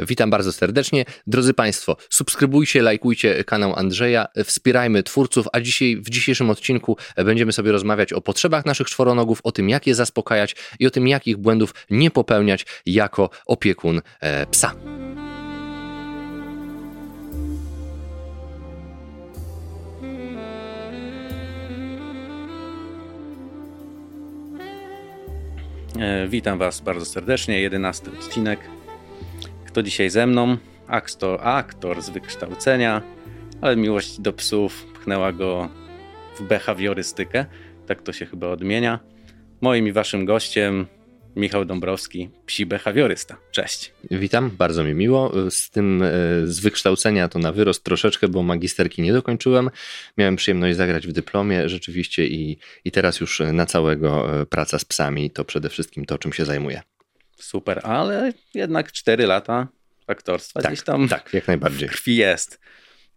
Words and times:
Witam 0.00 0.30
bardzo 0.30 0.52
serdecznie. 0.52 1.04
Drodzy 1.26 1.54
Państwo, 1.54 1.96
subskrybujcie, 2.10 2.82
lajkujcie 2.82 3.44
kanał 3.44 3.76
Andrzeja, 3.76 4.26
wspierajmy 4.44 5.02
twórców, 5.02 5.46
a 5.52 5.60
dzisiaj 5.60 5.96
w 5.96 6.10
dzisiejszym 6.10 6.50
odcinku 6.50 6.96
będziemy 7.16 7.52
sobie 7.52 7.72
rozmawiać 7.72 8.12
o 8.12 8.20
potrzebach 8.20 8.66
naszych 8.66 8.86
czworonogów, 8.86 9.40
o 9.44 9.52
tym 9.52 9.68
jak 9.68 9.86
je 9.86 9.94
zaspokajać 9.94 10.56
i 10.78 10.86
o 10.86 10.90
tym 10.90 11.08
jakich 11.08 11.36
błędów 11.36 11.74
nie 11.90 12.10
popełniać 12.10 12.66
jako 12.86 13.30
opiekun 13.46 14.02
e, 14.20 14.46
psa. 14.46 14.72
E, 25.98 26.28
Witam 26.28 26.58
Was 26.58 26.80
bardzo 26.80 27.04
serdecznie. 27.04 27.60
Jedenasty 27.60 28.10
odcinek. 28.10 28.60
Kto 29.76 29.82
dzisiaj 29.82 30.10
ze 30.10 30.26
mną? 30.26 30.56
Aktor, 30.86 31.40
aktor 31.42 32.02
z 32.02 32.10
wykształcenia, 32.10 33.02
ale 33.60 33.76
miłość 33.76 34.20
do 34.20 34.32
psów 34.32 34.84
pchnęła 34.84 35.32
go 35.32 35.68
w 36.38 36.42
behawiorystykę. 36.42 37.46
Tak 37.86 38.02
to 38.02 38.12
się 38.12 38.26
chyba 38.26 38.48
odmienia. 38.48 39.00
Moim 39.60 39.88
i 39.88 39.92
Waszym 39.92 40.24
gościem 40.24 40.86
Michał 41.36 41.64
Dąbrowski, 41.64 42.30
psi 42.46 42.66
behawiorysta. 42.66 43.36
Cześć. 43.50 43.92
Witam, 44.10 44.50
bardzo 44.50 44.84
mi 44.84 44.94
miło. 44.94 45.50
Z 45.50 45.70
tym 45.70 46.02
e, 46.02 46.08
z 46.44 46.60
wykształcenia 46.60 47.28
to 47.28 47.38
na 47.38 47.52
wyrost 47.52 47.84
troszeczkę, 47.84 48.28
bo 48.28 48.42
magisterki 48.42 49.02
nie 49.02 49.12
dokończyłem. 49.12 49.70
Miałem 50.18 50.36
przyjemność 50.36 50.76
zagrać 50.76 51.06
w 51.06 51.12
dyplomie 51.12 51.68
rzeczywiście 51.68 52.26
i, 52.26 52.58
i 52.84 52.90
teraz 52.90 53.20
już 53.20 53.42
na 53.52 53.66
całego 53.66 54.40
e, 54.40 54.46
praca 54.46 54.78
z 54.78 54.84
psami 54.84 55.30
to 55.30 55.44
przede 55.44 55.68
wszystkim 55.68 56.04
to, 56.04 56.18
czym 56.18 56.32
się 56.32 56.44
zajmuję. 56.44 56.82
Super, 57.36 57.80
ale 57.82 58.32
jednak 58.54 58.92
4 58.92 59.26
lata 59.26 59.68
aktorstwa 60.06 60.60
Tak, 60.60 60.72
gdzieś 60.72 60.84
tam 60.84 61.08
tak, 61.08 61.32
jak 61.32 61.46
najbardziej. 61.48 61.88
w 61.88 61.92
krwi 61.92 62.16
jest. 62.16 62.60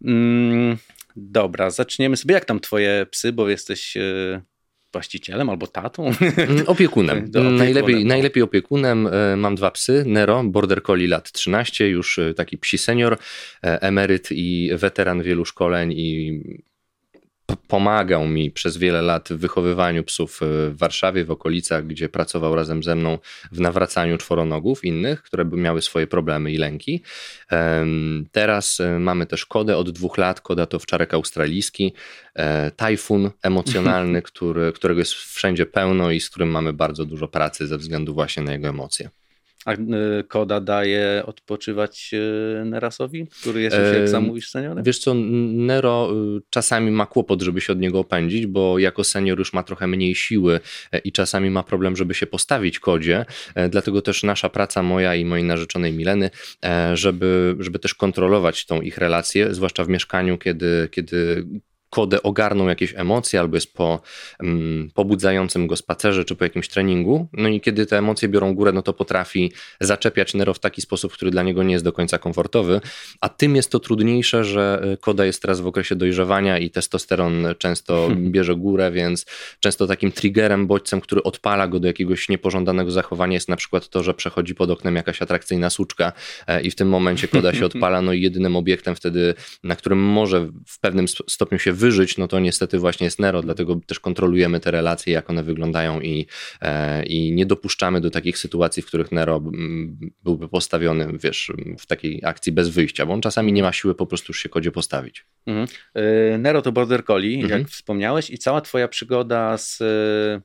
Mm, 0.04 0.76
dobra, 1.16 1.70
zaczniemy 1.70 2.16
sobie. 2.16 2.34
Jak 2.34 2.44
tam 2.44 2.60
Twoje 2.60 3.06
psy, 3.10 3.32
bo 3.32 3.48
jesteś 3.48 3.96
e, 3.96 4.40
właścicielem 4.92 5.50
albo 5.50 5.66
tatą? 5.66 6.04
Mm, 6.06 6.62
Opiekunem. 6.66 7.18
Opiekunem. 7.24 7.56
Najlepiej, 7.56 8.04
najlepiej 8.04 8.42
opiekunem. 8.42 9.06
E, 9.06 9.36
Mam 9.36 9.54
dwa 9.54 9.70
psy. 9.70 10.04
Nero, 10.06 10.44
border 10.44 10.82
collie 10.82 11.08
lat 11.08 11.32
13, 11.32 11.88
już 11.88 12.18
e, 12.18 12.34
taki 12.34 12.58
psi 12.58 12.78
senior, 12.78 13.18
emeryt 13.62 14.28
i 14.32 14.70
weteran 14.74 15.22
wielu 15.22 15.44
szkoleń 15.44 15.92
i 15.92 16.40
pomagał 17.68 18.26
mi 18.26 18.50
przez 18.50 18.76
wiele 18.76 19.02
lat 19.02 19.28
w 19.28 19.36
wychowywaniu 19.36 20.04
psów 20.04 20.42
e, 20.42 20.46
w 20.70 20.78
Warszawie, 20.78 21.24
w 21.24 21.30
okolicach, 21.30 21.86
gdzie 21.86 22.08
pracował 22.08 22.54
razem 22.54 22.82
ze 22.82 22.94
mną 22.94 23.18
w 23.52 23.60
nawracaniu 23.60 24.18
czworonogów 24.18 24.84
innych, 24.84 25.22
które 25.22 25.44
miały 25.44 25.82
swoje 25.82 26.06
problemy 26.06 26.52
i 26.52 26.58
lęki. 26.58 27.02
Teraz 28.32 28.80
e, 28.80 28.98
mamy 28.98 29.26
też 29.26 29.46
kodę 29.46 29.76
od 29.76 29.90
dwóch 29.90 30.18
lat. 30.18 30.40
Koda 30.40 30.66
to 30.66 30.78
wczarek 30.78 31.14
australijski, 31.14 31.94
e, 32.34 32.70
tajfun 32.70 33.30
emocjonalny, 33.42 34.22
który, 34.30 34.72
którego 34.72 35.00
jest 35.00 35.12
wszędzie 35.12 35.66
pełno 35.66 36.10
i 36.10 36.20
z 36.20 36.30
którym 36.30 36.50
mamy 36.50 36.72
bardzo 36.72 37.04
dużo 37.04 37.28
pracy 37.28 37.66
ze 37.66 37.78
względu 37.78 38.14
właśnie 38.14 38.42
na 38.42 38.52
jego 38.52 38.68
emocje. 38.68 39.10
A 39.64 39.74
Koda 40.28 40.60
daje 40.60 41.22
odpoczywać 41.26 42.10
y, 42.14 42.64
Nerasowi, 42.64 43.26
który 43.40 43.62
jest 43.62 43.76
już 43.76 43.86
E, 43.86 43.98
jak 43.98 44.08
zamówisz 44.08 44.50
seniorem? 44.50 44.84
Wiesz 44.84 44.98
co, 44.98 45.14
Nero 45.14 46.12
y, 46.38 46.40
czasami 46.50 46.90
ma 46.90 47.06
kłopot, 47.06 47.42
żeby 47.42 47.60
się 47.60 47.72
od 47.72 47.78
niego 47.78 47.98
opędzić, 47.98 48.46
bo 48.46 48.78
jako 48.78 49.04
senior 49.04 49.38
już 49.38 49.52
ma 49.52 49.62
trochę 49.62 49.86
mniej 49.86 50.14
siły 50.14 50.60
e, 50.92 50.98
i 50.98 51.12
czasami 51.12 51.50
ma 51.50 51.62
problem, 51.62 51.96
żeby 51.96 52.14
się 52.14 52.26
postawić 52.26 52.78
kodzie. 52.78 53.24
E, 53.54 53.68
Dlatego 53.68 54.02
też 54.02 54.22
nasza 54.22 54.48
praca, 54.48 54.82
moja 54.82 55.14
i 55.14 55.24
mojej 55.24 55.44
narzeczonej 55.44 55.92
Mileny, 55.92 56.30
e, 56.64 56.96
żeby, 56.96 57.56
żeby 57.58 57.78
też 57.78 57.94
kontrolować 57.94 58.66
tą 58.66 58.80
ich 58.80 58.98
relację, 58.98 59.54
zwłaszcza 59.54 59.84
w 59.84 59.88
mieszkaniu, 59.88 60.38
kiedy, 60.38 60.88
kiedy 60.90 61.46
kodę 61.90 62.22
ogarną 62.22 62.68
jakieś 62.68 62.94
emocje 62.96 63.40
albo 63.40 63.56
jest 63.56 63.74
po 63.74 64.00
mm, 64.40 64.90
pobudzającym 64.94 65.66
go 65.66 65.76
spacerze 65.76 66.24
czy 66.24 66.36
po 66.36 66.44
jakimś 66.44 66.68
treningu. 66.68 67.28
No 67.32 67.48
i 67.48 67.60
kiedy 67.60 67.86
te 67.86 67.98
emocje 67.98 68.28
biorą 68.28 68.54
górę, 68.54 68.72
no 68.72 68.82
to 68.82 68.92
potrafi 68.92 69.52
zaczepiać 69.80 70.34
Nero 70.34 70.54
w 70.54 70.58
taki 70.58 70.80
sposób, 70.80 71.12
który 71.12 71.30
dla 71.30 71.42
niego 71.42 71.62
nie 71.62 71.72
jest 71.72 71.84
do 71.84 71.92
końca 71.92 72.18
komfortowy. 72.18 72.80
A 73.20 73.28
tym 73.28 73.56
jest 73.56 73.70
to 73.70 73.80
trudniejsze, 73.80 74.44
że 74.44 74.82
y, 74.92 74.96
koda 74.96 75.24
jest 75.24 75.42
teraz 75.42 75.60
w 75.60 75.66
okresie 75.66 75.96
dojrzewania 75.96 76.58
i 76.58 76.70
testosteron 76.70 77.46
często 77.58 78.08
bierze 78.16 78.56
górę, 78.56 78.90
więc 78.90 79.26
często 79.60 79.86
takim 79.86 80.12
triggerem, 80.12 80.66
bodźcem, 80.66 81.00
który 81.00 81.22
odpala 81.22 81.68
go 81.68 81.80
do 81.80 81.86
jakiegoś 81.86 82.28
niepożądanego 82.28 82.90
zachowania 82.90 83.34
jest 83.34 83.48
na 83.48 83.56
przykład 83.56 83.88
to, 83.88 84.02
że 84.02 84.14
przechodzi 84.14 84.54
pod 84.54 84.70
oknem 84.70 84.96
jakaś 84.96 85.22
atrakcyjna 85.22 85.70
suczka 85.70 86.12
e, 86.46 86.60
i 86.62 86.70
w 86.70 86.74
tym 86.74 86.88
momencie 86.88 87.28
koda 87.28 87.54
się 87.54 87.66
odpala, 87.70 88.02
no 88.02 88.12
i 88.12 88.20
jedynym 88.20 88.56
obiektem 88.56 88.94
wtedy, 88.94 89.34
na 89.64 89.76
którym 89.76 89.98
może 89.98 90.48
w 90.66 90.80
pewnym 90.80 91.08
stopniu 91.08 91.58
się 91.58 91.72
wyżyć, 91.80 92.18
no 92.18 92.28
to 92.28 92.40
niestety 92.40 92.78
właśnie 92.78 93.04
jest 93.04 93.18
Nero, 93.18 93.42
dlatego 93.42 93.80
też 93.86 94.00
kontrolujemy 94.00 94.60
te 94.60 94.70
relacje, 94.70 95.12
jak 95.12 95.30
one 95.30 95.42
wyglądają 95.42 96.00
i, 96.00 96.26
e, 96.60 97.02
i 97.06 97.32
nie 97.32 97.46
dopuszczamy 97.46 98.00
do 98.00 98.10
takich 98.10 98.38
sytuacji, 98.38 98.82
w 98.82 98.86
których 98.86 99.12
Nero 99.12 99.36
mm, 99.36 100.10
byłby 100.24 100.48
postawiony, 100.48 101.08
wiesz, 101.22 101.52
w 101.78 101.86
takiej 101.86 102.20
akcji 102.24 102.52
bez 102.52 102.68
wyjścia, 102.68 103.06
bo 103.06 103.12
on 103.12 103.20
czasami 103.20 103.52
nie 103.52 103.62
ma 103.62 103.72
siły 103.72 103.94
po 103.94 104.06
prostu 104.06 104.30
już 104.30 104.38
się 104.42 104.48
kodzie 104.48 104.70
postawić. 104.72 105.26
Mhm. 105.46 105.66
Y, 106.34 106.38
Nero 106.38 106.62
to 106.62 106.72
Border 106.72 107.04
Collie, 107.04 107.42
Mhm. 107.42 107.60
jak 107.60 107.70
wspomniałeś, 107.70 108.30
i 108.30 108.38
cała 108.38 108.60
twoja 108.60 108.88
przygoda 108.88 109.58
z 109.58 109.80
y, 109.80 110.42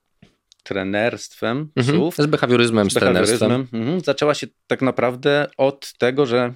trenerstwem 0.64 1.70
Mhm. 1.76 1.98
psów, 1.98 2.16
Z 2.16 2.26
behawioryzmem, 2.26 2.92
z, 2.92 2.94
trenerstwem. 2.94 3.40
behawioryzmem, 3.40 3.82
mhm, 3.82 4.02
zaczęła 4.02 4.34
się 4.34 4.48
tak 4.68 4.82
naprawdę 4.82 5.48
od 5.58 5.94
tego, 5.98 6.26
że 6.26 6.54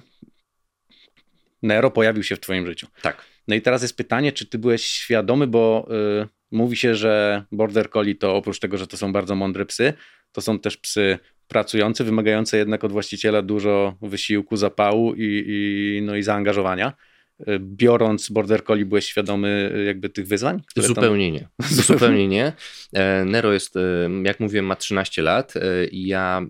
Nero 1.62 1.90
pojawił 1.90 2.22
się 2.22 2.36
w 2.36 2.40
twoim 2.40 2.66
życiu. 2.66 2.86
Tak. 3.02 3.24
No 3.48 3.54
i 3.54 3.62
teraz 3.62 3.82
jest 3.82 3.96
pytanie, 3.96 4.32
czy 4.32 4.46
ty 4.46 4.58
byłeś 4.58 4.84
świadomy, 4.84 5.46
bo 5.46 5.88
y, 6.22 6.28
mówi 6.50 6.76
się, 6.76 6.94
że 6.94 7.44
Border 7.52 7.90
Collie 7.90 8.14
to 8.14 8.36
oprócz 8.36 8.58
tego, 8.58 8.78
że 8.78 8.86
to 8.86 8.96
są 8.96 9.12
bardzo 9.12 9.34
mądre 9.34 9.66
psy, 9.66 9.92
to 10.32 10.40
są 10.40 10.58
też 10.58 10.76
psy 10.76 11.18
pracujące, 11.48 12.04
wymagające 12.04 12.56
jednak 12.56 12.84
od 12.84 12.92
właściciela 12.92 13.42
dużo 13.42 13.96
wysiłku, 14.02 14.56
zapału 14.56 15.14
i, 15.14 15.44
i, 15.46 16.02
no 16.02 16.16
i 16.16 16.22
zaangażowania. 16.22 16.92
Y, 17.40 17.58
Biorąc 17.60 18.30
Border 18.30 18.64
Collie, 18.64 18.84
byłeś 18.86 19.04
świadomy 19.04 19.72
y, 19.76 19.84
jakby 19.84 20.08
tych 20.08 20.26
wyzwań? 20.26 20.62
które 20.66 20.86
tam- 20.86 20.94
Zupełnie 20.94 21.32
nie. 21.32 21.48
Zupełnie 21.86 22.28
nie. 22.28 22.52
E, 22.92 23.24
Nero 23.24 23.52
jest, 23.52 23.76
e, 23.76 23.80
jak 24.24 24.40
mówiłem, 24.40 24.66
ma 24.66 24.76
13 24.76 25.22
lat 25.22 25.54
i 25.90 26.06
ja. 26.06 26.42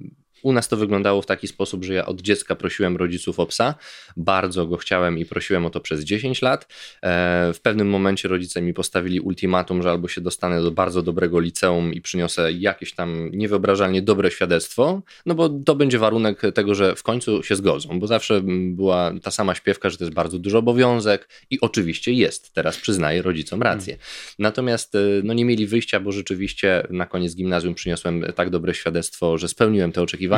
U 0.43 0.53
nas 0.53 0.69
to 0.69 0.77
wyglądało 0.77 1.23
w 1.23 1.27
taki 1.27 1.49
sposób, 1.49 1.84
że 1.84 1.95
ja 1.95 2.06
od 2.06 2.21
dziecka 2.21 2.56
prosiłem 2.56 2.97
rodziców 2.97 3.41
o 3.41 3.47
psa. 3.47 3.75
Bardzo 4.17 4.67
go 4.67 4.77
chciałem 4.77 5.19
i 5.19 5.25
prosiłem 5.25 5.67
o 5.67 5.71
to 5.71 5.81
przez 5.81 6.01
10 6.01 6.43
lat. 6.43 6.67
E, 7.03 7.53
W 7.55 7.61
pewnym 7.61 7.89
momencie 7.89 8.28
rodzice 8.28 8.62
mi 8.62 8.75
postawili 8.75 9.21
ultimatum, 9.21 9.83
że 9.83 9.91
albo 9.91 10.09
się 10.09 10.21
dostanę 10.21 10.62
do 10.62 10.71
bardzo 10.71 11.03
dobrego 11.03 11.41
liceum 11.41 11.95
i 11.95 12.01
przyniosę 12.01 12.53
jakieś 12.53 12.93
tam 12.95 13.31
niewyobrażalnie 13.33 14.03
dobre 14.03 14.31
świadectwo, 14.31 15.03
no 15.27 15.34
bo 15.34 15.49
to 15.49 15.75
będzie 15.75 15.99
warunek 15.99 16.43
tego, 16.55 16.75
że 16.75 16.97
w 16.97 17.03
końcu 17.03 17.43
się 17.43 17.57
zgodzą, 17.57 18.01
bo 18.01 18.07
zawsze 18.07 18.41
była 18.72 19.12
ta 19.22 19.31
sama 19.31 19.55
śpiewka, 19.55 19.91
że 19.91 19.97
to 19.97 20.05
jest 20.05 20.15
bardzo 20.15 20.39
duży 20.39 20.59
obowiązek 20.59 21.28
i 21.51 21.61
oczywiście 21.61 22.12
jest. 22.12 22.55
Teraz 22.55 22.77
przyznaję 22.77 23.22
rodzicom 23.22 23.62
rację. 23.62 23.97
Natomiast 24.39 24.95
y, 24.95 25.21
no, 25.25 25.34
nie 25.34 25.45
mieli 25.45 25.67
wyjścia, 25.67 26.01
bo 26.01 26.12
rzeczywiście 26.12 26.87
na 26.91 27.07
koniec 27.07 27.37
gimnazjum 27.37 27.75
przyniosłem 27.75 28.25
tak 28.34 28.51
dobre 28.51 28.75
świadectwo, 28.75 29.39
że 29.39 29.49
spełniłem 29.49 29.93
te 29.93 30.03
oczekiwania. 30.03 30.29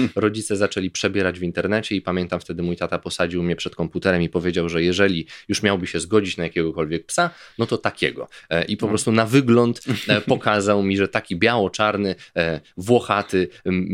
Rodzice 0.16 0.56
zaczęli 0.56 0.90
przebierać 0.90 1.38
w 1.38 1.42
internecie 1.42 1.96
i 1.96 2.02
pamiętam 2.02 2.40
wtedy 2.40 2.62
mój 2.62 2.76
tata 2.76 2.98
posadził 2.98 3.42
mnie 3.42 3.56
przed 3.56 3.74
komputerem 3.76 4.22
i 4.22 4.28
powiedział, 4.28 4.68
że 4.68 4.82
jeżeli 4.82 5.26
już 5.48 5.62
miałby 5.62 5.86
się 5.86 6.00
zgodzić 6.00 6.36
na 6.36 6.44
jakiegokolwiek 6.44 7.06
psa, 7.06 7.30
no 7.58 7.66
to 7.66 7.78
takiego. 7.78 8.28
E, 8.50 8.64
I 8.64 8.76
po 8.76 8.86
No. 8.86 8.90
prostu 8.90 9.12
na 9.12 9.26
wygląd 9.26 9.80
e, 10.08 10.20
pokazał 10.34 10.82
mi, 10.82 10.96
że 10.96 11.08
taki 11.08 11.36
biało-czarny, 11.36 12.14
e, 12.36 12.60
włochaty, 12.76 13.48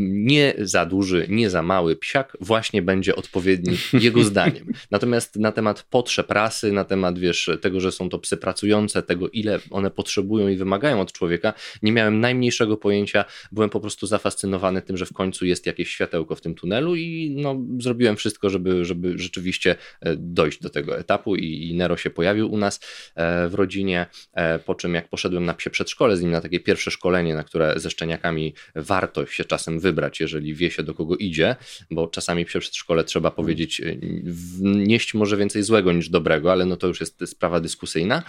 nie 0.06 0.54
za 0.58 0.86
duży, 0.86 1.26
nie 1.28 1.50
za 1.50 1.62
mały 1.62 1.96
psiak 1.96 2.36
właśnie 2.40 2.82
będzie 2.82 3.16
odpowiedni 3.16 3.76
jego 4.06 4.24
zdaniem. 4.24 4.72
Natomiast 4.90 5.36
na 5.36 5.52
temat 5.52 5.82
potrzeb 5.90 6.30
rasy, 6.30 6.72
na 6.72 6.84
temat 6.84 7.18
wiesz, 7.18 7.50
tego, 7.60 7.80
że 7.80 7.92
są 7.92 8.08
to 8.08 8.18
psy 8.18 8.36
pracujące, 8.36 9.02
tego 9.02 9.28
ile 9.28 9.58
one 9.70 9.90
potrzebują 9.90 10.48
i 10.48 10.56
wymagają 10.56 11.00
od 11.00 11.12
człowieka, 11.12 11.52
nie 11.82 11.92
miałem 11.92 12.20
najmniejszego 12.20 12.76
pojęcia. 12.76 13.24
Byłem 13.52 13.70
po 13.70 13.80
prostu 13.80 14.06
zafascynowany 14.06 14.82
tym, 14.82 14.96
że 14.96 15.06
w 15.06 15.12
końcu 15.12 15.45
jest 15.46 15.66
jakieś 15.66 15.90
światełko 15.90 16.34
w 16.34 16.40
tym 16.40 16.54
tunelu 16.54 16.96
i 16.96 17.34
no, 17.36 17.62
zrobiłem 17.78 18.16
wszystko, 18.16 18.50
żeby, 18.50 18.84
żeby 18.84 19.18
rzeczywiście 19.18 19.76
e, 20.00 20.16
dojść 20.16 20.60
do 20.60 20.70
tego 20.70 20.98
etapu 20.98 21.36
i, 21.36 21.68
i 21.68 21.74
Nero 21.74 21.96
się 21.96 22.10
pojawił 22.10 22.52
u 22.52 22.58
nas 22.58 22.80
e, 23.14 23.48
w 23.48 23.54
rodzinie, 23.54 24.06
e, 24.32 24.58
po 24.58 24.74
czym 24.74 24.94
jak 24.94 25.08
poszedłem 25.08 25.44
na 25.44 25.54
psie 25.54 25.70
przedszkole 25.70 26.16
z 26.16 26.22
nim 26.22 26.30
na 26.30 26.40
takie 26.40 26.60
pierwsze 26.60 26.90
szkolenie, 26.90 27.34
na 27.34 27.44
które 27.44 27.74
ze 27.76 27.90
szczeniakami 27.90 28.54
warto 28.74 29.26
się 29.26 29.44
czasem 29.44 29.80
wybrać, 29.80 30.20
jeżeli 30.20 30.54
wie 30.54 30.70
się 30.70 30.82
do 30.82 30.94
kogo 30.94 31.16
idzie, 31.16 31.56
bo 31.90 32.08
czasami 32.08 32.44
psie 32.44 32.58
przedszkole 32.60 33.04
trzeba 33.04 33.30
powiedzieć, 33.30 33.80
e, 33.80 33.96
wnieść 34.24 35.14
może 35.14 35.36
więcej 35.36 35.62
złego 35.62 35.92
niż 35.92 36.08
dobrego, 36.08 36.52
ale 36.52 36.66
no 36.66 36.76
to 36.76 36.86
już 36.86 37.00
jest 37.00 37.20
sprawa 37.26 37.60
dyskusyjna. 37.60 38.22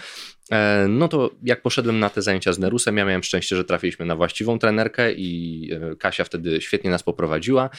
No 0.89 1.07
to 1.07 1.31
jak 1.43 1.61
poszedłem 1.61 1.99
na 1.99 2.09
te 2.09 2.21
zajęcia 2.21 2.53
z 2.53 2.59
Nerusem, 2.59 2.97
ja 2.97 3.05
miałem 3.05 3.23
szczęście, 3.23 3.55
że 3.55 3.63
trafiliśmy 3.63 4.05
na 4.05 4.15
właściwą 4.15 4.59
trenerkę 4.59 5.13
i 5.13 5.69
Kasia 5.99 6.23
wtedy 6.23 6.61
świetnie 6.61 6.89
nas 6.89 7.03
poprowadziła. 7.07 7.69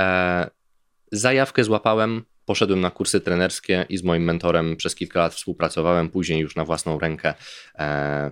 E, 0.00 0.50
zajawkę 1.12 1.64
złapałem, 1.64 2.24
poszedłem 2.44 2.80
na 2.80 2.90
kursy 2.90 3.20
trenerskie 3.20 3.86
i 3.88 3.98
z 3.98 4.02
moim 4.02 4.22
mentorem 4.22 4.76
przez 4.76 4.94
kilka 4.94 5.20
lat 5.20 5.34
współpracowałem, 5.34 6.08
później 6.08 6.40
już 6.40 6.56
na 6.56 6.64
własną 6.64 6.98
rękę 6.98 7.34
e, 7.78 8.30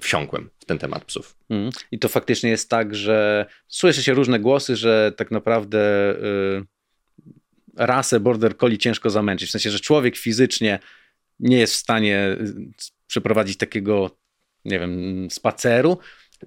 wsiąkłem 0.00 0.50
w 0.58 0.64
ten 0.64 0.78
temat 0.78 1.04
psów. 1.04 1.36
Mm. 1.50 1.70
I 1.90 1.98
to 1.98 2.08
faktycznie 2.08 2.50
jest 2.50 2.70
tak, 2.70 2.94
że 2.94 3.46
słyszy 3.68 4.02
się 4.02 4.14
różne 4.14 4.40
głosy, 4.40 4.76
że 4.76 5.12
tak 5.16 5.30
naprawdę 5.30 6.12
y, 6.12 6.64
rasę 7.76 8.20
border 8.20 8.56
collie 8.56 8.78
ciężko 8.78 9.10
zamęczyć. 9.10 9.48
W 9.48 9.52
sensie, 9.52 9.70
że 9.70 9.80
człowiek 9.80 10.16
fizycznie 10.16 10.78
nie 11.40 11.58
jest 11.58 11.74
w 11.74 11.78
stanie 11.78 12.36
y, 12.40 12.54
przeprowadzić 13.06 13.56
takiego, 13.56 14.10
nie 14.64 14.78
wiem, 14.78 15.28
spaceru 15.30 15.98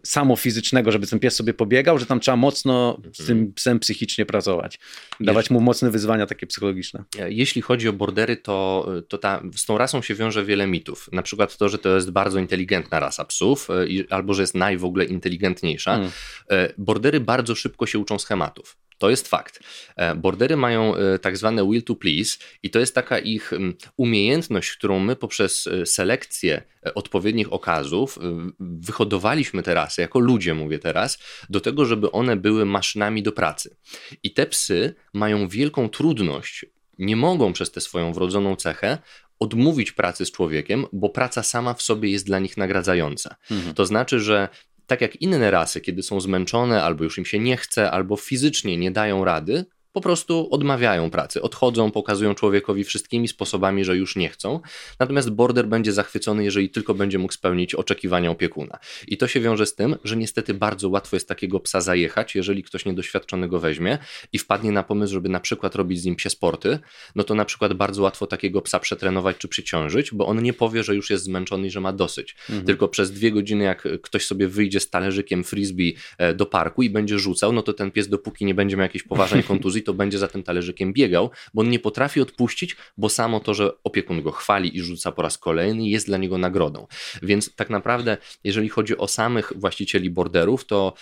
samo 0.03 0.35
fizycznego, 0.35 0.91
żeby 0.91 1.07
ten 1.07 1.19
pies 1.19 1.35
sobie 1.35 1.53
pobiegał, 1.53 1.99
że 1.99 2.05
tam 2.05 2.19
trzeba 2.19 2.37
mocno 2.37 3.01
z 3.13 3.25
tym 3.25 3.37
mhm. 3.37 3.53
psem 3.53 3.79
psychicznie 3.79 4.25
pracować. 4.25 4.79
Dawać 5.19 5.49
mu 5.49 5.61
mocne 5.61 5.91
wyzwania 5.91 6.25
takie 6.25 6.47
psychologiczne. 6.47 7.03
Jeśli 7.27 7.61
chodzi 7.61 7.89
o 7.89 7.93
bordery, 7.93 8.37
to, 8.37 8.87
to 9.07 9.17
ta, 9.17 9.43
z 9.55 9.65
tą 9.65 9.77
rasą 9.77 10.01
się 10.01 10.15
wiąże 10.15 10.45
wiele 10.45 10.67
mitów. 10.67 11.09
Na 11.11 11.21
przykład 11.21 11.57
to, 11.57 11.69
że 11.69 11.77
to 11.77 11.95
jest 11.95 12.11
bardzo 12.11 12.39
inteligentna 12.39 12.99
rasa 12.99 13.25
psów, 13.25 13.69
e, 13.69 13.73
albo 14.09 14.33
że 14.33 14.43
jest 14.43 14.55
naj 14.55 14.77
w 14.77 14.85
ogóle 14.85 15.05
inteligentniejsza. 15.05 15.91
Hmm. 15.91 16.11
E, 16.49 16.73
bordery 16.77 17.19
bardzo 17.19 17.55
szybko 17.55 17.85
się 17.85 17.99
uczą 17.99 18.19
schematów. 18.19 18.77
To 18.97 19.09
jest 19.09 19.27
fakt. 19.27 19.59
E, 19.95 20.15
bordery 20.15 20.57
mają 20.57 20.95
e, 20.95 21.19
tak 21.19 21.37
zwane 21.37 21.69
will 21.69 21.83
to 21.83 21.95
please 21.95 22.37
i 22.63 22.69
to 22.69 22.79
jest 22.79 22.95
taka 22.95 23.19
ich 23.19 23.51
umiejętność, 23.97 24.71
którą 24.71 24.99
my 24.99 25.15
poprzez 25.15 25.67
e, 25.67 25.85
selekcję 25.85 26.61
odpowiednich 26.95 27.53
okazów 27.53 28.19
wyhodowaliśmy 28.59 29.63
teraz, 29.63 29.97
jako 29.97 30.19
ludzie 30.19 30.53
mówię 30.53 30.79
teraz, 30.79 31.17
do 31.49 31.59
tego, 31.59 31.85
żeby 31.85 32.11
one 32.11 32.35
były 32.35 32.65
maszynami 32.65 33.23
do 33.23 33.31
pracy. 33.31 33.75
I 34.23 34.33
te 34.33 34.45
psy 34.45 34.95
mają 35.13 35.47
wielką 35.47 35.89
trudność, 35.89 36.65
nie 36.99 37.15
mogą 37.15 37.53
przez 37.53 37.71
tę 37.71 37.81
swoją 37.81 38.13
wrodzoną 38.13 38.55
cechę 38.55 38.97
odmówić 39.39 39.91
pracy 39.91 40.25
z 40.25 40.31
człowiekiem, 40.31 40.85
bo 40.93 41.09
praca 41.09 41.43
sama 41.43 41.73
w 41.73 41.81
sobie 41.81 42.09
jest 42.09 42.25
dla 42.25 42.39
nich 42.39 42.57
nagradzająca. 42.57 43.35
Mhm. 43.51 43.75
To 43.75 43.85
znaczy, 43.85 44.19
że 44.19 44.49
tak 44.87 45.01
jak 45.01 45.15
inne 45.15 45.51
rasy, 45.51 45.81
kiedy 45.81 46.03
są 46.03 46.21
zmęczone, 46.21 46.83
albo 46.83 47.03
już 47.03 47.17
im 47.17 47.25
się 47.25 47.39
nie 47.39 47.57
chce, 47.57 47.91
albo 47.91 48.15
fizycznie 48.15 48.77
nie 48.77 48.91
dają 48.91 49.25
rady, 49.25 49.65
po 49.97 50.01
prostu 50.01 50.47
odmawiają 50.51 51.09
pracy, 51.09 51.41
odchodzą, 51.41 51.91
pokazują 51.91 52.35
człowiekowi 52.35 52.83
wszystkimi 52.83 53.27
sposobami, 53.27 53.85
że 53.85 53.97
już 53.97 54.15
nie 54.15 54.29
chcą. 54.29 54.59
Natomiast 54.99 55.29
border 55.29 55.67
będzie 55.67 55.93
zachwycony, 55.93 56.43
jeżeli 56.43 56.69
tylko 56.69 56.93
będzie 56.93 57.17
mógł 57.17 57.33
spełnić 57.33 57.75
oczekiwania 57.75 58.31
opiekuna. 58.31 58.79
I 59.07 59.17
to 59.17 59.27
się 59.27 59.39
wiąże 59.39 59.65
z 59.65 59.75
tym, 59.75 59.95
że 60.03 60.17
niestety 60.17 60.53
bardzo 60.53 60.89
łatwo 60.89 61.15
jest 61.15 61.27
takiego 61.27 61.59
psa 61.59 61.81
zajechać, 61.81 62.35
jeżeli 62.35 62.63
ktoś 62.63 62.85
niedoświadczony 62.85 63.47
go 63.47 63.59
weźmie 63.59 63.97
i 64.33 64.39
wpadnie 64.39 64.71
na 64.71 64.83
pomysł, 64.83 65.13
żeby 65.13 65.29
na 65.29 65.39
przykład 65.39 65.75
robić 65.75 66.01
z 66.01 66.05
nim 66.05 66.15
psie 66.15 66.29
sporty, 66.29 66.79
no 67.15 67.23
to 67.23 67.35
na 67.35 67.45
przykład 67.45 67.73
bardzo 67.73 68.03
łatwo 68.03 68.27
takiego 68.27 68.61
psa 68.61 68.79
przetrenować 68.79 69.37
czy 69.37 69.47
przyciążyć, 69.47 70.13
bo 70.13 70.27
on 70.27 70.43
nie 70.43 70.53
powie, 70.53 70.83
że 70.83 70.95
już 70.95 71.09
jest 71.09 71.23
zmęczony 71.23 71.67
i 71.67 71.69
że 71.69 71.79
ma 71.79 71.93
dosyć. 71.93 72.35
Mhm. 72.49 72.65
Tylko 72.65 72.87
przez 72.87 73.11
dwie 73.11 73.31
godziny, 73.31 73.63
jak 73.63 73.87
ktoś 74.01 74.25
sobie 74.25 74.47
wyjdzie 74.47 74.79
z 74.79 74.89
talerzykiem 74.89 75.43
frisbee 75.43 75.95
e, 76.17 76.33
do 76.33 76.45
parku 76.45 76.83
i 76.83 76.89
będzie 76.89 77.19
rzucał, 77.19 77.53
no 77.53 77.61
to 77.61 77.73
ten 77.73 77.91
pies 77.91 78.09
dopóki 78.09 78.45
nie 78.45 78.55
będzie 78.55 78.77
miał 78.77 78.83
jakiejś 78.83 79.03
poważnej 79.03 79.43
kontuzji, 79.43 79.83
to 79.87 79.93
będzie 79.93 80.17
za 80.17 80.27
tym 80.27 80.43
talerzykiem 80.43 80.93
biegał, 80.93 81.29
bo 81.53 81.61
on 81.61 81.69
nie 81.69 81.79
potrafi 81.79 82.21
odpuścić, 82.21 82.75
bo 82.97 83.09
samo 83.09 83.39
to, 83.39 83.53
że 83.53 83.83
opiekun 83.83 84.21
go 84.21 84.31
chwali 84.31 84.77
i 84.77 84.81
rzuca 84.81 85.11
po 85.11 85.21
raz 85.21 85.37
kolejny, 85.37 85.87
jest 85.87 86.07
dla 86.07 86.17
niego 86.17 86.37
nagrodą. 86.37 86.87
Więc 87.21 87.55
tak 87.55 87.69
naprawdę, 87.69 88.17
jeżeli 88.43 88.69
chodzi 88.69 88.97
o 88.97 89.07
samych 89.07 89.53
właścicieli 89.55 90.09
borderów, 90.09 90.65
to 90.65 90.93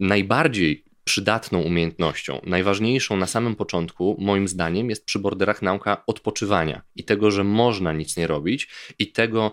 najbardziej 0.00 0.84
przydatną 1.04 1.60
umiejętnością, 1.60 2.40
najważniejszą 2.46 3.16
na 3.16 3.26
samym 3.26 3.56
początku, 3.56 4.16
moim 4.18 4.48
zdaniem, 4.48 4.90
jest 4.90 5.04
przy 5.04 5.18
borderach 5.18 5.62
nauka 5.62 6.02
odpoczywania 6.06 6.82
i 6.96 7.04
tego, 7.04 7.30
że 7.30 7.44
można 7.44 7.92
nic 7.92 8.16
nie 8.16 8.26
robić 8.26 8.68
i 8.98 9.12
tego, 9.12 9.52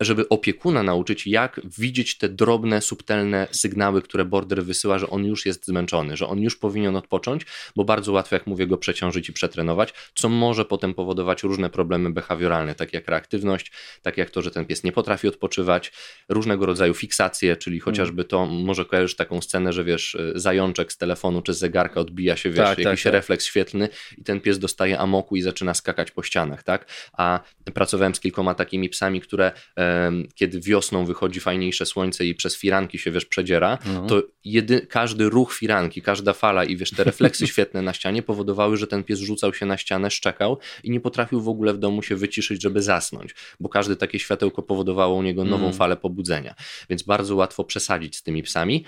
żeby 0.00 0.28
opiekuna 0.28 0.82
nauczyć, 0.82 1.26
jak 1.26 1.60
widzieć 1.78 2.18
te 2.18 2.28
drobne, 2.28 2.80
subtelne 2.80 3.46
sygnały, 3.50 4.02
które 4.02 4.24
border 4.24 4.64
wysyła, 4.64 4.98
że 4.98 5.10
on 5.10 5.24
już 5.24 5.46
jest 5.46 5.66
zmęczony, 5.66 6.16
że 6.16 6.26
on 6.26 6.40
już 6.40 6.56
powinien 6.56 6.96
odpocząć, 6.96 7.46
bo 7.76 7.84
bardzo 7.84 8.12
łatwo, 8.12 8.36
jak 8.36 8.46
mówię, 8.46 8.66
go 8.66 8.78
przeciążyć 8.78 9.28
i 9.28 9.32
przetrenować, 9.32 9.94
co 10.14 10.28
może 10.28 10.64
potem 10.64 10.94
powodować 10.94 11.42
różne 11.42 11.70
problemy 11.70 12.10
behawioralne, 12.10 12.74
takie 12.74 12.96
jak 12.96 13.08
reaktywność, 13.08 13.72
tak 14.02 14.16
jak 14.16 14.30
to, 14.30 14.42
że 14.42 14.50
ten 14.50 14.64
pies 14.64 14.84
nie 14.84 14.92
potrafi 14.92 15.28
odpoczywać, 15.28 15.92
różnego 16.28 16.66
rodzaju 16.66 16.94
fiksacje, 16.94 17.56
czyli 17.56 17.76
mm. 17.76 17.84
chociażby 17.84 18.24
to, 18.24 18.46
może 18.46 18.84
kojarzysz 18.84 19.16
taką 19.16 19.40
scenę, 19.40 19.72
że 19.72 19.84
wiesz, 19.84 20.16
zajączek 20.34 20.92
z 20.92 20.96
telefonu 20.96 21.42
czy 21.42 21.54
z 21.54 21.58
zegarka 21.58 22.00
odbija 22.00 22.36
się, 22.36 22.50
wiesz, 22.50 22.58
tak, 22.58 22.76
tak 22.76 22.84
jakiś 22.84 23.02
tak, 23.02 23.12
refleks 23.12 23.44
świetlny 23.44 23.88
i 24.18 24.24
ten 24.24 24.40
pies 24.40 24.58
dostaje 24.58 24.98
amoku 24.98 25.36
i 25.36 25.42
zaczyna 25.42 25.74
skakać 25.74 26.10
po 26.10 26.22
ścianach, 26.22 26.62
tak? 26.62 26.86
A 27.12 27.40
pracowałem 27.74 28.14
z 28.14 28.20
kilkoma 28.20 28.54
takimi 28.54 28.88
psami, 28.88 29.20
które 29.20 29.52
e, 29.76 29.89
kiedy 30.34 30.60
wiosną 30.60 31.04
wychodzi 31.04 31.40
fajniejsze 31.40 31.86
słońce 31.86 32.26
i 32.26 32.34
przez 32.34 32.56
firanki 32.56 32.98
się, 32.98 33.10
wiesz, 33.10 33.24
przedziera, 33.24 33.78
no. 33.94 34.06
to 34.06 34.22
jedy, 34.44 34.86
każdy 34.86 35.28
ruch 35.28 35.54
firanki, 35.54 36.02
każda 36.02 36.32
fala 36.32 36.64
i 36.64 36.76
wiesz, 36.76 36.90
te 36.90 37.04
refleksy 37.04 37.46
świetne 37.52 37.82
na 37.82 37.92
ścianie 37.92 38.22
powodowały, 38.22 38.76
że 38.76 38.86
ten 38.86 39.04
pies 39.04 39.18
rzucał 39.18 39.54
się 39.54 39.66
na 39.66 39.76
ścianę, 39.76 40.10
szczekał 40.10 40.58
i 40.84 40.90
nie 40.90 41.00
potrafił 41.00 41.40
w 41.40 41.48
ogóle 41.48 41.74
w 41.74 41.78
domu 41.78 42.02
się 42.02 42.16
wyciszyć, 42.16 42.62
żeby 42.62 42.82
zasnąć, 42.82 43.34
bo 43.60 43.68
każde 43.68 43.96
takie 43.96 44.18
światełko 44.18 44.62
powodowało 44.62 45.16
u 45.16 45.22
niego 45.22 45.44
nową 45.44 45.64
mm. 45.64 45.76
falę 45.76 45.96
pobudzenia, 45.96 46.54
więc 46.90 47.02
bardzo 47.02 47.36
łatwo 47.36 47.64
przesadzić 47.64 48.16
z 48.16 48.22
tymi 48.22 48.42
psami. 48.42 48.84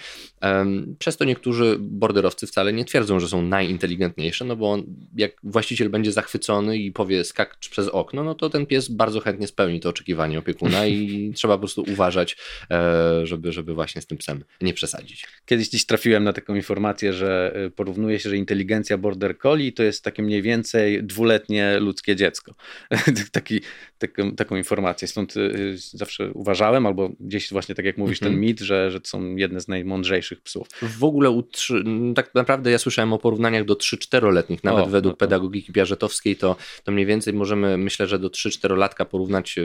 Przez 0.98 1.16
to 1.16 1.24
niektórzy 1.24 1.76
borderowcy 1.80 2.46
wcale 2.46 2.72
nie 2.72 2.84
twierdzą, 2.84 3.20
że 3.20 3.28
są 3.28 3.42
najinteligentniejsze, 3.42 4.44
no 4.44 4.56
bo 4.56 4.72
on, 4.72 4.84
jak 5.16 5.32
właściciel 5.42 5.90
będzie 5.90 6.12
zachwycony 6.12 6.78
i 6.78 6.92
powie 6.92 7.24
skacz 7.24 7.68
przez 7.68 7.88
okno, 7.88 8.24
no 8.24 8.34
to 8.34 8.50
ten 8.50 8.66
pies 8.66 8.88
bardzo 8.88 9.20
chętnie 9.20 9.46
spełni 9.46 9.80
to 9.80 9.88
oczekiwanie 9.88 10.38
opiekuna 10.38 10.86
i 10.92 11.32
trzeba 11.34 11.54
po 11.54 11.58
prostu 11.58 11.84
uważać, 11.92 12.36
e, 12.70 13.26
żeby, 13.26 13.52
żeby 13.52 13.74
właśnie 13.74 14.02
z 14.02 14.06
tym 14.06 14.18
psem 14.18 14.44
nie 14.60 14.74
przesadzić. 14.74 15.26
Kiedyś 15.46 15.68
dziś 15.68 15.86
trafiłem 15.86 16.24
na 16.24 16.32
taką 16.32 16.54
informację, 16.54 17.12
że 17.12 17.52
e, 17.54 17.70
porównuje 17.70 18.18
się, 18.18 18.30
że 18.30 18.36
inteligencja 18.36 18.98
border 18.98 19.38
collie 19.38 19.72
to 19.72 19.82
jest 19.82 20.04
takie 20.04 20.22
mniej 20.22 20.42
więcej 20.42 21.04
dwuletnie 21.04 21.78
ludzkie 21.80 22.16
dziecko. 22.16 22.54
Taki, 23.32 23.60
taką, 23.98 24.32
taką 24.36 24.56
informację. 24.56 25.08
Stąd 25.08 25.34
e, 25.36 25.40
zawsze 25.76 26.32
uważałem, 26.32 26.86
albo 26.86 27.10
gdzieś 27.20 27.50
właśnie 27.50 27.74
tak 27.74 27.84
jak 27.84 27.98
mówisz, 27.98 28.22
mhm. 28.22 28.32
ten 28.32 28.40
mit, 28.40 28.60
że, 28.60 28.90
że 28.90 29.00
to 29.00 29.08
są 29.08 29.36
jedne 29.36 29.60
z 29.60 29.68
najmądrzejszych 29.68 30.40
psów. 30.40 30.68
W 30.82 31.04
ogóle 31.04 31.42
trzy, 31.52 31.84
tak 32.14 32.34
naprawdę 32.34 32.70
ja 32.70 32.78
słyszałem 32.78 33.12
o 33.12 33.18
porównaniach 33.18 33.64
do 33.64 33.74
3-4-letnich, 33.74 34.64
nawet 34.64 34.84
o, 34.84 34.86
według 34.86 35.12
no 35.12 35.16
to... 35.16 35.20
pedagogiki 35.20 35.72
piażetowskiej, 35.72 36.36
to, 36.36 36.56
to 36.84 36.92
mniej 36.92 37.06
więcej 37.06 37.34
możemy, 37.34 37.78
myślę, 37.78 38.06
że 38.06 38.18
do 38.18 38.28
3-4-latka 38.28 39.04
porównać 39.04 39.56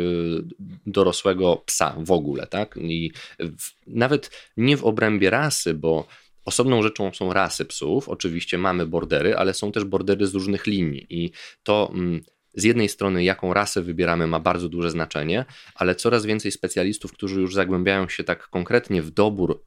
dorosłych 0.86 1.17
dorosłego 1.18 1.64
psa 1.66 1.96
w 1.98 2.12
ogóle, 2.12 2.48
tak? 2.48 2.78
I 2.82 3.12
w, 3.40 3.88
nawet 3.88 4.32
nie 4.58 4.78
w 4.78 4.86
obrębie 4.86 5.30
rasy, 5.30 5.74
bo 5.74 6.08
Osobną 6.46 6.84
rzeczą 6.84 7.14
są 7.14 7.34
rasy 7.34 7.66
psów. 7.66 8.10
Oczywiście 8.10 8.58
mamy 8.58 8.86
bordery, 8.86 9.36
ale 9.36 9.54
są 9.54 9.72
też 9.72 9.84
bordery 9.84 10.28
z 10.28 10.34
różnych 10.34 10.68
linii 10.68 11.06
i 11.10 11.32
to 11.64 11.92
mm, 11.94 12.22
z 12.54 12.64
jednej 12.64 12.90
strony, 12.90 13.24
jaką 13.24 13.54
rasę 13.54 13.82
wybieramy, 13.82 14.28
ma 14.28 14.40
bardzo 14.40 14.70
duże 14.70 14.92
znaczenie, 14.92 15.46
ale 15.76 15.96
coraz 15.96 16.26
więcej 16.26 16.52
specjalistów, 16.52 17.14
którzy 17.14 17.42
już 17.42 17.54
zagłębiają 17.54 18.10
się 18.10 18.24
tak 18.24 18.48
konkretnie 18.48 19.02
w 19.02 19.12
dobór 19.12 19.64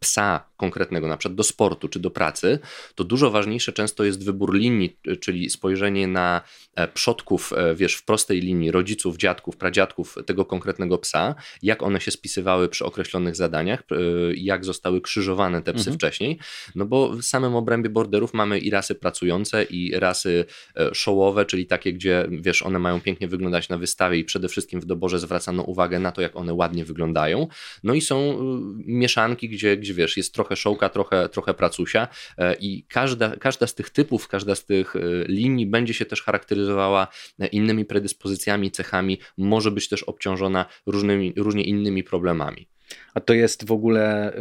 psa 0.00 0.48
konkretnego, 0.56 1.08
na 1.08 1.16
przykład 1.16 1.36
do 1.36 1.42
sportu 1.42 1.88
czy 1.88 2.00
do 2.00 2.10
pracy, 2.10 2.58
to 2.94 3.04
dużo 3.04 3.30
ważniejsze 3.30 3.72
często 3.72 4.04
jest 4.04 4.24
wybór 4.24 4.54
linii, 4.54 4.96
czyli 5.20 5.50
spojrzenie 5.50 6.06
na 6.06 6.42
e, 6.74 6.88
przodków, 6.88 7.52
e, 7.52 7.74
wiesz, 7.74 7.94
w 7.94 8.04
prostej 8.04 8.40
linii, 8.40 8.70
rodziców, 8.70 9.16
dziadków, 9.16 9.56
pradziadków 9.56 10.16
tego 10.26 10.44
konkretnego 10.44 10.98
psa, 10.98 11.34
jak 11.62 11.82
one 11.82 12.00
się 12.00 12.10
spisywały 12.10 12.68
przy 12.68 12.84
określonych 12.84 13.36
zadaniach, 13.36 13.82
e, 13.90 13.94
jak 14.34 14.64
zostały 14.64 15.00
krzyżowane 15.00 15.62
te 15.62 15.72
psy 15.72 15.80
mhm. 15.80 15.96
wcześniej, 15.96 16.38
no 16.74 16.86
bo 16.86 17.08
w 17.08 17.22
samym 17.22 17.56
obrębie 17.56 17.90
borderów 17.90 18.34
mamy 18.34 18.58
i 18.58 18.70
rasy 18.70 18.94
pracujące, 18.94 19.64
i 19.64 19.92
rasy 19.98 20.44
showowe, 20.92 21.44
czyli 21.44 21.66
takie, 21.66 21.92
gdzie, 21.92 22.28
wiesz, 22.30 22.62
one 22.62 22.78
mają 22.78 23.00
pięknie 23.00 23.28
wyglądać 23.28 23.68
na 23.68 23.78
wystawie 23.78 24.18
i 24.18 24.24
przede 24.24 24.48
wszystkim 24.48 24.80
w 24.80 24.84
doborze 24.84 25.18
zwracano 25.18 25.62
uwagę 25.62 25.98
na 25.98 26.12
to, 26.12 26.22
jak 26.22 26.36
one 26.36 26.54
ładnie 26.54 26.84
wyglądają. 26.84 27.48
No 27.84 27.94
i 27.94 28.00
są 28.00 28.38
mieszanki, 28.76 29.48
gdzie, 29.48 29.76
gdzie 29.76 29.94
wiesz, 29.94 30.16
jest 30.16 30.34
trochę 30.34 30.45
trochę 30.46 30.56
szołka, 30.56 30.88
trochę, 30.88 31.28
trochę 31.28 31.54
pracusia. 31.54 32.08
E, 32.38 32.54
i 32.54 32.84
każda, 32.88 33.36
każda 33.36 33.66
z 33.66 33.74
tych 33.74 33.90
typów, 33.90 34.28
każda 34.28 34.54
z 34.54 34.64
tych 34.64 34.96
e, 34.96 35.00
linii 35.28 35.66
będzie 35.66 35.94
się 35.94 36.04
też 36.04 36.22
charakteryzowała 36.22 37.08
e, 37.38 37.46
innymi 37.46 37.84
predyspozycjami, 37.84 38.70
cechami, 38.70 39.18
może 39.38 39.70
być 39.70 39.88
też 39.88 40.02
obciążona 40.02 40.66
różnymi, 40.86 41.32
różnie 41.36 41.64
innymi 41.64 42.04
problemami. 42.04 42.68
A 43.14 43.20
to 43.20 43.34
jest 43.34 43.66
w 43.66 43.72
ogóle 43.72 44.32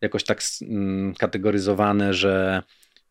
jakoś 0.00 0.24
tak 0.24 0.42
kategoryzowane, 1.18 2.14
że 2.14 2.62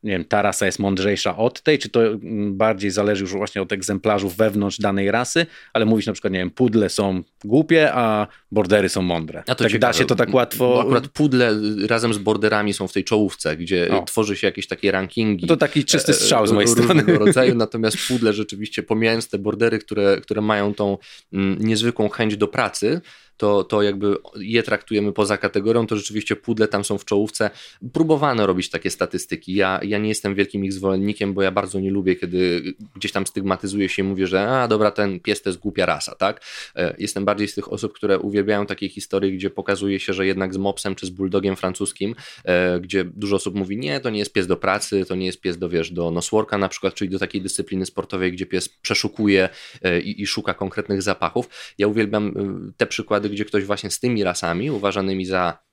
nie 0.03 0.11
wiem, 0.11 0.25
ta 0.25 0.41
rasa 0.41 0.65
jest 0.65 0.79
mądrzejsza 0.79 1.37
od 1.37 1.61
tej, 1.61 1.79
czy 1.79 1.89
to 1.89 2.07
mm, 2.07 2.57
bardziej 2.57 2.91
zależy 2.91 3.23
już 3.23 3.33
właśnie 3.33 3.61
od 3.61 3.71
egzemplarzów 3.71 4.35
wewnątrz 4.35 4.79
danej 4.79 5.11
rasy, 5.11 5.45
ale 5.73 5.85
mówisz 5.85 6.07
na 6.07 6.13
przykład, 6.13 6.33
nie 6.33 6.39
wiem, 6.39 6.51
pudle 6.51 6.89
są 6.89 7.23
głupie, 7.45 7.93
a 7.93 8.27
bordery 8.51 8.89
są 8.89 9.01
mądre. 9.01 9.39
A 9.39 9.55
to 9.55 9.63
tak 9.63 9.71
ciekawe, 9.71 9.93
da 9.93 9.99
się 9.99 10.05
to 10.05 10.15
tak 10.15 10.33
łatwo... 10.33 10.67
Bo 10.67 10.81
akurat 10.81 11.07
pudle 11.07 11.59
razem 11.87 12.13
z 12.13 12.17
borderami 12.17 12.73
są 12.73 12.87
w 12.87 12.93
tej 12.93 13.03
czołówce, 13.03 13.57
gdzie 13.57 13.89
O. 13.91 14.03
tworzy 14.03 14.35
się 14.35 14.47
jakieś 14.47 14.67
takie 14.67 14.91
rankingi. 14.91 15.47
To 15.47 15.57
taki 15.57 15.85
czysty 15.85 16.13
strzał 16.13 16.47
z 16.47 16.51
e, 16.51 16.53
mojej 16.53 16.67
strony. 16.67 17.03
rodzaju, 17.25 17.55
natomiast 17.55 17.97
pudle 18.07 18.33
rzeczywiście, 18.33 18.83
pomijając 18.83 19.29
te 19.29 19.39
bordery, 19.39 19.79
które, 19.79 20.21
które 20.21 20.41
mają 20.41 20.73
tą 20.73 20.97
mm, 21.33 21.57
niezwykłą 21.59 22.09
chęć 22.09 22.37
do 22.37 22.47
pracy, 22.47 23.01
to, 23.39 23.63
to 23.63 23.81
jakby 23.81 24.15
je 24.35 24.63
traktujemy 24.63 25.13
poza 25.13 25.37
kategorią, 25.37 25.87
to 25.87 25.95
rzeczywiście 25.97 26.35
pudle 26.35 26.67
tam 26.67 26.83
są 26.83 26.97
w 26.97 27.05
czołówce. 27.05 27.49
Próbowano 27.93 28.47
robić 28.47 28.69
takie 28.69 28.89
statystyki. 28.89 29.53
Ja, 29.53 29.79
ja 29.83 29.97
nie 29.97 30.09
jestem 30.09 30.35
wielkim 30.35 30.65
ich 30.65 30.73
zwolennikiem, 30.73 31.33
bo 31.33 31.41
ja 31.41 31.51
bardzo 31.51 31.79
nie 31.79 31.91
lubię, 31.91 32.15
kiedy 32.15 32.63
gdzieś 32.95 33.11
tam 33.11 33.27
stygmatyzuje 33.27 33.89
się 33.89 34.01
i 34.01 34.05
mówię, 34.05 34.27
że 34.27 34.49
a 34.49 34.67
dobra, 34.67 34.91
ten 34.91 35.19
pies 35.19 35.41
to 35.41 35.49
jest 35.49 35.59
głupia 35.59 35.85
rasa, 35.85 36.15
tak? 36.15 36.41
E, 36.75 36.95
Jestem 36.97 37.25
bardziej 37.25 37.47
z 37.47 37.55
tych 37.55 37.73
osób, 37.73 37.93
które 37.93 38.19
uwielbiają 38.19 38.38
takie 38.67 38.89
historie, 38.89 39.31
gdzie 39.31 39.49
pokazuje 39.49 39.99
się, 39.99 40.13
że 40.13 40.25
jednak 40.25 40.53
z 40.53 40.57
mopsem 40.57 40.95
czy 40.95 41.05
z 41.05 41.09
bulldogiem 41.09 41.55
francuskim, 41.55 42.15
e, 42.45 42.79
gdzie 42.79 43.03
dużo 43.05 43.35
osób 43.35 43.55
mówi, 43.55 43.77
nie, 43.77 43.99
to 43.99 44.09
nie 44.09 44.19
jest 44.19 44.33
pies 44.33 44.47
do 44.47 44.57
pracy, 44.57 45.05
to 45.05 45.15
nie 45.15 45.25
jest 45.25 45.41
pies 45.41 45.57
do, 45.57 45.69
wiesz, 45.69 45.91
do 45.91 46.11
nosworka 46.11 46.57
na 46.57 46.69
przykład, 46.69 46.93
czyli 46.93 47.09
do 47.09 47.19
takiej 47.19 47.41
dyscypliny 47.41 47.85
sportowej, 47.85 48.31
gdzie 48.31 48.45
pies 48.45 48.69
przeszukuje 48.69 49.49
e, 49.81 50.01
i, 50.01 50.21
i 50.21 50.27
szuka 50.27 50.53
konkretnych 50.53 51.01
zapachów. 51.01 51.49
Ja 51.77 51.87
uwielbiam 51.87 52.27
e, 52.27 52.71
te 52.77 52.87
przykłady, 52.87 53.29
gdzie 53.29 53.45
ktoś 53.45 53.63
właśnie 53.63 53.91
z 53.91 53.99
tymi 53.99 54.23
rasami, 54.23 54.71
uważanymi 54.71 55.25
za 55.25 55.68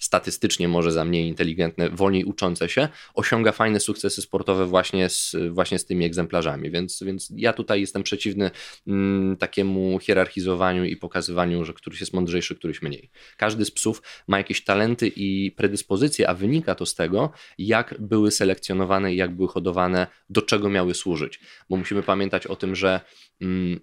statystycznie 0.00 0.68
może 0.68 0.92
za 0.92 1.04
mniej 1.04 1.28
inteligentne, 1.28 1.90
wolniej 1.90 2.24
uczące 2.24 2.68
się, 2.68 2.88
osiąga 3.14 3.52
fajne 3.52 3.80
sukcesy 3.80 4.22
sportowe 4.22 4.66
właśnie 4.66 5.08
z, 5.08 5.36
właśnie 5.50 5.78
z 5.78 5.84
tymi 5.84 6.04
egzemplarzami. 6.04 6.70
Więc, 6.70 7.02
więc 7.02 7.32
ja 7.36 7.52
tutaj 7.52 7.80
jestem 7.80 8.02
przeciwny 8.02 8.50
mm, 8.86 9.36
takiemu 9.36 9.98
hierarchizowaniu 9.98 10.84
i 10.84 10.96
pokazywaniu, 10.96 11.64
że 11.64 11.72
któryś 11.72 12.00
jest 12.00 12.12
mądrzejszy, 12.12 12.56
któryś 12.56 12.82
mniej. 12.82 13.10
Każdy 13.36 13.64
z 13.64 13.70
psów 13.70 14.02
ma 14.28 14.38
jakieś 14.38 14.64
talenty 14.64 15.12
i 15.16 15.50
predyspozycje, 15.50 16.28
a 16.28 16.34
wynika 16.34 16.74
to 16.74 16.86
z 16.86 16.94
tego, 16.94 17.32
jak 17.58 17.94
były 17.98 18.30
selekcjonowane 18.30 19.14
i 19.14 19.16
jak 19.16 19.36
były 19.36 19.48
hodowane, 19.48 20.06
do 20.30 20.42
czego 20.42 20.68
miały 20.68 20.94
służyć. 20.94 21.40
Bo 21.70 21.76
musimy 21.76 22.02
pamiętać 22.02 22.46
o 22.46 22.56
tym, 22.56 22.76
że 22.76 23.00
mm, 23.40 23.80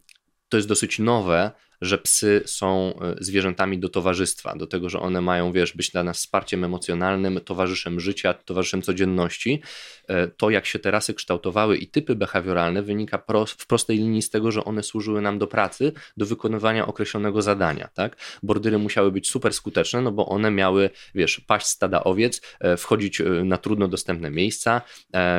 to 0.50 0.58
jest 0.58 0.68
dosyć 0.68 1.00
nowe, 1.00 1.52
że 1.82 1.98
psy 1.98 2.42
są 2.46 2.94
e, 3.02 3.16
zwierzętami 3.20 3.80
do 3.80 3.90
towarzystwa, 3.90 4.56
do 4.56 4.68
tego, 4.68 4.90
że 4.90 5.00
one 5.00 5.22
mają, 5.22 5.52
wiesz, 5.52 5.74
być 5.74 5.92
dla 5.92 6.04
nas 6.04 6.18
wsparciem 6.18 6.64
emocjonalnym, 6.64 7.40
towarzyszem 7.46 8.00
życia, 8.00 8.34
towarzyszem 8.34 8.82
codzienności. 8.82 9.62
E, 10.08 10.28
To, 10.28 10.50
jak 10.50 10.66
się 10.66 10.80
te 10.80 10.92
rasy 10.92 11.14
kształtowały 11.14 11.78
i 11.78 11.88
typy 11.88 12.16
behawioralne, 12.16 12.82
wynika 12.84 13.24
w 13.58 13.68
prostej 13.68 13.98
linii 13.98 14.22
z 14.22 14.30
tego, 14.30 14.52
że 14.52 14.66
one 14.66 14.84
służyły 14.84 15.22
nam 15.22 15.40
do 15.40 15.48
pracy, 15.48 15.92
do 16.18 16.26
wykonywania 16.26 16.88
określonego 16.88 17.42
zadania, 17.42 17.90
tak? 17.94 18.16
Bordyry 18.44 18.78
musiały 18.78 19.12
być 19.12 19.30
super 19.30 19.54
skuteczne, 19.54 20.02
no 20.02 20.12
bo 20.12 20.26
one 20.26 20.52
miały, 20.52 20.90
wiesz, 21.16 21.40
paść 21.40 21.66
stada 21.68 22.04
owiec, 22.04 22.42
e, 22.60 22.78
wchodzić 22.78 23.22
na 23.44 23.58
trudno 23.58 23.88
dostępne 23.88 24.32
miejsca, 24.32 24.82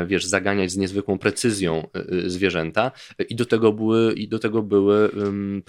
wiesz, 0.07 0.25
zaganiać 0.25 0.71
z 0.71 0.77
niezwykłą 0.77 1.19
precyzją 1.19 1.89
zwierzęta 2.27 2.91
i 3.29 3.37
do 3.37 3.45
tego 3.45 3.73
były, 3.73 4.13
i 4.13 4.29
do 4.29 4.39
tego 4.39 4.63
były 4.63 5.11
ym, 5.13 5.63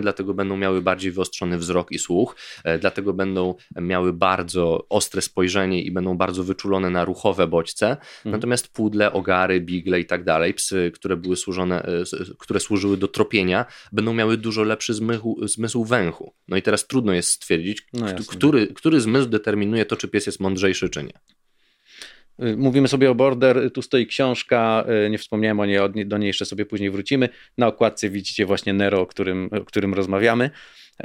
dlatego 0.00 0.34
będą 0.34 0.56
miały 0.56 0.82
bardziej 0.82 1.12
wyostrzony 1.12 1.58
wzrok 1.58 1.92
i 1.92 1.98
słuch, 1.98 2.36
e, 2.64 2.78
dlatego 2.78 3.12
będą 3.12 3.54
miały 3.76 4.12
bardzo 4.12 4.86
ostre 4.88 5.22
spojrzenie 5.22 5.82
i 5.82 5.90
będą 5.90 6.16
bardzo 6.16 6.44
wyczulone 6.44 6.90
na 6.90 7.04
ruchowe 7.04 7.46
bodźce. 7.46 7.96
Natomiast 8.24 8.68
pudle, 8.68 9.12
ogary, 9.12 9.60
bigle 9.60 10.00
i 10.00 10.04
tak 10.06 10.24
dalej, 10.24 10.54
psy, 10.54 10.90
które 10.94 11.16
były 11.16 11.36
służone, 11.36 11.82
e, 11.82 12.00
s- 12.00 12.14
które 12.38 12.60
służyły 12.60 12.96
do 12.96 13.08
tropienia, 13.08 13.66
będą 13.92 14.14
miały 14.14 14.36
dużo 14.36 14.62
lepszy 14.62 14.94
zmysł, 14.94 15.36
zmysł 15.42 15.84
węchu. 15.84 16.32
No 16.48 16.56
i 16.56 16.62
teraz 16.62 16.86
trudno 16.86 17.12
jest 17.12 17.30
stwierdzić, 17.30 17.86
No 17.92 18.06
który, 18.36 18.66
który 18.66 19.00
zmysł 19.00 19.28
determinuje 19.28 19.86
to, 19.86 19.96
czy 19.96 20.08
pies 20.08 20.26
jest 20.26 20.40
mądrzejszy, 20.40 20.88
czy 20.90 21.02
nie. 21.02 21.12
Y, 22.42 22.56
Mówimy 22.56 22.88
sobie 22.88 23.10
o 23.10 23.14
Border, 23.14 23.72
tu 23.72 23.82
stoi 23.82 24.06
książka, 24.06 24.84
y, 25.06 25.10
nie 25.10 25.18
wspomniałem 25.18 25.60
o 25.60 25.66
niej, 25.66 25.78
do 26.06 26.18
niej 26.18 26.26
jeszcze 26.26 26.44
sobie 26.44 26.66
później 26.66 26.90
wrócimy. 26.90 27.28
Na 27.58 27.66
okładce 27.66 28.10
widzicie 28.10 28.46
właśnie 28.46 28.72
Nero, 28.72 29.00
o 29.00 29.06
którym, 29.06 29.48
o 29.60 29.64
którym 29.64 29.94
rozmawiamy. 29.94 30.50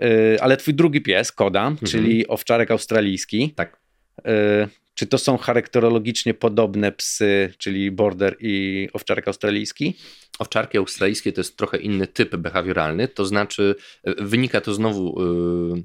Y, 0.02 0.38
Ale 0.42 0.58
twój 0.58 0.74
drugi 0.74 1.02
pies, 1.02 1.32
Koda, 1.32 1.76
czyli 1.86 2.28
owczarek 2.28 2.72
australijski. 2.72 3.54
Tak. 3.56 3.80
Y, 4.20 4.68
Czy 4.94 5.08
to 5.08 5.18
są 5.18 5.38
charakterologicznie 5.38 6.34
podobne 6.34 6.92
psy, 6.92 7.54
czyli 7.58 7.92
Border 7.92 8.36
i 8.40 8.88
owczarek 8.94 9.28
australijski? 9.28 9.98
Owczarki 10.40 10.78
australijskie 10.78 11.32
to 11.32 11.42
jest 11.42 11.58
trochę 11.58 11.78
inny 11.78 12.08
typ 12.08 12.36
behawioralny, 12.36 13.08
to 13.08 13.26
znaczy 13.26 13.76
wynika 14.18 14.62
to 14.62 14.74
znowu 14.74 15.22
e, 15.22 15.82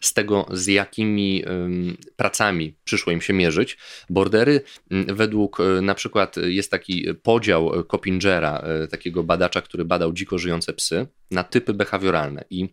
z 0.00 0.14
tego, 0.14 0.46
z 0.52 0.66
jakimi 0.66 1.44
pracami 2.16 2.74
przyszło 2.84 3.12
im 3.12 3.20
się 3.20 3.32
mierzyć. 3.32 3.78
Bordery, 4.10 4.60
według 4.90 5.60
e, 5.60 5.80
na 5.82 5.94
przykład 5.94 6.36
jest 6.36 6.70
taki 6.70 7.14
podział 7.22 7.80
e, 7.80 7.84
Coppingera, 7.84 8.58
e, 8.58 8.88
takiego 8.88 9.22
badacza, 9.22 9.62
który 9.62 9.84
badał 9.84 10.12
dziko 10.12 10.38
żyjące 10.38 10.72
psy, 10.72 11.06
na 11.30 11.44
typy 11.44 11.74
behawioralne 11.74 12.44
i 12.50 12.68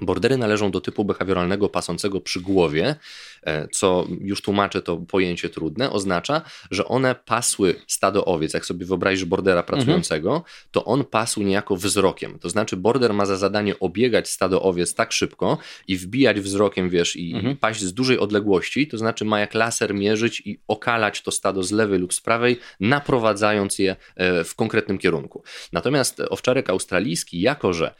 Bordery 0.00 0.36
należą 0.36 0.70
do 0.70 0.80
typu 0.80 1.04
behawioralnego 1.04 1.68
pasącego 1.68 2.20
przy 2.20 2.40
głowie, 2.40 2.96
e, 3.42 3.68
co 3.68 4.06
już 4.20 4.42
tłumaczę 4.42 4.82
to 4.82 4.96
pojęcie 4.96 5.48
trudne, 5.48 5.90
oznacza, 5.90 6.42
że 6.70 6.84
one 6.84 7.14
pasły 7.14 7.74
stado 7.86 8.24
owiec. 8.24 8.54
Jak 8.54 8.66
sobie 8.66 8.86
wyobrazisz 8.86 9.24
bordera 9.24 9.62
pracującego, 9.62 10.44
to 10.70 10.84
on 10.84 11.04
pasł 11.04 11.42
niejako 11.42 11.76
wzrokiem. 11.76 12.38
To 12.38 12.48
znaczy 12.48 12.76
border 12.76 13.14
ma 13.14 13.26
za 13.26 13.36
zadanie 13.36 13.78
obiegać 13.78 14.28
stado 14.28 14.62
owiec 14.62 14.94
tak 14.94 15.12
szybko 15.12 15.58
i 15.88 15.96
wbijać 15.96 16.40
wzrokiem, 16.40 16.90
wiesz, 16.90 17.16
i 17.16 17.34
Mhm. 17.34 17.56
paść 17.56 17.80
z 17.80 17.94
dużej 17.94 18.18
odległości, 18.18 18.86
to 18.88 18.98
znaczy 18.98 19.24
ma 19.24 19.40
jak 19.40 19.54
laser 19.54 19.94
mierzyć 19.94 20.42
i 20.44 20.58
okalać 20.68 21.22
to 21.22 21.30
stado 21.30 21.62
z 21.62 21.70
lewej 21.70 21.98
lub 21.98 22.14
z 22.14 22.20
prawej, 22.20 22.58
naprowadzając 22.80 23.78
je 23.78 23.96
e, 24.16 24.44
w 24.44 24.54
konkretnym 24.54 24.98
kierunku. 24.98 25.42
Natomiast 25.72 26.20
owczarek 26.30 26.70
australijski, 26.70 27.40
jako 27.40 27.72
że 27.72 27.94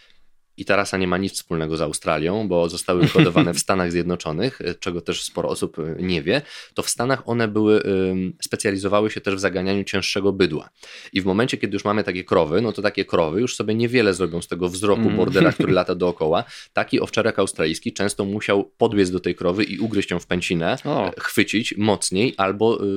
i 0.62 0.64
ta 0.64 0.76
rasa 0.76 0.99
nie 0.99 1.07
ma 1.07 1.19
nic 1.19 1.33
wspólnego 1.33 1.76
z 1.76 1.81
Australią, 1.83 2.49
bo 2.49 2.69
zostały 2.69 3.02
wyhodowane 3.02 3.54
w 3.54 3.59
Stanach 3.64 3.92
Zjednoczonych, 3.92 4.59
czego 4.81 5.00
też 5.00 5.23
sporo 5.23 5.49
osób 5.49 5.78
y, 5.78 5.97
nie 5.99 6.23
wie, 6.23 6.42
to 6.75 6.83
w 6.83 6.90
Stanach 6.90 7.28
one 7.28 7.49
były, 7.49 7.83
specjalizowały 8.42 9.11
się 9.11 9.21
też 9.21 9.35
w 9.35 9.38
zaganianiu 9.40 9.85
cięższego 9.85 10.33
bydła. 10.33 10.69
I 11.12 11.21
w 11.21 11.25
momencie, 11.25 11.57
kiedy 11.57 11.75
już 11.75 11.85
mamy 11.85 12.04
takie 12.04 12.25
krowy, 12.25 12.61
no 12.61 12.73
to 12.73 12.83
takie 12.83 13.04
krowy 13.04 13.40
już 13.40 13.57
sobie 13.57 13.75
niewiele 13.75 14.14
zrobią 14.14 14.42
z 14.42 14.49
tego 14.49 14.69
wzroku 14.69 15.02
Mm. 15.02 15.16
bordera, 15.16 15.52
który 15.52 15.73
lata 15.83 15.95
dookoła. 15.95 16.45
Taki 16.73 17.00
owczarek 17.00 17.38
australijski 17.38 17.92
często 17.92 18.25
musiał 18.25 18.64
podbiec 18.64 19.11
do 19.11 19.21
tej 19.21 19.35
krowy 19.35 19.64
i 19.64 19.78
ugryźć 19.78 20.11
ją 20.11 20.19
w 20.19 20.26
pęcinę, 20.26 20.76
O. 20.85 21.07
e, 21.09 21.12
chwycić 21.21 21.75
mocniej 21.78 22.35
albo 22.37 22.85
y, 22.85 22.88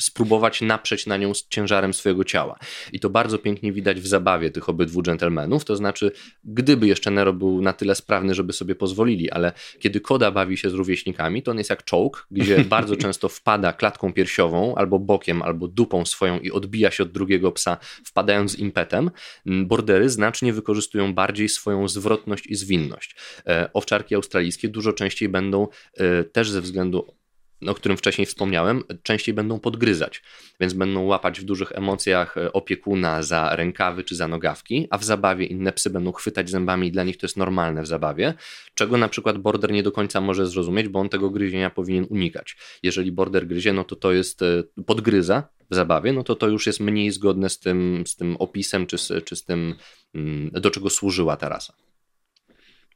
spróbować 0.00 0.60
naprzeć 0.60 1.06
na 1.06 1.16
nią 1.16 1.34
z 1.34 1.48
ciężarem 1.48 1.94
swojego 1.94 2.24
ciała. 2.24 2.58
I 2.92 3.00
to 3.00 3.10
bardzo 3.10 3.38
pięknie 3.38 3.72
widać 3.72 4.00
w 4.00 4.06
zabawie 4.06 4.50
tych 4.50 4.68
obydwu 4.68 5.02
dżentelmenów, 5.02 5.64
to 5.64 5.76
znaczy 5.76 6.12
gdyby 6.44 6.86
jeszcze 6.86 7.10
Był 7.32 7.62
na 7.62 7.72
tyle 7.72 7.94
sprawny, 7.94 8.34
żeby 8.34 8.52
sobie 8.52 8.74
pozwolili, 8.74 9.30
ale 9.30 9.52
kiedy 9.78 10.00
Koda 10.00 10.30
bawi 10.30 10.56
się 10.56 10.70
z 10.70 10.74
rówieśnikami, 10.74 11.42
to 11.42 11.50
on 11.50 11.58
jest 11.58 11.70
jak 11.70 11.84
czołg, 11.84 12.26
gdzie 12.30 12.64
bardzo 12.76 12.96
często 12.96 13.28
wpada 13.28 13.72
klatką 13.72 14.12
piersiową, 14.12 14.74
albo 14.74 14.98
bokiem, 14.98 15.42
albo 15.42 15.68
dupą 15.68 16.04
swoją 16.04 16.40
i 16.40 16.50
odbija 16.50 16.90
się 16.90 17.02
od 17.02 17.12
drugiego 17.12 17.52
psa, 17.52 17.76
wpadając 18.04 18.52
z 18.52 18.58
impetem. 18.58 19.10
Mm, 19.46 19.66
Bordery 19.66 20.08
znacznie 20.08 20.52
wykorzystują 20.52 21.14
bardziej 21.14 21.48
swoją 21.48 21.88
zwrotność 21.88 22.46
i 22.46 22.54
zwinność. 22.54 23.16
E, 23.46 23.70
Owczarki 23.72 24.14
australijskie 24.14 24.68
dużo 24.68 24.92
częściej 24.92 25.28
będą 25.28 25.68
e, 25.96 26.24
też 26.24 26.50
ze 26.50 26.60
względu 26.60 27.21
o 27.66 27.74
którym 27.74 27.96
wcześniej 27.96 28.26
wspomniałem, 28.26 28.82
częściej 29.02 29.34
będą 29.34 29.60
podgryzać, 29.60 30.22
więc 30.60 30.72
będą 30.72 31.02
łapać 31.02 31.40
w 31.40 31.44
dużych 31.44 31.72
emocjach 31.72 32.36
e, 32.36 32.52
opiekuna 32.52 33.22
za 33.22 33.56
rękawy 33.56 34.04
czy 34.04 34.14
za 34.14 34.28
nogawki, 34.28 34.86
a 34.90 34.98
w 34.98 35.04
zabawie 35.04 35.46
inne 35.46 35.72
psy 35.72 35.90
będą 35.90 36.12
chwytać 36.12 36.50
zębami 36.50 36.88
i 36.88 36.92
dla 36.92 37.04
nich 37.04 37.16
to 37.16 37.26
jest 37.26 37.36
normalne 37.36 37.82
w 37.82 37.86
zabawie, 37.86 38.34
czego 38.74 38.96
na 38.96 39.08
przykład 39.08 39.38
border 39.38 39.72
nie 39.72 39.82
do 39.82 39.92
końca 39.92 40.20
może 40.20 40.46
zrozumieć, 40.46 40.88
bo 40.88 41.00
on 41.00 41.08
tego 41.08 41.30
gryzienia 41.30 41.70
powinien 41.70 42.06
unikać. 42.10 42.56
Jeżeli 42.82 43.12
border 43.12 43.46
gryzie, 43.46 43.72
no 43.72 43.84
to 43.84 43.96
to 43.96 44.12
jest 44.12 44.42
e, 44.42 44.62
podgryza 44.86 45.48
w 45.70 45.74
zabawie, 45.74 46.12
no 46.12 46.22
to 46.22 46.34
to 46.34 46.48
już 46.48 46.66
jest 46.66 46.80
mniej 46.80 47.10
zgodne 47.10 47.50
z 47.50 47.58
tym, 47.58 48.04
z 48.06 48.16
tym 48.16 48.36
opisem 48.36 48.86
czy 48.86 48.98
z, 48.98 49.24
czy 49.24 49.36
z 49.36 49.44
tym, 49.44 49.74
mm, 50.14 50.50
do 50.50 50.70
czego 50.70 50.90
służyła 50.90 51.36
ta 51.36 51.48
rasa. 51.48 51.74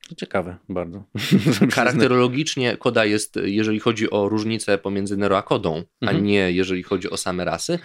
To 0.08 0.14
ciekawe 0.14 0.56
bardzo. 0.68 1.04
Charakterologicznie 1.74 2.76
koda 2.76 3.04
jest, 3.04 3.38
jeżeli 3.44 3.80
chodzi 3.80 4.10
o 4.10 4.28
różnicę 4.28 4.78
pomiędzy 4.78 5.16
Nero 5.16 5.38
a 5.38 5.42
kodą, 5.42 5.82
a 6.00 6.04
Mhm. 6.04 6.24
nie 6.24 6.52
jeżeli 6.52 6.82
chodzi 6.82 7.10
o 7.10 7.16
same 7.16 7.44
rasy, 7.44 7.78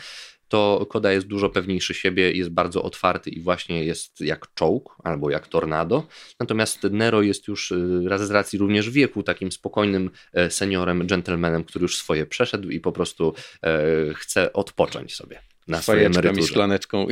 to 0.52 0.86
koda 0.90 1.12
jest 1.12 1.28
dużo 1.28 1.50
pewniejszy 1.50 1.94
siebie, 1.94 2.32
jest 2.32 2.50
bardzo 2.50 2.84
otwarty 2.84 3.30
i 3.30 3.42
właśnie 3.42 3.84
jest 3.84 4.22
jak 4.22 4.54
czołg 4.54 4.96
albo 5.04 5.30
jak 5.30 5.48
tornado. 5.48 6.08
Natomiast 6.40 6.84
Nero 6.84 7.22
jest 7.22 7.48
już 7.48 7.72
y, 7.72 8.02
raz 8.06 8.28
z 8.28 8.32
racji 8.32 8.60
również 8.60 8.90
wieku 8.90 9.24
takim 9.24 9.52
spokojnym 9.52 10.10
e, 10.34 10.52
seniorem, 10.52 11.08
gentlemanem, 11.08 11.64
który 11.64 11.84
już 11.84 11.98
swoje 11.98 12.26
przeszedł 12.26 12.70
i 12.70 12.80
po 12.80 12.92
prostu 12.92 13.34
e, 13.64 14.14
chce 14.14 14.54
odpocząć 14.54 15.16
sobie. 15.16 15.40
Na 15.68 15.82
swojej 15.82 16.06
emeryturze. 16.06 16.48
szklaneczką. 16.48 17.08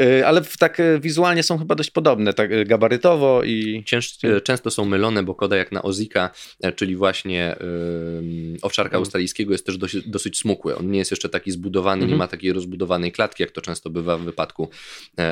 Y, 0.00 0.26
ale 0.26 0.42
tak 0.58 0.80
y, 0.80 1.00
wizualnie 1.00 1.42
są 1.42 1.58
chyba 1.58 1.74
dość 1.74 1.90
podobne, 1.90 2.34
tak 2.34 2.52
y, 2.52 2.64
gabarytowo 2.64 3.42
i... 3.44 3.82
Cięż, 3.86 4.18
często 4.44 4.70
są 4.70 4.84
mylone, 4.84 5.22
bo 5.22 5.34
koda 5.34 5.56
jak 5.56 5.72
na 5.72 5.82
Ozika, 5.82 6.30
czyli 6.76 6.96
właśnie 6.96 7.56
yy, 7.60 8.56
owczarka 8.62 8.96
mm. 8.96 9.00
australijskiego 9.00 9.52
jest 9.52 9.66
też 9.66 9.78
dosyć, 9.78 10.08
dosyć 10.08 10.38
smukły. 10.38 10.76
On 10.76 10.90
nie 10.90 10.98
jest 10.98 11.10
jeszcze 11.10 11.28
taki 11.28 11.50
zbudowany, 11.50 11.94
mm 11.94 12.06
-hmm. 12.06 12.08
nie 12.08 12.14
mhm. 12.14 12.18
ma 12.18 12.30
takiej 12.30 12.52
rozbudowanej 12.52 13.12
klatki, 13.12 13.42
jak 13.42 13.52
to 13.52 13.60
często 13.60 13.90
bywa 13.90 14.18
w 14.18 14.22
wypadku 14.22 14.70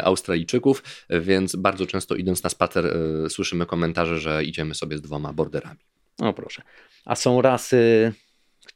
Australijczyków, 0.02 0.82
więc 1.10 1.56
bardzo 1.56 1.86
często 1.86 2.14
idąc 2.14 2.42
na 2.42 2.50
spacer 2.50 2.86
e, 2.86 3.30
słyszymy 3.30 3.66
komentarze, 3.66 4.18
że 4.18 4.44
idziemy 4.44 4.74
sobie 4.74 4.98
z 4.98 5.00
dwoma 5.00 5.32
borderami. 5.32 5.80
O 6.18 6.32
proszę. 6.32 6.62
A 7.04 7.14
są 7.16 7.42
rasy 7.42 8.12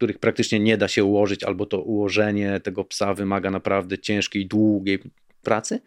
których 0.01 0.19
praktycznie 0.19 0.61
nie 0.61 0.77
da 0.77 0.89
się 0.89 1.05
ułożyć, 1.05 1.45
albo 1.45 1.67
to 1.67 1.81
ułożenie 1.81 2.61
tego 2.61 2.85
psa 2.85 3.15
wymaga 3.15 3.51
naprawdę 3.51 3.99
ciężkiej, 3.99 4.47
długiej 4.47 4.99
pracy? 5.43 5.81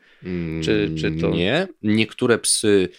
Czy, 0.63 0.91
czy 0.97 1.11
to... 1.11 1.29
Nie. 1.29 1.67
Niektóre 1.81 2.37
psy 2.37 2.89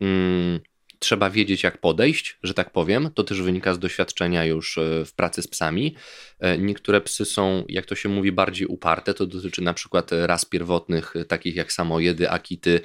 mm, 0.00 0.60
trzeba 0.98 1.30
wiedzieć, 1.30 1.62
jak 1.62 1.78
podejść, 1.78 2.38
że 2.42 2.54
tak 2.54 2.72
powiem. 2.72 3.10
To 3.14 3.24
też 3.24 3.42
wynika 3.42 3.74
z 3.74 3.78
doświadczenia 3.78 4.44
już 4.44 4.78
e, 4.78 5.04
w 5.04 5.12
pracy 5.14 5.42
z 5.42 5.48
psami. 5.48 5.96
E, 6.40 6.58
niektóre 6.58 7.00
psy 7.00 7.24
są, 7.24 7.64
jak 7.68 7.86
to 7.86 7.94
się 7.94 8.08
mówi, 8.08 8.32
bardziej 8.32 8.66
uparte. 8.66 9.14
To 9.14 9.26
dotyczy 9.26 9.62
na 9.62 9.74
przykład 9.74 10.10
ras 10.12 10.44
pierwotnych, 10.44 11.16
e, 11.16 11.24
takich 11.24 11.56
jak 11.56 11.72
samojedy, 11.72 12.30
akity, 12.30 12.80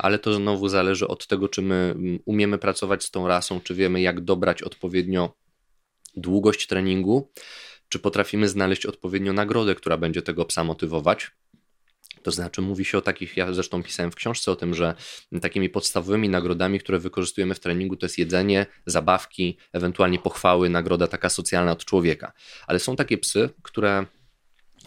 ale 0.00 0.18
to 0.18 0.34
znowu 0.34 0.68
zależy 0.68 1.08
od 1.08 1.26
tego, 1.26 1.48
czy 1.48 1.62
my 1.62 1.74
mm, 1.74 2.18
umiemy 2.24 2.58
pracować 2.58 3.04
z 3.04 3.10
tą 3.10 3.28
rasą, 3.28 3.60
czy 3.60 3.74
wiemy, 3.74 4.00
jak 4.00 4.20
dobrać 4.20 4.62
odpowiednio 4.62 5.45
długość 6.16 6.66
treningu, 6.66 7.32
czy 7.88 7.98
potrafimy 7.98 8.48
znaleźć 8.48 8.86
odpowiednią 8.86 9.32
nagrodę, 9.32 9.74
która 9.74 9.96
będzie 9.96 10.22
tego 10.22 10.44
psa 10.44 10.64
motywować. 10.64 11.30
To 12.22 12.30
znaczy, 12.30 12.62
mówi 12.62 12.84
się 12.84 12.98
o 12.98 13.00
takich, 13.00 13.36
ja 13.36 13.52
zresztą 13.52 13.82
pisałem 13.82 14.12
w 14.12 14.14
książce 14.14 14.52
o 14.52 14.56
tym, 14.56 14.74
że 14.74 14.94
takimi 15.42 15.68
podstawowymi 15.68 16.28
nagrodami, 16.28 16.80
które 16.80 16.98
wykorzystujemy 16.98 17.54
w 17.54 17.60
treningu, 17.60 17.96
to 17.96 18.06
jest 18.06 18.18
jedzenie, 18.18 18.66
zabawki, 18.86 19.58
ewentualnie 19.72 20.18
pochwały, 20.18 20.68
nagroda 20.68 21.06
taka 21.06 21.28
socjalna 21.28 21.72
od 21.72 21.84
człowieka. 21.84 22.32
Ale 22.66 22.78
są 22.78 22.96
takie 22.96 23.18
psy, 23.18 23.50
które 23.62 24.06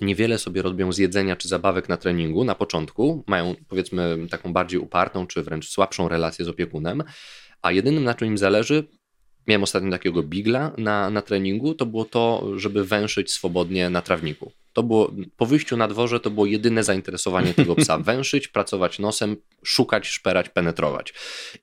niewiele 0.02 0.38
sobie 0.38 0.62
robią 0.62 0.92
z 0.92 0.98
jedzenia 0.98 1.36
czy 1.36 1.48
zabawek 1.48 1.90
na 1.90 1.98
treningu 1.98 2.44
na 2.44 2.56
początku, 2.56 3.24
mają 3.28 3.56
powiedzmy 3.68 4.28
taką 4.30 4.54
bardziej 4.54 4.80
upartą 4.80 5.28
czy 5.28 5.44
wręcz 5.44 5.70
słabszą 5.70 6.08
relację 6.10 6.46
z 6.46 6.48
opiekunem, 6.48 7.04
a 7.62 7.72
jedynym 7.72 8.04
na 8.04 8.14
czym 8.14 8.28
im 8.28 8.38
zależy 8.38 8.88
miałem 9.50 9.64
ostatnio 9.64 9.92
takiego 9.92 10.24
bigla 10.24 10.72
na, 10.78 11.10
na 11.10 11.22
treningu, 11.22 11.74
to 11.74 11.86
było 11.86 12.06
to, 12.06 12.52
żeby 12.56 12.86
węszyć 12.86 13.32
swobodnie 13.32 13.90
na 13.90 14.02
trawniku. 14.02 14.52
To 14.74 14.84
było, 14.84 15.12
po 15.38 15.46
wyjściu 15.46 15.78
na 15.78 15.88
dworze 15.88 16.20
to 16.20 16.30
było 16.30 16.46
jedyne 16.46 16.84
zainteresowanie 16.84 17.54
tego 17.54 17.76
psa. 17.76 17.98
Węszyć, 18.10 18.48
pracować 18.48 19.00
nosem, 19.00 19.36
szukać, 19.64 20.08
szperać, 20.08 20.50
penetrować. 20.50 21.14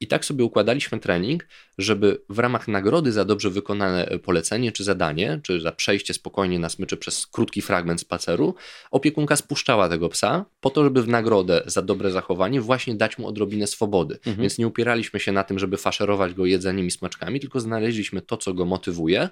I 0.00 0.06
tak 0.06 0.24
sobie 0.24 0.44
układaliśmy 0.44 1.00
trening, 1.00 1.46
żeby 1.78 2.22
w 2.28 2.38
ramach 2.38 2.68
nagrody 2.68 3.12
za 3.12 3.24
dobrze 3.24 3.50
wykonane 3.50 4.18
polecenie 4.22 4.72
czy 4.72 4.84
zadanie, 4.84 5.40
czy 5.42 5.60
za 5.60 5.72
przejście 5.72 6.14
spokojnie 6.14 6.58
na 6.58 6.68
smyczy 6.68 6.96
przez 6.96 7.26
krótki 7.26 7.62
fragment 7.62 8.00
spaceru, 8.00 8.54
opiekunka 8.90 9.36
spuszczała 9.36 9.88
tego 9.88 10.08
psa 10.08 10.44
po 10.60 10.70
to, 10.70 10.84
żeby 10.84 11.02
w 11.02 11.08
nagrodę 11.08 11.62
za 11.66 11.82
dobre 11.82 12.10
zachowanie 12.10 12.60
właśnie 12.60 12.94
dać 12.94 13.18
mu 13.18 13.26
odrobinę 13.26 13.66
swobody. 13.66 14.14
Mhm. 14.14 14.36
Więc 14.36 14.58
nie 14.58 14.66
upieraliśmy 14.66 15.20
się 15.20 15.32
na 15.32 15.44
tym, 15.44 15.58
żeby 15.58 15.76
faszerować 15.76 16.34
go 16.34 16.46
jedzeniem 16.46 16.86
i 16.86 16.90
smaczkami, 16.90 17.40
tylko 17.40 17.60
znaleźliśmy 17.60 18.22
to, 18.22 18.36
co 18.36 18.54
go 18.54 18.64
motywuje 18.64 19.28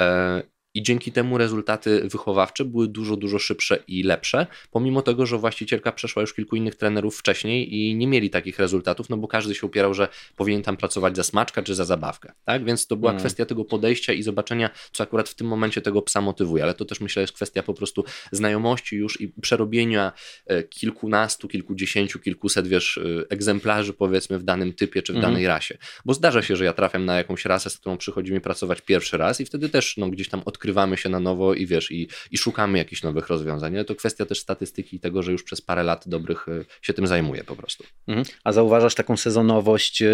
e, 0.00 0.42
i 0.74 0.82
dzięki 0.82 1.12
temu 1.12 1.38
rezultaty 1.38 2.08
wychowawcze 2.08 2.64
były 2.64 2.88
dużo, 2.88 3.16
dużo 3.16 3.38
szybsze 3.38 3.78
i 3.88 4.02
lepsze, 4.02 4.46
pomimo 4.70 5.02
tego, 5.02 5.26
że 5.26 5.38
właścicielka 5.38 5.92
przeszła 5.92 6.20
już 6.20 6.34
kilku 6.34 6.56
innych 6.56 6.74
trenerów 6.74 7.18
wcześniej 7.18 7.74
i 7.74 7.94
nie 7.94 8.06
mieli 8.06 8.30
takich 8.30 8.58
rezultatów, 8.58 9.10
no 9.10 9.16
bo 9.16 9.28
każdy 9.28 9.54
się 9.54 9.66
upierał, 9.66 9.94
że 9.94 10.08
powinien 10.36 10.62
tam 10.62 10.76
pracować 10.76 11.16
za 11.16 11.22
smaczka 11.22 11.62
czy 11.62 11.74
za 11.74 11.84
zabawkę, 11.84 12.32
tak? 12.44 12.64
Więc 12.64 12.86
to 12.86 12.96
była 12.96 13.10
hmm. 13.10 13.20
kwestia 13.20 13.46
tego 13.46 13.64
podejścia 13.64 14.12
i 14.12 14.22
zobaczenia, 14.22 14.70
co 14.92 15.02
akurat 15.02 15.28
w 15.28 15.34
tym 15.34 15.46
momencie 15.46 15.80
tego 15.80 16.02
psa 16.02 16.20
motywuje, 16.20 16.62
ale 16.62 16.74
to 16.74 16.84
też 16.84 17.00
myślę 17.00 17.20
jest 17.20 17.32
kwestia 17.32 17.62
po 17.62 17.74
prostu 17.74 18.04
znajomości 18.32 18.96
już 18.96 19.20
i 19.20 19.28
przerobienia 19.28 20.12
e, 20.46 20.62
kilkunastu, 20.62 21.48
kilkudziesięciu, 21.48 22.18
kilkuset, 22.18 22.68
wiesz, 22.68 22.98
e, 22.98 23.30
egzemplarzy 23.30 23.92
powiedzmy 23.92 24.38
w 24.38 24.42
danym 24.42 24.72
typie 24.72 25.02
czy 25.02 25.12
w 25.12 25.16
hmm. 25.16 25.32
danej 25.32 25.46
rasie, 25.46 25.78
bo 26.04 26.14
zdarza 26.14 26.42
się, 26.42 26.56
że 26.56 26.64
ja 26.64 26.72
trafiam 26.72 27.04
na 27.04 27.16
jakąś 27.16 27.44
rasę, 27.44 27.70
z 27.70 27.78
którą 27.78 27.96
przychodzi 27.96 28.32
mi 28.32 28.40
pracować 28.40 28.80
pierwszy 28.80 29.16
raz 29.16 29.40
i 29.40 29.44
wtedy 29.44 29.68
też 29.68 29.96
no, 29.96 30.08
gdzieś 30.08 30.28
tam 30.28 30.42
odkrywam 30.44 30.63
odkrywamy 30.64 30.96
się 30.96 31.08
na 31.08 31.20
nowo 31.20 31.54
i 31.54 31.66
wiesz, 31.66 31.90
i, 31.90 32.08
i 32.30 32.38
szukamy 32.38 32.78
jakichś 32.78 33.02
nowych 33.02 33.28
rozwiązań. 33.28 33.74
Ale 33.74 33.84
to 33.84 33.94
kwestia 33.94 34.26
też 34.26 34.40
statystyki 34.40 34.96
i 34.96 35.00
tego, 35.00 35.22
że 35.22 35.32
już 35.32 35.42
przez 35.42 35.60
parę 35.60 35.82
lat 35.82 36.08
dobrych 36.08 36.48
e, 36.48 36.64
się 36.82 36.92
tym 36.92 37.06
zajmuje 37.06 37.44
po 37.44 37.56
prostu. 37.56 37.84
Mhm. 38.06 38.26
A 38.44 38.52
zauważasz 38.52 38.94
taką 38.94 39.16
sezonowość 39.16 40.02
e, 40.02 40.08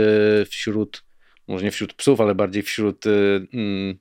wśród, 0.48 1.04
może 1.48 1.64
nie 1.64 1.70
wśród 1.70 1.94
psów, 1.94 2.20
ale 2.20 2.34
bardziej 2.34 2.62
wśród 2.62 3.06
e, 3.06 3.10
mm, 3.52 3.98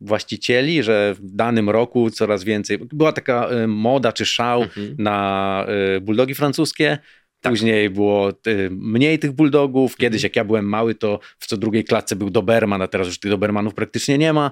właścicieli, 0.00 0.82
że 0.82 1.14
w 1.14 1.30
danym 1.34 1.70
roku 1.70 2.10
coraz 2.10 2.44
więcej. 2.44 2.78
Była 2.78 3.12
taka 3.12 3.48
moda 3.68 4.12
czy 4.12 4.26
szał 4.26 4.62
mhm. 4.62 4.94
na 4.98 5.66
buldogi 6.00 6.34
francuskie. 6.34 6.98
Tak. 7.40 7.52
Później 7.52 7.90
było 7.90 8.32
mniej 8.70 9.18
tych 9.18 9.32
bulldogów. 9.32 9.96
Kiedyś, 9.96 10.18
mhm. 10.18 10.30
jak 10.30 10.36
ja 10.36 10.44
byłem 10.44 10.68
mały, 10.68 10.94
to 10.94 11.20
w 11.38 11.46
co 11.46 11.56
drugiej 11.56 11.84
klatce 11.84 12.16
był 12.16 12.30
Doberman, 12.30 12.82
a 12.82 12.88
teraz 12.88 13.06
już 13.06 13.18
tych 13.18 13.30
Dobermanów 13.30 13.74
praktycznie 13.74 14.18
nie 14.18 14.32
ma. 14.32 14.50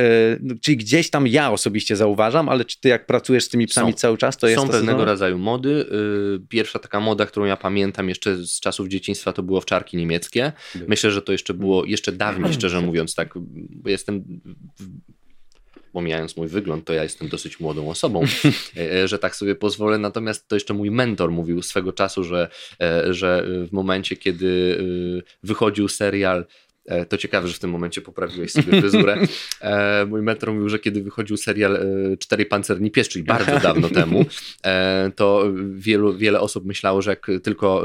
E, 0.00 0.36
no, 0.40 0.54
czyli 0.60 0.76
gdzieś 0.76 1.10
tam 1.10 1.26
ja 1.26 1.52
osobiście 1.52 1.96
zauważam, 1.96 2.48
ale 2.48 2.64
czy 2.64 2.80
ty 2.80 2.88
jak 2.88 3.06
pracujesz 3.06 3.44
z 3.44 3.48
tymi 3.48 3.66
psami 3.66 3.92
są, 3.92 3.98
cały 3.98 4.18
czas, 4.18 4.36
to 4.36 4.48
jest 4.48 4.62
Są 4.62 4.68
pewnego 4.68 5.04
rodzaju 5.04 5.38
mody. 5.38 5.86
Y, 6.36 6.46
pierwsza 6.48 6.78
taka 6.78 7.00
moda, 7.00 7.26
którą 7.26 7.46
ja 7.46 7.56
pamiętam 7.56 8.08
jeszcze 8.08 8.36
z 8.36 8.60
czasów 8.60 8.88
dzieciństwa, 8.88 9.32
to 9.32 9.42
było 9.42 9.58
owczarki 9.58 9.96
niemieckie. 9.96 10.52
Myślę, 10.88 11.10
że 11.10 11.22
to 11.22 11.32
jeszcze 11.32 11.54
było 11.54 11.84
jeszcze 11.84 12.12
dawniej, 12.12 12.54
szczerze 12.54 12.80
mówiąc, 12.80 13.14
tak, 13.14 13.34
bo 13.70 13.90
jestem 13.90 14.40
pomijając 15.92 16.36
mój 16.36 16.48
wygląd, 16.48 16.84
to 16.84 16.92
ja 16.92 17.02
jestem 17.02 17.28
dosyć 17.28 17.60
młodą 17.60 17.90
osobą, 17.90 18.22
e, 18.76 18.92
e, 18.92 19.08
że 19.08 19.18
tak 19.18 19.36
sobie 19.36 19.54
pozwolę. 19.54 19.98
Natomiast 19.98 20.48
to 20.48 20.56
jeszcze 20.56 20.74
mój 20.74 20.90
mentor 20.90 21.30
mówił 21.30 21.62
swego 21.62 21.92
czasu, 21.92 22.24
że, 22.24 22.48
że 23.10 23.46
w 23.68 23.72
momencie, 23.72 24.16
kiedy 24.16 24.78
wychodził 25.42 25.88
serial 25.88 26.46
to 27.08 27.16
ciekawe, 27.16 27.48
że 27.48 27.54
w 27.54 27.58
tym 27.58 27.70
momencie 27.70 28.00
poprawiłeś 28.00 28.52
sobie 28.52 28.80
fryzurę. 28.80 29.16
E, 29.60 30.06
mój 30.06 30.22
metro 30.22 30.52
mówił, 30.52 30.68
że 30.68 30.78
kiedy 30.78 31.02
wychodził 31.02 31.36
serial 31.36 31.76
e, 31.76 32.16
Cztery 32.16 32.46
Pancerni 32.46 32.90
Pies, 32.90 33.08
czyli 33.08 33.24
bardzo 33.24 33.58
dawno 33.68 33.88
temu, 33.88 34.24
to 35.16 35.52
wielu, 35.74 36.16
wiele 36.16 36.40
osób 36.40 36.64
myślało, 36.64 37.02
że 37.02 37.10
jak 37.10 37.26
tylko 37.42 37.82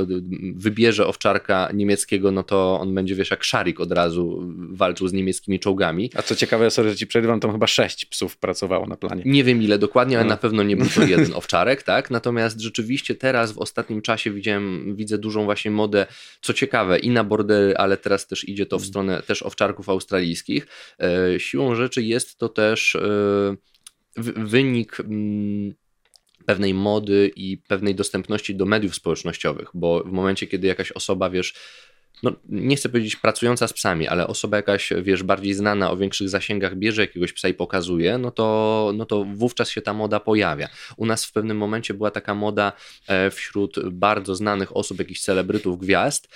wybierze 0.55 1.08
owczarka 1.08 1.69
niemieckiego, 1.73 2.31
no 2.31 2.43
to 2.43 2.79
on 2.81 2.95
będzie, 2.95 3.15
wiesz, 3.15 3.31
jak 3.31 3.43
szarik 3.43 3.79
od 3.79 3.91
razu 3.91 4.53
walczył 4.69 5.08
z 5.08 5.13
niemieckimi 5.13 5.60
czołgami. 5.60 6.10
A 6.15 6.21
co 6.21 6.36
ciekawe, 6.36 6.71
sorry, 6.71 6.89
że 6.89 6.95
ci 6.95 7.08
przerywam, 7.08 7.39
tam 7.39 7.51
chyba 7.51 7.67
sześć 7.67 8.05
psów 8.05 8.38
pracowało 8.38 8.88
na 8.88 8.95
planie. 8.95 9.23
Nie 9.25 9.43
wiem 9.43 9.62
ile 9.62 9.79
dokładnie, 9.79 10.19
ale 10.19 10.27
na 10.27 10.38
pewno 10.38 10.63
nie 10.63 10.77
był 10.77 10.88
to 10.95 11.03
jeden 11.15 11.34
owczarek, 11.34 11.84
tak? 11.84 12.12
Natomiast 12.12 12.60
rzeczywiście 12.60 13.15
teraz 13.15 13.51
w 13.51 13.58
ostatnim 13.58 14.01
czasie 14.01 14.31
widziałem, 14.31 14.95
widzę 14.95 15.17
dużą 15.17 15.45
właśnie 15.45 15.71
modę, 15.71 16.08
co 16.41 16.53
ciekawe, 16.53 16.99
i 16.99 17.10
na 17.10 17.23
bordery, 17.23 17.77
ale 17.77 17.97
teraz 17.97 18.27
też 18.27 18.49
idzie 18.49 18.65
to 18.65 18.79
w 18.79 18.86
stronę 18.95 19.21
też 19.21 19.43
owczarków 19.43 19.89
australijskich. 19.89 20.67
E, 20.99 21.39
siłą 21.39 21.75
rzeczy 21.75 22.03
jest 22.03 22.38
to 22.38 22.49
też 22.49 22.95
e, 22.95 23.01
wynik 24.36 24.99
mm, 24.99 25.73
pewnej 26.45 26.73
mody 26.73 27.31
i 27.36 27.58
pewnej 27.58 27.95
dostępności 27.95 28.55
do 28.55 28.65
mediów 28.65 28.95
społecznościowych, 28.95 29.69
bo 29.73 30.03
w 30.03 30.12
momencie, 30.12 30.47
kiedy 30.47 30.67
jakaś 30.67 30.91
osoba, 30.91 31.29
wiesz, 31.29 31.53
no, 32.23 32.31
nie 32.49 32.75
chcę 32.75 32.89
powiedzieć 32.89 33.15
pracująca 33.15 33.67
z 33.67 33.73
psami, 33.73 34.08
ale 34.08 34.27
osoba 34.27 34.58
jakaś, 34.58 34.89
wiesz, 35.01 35.23
bardziej 35.23 35.53
znana 35.53 35.91
o 35.91 35.97
większych 35.97 36.29
zasięgach 36.29 36.75
bierze 36.75 37.01
jakiegoś 37.01 37.34
psa 37.34 37.47
i 37.47 37.53
pokazuje, 37.53 38.17
no 38.17 38.31
to, 38.31 38.91
no 38.95 39.05
to 39.05 39.23
wówczas 39.23 39.69
się 39.69 39.81
ta 39.81 39.93
moda 39.93 40.19
pojawia. 40.19 40.69
U 40.97 41.05
nas 41.05 41.25
w 41.25 41.31
pewnym 41.31 41.58
momencie 41.58 41.93
była 41.93 42.12
taka 42.12 42.36
moda 42.36 42.73
e, 43.08 43.31
wśród 43.31 43.89
bardzo 43.89 44.36
znanych 44.36 44.77
osób, 44.77 44.99
jakichś 44.99 45.21
celebrytów, 45.21 45.79
gwiazd, 45.79 46.27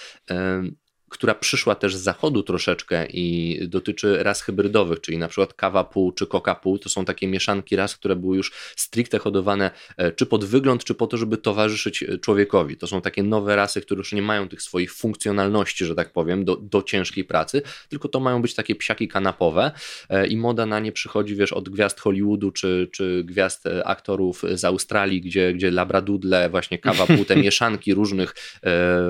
która 1.09 1.35
przyszła 1.35 1.75
też 1.75 1.95
z 1.95 2.01
zachodu 2.01 2.43
troszeczkę 2.43 3.05
i 3.05 3.57
dotyczy 3.67 4.23
ras 4.23 4.41
hybrydowych, 4.41 5.01
czyli 5.01 5.17
na 5.17 5.27
przykład 5.27 5.53
kawa 5.53 5.83
pół 5.83 6.11
czy 6.11 6.27
koka 6.27 6.55
pół, 6.55 6.79
to 6.79 6.89
są 6.89 7.05
takie 7.05 7.27
mieszanki 7.27 7.75
ras, 7.75 7.95
które 7.95 8.15
były 8.15 8.37
już 8.37 8.51
stricte 8.75 9.19
hodowane 9.19 9.71
e, 9.97 10.11
czy 10.11 10.25
pod 10.25 10.45
wygląd, 10.45 10.83
czy 10.83 10.95
po 10.95 11.07
to, 11.07 11.17
żeby 11.17 11.37
towarzyszyć 11.37 12.03
e, 12.03 12.17
człowiekowi. 12.17 12.77
To 12.77 12.87
są 12.87 13.01
takie 13.01 13.23
nowe 13.23 13.55
rasy, 13.55 13.81
które 13.81 13.97
już 13.97 14.13
nie 14.13 14.21
mają 14.21 14.49
tych 14.49 14.61
swoich 14.61 14.93
funkcjonalności, 14.93 15.85
że 15.85 15.95
tak 15.95 16.13
powiem, 16.13 16.45
do, 16.45 16.55
do 16.55 16.83
ciężkiej 16.83 17.23
pracy, 17.23 17.61
tylko 17.89 18.07
to 18.07 18.19
mają 18.19 18.41
być 18.41 18.55
takie 18.55 18.75
psiaki 18.75 19.07
kanapowe 19.07 19.71
e, 20.09 20.27
i 20.27 20.37
moda 20.37 20.65
na 20.65 20.79
nie 20.79 20.91
przychodzi, 20.91 21.35
wiesz, 21.35 21.53
od 21.53 21.69
gwiazd 21.69 21.99
Hollywoodu, 21.99 22.51
czy, 22.51 22.89
czy 22.91 23.23
gwiazd 23.25 23.63
aktorów 23.85 24.43
z 24.53 24.65
Australii, 24.65 25.21
gdzie, 25.21 25.53
gdzie 25.53 25.71
labradudle, 25.71 26.49
właśnie 26.49 26.77
kawa 26.77 27.07
pół, 27.07 27.25
te 27.25 27.35
mieszanki 27.49 27.93
różnych 27.93 28.35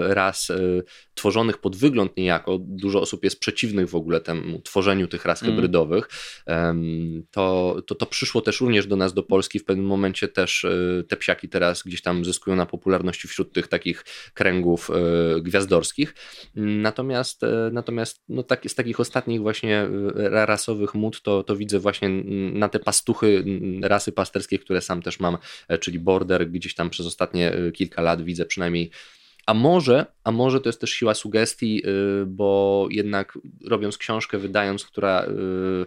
ras 0.08 0.52
tworzonych 1.14 1.58
pod 1.58 1.76
wygląd, 1.76 1.88
wygląd 1.89 2.17
niejako, 2.17 2.58
dużo 2.62 3.02
osób 3.02 3.23
jest 3.23 3.39
przeciwnych 3.39 3.89
w 3.89 3.95
ogóle 3.95 4.21
temu 4.21 4.62
tworzeniu 4.62 5.08
tych 5.08 5.25
ras 5.25 5.43
mm. 5.43 5.56
hybrydowych, 5.56 6.10
to, 7.32 7.75
to 7.88 7.95
to 7.95 8.06
przyszło 8.06 8.41
też 8.41 8.62
również 8.62 8.88
do 8.88 8.95
nas 8.95 9.13
do 9.13 9.23
Polski. 9.23 9.60
W 9.60 9.65
pewnym 9.65 9.86
momencie 9.86 10.28
też 10.28 10.65
e, 10.65 11.04
te 11.08 11.17
psiaki 11.17 11.49
teraz 11.49 11.84
gdzieś 11.84 12.02
tam 12.02 12.25
zyskują 12.25 12.56
na 12.56 12.65
popularności 12.65 13.28
wśród 13.28 13.54
tych 13.54 13.67
takich 13.67 14.06
kręgów 14.34 14.89
e, 14.89 15.41
gwiazdorskich. 15.41 16.15
Natomiast, 16.56 17.43
e, 17.43 17.69
natomiast 17.73 18.23
no 18.30 18.43
tak, 18.43 18.63
z 18.67 18.75
takich 18.75 18.99
ostatnich 18.99 19.41
właśnie 19.41 19.88
rasowych 20.15 20.93
mód 20.93 21.21
to, 21.21 21.43
to 21.43 21.56
widzę 21.56 21.80
właśnie 21.80 22.10
na 22.54 22.69
te 22.69 22.80
pastuchy 22.80 23.43
rasy 23.84 24.12
pasterskie, 24.12 24.60
które 24.60 24.82
sam 24.82 25.02
też 25.02 25.19
mam, 25.19 25.38
czyli 25.80 25.99
border, 25.99 26.52
gdzieś 26.52 26.75
tam 26.75 26.89
przez 26.89 27.06
ostatnie 27.06 27.54
kilka 27.73 28.02
lat 28.02 28.21
widzę 28.21 28.45
przynajmniej 28.45 28.91
a 29.50 29.54
może, 29.54 30.06
a 30.24 30.32
może 30.32 30.62
to 30.62 30.70
jest 30.70 30.82
też 30.82 30.90
siła 30.90 31.14
sugestii, 31.14 31.84
y, 32.22 32.26
bo 32.26 32.88
jednak 32.92 33.38
robiąc 33.66 33.98
książkę, 33.98 34.38
wydając, 34.38 34.86
która 34.86 35.24
y, 35.24 35.86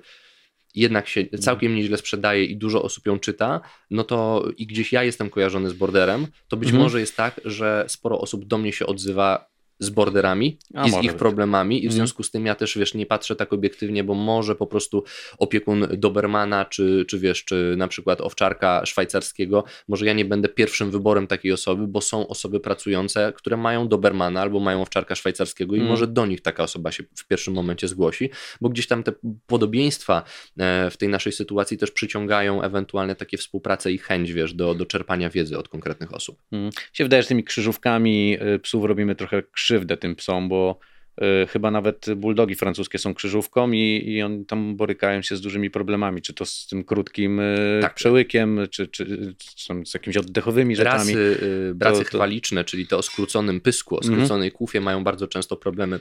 jednak 0.74 1.08
się 1.08 1.26
całkiem 1.26 1.74
nieźle 1.74 1.98
sprzedaje 1.98 2.44
i 2.44 2.56
dużo 2.56 2.82
osób 2.82 3.06
ją 3.06 3.18
czyta, 3.18 3.60
no 3.90 4.04
to 4.04 4.44
i 4.56 4.66
gdzieś 4.66 4.92
ja 4.92 5.04
jestem 5.04 5.30
kojarzony 5.30 5.70
z 5.70 5.72
borderem, 5.72 6.26
to 6.48 6.56
być 6.56 6.68
mhm. 6.68 6.82
może 6.82 7.00
jest 7.00 7.16
tak, 7.16 7.40
że 7.44 7.84
sporo 7.88 8.20
osób 8.20 8.44
do 8.44 8.58
mnie 8.58 8.72
się 8.72 8.86
odzywa 8.86 9.51
z 9.78 9.90
borderami 9.90 10.58
A, 10.74 10.86
i 10.86 10.90
z 10.90 10.94
ich 10.94 11.10
być. 11.10 11.18
problemami 11.18 11.76
i 11.76 11.80
w 11.80 11.84
mhm. 11.84 11.96
związku 11.96 12.22
z 12.22 12.30
tym 12.30 12.46
ja 12.46 12.54
też, 12.54 12.78
wiesz, 12.78 12.94
nie 12.94 13.06
patrzę 13.06 13.36
tak 13.36 13.52
obiektywnie, 13.52 14.04
bo 14.04 14.14
może 14.14 14.54
po 14.54 14.66
prostu 14.66 15.04
opiekun 15.38 15.86
Dobermana, 15.96 16.64
czy, 16.64 17.04
czy 17.08 17.18
wiesz, 17.18 17.44
czy 17.44 17.74
na 17.76 17.88
przykład 17.88 18.20
owczarka 18.20 18.86
szwajcarskiego, 18.86 19.64
może 19.88 20.06
ja 20.06 20.12
nie 20.12 20.24
będę 20.24 20.48
pierwszym 20.48 20.90
wyborem 20.90 21.26
takiej 21.26 21.52
osoby, 21.52 21.86
bo 21.86 22.00
są 22.00 22.28
osoby 22.28 22.60
pracujące, 22.60 23.32
które 23.36 23.56
mają 23.56 23.88
Dobermana 23.88 24.40
albo 24.40 24.60
mają 24.60 24.82
owczarka 24.82 25.14
szwajcarskiego 25.14 25.74
i 25.74 25.78
mm. 25.78 25.90
może 25.90 26.06
do 26.06 26.26
nich 26.26 26.40
taka 26.40 26.62
osoba 26.62 26.92
się 26.92 27.04
w 27.16 27.26
pierwszym 27.26 27.54
momencie 27.54 27.88
zgłosi, 27.88 28.30
bo 28.60 28.68
gdzieś 28.68 28.86
tam 28.86 29.02
te 29.02 29.12
podobieństwa 29.46 30.22
e, 30.58 30.90
w 30.90 30.96
tej 30.96 31.08
naszej 31.08 31.32
sytuacji 31.32 31.78
też 31.78 31.90
przyciągają 31.90 32.62
ewentualne 32.62 33.16
takie 33.16 33.36
współpracę 33.36 33.92
i 33.92 33.98
chęć, 33.98 34.32
wiesz, 34.32 34.54
do, 34.54 34.74
do 34.74 34.86
czerpania 34.86 35.30
wiedzy 35.30 35.58
od 35.58 35.68
konkretnych 35.68 36.14
osób. 36.14 36.42
Mm. 36.52 36.70
Się 36.92 37.04
wydaje, 37.04 37.22
że 37.22 37.28
tymi 37.28 37.44
krzyżówkami 37.44 38.38
y, 38.54 38.58
psów 38.58 38.84
robimy 38.84 39.14
trochę 39.14 39.42
krzywdę 39.62 39.96
tym 39.96 40.16
psom, 40.16 40.48
bo 40.48 40.78
y, 41.22 41.46
chyba 41.46 41.70
nawet 41.70 42.06
buldogi 42.16 42.54
francuskie 42.54 42.98
są 42.98 43.14
krzyżówką 43.14 43.72
i, 43.72 44.02
i 44.06 44.22
oni 44.22 44.46
tam 44.46 44.76
borykają 44.76 45.22
się 45.22 45.36
z 45.36 45.40
dużymi 45.40 45.70
problemami, 45.70 46.22
czy 46.22 46.34
to 46.34 46.44
z 46.44 46.66
tym 46.66 46.84
krótkim 46.84 47.40
y, 47.40 47.78
tak. 47.82 47.94
przełykiem, 47.94 48.60
czy, 48.70 48.88
czy, 48.88 49.34
czy 49.56 49.74
z 49.84 49.94
jakimiś 49.94 50.16
oddechowymi 50.16 50.76
rzeczami. 50.76 50.98
Rasy, 50.98 51.38
y, 51.70 51.74
bracy 51.74 51.98
to, 51.98 52.10
to... 52.10 52.16
chwaliczne, 52.16 52.64
czyli 52.64 52.86
te 52.86 52.96
o 52.96 53.02
skróconym 53.02 53.60
pysku, 53.60 53.94
o 53.94 53.98
mhm. 53.98 54.14
skróconej 54.14 54.48
mhm. 54.48 54.58
kufie 54.58 54.80
mają 54.80 55.04
bardzo 55.04 55.28
często 55.28 55.56
problemy 55.56 56.00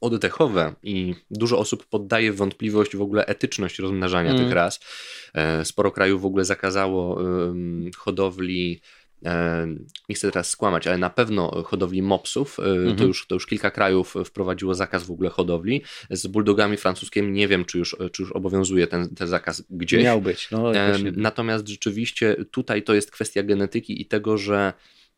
oddechowe 0.00 0.74
i 0.82 1.14
dużo 1.30 1.58
osób 1.58 1.86
poddaje 1.86 2.32
w 2.32 2.36
wątpliwość 2.36 2.96
w 2.96 3.02
ogóle 3.02 3.26
etyczność 3.26 3.78
rozmnażania 3.78 4.30
mm. 4.30 4.42
tych 4.42 4.52
ras. 4.52 4.80
E, 5.34 5.64
sporo 5.64 5.90
krajów 5.90 6.22
w 6.22 6.26
ogóle 6.26 6.44
zakazało 6.44 7.20
hodowli 7.96 8.80
nie 10.08 10.14
chcę 10.14 10.30
teraz 10.30 10.50
skłamać, 10.50 10.86
ale 10.86 10.98
na 10.98 11.10
pewno 11.10 11.62
hodowli 11.62 12.02
mopsów, 12.02 12.60
e, 12.60 12.62
mhm. 12.62 12.96
to, 12.96 13.04
już, 13.04 13.26
to 13.26 13.34
już 13.34 13.46
kilka 13.46 13.70
krajów 13.70 14.14
wprowadziło 14.24 14.74
zakaz 14.74 15.04
w 15.04 15.10
ogóle 15.10 15.30
hodowli. 15.30 15.82
Z 16.10 16.26
bulldogami 16.26 16.76
francuskimi 16.76 17.32
nie 17.32 17.48
wiem, 17.48 17.64
czy 17.64 17.78
już, 17.78 17.96
czy 18.12 18.22
już 18.22 18.32
obowiązuje 18.32 18.86
ten, 18.86 19.14
ten 19.14 19.28
zakaz 19.28 19.64
gdzieś. 19.70 20.04
Miał 20.04 20.20
być. 20.20 20.50
No, 20.50 20.72
Natomiast 21.16 21.68
rzeczywiście 21.68 22.36
tutaj 22.50 22.82
to 22.82 22.94
jest 22.94 23.10
kwestia 23.10 23.42
genetyki 23.42 24.02
i 24.02 24.06
tego, 24.06 24.38
że 24.38 24.72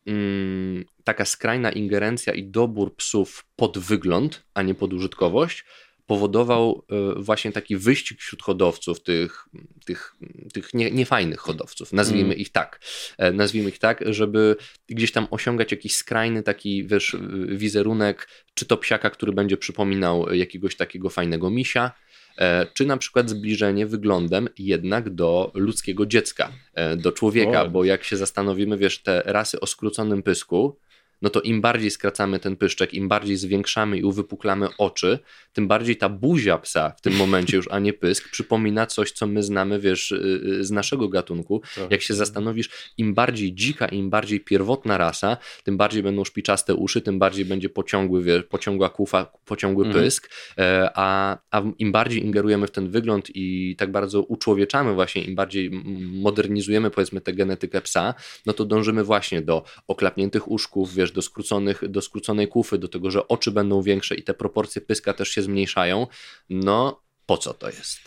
mm, 0.07 0.85
taka 1.05 1.25
skrajna 1.25 1.73
ingerencja 1.73 2.35
i 2.35 2.45
dobór 2.45 2.97
psów 2.97 3.47
pod 3.57 3.79
wygląd, 3.79 4.45
a 4.55 4.63
nie 4.63 4.75
pod 4.75 4.93
użytkowość, 4.93 5.65
powodował 6.09 6.85
e, 6.91 7.23
właśnie 7.23 7.53
taki 7.53 7.77
wyścig 7.77 8.21
wśród 8.21 8.43
hodowców, 8.43 9.03
tych, 9.03 9.49
tych, 9.85 10.15
tych 10.53 10.75
nie, 10.75 10.91
niefajnych 10.91 11.41
hodowców, 11.41 11.93
nazwijmy 11.93 12.29
mm. 12.29 12.39
ich 12.39 12.53
tak, 12.53 12.81
e, 13.19 13.33
nazwijmy 13.33 13.69
ich 13.69 13.79
tak, 13.79 14.05
żeby 14.07 14.57
gdzieś 14.89 15.13
tam 15.13 15.27
osiągać 15.31 15.73
jakiś 15.73 15.97
skrajny 15.97 16.43
taki, 16.43 16.87
wiesz, 16.87 17.17
wizerunek, 17.49 18.29
czy 18.55 18.67
to 18.67 18.77
psiaka, 18.77 19.11
który 19.11 19.33
będzie 19.33 19.57
przypominał 19.57 20.35
jakiegoś 20.35 20.77
takiego 20.77 21.11
fajnego 21.11 21.51
misia, 21.51 21.91
e, 22.39 22.67
czy 22.75 22.87
na 22.87 22.97
przykład 22.97 23.31
zbliżenie 23.31 23.87
wyglądem 23.87 24.49
jednak 24.59 25.11
do 25.11 25.53
ludzkiego 25.55 26.07
dziecka, 26.07 26.53
do 26.97 27.13
człowieka, 27.13 27.63
o. 27.63 27.71
bo 27.71 27.85
jak 27.85 28.05
się 28.05 28.17
zastanowimy, 28.17 28.79
wiesz, 28.79 29.03
te 29.03 29.23
rasy 29.27 29.61
o 29.61 29.67
skróconym 29.67 30.23
pysku, 30.23 30.79
no 31.23 31.31
to 31.31 31.41
im 31.41 31.61
bardziej 31.61 31.91
skracamy 31.91 32.39
ten 32.39 32.57
pyszczek, 32.57 32.95
im 32.95 33.09
bardziej 33.09 33.37
zwiększamy 33.37 33.99
i 33.99 34.03
uwypuklamy 34.03 34.69
oczy, 34.79 35.19
tym 35.53 35.69
bardziej 35.69 35.97
ta 35.97 36.09
buzia 36.09 36.59
psa 36.59 36.93
w 36.97 37.01
tym 37.01 37.17
momencie 37.17 37.57
już, 37.57 37.69
a 37.71 37.79
nie 37.79 37.93
pysk, 37.93 38.31
przypomina 38.31 38.87
coś, 38.87 39.13
co 39.13 39.27
my 39.27 39.43
znamy, 39.43 39.81
wiesz, 39.81 40.13
y, 40.13 40.41
y, 40.61 40.65
z 40.65 40.71
naszego 40.71 41.09
gatunku. 41.09 41.63
Tak. 41.75 41.91
Jak 41.91 42.03
się 42.03 42.15
zastanowisz, 42.15 42.71
im 42.99 43.15
bardziej 43.15 43.55
dzika, 43.55 43.87
im 43.87 44.11
bardziej 44.11 44.41
pierwotna 44.41 44.99
rasa, 44.99 45.37
tym 45.65 45.77
bardziej 45.77 46.03
będą 46.03 46.25
szpiczaste 46.25 46.75
uszy, 46.75 47.01
tym 47.01 47.19
bardziej 47.19 47.45
będzie 47.45 47.69
pociągły, 47.69 48.23
wiesz, 48.23 48.43
pociągła 48.43 48.89
kufa, 48.89 49.33
pociągły 49.45 49.87
mhm. 49.87 50.05
pysk, 50.05 50.31
e, 50.59 50.91
a, 50.95 51.39
a 51.51 51.63
im 51.79 51.93
bardziej 51.93 52.25
ingerujemy 52.25 52.67
w 52.67 52.71
ten 52.71 52.91
wygląd 52.91 53.31
i 53.35 53.77
tak 53.79 53.93
bardzo 53.93 54.23
uczłowieczamy 54.23 54.95
właśnie, 54.95 55.25
im 55.25 55.35
bardziej 55.35 55.71
modernizujemy 56.01 56.91
powiedzmy 56.91 57.21
tę 57.21 57.33
genetykę 57.33 57.81
psa, 57.81 58.15
no 58.47 58.53
to 58.53 58.65
dążymy 58.65 59.05
właśnie 59.05 59.43
do 59.43 59.65
oklapniętych 59.89 60.51
uszków, 60.51 60.95
wiesz, 60.95 61.08
do, 61.13 61.23
skróconych, 61.23 61.89
do 61.89 62.03
skróconej 62.03 62.49
kufy, 62.49 62.79
do 62.79 62.89
tego, 62.89 63.11
że 63.11 63.29
oczy 63.29 63.51
będą 63.51 63.83
większe 63.83 64.15
i 64.15 64.23
te 64.23 64.35
proporcje 64.35 64.83
pyska 64.83 65.13
też 65.13 65.29
się 65.29 65.43
zmniejszają, 65.43 66.07
no 66.51 67.03
po 67.27 67.39
co 67.39 67.55
to 67.55 67.67
jest? 67.67 68.01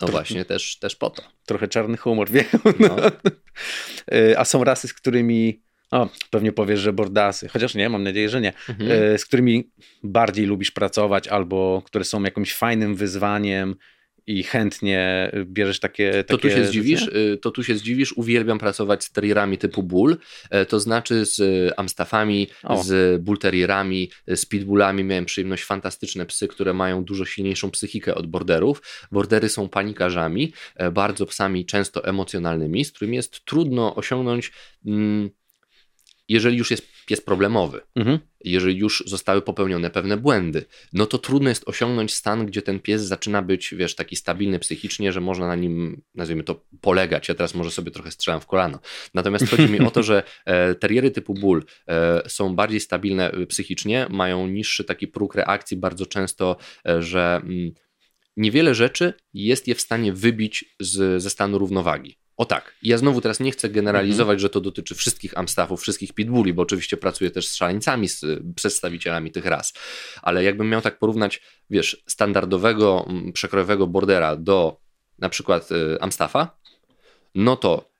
No 0.00 0.06
Trochę, 0.06 0.12
właśnie, 0.12 0.44
też, 0.44 0.78
też 0.78 0.96
po 0.96 1.10
to. 1.10 1.22
Trochę 1.46 1.68
czarny 1.68 1.96
humor, 1.96 2.30
wiem. 2.36 2.44
No. 2.78 2.96
E, 4.12 4.38
a 4.38 4.44
są 4.44 4.64
rasy, 4.64 4.88
z 4.88 4.94
którymi, 4.94 5.62
o, 5.90 6.08
pewnie 6.30 6.52
powiesz, 6.52 6.80
że 6.80 6.92
bordasy, 6.92 7.48
chociaż 7.48 7.74
nie, 7.74 7.88
mam 7.88 8.02
nadzieję, 8.02 8.28
że 8.28 8.40
nie, 8.40 8.52
mhm. 8.68 8.90
E, 8.90 9.18
z 9.18 9.24
którymi 9.24 9.70
bardziej 10.02 10.46
lubisz 10.46 10.70
pracować 10.70 11.28
albo 11.28 11.82
które 11.86 12.04
są 12.04 12.22
jakimś 12.22 12.54
fajnym 12.54 12.96
wyzwaniem, 12.96 13.76
i 14.28 14.42
chętnie 14.42 15.32
bierzesz 15.44 15.80
takie. 15.80 16.10
takie 16.10 16.24
to 16.24 16.38
tu 16.38 16.50
się 16.50 16.66
zdziwisz, 16.66 17.06
y, 17.06 17.38
to 17.42 17.50
tu 17.50 17.64
się 17.64 17.76
zdziwisz. 17.76 18.12
Uwielbiam 18.12 18.58
pracować 18.58 19.04
z 19.04 19.12
terrierami 19.12 19.58
typu 19.58 19.82
bull, 19.82 20.16
e, 20.50 20.66
to 20.66 20.80
znaczy 20.80 21.24
z 21.24 21.40
amstafami, 21.76 22.48
o. 22.62 22.82
z 22.82 23.22
bull 23.22 23.38
terrierami, 23.38 24.10
z 24.26 24.46
pitbullami. 24.46 25.04
Miałem 25.04 25.24
przyjemność 25.24 25.64
fantastyczne 25.64 26.26
psy, 26.26 26.48
które 26.48 26.74
mają 26.74 27.04
dużo 27.04 27.24
silniejszą 27.24 27.70
psychikę 27.70 28.14
od 28.14 28.26
borderów. 28.26 28.82
Bordery 29.12 29.48
są 29.48 29.68
panikarzami, 29.68 30.52
bardzo 30.92 31.26
psami 31.26 31.66
często 31.66 32.04
emocjonalnymi, 32.04 32.84
z 32.84 32.92
którymi 32.92 33.16
jest 33.16 33.44
trudno 33.44 33.94
osiągnąć. 33.94 34.52
Mm, 34.86 35.30
jeżeli 36.28 36.58
już 36.58 36.70
jest 36.70 36.88
pies 37.06 37.20
problemowy, 37.20 37.80
mhm. 37.96 38.18
jeżeli 38.44 38.78
już 38.78 39.04
zostały 39.06 39.42
popełnione 39.42 39.90
pewne 39.90 40.16
błędy, 40.16 40.64
no 40.92 41.06
to 41.06 41.18
trudno 41.18 41.48
jest 41.48 41.68
osiągnąć 41.68 42.14
stan, 42.14 42.46
gdzie 42.46 42.62
ten 42.62 42.80
pies 42.80 43.02
zaczyna 43.02 43.42
być, 43.42 43.74
wiesz, 43.74 43.94
taki 43.94 44.16
stabilny 44.16 44.58
psychicznie, 44.58 45.12
że 45.12 45.20
można 45.20 45.46
na 45.46 45.54
nim, 45.54 46.02
nazwijmy 46.14 46.44
to, 46.44 46.64
polegać. 46.80 47.28
Ja 47.28 47.34
teraz 47.34 47.54
może 47.54 47.70
sobie 47.70 47.90
trochę 47.90 48.10
strzelam 48.10 48.40
w 48.40 48.46
kolano. 48.46 48.78
Natomiast 49.14 49.50
chodzi 49.50 49.68
mi 49.72 49.80
o 49.80 49.90
to, 49.90 50.02
że 50.02 50.22
e, 50.44 50.74
teriery 50.74 51.10
typu 51.10 51.34
bull 51.34 51.64
e, 51.88 52.22
są 52.28 52.54
bardziej 52.54 52.80
stabilne 52.80 53.30
e, 53.30 53.46
psychicznie, 53.46 54.06
mają 54.10 54.46
niższy 54.46 54.84
taki 54.84 55.08
próg 55.08 55.34
reakcji, 55.34 55.76
bardzo 55.76 56.06
często, 56.06 56.56
że 56.98 57.40
mm, 57.44 57.72
niewiele 58.36 58.74
rzeczy 58.74 59.12
jest 59.34 59.68
je 59.68 59.74
w 59.74 59.80
stanie 59.80 60.12
wybić 60.12 60.64
z, 60.80 61.22
ze 61.22 61.30
stanu 61.30 61.58
równowagi. 61.58 62.16
O 62.38 62.44
tak, 62.44 62.74
ja 62.82 62.98
znowu 62.98 63.20
teraz 63.20 63.40
nie 63.40 63.50
chcę 63.50 63.68
generalizować, 63.68 64.34
mhm. 64.34 64.38
że 64.38 64.50
to 64.50 64.60
dotyczy 64.60 64.94
wszystkich 64.94 65.38
amstaffów, 65.38 65.80
wszystkich 65.80 66.12
pitbulli, 66.12 66.54
bo 66.54 66.62
oczywiście 66.62 66.96
pracuję 66.96 67.30
też 67.30 67.48
z 67.48 67.54
szaleńcami, 67.54 68.08
z 68.08 68.24
przedstawicielami 68.54 69.30
tych 69.30 69.46
ras, 69.46 69.72
ale 70.22 70.44
jakbym 70.44 70.70
miał 70.70 70.80
tak 70.80 70.98
porównać, 70.98 71.42
wiesz, 71.70 72.02
standardowego, 72.06 73.06
mm, 73.08 73.32
przekrojowego 73.32 73.86
bordera 73.86 74.36
do 74.36 74.80
na 75.18 75.28
przykład 75.28 75.72
y, 75.72 76.00
amstaffa, 76.00 76.58
no 77.34 77.56
to 77.56 77.90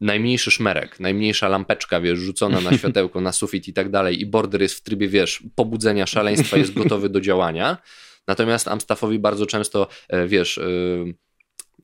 najmniejszy 0.00 0.50
szmerek, 0.50 1.00
najmniejsza 1.00 1.48
lampeczka, 1.48 2.00
wiesz, 2.00 2.18
rzucona 2.18 2.60
na 2.60 2.72
światełko, 2.78 3.20
na 3.20 3.32
sufit 3.32 3.68
i 3.68 3.72
tak 3.72 3.90
dalej 3.90 4.20
i 4.20 4.26
border 4.26 4.62
jest 4.62 4.74
w 4.74 4.82
trybie, 4.82 5.08
wiesz, 5.08 5.42
pobudzenia 5.54 6.06
szaleństwa, 6.06 6.56
jest 6.56 6.72
gotowy 6.72 7.08
do 7.08 7.20
działania, 7.20 7.76
natomiast 8.28 8.68
amstaffowi 8.68 9.18
bardzo 9.18 9.46
często, 9.46 9.88
e, 10.08 10.28
wiesz... 10.28 10.60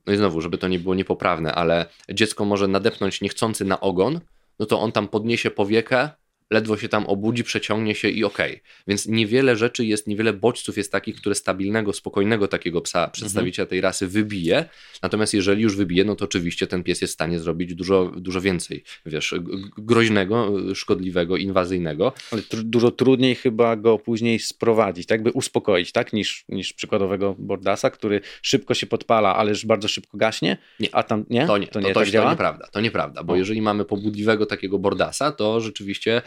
No 0.05 0.13
i 0.13 0.17
znowu, 0.17 0.41
żeby 0.41 0.57
to 0.57 0.67
nie 0.67 0.79
było 0.79 0.95
niepoprawne, 0.95 1.55
ale 1.55 1.85
dziecko 2.09 2.45
może 2.45 2.67
nadepnąć 2.67 3.21
niechcący 3.21 3.65
na 3.65 3.79
ogon, 3.79 4.19
no 4.59 4.65
to 4.65 4.79
on 4.79 4.91
tam 4.91 5.07
podniesie 5.07 5.51
powiekę, 5.51 6.09
ledwo 6.53 6.77
się 6.77 6.89
tam 6.89 7.05
obudzi, 7.05 7.43
przeciągnie 7.43 7.95
się 7.95 8.09
i 8.09 8.23
okej. 8.23 8.51
Okay. 8.51 8.63
Więc 8.87 9.07
niewiele 9.07 9.55
rzeczy 9.55 9.85
jest, 9.85 10.07
niewiele 10.07 10.33
bodźców 10.33 10.77
jest 10.77 10.91
takich, 10.91 11.15
które 11.15 11.35
stabilnego, 11.35 11.93
spokojnego 11.93 12.47
takiego 12.47 12.81
psa, 12.81 13.07
przedstawiciela 13.07 13.65
tej 13.65 13.81
rasy 13.81 14.07
wybije. 14.07 14.65
Natomiast 15.01 15.33
jeżeli 15.33 15.63
już 15.63 15.75
wybije, 15.75 16.03
no 16.03 16.15
to 16.15 16.25
oczywiście 16.25 16.67
ten 16.67 16.83
pies 16.83 17.01
jest 17.01 17.13
w 17.13 17.13
stanie 17.13 17.39
zrobić 17.39 17.75
dużo, 17.75 18.11
dużo 18.17 18.41
więcej, 18.41 18.83
wiesz, 19.05 19.35
groźnego, 19.77 20.53
szkodliwego, 20.75 21.37
inwazyjnego. 21.37 22.13
Ale 22.31 22.41
tr 22.41 22.57
dużo 22.63 22.91
trudniej 22.91 23.35
chyba 23.35 23.75
go 23.75 23.99
później 23.99 24.39
sprowadzić, 24.39 25.07
tak 25.07 25.23
by 25.23 25.31
uspokoić, 25.31 25.91
tak, 25.91 26.13
niż, 26.13 26.45
niż 26.49 26.73
przykładowego 26.73 27.35
Bordasa, 27.39 27.89
który 27.89 28.21
szybko 28.41 28.73
się 28.73 28.87
podpala, 28.87 29.35
ale 29.35 29.49
już 29.49 29.65
bardzo 29.65 29.87
szybko 29.87 30.17
gaśnie, 30.17 30.57
nie. 30.79 30.95
a 30.95 31.03
tam 31.03 31.25
nie? 31.29 31.47
To 31.47 31.57
nie, 31.57 31.67
to, 31.67 31.79
nie, 31.79 31.93
to, 31.93 31.99
tak 31.99 32.09
to, 32.09 32.21
to 32.21 32.29
nieprawda, 32.29 32.67
to 32.67 32.81
nieprawda, 32.81 33.23
bo 33.23 33.33
o. 33.33 33.35
jeżeli 33.35 33.61
mamy 33.61 33.85
pobudliwego 33.85 34.45
takiego 34.45 34.79
Bordasa, 34.79 35.31
to 35.31 35.61
rzeczywiście, 35.61 36.21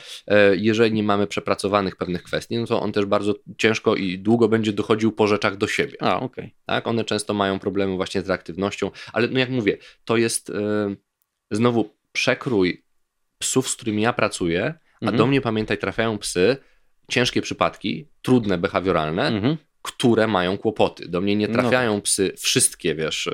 jeżeli 0.57 0.93
nie 0.93 1.03
mamy 1.03 1.27
przepracowanych 1.27 1.97
pewnych 1.97 2.23
kwestii, 2.23 2.57
no 2.57 2.67
to 2.67 2.81
on 2.81 2.93
też 2.93 3.05
bardzo 3.05 3.35
ciężko 3.59 3.97
i 3.97 4.19
długo 4.19 4.49
będzie 4.49 4.73
dochodził 4.73 5.13
po 5.13 5.27
rzeczach 5.27 5.57
do 5.57 5.67
siebie. 5.67 5.97
A, 6.01 6.17
okej. 6.17 6.45
Okay. 6.45 6.51
Tak, 6.67 6.87
one 6.87 7.05
często 7.05 7.35
mają 7.35 7.59
problemy 7.59 7.97
właśnie 7.97 8.23
z 8.23 8.29
reaktywnością, 8.29 8.91
ale 9.13 9.29
no 9.29 9.39
jak 9.39 9.51
mówię, 9.51 9.79
to 10.05 10.17
jest 10.17 10.51
e, 10.51 10.95
znowu 11.51 11.97
przekrój 12.13 12.85
psów, 13.39 13.69
z 13.69 13.77
którymi 13.77 14.03
ja 14.03 14.13
pracuję, 14.13 14.75
a 15.01 15.05
mhm. 15.05 15.17
do 15.17 15.27
mnie, 15.27 15.41
pamiętaj, 15.41 15.79
trafiają 15.79 16.19
psy, 16.19 16.57
ciężkie 17.11 17.43
przypadki, 17.43 18.09
trudne, 18.23 18.59
behawioralne, 18.59 19.27
mhm 19.27 19.57
które 19.87 20.27
mają 20.27 20.59
kłopoty. 20.59 21.09
Do 21.09 21.21
mnie 21.21 21.37
nie 21.37 21.49
no 21.49 21.55
trafiają 21.55 21.95
no. 21.95 22.01
psy, 22.01 22.33
wszystkie, 22.39 22.95
wiesz, 22.95 23.31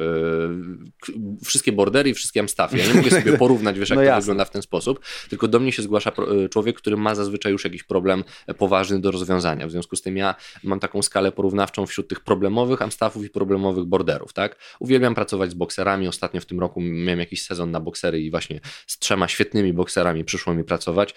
yy, 1.09 1.45
wszystkie 1.45 1.73
bordery 1.73 2.11
i 2.11 2.15
wszystkie 2.15 2.41
amstafy. 2.41 2.79
Ja 2.79 2.87
nie 2.87 2.95
mogę 2.95 3.11
sobie 3.11 3.39
porównać, 3.39 3.79
wiesz, 3.79 3.91
jak 3.91 3.97
no 3.97 4.01
to 4.01 4.07
jasne. 4.07 4.21
wygląda 4.21 4.45
w 4.45 4.51
ten 4.51 4.63
sposób, 4.63 5.01
tylko 5.31 5.49
do 5.49 5.61
mnie 5.61 5.73
się 5.73 5.83
zgłasza 5.83 6.13
e, 6.45 6.49
człowiek, 6.49 6.77
który 6.77 6.97
ma 6.97 7.15
zazwyczaj 7.15 7.53
już 7.53 7.65
jakiś 7.65 7.83
problem 7.83 8.25
e, 8.47 8.55
poważny 8.55 9.01
do 9.01 9.11
rozwiązania. 9.11 9.67
W 9.67 9.71
związku 9.71 9.97
z 9.97 10.03
tym 10.03 10.17
ja 10.17 10.35
mam 10.63 10.81
taką 10.81 11.03
skalę 11.03 11.33
porównawczą 11.33 11.87
wśród 11.87 12.09
tych 12.09 12.21
problemowych 12.21 12.83
amstafów 12.83 13.25
i 13.25 13.31
problemowych 13.31 13.85
borderów, 13.85 14.33
tak? 14.33 14.57
Uwielbiam 14.81 15.15
pracować 15.15 15.51
z 15.51 15.55
bokserami. 15.55 16.09
Ostatnio 16.09 16.41
w 16.41 16.47
tym 16.47 16.61
roku 16.61 16.81
miałem 16.81 17.21
jakiś 17.21 17.43
sezon 17.43 17.71
na 17.71 17.81
boksery 17.81 18.21
i 18.21 18.31
właśnie 18.31 18.61
z 18.87 18.99
trzema 18.99 19.29
świetnymi 19.29 19.73
bokserami 19.73 20.25
przyszło 20.25 20.55
mi 20.55 20.65
pracować. 20.65 21.15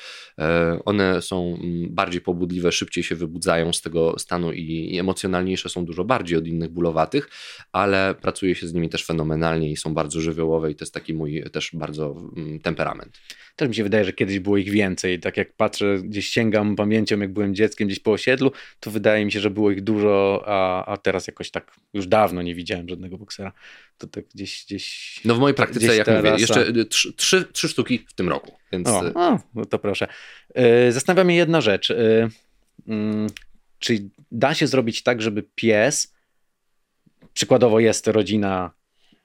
One 0.86 1.22
są 1.22 1.58
mm, 1.64 1.96
bardziej 1.96 2.22
pobudliwe, 2.22 2.72
szybciej 2.72 3.04
się 3.04 3.16
wybudzają 3.16 3.74
z 3.74 3.82
tego 3.82 4.20
stanu 4.20 4.52
i 4.52 4.98
emocjonalnie 5.00 5.25
emocjonalniejsze 5.26 5.70
są 5.70 5.86
dużo 5.86 6.04
bardziej 6.04 6.38
od 6.38 6.48
innych 6.48 6.70
bólowatych, 6.70 7.30
ale 7.72 8.16
pracuje 8.22 8.56
się 8.56 8.68
z 8.68 8.74
nimi 8.74 8.90
też 8.90 9.06
fenomenalnie 9.06 9.72
i 9.72 9.78
są 9.78 9.94
bardzo 9.94 10.22
żywiołowe 10.22 10.72
i 10.72 10.76
to 10.76 10.86
jest 10.86 10.94
taki 10.94 11.14
mój 11.14 11.44
też 11.52 11.72
bardzo 11.74 12.16
mm, 12.38 12.60
temperament. 12.60 13.18
Też 13.56 13.70
mi 13.70 13.76
się 13.76 13.84
wydaje, 13.84 14.06
że 14.06 14.14
kiedyś 14.14 14.40
było 14.40 14.58
ich 14.58 14.70
więcej. 14.70 15.20
Tak 15.20 15.38
jak 15.38 15.54
patrzę, 15.54 16.00
gdzieś 16.04 16.28
sięgam 16.28 16.76
pamięcią, 16.76 17.20
jak 17.20 17.34
byłem 17.34 17.56
dzieckiem 17.56 17.88
gdzieś 17.88 18.00
po 18.00 18.12
osiedlu, 18.12 18.52
to 18.80 18.92
wydaje 18.92 19.26
mi 19.26 19.32
się, 19.32 19.40
że 19.40 19.50
było 19.50 19.72
ich 19.72 19.82
dużo, 19.82 20.44
a, 20.46 20.86
a 20.86 20.98
teraz 20.98 21.28
jakoś 21.28 21.52
tak 21.52 21.76
już 21.94 22.08
dawno 22.08 22.42
nie 22.42 22.56
widziałem 22.56 22.90
żadnego 22.90 23.18
boksera. 23.18 23.52
To 23.98 24.08
tak 24.08 24.26
gdzieś. 24.36 24.66
gdzieś 24.66 25.20
no 25.26 25.36
w 25.36 25.40
mojej 25.40 25.56
praktyce, 25.56 25.96
jak 25.96 26.08
mówię, 26.08 26.36
jeszcze 26.38 26.86
trzy, 26.86 27.14
trzy, 27.14 27.46
trzy 27.54 27.70
sztuki 27.70 28.06
w 28.08 28.14
tym 28.14 28.30
roku. 28.30 28.52
Więc... 28.72 28.88
O, 28.88 29.00
o 29.16 29.40
no 29.56 29.66
to 29.66 29.80
proszę. 29.80 30.08
Yy, 30.56 30.92
zastanawia 30.92 31.24
mnie 31.24 31.36
jedna 31.36 31.62
rzecz. 31.62 31.94
Czy 33.86 34.10
da 34.32 34.54
się 34.54 34.68
zrobić 34.68 35.04
tak, 35.04 35.22
żeby 35.22 35.44
pies, 35.56 36.14
przykładowo 37.34 37.80
jest 37.80 38.08
rodzina, 38.08 38.72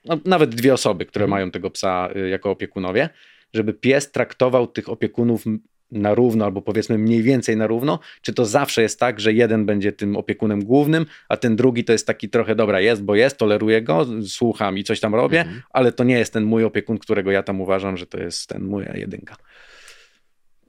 no, 0.05 0.19
nawet 0.25 0.55
dwie 0.55 0.75
osoby, 0.75 1.07
które 1.07 1.25
mhm. 1.25 1.31
mają 1.31 1.51
tego 1.51 1.71
psa 1.71 2.09
y, 2.17 2.29
jako 2.29 2.51
opiekunowie, 2.51 3.09
żeby 3.55 3.75
pies 3.75 4.13
traktował 4.13 4.67
tych 4.67 4.89
opiekunów 4.89 5.45
na 5.91 6.15
równo, 6.15 6.45
albo 6.45 6.63
powiedzmy 6.63 6.99
mniej 6.99 7.23
więcej 7.23 7.57
na 7.57 7.67
równo, 7.67 7.99
czy 8.23 8.35
to 8.35 8.47
zawsze 8.47 8.83
jest 8.83 9.01
tak, 9.01 9.21
że 9.21 9.33
jeden 9.33 9.67
będzie 9.67 9.93
tym 9.93 10.17
opiekunem 10.17 10.65
głównym, 10.65 11.07
a 11.29 11.37
ten 11.37 11.57
drugi 11.57 11.85
to 11.85 11.93
jest 11.93 12.07
taki 12.07 12.29
trochę, 12.29 12.55
dobra, 12.55 12.81
jest, 12.81 13.03
bo 13.03 13.15
jest, 13.15 13.37
toleruję 13.37 13.83
go, 13.83 14.07
słucham 14.27 14.79
i 14.79 14.85
coś 14.85 15.01
tam 15.01 15.15
robię, 15.15 15.41
mhm. 15.41 15.63
ale 15.71 15.93
to 15.93 16.05
nie 16.05 16.19
jest 16.19 16.33
ten 16.33 16.45
mój 16.45 16.65
opiekun, 16.65 16.99
którego 16.99 17.31
ja 17.31 17.43
tam 17.43 17.61
uważam, 17.61 17.97
że 17.97 18.07
to 18.07 18.19
jest 18.19 18.49
ten 18.49 18.63
moja 18.63 18.97
jedynka 18.97 19.37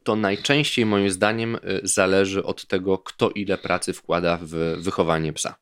to 0.03 0.15
najczęściej 0.15 0.85
moim 0.85 1.11
zdaniem 1.11 1.55
y, 1.55 1.59
zależy 1.83 2.43
od 2.43 2.67
tego, 2.67 2.97
kto 2.97 3.29
ile 3.29 3.57
pracy 3.57 3.93
wkłada 3.93 4.39
w 4.41 4.53
wychowanie 4.77 5.33
psa. 5.33 5.55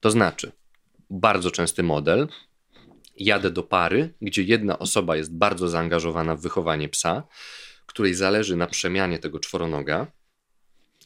To 0.00 0.10
znaczy, 0.10 0.52
bardzo 1.10 1.50
częsty 1.50 1.82
model, 1.82 2.28
jadę 3.16 3.50
do 3.50 3.62
pary, 3.62 4.14
gdzie 4.20 4.42
jedna 4.42 4.78
osoba 4.78 5.16
jest 5.16 5.36
bardzo 5.36 5.68
zaangażowana 5.68 6.36
w 6.36 6.40
wychowanie 6.40 6.88
psa, 6.88 7.22
której 7.86 8.14
zależy 8.14 8.56
na 8.56 8.66
przemianie 8.66 9.18
tego 9.18 9.40
czworonoga, 9.40 10.06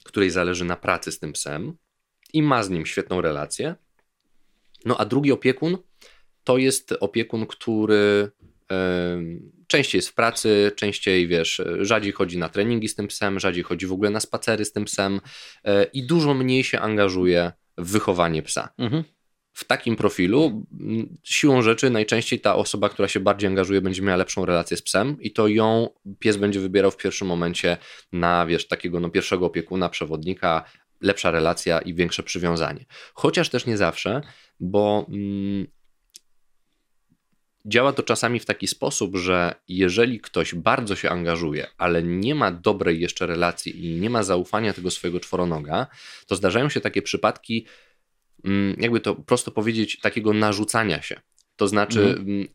której 0.04 0.30
zależy 0.30 0.64
na 0.64 0.76
pracy 0.76 1.12
z 1.12 1.18
tym 1.18 1.32
psem 1.32 1.76
i 2.32 2.42
ma 2.42 2.62
z 2.62 2.70
nim 2.70 2.86
świetną 2.86 3.20
relację. 3.20 3.74
No 4.84 4.96
a 4.98 5.04
drugi 5.04 5.32
opiekun 5.32 5.78
to 6.44 6.58
jest 6.58 6.94
opiekun, 7.00 7.46
który 7.46 8.30
częściej 9.66 9.98
jest 9.98 10.08
w 10.08 10.14
pracy, 10.14 10.72
częściej 10.76 11.28
wiesz, 11.28 11.62
rzadziej 11.80 12.12
chodzi 12.12 12.38
na 12.38 12.48
treningi 12.48 12.88
z 12.88 12.94
tym 12.94 13.08
psem, 13.08 13.40
rzadziej 13.40 13.62
chodzi 13.64 13.86
w 13.86 13.92
ogóle 13.92 14.10
na 14.10 14.20
spacery 14.20 14.64
z 14.64 14.72
tym 14.72 14.84
psem 14.84 15.20
e, 15.64 15.84
i 15.84 16.06
dużo 16.06 16.34
mniej 16.34 16.64
się 16.64 16.80
angażuje 16.80 17.52
w 17.78 17.90
wychowanie 17.90 18.42
psa. 18.42 18.72
Mhm. 18.78 19.04
W 19.52 19.64
takim 19.64 19.96
profilu 19.96 20.66
siłą 21.22 21.62
rzeczy 21.62 21.90
najczęściej 21.90 22.40
ta 22.40 22.56
osoba, 22.56 22.88
która 22.88 23.08
się 23.08 23.20
bardziej 23.20 23.48
angażuje, 23.48 23.80
będzie 23.80 24.02
miała 24.02 24.16
lepszą 24.16 24.44
relację 24.44 24.76
z 24.76 24.82
psem 24.82 25.16
i 25.20 25.32
to 25.32 25.48
ją 25.48 25.88
pies 26.18 26.36
będzie 26.36 26.60
wybierał 26.60 26.90
w 26.90 26.96
pierwszym 26.96 27.28
momencie 27.28 27.76
na 28.12 28.46
wiesz, 28.46 28.68
takiego 28.68 29.00
no, 29.00 29.10
pierwszego 29.10 29.46
opiekuna, 29.46 29.88
przewodnika, 29.88 30.64
lepsza 31.00 31.30
relacja 31.30 31.78
i 31.78 31.94
większe 31.94 32.22
przywiązanie. 32.22 32.84
Chociaż 33.14 33.48
też 33.48 33.66
nie 33.66 33.76
zawsze, 33.76 34.20
bo 34.60 35.06
mm, 35.08 35.66
Działa 37.68 37.92
to 37.92 38.02
czasami 38.02 38.40
w 38.40 38.44
taki 38.44 38.66
sposób, 38.66 39.16
że 39.16 39.54
jeżeli 39.68 40.20
ktoś 40.20 40.54
bardzo 40.54 40.96
się 40.96 41.10
angażuje, 41.10 41.66
ale 41.78 42.02
nie 42.02 42.34
ma 42.34 42.50
dobrej 42.50 43.00
jeszcze 43.00 43.26
relacji 43.26 43.86
i 43.86 44.00
nie 44.00 44.10
ma 44.10 44.22
zaufania 44.22 44.72
tego 44.72 44.90
swojego 44.90 45.20
czworonoga, 45.20 45.86
to 46.26 46.36
zdarzają 46.36 46.68
się 46.68 46.80
takie 46.80 47.02
przypadki, 47.02 47.66
mm, 48.44 48.76
jakby 48.80 49.00
to 49.00 49.14
prosto 49.14 49.50
powiedzieć, 49.50 50.00
takiego 50.00 50.32
narzucania 50.32 51.02
się. 51.02 51.20
To 51.56 51.68
znaczy, 51.68 52.00
mhm. 52.00 52.48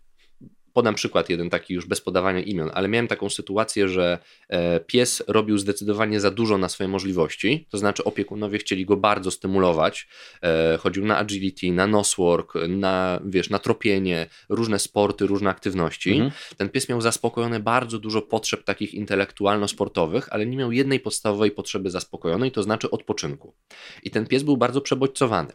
Podam 0.74 0.96
przykład 0.96 1.30
jeden 1.30 1.50
taki 1.50 1.74
już 1.74 1.86
bez 1.86 2.02
podawania 2.02 2.40
imion, 2.40 2.72
ale 2.74 2.88
miałem 2.88 3.08
taką 3.08 3.30
sytuację, 3.30 3.90
że 3.90 4.20
e, 4.50 4.80
pies 4.80 5.24
robił 5.28 5.58
zdecydowanie 5.58 6.20
za 6.20 6.32
dużo 6.32 6.58
na 6.58 6.70
swoje 6.70 6.88
możliwości, 6.88 7.68
to 7.70 7.78
znaczy 7.78 8.04
opiekunowie 8.04 8.60
chcieli 8.60 8.86
go 8.86 8.98
bardzo 8.98 9.32
stymulować, 9.32 10.08
e, 10.42 10.78
chodził 10.78 11.06
na 11.06 11.18
agility, 11.18 11.72
na 11.72 11.88
noswork, 11.88 12.54
na, 12.68 13.20
wiesz, 13.26 13.50
na 13.50 13.60
tropienie, 13.60 14.28
różne 14.50 14.80
sporty, 14.80 15.28
różne 15.28 15.50
aktywności. 15.50 16.12
Mhm. 16.12 16.32
Ten 16.58 16.70
pies 16.70 16.90
miał 16.90 17.02
zaspokojone 17.02 17.60
bardzo 17.60 18.00
dużo 18.00 18.22
potrzeb 18.22 18.64
takich 18.64 18.94
intelektualno-sportowych, 18.94 20.28
ale 20.32 20.46
nie 20.46 20.58
miał 20.58 20.72
jednej 20.72 21.00
podstawowej 21.00 21.52
potrzeby 21.52 21.90
zaspokojonej, 21.90 22.52
to 22.52 22.64
znaczy 22.64 22.92
odpoczynku. 22.92 23.56
I 24.04 24.12
ten 24.12 24.28
pies 24.28 24.44
był 24.44 24.58
bardzo 24.58 24.82
przebodźcowany. 24.82 25.54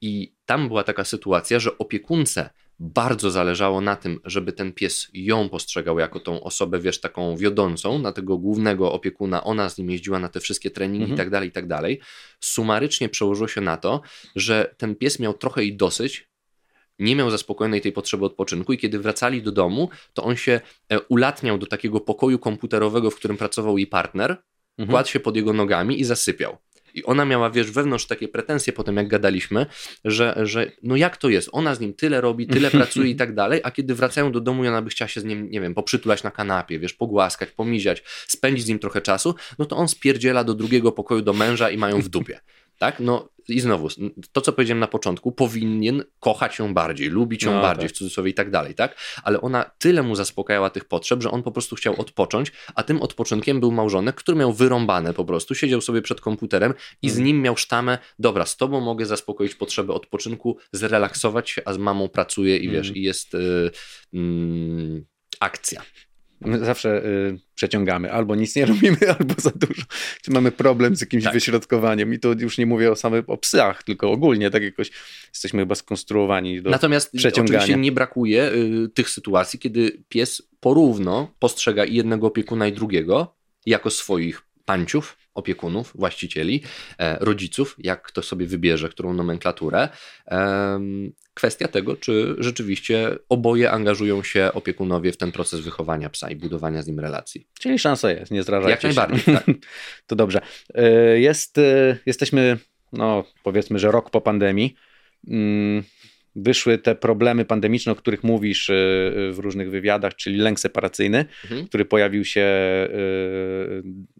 I 0.00 0.34
tam 0.46 0.68
była 0.68 0.84
taka 0.84 1.04
sytuacja, 1.04 1.58
że 1.58 1.78
opiekunce 1.78 2.50
bardzo 2.80 3.30
zależało 3.30 3.80
na 3.80 3.96
tym, 3.96 4.20
żeby 4.24 4.52
ten 4.52 4.72
pies 4.72 5.08
ją 5.12 5.48
postrzegał 5.48 5.98
jako 5.98 6.20
tą 6.20 6.42
osobę, 6.42 6.80
wiesz, 6.80 7.00
taką 7.00 7.36
wiodącą, 7.36 7.98
na 7.98 8.12
tego 8.12 8.38
głównego 8.38 8.92
opiekuna, 8.92 9.44
ona 9.44 9.68
z 9.68 9.78
nim 9.78 9.90
jeździła 9.90 10.18
na 10.18 10.28
te 10.28 10.40
wszystkie 10.40 10.70
treningi 10.70 11.02
mhm. 11.04 11.14
i 11.14 11.18
tak 11.18 11.30
dalej, 11.30 11.48
i 11.48 11.52
tak 11.52 11.66
dalej. 11.66 12.00
Sumarycznie 12.40 13.08
przełożyło 13.08 13.48
się 13.48 13.60
na 13.60 13.76
to, 13.76 14.00
że 14.36 14.74
ten 14.76 14.94
pies 14.96 15.18
miał 15.18 15.34
trochę 15.34 15.64
i 15.64 15.76
dosyć, 15.76 16.28
nie 16.98 17.16
miał 17.16 17.30
zaspokojonej 17.30 17.80
tej 17.80 17.92
potrzeby 17.92 18.24
odpoczynku 18.24 18.72
i 18.72 18.78
kiedy 18.78 18.98
wracali 18.98 19.42
do 19.42 19.52
domu, 19.52 19.88
to 20.12 20.24
on 20.24 20.36
się 20.36 20.60
e, 20.88 21.00
ulatniał 21.00 21.58
do 21.58 21.66
takiego 21.66 22.00
pokoju 22.00 22.38
komputerowego, 22.38 23.10
w 23.10 23.16
którym 23.16 23.36
pracował 23.36 23.78
jej 23.78 23.86
partner, 23.86 24.30
mhm. 24.78 24.88
kładł 24.90 25.08
się 25.08 25.20
pod 25.20 25.36
jego 25.36 25.52
nogami 25.52 26.00
i 26.00 26.04
zasypiał. 26.04 26.58
I 26.94 27.04
ona 27.04 27.24
miała, 27.24 27.50
wiesz, 27.50 27.70
wewnątrz 27.70 28.06
takie 28.06 28.28
pretensje 28.28 28.72
potem, 28.72 28.96
jak 28.96 29.08
gadaliśmy, 29.08 29.66
że, 30.04 30.34
że 30.42 30.72
no 30.82 30.96
jak 30.96 31.16
to 31.16 31.28
jest? 31.28 31.48
Ona 31.52 31.74
z 31.74 31.80
nim 31.80 31.94
tyle 31.94 32.20
robi, 32.20 32.46
tyle 32.46 32.70
pracuje 32.80 33.10
i 33.10 33.16
tak 33.16 33.34
dalej, 33.34 33.60
a 33.64 33.70
kiedy 33.70 33.94
wracają 33.94 34.32
do 34.32 34.40
domu 34.40 34.64
i 34.64 34.68
ona 34.68 34.82
by 34.82 34.90
chciała 34.90 35.08
się 35.08 35.20
z 35.20 35.24
nim, 35.24 35.50
nie 35.50 35.60
wiem, 35.60 35.74
poprzytulać 35.74 36.22
na 36.22 36.30
kanapie, 36.30 36.78
wiesz, 36.78 36.92
pogłaskać, 36.92 37.50
pomiziać, 37.50 38.02
spędzić 38.26 38.64
z 38.64 38.68
nim 38.68 38.78
trochę 38.78 39.00
czasu, 39.00 39.34
no 39.58 39.64
to 39.64 39.76
on 39.76 39.88
spierdziela 39.88 40.44
do 40.44 40.54
drugiego 40.54 40.92
pokoju 40.92 41.22
do 41.22 41.32
męża 41.32 41.70
i 41.70 41.78
mają 41.78 42.00
w 42.00 42.08
dupie. 42.08 42.40
Tak? 42.78 43.00
No 43.00 43.28
i 43.48 43.60
znowu, 43.60 43.88
to 44.32 44.40
co 44.40 44.52
powiedziałem 44.52 44.80
na 44.80 44.86
początku, 44.86 45.32
powinien 45.32 46.04
kochać 46.20 46.58
ją 46.58 46.74
bardziej, 46.74 47.08
lubić 47.08 47.42
ją 47.42 47.52
no, 47.52 47.62
bardziej, 47.62 47.88
tak. 47.88 47.96
w 47.96 47.98
cudzysłowie 47.98 48.30
i 48.30 48.34
tak 48.34 48.50
dalej, 48.50 48.74
tak? 48.74 48.96
Ale 49.22 49.40
ona 49.40 49.70
tyle 49.78 50.02
mu 50.02 50.16
zaspokajała 50.16 50.70
tych 50.70 50.84
potrzeb, 50.84 51.22
że 51.22 51.30
on 51.30 51.42
po 51.42 51.52
prostu 51.52 51.76
chciał 51.76 52.00
odpocząć, 52.00 52.52
a 52.74 52.82
tym 52.82 53.02
odpoczynkiem 53.02 53.60
był 53.60 53.72
małżonek, 53.72 54.16
który 54.16 54.38
miał 54.38 54.52
wyrąbane 54.52 55.14
po 55.14 55.24
prostu, 55.24 55.54
siedział 55.54 55.80
sobie 55.80 56.02
przed 56.02 56.20
komputerem 56.20 56.74
i 57.02 57.10
z 57.10 57.12
mhm. 57.12 57.26
nim 57.26 57.42
miał 57.42 57.56
sztamę, 57.56 57.98
dobra, 58.18 58.46
z 58.46 58.56
tobą 58.56 58.80
mogę 58.80 59.06
zaspokoić 59.06 59.54
potrzeby 59.54 59.92
odpoczynku, 59.92 60.58
zrelaksować 60.72 61.50
się, 61.50 61.62
a 61.64 61.72
z 61.72 61.78
mamą 61.78 62.08
pracuję 62.08 62.56
i 62.56 62.68
wiesz, 62.68 62.86
mm. 62.86 62.96
i 62.96 63.02
jest 63.02 63.32
yy, 63.32 63.70
yy, 64.12 65.04
akcja. 65.40 65.82
My 66.44 66.58
zawsze 66.58 67.04
y, 67.04 67.38
przeciągamy. 67.54 68.12
Albo 68.12 68.34
nic 68.34 68.56
nie 68.56 68.66
robimy, 68.66 68.96
albo 69.18 69.34
za 69.38 69.50
dużo. 69.50 69.82
Czy 70.22 70.30
mamy 70.30 70.52
problem 70.52 70.96
z 70.96 71.00
jakimś 71.00 71.24
tak. 71.24 71.32
wyśrodkowaniem. 71.32 72.14
I 72.14 72.18
to 72.18 72.32
już 72.38 72.58
nie 72.58 72.66
mówię 72.66 72.90
o 72.90 72.96
samych 72.96 73.30
o 73.30 73.36
psach, 73.36 73.82
tylko 73.82 74.10
ogólnie 74.10 74.50
tak 74.50 74.62
jakoś 74.62 74.90
jesteśmy 75.32 75.62
chyba 75.62 75.74
skonstruowani 75.74 76.62
do 76.62 76.70
Natomiast 76.70 77.12
przeciągania. 77.16 77.58
oczywiście 77.58 77.80
nie 77.80 77.92
brakuje 77.92 78.52
y, 78.52 78.88
tych 78.94 79.10
sytuacji, 79.10 79.58
kiedy 79.58 80.02
pies 80.08 80.42
porówno 80.60 81.34
postrzega 81.38 81.84
i 81.84 81.94
jednego 81.94 82.26
opiekuna 82.26 82.66
i 82.66 82.72
drugiego 82.72 83.34
jako 83.66 83.90
swoich 83.90 84.42
panciów, 84.64 85.16
opiekunów, 85.34 85.92
właścicieli, 85.94 86.62
e, 86.98 87.18
rodziców, 87.20 87.76
jak 87.78 88.02
kto 88.02 88.22
sobie 88.22 88.46
wybierze, 88.46 88.88
którą 88.88 89.14
nomenklaturę. 89.14 89.88
Kwestia 91.34 91.68
tego, 91.68 91.96
czy 91.96 92.34
rzeczywiście 92.38 93.16
oboje 93.28 93.70
angażują 93.70 94.22
się 94.22 94.50
opiekunowie 94.52 95.12
w 95.12 95.16
ten 95.16 95.32
proces 95.32 95.60
wychowania 95.60 96.10
psa 96.10 96.30
i 96.30 96.36
budowania 96.36 96.82
z 96.82 96.86
nim 96.86 97.00
relacji. 97.00 97.46
Czyli 97.60 97.78
szansa 97.78 98.10
jest, 98.10 98.30
nie 98.30 98.42
zdrażajcie 98.42 98.88
Jak 98.88 98.96
najbardziej, 98.96 99.34
tak. 99.38 99.46
to 100.06 100.16
dobrze. 100.16 100.40
E, 100.74 101.20
jest, 101.20 101.58
e, 101.58 101.96
jesteśmy, 102.06 102.58
no 102.92 103.24
powiedzmy, 103.42 103.78
że 103.78 103.90
rok 103.90 104.10
po 104.10 104.20
pandemii. 104.20 104.74
Mm, 105.28 105.82
wyszły 106.36 106.78
te 106.78 106.94
problemy 106.94 107.44
pandemiczne, 107.44 107.92
o 107.92 107.94
których 107.94 108.24
mówisz 108.24 108.70
e, 108.70 108.74
w 109.32 109.36
różnych 109.38 109.70
wywiadach, 109.70 110.14
czyli 110.14 110.36
lęk 110.36 110.60
separacyjny, 110.60 111.24
mhm. 111.44 111.66
który 111.68 111.84
pojawił 111.84 112.24
się 112.24 112.48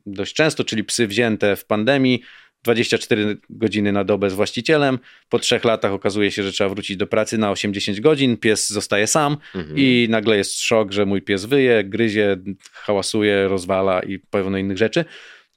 dość 0.07 0.35
często, 0.35 0.64
czyli 0.64 0.85
psy 0.85 1.07
wzięte 1.07 1.57
w 1.57 1.64
pandemii. 1.64 2.22
24 2.64 3.37
godziny 3.50 3.92
na 3.92 4.05
dobę 4.05 4.31
z 4.31 4.35
właścicielem. 4.35 4.98
Po 5.29 5.38
trzech 5.38 5.64
latach 5.64 5.92
okazuje 5.92 6.31
się, 6.31 6.42
że 6.42 6.53
trzeba 6.53 6.70
wrócić 6.70 6.96
do 6.96 7.07
pracy 7.07 7.38
na 7.38 7.50
80 7.50 8.00
godzin. 8.00 8.37
Pies 8.37 8.70
zostaje 8.70 9.07
sam 9.07 9.37
mhm. 9.55 9.79
i 9.79 10.07
nagle 10.11 10.37
jest 10.37 10.61
szok, 10.61 10.92
że 10.92 11.07
mój 11.07 11.22
pies 11.22 11.44
wyje, 11.44 11.85
gryzie, 11.85 12.37
hałasuje, 12.72 13.48
rozwala 13.48 14.00
i 14.00 14.18
pełno 14.18 14.59
innych 14.59 14.79
rzeczy. 14.79 15.05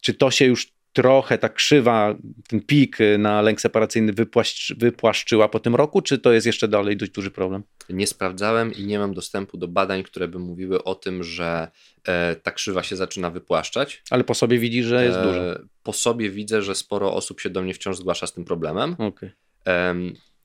Czy 0.01 0.13
to 0.13 0.31
się 0.31 0.45
już 0.45 0.76
trochę 0.93 1.37
ta 1.37 1.49
krzywa, 1.49 2.15
ten 2.47 2.61
pik 2.61 2.97
na 3.17 3.41
lęk 3.41 3.61
separacyjny 3.61 4.13
wypłaszcz, 4.13 4.73
wypłaszczyła 4.77 5.49
po 5.49 5.59
tym 5.59 5.75
roku, 5.75 6.01
czy 6.01 6.17
to 6.17 6.31
jest 6.31 6.47
jeszcze 6.47 6.67
dalej 6.67 6.97
dość 6.97 7.11
duży 7.11 7.31
problem? 7.31 7.63
Nie 7.89 8.07
sprawdzałem 8.07 8.73
i 8.73 8.85
nie 8.85 8.99
mam 8.99 9.13
dostępu 9.13 9.57
do 9.57 9.67
badań, 9.67 10.03
które 10.03 10.27
by 10.27 10.39
mówiły 10.39 10.83
o 10.83 10.95
tym, 10.95 11.23
że 11.23 11.67
e, 12.07 12.35
ta 12.35 12.51
krzywa 12.51 12.83
się 12.83 12.95
zaczyna 12.95 13.29
wypłaszczać. 13.29 14.03
Ale 14.09 14.23
po 14.23 14.33
sobie 14.33 14.59
widzi, 14.59 14.83
że 14.83 15.05
jest 15.05 15.17
e. 15.17 15.59
Po 15.83 15.93
sobie 15.93 16.29
widzę, 16.29 16.61
że 16.61 16.75
sporo 16.75 17.13
osób 17.13 17.39
się 17.39 17.49
do 17.49 17.61
mnie 17.61 17.73
wciąż 17.73 17.97
zgłasza 17.97 18.27
z 18.27 18.33
tym 18.33 18.45
problemem. 18.45 18.95
Okay. 18.99 19.31
E, 19.67 19.95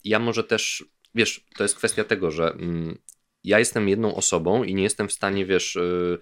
ja 0.04 0.18
może 0.18 0.44
też, 0.44 0.84
wiesz, 1.14 1.44
to 1.56 1.62
jest 1.62 1.76
kwestia 1.76 2.04
tego, 2.04 2.30
że 2.30 2.52
mm, 2.52 2.98
ja 3.44 3.58
jestem 3.58 3.88
jedną 3.88 4.14
osobą 4.14 4.64
i 4.64 4.74
nie 4.74 4.82
jestem 4.82 5.08
w 5.08 5.12
stanie, 5.12 5.46
wiesz, 5.46 5.76
y, 5.76 6.18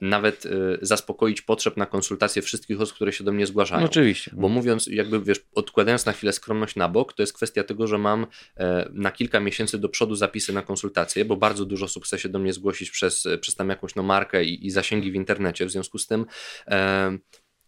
nawet 0.00 0.46
y, 0.46 0.78
zaspokoić 0.82 1.42
potrzeb 1.42 1.76
na 1.76 1.86
konsultacje 1.86 2.42
wszystkich 2.42 2.80
osób, 2.80 2.94
które 2.94 3.12
się 3.12 3.24
do 3.24 3.32
mnie 3.32 3.46
zgłaszają. 3.46 3.80
No, 3.80 3.86
oczywiście. 3.86 4.30
Bo 4.34 4.48
mówiąc, 4.48 4.86
jakby 4.86 5.20
wiesz, 5.20 5.40
odkładając 5.54 6.06
na 6.06 6.12
chwilę 6.12 6.32
skromność 6.32 6.76
na 6.76 6.88
bok, 6.88 7.12
to 7.12 7.22
jest 7.22 7.32
kwestia 7.32 7.64
tego, 7.64 7.86
że 7.86 7.98
mam 7.98 8.26
e, 8.56 8.88
na 8.92 9.12
kilka 9.12 9.40
miesięcy 9.40 9.78
do 9.78 9.88
przodu 9.88 10.14
zapisy 10.14 10.52
na 10.52 10.62
konsultacje, 10.62 11.24
bo 11.24 11.36
bardzo 11.36 11.64
dużo 11.64 11.84
osób 11.84 12.04
chce 12.04 12.18
się 12.18 12.28
do 12.28 12.38
mnie 12.38 12.52
zgłosić 12.52 12.90
przez, 12.90 13.28
przez 13.40 13.54
tam 13.54 13.68
jakąś 13.68 13.94
no, 13.94 14.02
markę 14.02 14.44
i, 14.44 14.66
i 14.66 14.70
zasięgi 14.70 15.12
w 15.12 15.14
internecie. 15.14 15.66
W 15.66 15.70
związku 15.70 15.98
z 15.98 16.06
tym 16.06 16.26
e, 16.66 17.18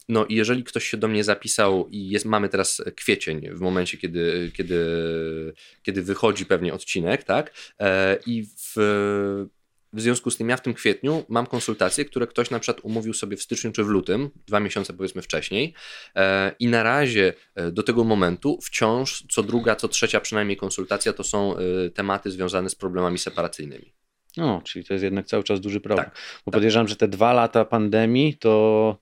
no 0.08 0.26
i 0.26 0.34
jeżeli 0.34 0.64
ktoś 0.64 0.84
się 0.84 0.96
do 0.96 1.08
mnie 1.08 1.24
zapisał 1.24 1.88
i 1.88 2.08
jest, 2.08 2.24
mamy 2.24 2.48
teraz 2.48 2.82
kwiecień 2.96 3.50
w 3.50 3.60
momencie, 3.60 3.98
kiedy, 3.98 4.52
kiedy, 4.54 4.84
kiedy 5.82 6.02
wychodzi 6.02 6.46
pewnie 6.46 6.74
odcinek, 6.74 7.24
tak? 7.24 7.54
E, 7.80 8.18
I 8.26 8.44
w 8.44 8.76
w 9.92 10.00
związku 10.00 10.30
z 10.30 10.36
tym 10.36 10.48
ja 10.48 10.56
w 10.56 10.62
tym 10.62 10.74
kwietniu 10.74 11.24
mam 11.28 11.46
konsultacje, 11.46 12.04
które 12.04 12.26
ktoś 12.26 12.50
na 12.50 12.58
przykład 12.58 12.84
umówił 12.84 13.14
sobie 13.14 13.36
w 13.36 13.42
styczniu 13.42 13.72
czy 13.72 13.84
w 13.84 13.88
lutym, 13.88 14.30
dwa 14.46 14.60
miesiące 14.60 14.92
powiedzmy 14.92 15.22
wcześniej 15.22 15.74
e, 16.16 16.54
i 16.58 16.66
na 16.66 16.82
razie 16.82 17.34
e, 17.54 17.72
do 17.72 17.82
tego 17.82 18.04
momentu 18.04 18.58
wciąż 18.62 19.24
co 19.30 19.42
druga, 19.42 19.76
co 19.76 19.88
trzecia 19.88 20.20
przynajmniej 20.20 20.56
konsultacja 20.56 21.12
to 21.12 21.24
są 21.24 21.56
e, 21.56 21.90
tematy 21.90 22.30
związane 22.30 22.70
z 22.70 22.74
problemami 22.74 23.18
separacyjnymi. 23.18 23.94
No, 24.36 24.62
czyli 24.64 24.84
to 24.84 24.94
jest 24.94 25.04
jednak 25.04 25.26
cały 25.26 25.44
czas 25.44 25.60
duży 25.60 25.80
problem. 25.80 26.04
Tak, 26.04 26.14
Bo 26.14 26.50
tak. 26.50 26.54
podejrzewam, 26.54 26.88
że 26.88 26.96
te 26.96 27.08
dwa 27.08 27.32
lata 27.32 27.64
pandemii 27.64 28.36
to 28.38 28.96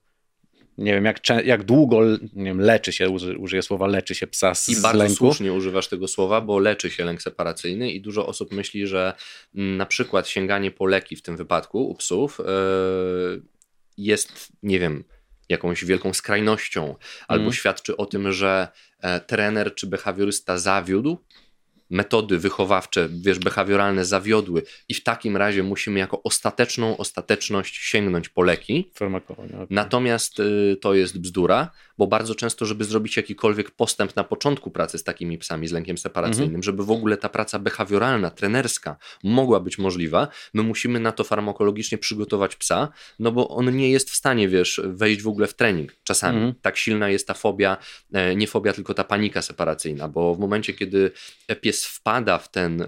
nie 0.81 0.93
wiem, 0.93 1.05
jak, 1.05 1.19
jak 1.45 1.63
długo 1.63 2.01
nie 2.33 2.43
wiem, 2.43 2.61
leczy 2.61 2.91
się, 2.91 3.09
użyję 3.39 3.61
słowa 3.61 3.87
leczy 3.87 4.15
się 4.15 4.27
psa 4.27 4.55
z, 4.55 4.69
I 4.69 4.81
bardzo 4.81 4.97
lęku. 4.97 5.15
słusznie 5.15 5.53
używasz 5.53 5.87
tego 5.87 6.07
słowa, 6.07 6.41
bo 6.41 6.59
leczy 6.59 6.89
się 6.89 7.05
lęk 7.05 7.21
separacyjny 7.21 7.91
i 7.91 8.01
dużo 8.01 8.27
osób 8.27 8.51
myśli, 8.51 8.87
że 8.87 9.13
mm, 9.55 9.77
na 9.77 9.85
przykład 9.85 10.27
sięganie 10.27 10.71
po 10.71 10.85
leki 10.85 11.15
w 11.15 11.21
tym 11.21 11.37
wypadku 11.37 11.89
u 11.89 11.95
psów 11.95 12.39
yy, 12.39 13.41
jest, 13.97 14.51
nie 14.63 14.79
wiem, 14.79 15.03
jakąś 15.49 15.85
wielką 15.85 16.13
skrajnością, 16.13 16.95
albo 17.27 17.43
mm. 17.43 17.53
świadczy 17.53 17.97
o 17.97 18.05
tym, 18.05 18.31
że 18.31 18.67
e, 18.99 19.19
trener 19.19 19.75
czy 19.75 19.87
behawiorysta 19.87 20.57
zawiódł 20.57 21.17
metody 21.91 22.37
wychowawcze, 22.37 23.09
wiesz, 23.11 23.39
behawioralne 23.39 24.05
zawiodły 24.05 24.63
i 24.89 24.93
w 24.93 25.03
takim 25.03 25.37
razie 25.37 25.63
musimy 25.63 25.99
jako 25.99 26.23
ostateczną 26.23 26.97
ostateczność 26.97 27.75
sięgnąć 27.75 28.29
po 28.29 28.41
leki. 28.43 28.91
Natomiast 29.69 30.39
y, 30.39 30.77
to 30.81 30.93
jest 30.93 31.19
bzdura, 31.19 31.71
bo 32.01 32.07
bardzo 32.07 32.35
często, 32.35 32.65
żeby 32.65 32.83
zrobić 32.83 33.17
jakikolwiek 33.17 33.71
postęp 33.71 34.15
na 34.15 34.23
początku 34.23 34.71
pracy 34.71 34.97
z 34.97 35.03
takimi 35.03 35.37
psami 35.37 35.67
z 35.67 35.71
lękiem 35.71 35.97
separacyjnym, 35.97 36.45
mhm. 36.47 36.63
żeby 36.63 36.85
w 36.85 36.91
ogóle 36.91 37.17
ta 37.17 37.29
praca 37.29 37.59
behawioralna, 37.59 38.31
trenerska 38.31 38.97
mogła 39.23 39.59
być 39.59 39.77
możliwa, 39.77 40.27
my 40.53 40.63
musimy 40.63 40.99
na 40.99 41.11
to 41.11 41.23
farmakologicznie 41.23 41.97
przygotować 41.97 42.55
psa, 42.55 42.89
no 43.19 43.31
bo 43.31 43.49
on 43.49 43.75
nie 43.77 43.91
jest 43.91 44.09
w 44.09 44.15
stanie, 44.15 44.49
wiesz, 44.49 44.81
wejść 44.83 45.21
w 45.21 45.27
ogóle 45.27 45.47
w 45.47 45.53
trening 45.53 45.95
czasami. 46.03 46.37
Mhm. 46.37 46.53
Tak 46.61 46.77
silna 46.77 47.09
jest 47.09 47.27
ta 47.27 47.33
fobia, 47.33 47.77
e, 48.13 48.35
nie 48.35 48.47
fobia, 48.47 48.73
tylko 48.73 48.93
ta 48.93 49.03
panika 49.03 49.41
separacyjna, 49.41 50.07
bo 50.07 50.35
w 50.35 50.39
momencie, 50.39 50.73
kiedy 50.73 51.11
pies 51.61 51.85
wpada 51.85 52.37
w, 52.37 52.51
ten, 52.51 52.81
e, 52.81 52.85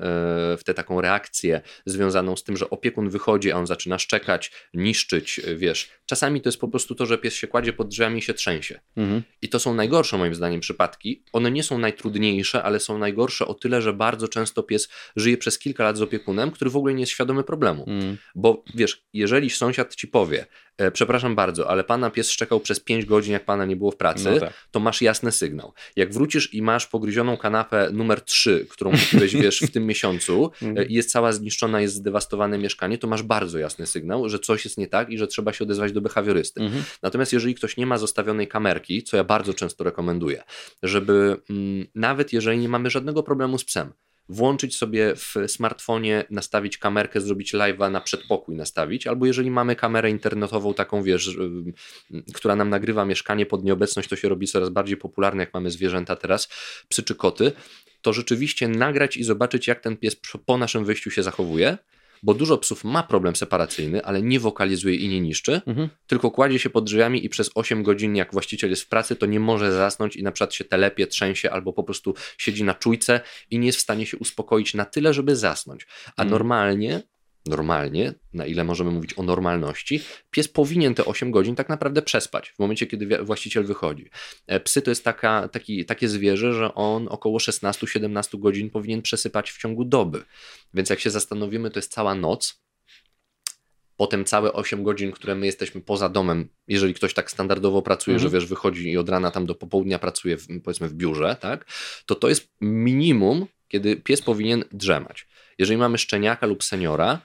w 0.58 0.62
tę 0.66 0.74
taką 0.74 1.02
reakcję 1.02 1.62
związaną 1.86 2.36
z 2.36 2.44
tym, 2.44 2.58
że 2.58 2.70
opiekun 2.70 3.10
wychodzi, 3.10 3.52
a 3.52 3.58
on 3.58 3.68
zaczyna 3.68 4.00
szczekać, 4.00 4.52
niszczyć, 4.74 5.42
wiesz, 5.56 5.90
czasami 6.06 6.42
to 6.42 6.50
jest 6.50 6.60
po 6.60 6.68
prostu 6.68 6.96
to, 6.96 7.06
że 7.06 7.18
pies 7.18 7.34
się 7.34 7.48
kładzie 7.48 7.74
pod 7.74 7.88
drzwiami 7.88 8.20
i 8.20 8.22
się 8.22 8.34
trzęsie. 8.34 8.80
Mhm. 8.98 9.03
I 9.42 9.50
to 9.50 9.60
są 9.60 9.74
najgorsze 9.74 10.18
moim 10.18 10.36
zdaniem 10.36 10.60
przypadki. 10.60 11.24
One 11.34 11.52
nie 11.52 11.64
są 11.64 11.78
najtrudniejsze, 11.78 12.64
ale 12.64 12.80
są 12.80 12.98
najgorsze 12.98 13.48
o 13.48 13.54
tyle, 13.54 13.82
że 13.82 13.94
bardzo 13.94 14.28
często 14.28 14.64
pies 14.64 14.90
żyje 15.16 15.38
przez 15.38 15.60
kilka 15.60 15.84
lat 15.84 15.98
z 15.98 16.02
opiekunem, 16.02 16.52
który 16.52 16.72
w 16.72 16.78
ogóle 16.78 16.94
nie 16.94 17.00
jest 17.00 17.12
świadomy 17.12 17.44
problemu. 17.44 17.86
Mhm. 17.88 18.18
Bo 18.36 18.64
wiesz, 18.76 19.06
jeżeli 19.14 19.50
sąsiad 19.50 19.96
ci 19.96 20.08
powie, 20.08 20.46
przepraszam 20.94 21.36
bardzo, 21.36 21.70
ale 21.70 21.84
pana 21.84 22.10
pies 22.10 22.30
szczekał 22.30 22.60
przez 22.60 22.80
5 22.80 23.06
godzin, 23.06 23.34
jak 23.34 23.46
pana 23.46 23.66
nie 23.66 23.76
było 23.76 23.92
w 23.92 23.98
pracy, 23.98 24.32
no 24.32 24.40
tak. 24.40 24.54
to 24.72 24.80
masz 24.80 25.02
jasny 25.02 25.32
sygnał. 25.32 25.74
Jak 25.96 26.14
wrócisz 26.14 26.54
i 26.54 26.62
masz 26.62 26.88
pogryzioną 26.88 27.38
kanapę 27.38 27.90
numer 27.92 28.22
3, 28.22 28.68
którą 28.70 28.92
kupiłeś, 28.92 29.36
wiesz, 29.44 29.60
w 29.60 29.72
tym 29.72 29.86
miesiącu 29.86 30.52
mhm. 30.62 30.78
e, 30.78 30.86
i 30.86 30.94
jest 30.94 31.12
cała 31.12 31.32
zniszczona, 31.32 31.82
jest 31.82 31.96
zdewastowane 31.96 32.58
mieszkanie, 32.58 32.98
to 32.98 33.08
masz 33.08 33.24
bardzo 33.24 33.60
jasny 33.60 33.88
sygnał, 33.88 34.30
że 34.30 34.40
coś 34.40 34.66
jest 34.66 34.78
nie 34.78 34.88
tak 34.88 35.10
i 35.10 35.18
że 35.18 35.28
trzeba 35.28 35.54
się 35.54 35.64
odezwać 35.64 35.92
do 35.92 36.02
behawiorysty. 36.02 36.62
Mhm. 36.62 36.84
Natomiast 37.02 37.34
jeżeli 37.34 37.56
ktoś 37.56 37.78
nie 37.78 37.86
ma 37.86 37.98
zostawionej 37.98 38.48
kamerki, 38.48 39.04
co 39.04 39.18
ja 39.18 39.24
bardzo 39.24 39.54
często 39.54 39.84
rekomenduję, 39.84 40.44
żeby 40.84 41.38
mm, 41.50 41.88
nawet 41.96 42.34
jeżeli 42.34 42.58
nie 42.58 42.70
mamy 42.70 42.90
żadnego 42.90 43.24
problemu 43.24 43.58
z 43.58 43.66
psem, 43.66 43.94
włączyć 44.30 44.76
sobie 44.76 45.16
w 45.16 45.36
smartfonie, 45.48 46.26
nastawić 46.30 46.78
kamerkę, 46.78 47.22
zrobić 47.22 47.54
live'a 47.54 47.92
na 47.92 48.02
przedpokój 48.02 48.56
nastawić, 48.56 49.08
albo 49.08 49.26
jeżeli 49.26 49.52
mamy 49.52 49.76
kamerę 49.76 50.10
internetową 50.10 50.74
taką, 50.74 51.04
wiesz, 51.04 51.28
y, 51.28 52.24
która 52.34 52.56
nam 52.56 52.70
nagrywa 52.70 53.06
mieszkanie 53.06 53.46
pod 53.46 53.64
nieobecność, 53.64 54.10
to 54.10 54.16
się 54.16 54.30
robi 54.30 54.48
coraz 54.48 54.70
bardziej 54.70 54.98
popularne, 54.98 55.44
jak 55.44 55.54
mamy 55.54 55.72
zwierzęta 55.72 56.16
teraz, 56.16 56.50
psy 56.90 57.04
czy 57.04 57.16
koty, 57.16 57.52
to 58.02 58.14
rzeczywiście 58.14 58.68
nagrać 58.68 59.18
i 59.18 59.24
zobaczyć, 59.24 59.68
jak 59.68 59.80
ten 59.80 59.98
pies 59.98 60.16
po 60.46 60.58
naszym 60.58 60.86
wyjściu 60.86 61.12
się 61.12 61.24
zachowuje, 61.24 61.78
bo 62.24 62.34
dużo 62.34 62.58
psów 62.58 62.84
ma 62.84 63.04
problem 63.04 63.36
separacyjny, 63.36 64.06
ale 64.06 64.22
nie 64.22 64.40
wokalizuje 64.40 64.96
i 64.96 65.10
nie 65.10 65.22
niszczy, 65.22 65.62
mhm. 65.68 65.90
tylko 66.08 66.32
kładzie 66.32 66.60
się 66.60 66.70
pod 66.70 66.86
drzwiami 66.86 67.26
i 67.26 67.30
przez 67.30 67.52
8 67.56 67.84
godzin, 67.84 68.16
jak 68.16 68.32
właściciel 68.32 68.70
jest 68.70 68.82
w 68.82 68.88
pracy, 68.88 69.16
to 69.16 69.26
nie 69.26 69.40
może 69.40 69.74
zasnąć 69.74 70.16
i 70.16 70.24
na 70.24 70.32
przykład 70.32 70.54
się 70.54 70.64
telepie, 70.64 71.08
trzęsie 71.08 71.52
albo 71.52 71.74
po 71.74 71.84
prostu 71.84 72.14
siedzi 72.38 72.64
na 72.64 72.74
czujce 72.74 73.22
i 73.50 73.60
nie 73.60 73.66
jest 73.66 73.80
w 73.80 73.82
stanie 73.82 74.06
się 74.06 74.18
uspokoić 74.18 74.74
na 74.74 74.86
tyle, 74.86 75.14
żeby 75.14 75.36
zasnąć. 75.36 75.88
A 76.06 76.10
mhm. 76.10 76.30
normalnie 76.30 77.02
normalnie, 77.46 78.14
na 78.34 78.46
ile 78.46 78.64
możemy 78.64 78.92
mówić 78.92 79.20
o 79.20 79.24
normalności, 79.24 80.02
pies 80.32 80.48
powinien 80.48 80.96
te 80.96 81.06
8 81.06 81.32
godzin 81.32 81.56
tak 81.56 81.70
naprawdę 81.70 82.02
przespać 82.02 82.50
w 82.50 82.60
momencie, 82.60 82.88
kiedy 82.88 83.24
właściciel 83.24 83.64
wychodzi. 83.64 84.10
E, 84.48 84.60
psy 84.60 84.82
to 84.82 84.92
jest 84.92 85.04
taka, 85.04 85.48
taki, 85.48 85.86
takie 85.86 86.10
zwierzę, 86.10 86.54
że 86.54 86.76
on 86.76 87.08
około 87.10 87.38
16-17 87.38 88.40
godzin 88.40 88.70
powinien 88.70 89.02
przesypać 89.02 89.52
w 89.52 89.58
ciągu 89.58 89.86
doby. 89.86 90.24
Więc 90.74 90.90
jak 90.90 91.00
się 91.00 91.10
zastanowimy, 91.10 91.72
to 91.72 91.80
jest 91.80 91.92
cała 91.92 92.16
noc. 92.16 92.64
Potem 93.98 94.26
całe 94.26 94.54
8 94.54 94.84
godzin, 94.84 95.12
które 95.12 95.36
my 95.36 95.46
jesteśmy 95.46 95.82
poza 95.82 96.10
domem, 96.10 96.50
jeżeli 96.68 96.94
ktoś 96.94 97.14
tak 97.14 97.32
standardowo 97.32 97.82
pracuje, 97.82 98.16
mhm. 98.16 98.32
że 98.32 98.38
wiesz, 98.38 98.46
wychodzi 98.46 98.92
i 98.92 98.98
od 98.98 99.10
rana 99.10 99.32
tam 99.32 99.46
do 99.46 99.56
popołudnia 99.56 100.00
pracuje, 100.00 100.38
w, 100.38 100.48
powiedzmy 100.64 100.88
w 100.88 100.94
biurze, 100.94 101.38
tak, 101.40 101.66
to 102.06 102.16
to 102.16 102.30
jest 102.30 102.52
minimum, 102.62 103.48
kiedy 103.74 103.96
pies 103.96 104.22
powinien 104.22 104.64
drzemać. 104.72 105.28
Jeżeli 105.58 105.78
mamy 105.78 105.98
szczeniaka 105.98 106.48
lub 106.48 106.64
seniora, 106.64 107.22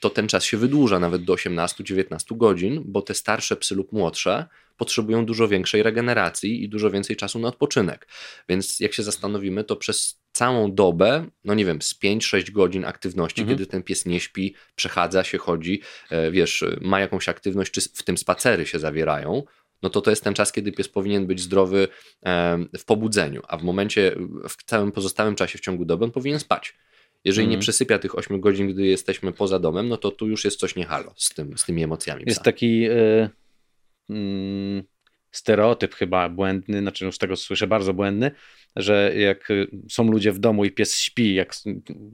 to 0.00 0.10
ten 0.10 0.28
czas 0.28 0.44
się 0.44 0.56
wydłuża 0.56 0.98
nawet 0.98 1.24
do 1.24 1.34
18-19 1.34 2.36
godzin, 2.36 2.82
bo 2.84 3.02
te 3.02 3.14
starsze 3.14 3.56
psy 3.56 3.74
lub 3.74 3.92
młodsze 3.92 4.46
potrzebują 4.76 5.26
dużo 5.26 5.48
większej 5.48 5.82
regeneracji 5.82 6.64
i 6.64 6.68
dużo 6.68 6.90
więcej 6.90 7.16
czasu 7.16 7.38
na 7.38 7.48
odpoczynek. 7.48 8.08
Więc 8.48 8.80
jak 8.80 8.94
się 8.94 9.02
zastanowimy, 9.02 9.64
to 9.64 9.76
przez 9.76 10.20
całą 10.32 10.74
dobę, 10.74 11.26
no 11.44 11.54
nie 11.54 11.64
wiem, 11.64 11.82
z 11.82 11.94
5-6 11.94 12.50
godzin 12.50 12.84
aktywności, 12.84 13.40
mhm. 13.40 13.58
kiedy 13.58 13.70
ten 13.70 13.82
pies 13.82 14.06
nie 14.06 14.20
śpi, 14.20 14.54
przechadza 14.76 15.24
się, 15.24 15.38
chodzi, 15.38 15.82
e, 16.10 16.30
wiesz, 16.30 16.64
ma 16.80 17.00
jakąś 17.00 17.28
aktywność, 17.28 17.72
czy 17.72 17.80
w 17.80 18.02
tym 18.02 18.18
spacery 18.18 18.66
się 18.66 18.78
zawierają, 18.78 19.42
no 19.84 19.90
to 19.90 20.00
to 20.00 20.10
jest 20.10 20.24
ten 20.24 20.34
czas, 20.34 20.52
kiedy 20.52 20.72
pies 20.72 20.88
powinien 20.88 21.26
być 21.26 21.40
zdrowy 21.40 21.88
w 22.78 22.84
pobudzeniu, 22.86 23.42
a 23.48 23.56
w 23.56 23.62
momencie, 23.62 24.16
w 24.48 24.64
całym 24.64 24.92
pozostałym 24.92 25.34
czasie 25.34 25.58
w 25.58 25.60
ciągu 25.60 25.84
doby 25.84 26.04
on 26.04 26.10
powinien 26.10 26.40
spać. 26.40 26.74
Jeżeli 27.24 27.46
nie 27.46 27.54
mhm. 27.54 27.60
przesypia 27.60 27.98
tych 27.98 28.18
8 28.18 28.40
godzin, 28.40 28.68
gdy 28.68 28.86
jesteśmy 28.86 29.32
poza 29.32 29.58
domem, 29.58 29.88
no 29.88 29.96
to 29.96 30.10
tu 30.10 30.28
już 30.28 30.44
jest 30.44 30.60
coś 30.60 30.76
nie 30.76 30.84
halo 30.84 31.14
z, 31.16 31.34
tym, 31.34 31.58
z 31.58 31.64
tymi 31.64 31.82
emocjami. 31.82 32.22
Jest 32.26 32.42
taki 32.42 32.90
y, 32.90 33.30
y, 34.10 34.84
stereotyp 35.30 35.94
chyba 35.94 36.28
błędny, 36.28 36.80
znaczy 36.80 37.04
już 37.04 37.18
tego 37.18 37.36
słyszę 37.36 37.66
bardzo 37.66 37.94
błędny, 37.94 38.30
że 38.76 39.12
jak 39.16 39.48
są 39.90 40.10
ludzie 40.10 40.32
w 40.32 40.38
domu 40.38 40.64
i 40.64 40.70
pies 40.70 40.98
śpi, 40.98 41.34
jak 41.34 41.54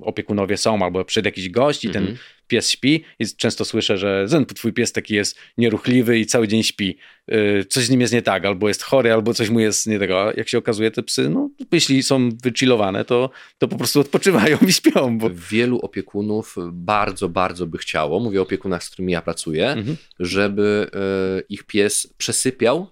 opiekunowie 0.01 0.57
są, 0.57 0.85
albo 0.85 1.05
przyjdzie 1.05 1.29
jakiś 1.29 1.49
gość 1.49 1.85
i 1.85 1.91
ten 1.91 2.03
mhm. 2.03 2.19
pies 2.47 2.71
śpi 2.71 3.05
i 3.19 3.27
często 3.37 3.65
słyszę, 3.65 3.99
że 3.99 4.27
ten 4.31 4.47
twój 4.47 4.73
pies 4.73 4.93
taki 4.93 5.15
jest 5.15 5.39
nieruchliwy 5.59 6.19
i 6.19 6.27
cały 6.27 6.49
dzień 6.49 6.63
śpi. 6.63 6.99
Y, 7.33 7.65
coś 7.69 7.85
z 7.85 7.91
nim 7.91 8.01
jest 8.01 8.13
nie 8.13 8.23
tak, 8.23 8.45
albo 8.45 8.69
jest 8.69 8.83
chory, 8.83 9.13
albo 9.13 9.35
coś 9.35 9.51
mu 9.51 9.61
jest 9.61 9.87
nie 9.87 9.99
tego. 9.99 10.33
Jak 10.37 10.49
się 10.49 10.59
okazuje, 10.59 10.91
te 10.91 11.03
psy, 11.03 11.29
no 11.29 11.51
jeśli 11.73 12.03
są 12.03 12.29
wychillowane, 12.43 13.05
to, 13.05 13.31
to 13.59 13.69
po 13.69 13.77
prostu 13.77 14.01
odpoczywają 14.01 14.59
i 14.69 14.73
śpią. 14.73 15.19
Bo... 15.19 15.31
Wielu 15.51 15.79
opiekunów 15.79 16.57
bardzo, 16.73 17.29
bardzo 17.29 17.67
by 17.67 17.79
chciało, 17.79 18.21
mówię 18.21 18.41
o 18.41 18.43
opiekunach, 18.43 18.85
z 18.85 18.91
którymi 18.91 19.13
ja 19.13 19.23
pracuję, 19.23 19.75
-hmm. 19.77 19.95
żeby 20.19 20.91
y, 21.41 21.45
ich 21.49 21.65
pies 21.65 22.15
przesypiał 22.19 22.87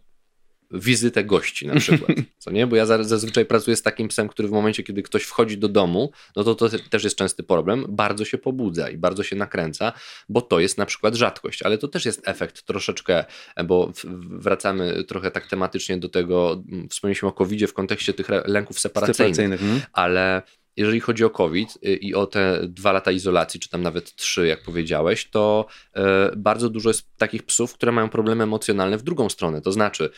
wizytę 0.70 1.24
gości 1.24 1.66
na 1.66 1.80
przykład, 1.80 2.18
co 2.38 2.50
nie? 2.50 2.66
Bo 2.66 2.76
ja 2.76 2.86
zazwyczaj 2.86 3.44
pracuję 3.44 3.76
z 3.76 3.82
takim 3.82 4.08
psem, 4.08 4.28
który 4.28 4.48
w 4.48 4.50
momencie, 4.50 4.82
kiedy 4.82 5.02
ktoś 5.02 5.22
wchodzi 5.22 5.58
do 5.58 5.68
domu, 5.68 6.12
no 6.36 6.44
to 6.44 6.54
to 6.54 6.68
też 6.90 7.04
jest 7.04 7.16
częsty 7.16 7.42
problem, 7.42 7.86
bardzo 7.88 8.24
się 8.24 8.38
pobudza 8.38 8.90
i 8.90 8.96
bardzo 8.96 9.22
się 9.22 9.36
nakręca, 9.36 9.92
bo 10.28 10.40
to 10.42 10.60
jest 10.60 10.78
na 10.78 10.86
przykład 10.86 11.14
rzadkość, 11.14 11.62
ale 11.62 11.78
to 11.78 11.88
też 11.88 12.04
jest 12.04 12.28
efekt 12.28 12.62
troszeczkę, 12.62 13.24
bo 13.64 13.92
wracamy 14.30 15.04
trochę 15.04 15.30
tak 15.30 15.46
tematycznie 15.46 15.98
do 15.98 16.08
tego, 16.08 16.62
wspomnieliśmy 16.90 17.28
o 17.28 17.32
covid 17.32 17.70
w 17.70 17.72
kontekście 17.72 18.14
tych 18.14 18.28
lęków 18.44 18.80
separacyjnych, 18.80 19.36
separacyjnych 19.36 19.60
hmm. 19.60 19.80
ale 19.92 20.42
jeżeli 20.78 21.00
chodzi 21.00 21.24
o 21.24 21.30
COVID 21.30 21.78
y, 21.86 21.94
i 21.94 22.14
o 22.14 22.26
te 22.26 22.60
dwa 22.68 22.92
lata 22.92 23.10
izolacji, 23.10 23.60
czy 23.60 23.68
tam 23.68 23.82
nawet 23.82 24.14
trzy, 24.14 24.46
jak 24.46 24.62
powiedziałeś, 24.62 25.30
to 25.30 25.66
y, 25.96 26.00
bardzo 26.36 26.70
dużo 26.70 26.90
jest 26.90 27.16
takich 27.16 27.42
psów, 27.42 27.74
które 27.74 27.92
mają 27.92 28.08
problemy 28.08 28.44
emocjonalne 28.44 28.98
w 28.98 29.02
drugą 29.02 29.28
stronę. 29.28 29.60
To 29.60 29.72
znaczy, 29.72 30.10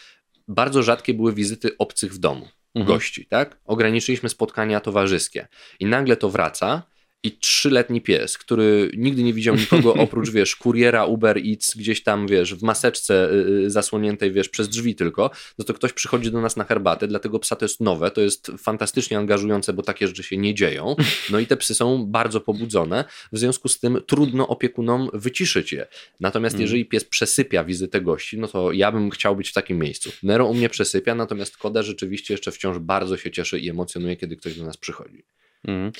bardzo 0.51 0.83
rzadkie 0.83 1.15
były 1.15 1.35
wizyty 1.35 1.79
obcych 1.79 2.13
w 2.13 2.19
domu, 2.19 2.49
mhm. 2.75 2.97
gości, 2.97 3.27
tak? 3.27 3.61
Ograniczyliśmy 3.65 4.29
spotkania 4.29 4.81
towarzyskie 4.81 5.49
i 5.81 5.87
nagle 5.87 6.17
to 6.17 6.31
wraca 6.31 6.83
i 7.23 7.33
trzyletni 7.33 8.01
pies, 8.01 8.39
który 8.39 8.91
nigdy 8.97 9.23
nie 9.23 9.33
widział 9.33 9.57
nikogo 9.57 9.95
oprócz, 10.05 10.31
wiesz, 10.31 10.57
kuriera 10.57 11.05
Uber 11.05 11.39
Eats 11.39 11.77
gdzieś 11.77 12.03
tam, 12.03 12.27
wiesz, 12.27 12.55
w 12.55 12.63
maseczce 12.63 13.31
yy, 13.33 13.71
zasłoniętej, 13.71 14.33
wiesz, 14.33 14.49
przez 14.49 14.69
drzwi 14.69 14.95
tylko, 14.95 15.31
no 15.59 15.65
to 15.65 15.75
ktoś 15.75 15.93
przychodzi 15.93 16.31
do 16.31 16.41
nas 16.41 16.57
na 16.57 16.65
herbatę, 16.65 17.09
dlatego 17.09 17.39
psa 17.39 17.57
to 17.57 17.65
jest 17.65 17.81
nowe, 17.81 18.11
to 18.11 18.21
jest 18.21 18.53
fantastycznie 18.59 19.19
angażujące, 19.19 19.73
bo 19.73 19.83
takie 19.83 20.07
rzeczy 20.07 20.23
się 20.23 20.37
nie 20.37 20.55
dzieją, 20.55 20.97
no 21.31 21.39
i 21.39 21.47
te 21.47 21.57
psy 21.57 21.75
są 21.75 22.07
bardzo 22.07 22.41
pobudzone, 22.41 23.05
w 23.33 23.39
związku 23.39 23.69
z 23.69 23.81
tym 23.81 24.01
trudno 24.07 24.49
opiekunom 24.49 25.11
wyciszyć 25.13 25.73
je. 25.73 25.87
Natomiast 26.21 26.55
mm. 26.55 26.63
jeżeli 26.63 26.85
pies 26.85 27.05
przesypia 27.05 27.65
wizytę 27.65 28.01
gości, 28.01 28.39
no 28.39 28.49
to 28.49 28.73
ja 28.73 28.93
bym 28.93 29.11
chciał 29.11 29.37
być 29.37 29.49
w 29.49 29.53
takim 29.53 29.79
miejscu. 29.79 30.11
Nero 30.23 30.47
u 30.47 30.55
mnie 30.55 30.69
przesypia, 30.69 31.15
natomiast 31.15 31.57
Koda 31.57 31.83
rzeczywiście 31.83 32.35
jeszcze 32.35 32.53
wciąż 32.53 32.79
bardzo 32.79 33.17
się 33.17 33.31
cieszy 33.31 33.59
i 33.59 33.71
emocjonuje, 33.71 34.17
kiedy 34.17 34.37
ktoś 34.37 34.59
do 34.59 34.65
nas 34.65 34.77
przychodzi. 34.77 35.25
Mm. 35.69 35.93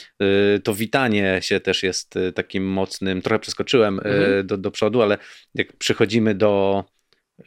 To 0.65 0.75
witanie 0.75 1.39
się 1.43 1.61
też 1.61 1.83
jest 1.83 2.17
y, 2.17 2.33
takim 2.33 2.67
mocnym, 2.67 3.23
trochę 3.23 3.39
przeskoczyłem 3.39 3.95
mhm. 3.95 4.47
do, 4.47 4.57
do 4.57 4.71
przodu, 4.71 5.03
ale 5.03 5.19
jak 5.55 5.77
przychodzimy 5.77 6.35
do, 6.35 6.85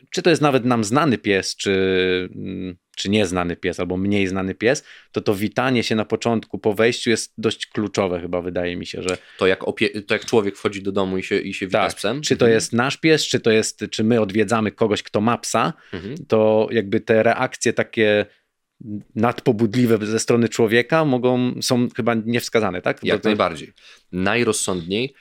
czy 0.09 0.21
to 0.21 0.29
jest 0.29 0.41
nawet 0.41 0.65
nam 0.65 0.83
znany 0.83 1.17
pies, 1.17 1.55
czy, 1.55 1.71
mm, 2.35 2.75
czy 2.95 3.09
nieznany 3.09 3.55
pies, 3.55 3.79
albo 3.79 3.97
mniej 3.97 4.27
znany 4.27 4.55
pies, 4.55 4.83
to 5.11 5.21
to 5.21 5.35
witanie 5.35 5.83
się 5.83 5.95
na 5.95 6.05
początku, 6.05 6.59
po 6.59 6.73
wejściu 6.73 7.09
jest 7.09 7.33
dość 7.37 7.67
kluczowe 7.67 8.21
chyba, 8.21 8.41
wydaje 8.41 8.75
mi 8.75 8.85
się, 8.85 9.01
że... 9.01 9.17
To 9.37 9.47
jak, 9.47 9.59
to 10.07 10.13
jak 10.13 10.25
człowiek 10.25 10.57
wchodzi 10.57 10.83
do 10.83 10.91
domu 10.91 11.17
i 11.17 11.23
się, 11.23 11.39
i 11.39 11.53
się 11.53 11.65
wita 11.67 11.83
tak. 11.83 11.91
z 11.91 11.95
psem? 11.95 12.21
Czy 12.21 12.37
to 12.37 12.45
mhm. 12.45 12.55
jest 12.55 12.73
nasz 12.73 12.97
pies, 12.97 13.27
czy 13.27 13.39
to 13.39 13.51
jest, 13.51 13.85
czy 13.91 14.03
my 14.03 14.21
odwiedzamy 14.21 14.71
kogoś, 14.71 15.03
kto 15.03 15.21
ma 15.21 15.37
psa, 15.37 15.73
mhm. 15.93 16.15
to 16.27 16.67
jakby 16.71 16.99
te 16.99 17.23
reakcje 17.23 17.73
takie 17.73 18.25
nadpobudliwe 19.15 20.05
ze 20.05 20.19
strony 20.19 20.49
człowieka 20.49 21.05
mogą, 21.05 21.61
są 21.61 21.87
chyba 21.95 22.13
niewskazane, 22.13 22.81
tak? 22.81 23.03
Jak 23.03 23.21
to... 23.21 23.29
najbardziej. 23.29 23.73
Najrozsądniej, 24.11 25.13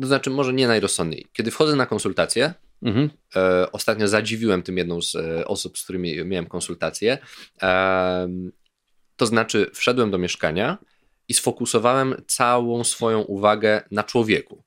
to 0.00 0.06
znaczy 0.06 0.30
może 0.30 0.52
nie 0.52 0.68
najrozsądniej. 0.68 1.26
Kiedy 1.32 1.50
wchodzę 1.50 1.76
na 1.76 1.86
konsultację, 1.86 2.54
mhm. 2.82 3.10
e, 3.36 3.72
ostatnio 3.72 4.08
zadziwiłem 4.08 4.62
tym 4.62 4.78
jedną 4.78 5.02
z 5.02 5.14
e, 5.14 5.44
osób, 5.48 5.78
z 5.78 5.84
którymi 5.84 6.24
miałem 6.24 6.46
konsultację, 6.46 7.18
e, 7.62 8.28
to 9.16 9.26
znaczy 9.26 9.70
wszedłem 9.74 10.10
do 10.10 10.18
mieszkania 10.18 10.78
i 11.28 11.34
sfokusowałem 11.34 12.14
całą 12.26 12.84
swoją 12.84 13.20
uwagę 13.20 13.82
na 13.90 14.02
człowieku. 14.02 14.64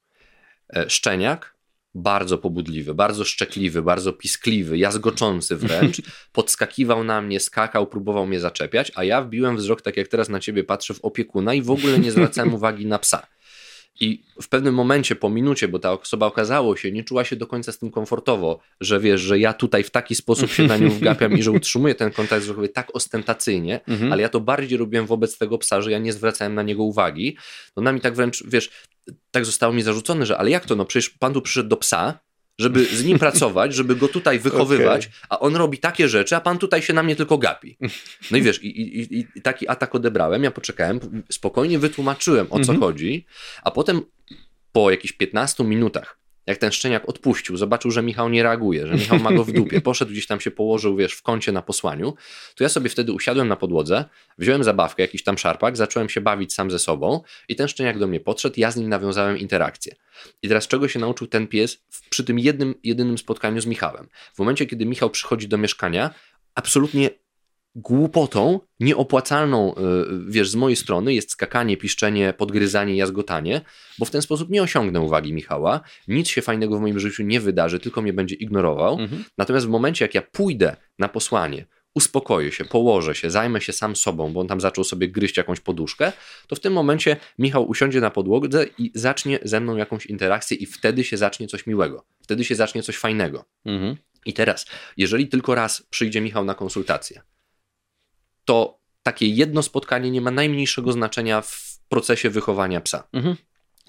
E, 0.75 0.89
szczeniak 0.89 1.57
bardzo 1.97 2.37
pobudliwy, 2.37 2.93
bardzo 2.93 3.25
szczekliwy, 3.25 3.81
bardzo 3.81 4.13
piskliwy, 4.13 4.77
jazgoczący 4.77 5.55
wręcz, 5.55 6.01
podskakiwał 6.31 7.03
na 7.03 7.21
mnie, 7.21 7.39
skakał, 7.39 7.87
próbował 7.87 8.27
mnie 8.27 8.39
zaczepiać, 8.39 8.91
a 8.95 9.03
ja 9.03 9.21
wbiłem 9.21 9.57
wzrok, 9.57 9.81
tak 9.81 9.97
jak 9.97 10.07
teraz 10.07 10.29
na 10.29 10.39
ciebie 10.39 10.63
patrzę, 10.63 10.93
w 10.93 11.05
opiekuna 11.05 11.53
i 11.53 11.61
w 11.61 11.71
ogóle 11.71 11.99
nie 11.99 12.11
zwracałem 12.11 12.53
uwagi 12.57 12.85
na 12.85 12.99
psa. 12.99 13.27
I 13.99 14.23
w 14.41 14.49
pewnym 14.49 14.75
momencie, 14.75 15.15
po 15.15 15.29
minucie, 15.29 15.67
bo 15.67 15.79
ta 15.79 15.93
osoba 15.93 16.25
okazało 16.25 16.77
się, 16.77 16.91
nie 16.91 17.03
czuła 17.03 17.23
się 17.23 17.35
do 17.35 17.47
końca 17.47 17.71
z 17.71 17.77
tym 17.77 17.91
komfortowo, 17.91 18.59
że 18.81 18.99
wiesz, 18.99 19.21
że 19.21 19.39
ja 19.39 19.53
tutaj 19.53 19.83
w 19.83 19.89
taki 19.89 20.15
sposób 20.15 20.51
się 20.51 20.63
na 20.63 20.77
nią 20.77 20.89
wgapiam 20.99 21.37
i 21.37 21.43
że 21.43 21.51
utrzymuję 21.51 21.95
ten 21.95 22.11
kontakt 22.11 22.43
wzrokowy 22.43 22.69
tak 22.69 22.95
ostentacyjnie, 22.95 23.79
mhm. 23.87 24.13
ale 24.13 24.21
ja 24.21 24.29
to 24.29 24.39
bardziej 24.39 24.77
robiłem 24.77 25.05
wobec 25.05 25.37
tego 25.37 25.57
psa, 25.57 25.81
że 25.81 25.91
ja 25.91 25.99
nie 25.99 26.13
zwracałem 26.13 26.55
na 26.55 26.63
niego 26.63 26.83
uwagi. 26.83 27.37
No 27.75 27.83
nami 27.83 28.01
tak 28.01 28.15
wręcz, 28.15 28.43
wiesz, 28.47 28.69
tak 29.32 29.45
zostało 29.45 29.74
mi 29.74 29.82
zarzucone, 29.82 30.26
że 30.26 30.38
ale 30.38 30.49
jak 30.49 30.66
to, 30.66 30.76
no 30.76 30.86
przecież 30.86 31.10
pan 31.10 31.34
tu 31.34 31.41
przyszedł 31.41 31.70
do 31.70 31.78
psa, 31.78 32.20
żeby 32.60 32.86
z 32.86 33.05
nim 33.05 33.20
pracować, 33.20 33.74
żeby 33.74 33.95
go 33.95 34.08
tutaj 34.08 34.39
wychowywać, 34.49 35.05
okay. 35.05 35.20
a 35.30 35.39
on 35.39 35.55
robi 35.55 35.78
takie 35.78 36.08
rzeczy, 36.08 36.36
a 36.36 36.41
pan 36.41 36.58
tutaj 36.58 36.82
się 36.82 36.93
na 36.93 37.03
mnie 37.03 37.16
tylko 37.16 37.38
gapi. 37.38 37.78
No 38.32 38.38
i 38.38 38.41
wiesz, 38.41 38.64
i, 38.64 38.82
i, 38.82 39.28
i 39.38 39.41
taki 39.41 39.68
atak 39.68 39.95
odebrałem, 39.95 40.43
ja 40.43 40.51
poczekałem, 40.51 41.24
spokojnie 41.32 41.80
wytłumaczyłem 41.80 42.47
o 42.49 42.60
co 42.60 42.72
mm 42.72 42.76
-hmm. 42.76 42.80
chodzi, 42.80 43.26
a 43.64 43.72
potem 43.72 44.01
po 44.72 44.91
jakichś 44.91 45.14
15 45.14 45.64
minutach 45.64 46.20
jak 46.47 46.57
ten 46.57 46.71
szczeniak 46.71 47.09
odpuścił, 47.09 47.57
zobaczył, 47.57 47.91
że 47.91 48.03
Michał 48.03 48.29
nie 48.29 48.43
reaguje, 48.43 48.87
że 48.87 48.93
Michał 48.93 49.19
ma 49.19 49.33
go 49.33 49.43
w 49.43 49.51
dupie, 49.51 49.81
poszedł 49.91 50.11
gdzieś 50.11 50.27
tam 50.27 50.39
się 50.39 50.51
położył, 50.51 50.95
wiesz, 50.95 51.13
w 51.13 51.21
kącie 51.21 51.51
na 51.51 51.61
posłaniu, 51.61 52.13
to 52.55 52.63
ja 52.63 52.69
sobie 52.69 52.89
wtedy 52.89 53.13
usiadłem 53.13 53.47
na 53.47 53.55
podłodze, 53.55 54.05
wziąłem 54.37 54.63
zabawkę, 54.63 55.03
jakiś 55.03 55.23
tam 55.23 55.37
szarpak, 55.37 55.77
zacząłem 55.77 56.09
się 56.09 56.21
bawić 56.21 56.53
sam 56.53 56.71
ze 56.71 56.79
sobą 56.79 57.21
i 57.49 57.55
ten 57.55 57.67
szczeniak 57.67 57.99
do 57.99 58.07
mnie 58.07 58.19
podszedł, 58.19 58.55
ja 58.57 58.71
z 58.71 58.75
nim 58.75 58.89
nawiązałem 58.89 59.37
interakcję. 59.37 59.95
I 60.41 60.47
teraz 60.47 60.67
czego 60.67 60.87
się 60.87 60.99
nauczył 60.99 61.27
ten 61.27 61.47
pies 61.47 61.83
przy 62.09 62.23
tym 62.23 62.39
jednym, 62.39 62.75
jedynym 62.83 63.17
spotkaniu 63.17 63.61
z 63.61 63.65
Michałem? 63.65 64.07
W 64.33 64.39
momencie, 64.39 64.65
kiedy 64.65 64.85
Michał 64.85 65.09
przychodzi 65.09 65.47
do 65.47 65.57
mieszkania, 65.57 66.13
absolutnie 66.55 67.09
głupotą, 67.78 68.59
nieopłacalną, 68.80 69.75
y, 69.75 69.82
wiesz, 70.28 70.49
z 70.49 70.55
mojej 70.55 70.75
strony 70.75 71.13
jest 71.13 71.32
skakanie, 71.32 71.78
piszczenie, 71.78 72.34
podgryzanie, 72.38 72.95
jazgotanie, 72.95 73.61
bo 73.99 74.05
w 74.05 74.11
ten 74.11 74.21
sposób 74.21 74.49
nie 74.49 74.63
osiągnę 74.63 75.01
uwagi 75.01 75.34
Michała, 75.34 75.82
nic 76.07 76.28
się 76.28 76.41
fajnego 76.41 76.78
w 76.78 76.82
moim 76.82 76.99
życiu 76.99 77.23
nie 77.23 77.39
wydarzy, 77.39 77.80
tylko 77.80 78.01
mnie 78.01 78.13
będzie 78.13 78.36
ignorował. 78.36 78.99
Mhm. 78.99 79.23
Natomiast 79.38 79.65
w 79.65 79.69
momencie, 79.69 80.05
jak 80.05 80.15
ja 80.15 80.21
pójdę 80.21 80.75
na 80.99 81.07
posłanie, 81.07 81.65
uspokoję 81.95 82.51
się, 82.51 82.65
położę 82.65 83.15
się, 83.15 83.30
zajmę 83.30 83.61
się 83.61 83.73
sam 83.73 83.95
sobą, 83.95 84.34
bo 84.34 84.39
on 84.39 84.47
tam 84.47 84.61
zaczął 84.61 84.84
sobie 84.84 85.07
gryźć 85.07 85.38
jakąś 85.38 85.59
poduszkę, 85.59 86.11
to 86.47 86.55
w 86.55 86.59
tym 86.59 86.73
momencie 86.73 87.17
Michał 87.39 87.69
usiądzie 87.69 88.01
na 88.01 88.11
podłodze 88.11 88.65
i 88.78 88.91
zacznie 88.95 89.39
ze 89.43 89.59
mną 89.59 89.75
jakąś 89.75 90.05
interakcję 90.05 90.57
i 90.57 90.65
wtedy 90.65 91.03
się 91.03 91.17
zacznie 91.17 91.47
coś 91.47 91.67
miłego, 91.67 92.05
wtedy 92.21 92.43
się 92.43 92.55
zacznie 92.55 92.84
coś 92.84 92.97
fajnego. 92.97 93.45
Mhm. 93.65 93.95
I 94.25 94.34
teraz, 94.34 94.65
jeżeli 94.97 95.28
tylko 95.28 95.55
raz 95.55 95.84
przyjdzie 95.89 96.21
Michał 96.21 96.45
na 96.45 96.55
konsultację, 96.55 97.21
to 98.47 98.79
takie 99.03 99.27
jedno 99.27 99.63
spotkanie 99.63 100.11
nie 100.11 100.21
ma 100.21 100.31
najmniejszego 100.31 100.91
znaczenia 100.91 101.41
w 101.41 101.79
procesie 101.89 102.29
wychowania 102.29 102.81
psa. 102.81 103.07
Mhm. 103.13 103.35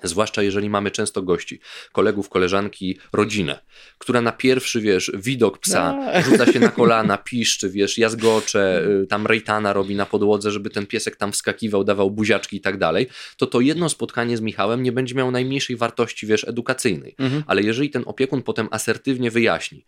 Zwłaszcza 0.03 0.43
jeżeli 0.43 0.71
mamy 0.71 0.91
często 0.91 1.23
gości, 1.23 1.61
kolegów, 1.93 2.29
koleżanki, 2.29 2.99
rodzinę, 3.13 3.59
która 3.99 4.21
na 4.21 4.33
pierwszy, 4.33 4.81
wiesz, 4.81 5.13
widok 5.15 5.59
psa 5.59 5.93
No. 5.93 6.23
rzuca 6.31 6.53
się 6.53 6.61
na 6.61 6.69
kolana, 6.69 7.19
piszczy, 7.19 7.71
wiesz, 7.71 7.99
jazgocze, 7.99 8.87
y, 9.03 9.07
tam 9.07 9.27
rejtana 9.27 9.73
robi 9.73 9.97
na 9.97 10.07
podłodze, 10.07 10.51
żeby 10.51 10.71
ten 10.71 10.87
piesek 10.87 11.17
tam 11.17 11.33
wskakiwał, 11.33 11.85
dawał 11.85 12.11
buziaczki 12.11 12.57
i 12.57 12.61
tak 12.61 12.79
dalej, 12.79 13.07
to 13.37 13.47
to 13.47 13.61
jedno 13.61 13.89
spotkanie 13.89 14.37
z 14.37 14.41
Michałem 14.41 14.83
nie 14.83 14.93
będzie 14.93 15.15
miało 15.15 15.31
najmniejszej 15.31 15.77
wartości, 15.77 16.27
wiesz, 16.27 16.45
edukacyjnej. 16.49 17.15
Mhm. 17.19 17.43
Ale 17.47 17.63
jeżeli 17.63 17.91
ten 17.91 18.03
opiekun 18.07 18.43
potem 18.43 18.69
asertywnie 18.71 19.31
wyjaśni, 19.31 19.85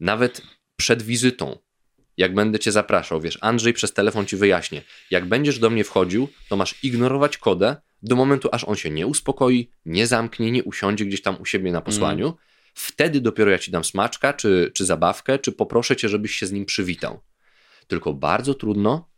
nawet 0.00 0.42
przed 0.76 1.02
wizytą, 1.02 1.58
jak 2.16 2.34
będę 2.34 2.58
cię 2.58 2.72
zapraszał, 2.72 3.20
wiesz, 3.20 3.38
Andrzej 3.40 3.72
przez 3.72 3.92
telefon 3.92 4.26
ci 4.26 4.36
wyjaśnię, 4.36 4.82
jak 5.10 5.24
będziesz 5.28 5.58
do 5.58 5.70
mnie 5.70 5.84
wchodził, 5.84 6.28
to 6.48 6.56
masz 6.56 6.84
ignorować 6.84 7.38
kodę 7.38 7.76
do 8.02 8.16
momentu, 8.16 8.48
aż 8.52 8.64
on 8.64 8.76
się 8.76 8.90
nie 8.90 9.06
uspokoi, 9.06 9.70
nie 9.86 10.06
zamknie, 10.06 10.50
nie 10.50 10.64
usiądzie 10.64 11.04
gdzieś 11.04 11.22
tam 11.22 11.36
u 11.40 11.44
siebie 11.44 11.72
na 11.72 11.80
posłaniu. 11.80 12.36
Wtedy 12.74 13.20
dopiero 13.20 13.50
ja 13.50 13.58
ci 13.58 13.70
dam 13.70 13.84
smaczka, 13.84 14.32
czy, 14.32 14.70
czy 14.74 14.84
zabawkę, 14.84 15.38
czy 15.38 15.52
poproszę 15.52 15.96
cię, 15.96 16.08
żebyś 16.08 16.34
się 16.34 16.46
z 16.46 16.52
nim 16.52 16.64
przywitał. 16.64 17.20
Tylko 17.86 18.12
bardzo 18.14 18.54
trudno, 18.54 19.08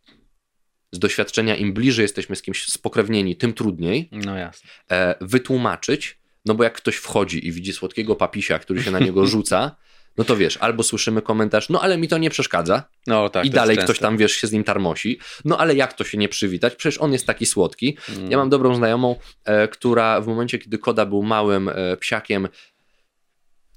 z 0.93 0.99
doświadczenia 0.99 1.57
im 1.57 1.73
bliżej 1.75 2.03
jesteśmy 2.03 2.37
z 2.37 2.43
kimś 2.43 2.67
spokrewnieni, 2.67 3.37
tym 3.37 3.53
trudniej, 3.53 4.09
No 4.13 4.37
jasne. 4.37 4.71
e, 4.91 5.15
wytłumaczyć, 5.21 6.19
no 6.45 6.55
bo 6.55 6.65
jak 6.65 6.75
ktoś 6.77 6.97
wchodzi 6.97 7.47
i 7.47 7.53
widzi 7.53 7.73
słodkiego 7.73 8.17
papisia, 8.17 8.59
który 8.59 8.83
się 8.83 8.91
na 8.91 8.99
niego 8.99 9.27
rzuca, 9.27 9.77
no 10.19 10.25
to 10.25 10.37
wiesz, 10.37 10.57
albo 10.57 10.83
słyszymy 10.83 11.23
komentarz, 11.23 11.69
no 11.69 11.81
ale 11.81 11.99
mi 11.99 12.09
to 12.09 12.19
nie 12.19 12.31
przeszkadza 12.31 12.83
No 13.07 13.29
tak. 13.29 13.45
i 13.47 13.51
dalej 13.51 13.77
ktoś 13.77 13.99
tam, 13.99 14.17
wiesz, 14.17 14.33
się 14.33 14.47
z 14.47 14.53
nim 14.53 14.65
tarmosi, 14.65 15.19
no 15.45 15.59
ale 15.59 15.75
jak 15.75 15.93
to 15.93 16.05
się 16.05 16.19
nie 16.19 16.29
przywitać, 16.29 16.75
przecież 16.75 17.01
on 17.01 17.13
jest 17.13 17.27
taki 17.27 17.47
słodki. 17.47 17.97
Mm. 18.17 18.31
Ja 18.31 18.37
mam 18.37 18.51
dobrą 18.51 18.75
znajomą, 18.75 19.17
e, 19.45 19.69
która 19.69 20.21
w 20.21 20.27
momencie, 20.27 20.59
kiedy 20.59 20.79
Koda 20.79 21.07
był 21.07 21.23
małym 21.23 21.69
e, 21.69 21.97
psiakiem, 21.97 22.49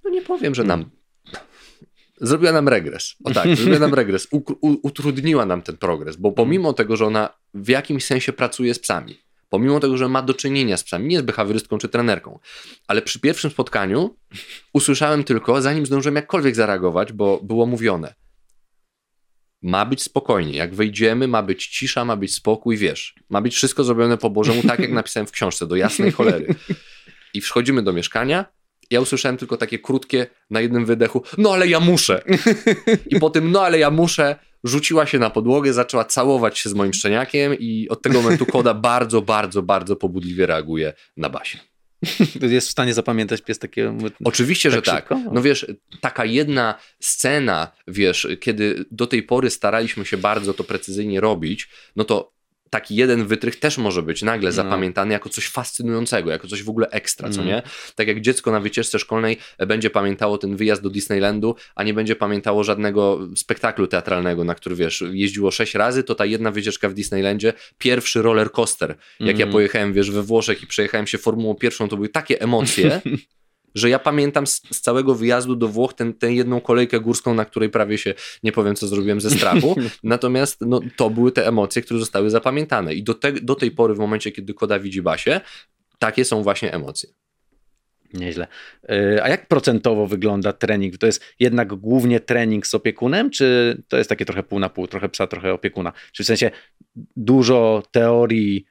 no 0.03 0.09
nie 0.09 0.21
powiem, 0.21 0.55
że 0.55 0.63
nam 0.63 0.89
zrobiła 2.21 2.51
nam 2.51 2.67
regres. 2.67 3.15
O 3.23 3.31
tak, 3.31 3.55
zrobiła 3.55 3.79
nam 3.79 3.93
regres. 4.01 4.27
U, 4.31 4.37
u, 4.61 4.75
utrudniła 4.83 5.45
nam 5.45 5.61
ten 5.61 5.77
progres, 5.77 6.15
bo 6.15 6.31
pomimo 6.31 6.73
tego, 6.73 6.97
że 6.97 7.05
ona 7.05 7.29
w 7.53 7.69
jakimś 7.69 8.05
sensie 8.05 8.33
pracuje 8.33 8.73
z 8.73 8.79
psami, 8.79 9.19
pomimo 9.49 9.79
tego, 9.79 9.97
że 9.97 10.09
ma 10.09 10.21
do 10.21 10.33
czynienia 10.33 10.77
z 10.77 10.83
psami, 10.83 11.07
nie 11.07 11.13
jest 11.13 11.25
behawiorystką 11.25 11.77
czy 11.77 11.89
trenerką, 11.89 12.39
ale 12.87 13.01
przy 13.01 13.19
pierwszym 13.19 13.51
spotkaniu 13.51 14.17
usłyszałem 14.73 15.23
tylko, 15.23 15.61
zanim 15.61 15.85
zdążyłem 15.85 16.15
jakkolwiek 16.15 16.55
zareagować, 16.55 17.13
bo 17.13 17.39
było 17.43 17.65
mówione, 17.65 18.13
ma 19.61 19.85
być 19.85 20.03
spokojnie. 20.03 20.57
Jak 20.57 20.75
wejdziemy, 20.75 21.27
ma 21.27 21.43
być 21.43 21.67
cisza, 21.67 22.05
ma 22.05 22.15
być 22.15 22.33
spokój, 22.33 22.77
wiesz. 22.77 23.15
Ma 23.29 23.41
być 23.41 23.55
wszystko 23.55 23.83
zrobione 23.83 24.17
po 24.17 24.29
Bożemu, 24.29 24.63
tak 24.63 24.79
jak 24.79 24.91
napisałem 24.91 25.27
w 25.27 25.31
książce, 25.31 25.67
do 25.67 25.75
jasnej 25.75 26.11
cholery. 26.11 26.55
I 27.33 27.41
wchodzimy 27.41 27.83
do 27.83 27.93
mieszkania. 27.93 28.45
Ja 28.89 29.01
usłyszałem 29.01 29.37
tylko 29.37 29.57
takie 29.57 29.79
krótkie, 29.79 30.27
na 30.49 30.61
jednym 30.61 30.85
wydechu, 30.85 31.23
no 31.37 31.53
ale 31.53 31.67
ja 31.67 31.79
muszę. 31.79 32.23
I 33.07 33.19
po 33.19 33.29
tym, 33.29 33.51
no 33.51 33.61
ale 33.61 33.79
ja 33.79 33.91
muszę, 33.91 34.35
rzuciła 34.67 35.05
się 35.05 35.19
na 35.19 35.29
podłogę, 35.29 35.73
zaczęła 35.73 36.05
całować 36.05 36.59
się 36.59 36.69
z 36.69 36.73
moim 36.73 36.93
szczeniakiem 36.93 37.55
i 37.59 37.89
od 37.89 38.01
tego 38.01 38.21
momentu 38.21 38.45
Koda 38.45 38.73
bardzo, 38.91 39.21
bardzo, 39.21 39.61
bardzo 39.61 39.95
pobudliwie 39.95 40.45
reaguje 40.45 40.93
na 41.17 41.29
basie. 41.29 41.59
Jest 42.41 42.67
w 42.67 42.71
stanie 42.71 42.93
zapamiętać 42.93 43.41
pies 43.41 43.59
takie. 43.59 43.97
Oczywiście, 44.25 44.71
że 44.71 44.81
Tak 44.81 44.85
tak. 44.85 44.97
szybko? 44.97 45.31
No 45.33 45.41
wiesz, 45.41 45.65
taka 46.01 46.25
jedna 46.25 46.75
scena, 46.99 47.71
wiesz, 47.87 48.27
kiedy 48.39 48.85
do 48.91 49.07
tej 49.07 49.23
pory 49.23 49.49
staraliśmy 49.49 50.05
się 50.05 50.17
bardzo 50.17 50.53
to 50.53 50.63
precyzyjnie 50.63 51.21
robić, 51.21 51.69
no 51.95 52.03
to 52.03 52.36
taki 52.69 52.95
jeden 52.95 53.25
wytrych 53.25 53.59
też 53.59 53.77
może 53.77 54.01
być 54.03 54.21
nagle 54.21 54.49
No. 54.49 54.53
zapamiętany 54.53 55.13
jako 55.13 55.29
coś 55.29 55.47
fascynującego, 55.47 56.31
jako 56.31 56.47
coś 56.47 56.63
w 56.63 56.69
ogóle 56.69 56.89
ekstra, 56.89 57.29
co 57.29 57.41
Mm. 57.41 57.47
nie? 57.53 57.61
Tak 57.95 58.07
jak 58.07 58.21
dziecko 58.21 58.51
na 58.51 58.59
wycieczce 58.59 58.99
szkolnej 58.99 59.37
będzie 59.67 59.89
pamiętało 59.89 60.37
ten 60.37 60.55
wyjazd 60.55 60.81
do 60.81 60.89
Disneylandu, 60.89 61.55
a 61.75 61.83
nie 61.83 61.93
będzie 61.93 62.15
pamiętało 62.15 62.63
żadnego 62.63 63.19
spektaklu 63.35 63.87
teatralnego, 63.87 64.43
na 64.43 64.55
który 64.55 64.75
wiesz, 64.75 65.03
jeździło 65.11 65.51
sześć 65.51 65.75
razy, 65.75 66.03
to 66.03 66.15
ta 66.15 66.25
jedna 66.25 66.51
wycieczka 66.51 66.89
w 66.89 66.93
Disneylandzie, 66.93 67.53
pierwszy 67.77 68.21
roller 68.21 68.51
coaster, 68.51 68.95
jak 69.19 69.39
ja 69.39 69.45
Mm. 69.45 69.53
pojechałem, 69.53 69.93
wiesz, 69.93 70.11
we 70.11 70.23
Włoszech 70.23 70.63
i 70.63 70.67
przejechałem 70.67 71.07
się 71.07 71.17
Formułą 71.17 71.55
pierwszą, 71.55 71.89
to 71.89 71.95
były 71.95 72.09
takie 72.09 72.41
emocje, 72.41 73.01
że 73.77 73.89
ja 73.89 73.99
pamiętam 73.99 74.47
z, 74.47 74.61
z 74.71 74.81
całego 74.81 75.15
wyjazdu 75.15 75.55
do 75.55 75.67
Włoch 75.67 75.93
ten, 75.93 76.13
tę 76.13 76.33
jedną 76.33 76.61
kolejkę 76.61 76.99
górską, 76.99 77.33
na 77.33 77.45
której 77.45 77.69
prawie 77.69 77.97
się 77.97 78.13
nie 78.43 78.51
powiem, 78.51 78.75
co 78.75 78.87
zrobiłem 78.87 79.21
ze 79.21 79.29
strachu. 79.29 79.75
Natomiast 80.03 80.61
no, 80.61 80.79
to 80.95 81.09
były 81.09 81.31
te 81.31 81.47
emocje, 81.47 81.81
które 81.81 81.99
zostały 81.99 82.29
zapamiętane. 82.29 82.93
I 82.93 83.03
do, 83.03 83.13
te, 83.13 83.31
do 83.31 83.55
tej 83.55 83.71
pory, 83.71 83.95
w 83.95 83.99
momencie, 83.99 84.31
kiedy 84.31 84.53
Koda 84.53 84.79
widzi 84.79 85.01
Basię, 85.01 85.41
takie 85.99 86.25
są 86.25 86.43
właśnie 86.43 86.73
emocje. 86.73 87.09
Nieźle. 88.13 88.47
Yy, 88.89 89.23
A 89.23 89.29
jak 89.29 89.47
procentowo 89.47 90.07
wygląda 90.07 90.53
trening? 90.53 90.97
To 90.97 91.05
jest 91.05 91.23
jednak 91.39 91.75
głównie 91.75 92.19
trening 92.19 92.67
z 92.67 92.75
opiekunem, 92.75 93.29
czy 93.29 93.77
to 93.87 93.97
jest 93.97 94.09
takie 94.09 94.25
trochę 94.25 94.43
pół 94.43 94.59
na 94.59 94.69
pół, 94.69 94.87
trochę 94.87 95.09
psa, 95.09 95.27
trochę 95.27 95.53
opiekuna? 95.53 95.93
Czy 96.11 96.23
w 96.23 96.27
sensie 96.27 96.51
dużo 97.15 97.83
teorii 97.91 98.65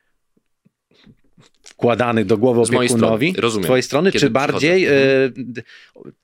wkładanych 1.77 2.27
do 2.27 2.39
głowy 2.39 2.65
Z 2.65 2.69
opiekunowi 2.71 3.29
strony, 3.31 3.43
rozumiem. 3.43 3.65
z 3.65 3.67
twojej 3.67 3.83
strony, 3.83 4.13
Kiedy 4.13 4.27
czy 4.27 4.31
bardziej 4.31 4.83
yy, 4.83 5.33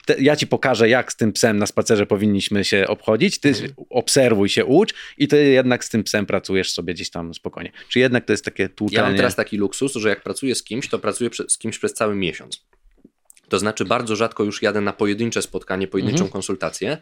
te, 0.06 0.16
ja 0.22 0.36
ci 0.36 0.46
pokażę, 0.46 0.88
jak 0.88 1.12
z 1.12 1.16
tym 1.16 1.32
psem 1.32 1.58
na 1.58 1.66
spacerze 1.66 2.06
powinniśmy 2.06 2.64
się 2.64 2.86
obchodzić, 2.88 3.38
ty 3.40 3.48
Mhm. 3.48 3.72
obserwuj 3.90 4.48
się, 4.48 4.64
ucz 4.64 4.94
i 5.18 5.28
ty 5.28 5.44
jednak 5.48 5.84
z 5.84 5.88
tym 5.88 6.04
psem 6.04 6.26
pracujesz 6.26 6.72
sobie 6.72 6.94
gdzieś 6.94 7.10
tam 7.10 7.34
spokojnie. 7.34 7.72
Czy 7.88 7.98
jednak 7.98 8.24
to 8.24 8.32
jest 8.32 8.44
takie 8.44 8.68
tłuczenie? 8.68 8.98
Ja 9.02 9.06
mam 9.08 9.16
teraz 9.16 9.36
taki 9.36 9.56
luksus, 9.56 9.92
że 9.94 10.08
jak 10.08 10.22
pracuję 10.22 10.54
z 10.54 10.62
kimś, 10.62 10.88
to 10.88 10.98
pracuję 10.98 11.30
z 11.48 11.58
kimś 11.58 11.78
przez 11.78 11.94
cały 11.94 12.14
miesiąc. 12.14 12.64
To 13.48 13.58
znaczy, 13.58 13.84
bardzo 13.84 14.16
rzadko 14.16 14.44
już 14.44 14.62
jadę 14.62 14.80
na 14.80 14.92
pojedyncze 14.92 15.42
spotkanie, 15.42 15.88
pojedynczą 15.88 16.14
Mhm. 16.24 16.32
konsultację. 16.32 16.98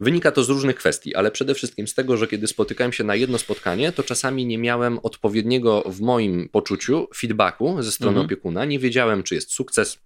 Wynika 0.00 0.32
to 0.32 0.44
z 0.44 0.48
różnych 0.48 0.76
kwestii, 0.76 1.14
ale 1.14 1.30
przede 1.30 1.54
wszystkim 1.54 1.86
z 1.88 1.94
tego, 1.94 2.16
że 2.16 2.26
kiedy 2.26 2.46
spotykałem 2.46 2.92
się 2.92 3.04
na 3.04 3.14
jedno 3.14 3.38
spotkanie, 3.38 3.92
to 3.92 4.02
czasami 4.02 4.46
nie 4.46 4.58
miałem 4.58 4.98
odpowiedniego 5.02 5.82
w 5.86 6.00
moim 6.00 6.48
poczuciu 6.48 7.08
feedbacku 7.16 7.82
ze 7.82 7.92
strony 7.92 8.10
Mhm. 8.10 8.26
opiekuna. 8.26 8.64
Nie 8.64 8.78
wiedziałem, 8.78 9.22
czy 9.22 9.34
jest 9.34 9.52
sukces, 9.52 9.98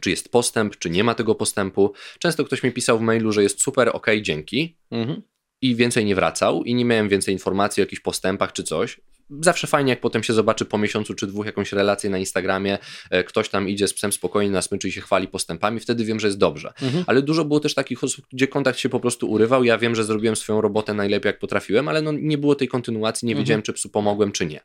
czy 0.00 0.10
jest 0.10 0.28
postęp, 0.28 0.76
czy 0.78 0.90
nie 0.90 1.04
ma 1.04 1.14
tego 1.14 1.34
postępu. 1.34 1.92
Często 2.18 2.44
ktoś 2.44 2.62
mi 2.62 2.72
pisał 2.72 2.98
w 2.98 3.02
mailu, 3.02 3.32
że 3.32 3.42
jest 3.42 3.60
super, 3.62 3.90
ok, 3.92 4.06
dzięki, 4.22 4.76
Mhm. 4.90 5.22
i 5.62 5.74
więcej 5.76 6.04
nie 6.04 6.14
wracał 6.14 6.64
i 6.64 6.74
nie 6.74 6.84
miałem 6.84 7.08
więcej 7.08 7.34
informacji 7.34 7.80
o 7.80 7.84
jakichś 7.84 8.02
postępach 8.02 8.52
czy 8.52 8.62
coś. 8.62 9.00
Zawsze 9.40 9.66
fajnie, 9.66 9.90
jak 9.90 10.00
potem 10.00 10.22
się 10.22 10.32
zobaczy 10.32 10.64
po 10.64 10.78
miesiącu 10.78 11.14
czy 11.14 11.26
dwóch 11.26 11.46
jakąś 11.46 11.72
relację 11.72 12.10
na 12.10 12.18
Instagramie, 12.18 12.78
e, 13.10 13.24
ktoś 13.24 13.48
tam 13.48 13.68
idzie 13.68 13.88
z 13.88 13.94
psem 13.94 14.12
spokojnie 14.12 14.50
na 14.50 14.62
smyczy 14.62 14.88
i 14.88 14.92
się 14.92 15.00
chwali 15.00 15.28
postępami, 15.28 15.80
wtedy 15.80 16.04
wiem, 16.04 16.20
że 16.20 16.26
jest 16.26 16.38
dobrze. 16.38 16.72
Mhm. 16.82 17.04
Ale 17.06 17.22
dużo 17.22 17.44
było 17.44 17.60
też 17.60 17.74
takich 17.74 18.04
osób, 18.04 18.26
gdzie 18.32 18.48
kontakt 18.48 18.78
się 18.78 18.88
po 18.88 19.00
prostu 19.00 19.30
urywał. 19.30 19.64
Ja 19.64 19.78
wiem, 19.78 19.94
że 19.94 20.04
zrobiłem 20.04 20.36
swoją 20.36 20.60
robotę 20.60 20.94
najlepiej, 20.94 21.28
jak 21.28 21.38
potrafiłem, 21.38 21.88
ale 21.88 22.02
no 22.02 22.12
nie 22.12 22.38
było 22.38 22.54
tej 22.54 22.68
kontynuacji, 22.68 23.26
nie 23.26 23.32
Mhm. 23.32 23.44
wiedziałem, 23.44 23.62
czy 23.62 23.72
psu 23.72 23.88
pomogłem, 23.88 24.32
czy 24.32 24.46
nie. 24.46 24.60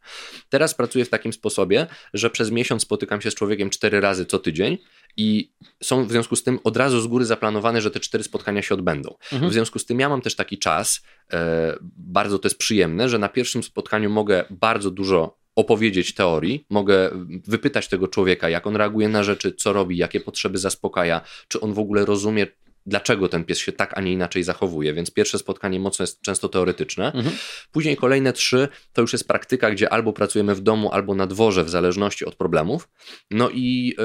Teraz 0.50 0.74
pracuję 0.74 1.06
w 1.06 1.10
takim 1.10 1.34
sposobie, 1.34 1.88
że 2.14 2.30
przez 2.30 2.52
miesiąc 2.52 2.82
spotykam 2.82 3.22
się 3.22 3.32
z 3.32 3.36
człowiekiem 3.36 3.70
cztery 3.70 4.02
razy 4.02 4.26
co 4.26 4.40
tydzień 4.40 4.78
i 5.18 5.52
są 5.84 6.06
w 6.06 6.12
związku 6.12 6.36
z 6.36 6.44
tym 6.44 6.60
od 6.64 6.78
razu 6.78 7.02
z 7.02 7.08
góry 7.08 7.26
zaplanowane, 7.26 7.82
że 7.82 7.92
te 7.92 8.00
cztery 8.00 8.24
spotkania 8.24 8.62
się 8.62 8.76
odbędą. 8.76 9.16
Mhm. 9.34 9.52
W 9.52 9.54
związku 9.54 9.80
z 9.80 9.86
tym 9.86 10.00
ja 10.00 10.10
mam 10.10 10.22
też 10.22 10.36
taki 10.36 10.58
czas, 10.58 11.02
e, 11.34 11.76
bardzo 11.98 12.40
to 12.40 12.48
jest 12.48 12.58
przyjemne, 12.58 13.10
że 13.10 13.20
na 13.20 13.30
pierwszym 13.30 13.64
spotkaniu 13.64 14.10
mogę 14.10 14.46
bardzo 14.50 14.92
dużo 14.92 15.40
opowiedzieć 15.56 16.14
teorii, 16.14 16.66
mogę 16.70 17.10
wypytać 17.48 17.88
tego 17.88 18.08
człowieka, 18.08 18.50
jak 18.50 18.68
on 18.68 18.76
reaguje 18.76 19.10
na 19.10 19.24
rzeczy, 19.24 19.54
co 19.54 19.74
robi, 19.74 19.98
jakie 19.98 20.20
potrzeby 20.20 20.58
zaspokaja, 20.58 21.22
czy 21.48 21.60
on 21.60 21.74
w 21.74 21.80
ogóle 21.80 22.06
rozumie, 22.06 22.48
dlaczego 22.86 23.28
ten 23.28 23.44
pies 23.44 23.58
się 23.58 23.72
tak, 23.72 23.98
a 23.98 24.02
nie 24.02 24.14
inaczej 24.14 24.44
zachowuje. 24.44 24.94
Więc 24.94 25.12
pierwsze 25.12 25.40
spotkanie 25.40 25.80
mocno 25.80 26.04
jest 26.04 26.22
często 26.22 26.50
teoretyczne. 26.50 27.12
Mhm. 27.14 27.36
Później 27.72 27.98
kolejne 27.98 28.34
trzy 28.34 28.68
to 28.94 29.02
już 29.02 29.14
jest 29.14 29.28
praktyka, 29.28 29.72
gdzie 29.72 29.94
albo 29.94 30.14
pracujemy 30.14 30.56
w 30.56 30.62
domu, 30.62 30.92
albo 30.92 31.16
na 31.16 31.28
dworze, 31.28 31.64
w 31.64 31.70
zależności 31.70 32.26
od 32.26 32.36
problemów. 32.36 32.90
No 33.32 33.50
i 33.54 33.96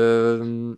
ym, 0.40 0.76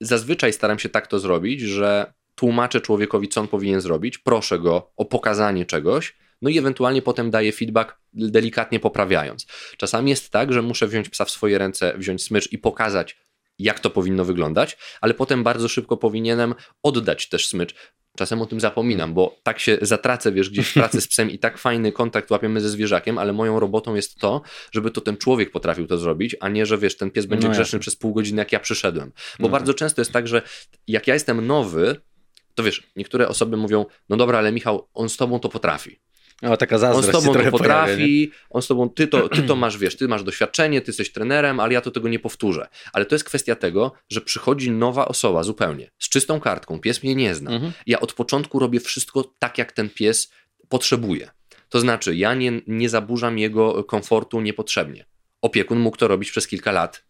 zazwyczaj 0.00 0.52
staram 0.52 0.78
się 0.78 0.88
tak 0.88 1.06
to 1.06 1.18
zrobić, 1.18 1.60
że 1.60 2.12
tłumaczę 2.34 2.80
człowiekowi, 2.80 3.28
co 3.28 3.40
on 3.40 3.48
powinien 3.48 3.80
zrobić, 3.80 4.18
proszę 4.18 4.58
go 4.58 4.92
o 4.96 5.04
pokazanie 5.04 5.66
czegoś, 5.66 6.16
no 6.42 6.50
i 6.50 6.58
ewentualnie 6.58 7.02
potem 7.02 7.30
daję 7.30 7.52
feedback, 7.52 7.96
delikatnie 8.12 8.80
poprawiając. 8.80 9.46
Czasami 9.76 10.10
jest 10.10 10.30
tak, 10.30 10.52
że 10.52 10.62
muszę 10.62 10.86
wziąć 10.86 11.08
psa 11.08 11.24
w 11.24 11.30
swoje 11.30 11.58
ręce, 11.58 11.94
wziąć 11.98 12.22
smycz 12.22 12.52
i 12.52 12.58
pokazać, 12.58 13.16
jak 13.58 13.80
to 13.80 13.90
powinno 13.90 14.24
wyglądać, 14.24 14.78
ale 15.00 15.14
potem 15.14 15.44
bardzo 15.44 15.68
szybko 15.68 15.96
powinienem 15.96 16.54
oddać 16.82 17.28
też 17.28 17.48
smycz. 17.48 17.74
Czasem 18.16 18.42
o 18.42 18.46
tym 18.46 18.60
zapominam, 18.60 19.14
bo 19.14 19.36
tak 19.42 19.60
się 19.60 19.78
zatracę, 19.82 20.32
wiesz, 20.32 20.50
gdzieś 20.50 20.68
w 20.68 20.74
pracy 20.74 21.00
z 21.00 21.08
psem 21.08 21.30
i 21.30 21.38
tak 21.38 21.58
fajny 21.58 21.92
kontakt 21.92 22.30
łapiemy 22.30 22.60
ze 22.60 22.68
zwierzakiem, 22.68 23.18
ale 23.18 23.32
moją 23.32 23.60
robotą 23.60 23.94
jest 23.94 24.18
to, 24.18 24.42
żeby 24.72 24.90
to 24.90 25.00
ten 25.00 25.16
człowiek 25.16 25.50
potrafił 25.50 25.86
to 25.86 25.98
zrobić, 25.98 26.36
a 26.40 26.48
nie, 26.48 26.66
że 26.66 26.78
wiesz, 26.78 26.96
ten 26.96 27.10
pies 27.10 27.26
będzie 27.26 27.48
No 27.48 27.54
grzeczny 27.54 27.78
przez 27.78 27.96
pół 27.96 28.14
godziny, 28.14 28.38
jak 28.38 28.52
ja 28.52 28.60
przyszedłem. 28.60 29.12
Bo 29.38 29.46
No 29.46 29.48
bardzo 29.48 29.74
często 29.74 30.00
jest 30.00 30.12
tak, 30.12 30.28
że 30.28 30.42
jak 30.86 31.06
ja 31.06 31.14
jestem 31.14 31.46
nowy, 31.46 32.00
to 32.54 32.62
wiesz, 32.62 32.82
niektóre 32.96 33.28
osoby 33.28 33.56
mówią, 33.56 33.86
no 34.08 34.16
dobra, 34.16 34.38
ale 34.38 34.52
Michał, 34.52 34.88
on 34.94 35.08
z 35.08 35.16
tobą 35.16 35.38
to 35.38 35.48
potrafi. 35.48 36.00
O, 36.42 36.56
taka 36.56 36.76
On 36.76 36.80
zazdrość 36.80 37.08
z 37.08 37.12
tobą 37.12 37.38
to 37.38 37.50
potrafi, 37.50 37.94
pojawia, 37.94 38.46
on 38.50 38.62
z 38.62 38.66
tobą, 38.66 38.88
ty 38.88 39.08
to, 39.08 39.28
ty 39.28 39.42
to 39.42 39.56
masz, 39.66 39.78
wiesz, 39.78 39.96
ty 39.96 40.08
masz 40.08 40.22
doświadczenie, 40.22 40.80
ty 40.80 40.90
jesteś 40.90 41.12
trenerem, 41.12 41.60
ale 41.60 41.72
ja 41.72 41.80
to 41.80 41.90
tego 41.90 42.08
nie 42.08 42.18
powtórzę. 42.18 42.68
Ale 42.92 43.04
to 43.04 43.14
jest 43.14 43.24
kwestia 43.24 43.54
tego, 43.54 43.92
że 44.08 44.20
przychodzi 44.20 44.70
nowa 44.70 45.08
osoba 45.08 45.42
zupełnie, 45.42 45.90
z 45.98 46.08
czystą 46.08 46.40
kartką, 46.40 46.80
pies 46.80 47.02
mnie 47.02 47.14
nie 47.14 47.34
zna. 47.34 47.50
Mhm. 47.50 47.72
Ja 47.86 48.00
od 48.00 48.12
początku 48.12 48.58
robię 48.58 48.80
wszystko 48.80 49.32
tak, 49.38 49.58
jak 49.58 49.72
ten 49.72 49.88
pies 49.88 50.30
potrzebuje. 50.68 51.30
To 51.68 51.80
znaczy, 51.80 52.16
ja 52.16 52.34
nie, 52.34 52.52
nie 52.66 52.88
zaburzam 52.88 53.38
jego 53.38 53.84
komfortu 53.84 54.40
niepotrzebnie. 54.40 55.04
Opiekun 55.42 55.78
mógł 55.78 55.96
to 55.96 56.08
robić 56.08 56.30
przez 56.30 56.46
kilka 56.46 56.72
lat, 56.72 57.05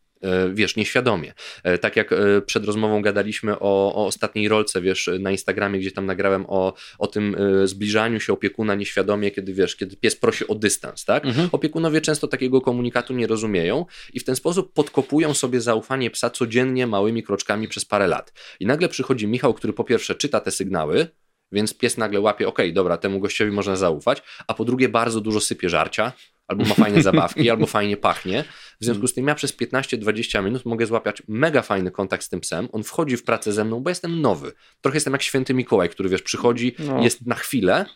wiesz, 0.54 0.76
nieświadomie. 0.76 1.32
E, 1.64 1.78
Tak 1.78 1.96
jak 1.96 2.12
e, 2.12 2.16
przed 2.46 2.64
rozmową 2.64 3.02
gadaliśmy 3.02 3.58
o, 3.58 3.94
o 3.94 4.06
ostatniej 4.06 4.48
rolce, 4.48 4.80
wiesz, 4.80 5.10
na 5.20 5.30
Instagramie, 5.30 5.78
gdzie 5.80 5.92
tam 5.92 6.06
nagrałem 6.06 6.44
o, 6.48 6.74
o 6.98 7.06
tym 7.06 7.36
e, 7.62 7.66
zbliżaniu 7.66 8.20
się 8.20 8.32
opiekuna 8.32 8.74
nieświadomie, 8.74 9.30
kiedy 9.30 9.54
wiesz, 9.54 9.76
kiedy 9.76 9.96
pies 9.96 10.16
prosi 10.16 10.48
o 10.48 10.54
dystans, 10.54 11.04
tak? 11.04 11.24
Mhm. 11.24 11.48
Opiekunowie 11.52 12.00
często 12.00 12.28
takiego 12.28 12.60
komunikatu 12.60 13.14
nie 13.14 13.26
rozumieją 13.26 13.86
i 14.12 14.20
w 14.20 14.24
ten 14.24 14.36
sposób 14.36 14.72
podkopują 14.72 15.34
sobie 15.34 15.60
zaufanie 15.60 16.10
psa 16.10 16.30
codziennie 16.30 16.86
małymi 16.86 17.22
kroczkami 17.22 17.68
przez 17.68 17.84
parę 17.84 18.06
lat. 18.06 18.32
I 18.60 18.66
nagle 18.66 18.88
przychodzi 18.88 19.26
Michał, 19.26 19.54
który 19.54 19.72
po 19.72 19.84
pierwsze 19.84 20.14
czyta 20.14 20.40
te 20.40 20.50
sygnały, 20.50 21.08
więc 21.52 21.74
pies 21.74 21.96
nagle 21.96 22.20
łapie, 22.20 22.48
okej, 22.48 22.72
dobra, 22.72 22.96
temu 22.96 23.20
gościowi 23.20 23.52
można 23.52 23.76
zaufać, 23.76 24.22
a 24.46 24.54
po 24.54 24.64
drugie 24.64 24.88
bardzo 24.88 25.20
dużo 25.20 25.40
sypie 25.40 25.68
żarcia, 25.68 26.12
albo 26.48 26.64
ma 26.64 26.74
fajne 26.74 27.02
zabawki, 27.02 27.50
albo 27.50 27.66
fajnie 27.66 27.96
pachnie. 27.96 28.44
W 28.80 28.84
związku 28.84 29.06
z 29.06 29.14
tym 29.14 29.26
ja 29.26 29.34
przez 29.34 29.56
15-20 29.56 30.44
minut 30.44 30.64
mogę 30.64 30.86
złapać 30.86 31.22
mega 31.28 31.62
fajny 31.62 31.90
kontakt 31.90 32.24
z 32.24 32.28
tym 32.28 32.40
psem, 32.40 32.68
on 32.72 32.82
wchodzi 32.82 33.16
w 33.16 33.24
pracę 33.24 33.52
ze 33.52 33.64
mną, 33.64 33.80
bo 33.80 33.90
jestem 33.90 34.20
nowy. 34.20 34.52
Trochę 34.80 34.96
jestem 34.96 35.12
jak 35.12 35.22
święty 35.22 35.54
Mikołaj, 35.54 35.88
który 35.88 36.08
wiesz, 36.08 36.22
przychodzi, 36.22 36.74
No. 36.78 37.02
jest 37.02 37.26
na 37.26 37.34
chwilę, 37.34 37.86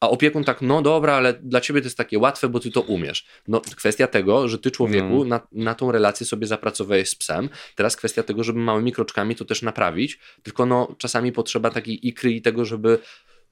a 0.00 0.10
opiekun 0.10 0.44
tak, 0.44 0.62
no 0.62 0.82
dobra, 0.82 1.14
ale 1.14 1.32
dla 1.32 1.60
ciebie 1.60 1.80
to 1.80 1.86
jest 1.86 1.96
takie 1.98 2.18
łatwe, 2.18 2.48
bo 2.48 2.60
ty 2.60 2.70
to 2.70 2.80
umiesz. 2.80 3.26
No, 3.48 3.60
kwestia 3.60 4.06
tego, 4.06 4.48
że 4.48 4.58
ty 4.58 4.70
człowieku 4.70 5.08
No. 5.08 5.24
na, 5.24 5.40
na 5.52 5.74
tą 5.74 5.92
relację 5.92 6.26
sobie 6.26 6.46
zapracowałeś 6.46 7.08
z 7.08 7.14
psem. 7.14 7.48
Teraz 7.74 7.96
kwestia 7.96 8.22
tego, 8.22 8.44
żeby 8.44 8.58
małymi 8.58 8.92
kroczkami 8.92 9.36
to 9.36 9.44
też 9.44 9.62
naprawić, 9.62 10.18
tylko 10.42 10.66
no, 10.66 10.94
czasami 10.98 11.32
potrzeba 11.32 11.70
takiej 11.70 12.08
ikry 12.08 12.32
i 12.32 12.42
tego, 12.42 12.64
żeby 12.64 12.98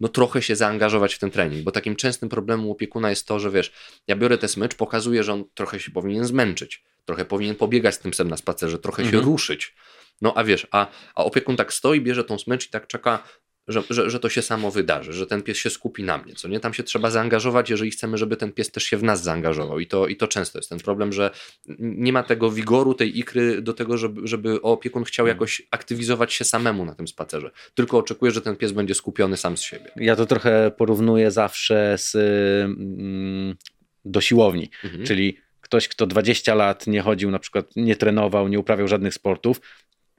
no 0.03 0.09
trochę 0.09 0.43
się 0.43 0.57
zaangażować 0.57 1.15
w 1.15 1.19
ten 1.19 1.31
trening, 1.31 1.65
bo 1.65 1.71
takim 1.71 1.97
częstym 1.97 2.29
problemem 2.29 2.71
opiekuna 2.71 3.11
jest 3.11 3.27
to, 3.27 3.41
że 3.41 3.51
wiesz, 3.51 3.73
ja 4.07 4.17
biorę 4.17 4.39
tę 4.39 4.49
smycz, 4.49 4.75
pokazuję, 4.75 5.25
że 5.25 5.33
on 5.33 5.45
trochę 5.55 5.81
się 5.81 5.91
powinien 5.91 6.25
zmęczyć, 6.25 6.85
trochę 7.05 7.25
powinien 7.25 7.55
pobiegać 7.55 7.95
z 7.95 7.99
tym 7.99 8.11
psem 8.11 8.29
na 8.29 8.37
spacerze, 8.37 8.79
trochę 8.79 9.03
Mhm. 9.03 9.23
się 9.23 9.31
ruszyć. 9.31 9.75
No 10.21 10.33
a 10.37 10.45
wiesz, 10.45 10.67
a, 10.71 10.87
a 11.15 11.25
opiekun 11.25 11.57
tak 11.57 11.73
stoi, 11.73 12.01
bierze 12.01 12.25
tą 12.25 12.39
smycz 12.39 12.67
i 12.67 12.71
tak 12.71 12.87
czeka, 12.87 13.23
że, 13.69 13.83
że, 13.91 14.11
że 14.11 14.21
to 14.21 14.29
się 14.29 14.43
samo 14.43 14.71
wydarzy, 14.71 15.13
że 15.13 15.27
ten 15.27 15.43
pies 15.43 15.57
się 15.57 15.71
skupi 15.71 16.03
na 16.03 16.19
mnie, 16.19 16.35
co 16.35 16.49
nie? 16.49 16.61
Tam 16.61 16.75
się 16.75 16.83
trzeba 16.83 17.11
zaangażować, 17.11 17.71
jeżeli 17.71 17.91
chcemy, 17.91 18.19
żeby 18.19 18.37
ten 18.37 18.53
pies 18.53 18.71
też 18.71 18.85
się 18.85 18.97
w 18.97 19.03
nas 19.03 19.23
zaangażował 19.23 19.81
i 19.81 19.87
to, 19.87 20.07
i 20.07 20.17
to 20.17 20.29
często 20.29 20.59
jest 20.59 20.69
ten 20.69 20.79
problem, 20.79 21.13
że 21.13 21.31
nie 21.79 22.13
ma 22.13 22.23
tego 22.23 22.51
wigoru, 22.51 22.95
tej 22.95 23.19
ikry 23.19 23.63
do 23.63 23.73
tego, 23.73 23.99
żeby, 23.99 24.21
żeby 24.25 24.63
opiekun 24.63 25.05
chciał 25.05 25.27
Mhm. 25.27 25.37
jakoś 25.37 25.63
aktywizować 25.71 26.33
się 26.33 26.45
samemu 26.45 26.85
na 26.85 26.95
tym 26.95 27.09
spacerze, 27.09 27.51
tylko 27.75 27.99
oczekuje, 27.99 28.33
że 28.33 28.41
ten 28.41 28.57
pies 28.57 28.73
będzie 28.73 28.95
skupiony 28.95 29.37
sam 29.37 29.57
z 29.57 29.63
siebie. 29.63 29.91
Ja 29.97 30.17
to 30.17 30.27
trochę 30.27 30.71
porównuję 30.77 31.31
zawsze 31.31 31.95
z, 31.99 32.15
mm, 32.15 33.57
do 34.05 34.21
siłowni. 34.21 34.71
Mhm. 34.85 35.07
Czyli 35.07 35.37
ktoś, 35.61 35.89
kto 35.89 36.07
20 36.07 36.55
lat 36.55 36.87
nie 36.87 37.01
chodził, 37.01 37.31
na 37.31 37.39
przykład 37.39 37.67
nie 37.77 37.97
trenował, 37.97 38.49
nie 38.49 38.59
uprawiał 38.59 38.89
żadnych 38.89 39.15
sportów, 39.15 39.61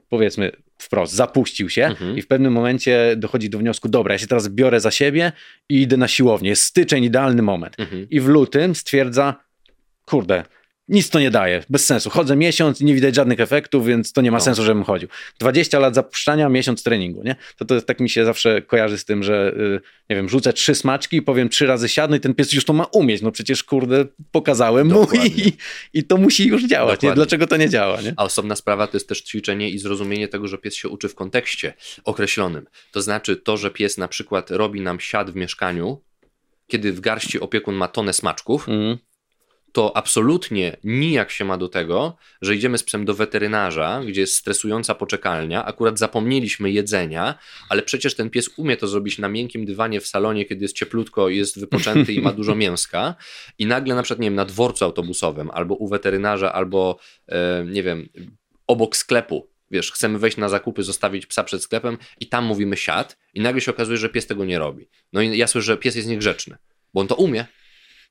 powiedzmy 0.08 0.52
wprost, 0.84 1.12
zapuścił 1.12 1.70
się 1.70 1.84
Mhm. 1.84 2.18
i 2.18 2.22
w 2.22 2.26
pewnym 2.26 2.52
momencie 2.52 3.14
dochodzi 3.16 3.50
do 3.50 3.58
wniosku, 3.58 3.88
dobra, 3.88 4.14
ja 4.14 4.18
się 4.18 4.26
teraz 4.26 4.48
biorę 4.48 4.80
za 4.80 4.90
siebie 4.90 5.32
i 5.68 5.82
idę 5.82 5.96
na 5.96 6.08
siłownię. 6.08 6.48
Jest 6.48 6.62
styczeń, 6.62 7.04
idealny 7.04 7.42
moment. 7.42 7.80
Mhm. 7.80 8.06
I 8.10 8.20
w 8.20 8.28
lutym 8.28 8.74
stwierdza, 8.74 9.34
kurde, 10.06 10.44
nic 10.88 11.10
to 11.10 11.20
nie 11.20 11.30
daje, 11.30 11.64
bez 11.70 11.86
sensu. 11.86 12.10
Chodzę 12.10 12.36
miesiąc 12.36 12.80
i 12.80 12.84
nie 12.84 12.94
widać 12.94 13.14
żadnych 13.14 13.40
efektów, 13.40 13.86
więc 13.86 14.12
to 14.12 14.20
nie 14.20 14.30
ma 14.30 14.38
No. 14.38 14.44
sensu, 14.44 14.62
żebym 14.64 14.84
chodził. 14.84 15.08
20 15.38 15.78
lat 15.78 15.94
zapuszczania, 15.94 16.48
miesiąc 16.48 16.82
treningu, 16.82 17.22
nie? 17.22 17.36
To, 17.56 17.64
to 17.64 17.80
tak 17.82 18.00
mi 18.00 18.10
się 18.10 18.24
zawsze 18.24 18.62
kojarzy 18.62 18.98
z 18.98 19.04
tym, 19.04 19.22
że 19.22 19.54
y, 19.56 19.80
nie 20.10 20.16
wiem, 20.16 20.28
rzucę 20.28 20.52
trzy 20.52 20.74
smaczki 20.74 21.16
i 21.16 21.22
powiem 21.22 21.48
trzy 21.48 21.66
razy 21.66 21.88
siadno 21.88 22.16
i 22.16 22.20
ten 22.20 22.34
pies 22.34 22.52
już 22.52 22.64
to 22.64 22.72
ma 22.72 22.84
umieć. 22.84 23.22
No 23.22 23.32
przecież 23.32 23.64
kurde, 23.64 24.04
pokazałem 24.32 24.86
mu 24.86 24.94
Dokładnie. 24.94 25.26
i, 25.28 25.52
i 25.94 26.04
to 26.04 26.16
musi 26.16 26.48
już 26.48 26.64
działać. 26.66 27.02
Nie? 27.02 27.12
Dlaczego 27.14 27.46
to 27.46 27.56
nie 27.56 27.68
działa, 27.68 28.00
nie? 28.00 28.14
A 28.16 28.24
osobna 28.24 28.56
sprawa 28.56 28.86
to 28.86 28.96
jest 28.96 29.08
też 29.08 29.22
ćwiczenie 29.22 29.70
i 29.70 29.78
zrozumienie 29.78 30.28
tego, 30.28 30.48
że 30.48 30.58
pies 30.58 30.74
się 30.74 30.88
uczy 30.88 31.08
w 31.08 31.14
kontekście 31.14 31.74
określonym. 32.04 32.66
To 32.92 33.02
znaczy 33.02 33.36
to, 33.36 33.56
że 33.56 33.70
pies 33.70 33.98
na 33.98 34.08
przykład 34.08 34.50
robi 34.50 34.80
nam 34.80 35.00
siad 35.00 35.30
w 35.30 35.36
mieszkaniu, 35.36 36.00
kiedy 36.66 36.92
w 36.92 37.00
garści 37.00 37.40
opiekun 37.40 37.74
ma 37.74 37.88
tonę 37.88 38.12
smaczków, 38.12 38.68
Mm. 38.68 38.98
To 39.74 39.96
absolutnie 39.96 40.76
nijak 40.84 41.30
się 41.30 41.44
ma 41.44 41.56
do 41.56 41.68
tego, 41.68 42.16
że 42.42 42.54
idziemy 42.54 42.78
z 42.78 42.82
psem 42.82 43.04
do 43.04 43.14
weterynarza, 43.14 44.02
gdzie 44.06 44.20
jest 44.20 44.34
stresująca 44.34 44.94
poczekalnia, 44.94 45.64
akurat 45.64 45.98
zapomnieliśmy 45.98 46.70
jedzenia, 46.70 47.38
ale 47.68 47.82
przecież 47.82 48.14
ten 48.14 48.30
pies 48.30 48.50
umie 48.56 48.76
to 48.76 48.88
zrobić 48.88 49.18
na 49.18 49.28
miękkim 49.28 49.64
dywanie 49.64 50.00
w 50.00 50.06
salonie, 50.06 50.44
kiedy 50.44 50.64
jest 50.64 50.76
cieplutko, 50.76 51.28
jest 51.28 51.60
wypoczęty 51.60 52.12
i 52.12 52.20
ma 52.20 52.32
dużo 52.32 52.54
mięska 52.64 53.14
i 53.58 53.66
nagle 53.66 53.94
na 53.94 54.02
przykład, 54.02 54.20
nie 54.20 54.26
wiem, 54.26 54.34
na 54.34 54.44
dworcu 54.44 54.84
autobusowym, 54.84 55.50
albo 55.50 55.74
u 55.74 55.88
weterynarza, 55.88 56.52
albo 56.52 56.98
e, 57.28 57.64
nie 57.66 57.82
wiem, 57.82 58.08
obok 58.66 58.96
sklepu, 58.96 59.48
wiesz, 59.70 59.92
chcemy 59.92 60.18
wejść 60.18 60.36
na 60.36 60.48
zakupy, 60.48 60.82
zostawić 60.82 61.26
psa 61.26 61.44
przed 61.44 61.62
sklepem 61.62 61.98
i 62.20 62.26
tam 62.26 62.44
mówimy 62.44 62.76
siad 62.76 63.18
i 63.34 63.40
nagle 63.40 63.60
się 63.60 63.70
okazuje, 63.70 63.98
że 63.98 64.08
pies 64.08 64.26
tego 64.26 64.44
nie 64.44 64.58
robi. 64.58 64.88
No 65.12 65.22
i 65.22 65.38
ja 65.38 65.46
słyszę, 65.46 65.66
że 65.66 65.76
pies 65.76 65.94
jest 65.94 66.08
niegrzeczny, 66.08 66.56
bo 66.94 67.00
on 67.00 67.06
to 67.06 67.14
umie. 67.14 67.46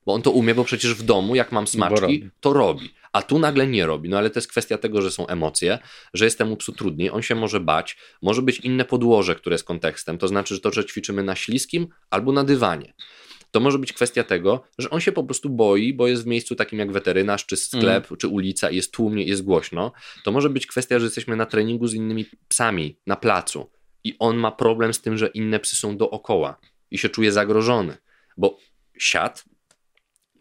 Bo 0.06 0.14
on 0.14 0.22
to 0.22 0.32
umie, 0.32 0.56
bo 0.56 0.64
przecież 0.64 0.94
w 0.94 1.04
domu, 1.04 1.36
jak 1.36 1.52
mam 1.52 1.68
smaczki, 1.68 2.02
robi. 2.02 2.30
to 2.40 2.54
robi. 2.54 2.94
A 3.12 3.22
tu 3.22 3.40
nagle 3.40 3.68
nie 3.68 3.86
robi. 3.86 4.10
No 4.10 4.18
ale 4.18 4.30
to 4.30 4.40
jest 4.40 4.48
kwestia 4.48 4.78
tego, 4.78 5.02
że 5.02 5.12
są 5.12 5.28
emocje, 5.28 5.80
że 6.14 6.26
jest 6.26 6.38
temu 6.38 6.58
psu 6.58 6.72
trudniej, 6.72 7.10
on 7.10 7.22
się 7.22 7.36
może 7.36 7.60
bać, 7.60 7.98
może 8.22 8.42
być 8.42 8.60
inne 8.60 8.86
podłoże, 8.86 9.36
które 9.36 9.54
jest 9.54 9.64
kontekstem. 9.64 10.18
To 10.18 10.28
znaczy, 10.28 10.56
że 10.56 10.62
to, 10.62 10.72
że 10.72 10.86
ćwiczymy 10.86 11.24
na 11.24 11.36
śliskim 11.36 11.88
albo 12.10 12.32
na 12.32 12.44
dywanie. 12.44 12.94
To 13.52 13.60
może 13.60 13.80
być 13.80 13.94
kwestia 13.94 14.24
tego, 14.24 14.64
że 14.78 14.90
on 14.90 15.00
się 15.00 15.12
po 15.12 15.24
prostu 15.24 15.50
boi, 15.50 15.94
bo 15.94 16.08
jest 16.08 16.24
w 16.24 16.28
miejscu 16.28 16.56
takim 16.56 16.80
jak 16.80 16.92
weterynarz, 16.92 17.46
czy 17.46 17.58
sklep, 17.58 18.08
czy 18.18 18.28
ulica, 18.28 18.72
jest 18.72 18.92
tłumnie, 18.92 19.24
jest 19.24 19.44
głośno. 19.44 19.92
To 20.24 20.32
może 20.32 20.50
być 20.50 20.68
kwestia, 20.68 21.00
że 21.00 21.06
jesteśmy 21.06 21.36
na 21.36 21.46
treningu 21.46 21.88
z 21.88 21.94
innymi 21.94 22.26
psami 22.48 22.98
na 23.08 23.16
placu 23.16 23.70
i 24.04 24.16
on 24.20 24.38
ma 24.38 24.52
problem 24.52 24.94
z 24.94 25.02
tym, 25.02 25.18
że 25.18 25.28
inne 25.28 25.60
psy 25.60 25.76
są 25.76 25.98
dookoła 25.98 26.60
i 26.92 26.98
się 26.98 27.10
czuje 27.10 27.32
zagrożony, 27.32 27.98
bo 28.38 28.58
siad 28.98 29.46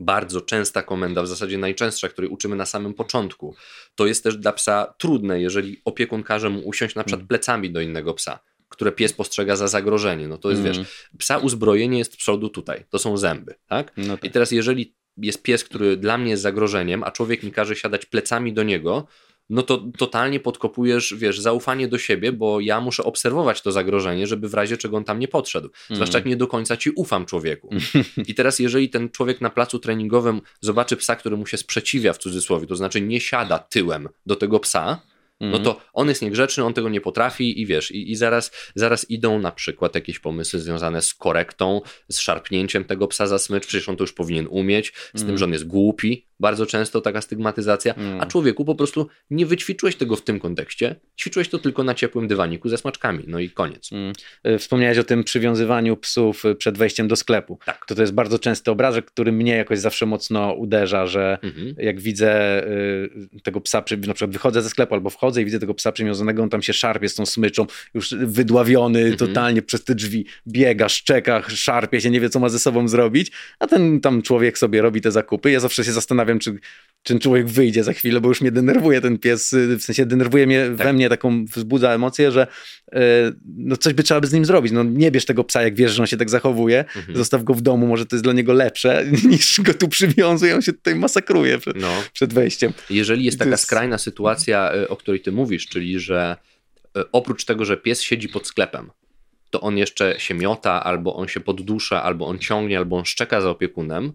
bardzo 0.05 0.41
częsta 0.41 0.83
komenda, 0.83 1.23
w 1.23 1.29
zasadzie 1.29 1.59
najczęstsza, 1.59 2.09
której 2.09 2.31
uczymy 2.31 2.57
na 2.57 2.67
samym 2.67 2.95
początku, 2.95 3.55
to 3.95 4.07
jest 4.07 4.25
też 4.25 4.37
dla 4.37 4.53
psa 4.53 4.95
trudne, 4.99 5.41
jeżeli 5.41 5.81
opiekun 5.85 6.23
każe 6.23 6.51
mu 6.51 6.61
usiąść 6.69 6.95
na 6.95 7.05
przykład 7.05 7.21
Mm. 7.21 7.29
plecami 7.29 7.71
do 7.71 7.81
innego 7.81 8.15
psa, 8.15 8.39
które 8.69 8.93
pies 8.93 9.13
postrzega 9.13 9.57
za 9.57 9.69
zagrożenie. 9.69 10.29
No 10.29 10.39
to 10.39 10.51
jest, 10.51 10.63
Mm. 10.63 10.73
wiesz, 10.73 10.87
psa 11.19 11.39
uzbrojenie 11.39 11.99
jest 11.99 12.13
z 12.13 12.17
przodu 12.17 12.49
tutaj, 12.49 12.85
to 12.91 12.99
są 12.99 13.17
zęby, 13.17 13.55
tak? 13.67 13.93
No 13.97 14.15
I 14.15 14.19
tak. 14.19 14.33
teraz 14.33 14.51
jeżeli 14.51 14.95
jest 15.17 15.43
pies, 15.43 15.65
który 15.65 15.97
dla 15.97 16.19
mnie 16.19 16.31
jest 16.31 16.43
zagrożeniem, 16.43 17.03
a 17.05 17.11
człowiek 17.11 17.43
mi 17.43 17.53
każe 17.53 17.77
siadać 17.77 18.07
plecami 18.07 18.53
do 18.53 18.63
niego, 18.63 19.07
no 19.53 19.63
to 19.63 19.85
totalnie 19.99 20.41
podkopujesz, 20.41 21.15
wiesz, 21.15 21.41
zaufanie 21.41 21.89
do 21.89 21.99
siebie, 21.99 22.33
bo 22.33 22.61
ja 22.61 22.81
muszę 22.81 23.05
obserwować 23.05 23.63
to 23.63 23.73
zagrożenie, 23.73 24.27
żeby 24.27 24.49
w 24.49 24.55
razie 24.55 24.77
czego 24.77 24.97
on 24.97 25.05
tam 25.05 25.19
nie 25.19 25.29
podszedł. 25.29 25.71
Zwłaszcza 25.91 26.19
jak 26.19 26.27
nie 26.27 26.37
do 26.37 26.47
końca 26.47 26.77
ci 26.77 26.91
ufam 26.91 27.27
człowieku. 27.27 27.71
I 28.29 28.35
teraz 28.35 28.59
jeżeli 28.59 28.91
ten 28.91 29.11
człowiek 29.11 29.41
na 29.41 29.51
placu 29.51 29.79
treningowym 29.79 30.41
zobaczy 30.61 30.97
psa, 30.97 31.17
który 31.17 31.37
mu 31.37 31.47
się 31.47 31.57
sprzeciwia 31.57 32.13
w 32.13 32.19
cudzysłowie, 32.19 32.67
to 32.67 32.77
znaczy 32.77 33.01
nie 33.01 33.21
siada 33.21 33.59
tyłem 33.59 34.09
do 34.27 34.37
tego 34.37 34.61
psa, 34.61 35.01
no 35.43 35.47
Mhm. 35.57 35.65
to 35.65 35.81
on 35.93 36.09
jest 36.09 36.23
niegrzeczny, 36.23 36.65
on 36.65 36.75
tego 36.75 36.89
nie 36.89 37.01
potrafi 37.01 37.61
i 37.61 37.67
wiesz, 37.67 37.91
i, 37.91 38.11
i 38.11 38.17
zaraz, 38.17 38.53
zaraz 38.75 39.11
idą 39.11 39.39
na 39.39 39.53
przykład 39.53 39.95
jakieś 39.95 40.19
pomysły 40.19 40.61
związane 40.61 41.03
z 41.03 41.15
korektą, 41.15 41.81
z 42.09 42.19
szarpnięciem 42.21 42.85
tego 42.85 43.09
psa 43.09 43.27
za 43.27 43.39
smycz, 43.39 43.67
przecież 43.67 43.89
on 43.89 43.97
to 43.97 44.03
już 44.05 44.13
powinien 44.13 44.47
umieć, 44.51 44.93
z 44.97 45.11
tym, 45.13 45.21
Mhm. 45.21 45.39
że 45.39 45.45
on 45.45 45.53
jest 45.53 45.67
głupi, 45.67 46.27
bardzo 46.41 46.67
często 46.67 47.01
taka 47.01 47.21
stygmatyzacja, 47.21 47.95
Mhm. 47.95 48.21
a 48.21 48.27
człowieku 48.27 48.65
po 48.65 48.75
prostu 48.75 49.07
nie 49.31 49.47
wyćwiczyłeś 49.47 49.97
tego 49.97 50.17
w 50.17 50.23
tym 50.23 50.41
kontekście, 50.41 50.97
ćwiczyłeś 51.21 51.49
to 51.49 51.59
tylko 51.59 51.85
na 51.85 51.95
ciepłym 51.95 52.29
dywaniku 52.29 52.69
ze 52.69 52.79
smaczkami, 52.79 53.25
no 53.27 53.39
i 53.39 53.51
koniec. 53.51 53.91
Mm. 53.93 54.13
Wspomniałeś 54.59 54.99
o 54.99 55.05
tym 55.05 55.25
przywiązywaniu 55.25 55.97
psów 55.97 56.45
y, 56.45 56.55
przed 56.55 56.79
wejściem 56.79 57.09
do 57.09 57.17
sklepu. 57.17 57.59
Tak. 57.67 57.85
To 57.87 57.95
to 57.95 58.01
jest 58.01 58.15
bardzo 58.15 58.39
częsty 58.39 58.71
obrazek, 58.71 59.05
który 59.07 59.33
mnie 59.33 59.57
jakoś 59.57 59.79
zawsze 59.79 60.07
mocno 60.07 60.53
uderza, 60.53 61.07
że 61.07 61.39
Mhm. 61.43 61.75
jak 61.79 62.01
widzę 62.01 62.63
y, 62.67 63.41
tego 63.43 63.61
psa, 63.61 63.83
przy, 63.83 63.97
na 63.97 64.15
przykład 64.15 64.31
wychodzę 64.33 64.63
ze 64.63 64.69
sklepu 64.71 64.95
albo 64.95 65.11
wchodzę 65.11 65.32
i 65.41 65.45
widzę 65.45 65.59
tego 65.59 65.75
psa 65.75 65.93
przywiązanego, 65.93 66.43
on 66.43 66.51
tam 66.51 66.63
się 66.63 66.73
szarpie 66.73 67.09
z 67.09 67.15
tą 67.15 67.27
smyczą, 67.27 67.67
już 67.95 68.15
wydławiony 68.15 68.99
Mhm. 68.99 69.17
totalnie 69.17 69.63
przez 69.63 69.85
te 69.85 69.95
drzwi, 69.95 70.27
biega, 70.49 70.89
szczeka, 70.89 71.43
szarpie 71.49 72.01
się, 72.01 72.11
nie 72.11 72.21
wie 72.21 72.31
co 72.31 72.41
ma 72.41 72.49
ze 72.49 72.59
sobą 72.59 72.89
zrobić, 72.89 73.33
a 73.59 73.67
ten 73.67 74.01
tam 74.01 74.23
człowiek 74.23 74.59
sobie 74.59 74.83
robi 74.83 75.01
te 75.01 75.13
zakupy. 75.13 75.51
Ja 75.51 75.61
zawsze 75.61 75.85
się 75.85 75.93
zastanawiam, 75.93 76.39
czy, 76.39 76.53
czy 77.03 77.13
ten 77.13 77.19
człowiek 77.19 77.47
wyjdzie 77.47 77.85
za 77.85 77.93
chwilę, 77.93 78.21
bo 78.21 78.29
już 78.29 78.41
mnie 78.41 78.53
denerwuje 78.53 79.01
ten 79.01 79.19
pies, 79.19 79.53
y, 79.53 79.77
w 79.77 79.83
sensie 79.83 80.07
denerwuje 80.07 80.47
mnie, 80.47 80.67
Tak. 80.77 80.87
we 80.87 80.93
mnie 80.93 81.09
taką, 81.09 81.45
wzbudza 81.45 81.95
emocję, 81.95 82.33
że 82.33 82.47
no 83.57 83.77
coś 83.77 83.93
by 83.93 84.03
trzeba 84.03 84.21
by 84.21 84.27
z 84.27 84.33
nim 84.33 84.45
zrobić. 84.45 84.73
No 84.73 84.83
nie 84.83 85.11
bierz 85.11 85.25
tego 85.25 85.45
psa, 85.45 85.63
jak 85.63 85.75
wiesz, 85.75 85.93
że 85.93 86.03
on 86.03 86.07
się 86.07 86.17
tak 86.17 86.31
zachowuje, 86.31 86.85
mhm. 86.97 87.17
zostaw 87.17 87.45
go 87.45 87.55
w 87.55 87.61
domu, 87.61 87.87
może 87.87 88.07
to 88.07 88.17
jest 88.17 88.25
dla 88.25 88.33
niego 88.33 88.53
lepsze, 88.53 89.05
niż 89.31 89.61
go 89.61 89.75
tu 89.75 89.89
przywiązuje, 89.89 90.55
on 90.55 90.63
się 90.63 90.73
tutaj 90.73 90.95
masakruje 90.95 91.59
przed, 91.59 91.77
no. 91.77 92.03
przed 92.13 92.33
wejściem. 92.33 92.73
Jeżeli 92.91 93.25
jest 93.25 93.39
taka 93.39 93.51
jest... 93.51 93.63
skrajna 93.63 93.99
sytuacja, 93.99 94.73
o 94.89 94.97
której 94.97 95.21
ty 95.23 95.33
mówisz, 95.33 95.69
czyli 95.69 96.01
że 96.01 96.37
oprócz 97.13 97.45
tego, 97.45 97.65
że 97.65 97.77
pies 97.77 98.03
siedzi 98.03 98.29
pod 98.29 98.47
sklepem, 98.47 98.91
to 99.51 99.61
on 99.61 99.79
jeszcze 99.79 100.21
się 100.21 100.35
miota, 100.35 100.85
albo 100.85 101.17
on 101.17 101.29
się 101.29 101.41
poddusza, 101.41 102.03
albo 102.03 102.27
on 102.27 102.39
ciągnie, 102.39 102.79
albo 102.79 102.97
on 102.97 103.05
szczeka 103.05 103.41
za 103.41 103.51
opiekunem, 103.51 104.13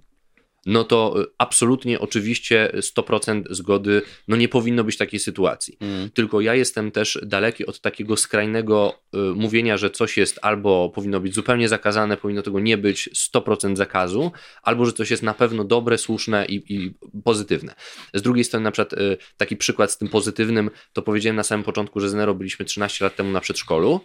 no 0.68 0.84
to 0.84 1.22
y, 1.22 1.26
absolutnie 1.38 1.99
oczywiście 1.99 2.72
100% 2.76 3.43
zgody, 3.49 4.01
no 4.28 4.36
nie 4.36 4.49
powinno 4.49 4.84
być 4.84 4.97
takiej 4.97 5.20
sytuacji. 5.20 5.78
Mm. 5.80 6.09
Tylko 6.09 6.41
ja 6.41 6.55
jestem 6.55 6.91
też 6.91 7.20
daleki 7.24 7.65
od 7.65 7.82
takiego 7.82 8.18
skrajnego 8.18 8.99
y, 9.15 9.18
mówienia, 9.18 9.78
że 9.78 9.89
coś 9.89 10.18
jest 10.18 10.39
albo 10.41 10.89
powinno 10.89 11.20
być 11.20 11.34
zupełnie 11.36 11.70
zakazane, 11.70 12.18
powinno 12.18 12.41
tego 12.41 12.59
nie 12.59 12.78
być 12.78 13.09
100% 13.34 13.76
zakazu, 13.76 14.32
albo 14.63 14.86
że 14.86 14.93
coś 14.93 15.11
jest 15.11 15.24
na 15.24 15.34
pewno 15.34 15.63
dobre, 15.63 15.97
słuszne 15.97 16.45
i, 16.45 16.74
i 16.74 16.93
pozytywne. 17.24 17.76
Z 18.13 18.22
drugiej 18.22 18.43
strony 18.43 18.63
na 18.63 18.72
przykład 18.72 18.93
y, 18.93 19.18
taki 19.38 19.57
przykład 19.57 19.91
z 19.91 19.97
tym 19.97 20.07
pozytywnym, 20.07 20.70
to 20.93 21.01
powiedziałem 21.01 21.36
na 21.36 21.43
samym 21.43 21.63
początku, 21.63 21.99
że 21.99 22.09
z 22.09 22.13
Nero 22.13 22.36
byliśmy 22.36 22.65
13 22.65 23.05
lat 23.05 23.15
temu 23.15 23.32
na 23.32 23.41
przedszkolu 23.41 24.01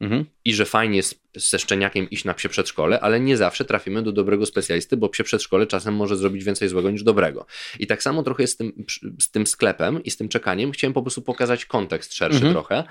Mhm. 0.00 0.24
I 0.44 0.54
że 0.54 0.64
fajnie 0.64 0.96
jest 0.96 1.22
ze 1.36 1.58
szczeniakiem 1.58 2.10
iść 2.10 2.24
na 2.24 2.34
psie 2.34 2.48
przedszkole, 2.48 3.00
ale 3.00 3.20
nie 3.20 3.36
zawsze 3.36 3.64
trafimy 3.64 4.02
do 4.02 4.12
dobrego 4.12 4.46
specjalisty, 4.46 4.96
bo 4.96 5.08
psie 5.08 5.24
przedszkole 5.24 5.66
czasem 5.66 5.94
może 5.94 6.16
zrobić 6.16 6.44
więcej 6.44 6.68
złego 6.68 6.90
niż 6.90 7.02
dobrego. 7.02 7.46
I 7.78 7.86
tak 7.86 8.02
samo 8.02 8.22
trochę 8.22 8.46
z 8.46 8.56
tym, 8.56 8.84
z 9.20 9.30
tym 9.30 9.46
sklepem 9.46 10.04
i 10.04 10.10
z 10.10 10.16
tym 10.16 10.28
czekaniem. 10.28 10.72
Chciałem 10.72 10.92
po 10.92 11.02
prostu 11.02 11.22
pokazać 11.22 11.66
kontekst 11.66 12.14
szerszy 12.14 12.36
mhm. 12.36 12.54
trochę. 12.54 12.84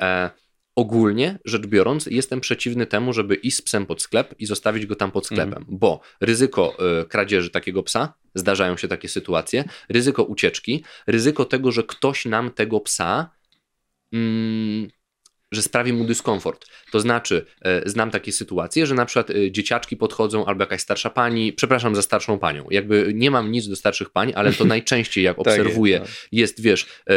E, 0.00 0.30
ogólnie 0.78 1.38
rzecz 1.44 1.66
biorąc, 1.66 2.06
jestem 2.06 2.40
przeciwny 2.40 2.86
temu, 2.86 3.12
żeby 3.12 3.34
iść 3.34 3.56
z 3.56 3.62
psem 3.62 3.86
pod 3.86 4.02
sklep 4.02 4.34
i 4.38 4.46
zostawić 4.46 4.86
go 4.86 4.96
tam 4.96 5.10
pod 5.10 5.26
sklepem, 5.26 5.58
mhm. 5.58 5.78
bo 5.78 6.00
ryzyko 6.20 6.76
y, 7.02 7.04
kradzieży 7.04 7.50
takiego 7.50 7.82
psa, 7.82 8.14
zdarzają 8.34 8.76
się 8.76 8.88
takie 8.88 9.08
sytuacje, 9.08 9.64
ryzyko 9.88 10.24
ucieczki, 10.24 10.84
ryzyko 11.06 11.44
tego, 11.44 11.72
że 11.72 11.82
ktoś 11.82 12.24
nam 12.24 12.50
tego 12.50 12.80
psa. 12.80 13.30
Mm, 14.12 14.88
że 15.52 15.62
sprawi 15.62 15.92
mu 15.92 16.04
dyskomfort. 16.04 16.66
To 16.92 17.00
znaczy, 17.00 17.46
e, 17.62 17.88
znam 17.88 18.10
takie 18.10 18.32
sytuacje, 18.32 18.86
że 18.86 18.94
na 18.94 19.06
przykład 19.06 19.30
e, 19.30 19.50
dzieciaczki 19.50 19.96
podchodzą 19.96 20.46
albo 20.46 20.62
jakaś 20.62 20.80
starsza 20.80 21.10
pani, 21.10 21.52
przepraszam 21.52 21.94
za 21.94 22.02
starszą 22.02 22.38
panią, 22.38 22.66
jakby 22.70 23.12
nie 23.14 23.30
mam 23.30 23.52
nic 23.52 23.68
do 23.68 23.76
starszych 23.76 24.10
pań, 24.10 24.32
ale 24.36 24.52
to 24.52 24.64
najczęściej 24.74 25.24
jak 25.24 25.36
tak 25.36 25.46
obserwuję 25.46 25.98
jest, 25.98 26.28
no. 26.32 26.38
jest, 26.38 26.60
wiesz, 26.60 26.86
e, 27.10 27.14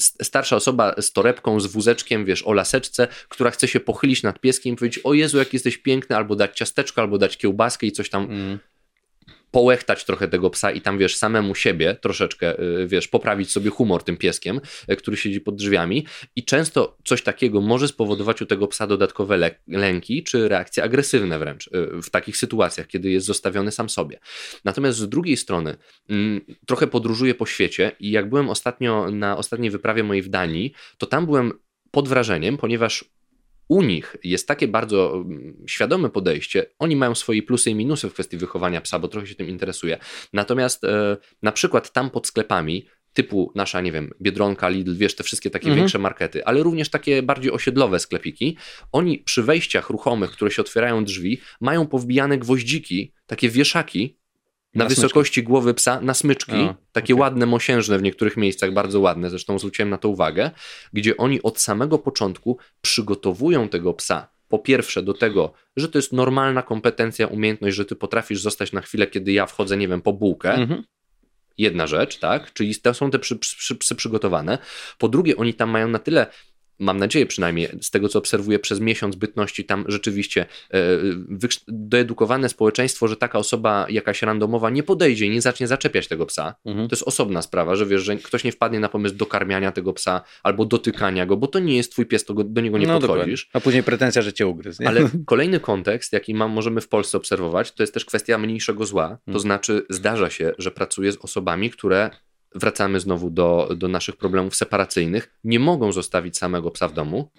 starsza 0.00 0.56
osoba 0.56 0.94
z 1.00 1.12
torebką, 1.12 1.60
z 1.60 1.66
wózeczkiem, 1.66 2.24
wiesz, 2.24 2.42
o 2.42 2.52
laseczce, 2.52 3.08
która 3.28 3.50
chce 3.50 3.68
się 3.68 3.80
pochylić 3.80 4.22
nad 4.22 4.40
pieskiem 4.40 4.74
i 4.74 4.76
powiedzieć, 4.76 5.04
o 5.04 5.14
Jezu, 5.14 5.38
jak 5.38 5.52
jesteś 5.52 5.78
piękny, 5.78 6.16
albo 6.16 6.36
dać 6.36 6.56
ciasteczko, 6.56 7.00
albo 7.00 7.18
dać 7.18 7.36
kiełbaskę 7.36 7.86
i 7.86 7.92
coś 7.92 8.10
tam 8.10 8.24
mm 8.24 8.58
połechtać 9.54 10.04
trochę 10.04 10.28
tego 10.28 10.50
psa 10.50 10.70
i 10.70 10.80
tam, 10.80 10.98
wiesz, 10.98 11.16
samemu 11.16 11.54
siebie 11.54 11.96
troszeczkę, 12.00 12.60
y, 12.60 12.86
wiesz, 12.86 13.08
poprawić 13.08 13.50
sobie 13.50 13.70
humor 13.70 14.02
tym 14.02 14.16
pieskiem, 14.16 14.60
y, 14.90 14.96
który 14.96 15.16
siedzi 15.16 15.40
pod 15.40 15.56
drzwiami 15.56 16.06
i 16.36 16.44
często 16.44 16.96
coś 17.04 17.22
takiego 17.22 17.60
może 17.60 17.88
spowodować 17.88 18.42
u 18.42 18.46
tego 18.46 18.68
psa 18.68 18.86
dodatkowe 18.86 19.36
le 19.36 19.50
lęki 19.68 20.22
czy 20.22 20.48
reakcje 20.48 20.84
agresywne 20.84 21.38
wręcz 21.38 21.66
y, 21.66 22.02
w 22.02 22.10
takich 22.10 22.36
sytuacjach, 22.36 22.86
kiedy 22.86 23.10
jest 23.10 23.26
zostawiony 23.26 23.72
sam 23.72 23.88
sobie. 23.88 24.18
Natomiast 24.64 24.98
z 24.98 25.08
drugiej 25.08 25.36
strony 25.36 25.76
mm, 26.08 26.40
trochę 26.66 26.86
podróżuję 26.86 27.34
po 27.34 27.46
świecie 27.46 27.92
i 28.00 28.10
jak 28.10 28.28
byłem 28.28 28.50
ostatnio 28.50 29.10
na 29.10 29.36
ostatniej 29.36 29.70
wyprawie 29.70 30.04
mojej 30.04 30.22
w 30.22 30.28
Danii, 30.28 30.72
to 30.98 31.06
tam 31.06 31.26
byłem 31.26 31.52
pod 31.90 32.08
wrażeniem, 32.08 32.56
ponieważ 32.56 33.04
u 33.68 33.82
nich 33.82 34.16
jest 34.24 34.48
takie 34.48 34.68
bardzo 34.68 35.14
mm, 35.14 35.64
świadome 35.66 36.10
podejście. 36.10 36.66
Oni 36.78 36.96
mają 36.96 37.14
swoje 37.14 37.42
plusy 37.42 37.70
i 37.70 37.74
minusy 37.74 38.10
w 38.10 38.12
kwestii 38.12 38.36
wychowania 38.36 38.80
psa, 38.80 38.98
bo 38.98 39.08
trochę 39.08 39.26
się 39.26 39.34
tym 39.34 39.48
interesuje. 39.48 39.98
Natomiast 40.32 40.84
e, 40.84 41.16
na 41.42 41.52
przykład 41.52 41.92
tam 41.92 42.10
pod 42.10 42.26
sklepami 42.26 42.86
typu 43.14 43.52
nasza, 43.54 43.80
nie 43.80 43.92
wiem, 43.92 44.10
Biedronka, 44.22 44.68
Lidl, 44.68 44.96
wiesz, 44.96 45.16
te 45.16 45.24
wszystkie 45.24 45.50
takie 45.50 45.66
mhm. 45.66 45.78
większe 45.78 45.98
markety, 45.98 46.44
ale 46.44 46.62
również 46.62 46.88
takie 46.88 47.22
bardziej 47.22 47.52
osiedlowe 47.52 47.98
sklepiki, 47.98 48.56
oni 48.92 49.18
przy 49.18 49.42
wejściach 49.42 49.90
ruchomych, 49.90 50.30
które 50.30 50.50
się 50.50 50.62
otwierają 50.62 51.04
drzwi, 51.04 51.40
mają 51.60 51.86
powbijane 51.86 52.38
gwoździki, 52.38 53.12
takie 53.26 53.48
wieszaki, 53.48 54.18
na, 54.74 54.84
na 54.84 54.88
wysokości 54.88 55.42
głowy 55.42 55.74
psa 55.74 56.00
na 56.00 56.14
smyczki, 56.14 56.52
o, 56.52 56.74
takie 56.92 57.14
okay. 57.14 57.20
ładne, 57.20 57.46
mosiężne 57.46 57.98
w 57.98 58.02
niektórych 58.02 58.36
miejscach, 58.36 58.72
bardzo 58.72 59.00
ładne, 59.00 59.30
zresztą 59.30 59.58
zwróciłem 59.58 59.90
na 59.90 59.98
to 59.98 60.08
uwagę, 60.08 60.50
gdzie 60.92 61.16
oni 61.16 61.42
od 61.42 61.60
samego 61.60 61.98
początku 61.98 62.58
przygotowują 62.80 63.68
tego 63.68 63.94
psa 63.94 64.34
po 64.48 64.58
pierwsze 64.58 65.02
do 65.02 65.14
tego, 65.14 65.52
że 65.76 65.88
to 65.88 65.98
jest 65.98 66.12
normalna 66.12 66.62
kompetencja, 66.62 67.26
umiejętność, 67.26 67.76
że 67.76 67.84
ty 67.84 67.96
potrafisz 67.96 68.40
zostać 68.40 68.72
na 68.72 68.80
chwilę, 68.80 69.06
kiedy 69.06 69.32
ja 69.32 69.46
wchodzę, 69.46 69.76
nie 69.76 69.88
wiem, 69.88 70.02
po 70.02 70.12
bułkę. 70.12 70.52
Mhm. 70.54 70.84
Jedna 71.58 71.86
rzecz, 71.86 72.18
tak? 72.18 72.52
Czyli 72.52 72.74
są 72.92 73.10
te 73.10 73.18
psy, 73.18 73.36
psy, 73.36 73.74
psy 73.74 73.94
przygotowane. 73.94 74.58
Po 74.98 75.08
drugie, 75.08 75.36
oni 75.36 75.54
tam 75.54 75.70
mają 75.70 75.88
na 75.88 75.98
tyle 75.98 76.26
mam 76.78 76.98
nadzieję 76.98 77.26
przynajmniej, 77.26 77.68
z 77.80 77.90
tego 77.90 78.08
co 78.08 78.18
obserwuję 78.18 78.58
przez 78.58 78.80
miesiąc 78.80 79.16
bytności, 79.16 79.64
tam 79.64 79.84
rzeczywiście 79.88 80.46
e, 80.70 80.78
doedukowane 81.68 82.48
społeczeństwo, 82.48 83.08
że 83.08 83.16
taka 83.16 83.38
osoba 83.38 83.86
jakaś 83.88 84.22
randomowa 84.22 84.70
nie 84.70 84.82
podejdzie 84.82 85.26
i 85.26 85.30
nie 85.30 85.40
zacznie 85.40 85.66
zaczepiać 85.66 86.08
tego 86.08 86.26
psa. 86.26 86.54
Mhm. 86.64 86.88
To 86.88 86.96
jest 86.96 87.08
osobna 87.08 87.42
sprawa, 87.42 87.76
że 87.76 87.86
wiesz, 87.86 88.02
że 88.02 88.16
ktoś 88.16 88.44
nie 88.44 88.52
wpadnie 88.52 88.80
na 88.80 88.88
pomysł 88.88 89.14
dokarmiania 89.14 89.72
tego 89.72 89.92
psa 89.92 90.20
albo 90.42 90.64
dotykania 90.64 91.26
go, 91.26 91.36
bo 91.36 91.46
to 91.46 91.58
nie 91.58 91.76
jest 91.76 91.92
twój 91.92 92.06
pies, 92.06 92.24
to 92.24 92.34
go, 92.34 92.44
do 92.44 92.60
niego 92.60 92.78
nie 92.78 92.86
no, 92.86 93.00
podchodzisz. 93.00 93.46
Dokładnie. 93.46 93.60
A 93.60 93.64
później 93.64 93.82
pretensja, 93.82 94.22
że 94.22 94.32
cię 94.32 94.46
ugryzł. 94.46 94.82
Nie? 94.82 94.88
Ale 94.88 95.08
kolejny 95.26 95.60
kontekst, 95.60 96.12
jaki 96.12 96.34
mam, 96.34 96.50
możemy 96.50 96.80
w 96.80 96.88
Polsce 96.88 97.18
obserwować, 97.18 97.72
to 97.72 97.82
jest 97.82 97.94
też 97.94 98.04
kwestia 98.04 98.38
mniejszego 98.38 98.86
zła. 98.86 99.08
To 99.08 99.14
mhm. 99.26 99.40
znaczy 99.40 99.86
zdarza 99.90 100.30
się, 100.30 100.52
że 100.58 100.70
pracuję 100.70 101.12
z 101.12 101.16
osobami, 101.16 101.70
które 101.70 102.10
wracamy 102.54 103.00
znowu 103.00 103.30
do, 103.30 103.68
do 103.76 103.88
naszych 103.88 104.16
problemów 104.16 104.56
separacyjnych, 104.56 105.38
nie 105.44 105.58
mogą 105.58 105.92
zostawić 105.92 106.38
samego 106.38 106.70
psa 106.70 106.88
w 106.88 106.92
domu, 106.92 107.30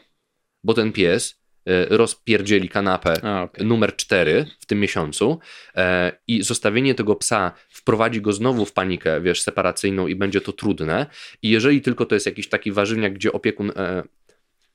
bo 0.63 0.73
ten 0.73 0.91
pies 0.91 1.41
e, 1.65 1.97
rozpierdzieli 1.97 2.69
kanapę 2.69 3.23
A, 3.23 3.43
okay. 3.43 3.65
numer 3.65 3.95
4 3.95 4.45
w 4.59 4.65
tym 4.65 4.79
miesiącu 4.79 5.39
e, 5.75 6.11
i 6.27 6.43
zostawienie 6.43 6.95
tego 6.95 7.15
psa 7.15 7.51
wprowadzi 7.69 8.21
go 8.21 8.33
znowu 8.33 8.65
w 8.65 8.73
panikę, 8.73 9.21
wiesz, 9.21 9.41
separacyjną 9.41 10.07
i 10.07 10.15
będzie 10.15 10.41
to 10.41 10.51
trudne. 10.51 11.05
I 11.41 11.49
jeżeli 11.49 11.81
tylko 11.81 12.05
to 12.05 12.15
jest 12.15 12.25
jakiś 12.25 12.49
taki 12.49 12.71
warzywniak, 12.71 13.13
gdzie 13.13 13.31
opiekun 13.31 13.71
e, 13.75 14.03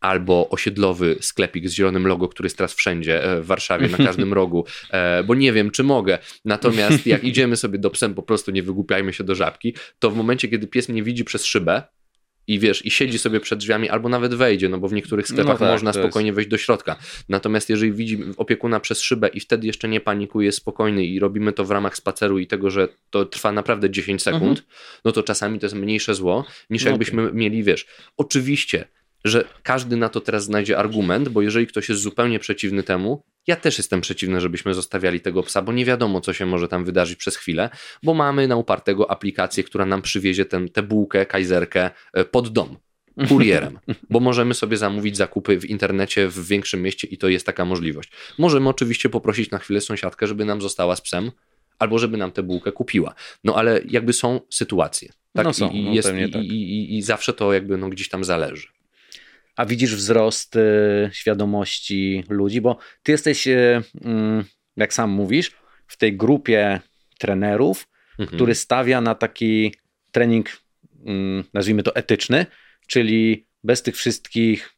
albo 0.01 0.49
osiedlowy 0.49 1.17
sklepik 1.21 1.69
z 1.69 1.73
zielonym 1.73 2.07
logo, 2.07 2.29
który 2.29 2.47
jest 2.47 2.57
teraz 2.57 2.75
wszędzie 2.75 3.25
e, 3.25 3.41
w 3.41 3.47
Warszawie, 3.47 3.89
na 3.89 3.99
każdym 3.99 4.33
rogu, 4.33 4.65
e, 4.91 5.25
bo 5.25 5.35
nie 5.35 5.53
wiem, 5.53 5.71
czy 5.71 5.85
mogę. 5.85 6.19
Natomiast 6.45 7.07
jak 7.07 7.25
idziemy 7.25 7.57
sobie 7.57 7.79
do 7.79 7.91
psem, 7.91 8.15
po 8.15 8.23
prostu 8.23 8.51
nie 8.51 8.63
wygłupiajmy 8.63 9.13
się 9.13 9.25
do 9.25 9.35
żabki, 9.35 9.75
to 9.99 10.11
w 10.11 10.17
momencie, 10.17 10.49
kiedy 10.49 10.67
pies 10.67 10.89
mnie 10.89 11.03
widzi 11.03 11.25
przez 11.25 11.45
szybę, 11.45 11.83
i 12.47 12.59
wiesz, 12.59 12.87
i 12.87 12.91
siedzi 12.91 13.19
sobie 13.19 13.41
przed 13.41 13.59
drzwiami, 13.59 13.89
albo 13.89 14.09
nawet 14.09 14.35
wejdzie, 14.35 14.69
no 14.69 14.79
bo 14.79 14.89
w 14.89 14.93
niektórych 14.93 15.29
sklepach 15.29 15.61
no 15.61 15.67
tak, 15.67 15.73
można 15.73 15.93
spokojnie 15.93 16.29
jest... 16.29 16.37
wejść 16.37 16.51
do 16.51 16.59
środka. 16.59 16.97
Natomiast 17.29 17.71
jeżeli 17.71 17.93
widzi 17.93 18.19
opiekuna 18.37 18.81
przez 18.81 19.01
szybę 19.01 19.29
i 19.29 19.41
wtedy 19.41 19.67
jeszcze 19.67 19.89
nie 19.89 20.01
panikuje, 20.01 20.53
spokojny 20.53 21.05
i 21.05 21.19
robimy 21.19 21.53
to 21.53 21.65
w 21.65 21.71
ramach 21.71 21.97
spaceru 21.97 22.39
i 22.39 22.47
tego, 22.47 22.71
że 22.71 22.89
to 23.11 23.25
trwa 23.25 23.53
naprawdę 23.53 23.91
10 23.91 24.23
sekund, 24.23 24.43
mhm. 24.43 24.67
no 25.05 25.13
to 25.13 25.23
czasami 25.23 25.59
to 25.59 25.67
jest 25.67 25.77
mniejsze 25.77 26.15
zło, 26.15 26.45
niż 26.71 26.85
no 26.85 26.91
jakbyśmy 26.91 27.23
okay. 27.23 27.35
mieli, 27.35 27.63
wiesz, 27.63 27.87
oczywiście 28.17 28.85
że 29.25 29.45
każdy 29.63 29.97
na 29.97 30.09
to 30.09 30.21
teraz 30.21 30.45
znajdzie 30.45 30.79
argument, 30.79 31.29
bo 31.29 31.43
jeżeli 31.43 31.67
ktoś 31.67 31.89
jest 31.89 32.01
zupełnie 32.01 32.39
przeciwny 32.39 32.83
temu, 32.83 33.25
ja 33.47 33.57
też 33.57 33.79
jestem 33.79 34.01
przeciwny, 34.01 34.41
żebyśmy 34.41 34.75
zostawiali 34.75 35.21
tego 35.21 35.43
psa, 35.43 35.63
bo 35.63 35.73
nie 35.73 35.85
wiadomo, 35.85 36.21
co 36.21 36.33
się 36.33 36.47
może 36.47 36.69
tam 36.69 36.85
wydarzyć 36.85 37.19
przez 37.19 37.37
chwilę, 37.37 37.71
bo 38.03 38.15
mamy 38.15 38.49
na 38.49 38.57
upartego 38.57 39.11
aplikację, 39.11 39.65
która 39.65 39.87
nam 39.87 40.03
przywiezie 40.03 40.45
tę 40.45 40.83
bułkę, 40.83 41.27
kajzerkę 41.27 41.91
e, 42.13 42.25
pod 42.25 42.49
dom 42.49 42.77
kurierem, 43.29 43.79
bo 44.11 44.21
możemy 44.21 44.55
sobie 44.55 44.77
zamówić 44.77 45.17
zakupy 45.17 45.59
w 45.59 45.65
internecie 45.65 46.29
w 46.29 46.47
większym 46.47 46.83
mieście 46.83 47.09
i 47.09 47.19
to 47.19 47.29
jest 47.29 47.47
taka 47.47 47.65
możliwość. 47.65 48.11
Możemy 48.39 48.69
oczywiście 48.69 49.09
poprosić 49.09 49.51
na 49.51 49.59
chwilę 49.59 49.81
sąsiadkę, 49.81 50.27
żeby 50.27 50.45
nam 50.45 50.63
została 50.63 50.97
z 50.97 51.01
psem, 51.01 51.31
albo 51.79 51.99
żeby 51.99 52.17
nam 52.17 52.33
tę 52.33 52.43
bułkę 52.43 52.73
kupiła. 52.73 53.15
No 53.45 53.55
ale 53.55 53.81
jakby 53.89 54.13
są 54.13 54.41
sytuacje. 54.51 55.13
Tak? 55.33 55.45
No 55.45 55.53
są, 55.53 55.71
I, 55.71 55.85
no, 55.85 55.93
jest, 55.93 56.09
tak. 56.09 56.43
i, 56.43 56.49
i, 56.49 56.99
I 56.99 57.03
zawsze 57.03 57.33
to 57.33 57.53
jakby 57.53 57.77
no, 57.77 57.89
gdzieś 57.89 58.09
tam 58.09 58.25
zależy 58.25 58.69
a 59.61 59.67
widzisz 59.67 59.95
wzrost 59.97 60.57
y, 60.57 61.11
świadomości 61.13 62.25
ludzi, 62.29 62.61
bo 62.61 62.79
ty 63.03 63.13
jesteś, 63.13 63.49
y, 63.49 63.83
mm, 64.05 64.45
jak 64.77 64.95
sam 64.95 65.11
mówisz, 65.11 65.51
w 65.87 65.97
tej 65.97 66.17
grupie 66.17 66.81
trenerów, 67.19 67.89
mhm. 68.19 68.37
który 68.37 68.55
stawia 68.55 69.01
na 69.01 69.15
taki 69.15 69.75
trening, 70.13 70.49
mm, 71.07 71.45
nazwijmy 71.55 71.83
to 71.83 71.95
etyczny, 71.95 72.47
czyli 72.87 73.47
bez 73.65 73.83
tych 73.83 73.97
wszystkich, 73.97 74.75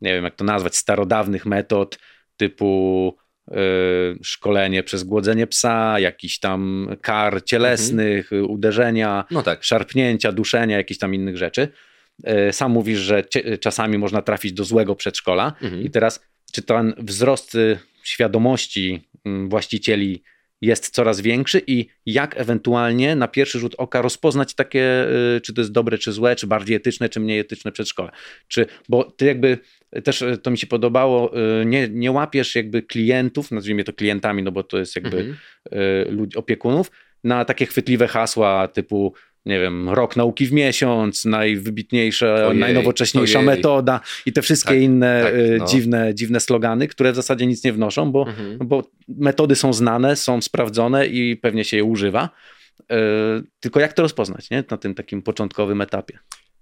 nie 0.00 0.14
wiem 0.14 0.24
jak 0.24 0.36
to 0.36 0.44
nazwać, 0.44 0.76
starodawnych 0.76 1.46
metod 1.46 1.98
typu 2.36 3.16
y, 3.48 3.54
szkolenie 4.22 4.82
przez 4.82 5.04
głodzenie 5.04 5.46
psa, 5.46 6.00
jakiś 6.00 6.38
tam 6.38 6.88
kar 7.02 7.44
cielesnych, 7.44 8.32
mhm. 8.32 8.50
uderzenia, 8.50 9.24
no 9.30 9.42
tak. 9.42 9.64
szarpnięcia, 9.64 10.32
duszenia, 10.32 10.76
jakichś 10.76 10.98
tam 10.98 11.14
innych 11.14 11.36
rzeczy 11.36 11.68
sam 12.52 12.72
mówisz, 12.72 12.98
że 12.98 13.24
czasami 13.60 13.98
można 13.98 14.22
trafić 14.22 14.52
do 14.52 14.64
złego 14.64 14.94
przedszkola 14.96 15.52
mhm. 15.62 15.82
i 15.82 15.90
teraz 15.90 16.20
czy 16.52 16.62
ten 16.62 16.94
wzrost 16.98 17.54
y, 17.54 17.78
świadomości 18.02 19.08
mm, 19.24 19.48
właścicieli 19.48 20.22
jest 20.60 20.90
coraz 20.90 21.20
większy 21.20 21.62
i 21.66 21.86
jak 22.06 22.40
ewentualnie 22.40 23.16
na 23.16 23.28
pierwszy 23.28 23.58
rzut 23.58 23.74
oka 23.78 24.02
rozpoznać 24.02 24.54
takie, 24.54 25.06
y, 25.36 25.40
czy 25.40 25.54
to 25.54 25.60
jest 25.60 25.72
dobre, 25.72 25.98
czy 25.98 26.12
złe, 26.12 26.36
czy 26.36 26.46
bardziej 26.46 26.76
etyczne, 26.76 27.08
czy 27.08 27.20
mniej 27.20 27.38
etyczne 27.38 27.72
przedszkole. 27.72 28.10
Czy, 28.48 28.66
bo 28.88 29.04
ty 29.04 29.26
jakby 29.26 29.58
też 30.04 30.22
y, 30.22 30.38
to 30.38 30.50
mi 30.50 30.58
się 30.58 30.66
podobało, 30.66 31.32
nie, 31.66 31.88
nie 31.88 32.12
łapiesz 32.12 32.54
jakby 32.54 32.82
klientów, 32.82 33.50
nazwijmy 33.50 33.84
to 33.84 33.92
klientami, 33.92 34.42
no 34.42 34.52
bo 34.52 34.62
to 34.62 34.78
jest 34.78 34.96
jakby 34.96 35.18
mhm. 35.18 36.16
ludzi, 36.16 36.36
opiekunów, 36.36 36.90
na 37.24 37.44
takie 37.44 37.66
chwytliwe 37.66 38.08
hasła 38.08 38.68
typu 38.68 39.14
nie 39.48 39.60
wiem, 39.60 39.88
rok 39.88 40.16
nauki 40.16 40.46
w 40.46 40.52
miesiąc, 40.52 41.24
najwybitniejsza, 41.24 42.34
ojej, 42.34 42.60
najnowocześniejsza 42.60 43.38
ojej. 43.38 43.46
metoda 43.46 44.00
i 44.26 44.32
te 44.32 44.42
wszystkie 44.42 44.74
tak, 44.74 44.80
inne 44.80 45.22
tak, 45.24 45.34
y, 45.34 45.56
no. 45.58 45.66
dziwne, 45.66 46.14
dziwne 46.14 46.40
slogany, 46.40 46.88
które 46.88 47.12
w 47.12 47.16
zasadzie 47.16 47.46
nic 47.46 47.64
nie 47.64 47.72
wnoszą, 47.72 48.12
bo, 48.12 48.26
mhm. 48.28 48.58
bo 48.58 48.90
metody 49.08 49.56
są 49.56 49.72
znane, 49.72 50.16
są 50.16 50.42
sprawdzone 50.42 51.06
i 51.06 51.36
pewnie 51.36 51.64
się 51.64 51.76
je 51.76 51.84
używa. 51.84 52.30
Yy, 52.90 52.96
tylko 53.60 53.80
jak 53.80 53.92
to 53.92 54.02
rozpoznać 54.02 54.50
nie? 54.50 54.64
na 54.70 54.76
tym 54.76 54.94
takim 54.94 55.22
początkowym 55.22 55.80
etapie? 55.80 56.18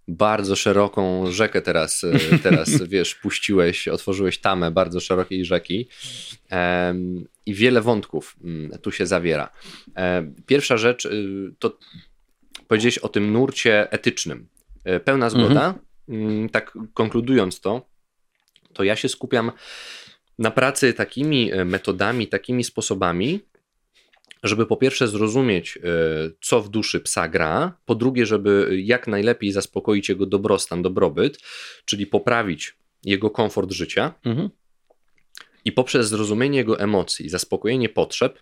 Bardzo 0.09 0.57
szeroką 0.57 1.31
rzekę 1.33 1.63
teraz, 1.63 2.05
y, 2.05 2.39
teraz 2.43 2.83
wiesz, 2.89 3.15
puściłeś, 3.15 3.89
otworzyłeś 3.89 4.39
tamę 4.39 4.71
bardzo 4.71 5.01
szerokiej 5.01 5.45
rzeki 5.45 5.89
i 7.47 7.55
wiele 7.55 7.81
wątków 7.81 8.37
mm, 8.45 8.79
tu 8.79 8.93
się 8.93 9.07
zawiera. 9.07 9.51
Pierwsza 10.47 10.77
rzecz 10.77 11.05
y, 11.05 11.55
to 11.59 11.79
powiedziałeś 12.69 12.99
o 12.99 13.09
tym 13.09 13.33
nurcie 13.33 13.93
etycznym. 13.93 14.49
E, 14.85 15.01
pełna 15.01 15.31
zgoda. 15.31 15.75
Mhm. 16.09 16.49
Tak 16.49 16.79
konkludując 16.95 17.61
to, 17.61 17.87
to 18.73 18.85
ja 18.85 18.97
się 18.97 19.09
skupiam 19.09 19.53
na 20.39 20.51
pracy 20.51 20.93
takimi 20.93 21.53
e, 21.53 21.65
metodami, 21.65 22.29
takimi 22.29 22.65
sposobami, 22.65 23.41
żeby 24.43 24.67
po 24.67 24.77
pierwsze 24.77 25.09
zrozumieć, 25.09 25.77
e, 25.77 25.81
co 26.41 26.63
w 26.63 26.69
duszy 26.69 27.01
psa 27.01 27.29
gra, 27.29 27.79
po 27.85 27.95
drugie, 27.95 28.27
żeby 28.27 28.81
jak 28.85 29.07
najlepiej 29.07 29.53
zaspokoić 29.53 30.09
jego 30.09 30.27
dobrostan, 30.27 30.83
dobrobyt, 30.83 31.39
czyli 31.85 32.07
poprawić 32.07 32.77
jego 33.05 33.31
komfort 33.31 33.73
życia. 33.73 34.15
Mhm. 34.25 34.51
I 35.65 35.73
poprzez 35.73 36.09
zrozumienie 36.09 36.59
jego 36.59 36.81
emocji, 36.81 37.29
zaspokojenie 37.29 37.89
potrzeb, 37.89 38.39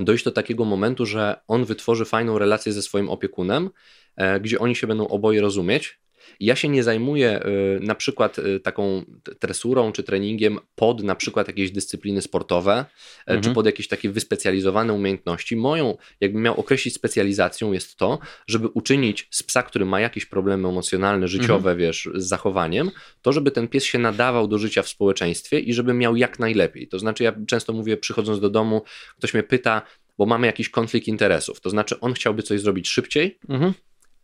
dojść 0.00 0.24
do 0.24 0.30
takiego 0.30 0.64
momentu, 0.64 1.06
że 1.06 1.40
on 1.48 1.64
wytworzy 1.64 2.04
fajną 2.04 2.38
relację 2.38 2.72
ze 2.72 2.82
swoim 2.82 3.10
opiekunem, 3.10 3.70
e, 4.16 4.40
gdzie 4.40 4.58
oni 4.58 4.76
się 4.76 4.86
będą 4.86 5.08
oboje 5.08 5.40
rozumieć 5.40 6.01
ja 6.40 6.56
się 6.56 6.68
nie 6.68 6.82
zajmuję 6.82 7.46
y, 7.46 7.80
na 7.80 7.94
przykład 7.94 8.38
y, 8.38 8.60
taką 8.60 9.04
tresurą 9.38 9.92
czy 9.92 10.02
treningiem 10.02 10.58
pod 10.74 11.02
na 11.02 11.14
przykład 11.14 11.48
jakieś 11.48 11.70
dyscypliny 11.70 12.22
sportowe, 12.22 12.72
e, 12.72 12.84
mhm. 13.26 13.42
czy 13.42 13.50
pod 13.50 13.66
jakieś 13.66 13.88
takie 13.88 14.10
wyspecjalizowane 14.10 14.92
umiejętności. 14.92 15.56
Moją, 15.56 15.96
jakbym 16.20 16.42
miał 16.42 16.60
określić 16.60 16.94
specjalizacją, 16.94 17.72
jest 17.72 17.96
to, 17.96 18.18
żeby 18.46 18.68
uczynić 18.68 19.28
z 19.30 19.42
psa, 19.42 19.62
który 19.62 19.84
ma 19.84 20.00
jakieś 20.00 20.26
problemy 20.26 20.68
emocjonalne, 20.68 21.28
życiowe, 21.28 21.70
mhm. 21.70 21.78
wiesz, 21.78 22.08
z 22.14 22.26
zachowaniem, 22.26 22.90
to 23.22 23.32
żeby 23.32 23.50
ten 23.50 23.68
pies 23.68 23.84
się 23.84 23.98
nadawał 23.98 24.48
do 24.48 24.58
życia 24.58 24.82
w 24.82 24.88
społeczeństwie 24.88 25.60
i 25.60 25.74
żeby 25.74 25.94
miał 25.94 26.16
jak 26.16 26.38
najlepiej. 26.38 26.88
To 26.88 26.98
znaczy, 26.98 27.24
ja 27.24 27.34
często 27.46 27.72
mówię, 27.72 27.96
przychodząc 27.96 28.40
do 28.40 28.50
domu, 28.50 28.82
ktoś 29.18 29.34
mnie 29.34 29.42
pyta, 29.42 29.82
bo 30.18 30.26
mamy 30.26 30.46
jakiś 30.46 30.68
konflikt 30.68 31.08
interesów. 31.08 31.60
To 31.60 31.70
znaczy, 31.70 32.00
on 32.00 32.12
chciałby 32.12 32.42
coś 32.42 32.60
zrobić 32.60 32.88
szybciej, 32.88 33.38
mhm 33.48 33.72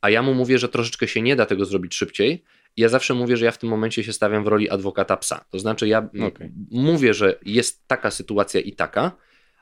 a 0.01 0.11
ja 0.11 0.23
mu 0.23 0.35
mówię, 0.35 0.59
że 0.59 0.69
troszeczkę 0.69 1.09
się 1.09 1.23
nie 1.23 1.37
da 1.37 1.47
tego 1.47 1.65
zrobić 1.65 1.95
szybciej. 1.95 2.45
Ja 2.77 2.89
zawsze 2.89 3.15
mówię, 3.15 3.37
że 3.37 3.45
ja 3.45 3.51
w 3.51 3.59
tym 3.59 3.69
momencie 3.69 4.05
się 4.05 4.13
stawiam 4.13 4.45
w 4.45 4.47
roli 4.47 4.71
adwokata 4.71 5.17
psa. 5.17 5.45
To 5.51 5.59
znaczy, 5.59 5.89
ja 5.89 6.09
okay. 6.27 6.53
mówię, 6.71 7.15
że 7.15 7.39
jest 7.45 7.87
taka 7.87 8.11
sytuacja 8.11 8.61
i 8.61 8.73
taka, 8.73 9.13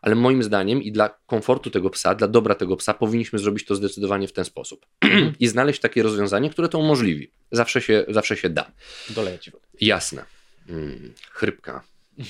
ale 0.03 0.15
moim 0.15 0.43
zdaniem 0.43 0.83
i 0.83 0.93
dla 0.93 1.09
komfortu 1.09 1.71
tego 1.71 1.91
psa, 1.91 2.15
dla 2.15 2.29
dobra 2.29 2.55
tego 2.55 2.77
psa, 2.77 2.95
powinniśmy 2.95 3.39
zrobić 3.39 3.65
to 3.65 3.75
zdecydowanie 3.75 4.29
w 4.29 4.33
ten 4.33 4.45
sposób. 4.45 4.87
I 5.41 5.47
znaleźć 5.49 5.81
takie 5.81 6.03
rozwiązanie, 6.03 6.51
które 6.51 6.69
to 6.69 6.79
umożliwi. 6.79 7.31
Zawsze 7.53 7.81
się, 7.81 8.05
zawsze 8.09 8.37
się 8.37 8.51
da. 8.51 8.73
Doleję 9.11 9.39
ci 9.39 9.51
Jasne. 9.81 10.25
Hmm, 10.67 11.15
chrypka. 11.31 11.83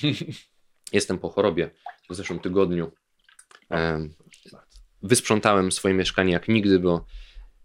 Jestem 0.92 1.18
po 1.18 1.28
chorobie 1.28 1.70
w 2.10 2.14
zeszłym 2.14 2.38
tygodniu. 2.38 2.92
wysprzątałem 5.02 5.72
swoje 5.72 5.94
mieszkanie 5.94 6.32
jak 6.32 6.48
nigdy, 6.48 6.78
bo 6.78 7.06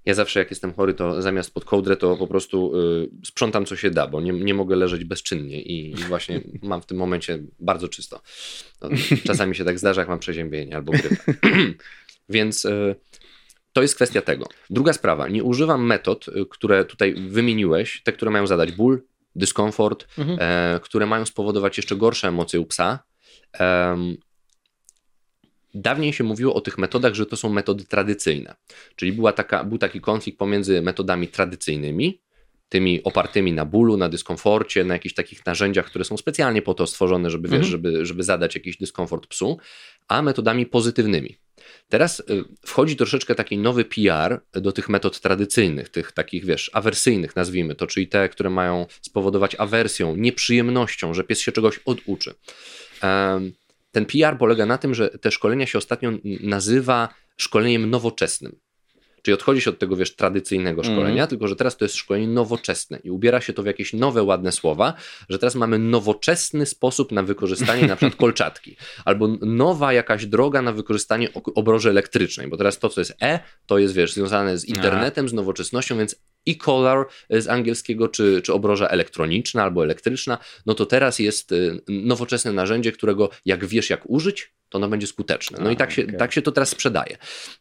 ja 0.05 0.13
zawsze 0.13 0.39
jak 0.39 0.49
jestem 0.49 0.73
chory, 0.73 0.93
to 0.93 1.21
zamiast 1.21 1.53
pod 1.53 1.65
kołdrę, 1.65 1.97
to 1.97 2.17
po 2.17 2.27
prostu 2.27 2.79
y, 2.79 3.09
sprzątam 3.25 3.65
co 3.65 3.75
się 3.75 3.91
da, 3.91 4.07
bo 4.07 4.21
nie, 4.21 4.31
nie 4.31 4.53
mogę 4.53 4.75
leżeć 4.75 5.03
bezczynnie 5.03 5.61
i, 5.61 5.91
i 5.91 5.95
właśnie 5.95 6.41
mam 6.61 6.81
w 6.81 6.85
tym 6.85 6.97
momencie 6.97 7.39
bardzo 7.59 7.87
czysto. 7.87 8.21
No, 8.81 8.89
czasami 9.23 9.55
się 9.55 9.65
tak 9.65 9.79
zdarza, 9.79 10.01
jak 10.01 10.09
mam 10.09 10.19
przeziębienie 10.19 10.75
albo 10.75 10.91
grypę. 10.91 11.33
Więc 12.29 12.65
y, 12.65 12.95
to 13.73 13.81
jest 13.81 13.95
kwestia 13.95 14.21
tego. 14.21 14.47
Druga 14.69 14.93
sprawa, 14.93 15.27
nie 15.27 15.43
używam 15.43 15.85
metod, 15.85 16.27
y, 16.27 16.45
które 16.49 16.85
tutaj 16.85 17.13
wymieniłeś, 17.13 18.01
te, 18.03 18.11
które 18.11 18.31
mają 18.31 18.47
zadać 18.47 18.71
ból, 18.71 19.01
dyskomfort, 19.35 20.07
mhm. 20.17 20.37
e, 20.41 20.79
które 20.79 21.05
mają 21.05 21.25
spowodować 21.25 21.77
jeszcze 21.77 21.95
gorsze 21.95 22.27
emocje 22.27 22.59
u 22.59 22.65
psa. 22.65 22.99
Dawniej 25.74 26.13
się 26.13 26.24
mówiło 26.24 26.53
o 26.53 26.61
tych 26.61 26.78
metodach, 26.78 27.13
że 27.13 27.26
to 27.26 27.38
są 27.38 27.49
metody 27.49 27.86
tradycyjne, 27.86 28.55
czyli 28.95 29.11
była 29.11 29.34
taka, 29.34 29.63
był 29.63 29.78
taki 29.78 30.01
konflikt 30.01 30.39
pomiędzy 30.39 30.82
metodami 30.82 31.28
tradycyjnymi, 31.28 32.22
tymi 32.69 33.03
opartymi 33.03 33.53
na 33.53 33.65
bólu, 33.65 33.97
na 33.97 34.09
dyskomforcie, 34.09 34.84
na 34.84 34.93
jakichś 34.93 35.15
takich 35.15 35.45
narzędziach, 35.45 35.86
które 35.86 36.05
są 36.05 36.17
specjalnie 36.17 36.61
po 36.61 36.74
to 36.74 36.88
stworzone, 36.88 37.30
żeby, 37.30 37.47
mhm. 37.47 37.61
wiesz, 37.61 37.72
żeby, 37.72 38.05
żeby 38.05 38.24
zadać 38.24 38.55
jakiś 38.55 38.78
dyskomfort 38.78 39.28
psu, 39.28 39.57
a 40.07 40.22
metodami 40.22 40.65
pozytywnymi. 40.65 41.38
Teraz 41.89 42.19
y, 42.19 42.24
wchodzi 42.65 42.95
troszeczkę 42.95 43.36
taki 43.36 43.57
nowy 43.57 43.86
PR 43.86 44.41
do 44.53 44.72
tych 44.72 44.89
metod 44.89 45.19
tradycyjnych, 45.19 45.89
tych 45.89 46.11
takich, 46.11 46.45
wiesz, 46.45 46.72
awersyjnych, 46.74 47.36
nazwijmy 47.36 47.76
to, 47.76 47.88
czyli 47.88 48.07
te, 48.07 48.30
które 48.30 48.49
mają 48.49 48.86
spowodować 49.01 49.55
awersją, 49.55 50.15
nieprzyjemnością, 50.15 51.13
że 51.13 51.24
pies 51.24 51.39
się 51.39 51.51
czegoś 51.51 51.80
oduczy. 51.86 52.34
Um, 53.03 53.53
ten 53.91 54.05
PR 54.05 54.37
polega 54.37 54.65
na 54.65 54.77
tym, 54.77 54.93
że 54.93 55.09
te 55.09 55.31
szkolenia 55.31 55.65
się 55.65 55.77
ostatnio 55.77 56.11
nazywa 56.43 57.09
szkoleniem 57.37 57.89
nowoczesnym. 57.89 58.59
Czyli 59.21 59.33
odchodzi 59.35 59.61
się 59.61 59.69
od 59.69 59.79
tego, 59.79 59.95
wiesz, 59.95 60.15
tradycyjnego 60.15 60.83
szkolenia, 60.83 61.23
mm. 61.23 61.27
tylko 61.27 61.47
że 61.47 61.55
teraz 61.55 61.77
to 61.77 61.85
jest 61.85 61.95
szkolenie 61.95 62.27
nowoczesne 62.27 62.99
i 63.03 63.11
ubiera 63.11 63.41
się 63.41 63.53
to 63.53 63.63
w 63.63 63.65
jakieś 63.65 63.93
nowe, 63.93 64.23
ładne 64.23 64.51
słowa, 64.51 64.93
że 65.29 65.39
teraz 65.39 65.55
mamy 65.55 65.79
nowoczesny 65.79 66.65
sposób 66.65 67.11
na 67.11 67.23
wykorzystanie 67.23 67.87
na 67.87 67.95
przykład 67.95 68.19
kolczatki, 68.25 68.77
albo 69.05 69.27
nowa 69.41 69.93
jakaś 69.93 70.25
droga 70.25 70.61
na 70.61 70.71
wykorzystanie 70.71 71.29
obroży 71.33 71.89
elektrycznej, 71.89 72.47
bo 72.47 72.57
teraz 72.57 72.79
to, 72.79 72.89
co 72.89 73.01
jest 73.01 73.13
E, 73.21 73.39
to 73.65 73.77
jest, 73.77 73.93
wiesz, 73.93 74.13
związane 74.13 74.57
z 74.57 74.65
internetem, 74.65 75.29
z 75.29 75.33
nowoczesnością, 75.33 75.97
więc 75.97 76.15
e-collar 76.47 77.05
z 77.29 77.47
angielskiego, 77.47 78.07
czy, 78.07 78.41
czy 78.41 78.53
obroża 78.53 78.87
elektroniczna 78.87 79.63
albo 79.63 79.83
elektryczna, 79.83 80.37
no 80.65 80.73
to 80.73 80.85
teraz 80.85 81.19
jest 81.19 81.51
y, 81.51 81.81
nowoczesne 81.87 82.53
narzędzie, 82.53 82.91
którego 82.91 83.29
jak 83.45 83.65
wiesz, 83.65 83.89
jak 83.89 84.09
użyć, 84.09 84.53
to 84.69 84.77
ono 84.77 84.87
będzie 84.89 85.07
skuteczne. 85.07 85.57
No 85.61 85.71
i 85.71 85.75
tak 85.75 85.91
się, 85.91 86.03
okay. 86.03 86.17
tak 86.17 86.33
się 86.33 86.41
to 86.41 86.51
teraz 86.51 86.69
sprzedaje. 86.69 87.17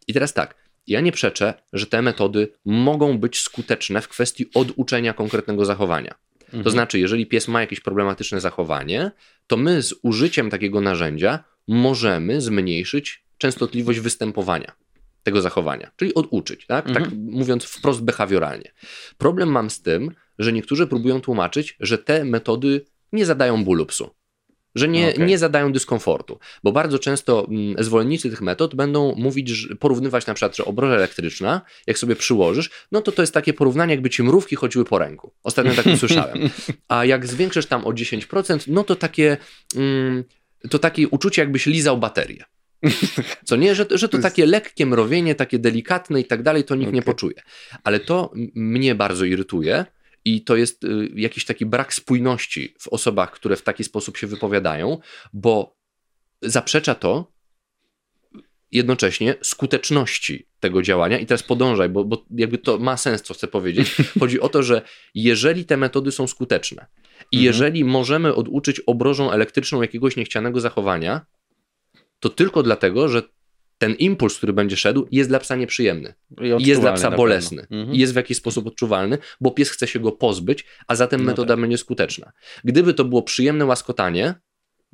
I 0.08 0.12
teraz 0.12 0.34
tak, 0.34 0.54
ja 0.86 1.00
nie 1.00 1.12
przeczę, 1.12 1.54
że 1.72 1.86
te 1.86 2.02
metody 2.02 2.48
mogą 2.64 3.18
być 3.18 3.40
skuteczne 3.40 4.00
w 4.02 4.08
kwestii 4.08 4.50
oduczenia 4.54 5.12
konkretnego 5.12 5.64
zachowania. 5.64 6.14
Mhm. 6.44 6.64
To 6.64 6.70
znaczy, 6.70 6.98
jeżeli 6.98 7.26
pies 7.26 7.48
ma 7.48 7.60
jakieś 7.60 7.80
problematyczne 7.80 8.40
zachowanie, 8.40 9.10
to 9.46 9.56
my 9.56 9.82
z 9.82 9.94
użyciem 10.02 10.50
takiego 10.50 10.80
narzędzia 10.80 11.44
możemy 11.68 12.40
zmniejszyć 12.40 13.24
częstotliwość 13.38 14.00
występowania 14.00 14.72
tego 15.22 15.42
zachowania, 15.42 15.90
czyli 15.96 16.14
oduczyć, 16.14 16.66
tak? 16.66 16.84
tak 16.84 16.96
mhm. 16.96 17.10
tak 17.10 17.18
mówiąc 17.18 17.64
wprost 17.64 18.02
behawioralnie. 18.02 18.72
Problem 19.18 19.48
mam 19.48 19.70
z 19.70 19.82
tym, 19.82 20.14
że 20.38 20.52
niektórzy 20.52 20.86
próbują 20.86 21.20
tłumaczyć, 21.20 21.76
że 21.80 21.98
te 21.98 22.24
metody 22.24 22.84
nie 23.12 23.26
zadają 23.26 23.64
bólu 23.64 23.86
psu 23.86 24.10
że 24.74 24.88
nie, 24.88 25.08
okay. 25.08 25.26
nie 25.26 25.38
zadają 25.38 25.72
dyskomfortu, 25.72 26.38
bo 26.62 26.72
bardzo 26.72 26.98
często 26.98 27.46
mm, 27.48 27.84
zwolennicy 27.84 28.30
tych 28.30 28.40
metod 28.40 28.74
będą 28.74 29.14
mówić, 29.14 29.68
porównywać 29.80 30.26
na 30.26 30.34
przykład, 30.34 30.56
że 30.56 30.64
obroża 30.64 30.94
elektryczna, 30.94 31.60
jak 31.86 31.98
sobie 31.98 32.16
przyłożysz, 32.16 32.70
no 32.92 33.02
to 33.02 33.12
to 33.12 33.22
jest 33.22 33.34
takie 33.34 33.52
porównanie, 33.52 33.94
jakby 33.94 34.10
ci 34.10 34.22
mrówki 34.22 34.56
chodziły 34.56 34.84
po 34.84 34.98
ręku. 34.98 35.32
Ostatnio 35.42 35.74
tak 35.74 35.86
usłyszałem. 35.86 36.38
A 36.88 37.04
jak 37.04 37.26
zwiększysz 37.26 37.66
tam 37.66 37.84
o 37.84 37.90
10%, 37.90 38.64
no 38.66 38.84
to 38.84 38.96
takie, 38.96 39.36
mm, 39.76 40.24
to 40.70 40.78
takie 40.78 41.08
uczucie, 41.08 41.42
jakbyś 41.42 41.66
lizał 41.66 41.98
baterię. 41.98 42.44
Co 43.44 43.56
nie, 43.56 43.74
że, 43.74 43.86
że 43.90 44.08
to 44.08 44.18
takie 44.18 44.46
lekkie 44.46 44.86
mrowienie, 44.86 45.34
takie 45.34 45.58
delikatne 45.58 46.20
i 46.20 46.24
tak 46.24 46.42
dalej, 46.42 46.64
to 46.64 46.74
nikt 46.74 46.88
okay. 46.88 46.94
nie 46.94 47.02
poczuje. 47.02 47.42
Ale 47.84 48.00
to 48.00 48.32
mnie 48.54 48.94
bardzo 48.94 49.24
irytuje, 49.24 49.84
i 50.24 50.44
to 50.44 50.56
jest 50.56 50.84
y, 50.84 51.08
jakiś 51.14 51.44
taki 51.44 51.66
brak 51.66 51.94
spójności 51.94 52.74
w 52.78 52.88
osobach, 52.88 53.30
które 53.30 53.56
w 53.56 53.62
taki 53.62 53.84
sposób 53.84 54.16
się 54.16 54.26
wypowiadają, 54.26 54.98
bo 55.32 55.76
zaprzecza 56.42 56.94
to 56.94 57.32
jednocześnie 58.72 59.34
skuteczności 59.42 60.46
tego 60.60 60.82
działania. 60.82 61.18
I 61.18 61.26
teraz 61.26 61.42
podążaj, 61.42 61.88
bo, 61.88 62.04
bo 62.04 62.26
jakby 62.30 62.58
to 62.58 62.78
ma 62.78 62.96
sens, 62.96 63.22
co 63.22 63.34
chcę 63.34 63.48
powiedzieć. 63.48 63.96
Chodzi 64.20 64.40
o 64.40 64.48
to, 64.48 64.62
że 64.62 64.82
jeżeli 65.14 65.64
te 65.64 65.76
metody 65.76 66.12
są 66.12 66.26
skuteczne 66.26 66.86
i 67.32 67.36
mhm. 67.36 67.44
jeżeli 67.44 67.84
możemy 67.84 68.34
oduczyć 68.34 68.80
obrożą 68.80 69.30
elektryczną 69.30 69.82
jakiegoś 69.82 70.16
niechcianego 70.16 70.60
zachowania, 70.60 71.26
to 72.20 72.28
tylko 72.28 72.62
dlatego, 72.62 73.08
że 73.08 73.22
ten 73.78 73.94
impuls, 73.94 74.36
który 74.36 74.52
będzie 74.52 74.76
szedł, 74.76 75.08
jest 75.10 75.30
dla 75.30 75.38
psa 75.38 75.56
nieprzyjemny. 75.56 76.14
I 76.58 76.66
jest 76.66 76.80
dla 76.80 76.92
psa 76.92 77.10
bolesny. 77.10 77.62
Mhm. 77.70 77.94
I 77.94 77.98
jest 77.98 78.12
w 78.12 78.16
jakiś 78.16 78.36
sposób 78.36 78.66
odczuwalny, 78.66 79.18
bo 79.40 79.50
pies 79.50 79.70
chce 79.70 79.86
się 79.86 80.00
go 80.00 80.12
pozbyć, 80.12 80.64
a 80.86 80.94
zatem 80.94 81.20
no 81.20 81.26
metoda 81.26 81.54
tak. 81.54 81.60
będzie 81.60 81.78
skuteczna. 81.78 82.32
Gdyby 82.64 82.94
to 82.94 83.04
było 83.04 83.22
przyjemne 83.22 83.66
łaskotanie, 83.66 84.34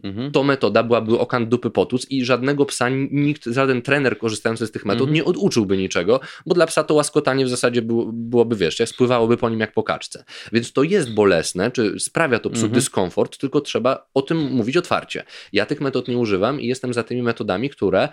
Mhm. 0.03 0.32
To 0.32 0.44
metoda 0.44 0.82
byłaby 0.82 1.18
okan 1.18 1.49
dupy 1.49 1.70
potuc 1.70 2.11
i 2.11 2.24
żadnego 2.24 2.66
psa, 2.66 2.88
nikt, 3.11 3.44
żaden 3.44 3.82
trener 3.82 4.18
korzystający 4.18 4.66
z 4.66 4.70
tych 4.70 4.84
metod 4.84 5.01
mhm. 5.01 5.14
nie 5.14 5.24
oduczyłby 5.24 5.76
niczego, 5.76 6.20
bo 6.47 6.55
dla 6.55 6.66
psa 6.66 6.84
to 6.84 6.94
łaskotanie 6.94 7.44
w 7.44 7.49
zasadzie 7.49 7.82
było, 7.82 8.11
byłoby, 8.12 8.57
wiesz, 8.57 8.82
spływałoby 8.86 9.36
po 9.36 9.51
nim 9.51 9.61
jak 9.61 9.72
po 9.72 9.82
kaczce. 9.82 10.24
Więc 10.53 10.72
to 10.72 10.82
jest 10.82 11.14
bolesne, 11.14 11.70
czy 11.70 12.01
sprawia 12.01 12.38
to 12.38 12.51
psu 12.51 12.64
mhm. 12.64 12.74
dyskomfort, 12.74 13.38
tylko 13.38 13.61
trzeba 13.61 14.09
o 14.14 14.22
tym 14.22 14.38
mówić 14.38 14.76
otwarcie. 14.76 15.24
Ja 15.53 15.66
tych 15.66 15.80
metod 15.80 16.09
nie 16.09 16.18
używam 16.18 16.61
i 16.61 16.66
jestem 16.66 16.94
za 16.94 17.03
tymi 17.03 17.22
metodami, 17.22 17.70
które 17.70 18.09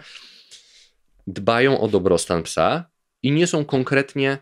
dbają 1.27 1.79
o 1.79 1.87
dobrostan 1.87 2.43
psa 2.43 2.85
i 3.23 3.31
nie 3.31 3.47
są 3.47 3.65
konkretnie 3.65 4.37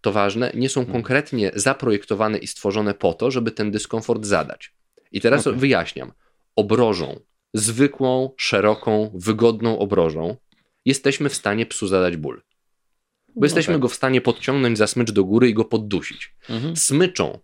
to 0.00 0.12
ważne, 0.12 0.52
nie 0.54 0.68
są 0.68 0.80
mhm. 0.80 0.92
konkretnie 0.92 1.50
zaprojektowane 1.54 2.38
i 2.38 2.46
stworzone 2.46 2.94
po 2.94 3.14
to, 3.14 3.30
żeby 3.30 3.50
ten 3.50 3.70
dyskomfort 3.70 4.24
zadać. 4.24 4.74
I 5.12 5.20
teraz 5.20 5.46
okay. 5.46 5.60
wyjaśniam 5.60 6.12
obrożą, 6.56 7.20
zwykłą, 7.54 8.30
szeroką, 8.36 9.10
wygodną 9.14 9.78
obrożą, 9.78 10.36
jesteśmy 10.84 11.28
w 11.28 11.34
stanie 11.34 11.66
psu 11.66 11.86
zadać 11.86 12.16
ból. 12.16 12.42
Bo 13.28 13.40
no 13.40 13.46
jesteśmy 13.46 13.74
tak. 13.74 13.80
go 13.80 13.88
w 13.88 13.94
stanie 13.94 14.20
podciągnąć 14.20 14.78
za 14.78 14.86
smycz 14.86 15.10
do 15.10 15.24
góry 15.24 15.48
i 15.48 15.54
go 15.54 15.64
poddusić. 15.64 16.34
Mhm. 16.50 16.76
Smyczą, 16.76 17.38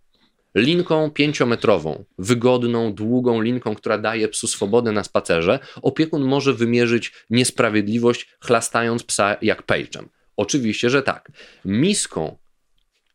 linką 0.55 1.11
pięciometrową, 1.11 2.03
wygodną, 2.17 2.93
długą 2.93 3.41
linką, 3.41 3.75
która 3.75 3.97
daje 3.97 4.27
psu 4.27 4.47
swobodę 4.47 4.91
na 4.91 5.03
spacerze, 5.03 5.59
opiekun 5.81 6.23
może 6.23 6.53
wymierzyć 6.53 7.13
niesprawiedliwość, 7.29 8.27
chlastając 8.41 9.03
psa 9.03 9.37
jak 9.41 9.63
pejczem. 9.63 10.09
Oczywiście, 10.37 10.89
że 10.89 11.03
tak. 11.03 11.31
Miską, 11.65 12.37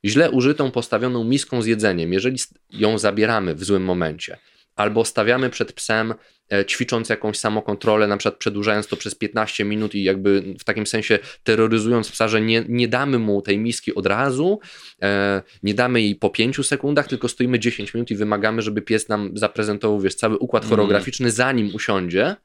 źle 0.04 0.30
użytą, 0.30 0.70
postawioną 0.70 1.24
miską 1.24 1.62
z 1.62 1.66
jedzeniem, 1.66 2.12
jeżeli 2.12 2.38
ją 2.70 2.98
zabieramy 2.98 3.54
w 3.54 3.64
złym 3.64 3.84
momencie, 3.84 4.38
albo 4.76 5.04
stawiamy 5.04 5.50
przed 5.50 5.72
psem 5.72 6.14
e, 6.52 6.64
ćwicząc 6.64 7.08
jakąś 7.08 7.38
samokontrolę, 7.38 8.06
na 8.06 8.16
przykład 8.16 8.38
przedłużając 8.38 8.86
to 8.86 8.96
przez 8.96 9.14
15 9.14 9.64
minut 9.64 9.94
i 9.94 10.02
jakby 10.02 10.54
w 10.58 10.64
takim 10.64 10.86
sensie 10.86 11.18
terroryzując 11.42 12.10
psa, 12.10 12.28
że 12.28 12.40
nie, 12.40 12.64
nie 12.68 12.88
damy 12.88 13.18
mu 13.18 13.42
tej 13.42 13.58
miski 13.58 13.94
od 13.94 14.06
razu, 14.06 14.60
e, 15.02 15.42
nie 15.62 15.74
damy 15.74 16.00
jej 16.02 16.16
po 16.16 16.30
5 16.30 16.66
sekundach, 16.66 17.08
tylko 17.08 17.28
stoimy 17.28 17.58
10 17.58 17.94
minut 17.94 18.10
i 18.10 18.16
wymagamy, 18.16 18.62
żeby 18.62 18.82
pies 18.82 19.08
nam 19.08 19.30
zaprezentował, 19.34 20.00
wiesz, 20.00 20.14
cały 20.14 20.38
układ 20.38 20.62
mm. 20.62 20.70
choreograficzny, 20.70 21.30
zanim 21.30 21.74
usiądzie 21.74 22.36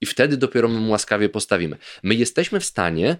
i 0.00 0.06
wtedy 0.06 0.36
dopiero 0.36 0.68
my 0.68 0.80
mu 0.80 0.90
łaskawie 0.90 1.28
postawimy. 1.28 1.76
My 2.02 2.14
jesteśmy 2.14 2.60
w 2.60 2.64
stanie 2.64 3.16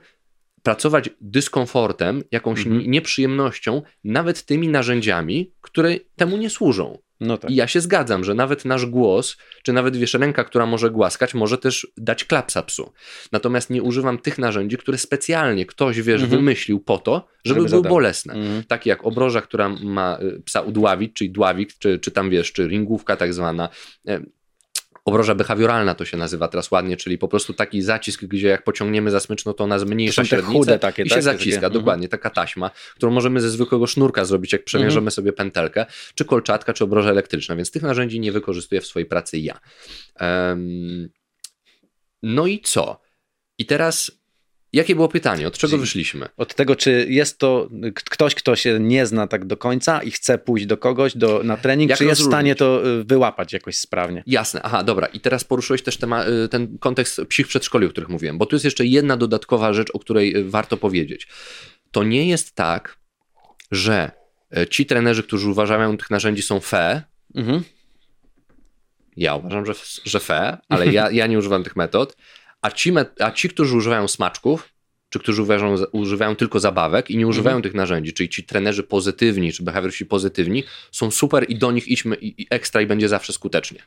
pracować 0.64 1.10
dyskomfortem, 1.20 2.22
jakąś 2.30 2.60
-hmm. 2.60 2.86
nieprzyjemnością, 2.86 3.82
nawet 4.04 4.44
tymi 4.44 4.68
narzędziami, 4.68 5.52
które 5.60 5.96
temu 6.16 6.36
nie 6.36 6.50
służą. 6.50 6.98
No 7.20 7.38
tak. 7.38 7.50
I 7.50 7.54
ja 7.54 7.66
się 7.66 7.80
zgadzam, 7.80 8.24
że 8.24 8.34
nawet 8.34 8.64
nasz 8.64 8.86
głos, 8.86 9.36
czy 9.62 9.72
nawet 9.72 9.96
wiesz, 9.96 10.14
ręka, 10.14 10.44
która 10.44 10.66
może 10.66 10.90
głaskać, 10.90 11.34
może 11.34 11.58
też 11.58 11.86
dać 11.96 12.24
klapsa 12.24 12.62
psu. 12.62 12.92
Natomiast 13.32 13.70
nie 13.70 13.82
używam 13.82 14.18
tych 14.18 14.38
narzędzi, 14.38 14.76
które 14.76 14.98
specjalnie 14.98 15.66
ktoś, 15.66 16.00
wiesz, 16.00 16.22
mhm. 16.22 16.40
wymyślił 16.40 16.80
po 16.80 16.98
to, 16.98 17.28
żeby, 17.44 17.60
żeby 17.60 17.68
były 17.68 17.82
zadał. 17.82 17.92
bolesne. 17.92 18.34
Mhm. 18.34 18.64
Takie 18.64 18.90
jak 18.90 19.04
obroża, 19.04 19.40
która 19.40 19.68
ma 19.68 20.18
y, 20.22 20.42
psa 20.44 20.60
udławić, 20.60 21.12
czyli 21.12 21.30
dławik, 21.30 21.70
czy, 21.78 21.98
czy 21.98 22.10
tam 22.10 22.30
wiesz, 22.30 22.52
czy 22.52 22.68
ringówka 22.68 23.16
tak 23.16 23.34
zwana. 23.34 23.68
Obroża 25.04 25.34
behawioralna 25.34 25.94
to 25.94 26.04
się 26.04 26.16
nazywa 26.16 26.48
teraz 26.48 26.70
ładnie, 26.70 26.96
czyli 26.96 27.18
po 27.18 27.28
prostu 27.28 27.54
taki 27.54 27.82
zacisk, 27.82 28.24
gdzie 28.24 28.48
jak 28.48 28.64
pociągniemy 28.64 29.10
za 29.10 29.20
smycz, 29.20 29.44
no 29.44 29.54
to 29.54 29.64
ona 29.64 29.78
zmniejsza 29.78 30.22
to 30.22 30.28
średnicę 30.28 30.78
takie, 30.78 31.02
i 31.02 31.08
tak? 31.08 31.18
się 31.18 31.22
zaciska, 31.22 31.60
takie, 31.60 31.74
dokładnie, 31.74 32.08
taka 32.08 32.30
taśma, 32.30 32.70
którą 32.96 33.12
możemy 33.12 33.40
ze 33.40 33.50
zwykłego 33.50 33.86
sznurka 33.86 34.24
zrobić, 34.24 34.52
jak 34.52 34.64
przemierzymy 34.64 34.98
mhm. 34.98 35.10
sobie 35.10 35.32
pętelkę, 35.32 35.86
czy 36.14 36.24
kolczatka, 36.24 36.72
czy 36.72 36.84
obroża 36.84 37.10
elektryczna, 37.10 37.56
więc 37.56 37.70
tych 37.70 37.82
narzędzi 37.82 38.20
nie 38.20 38.32
wykorzystuję 38.32 38.80
w 38.80 38.86
swojej 38.86 39.06
pracy 39.06 39.38
ja. 39.38 39.60
Um, 40.20 41.08
no 42.22 42.46
i 42.46 42.60
co? 42.60 43.00
I 43.58 43.66
teraz 43.66 44.10
Jakie 44.74 44.94
było 44.94 45.08
pytanie? 45.08 45.48
Od 45.48 45.58
czego 45.58 45.78
wyszliśmy? 45.78 46.28
Od 46.36 46.54
tego, 46.54 46.76
czy 46.76 47.06
jest 47.08 47.38
to 47.38 47.68
ktoś, 47.94 48.34
kto 48.34 48.56
się 48.56 48.80
nie 48.80 49.06
zna 49.06 49.26
tak 49.26 49.44
do 49.44 49.56
końca 49.56 50.02
i 50.02 50.10
chce 50.10 50.38
pójść 50.38 50.66
do 50.66 50.76
kogoś 50.76 51.16
do, 51.16 51.40
na 51.44 51.56
trening, 51.56 51.90
Jak 51.90 51.98
czy 51.98 52.04
jest 52.04 52.20
w 52.20 52.24
stanie 52.24 52.54
to 52.54 52.88
y, 52.88 53.04
wyłapać 53.04 53.52
jakoś 53.52 53.76
sprawnie? 53.76 54.22
Jasne, 54.26 54.62
aha, 54.62 54.84
dobra. 54.84 55.06
I 55.06 55.20
teraz 55.20 55.44
poruszyłeś 55.44 55.82
też 55.82 55.96
temat, 55.96 56.28
y, 56.28 56.48
ten 56.48 56.78
kontekst 56.78 57.20
psich 57.28 57.46
przedszkoli, 57.46 57.86
o 57.86 57.90
których 57.90 58.08
mówiłem, 58.08 58.38
bo 58.38 58.46
tu 58.46 58.54
jest 58.54 58.64
jeszcze 58.64 58.86
jedna 58.86 59.16
dodatkowa 59.16 59.72
rzecz, 59.72 59.90
o 59.92 59.98
której 59.98 60.36
y, 60.36 60.50
warto 60.50 60.76
powiedzieć. 60.76 61.28
To 61.90 62.04
nie 62.04 62.28
jest 62.28 62.54
tak, 62.54 62.98
że 63.70 64.10
ci 64.70 64.86
trenerzy, 64.86 65.22
którzy 65.22 65.50
uważają 65.50 65.96
tych 65.96 66.10
narzędzi 66.10 66.42
są 66.42 66.60
fe, 66.60 67.02
mhm. 67.34 67.62
ja 69.16 69.34
uważam, 69.34 69.66
że, 69.66 69.72
że 70.04 70.20
fe, 70.20 70.58
ale 70.68 70.92
ja, 70.92 71.10
ja 71.10 71.26
nie 71.26 71.38
używam 71.38 71.64
tych 71.64 71.76
metod, 71.76 72.16
a 72.64 72.70
ci, 72.70 72.92
a 73.18 73.30
ci, 73.30 73.48
którzy 73.48 73.76
używają 73.76 74.08
smaczków, 74.08 74.72
czy 75.08 75.18
którzy 75.18 75.42
uważają, 75.42 75.76
używają 75.92 76.36
tylko 76.36 76.60
zabawek 76.60 77.10
i 77.10 77.16
nie 77.16 77.26
używają 77.26 77.56
mhm. 77.56 77.62
tych 77.62 77.74
narzędzi, 77.74 78.12
czyli 78.12 78.28
ci 78.28 78.44
trenerzy 78.44 78.82
pozytywni, 78.82 79.52
czy 79.52 79.62
behawiorści 79.62 80.06
pozytywni, 80.06 80.64
są 80.92 81.10
super 81.10 81.44
i 81.48 81.58
do 81.58 81.72
nich 81.72 81.88
idźmy 81.88 82.16
i, 82.16 82.42
i 82.42 82.46
ekstra 82.50 82.82
i 82.82 82.86
będzie 82.86 83.08
zawsze 83.08 83.32
skutecznie. 83.32 83.82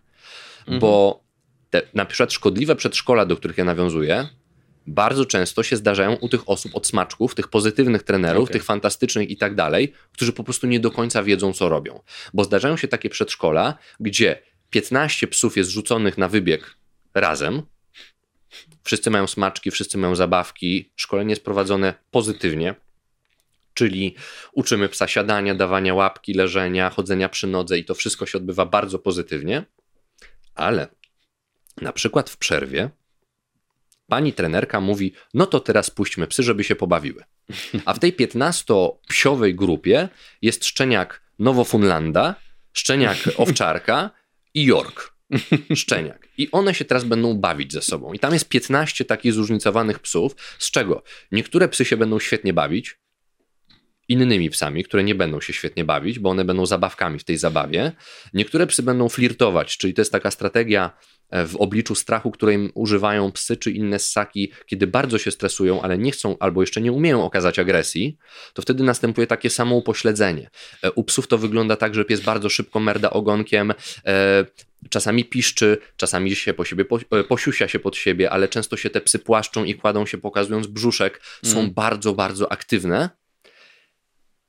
Mhm. 0.59 0.80
Bo 0.80 1.23
te 1.69 1.82
na 1.93 2.05
przykład 2.05 2.34
szkodliwe 2.34 2.75
przedszkola, 2.75 3.25
do 3.25 3.38
których 3.38 3.57
ja 3.57 3.63
nawiązuję, 3.63 4.30
bardzo 4.88 5.25
często 5.25 5.63
się 5.63 5.75
zdarzają 5.75 6.13
u 6.13 6.30
tych 6.30 6.49
osób 6.49 6.75
od 6.75 6.88
smaczków, 6.88 7.36
tych 7.36 7.47
pozytywnych 7.47 8.03
trenerów, 8.03 8.43
okay. 8.43 8.53
tych 8.53 8.63
fantastycznych 8.63 9.30
i 9.30 9.38
tak 9.38 9.55
dalej, 9.55 9.93
którzy 10.11 10.34
po 10.34 10.43
prostu 10.43 10.67
nie 10.67 10.80
do 10.80 10.91
końca 10.91 11.23
wiedzą, 11.23 11.53
co 11.53 11.69
robią. 11.69 11.99
Bo 12.34 12.43
zdarzają 12.43 12.78
się 12.78 12.88
takie 12.88 13.09
przedszkola, 13.09 13.78
gdzie 13.99 14.41
15 14.69 15.28
psów 15.28 15.57
jest 15.57 15.69
rzuconych 15.69 16.17
na 16.17 16.28
wybieg 16.28 16.75
razem, 17.13 17.61
Wszyscy 18.88 19.10
mają 19.10 19.28
smaczki, 19.28 19.72
wszyscy 19.72 19.98
mają 19.98 20.16
zabawki. 20.16 20.92
Szkolenie 20.96 21.30
jest 21.30 21.44
prowadzone 21.44 21.94
pozytywnie, 22.12 22.76
czyli 23.74 24.16
uczymy 24.52 24.90
psa 24.90 25.08
siadania, 25.08 25.56
dawania 25.56 25.94
łapki, 25.94 26.34
leżenia, 26.34 26.90
chodzenia 26.90 27.30
przy 27.30 27.48
nodze 27.48 27.78
i 27.78 27.86
to 27.86 27.96
wszystko 27.96 28.26
się 28.26 28.38
odbywa 28.38 28.66
bardzo 28.66 29.00
pozytywnie, 29.00 29.64
ale 30.56 30.88
na 31.82 31.94
przykład 31.94 32.30
w 32.30 32.38
przerwie 32.38 32.90
pani 34.08 34.34
trenerka 34.34 34.80
mówi: 34.80 35.14
No 35.34 35.46
to 35.46 35.60
teraz 35.60 35.90
puśćmy 35.90 36.28
psy, 36.28 36.44
żeby 36.44 36.64
się 36.64 36.76
pobawiły. 36.76 37.24
A 37.86 37.94
w 37.94 38.00
tej 38.00 38.14
15-psiowej 38.14 39.56
grupie 39.56 40.10
jest 40.42 40.66
szczeniak 40.66 41.22
Nowofunlanda, 41.40 42.36
szczeniak 42.74 43.18
owczarka 43.38 44.10
i 44.54 44.66
York. 44.66 45.16
szczeniak. 45.75 46.28
I 46.38 46.51
one 46.51 46.73
się 46.73 46.86
teraz 46.86 47.03
będą 47.03 47.34
bawić 47.34 47.73
ze 47.73 47.82
sobą. 47.82 48.13
I 48.13 48.19
tam 48.19 48.34
jest 48.34 48.49
15 48.49 49.05
takich 49.05 49.34
zróżnicowanych 49.34 49.99
psów, 49.99 50.36
z 50.59 50.71
czego 50.71 51.03
niektóre 51.32 51.67
psy 51.67 51.86
się 51.86 51.97
będą 51.97 52.19
świetnie 52.19 52.53
bawić, 52.53 52.97
innymi 54.07 54.49
psami, 54.49 54.84
które 54.84 55.03
nie 55.03 55.15
będą 55.15 55.41
się 55.41 55.53
świetnie 55.53 55.86
bawić, 55.86 56.19
bo 56.19 56.30
one 56.30 56.45
będą 56.45 56.65
zabawkami 56.65 57.19
w 57.19 57.23
tej 57.23 57.38
zabawie. 57.38 57.91
Niektóre 58.34 58.67
psy 58.67 58.84
będą 58.84 59.09
flirtować, 59.09 59.78
czyli 59.78 59.93
to 59.93 60.01
jest 60.01 60.11
taka 60.11 60.32
strategia 60.32 60.91
e, 61.30 61.45
w 61.45 61.55
obliczu 61.55 61.95
strachu, 61.95 62.32
której 62.32 62.71
używają 62.73 63.32
psy 63.32 63.57
czy 63.57 63.71
inne 63.71 63.99
ssaki, 63.99 64.51
kiedy 64.65 64.88
bardzo 64.88 65.17
się 65.17 65.32
stresują, 65.32 65.82
ale 65.82 65.97
nie 65.97 66.11
chcą 66.11 66.36
albo 66.39 66.61
jeszcze 66.61 66.82
nie 66.82 66.91
umieją 66.91 67.25
okazać 67.25 67.59
agresji, 67.59 68.17
to 68.53 68.61
wtedy 68.61 68.84
następuje 68.84 69.28
takie 69.28 69.49
samo 69.49 69.75
upośledzenie. 69.75 70.49
E, 70.84 70.91
u 70.91 71.03
psów 71.03 71.28
to 71.28 71.38
wygląda 71.38 71.75
tak, 71.75 71.95
że 71.95 72.05
pies 72.05 72.21
bardzo 72.21 72.49
szybko 72.49 72.80
merda 72.80 73.09
ogonkiem, 73.09 73.73
e, 74.05 74.45
czasami 74.89 75.25
piszczy, 75.25 75.78
czasami 75.97 76.36
się 76.36 76.53
po 76.53 76.65
siebie, 76.65 76.86
posiusia 77.30 77.67
się 77.67 77.80
pod 77.80 77.95
siebie, 77.95 78.32
ale 78.32 78.47
często 78.47 78.78
się 78.78 78.89
te 78.89 79.01
psy 79.01 79.19
płaszczą 79.19 79.63
i 79.63 79.75
kładą 79.75 80.05
się 80.05 80.17
pokazując 80.17 80.67
brzuszek, 80.67 81.21
są 81.43 81.59
mm. 81.59 81.73
bardzo, 81.73 82.13
bardzo 82.13 82.51
aktywne 82.51 83.09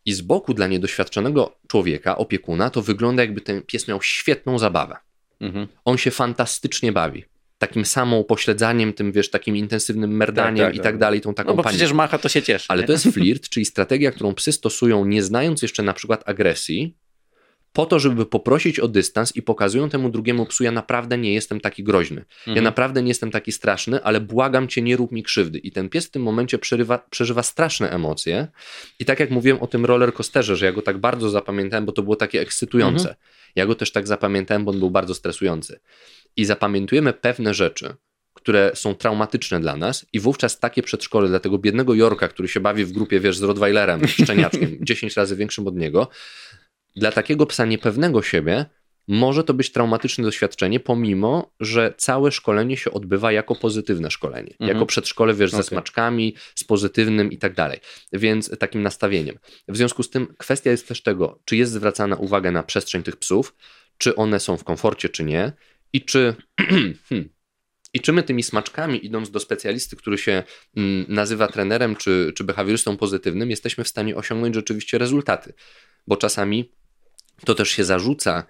i 0.05 0.13
z 0.13 0.21
boku 0.21 0.55
dla 0.55 0.67
niedoświadczonego 0.67 1.59
człowieka, 1.69 2.19
opiekuna, 2.19 2.71
to 2.71 2.83
wygląda 2.83 3.23
jakby 3.23 3.41
ten 3.41 3.63
pies 3.63 3.89
miał 3.89 4.03
świetną 4.03 4.59
zabawę. 4.59 4.97
Mhm. 5.41 5.69
On 5.85 5.99
się 5.99 6.11
fantastycznie 6.11 6.93
bawi. 6.93 7.25
Takim 7.59 7.85
samą 7.85 8.25
pośledzaniem, 8.25 8.93
tym 8.93 9.13
wiesz, 9.13 9.31
takim 9.31 9.57
intensywnym 9.57 10.17
merdaniem 10.17 10.57
tak, 10.57 10.67
tak, 10.67 10.75
i 10.75 10.79
tak, 10.79 10.85
tak 10.85 10.99
dalej, 10.99 11.21
tą 11.21 11.35
taką 11.35 11.51
No 11.51 11.57
bo 11.57 11.63
paniką. 11.63 11.77
przecież 11.77 11.93
macha 11.93 12.19
to 12.19 12.29
się 12.29 12.43
cieszy. 12.43 12.67
Ale 12.69 12.81
nie? 12.81 12.87
to 12.87 12.93
jest 12.93 13.05
flirt, 13.15 13.49
czyli 13.49 13.67
strategia, 13.67 14.13
którą 14.13 14.35
psy 14.35 14.53
stosują, 14.53 15.05
nie 15.05 15.23
znając 15.23 15.63
jeszcze 15.63 15.83
na 15.83 15.93
przykład 15.93 16.29
agresji, 16.29 16.97
po 17.73 17.87
to, 17.87 17.99
żeby 17.99 18.27
poprosić 18.27 18.81
o 18.81 18.89
dystans 18.89 19.37
i 19.37 19.43
pokazują 19.43 19.89
temu 19.89 20.11
drugiemu 20.11 20.47
psu, 20.47 20.65
ja 20.65 20.73
naprawdę 20.73 21.19
nie 21.19 21.35
jestem 21.35 21.61
taki 21.61 21.85
groźny. 21.85 22.25
Ja 22.47 22.51
Mhm. 22.51 22.65
naprawdę 22.65 23.03
nie 23.03 23.09
jestem 23.09 23.31
taki 23.31 23.53
straszny, 23.53 24.03
ale 24.03 24.21
błagam 24.21 24.69
cię, 24.69 24.83
nie 24.83 24.97
rób 24.97 25.13
mi 25.13 25.23
krzywdy. 25.23 25.59
I 25.59 25.73
ten 25.73 25.89
pies 25.89 26.07
w 26.07 26.11
tym 26.11 26.23
momencie 26.23 26.59
przerywa, 26.59 26.99
przeżywa 27.11 27.43
straszne 27.43 27.91
emocje. 27.91 28.49
I 28.99 29.05
tak 29.05 29.21
jak 29.21 29.31
mówiłem 29.31 29.61
o 29.63 29.67
tym 29.67 29.85
roller 29.85 30.15
coasterze, 30.15 30.57
że 30.57 30.67
ja 30.67 30.73
go 30.73 30.83
tak 30.83 30.99
bardzo 30.99 31.31
zapamiętałem, 31.31 31.87
bo 31.87 31.93
to 31.93 32.03
było 32.03 32.17
takie 32.17 32.41
ekscytujące. 32.41 33.17
Ja 33.57 33.67
go 33.67 33.75
też 33.75 33.93
tak 33.93 34.07
zapamiętałem, 34.07 34.65
bo 34.65 34.71
on 34.71 34.79
był 34.79 34.91
bardzo 34.91 35.15
stresujący. 35.15 35.81
I 36.37 36.45
zapamiętujemy 36.45 37.13
pewne 37.13 37.55
rzeczy, 37.55 37.95
które 38.35 38.71
są 38.75 38.95
traumatyczne 38.95 39.61
dla 39.61 39.77
nas 39.77 40.07
i 40.13 40.21
wówczas 40.21 40.59
takie 40.59 40.83
przedszkole 40.83 41.29
dla 41.29 41.41
tego 41.41 41.59
biednego 41.59 41.95
Jorka, 41.95 42.29
który 42.29 42.49
się 42.49 42.61
bawi 42.61 42.85
w 42.85 42.93
grupie, 42.93 43.21
wiesz, 43.21 43.37
z 43.39 43.43
Rottweilerem, 43.43 44.09
szczeniaczkiem, 44.09 44.77
10 44.81 45.17
razy 45.17 45.37
większym 45.37 45.67
od 45.67 45.77
niego, 45.77 46.09
dla 46.99 47.13
takiego 47.13 47.47
psa 47.47 47.65
niepewnego 47.65 48.23
siebie 48.23 48.67
może 49.09 49.45
to 49.45 49.55
być 49.55 49.73
traumatyczne 49.73 50.25
doświadczenie, 50.25 50.81
pomimo, 50.81 51.55
że 51.61 51.95
całe 51.97 52.33
szkolenie 52.33 52.77
się 52.77 52.91
odbywa 52.91 53.33
jako 53.33 53.55
pozytywne 53.55 54.11
szkolenie. 54.11 54.51
Mhm. 54.51 54.69
Jako 54.69 54.87
przedszkole, 54.87 55.35
wiesz, 55.35 55.51
ze 55.51 55.57
Okej. 55.57 55.69
smaczkami, 55.69 56.35
z 56.55 56.65
pozytywnym 56.65 57.33
i 57.33 57.39
tak 57.39 57.55
dalej. 57.55 57.81
Więc 58.13 58.59
takim 58.59 58.83
nastawieniem. 58.83 59.39
W 59.69 59.77
związku 59.77 60.03
z 60.03 60.11
tym 60.11 60.35
kwestia 60.39 60.71
jest 60.71 60.89
też 60.89 61.03
tego, 61.03 61.41
czy 61.45 61.57
jest 61.57 61.73
zwracana 61.73 62.17
uwaga 62.17 62.51
na 62.51 62.63
przestrzeń 62.63 63.03
tych 63.03 63.17
psów, 63.17 63.55
czy 63.99 64.17
one 64.17 64.41
są 64.41 64.57
w 64.57 64.65
komforcie, 64.65 65.09
czy 65.09 65.25
nie 65.25 65.53
i 65.93 66.05
czy... 66.05 66.35
hmm, 67.09 67.29
I 67.95 68.01
czy 68.01 68.13
my 68.13 68.23
tymi 68.23 68.43
smaczkami, 68.43 69.07
idąc 69.07 69.31
do 69.31 69.41
specjalisty, 69.41 69.97
który 69.97 70.19
się 70.19 70.43
mm, 70.77 71.05
nazywa 71.09 71.49
trenerem 71.49 71.97
czy, 71.97 72.33
czy 72.37 72.45
behawiorystą 72.45 72.97
pozytywnym, 72.97 73.51
jesteśmy 73.51 73.85
w 73.85 73.89
stanie 73.89 74.17
osiągnąć 74.17 74.55
rzeczywiście 74.55 74.99
rezultaty? 74.99 75.53
Bo 76.07 76.17
czasami 76.17 76.73
to 77.45 77.55
też 77.55 77.71
się 77.71 77.85
zarzuca, 77.85 78.45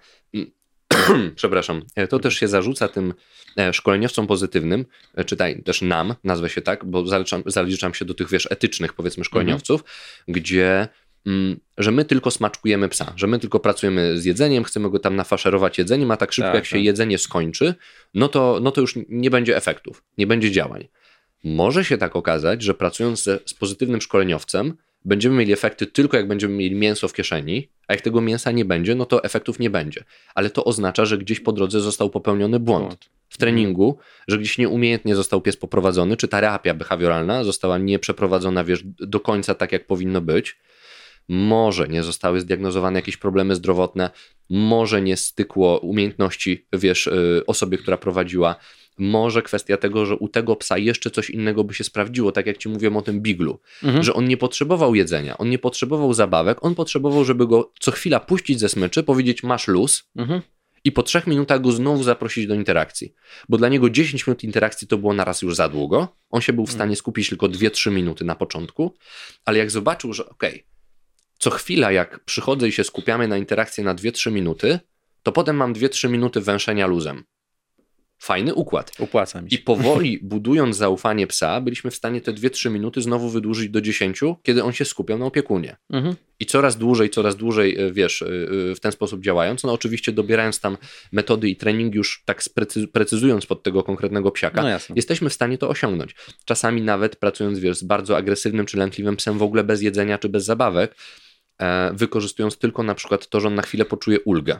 przepraszam, 1.35 1.81
e, 1.95 2.07
to 2.07 2.19
też 2.19 2.39
się 2.39 2.47
zarzuca 2.47 2.87
tym 2.87 3.13
e, 3.57 3.73
szkoleniowcom 3.73 4.27
pozytywnym, 4.27 4.85
e, 5.15 5.25
czytaj 5.25 5.63
też 5.63 5.81
nam, 5.81 6.15
nazwę 6.23 6.49
się 6.49 6.61
tak, 6.61 6.85
bo 6.85 7.07
zaliczam, 7.07 7.43
zaliczam 7.45 7.93
się 7.93 8.05
do 8.05 8.13
tych, 8.13 8.29
wiesz, 8.29 8.47
etycznych, 8.51 8.93
powiedzmy, 8.93 9.23
szkoleniowców, 9.23 9.83
gdzie 10.27 10.87
mm, 11.25 11.59
że 11.77 11.91
my 11.91 12.05
tylko 12.05 12.31
smaczkujemy 12.31 12.89
psa, 12.89 13.13
że 13.15 13.27
my 13.27 13.39
tylko 13.39 13.59
pracujemy 13.59 14.19
z 14.19 14.25
jedzeniem, 14.25 14.63
chcemy 14.63 14.89
go 14.89 14.99
tam 14.99 15.15
nafaszerować 15.15 15.77
jedzeniem, 15.77 16.11
a 16.11 16.17
tak 16.17 16.33
szybko 16.33 16.47
Tak, 16.47 16.55
jak 16.55 16.65
się 16.65 16.75
tak. 16.75 16.83
jedzenie 16.83 17.17
skończy, 17.17 17.75
no 18.13 18.27
to, 18.27 18.59
no 18.61 18.71
to 18.71 18.81
już 18.81 18.95
nie 19.09 19.29
będzie 19.29 19.57
efektów, 19.57 20.03
nie 20.17 20.27
będzie 20.27 20.51
działań. 20.51 20.87
Może 21.43 21.85
się 21.85 21.97
tak 21.97 22.15
okazać, 22.15 22.63
że 22.63 22.73
pracując 22.73 23.23
z 23.23 23.53
pozytywnym 23.53 24.01
szkoleniowcem, 24.01 24.73
będziemy 25.05 25.35
mieli 25.35 25.53
efekty 25.53 25.87
tylko 25.87 26.17
jak 26.17 26.27
będziemy 26.27 26.55
mieli 26.55 26.75
mięso 26.75 27.07
w 27.07 27.13
kieszeni, 27.13 27.69
a 27.87 27.93
jak 27.93 28.01
tego 28.01 28.21
mięsa 28.21 28.51
nie 28.51 28.65
będzie, 28.65 28.95
no 28.95 29.05
to 29.05 29.23
efektów 29.23 29.59
nie 29.59 29.69
będzie. 29.69 30.03
Ale 30.35 30.49
to 30.49 30.65
oznacza, 30.65 31.05
że 31.05 31.17
gdzieś 31.17 31.39
po 31.39 31.51
drodze 31.51 31.81
został 31.81 32.09
popełniony 32.09 32.59
błąd 32.59 33.09
w 33.29 33.37
treningu, 33.37 33.97
że 34.27 34.37
gdzieś 34.37 34.57
nieumiejętnie 34.57 35.15
został 35.15 35.41
pies 35.41 35.57
poprowadzony, 35.57 36.17
czy 36.17 36.27
terapia 36.27 36.73
behawioralna 36.73 37.43
została 37.43 37.77
nie 37.77 37.99
przeprowadzona, 37.99 38.63
wiesz, 38.63 38.83
do 38.85 39.19
końca 39.19 39.55
tak, 39.55 39.71
jak 39.71 39.87
powinno 39.87 40.21
być. 40.21 40.57
Może 41.27 41.87
nie 41.87 42.03
zostały 42.03 42.39
zdiagnozowane 42.39 42.99
jakieś 42.99 43.17
problemy 43.17 43.55
zdrowotne, 43.55 44.09
może 44.49 45.01
nie 45.01 45.17
stykło 45.17 45.79
umiejętności, 45.79 46.65
wiesz, 46.73 47.07
y, 47.07 47.43
osobie, 47.47 47.77
która 47.77 47.97
prowadziła. 47.97 48.55
Może 48.99 49.41
kwestia 49.41 49.77
tego, 49.77 50.05
że 50.05 50.15
u 50.15 50.27
tego 50.27 50.55
psa 50.55 50.77
jeszcze 50.77 51.11
coś 51.11 51.29
innego 51.29 51.63
by 51.63 51.73
się 51.73 51.83
sprawdziło, 51.83 52.31
tak 52.31 52.45
jak 52.45 52.57
ci 52.57 52.69
mówiłem 52.69 52.97
o 52.97 53.01
tym 53.01 53.21
biglu, 53.21 53.59
Mhm. 53.83 54.03
że 54.03 54.13
on 54.13 54.25
nie 54.27 54.37
potrzebował 54.37 54.95
jedzenia, 54.95 55.37
on 55.37 55.49
nie 55.49 55.59
potrzebował 55.59 56.13
zabawek, 56.13 56.63
on 56.65 56.75
potrzebował, 56.75 57.25
żeby 57.25 57.47
go 57.47 57.71
co 57.79 57.91
chwila 57.91 58.19
puścić 58.19 58.59
ze 58.59 58.69
smyczy, 58.69 59.03
powiedzieć 59.03 59.43
masz 59.43 59.67
luz, 59.67 60.03
Mhm. 60.15 60.41
i 60.83 60.91
po 60.91 61.03
trzech 61.03 61.27
minutach 61.27 61.61
go 61.61 61.71
znowu 61.71 62.03
zaprosić 62.03 62.47
do 62.47 62.55
interakcji. 62.55 63.13
Bo 63.49 63.57
dla 63.57 63.69
niego 63.69 63.89
10 63.89 64.27
minut 64.27 64.43
interakcji 64.43 64.87
to 64.87 64.97
było 64.97 65.13
naraz 65.13 65.41
już 65.41 65.55
za 65.55 65.69
długo. 65.69 66.07
On 66.29 66.41
się 66.41 66.53
był 66.53 66.65
w 66.65 66.71
stanie 66.71 66.95
skupić 66.95 67.29
tylko 67.29 67.47
2-3 67.49 67.91
minuty 67.91 68.25
na 68.25 68.35
początku, 68.35 68.93
ale 69.45 69.57
jak 69.59 69.71
zobaczył, 69.71 70.13
że 70.13 70.29
okej, 70.29 70.65
co 71.39 71.49
chwila 71.49 71.91
jak 71.91 72.19
przychodzę 72.25 72.67
i 72.67 72.71
się 72.71 72.83
skupiamy 72.83 73.27
na 73.27 73.37
interakcję 73.37 73.83
na 73.83 73.95
2-3 73.95 74.31
minuty, 74.31 74.79
to 75.23 75.31
potem 75.31 75.55
mam 75.55 75.73
2-3 75.73 76.09
minuty 76.09 76.41
węszenia 76.41 76.87
luzem. 76.87 77.23
Fajny 78.19 78.53
układ. 78.53 78.91
Opłaca 78.99 79.41
mi 79.41 79.51
się. 79.51 79.55
I 79.55 79.59
powoli 79.59 80.19
budując 80.23 80.77
zaufanie 80.77 81.27
psa, 81.27 81.61
byliśmy 81.61 81.91
w 81.91 81.95
stanie 81.95 82.21
te 82.21 82.33
2-3 82.33 82.71
minuty 82.71 83.01
znowu 83.01 83.29
wydłużyć 83.29 83.69
do 83.69 83.81
10, 83.81 84.19
kiedy 84.43 84.63
on 84.63 84.71
się 84.71 84.85
skupiał 84.85 85.17
na 85.17 85.25
opiekunie. 85.25 85.77
Mhm. 85.89 86.15
I 86.39 86.45
coraz 86.45 86.77
dłużej, 86.77 87.09
coraz 87.09 87.35
dłużej, 87.35 87.79
e, 87.79 87.91
wiesz, 87.91 88.21
e, 88.21 88.25
e, 88.25 88.75
w 88.75 88.79
ten 88.79 88.91
sposób 88.91 89.21
działając, 89.21 89.63
no 89.63 89.73
oczywiście 89.73 90.11
dobierając 90.11 90.59
tam 90.59 90.77
metody 91.11 91.49
i 91.49 91.55
trening 91.55 91.95
już 91.95 92.23
tak 92.25 92.43
precyzując 92.93 93.45
pod 93.45 93.63
tego 93.63 93.83
konkretnego 93.83 94.31
psiaka, 94.31 94.61
No 94.61 94.95
jesteśmy 94.95 95.29
w 95.29 95.33
stanie 95.33 95.57
to 95.57 95.69
osiągnąć. 95.69 96.15
Czasami 96.45 96.81
nawet 96.81 97.15
pracując, 97.15 97.59
wiesz, 97.59 97.77
z 97.77 97.83
bardzo 97.83 98.17
agresywnym 98.17 98.65
czy 98.65 98.77
lękliwym 98.77 99.15
psem 99.15 99.37
w 99.37 99.43
ogóle 99.43 99.63
bez 99.63 99.81
jedzenia 99.81 100.17
czy 100.17 100.29
bez 100.29 100.45
zabawek, 100.45 100.95
wykorzystując 101.93 102.57
tylko 102.57 102.83
na 102.83 102.95
przykład 102.95 103.29
to, 103.29 103.39
że 103.39 103.47
on 103.47 103.55
na 103.55 103.61
chwilę 103.61 103.85
poczuje 103.85 104.19
ulgę. 104.19 104.59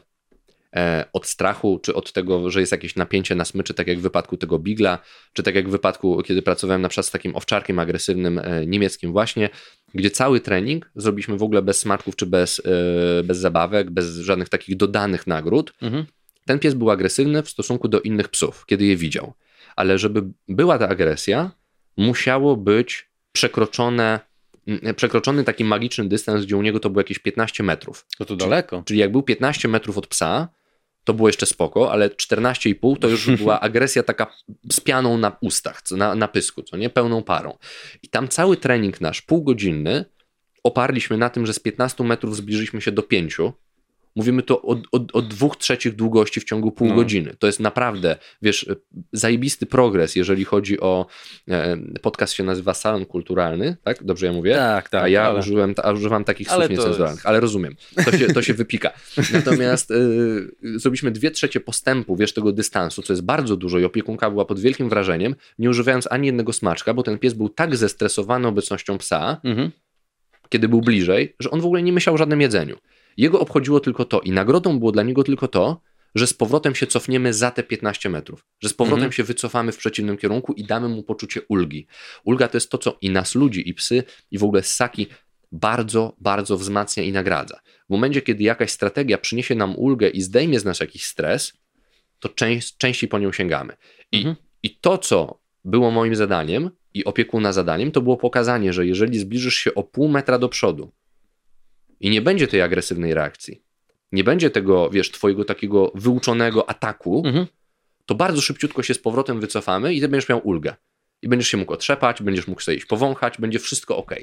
E, 0.75 1.05
od 1.13 1.27
strachu, 1.27 1.79
czy 1.83 1.93
od 1.93 2.11
tego, 2.13 2.49
że 2.49 2.59
jest 2.59 2.71
jakieś 2.71 2.95
napięcie 2.95 3.35
na 3.35 3.45
smyczy, 3.45 3.73
tak 3.73 3.87
jak 3.87 3.99
w 3.99 4.01
wypadku 4.01 4.37
tego 4.37 4.59
Bigla, 4.59 4.99
czy 5.33 5.43
tak 5.43 5.55
jak 5.55 5.67
w 5.67 5.71
wypadku, 5.71 6.21
kiedy 6.23 6.41
pracowałem 6.41 6.81
na 6.81 6.89
przykład 6.89 7.05
z 7.05 7.11
takim 7.11 7.35
owczarkiem 7.35 7.79
agresywnym 7.79 8.39
e, 8.39 8.65
niemieckim 8.65 9.11
właśnie, 9.11 9.49
gdzie 9.93 10.11
cały 10.11 10.39
trening 10.39 10.91
zrobiliśmy 10.95 11.37
w 11.37 11.43
ogóle 11.43 11.61
bez 11.61 11.77
smaczków, 11.77 12.15
czy 12.15 12.25
bez, 12.25 12.61
e, 13.19 13.23
bez 13.23 13.37
zabawek, 13.37 13.89
bez 13.89 14.17
żadnych 14.17 14.49
takich 14.49 14.77
dodanych 14.77 15.27
nagród. 15.27 15.73
Mhm. 15.81 16.05
Ten 16.45 16.59
pies 16.59 16.73
był 16.73 16.91
agresywny 16.91 17.43
w 17.43 17.49
stosunku 17.49 17.87
do 17.87 18.01
innych 18.01 18.27
psów, 18.27 18.65
kiedy 18.65 18.85
je 18.85 18.97
widział. 18.97 19.33
Ale 19.75 19.97
żeby 19.97 20.23
była 20.47 20.77
ta 20.77 20.89
agresja, 20.89 21.51
musiało 21.97 22.57
być 22.57 23.09
przekroczone, 23.31 24.19
przekroczony 24.95 25.43
taki 25.43 25.63
magiczny 25.63 26.09
dystans, 26.09 26.45
gdzie 26.45 26.57
u 26.57 26.61
niego 26.61 26.79
to 26.79 26.89
było 26.89 26.99
jakieś 26.99 27.19
15 27.19 27.63
metrów. 27.63 28.05
To 28.17 28.25
tu 28.25 28.35
daleko. 28.35 28.83
Czyli 28.85 28.99
jak 28.99 29.11
był 29.11 29.23
15 29.23 29.67
metrów 29.67 29.97
od 29.97 30.07
psa, 30.07 30.49
to 31.09 31.13
było 31.13 31.29
jeszcze 31.29 31.45
spoko, 31.45 31.91
ale 31.91 32.09
14,5 32.09 32.99
to 32.99 33.07
już 33.07 33.29
była 33.29 33.59
agresja 33.69 34.03
taka 34.03 34.33
z 34.71 34.79
pianą 34.79 35.17
na 35.17 35.37
ustach, 35.41 35.81
na, 35.91 36.15
na 36.15 36.27
pysku, 36.27 36.63
co 36.63 36.77
nie, 36.77 36.89
pełną 36.89 37.23
parą. 37.23 37.57
I 38.03 38.07
tam 38.09 38.27
cały 38.27 38.57
trening 38.57 39.01
nasz, 39.01 39.21
półgodzinny, 39.21 40.05
oparliśmy 40.63 41.17
na 41.17 41.29
tym, 41.29 41.45
że 41.45 41.53
z 41.53 41.59
15 41.59 42.03
metrów 42.03 42.35
zbliżyliśmy 42.35 42.81
się 42.81 42.91
do 42.91 43.03
5. 43.03 43.37
Mówimy 44.15 44.43
to 44.43 44.61
o, 44.61 44.73
o, 44.91 44.99
o 45.13 45.21
dwóch 45.21 45.57
trzecich 45.57 45.95
długości 45.95 46.39
w 46.39 46.43
ciągu 46.43 46.71
pół 46.71 46.87
No. 46.87 46.95
godziny. 46.95 47.35
To 47.39 47.47
jest 47.47 47.59
naprawdę, 47.59 48.17
wiesz, 48.41 48.65
zajebisty 49.13 49.65
progres, 49.65 50.15
jeżeli 50.15 50.45
chodzi 50.45 50.79
o, 50.79 51.05
e, 51.49 51.77
podcast 52.01 52.33
się 52.33 52.43
nazywa 52.43 52.73
Salon 52.73 53.05
Kulturalny, 53.05 53.77
tak? 53.83 54.03
Dobrze 54.03 54.25
ja 54.25 54.33
mówię? 54.33 54.55
Tak, 54.55 54.89
tak. 54.89 55.03
a 55.03 55.07
ja 55.07 55.23
ale... 55.23 55.39
użyłem, 55.39 55.73
a 55.83 55.91
używam 55.91 56.23
takich 56.23 56.51
Ale 56.51 56.65
słów 56.65 56.77
niecenzuralnych, 56.77 57.17
jest- 57.19 57.27
ale 57.27 57.39
rozumiem. 57.39 57.75
To 58.05 58.17
się, 58.17 58.27
to 58.27 58.41
się 58.41 58.53
wypika. 58.53 58.91
Natomiast 59.33 59.91
y, 59.91 60.51
zrobiliśmy 60.79 61.11
dwie 61.11 61.31
trzecie 61.31 61.59
postępu, 61.59 62.15
wiesz, 62.15 62.33
tego 62.33 62.51
dystansu, 62.51 63.01
co 63.01 63.13
jest 63.13 63.23
bardzo 63.25 63.55
dużo 63.57 63.79
i 63.79 63.83
opiekunka 63.85 64.29
była 64.29 64.45
pod 64.45 64.59
wielkim 64.59 64.89
wrażeniem, 64.89 65.35
nie 65.59 65.69
używając 65.69 66.07
ani 66.11 66.27
jednego 66.27 66.53
smaczka, 66.53 66.93
bo 66.93 67.03
ten 67.03 67.19
pies 67.19 67.33
był 67.33 67.49
tak 67.49 67.75
zestresowany 67.75 68.47
obecnością 68.47 68.97
psa, 68.97 69.41
Mhm. 69.43 69.71
kiedy 70.49 70.69
był 70.69 70.81
bliżej, 70.81 71.35
że 71.39 71.51
on 71.51 71.61
w 71.61 71.65
ogóle 71.65 71.81
nie 71.83 71.93
myślał 71.93 72.15
o 72.15 72.17
żadnym 72.17 72.41
jedzeniu. 72.41 72.77
Jego 73.19 73.39
obchodziło 73.39 73.79
tylko 73.79 74.05
to 74.05 74.21
i 74.21 74.31
nagrodą 74.31 74.79
było 74.79 74.91
dla 74.91 75.03
niego 75.03 75.23
tylko 75.23 75.47
to, 75.47 75.81
że 76.15 76.27
z 76.27 76.33
powrotem 76.33 76.75
się 76.75 76.87
cofniemy 76.87 77.33
za 77.33 77.51
te 77.51 77.63
15 77.63 78.09
metrów, 78.09 78.45
że 78.63 78.69
z 78.69 78.73
powrotem 78.73 78.99
Mhm. 79.03 79.11
się 79.11 79.23
wycofamy 79.23 79.71
w 79.71 79.77
przeciwnym 79.77 80.17
kierunku 80.17 80.53
i 80.53 80.63
damy 80.63 80.89
mu 80.89 81.03
poczucie 81.03 81.41
ulgi. 81.49 81.87
Ulga 82.23 82.47
to 82.47 82.57
jest 82.57 82.69
to, 82.69 82.77
co 82.77 82.97
i 83.01 83.09
nas 83.09 83.35
ludzi, 83.35 83.69
i 83.69 83.73
psy, 83.73 84.03
i 84.31 84.37
w 84.37 84.43
ogóle 84.43 84.63
ssaki 84.63 85.07
bardzo, 85.51 86.15
bardzo 86.19 86.57
wzmacnia 86.57 87.03
i 87.03 87.11
nagradza. 87.11 87.59
W 87.87 87.89
momencie, 87.89 88.21
kiedy 88.21 88.43
jakaś 88.43 88.71
strategia 88.71 89.17
przyniesie 89.17 89.55
nam 89.55 89.75
ulgę 89.75 90.09
i 90.09 90.21
zdejmie 90.21 90.59
z 90.59 90.65
nas 90.65 90.79
jakiś 90.79 91.05
stres, 91.05 91.53
to 92.19 92.29
część, 92.29 92.77
częściej 92.77 93.09
po 93.09 93.19
nią 93.19 93.31
sięgamy. 93.31 93.73
I, 94.11 94.17
Mhm. 94.17 94.35
I 94.63 94.75
to, 94.75 94.97
co 94.97 95.39
było 95.65 95.91
moim 95.91 96.15
zadaniem 96.15 96.69
i 96.93 97.05
opiekuna 97.05 97.53
zadaniem, 97.53 97.91
to 97.91 98.01
było 98.01 98.17
pokazanie, 98.17 98.73
że 98.73 98.87
jeżeli 98.87 99.19
zbliżysz 99.19 99.55
się 99.55 99.75
o 99.75 99.83
pół 99.83 100.07
metra 100.07 100.37
do 100.39 100.49
przodu 100.49 100.91
i 101.99 102.09
nie 102.09 102.21
będzie 102.21 102.47
tej 102.47 102.61
agresywnej 102.61 103.13
reakcji, 103.13 103.61
nie 104.11 104.23
będzie 104.23 104.49
tego, 104.49 104.89
wiesz, 104.89 105.11
twojego 105.11 105.45
takiego 105.45 105.91
wyuczonego 105.95 106.69
ataku, 106.69 107.23
Mhm. 107.25 107.45
to 108.05 108.15
bardzo 108.15 108.41
szybciutko 108.41 108.83
się 108.83 108.93
z 108.93 108.99
powrotem 108.99 109.39
wycofamy 109.39 109.93
i 109.93 110.01
ty 110.01 110.07
będziesz 110.07 110.29
miał 110.29 110.47
ulgę. 110.47 110.75
I 111.21 111.27
będziesz 111.27 111.47
się 111.47 111.57
mógł 111.57 111.73
otrzepać, 111.73 112.21
będziesz 112.21 112.47
mógł 112.47 112.61
sobie 112.61 112.77
iść 112.77 112.85
powąchać, 112.85 113.37
będzie 113.39 113.59
wszystko 113.59 113.97
ok. 113.97 114.15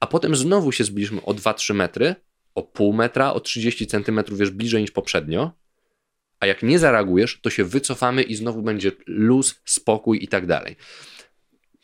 A 0.00 0.06
potem 0.06 0.36
znowu 0.36 0.72
się 0.72 0.84
zbliżymy 0.84 1.22
o 1.22 1.34
2-3 1.34 1.74
metry, 1.74 2.14
o 2.54 2.62
pół 2.62 2.92
metra, 2.92 3.32
o 3.32 3.40
30 3.40 3.86
centymetrów, 3.86 4.38
wiesz, 4.38 4.50
bliżej 4.50 4.82
niż 4.82 4.90
poprzednio. 4.90 5.50
A 6.40 6.46
jak 6.46 6.62
nie 6.62 6.78
zareagujesz, 6.78 7.40
to 7.40 7.50
się 7.50 7.64
wycofamy 7.64 8.22
i 8.22 8.34
znowu 8.34 8.62
będzie 8.62 8.92
luz, 9.06 9.60
spokój 9.64 10.24
i 10.24 10.28
tak 10.28 10.46
dalej. 10.46 10.76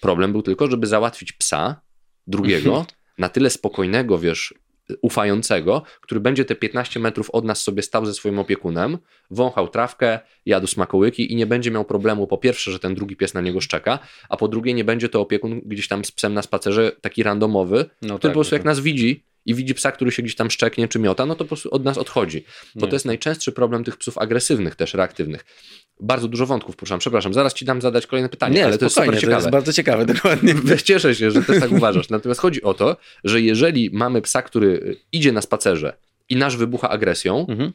Problem 0.01 0.33
był 0.33 0.43
tylko, 0.43 0.71
żeby 0.71 0.87
załatwić 0.87 1.33
psa 1.33 1.81
drugiego, 2.27 2.87
na 3.19 3.29
tyle 3.29 3.51
spokojnego, 3.51 4.19
wiesz, 4.19 4.55
ufającego, 5.03 5.83
który 6.01 6.21
będzie 6.21 6.45
te 6.45 6.55
15 6.55 7.01
metrów 7.01 7.31
od 7.31 7.45
nas 7.45 7.63
sobie 7.63 7.83
stał 7.83 8.07
ze 8.07 8.15
swoim 8.15 8.39
opiekunem, 8.39 8.99
wąchał 9.31 9.69
trawkę, 9.69 10.19
jadł 10.47 10.67
smakołyki 10.67 11.33
i 11.33 11.37
nie 11.37 11.47
będzie 11.47 11.71
miał 11.71 11.85
problemu 11.85 12.27
po 12.27 12.39
pierwsze, 12.39 12.73
że 12.73 12.79
ten 12.79 12.95
drugi 12.95 13.17
pies 13.17 13.35
na 13.35 13.41
niego 13.41 13.61
szczeka, 13.61 13.99
a 14.29 14.37
po 14.37 14.49
drugie 14.49 14.75
nie 14.75 14.85
będzie 14.85 15.09
to 15.09 15.21
opiekun 15.21 15.61
gdzieś 15.65 15.89
tam 15.89 16.05
z 16.05 16.13
psem 16.13 16.35
na 16.35 16.43
spacerze 16.43 16.93
taki 17.01 17.23
randomowy, 17.23 17.77
No 18.03 18.19
który 18.19 18.19
tak, 18.19 18.31
po 18.31 18.35
prostu 18.35 18.53
no 18.53 18.57
jak 18.57 18.63
tak. 18.63 18.67
nas 18.67 18.81
widzi 18.81 19.25
i 19.47 19.55
widzi 19.55 19.75
psa, 19.75 19.93
który 19.93 20.13
się 20.13 20.23
gdzieś 20.23 20.37
tam 20.37 20.51
szczeknie 20.51 20.89
czy 20.89 20.99
miota, 20.99 21.27
no 21.27 21.35
to 21.35 21.45
po 21.45 21.49
prostu 21.49 21.75
od 21.75 21.85
nas 21.85 21.99
odchodzi. 21.99 22.45
Bo 22.75 22.87
Nie. 22.87 22.91
to 22.91 22.95
jest 22.95 23.07
najczęstszy 23.07 23.53
problem 23.53 23.85
tych 23.85 23.97
psów 23.97 24.19
agresywnych, 24.19 24.77
też 24.77 24.95
reaktywnych. 24.95 25.45
Bardzo 26.03 26.29
dużo 26.29 26.47
wątków 26.47 26.77
poruszam, 26.77 26.99
przepraszam, 26.99 27.35
zaraz 27.35 27.55
ci 27.55 27.65
dam 27.65 27.81
zadać 27.83 28.07
kolejne 28.07 28.29
pytanie, 28.29 28.55
Nie, 28.55 28.65
ale 28.67 28.79
to 28.79 28.85
jest 28.85 28.97
super 28.97 29.15
to 29.15 29.21
ciekawe. 29.21 29.37
jest 29.37 29.51
bardzo 29.51 29.73
ciekawe, 29.73 30.07
dokładnie. 30.07 30.55
Cieszę 30.85 31.15
się, 31.15 31.31
że 31.31 31.43
też 31.43 31.61
tak 31.61 31.73
uważasz. 31.73 32.09
Natomiast 32.09 32.41
chodzi 32.41 32.63
o 32.63 32.75
to, 32.75 32.97
że 33.25 33.41
jeżeli 33.41 33.91
mamy 33.93 34.23
psa, 34.23 34.43
który 34.43 34.97
idzie 35.13 35.33
na 35.33 35.43
spacerze 35.43 35.97
i 36.29 36.37
nasz 36.37 36.57
wybucha 36.57 36.89
agresją 36.89 37.47
Mhm. 37.49 37.73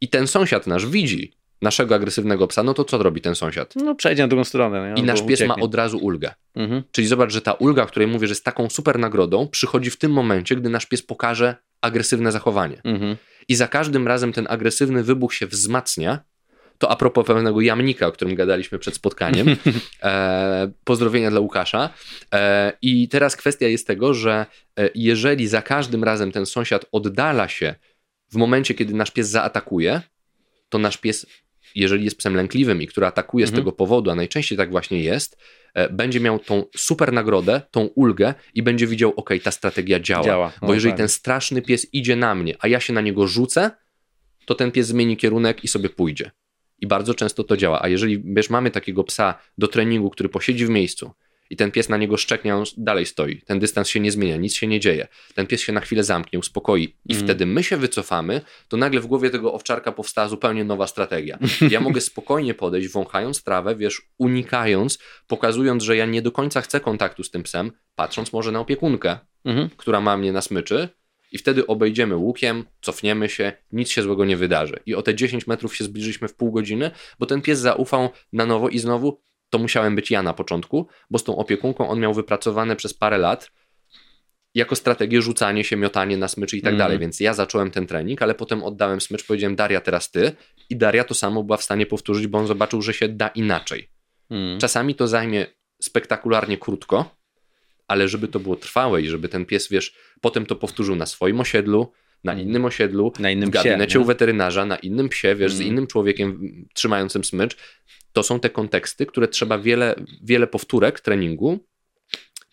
i 0.00 0.08
ten 0.08 0.26
sąsiad 0.26 0.66
nasz 0.66 0.86
widzi 0.86 1.32
naszego 1.62 1.94
agresywnego 1.94 2.46
psa, 2.46 2.62
no 2.62 2.74
to 2.74 2.84
co 2.84 2.98
robi 3.02 3.20
ten 3.20 3.34
sąsiad? 3.34 3.76
No 3.76 3.94
przejdzie 3.94 4.22
na 4.22 4.28
drugą 4.28 4.44
stronę. 4.44 4.92
nie? 4.96 5.02
I 5.02 5.04
nasz 5.04 5.22
pies 5.26 5.40
ma 5.40 5.46
ucieknie. 5.46 5.62
od 5.64 5.74
razu 5.74 5.98
ulgę. 5.98 6.34
Mhm. 6.54 6.82
Czyli 6.92 7.06
zobacz, 7.06 7.32
że 7.32 7.40
ta 7.40 7.52
ulga, 7.52 7.82
o 7.82 7.86
której 7.86 8.08
mówię, 8.08 8.26
że 8.26 8.32
jest 8.32 8.44
taką 8.44 8.70
super 8.70 8.98
nagrodą, 8.98 9.48
przychodzi 9.48 9.90
w 9.90 9.96
tym 9.96 10.12
momencie, 10.12 10.56
gdy 10.56 10.68
nasz 10.70 10.86
pies 10.86 11.02
pokaże 11.02 11.56
agresywne 11.80 12.32
zachowanie. 12.32 12.80
Mhm. 12.84 13.16
I 13.48 13.54
za 13.56 13.68
każdym 13.68 14.08
razem 14.08 14.32
ten 14.32 14.46
agresywny 14.50 15.02
wybuch 15.02 15.34
się 15.34 15.46
wzmacnia. 15.46 16.18
To 16.78 16.90
a 16.90 16.96
propos 16.96 17.26
pewnego 17.26 17.60
jamnika, 17.60 18.06
o 18.06 18.12
którym 18.12 18.34
gadaliśmy 18.34 18.78
przed 18.78 18.94
spotkaniem. 18.94 19.46
E, 20.02 20.70
pozdrowienia 20.84 21.30
dla 21.30 21.40
Łukasza. 21.40 21.90
E, 22.34 22.72
I 22.82 23.08
teraz 23.08 23.36
kwestia 23.36 23.66
jest 23.68 23.86
tego, 23.86 24.14
że 24.14 24.46
e, 24.78 24.90
jeżeli 24.94 25.48
za 25.48 25.62
każdym 25.62 26.04
razem 26.04 26.32
ten 26.32 26.46
sąsiad 26.46 26.86
oddala 26.92 27.48
się 27.48 27.74
w 28.32 28.36
momencie, 28.36 28.74
kiedy 28.74 28.94
nasz 28.94 29.10
pies 29.10 29.28
zaatakuje, 29.28 30.00
to 30.68 30.78
nasz 30.78 30.96
pies, 30.96 31.26
jeżeli 31.74 32.04
jest 32.04 32.18
psem 32.18 32.34
lękliwym 32.36 32.82
i 32.82 32.86
który 32.86 33.06
atakuje 33.06 33.46
z 33.46 33.50
Mhm. 33.50 33.62
tego 33.64 33.72
powodu, 33.72 34.10
a 34.10 34.14
najczęściej 34.14 34.58
tak 34.58 34.70
właśnie 34.70 35.00
jest, 35.00 35.38
e, 35.74 35.88
będzie 35.88 36.20
miał 36.20 36.38
tą 36.38 36.64
super 36.76 37.12
nagrodę, 37.12 37.60
tą 37.70 37.86
ulgę 37.86 38.34
i 38.54 38.62
będzie 38.62 38.86
widział, 38.86 39.12
ok, 39.16 39.30
ta 39.44 39.50
strategia 39.50 40.00
działa. 40.00 40.24
Działa. 40.24 40.52
Bo 40.60 40.66
O, 40.66 40.74
jeżeli 40.74 40.92
tak. 40.92 40.98
ten 40.98 41.08
straszny 41.08 41.62
pies 41.62 41.86
idzie 41.92 42.16
na 42.16 42.34
mnie, 42.34 42.54
a 42.58 42.68
ja 42.68 42.80
się 42.80 42.92
na 42.92 43.00
niego 43.00 43.26
rzucę, 43.26 43.70
to 44.46 44.54
ten 44.54 44.72
pies 44.72 44.86
zmieni 44.86 45.16
kierunek 45.16 45.64
i 45.64 45.68
sobie 45.68 45.88
pójdzie. 45.88 46.30
I 46.80 46.86
bardzo 46.86 47.14
często 47.14 47.44
to 47.44 47.56
działa. 47.56 47.82
A 47.82 47.88
jeżeli 47.88 48.22
wiesz, 48.24 48.50
mamy 48.50 48.70
takiego 48.70 49.04
psa 49.04 49.34
do 49.58 49.68
treningu, 49.68 50.10
który 50.10 50.28
posiedzi 50.28 50.66
w 50.66 50.70
miejscu 50.70 51.10
i 51.50 51.56
ten 51.56 51.70
pies 51.70 51.88
na 51.88 51.96
niego 51.96 52.16
szczeknie, 52.16 52.56
on 52.56 52.64
dalej 52.76 53.06
stoi, 53.06 53.42
ten 53.42 53.58
dystans 53.58 53.88
się 53.88 54.00
nie 54.00 54.10
zmienia, 54.12 54.36
nic 54.36 54.54
się 54.54 54.66
nie 54.66 54.80
dzieje, 54.80 55.08
ten 55.34 55.46
pies 55.46 55.60
się 55.60 55.72
na 55.72 55.80
chwilę 55.80 56.04
zamknie, 56.04 56.38
uspokoi 56.38 56.82
i 57.08 57.12
Mm. 57.12 57.24
wtedy 57.24 57.46
my 57.46 57.62
się 57.62 57.76
wycofamy, 57.76 58.40
to 58.68 58.76
nagle 58.76 59.00
w 59.00 59.06
głowie 59.06 59.30
tego 59.30 59.52
owczarka 59.54 59.92
powstała 59.92 60.28
zupełnie 60.28 60.64
nowa 60.64 60.86
strategia. 60.86 61.38
Ja 61.70 61.80
mogę 61.80 62.00
spokojnie 62.10 62.54
podejść, 62.54 62.88
wąchając 62.88 63.42
trawę, 63.44 63.76
wiesz, 63.76 64.02
unikając, 64.18 64.98
pokazując, 65.26 65.82
że 65.82 65.96
ja 65.96 66.06
nie 66.06 66.22
do 66.22 66.32
końca 66.32 66.60
chcę 66.60 66.80
kontaktu 66.80 67.22
z 67.24 67.30
tym 67.30 67.42
psem, 67.42 67.72
patrząc 67.94 68.32
może 68.32 68.52
na 68.52 68.60
opiekunkę, 68.60 69.18
Mhm. 69.44 69.70
która 69.76 70.00
ma 70.00 70.16
mnie 70.16 70.32
na 70.32 70.40
smyczy 70.42 70.88
i 71.32 71.38
wtedy 71.38 71.66
obejdziemy 71.66 72.16
łukiem, 72.16 72.64
cofniemy 72.80 73.28
się, 73.28 73.52
nic 73.72 73.90
się 73.90 74.02
złego 74.02 74.24
nie 74.24 74.36
wydarzy. 74.36 74.80
I 74.86 74.94
o 74.94 75.02
te 75.02 75.14
10 75.14 75.46
metrów 75.46 75.76
się 75.76 75.84
zbliżyliśmy 75.84 76.28
w 76.28 76.34
pół 76.34 76.52
godziny, 76.52 76.90
bo 77.18 77.26
ten 77.26 77.42
pies 77.42 77.58
zaufał 77.58 78.10
na 78.32 78.46
nowo 78.46 78.68
i 78.68 78.78
znowu 78.78 79.20
to 79.50 79.58
musiałem 79.58 79.96
być 79.96 80.10
ja 80.10 80.22
na 80.22 80.32
początku, 80.34 80.86
bo 81.10 81.18
z 81.18 81.24
tą 81.24 81.36
opiekunką 81.36 81.88
on 81.88 82.00
miał 82.00 82.14
wypracowane 82.14 82.76
przez 82.76 82.94
parę 82.94 83.18
lat 83.18 83.50
jako 84.54 84.76
strategię 84.76 85.22
rzucanie 85.22 85.64
się, 85.64 85.76
miotanie 85.76 86.16
na 86.16 86.28
smyczy 86.28 86.56
i 86.56 86.62
tak 86.62 86.72
Mhm. 86.72 86.78
dalej, 86.78 86.98
więc 86.98 87.20
ja 87.20 87.34
zacząłem 87.34 87.70
ten 87.70 87.86
trening, 87.86 88.22
ale 88.22 88.34
potem 88.34 88.62
oddałem 88.62 89.00
smycz, 89.00 89.24
powiedziałem 89.26 89.56
Daria 89.56 89.80
teraz 89.80 90.10
ty 90.10 90.32
i 90.70 90.76
Daria 90.76 91.04
to 91.04 91.14
samo 91.14 91.42
była 91.44 91.56
w 91.56 91.62
stanie 91.62 91.86
powtórzyć, 91.86 92.26
bo 92.26 92.38
on 92.38 92.46
zobaczył, 92.46 92.82
że 92.82 92.92
się 92.94 93.08
da 93.08 93.28
inaczej. 93.28 93.90
Mhm. 94.30 94.60
Czasami 94.60 94.94
to 94.94 95.08
zajmie 95.08 95.46
spektakularnie 95.82 96.58
krótko, 96.58 97.15
ale 97.88 98.08
żeby 98.08 98.28
to 98.28 98.40
było 98.40 98.56
trwałe 98.56 99.02
i 99.02 99.08
żeby 99.08 99.28
ten 99.28 99.46
pies, 99.46 99.68
wiesz, 99.68 99.94
potem 100.20 100.46
to 100.46 100.56
powtórzył 100.56 100.96
na 100.96 101.06
swoim 101.06 101.40
osiedlu, 101.40 101.92
na 102.24 102.34
innym 102.34 102.64
osiedlu, 102.64 103.12
Na 103.18 103.30
innym 103.30 103.48
w 103.48 103.52
gabinecie 103.52 103.86
psie, 103.86 104.00
u 104.00 104.04
weterynarza, 104.04 104.66
na 104.66 104.76
innym 104.76 105.08
psie, 105.08 105.34
wiesz, 105.34 105.52
z 105.52 105.60
Mm. 105.60 105.72
innym 105.72 105.86
człowiekiem 105.86 106.30
mm, 106.30 106.68
trzymającym 106.74 107.24
smycz. 107.24 107.56
To 108.12 108.22
są 108.22 108.40
te 108.40 108.50
konteksty, 108.50 109.06
które 109.06 109.28
trzeba 109.28 109.58
wiele, 109.58 109.94
wiele 110.22 110.46
powtórek 110.46 111.00
treningu. 111.00 111.66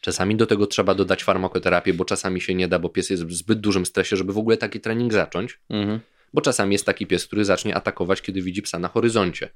Czasami 0.02 0.36
do 0.36 0.46
tego 0.46 0.68
trzeba 0.68 0.96
dodać 0.96 1.24
farmakoterapię, 1.24 1.94
bo 1.94 2.06
czasami 2.06 2.42
się 2.42 2.56
nie 2.56 2.68
da, 2.68 2.80
bo 2.80 2.90
pies 2.90 3.10
jest 3.10 3.26
w 3.26 3.34
zbyt 3.34 3.60
dużym 3.60 3.86
stresie, 3.86 4.16
żeby 4.18 4.34
w 4.34 4.38
ogóle 4.38 4.58
taki 4.58 4.80
trening 4.80 5.14
zacząć. 5.14 5.60
Mhm. 5.70 6.00
Bo 6.34 6.42
czasami 6.42 6.74
jest 6.74 6.86
taki 6.86 7.08
pies, 7.08 7.26
który 7.28 7.46
zacznie 7.46 7.76
atakować, 7.76 8.22
kiedy 8.22 8.42
widzi 8.42 8.62
psa 8.62 8.80
na 8.80 8.88
horyzoncie, 8.88 9.50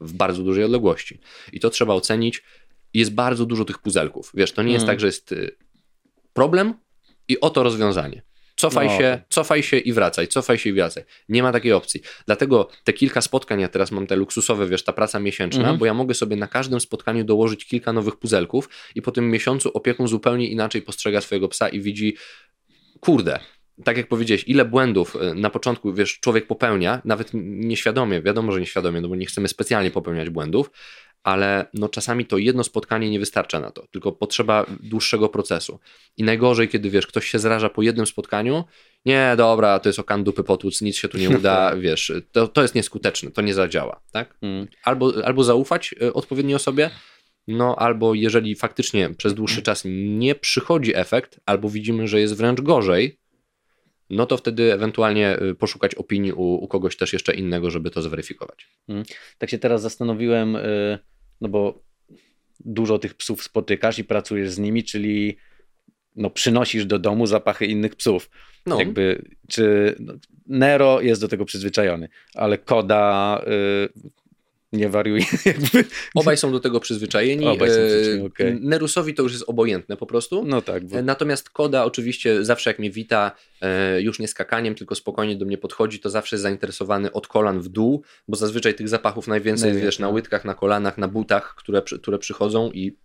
w 0.00 0.12
bardzo 0.12 0.42
dużej 0.42 0.64
odległości. 0.64 1.20
I 1.52 1.60
to 1.60 1.70
trzeba 1.70 1.94
ocenić. 1.94 2.42
Jest 2.94 3.14
bardzo 3.14 3.46
dużo 3.46 3.64
tych 3.64 3.78
puzelków. 3.78 4.30
Wiesz, 4.34 4.52
to 4.52 4.62
nie 4.62 4.72
jest 4.72 4.82
Mm. 4.82 4.92
tak, 4.92 5.00
że 5.00 5.06
jest 5.06 5.32
y, 5.32 5.56
problem 6.32 6.74
i 7.28 7.40
oto 7.40 7.62
rozwiązanie. 7.62 8.22
Cofaj 8.56 8.86
No, 8.86 8.98
się, 8.98 9.22
cofaj 9.28 9.62
się 9.62 9.78
i 9.78 9.92
wracaj, 9.92 10.28
cofaj 10.28 10.58
się 10.58 10.70
i 10.70 10.72
wracaj. 10.72 11.04
Nie 11.28 11.42
ma 11.42 11.52
takiej 11.52 11.72
opcji. 11.72 12.00
Dlatego 12.26 12.68
te 12.84 12.92
kilka 12.92 13.20
spotkań, 13.20 13.60
ja 13.60 13.68
teraz 13.68 13.90
mam 13.92 14.06
te 14.06 14.16
luksusowe, 14.16 14.66
wiesz, 14.68 14.84
ta 14.84 14.92
praca 14.92 15.18
miesięczna, 15.20 15.60
Mhm. 15.60 15.78
bo 15.78 15.86
ja 15.86 15.94
mogę 15.94 16.14
sobie 16.14 16.36
na 16.36 16.46
każdym 16.46 16.80
spotkaniu 16.80 17.24
dołożyć 17.24 17.64
kilka 17.66 17.92
nowych 17.92 18.16
puzelków 18.16 18.68
i 18.94 19.02
po 19.02 19.12
tym 19.12 19.30
miesiącu 19.30 19.70
opiekun 19.74 20.08
zupełnie 20.08 20.48
inaczej 20.48 20.82
postrzega 20.82 21.20
swojego 21.20 21.48
psa 21.48 21.68
i 21.68 21.80
widzi, 21.80 22.16
kurde, 23.00 23.40
tak 23.84 23.96
jak 23.96 24.08
powiedziałeś, 24.08 24.44
ile 24.46 24.64
błędów 24.64 25.16
y, 25.16 25.34
na 25.34 25.50
początku, 25.50 25.92
wiesz, 25.94 26.18
człowiek 26.20 26.46
popełnia, 26.46 27.02
nawet 27.04 27.30
nieświadomie, 27.34 28.22
wiadomo, 28.22 28.52
że 28.52 28.60
nieświadomie, 28.60 29.00
no 29.00 29.08
bo 29.08 29.16
nie 29.16 29.26
chcemy 29.26 29.48
specjalnie 29.48 29.90
popełniać 29.90 30.30
błędów, 30.30 30.70
ale 31.22 31.66
no 31.74 31.88
czasami 31.88 32.26
to 32.26 32.38
jedno 32.38 32.64
spotkanie 32.64 33.10
nie 33.10 33.18
wystarcza 33.18 33.60
na 33.60 33.70
to, 33.70 33.86
tylko 33.90 34.12
potrzeba 34.12 34.66
dłuższego 34.82 35.28
procesu. 35.28 35.78
I 36.16 36.24
najgorzej, 36.24 36.68
kiedy 36.68 36.90
wiesz, 36.90 37.06
ktoś 37.06 37.28
się 37.28 37.38
zraża 37.38 37.68
po 37.68 37.82
jednym 37.82 38.06
spotkaniu, 38.06 38.64
nie, 39.04 39.34
dobra, 39.36 39.78
to 39.78 39.88
jest 39.88 39.98
okan 39.98 40.24
dupy 40.24 40.44
potłuc, 40.44 40.80
nic 40.80 40.96
się 40.96 41.08
tu 41.08 41.18
nie 41.18 41.30
uda, 41.30 41.76
wiesz, 41.80 42.12
to, 42.32 42.48
to 42.48 42.62
jest 42.62 42.74
nieskuteczne, 42.74 43.30
to 43.30 43.42
nie 43.42 43.54
zadziała, 43.54 44.00
tak? 44.12 44.34
Mhm. 44.42 44.68
Albo, 44.84 45.12
albo 45.24 45.44
zaufać 45.44 45.94
y, 46.02 46.12
odpowiedniej 46.12 46.54
osobie, 46.54 46.90
no 47.48 47.76
albo 47.76 48.14
jeżeli 48.14 48.54
faktycznie 48.54 49.10
przez 49.10 49.34
dłuższy 49.34 49.62
czas 49.62 49.82
nie 49.94 50.34
przychodzi 50.34 50.96
efekt, 50.96 51.40
albo 51.46 51.68
widzimy, 51.68 52.08
że 52.08 52.20
jest 52.20 52.36
wręcz 52.36 52.60
gorzej, 52.60 53.20
no 54.10 54.26
to 54.26 54.36
wtedy 54.36 54.72
ewentualnie 54.72 55.42
y, 55.42 55.54
poszukać 55.54 55.94
opinii 55.94 56.32
u, 56.32 56.42
u 56.42 56.68
kogoś 56.68 56.96
też 56.96 57.12
jeszcze 57.12 57.34
innego, 57.34 57.70
żeby 57.70 57.90
to 57.90 58.02
zweryfikować. 58.02 58.68
Tak 59.38 59.50
się 59.50 59.58
teraz 59.58 59.82
zastanowiłem, 59.82 60.56
y, 60.56 60.98
no 61.40 61.48
bo 61.48 61.82
dużo 62.60 62.98
tych 62.98 63.14
psów 63.14 63.42
spotykasz 63.42 63.98
i 63.98 64.04
pracujesz 64.04 64.50
z 64.50 64.58
nimi, 64.58 64.84
czyli 64.84 65.36
no, 66.16 66.30
przynosisz 66.30 66.86
do 66.86 66.98
domu 66.98 67.26
zapachy 67.26 67.66
innych 67.66 67.96
psów. 67.96 68.30
No, 68.66 68.78
Jakby, 68.78 69.24
czy 69.48 69.94
no, 70.00 70.14
Nero 70.46 71.00
jest 71.00 71.20
do 71.20 71.28
tego 71.28 71.44
przyzwyczajony, 71.44 72.08
ale 72.34 72.58
Koda 72.58 73.40
y, 73.96 74.10
nie 74.72 74.88
wariuje. 74.88 75.24
Jakby. 75.46 75.84
obaj 76.14 76.36
są 76.36 76.52
do 76.52 76.60
tego 76.60 76.80
przyzwyczajeni. 76.80 77.46
Obaj 77.46 77.68
są 77.68 77.74
Y, 77.74 77.86
przyzwyczajeni, 77.86 78.26
okej. 78.26 78.58
Nerusowi 78.60 79.14
to 79.14 79.22
już 79.22 79.32
jest 79.32 79.44
obojętne 79.46 79.96
po 79.96 80.06
prostu. 80.06 80.44
No 80.44 80.62
tak, 80.62 80.86
bo, 80.86 80.96
E, 80.98 81.02
Natomiast 81.02 81.50
Koda 81.50 81.84
oczywiście 81.84 82.44
zawsze 82.44 82.70
jak 82.70 82.78
mnie 82.78 82.90
wita, 82.90 83.32
e, 83.60 84.02
już 84.02 84.18
nie 84.18 84.28
skakaniem, 84.28 84.74
tylko 84.74 84.94
spokojnie 84.94 85.36
do 85.36 85.46
mnie 85.46 85.58
podchodzi, 85.58 86.00
to 86.00 86.10
zawsze 86.10 86.36
jest 86.36 86.42
zainteresowany 86.42 87.12
od 87.12 87.26
kolan 87.26 87.60
w 87.60 87.68
dół, 87.68 88.02
bo 88.28 88.36
zazwyczaj 88.36 88.74
tych 88.74 88.88
zapachów 88.88 89.28
najwięcej 89.28 89.50
jest, 89.50 89.62
Najwięcej, 89.62 89.86
wiesz, 89.86 89.98
na 89.98 90.06
no. 90.06 90.12
łydkach, 90.12 90.44
na 90.44 90.54
kolanach, 90.54 90.98
na 90.98 91.08
butach, 91.08 91.54
które, 91.54 91.82
które 91.82 92.18
przychodzą 92.18 92.70
i 92.70 92.96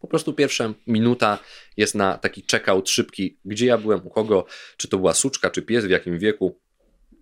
po 0.00 0.06
prostu 0.06 0.32
pierwsza 0.32 0.74
minuta 0.86 1.38
jest 1.76 1.94
na 1.94 2.18
taki 2.18 2.42
check-out 2.42 2.88
szybki, 2.88 3.38
gdzie 3.44 3.66
ja 3.66 3.78
byłem, 3.78 4.06
u 4.06 4.10
kogo, 4.10 4.46
czy 4.76 4.88
to 4.88 4.98
była 4.98 5.14
suczka, 5.14 5.50
czy 5.50 5.62
pies, 5.62 5.84
w 5.84 5.90
jakim 5.90 6.18
wieku. 6.18 6.60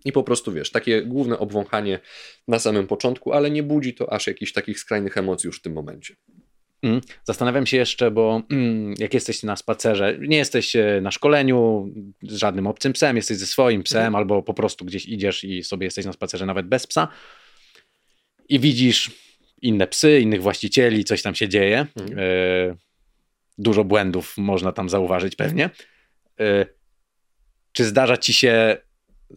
I 0.05 0.11
po 0.11 0.23
prostu 0.23 0.51
wiesz, 0.51 0.71
takie 0.71 1.01
główne 1.01 1.39
obwąchanie 1.39 1.99
na 2.47 2.59
samym 2.59 2.87
początku, 2.87 3.33
ale 3.33 3.51
nie 3.51 3.63
budzi 3.63 3.93
to 3.93 4.13
aż 4.13 4.27
jakichś 4.27 4.53
takich 4.53 4.79
skrajnych 4.79 5.17
emocji 5.17 5.47
już 5.47 5.59
w 5.59 5.61
tym 5.61 5.73
momencie. 5.73 6.15
Mm. 6.83 7.01
Zastanawiam 7.23 7.65
się 7.65 7.77
jeszcze, 7.77 8.11
bo 8.11 8.41
mm, 8.51 8.93
jak 8.97 9.13
jesteś 9.13 9.43
na 9.43 9.55
spacerze, 9.55 10.17
nie 10.19 10.37
jesteś 10.37 10.75
e, 10.75 10.99
na 11.01 11.11
szkoleniu 11.11 11.89
z 12.23 12.35
żadnym 12.35 12.67
obcym 12.67 12.93
psem, 12.93 13.15
jesteś 13.15 13.37
ze 13.37 13.45
swoim 13.45 13.83
psem, 13.83 13.99
Mhm. 13.99 14.15
albo 14.15 14.43
po 14.43 14.53
prostu 14.53 14.85
gdzieś 14.85 15.05
idziesz 15.05 15.43
i 15.43 15.63
sobie 15.63 15.85
jesteś 15.85 16.05
na 16.05 16.13
spacerze 16.13 16.45
nawet 16.45 16.67
bez 16.67 16.87
psa 16.87 17.07
i 18.49 18.59
widzisz 18.59 19.11
inne 19.61 19.87
psy, 19.87 20.19
innych 20.19 20.41
właścicieli, 20.41 21.03
coś 21.03 21.21
tam 21.21 21.35
się 21.35 21.49
dzieje. 21.49 21.85
Mhm. 21.95 22.19
E, 22.19 22.75
dużo 23.57 23.83
błędów 23.83 24.37
można 24.37 24.71
tam 24.71 24.89
zauważyć 24.89 25.35
pewnie. 25.35 25.69
E, 26.39 26.65
czy 27.71 27.85
zdarza 27.85 28.17
ci 28.17 28.33
się 28.33 28.77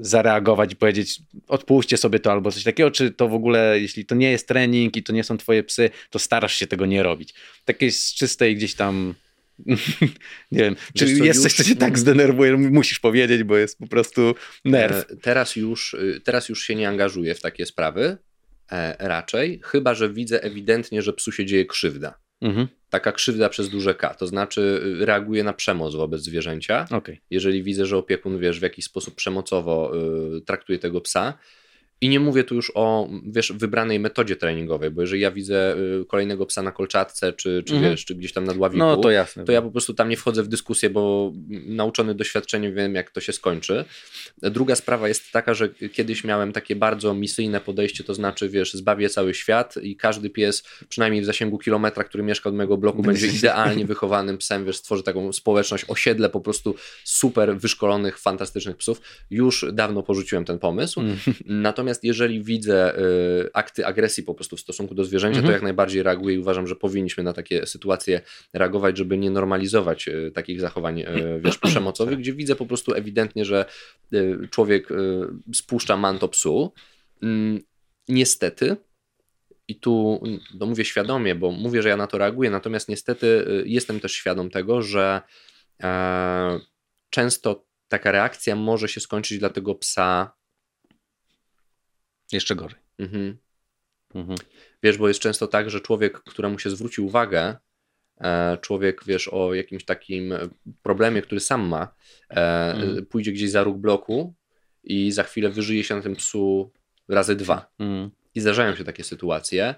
zareagować 0.00 0.72
i 0.72 0.76
powiedzieć, 0.76 1.20
odpuśćcie 1.48 1.96
sobie 1.96 2.18
to 2.18 2.32
albo 2.32 2.52
coś 2.52 2.64
takiego, 2.64 2.90
czy 2.90 3.10
to 3.10 3.28
w 3.28 3.34
ogóle, 3.34 3.80
jeśli 3.80 4.06
to 4.06 4.14
nie 4.14 4.30
jest 4.30 4.48
trening 4.48 4.96
i 4.96 5.02
to 5.02 5.12
nie 5.12 5.24
są 5.24 5.38
twoje 5.38 5.62
psy, 5.62 5.90
to 6.10 6.18
starasz 6.18 6.54
się 6.54 6.66
tego 6.66 6.86
nie 6.86 7.02
robić. 7.02 7.34
Takie 7.64 7.90
z 7.92 8.14
czystej 8.14 8.56
gdzieś 8.56 8.74
tam 8.74 9.14
nie 10.52 10.58
wiem, 10.58 10.76
czy 10.96 11.04
jest 11.04 11.20
już... 11.20 11.36
coś, 11.36 11.54
co 11.54 11.64
cię 11.64 11.76
tak 11.76 11.98
zdenerwuje, 11.98 12.56
musisz 12.56 13.00
powiedzieć, 13.00 13.42
bo 13.42 13.56
jest 13.56 13.78
po 13.78 13.86
prostu 13.86 14.34
nerw. 14.64 15.10
E, 15.10 15.16
teraz 15.16 15.56
już, 15.56 15.94
y, 15.94 16.20
teraz 16.24 16.48
już 16.48 16.62
się 16.62 16.74
nie 16.74 16.88
angażuję 16.88 17.34
w 17.34 17.40
takie 17.40 17.66
sprawy, 17.66 18.18
e, 18.72 18.96
raczej, 19.08 19.60
chyba, 19.64 19.94
że 19.94 20.12
widzę 20.12 20.42
ewidentnie, 20.42 21.02
że 21.02 21.12
psu 21.12 21.32
się 21.32 21.46
dzieje 21.46 21.66
krzywda. 21.66 22.18
Mhm. 22.40 22.68
Taka 22.92 23.12
krzywda 23.12 23.48
przez 23.48 23.68
duże 23.68 23.94
K, 23.94 24.14
to 24.14 24.26
znaczy 24.26 24.60
y, 25.00 25.06
reaguje 25.06 25.44
na 25.44 25.52
przemoc 25.52 25.94
wobec 25.94 26.22
zwierzęcia. 26.22 26.86
Okay. 26.90 27.18
Jeżeli 27.30 27.62
widzę, 27.62 27.86
że 27.86 27.96
opiekun, 27.96 28.38
wiesz, 28.38 28.58
w 28.58 28.62
jakiś 28.62 28.84
sposób 28.84 29.14
przemocowo 29.14 29.92
y, 30.36 30.40
traktuje 30.40 30.78
tego 30.78 31.00
psa, 31.00 31.38
i 32.02 32.08
nie 32.08 32.20
mówię 32.20 32.44
tu 32.44 32.54
już 32.54 32.72
o 32.74 33.08
wiesz, 33.26 33.52
wybranej 33.52 34.00
metodzie 34.00 34.36
treningowej, 34.36 34.90
bo 34.90 35.00
jeżeli 35.00 35.20
ja 35.20 35.30
widzę 35.30 35.76
y, 36.00 36.04
kolejnego 36.04 36.46
psa 36.46 36.62
na 36.62 36.72
kolczatce, 36.72 37.32
czy, 37.32 37.62
czy, 37.66 37.74
mhm. 37.74 37.92
wiesz, 37.92 38.04
czy 38.04 38.14
gdzieś 38.14 38.32
tam 38.32 38.44
na 38.44 38.54
dławiku, 38.54 38.78
no, 38.78 38.96
to, 38.96 39.10
jasne, 39.10 39.44
to 39.44 39.52
ja 39.52 39.62
po 39.62 39.70
prostu 39.70 39.94
tam 39.94 40.08
nie 40.08 40.16
wchodzę 40.16 40.42
w 40.42 40.48
dyskusję, 40.48 40.90
bo 40.90 41.32
nauczony 41.66 42.14
doświadczeniem 42.14 42.74
wiem, 42.74 42.94
jak 42.94 43.10
to 43.10 43.20
się 43.20 43.32
skończy. 43.32 43.84
Druga 44.42 44.74
sprawa 44.74 45.08
jest 45.08 45.32
taka, 45.32 45.54
że 45.54 45.68
kiedyś 45.68 46.24
miałem 46.24 46.52
takie 46.52 46.76
bardzo 46.76 47.14
misyjne 47.14 47.60
podejście, 47.60 48.04
to 48.04 48.14
znaczy, 48.14 48.48
wiesz, 48.48 48.74
zbawię 48.74 49.08
cały 49.08 49.34
świat 49.34 49.74
i 49.82 49.96
każdy 49.96 50.30
pies, 50.30 50.62
przynajmniej 50.88 51.22
w 51.22 51.24
zasięgu 51.24 51.58
kilometra, 51.58 52.04
który 52.04 52.24
mieszka 52.24 52.48
od 52.48 52.56
mojego 52.56 52.76
bloku, 52.76 53.02
będzie 53.02 53.26
idealnie 53.38 53.86
wychowanym 53.86 54.38
psem, 54.38 54.64
wiesz, 54.64 54.76
stworzy 54.76 55.02
taką 55.02 55.32
społeczność, 55.32 55.84
osiedle 55.88 56.28
po 56.28 56.40
prostu 56.40 56.74
super 57.04 57.56
wyszkolonych, 57.56 58.18
fantastycznych 58.18 58.76
psów. 58.76 59.00
Już 59.30 59.66
dawno 59.72 60.02
porzuciłem 60.02 60.44
ten 60.44 60.58
pomysł. 60.58 61.00
Mm. 61.00 61.16
Natomiast 61.46 61.91
Natomiast 61.92 62.04
jeżeli 62.04 62.42
widzę 62.42 62.98
y, 62.98 63.50
akty 63.52 63.86
agresji 63.86 64.22
po 64.22 64.34
prostu 64.34 64.56
w 64.56 64.60
stosunku 64.60 64.94
do 64.94 65.04
zwierzęcia, 65.04 65.38
mhm. 65.38 65.46
to 65.46 65.52
jak 65.52 65.62
najbardziej 65.62 66.02
reaguję 66.02 66.36
i 66.36 66.38
uważam, 66.38 66.66
że 66.66 66.76
powinniśmy 66.76 67.22
na 67.22 67.32
takie 67.32 67.66
sytuacje 67.66 68.20
reagować, 68.52 68.98
żeby 68.98 69.18
nie 69.18 69.30
normalizować 69.30 70.08
y, 70.08 70.30
takich 70.34 70.60
zachowań 70.60 71.00
y, 71.00 71.06
wiesz, 71.44 71.58
przemocowych, 71.68 72.18
gdzie 72.18 72.32
widzę 72.32 72.56
po 72.56 72.66
prostu 72.66 72.94
ewidentnie, 72.94 73.44
że 73.44 73.64
człowiek 74.50 74.88
spuszcza 75.54 75.96
manto 75.96 76.28
psu. 76.28 76.72
Mm, 77.22 77.60
niestety, 78.08 78.76
i 79.68 79.76
tu 79.76 80.22
no 80.54 80.66
mówię 80.66 80.84
świadomie, 80.84 81.34
bo 81.34 81.50
mówię, 81.50 81.82
że 81.82 81.88
ja 81.88 81.96
na 81.96 82.06
to 82.06 82.18
reaguję, 82.18 82.50
natomiast 82.50 82.88
niestety 82.88 83.46
jestem 83.66 84.00
też 84.00 84.12
świadom 84.12 84.50
tego, 84.50 84.82
że 84.82 85.20
e, 85.82 86.60
często 87.10 87.64
taka 87.88 88.12
reakcja 88.12 88.56
może 88.56 88.88
się 88.88 89.00
skończyć 89.00 89.38
dla 89.38 89.48
tego 89.50 89.74
psa 89.74 90.41
jeszcze 92.32 92.56
gorzej. 92.56 92.80
Mhm. 92.98 93.36
Mhm. 94.14 94.38
Wiesz, 94.82 94.98
bo 94.98 95.08
jest 95.08 95.20
często 95.20 95.48
tak, 95.48 95.70
że 95.70 95.80
człowiek, 95.80 96.20
któremu 96.20 96.58
się 96.58 96.70
zwróci 96.70 97.00
uwagę, 97.00 97.56
e, 98.20 98.58
człowiek, 98.60 99.04
wiesz, 99.06 99.28
o 99.28 99.54
jakimś 99.54 99.84
takim 99.84 100.34
problemie, 100.82 101.22
który 101.22 101.40
sam 101.40 101.62
ma, 101.68 101.94
e, 102.30 102.72
mhm. 102.74 103.06
pójdzie 103.06 103.32
gdzieś 103.32 103.50
za 103.50 103.62
róg 103.64 103.78
bloku 103.78 104.34
i 104.84 105.12
za 105.12 105.22
chwilę 105.22 105.50
wyżyje 105.50 105.84
się 105.84 105.94
na 105.96 106.02
tym 106.02 106.16
psu 106.16 106.72
razy 107.08 107.36
dwa. 107.36 107.70
Mhm. 107.78 108.10
I 108.34 108.40
zdarzają 108.40 108.76
się 108.76 108.84
takie 108.84 109.04
sytuacje 109.04 109.74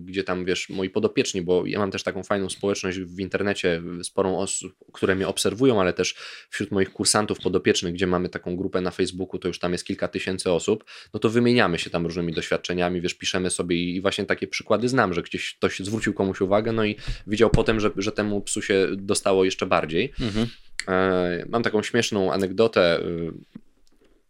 gdzie 0.00 0.24
tam, 0.24 0.44
wiesz, 0.44 0.68
moi 0.68 0.90
podopieczni, 0.90 1.42
bo 1.42 1.66
ja 1.66 1.78
mam 1.78 1.90
też 1.90 2.02
taką 2.02 2.22
fajną 2.22 2.50
społeczność 2.50 2.98
w 2.98 3.20
internecie, 3.20 3.82
sporą 4.02 4.38
osób, 4.38 4.74
które 4.92 5.14
mnie 5.14 5.28
obserwują, 5.28 5.80
ale 5.80 5.92
też 5.92 6.14
wśród 6.50 6.70
moich 6.70 6.92
kursantów 6.92 7.38
podopiecznych, 7.38 7.94
gdzie 7.94 8.06
mamy 8.06 8.28
taką 8.28 8.56
grupę 8.56 8.80
na 8.80 8.90
Facebooku, 8.90 9.38
to 9.38 9.48
już 9.48 9.58
tam 9.58 9.72
jest 9.72 9.84
kilka 9.84 10.08
tysięcy 10.08 10.52
osób, 10.52 10.84
no 11.14 11.20
to 11.20 11.28
wymieniamy 11.28 11.78
się 11.78 11.90
tam 11.90 12.06
różnymi 12.06 12.32
doświadczeniami, 12.32 13.00
wiesz, 13.00 13.14
piszemy 13.14 13.50
sobie 13.50 13.76
i 13.76 14.00
właśnie 14.00 14.24
takie 14.24 14.46
przykłady 14.46 14.88
znam, 14.88 15.14
że 15.14 15.22
gdzieś 15.22 15.54
ktoś 15.54 15.78
zwrócił 15.78 16.14
komuś 16.14 16.40
uwagę, 16.40 16.72
no 16.72 16.84
i 16.84 16.96
widział 17.26 17.50
potem, 17.50 17.80
że, 17.80 17.90
że 17.96 18.12
temu 18.12 18.40
psu 18.40 18.62
się 18.62 18.88
dostało 18.96 19.44
jeszcze 19.44 19.66
bardziej. 19.66 20.12
Mhm. 20.20 20.46
E, 20.88 21.46
mam 21.48 21.62
taką 21.62 21.82
śmieszną 21.82 22.32
anegdotę 22.32 23.00
y, 23.00 23.32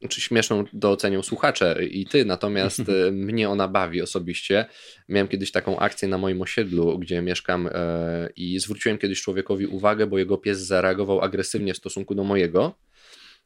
czy 0.09 0.21
śmieszną 0.21 0.65
docenią 0.73 1.23
słuchacze 1.23 1.85
i 1.85 2.07
ty, 2.07 2.25
natomiast 2.25 2.81
e, 2.89 3.13
mnie 3.13 3.49
ona 3.49 3.69
bawi 3.69 4.03
osobiście. 4.03 4.67
Miałem 5.09 5.29
kiedyś 5.29 5.53
taką 5.53 5.79
akcję 5.79 6.09
na 6.09 6.19
moim 6.19 6.43
osiedlu, 6.43 6.99
gdzie 6.99 7.23
mieszkam 7.23 7.67
e, 7.73 8.29
i 8.37 8.61
zwróciłem 8.61 8.99
kiedyś 8.99 9.23
człowiekowi 9.23 9.67
uwagę, 9.67 10.07
bo 10.07 10.19
jego 10.19 10.39
pies 10.39 10.59
zareagował 10.59 11.21
agresywnie 11.21 11.75
w 11.75 11.77
stosunku 11.77 12.15
do 12.15 12.25
mojego. 12.25 12.75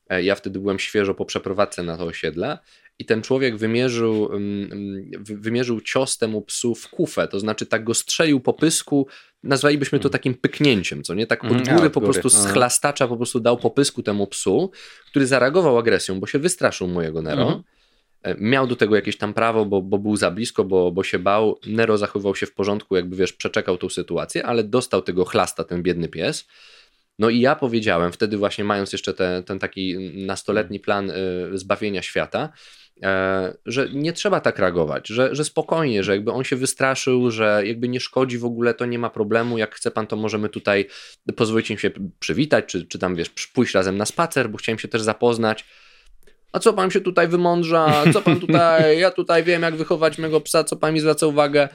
E, 0.09 0.23
ja 0.23 0.35
wtedy 0.35 0.61
byłem 0.61 0.79
świeżo 0.79 1.15
po 1.15 1.25
przeprowadzce 1.25 1.83
na 1.83 1.97
to 1.97 2.05
osiedle 2.05 2.59
i 2.99 3.05
ten 3.05 3.23
człowiek 3.23 3.57
wymierzył, 3.57 4.31
wymierzył 5.21 5.81
cios 5.81 6.19
temu 6.19 6.43
psu 6.43 6.75
w 6.75 6.89
kufę, 6.89 7.29
to 7.29 7.41
znaczy 7.41 7.67
tak 7.67 7.85
go 7.85 7.95
strzelił 7.95 8.41
po 8.41 8.53
pysku, 8.53 9.07
nazwalibyśmy 9.43 9.99
to 9.99 10.09
mm. 10.09 10.13
takim 10.13 10.35
pyknięciem, 10.35 11.03
co 11.03 11.15
nie? 11.15 11.27
Tak 11.27 11.45
od 11.45 11.51
góry 11.51 11.85
ja, 11.85 11.91
po 11.91 12.01
góry. 12.01 12.13
prostu 12.13 12.29
z 12.29 12.47
chlastacza 12.47 13.09
po 13.09 13.17
prostu 13.17 13.41
dał 13.41 13.57
po 13.57 13.71
pysku 13.71 14.03
temu 14.03 14.27
psu, 14.27 14.71
który 15.07 15.27
zareagował 15.27 15.79
agresją, 15.79 16.21
bo 16.21 16.27
się 16.27 16.39
wystraszył 16.39 16.89
mojego 16.89 17.23
Nero. 17.23 17.43
Mhm. 17.43 17.63
E, 18.23 18.35
miał 18.39 18.67
do 18.67 18.77
tego 18.77 18.97
jakieś 18.97 19.17
tam 19.17 19.35
prawo, 19.35 19.65
bo, 19.65 19.83
bo 19.83 19.99
był 19.99 20.17
za 20.17 20.31
blisko, 20.31 20.65
bo, 20.65 20.93
bo 20.93 21.03
się 21.05 21.19
bał. 21.19 21.59
Nero 21.67 21.99
zachowywał 21.99 22.35
się 22.35 22.47
w 22.47 22.55
porządku, 22.55 22.97
jakby 22.97 23.17
wiesz, 23.17 23.33
przeczekał 23.33 23.79
tą 23.79 23.89
sytuację, 23.89 24.47
ale 24.47 24.65
dostał 24.65 25.03
tego 25.03 25.25
chlasta 25.25 25.65
ten 25.65 25.83
biedny 25.83 26.09
pies. 26.09 26.49
No 27.19 27.31
i 27.31 27.41
ja 27.41 27.57
powiedziałem, 27.57 28.13
wtedy 28.13 28.37
właśnie 28.37 28.65
mając 28.65 28.93
jeszcze 28.93 29.15
te, 29.15 29.43
ten 29.47 29.59
taki 29.59 30.13
nastoletni 30.27 30.81
plan 30.81 31.11
y, 31.11 31.15
zbawienia 31.59 32.03
świata, 32.03 32.53
że 33.67 33.89
nie 33.93 34.13
trzeba 34.13 34.41
tak 34.41 34.59
reagować, 34.59 35.09
że, 35.09 35.35
że 35.35 35.45
spokojnie, 35.45 36.05
że 36.05 36.13
jakby 36.13 36.33
on 36.33 36.45
się 36.45 36.57
wystraszył, 36.57 37.31
że 37.31 37.63
jakby 37.65 37.89
nie 37.89 38.01
szkodzi 38.01 38.39
w 38.39 38.45
ogóle, 38.45 38.75
to 38.75 38.87
nie 38.87 38.99
ma 38.99 39.11
problemu, 39.11 39.59
jak 39.59 39.75
chce 39.75 39.91
pan, 39.91 40.07
to 40.07 40.17
możemy 40.17 40.49
tutaj 40.49 40.87
pozwolić 41.37 41.71
im 41.71 41.79
się 41.79 41.91
przywitać, 42.19 42.65
czy, 42.67 42.87
czy 42.87 42.99
tam 42.99 43.15
wiesz, 43.15 43.29
pójść 43.55 43.75
razem 43.75 43.97
na 43.97 44.07
spacer, 44.07 44.51
bo 44.51 44.59
chciałem 44.59 44.79
się 44.79 44.89
też 44.89 45.03
zapoznać. 45.03 45.65
A 46.53 46.59
co 46.59 46.73
pan 46.73 46.91
się 46.91 47.01
tutaj 47.01 47.29
wymądrza? 47.29 48.05
Co 48.13 48.23
pan 48.23 48.41
tutaj? 48.41 48.99
Ja 48.99 49.11
tutaj 49.11 49.45
wiem, 49.45 49.63
jak 49.63 49.77
wychować 49.77 50.19
mego 50.19 50.41
psa, 50.41 50.65
co 50.65 50.77
pan 50.77 50.95
mi 50.95 51.01
zwraca 51.01 51.27
uwagę. 51.27 51.69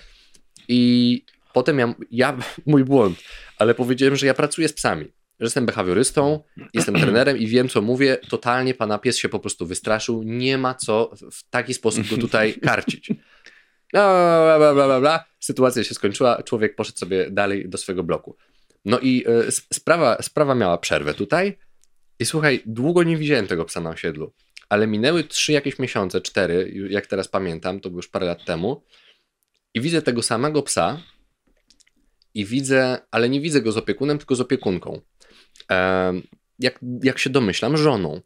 I 0.67 1.21
potem 1.53 1.79
ja, 1.79 1.93
ja 2.11 2.37
mój 2.65 2.83
błąd, 2.83 3.17
ale 3.57 3.75
powiedziałem, 3.75 4.15
że 4.15 4.25
ja 4.25 4.33
pracuję 4.33 4.67
z 4.67 4.73
psami 4.73 5.11
że 5.43 5.47
jestem 5.47 5.65
behawiorystą, 5.65 6.43
jestem 6.73 6.95
trenerem 6.95 7.37
i 7.37 7.47
wiem, 7.47 7.69
co 7.69 7.81
mówię. 7.81 8.17
Totalnie 8.29 8.73
pana 8.73 8.97
pies 8.97 9.17
się 9.17 9.29
po 9.29 9.39
prostu 9.39 9.65
wystraszył. 9.65 10.23
Nie 10.23 10.57
ma 10.57 10.75
co 10.75 11.11
w 11.31 11.49
taki 11.49 11.73
sposób 11.73 12.09
go 12.09 12.17
tutaj 12.17 12.53
karcić. 12.67 13.11
Bla, 13.93 14.57
bla, 14.57 14.73
bla, 14.73 14.85
bla, 14.87 14.99
bla. 14.99 15.25
Sytuacja 15.39 15.83
się 15.83 15.93
skończyła, 15.93 16.43
człowiek 16.43 16.75
poszedł 16.75 16.97
sobie 16.97 17.31
dalej 17.31 17.69
do 17.69 17.77
swojego 17.77 18.03
bloku. 18.03 18.37
No 18.85 18.99
i 18.99 19.25
y, 19.47 19.51
sprawa, 19.51 20.21
sprawa 20.21 20.55
miała 20.55 20.77
przerwę 20.77 21.13
tutaj. 21.13 21.57
I 22.19 22.25
słuchaj, 22.25 22.61
długo 22.65 23.03
nie 23.03 23.17
widziałem 23.17 23.47
tego 23.47 23.65
psa 23.65 23.81
na 23.81 23.89
osiedlu, 23.89 24.33
ale 24.69 24.87
minęły 24.87 25.23
trzy 25.23 25.51
jakieś 25.51 25.79
miesiące, 25.79 26.21
cztery, 26.21 26.73
jak 26.89 27.07
teraz 27.07 27.27
pamiętam, 27.27 27.79
to 27.79 27.89
było 27.89 27.99
już 27.99 28.07
parę 28.07 28.25
lat 28.25 28.45
temu. 28.45 28.83
I 29.73 29.81
widzę 29.81 30.01
tego 30.01 30.21
samego 30.21 30.63
psa, 30.63 30.99
i 32.33 32.45
widzę, 32.45 32.99
ale 33.11 33.29
nie 33.29 33.41
widzę 33.41 33.61
go 33.61 33.71
z 33.71 33.77
opiekunem, 33.77 34.17
tylko 34.17 34.35
z 34.35 34.41
opiekunką 34.41 35.01
jak, 36.59 36.79
jak 37.03 37.19
się 37.19 37.29
domyślam, 37.29 37.77
żoną. 37.77 38.21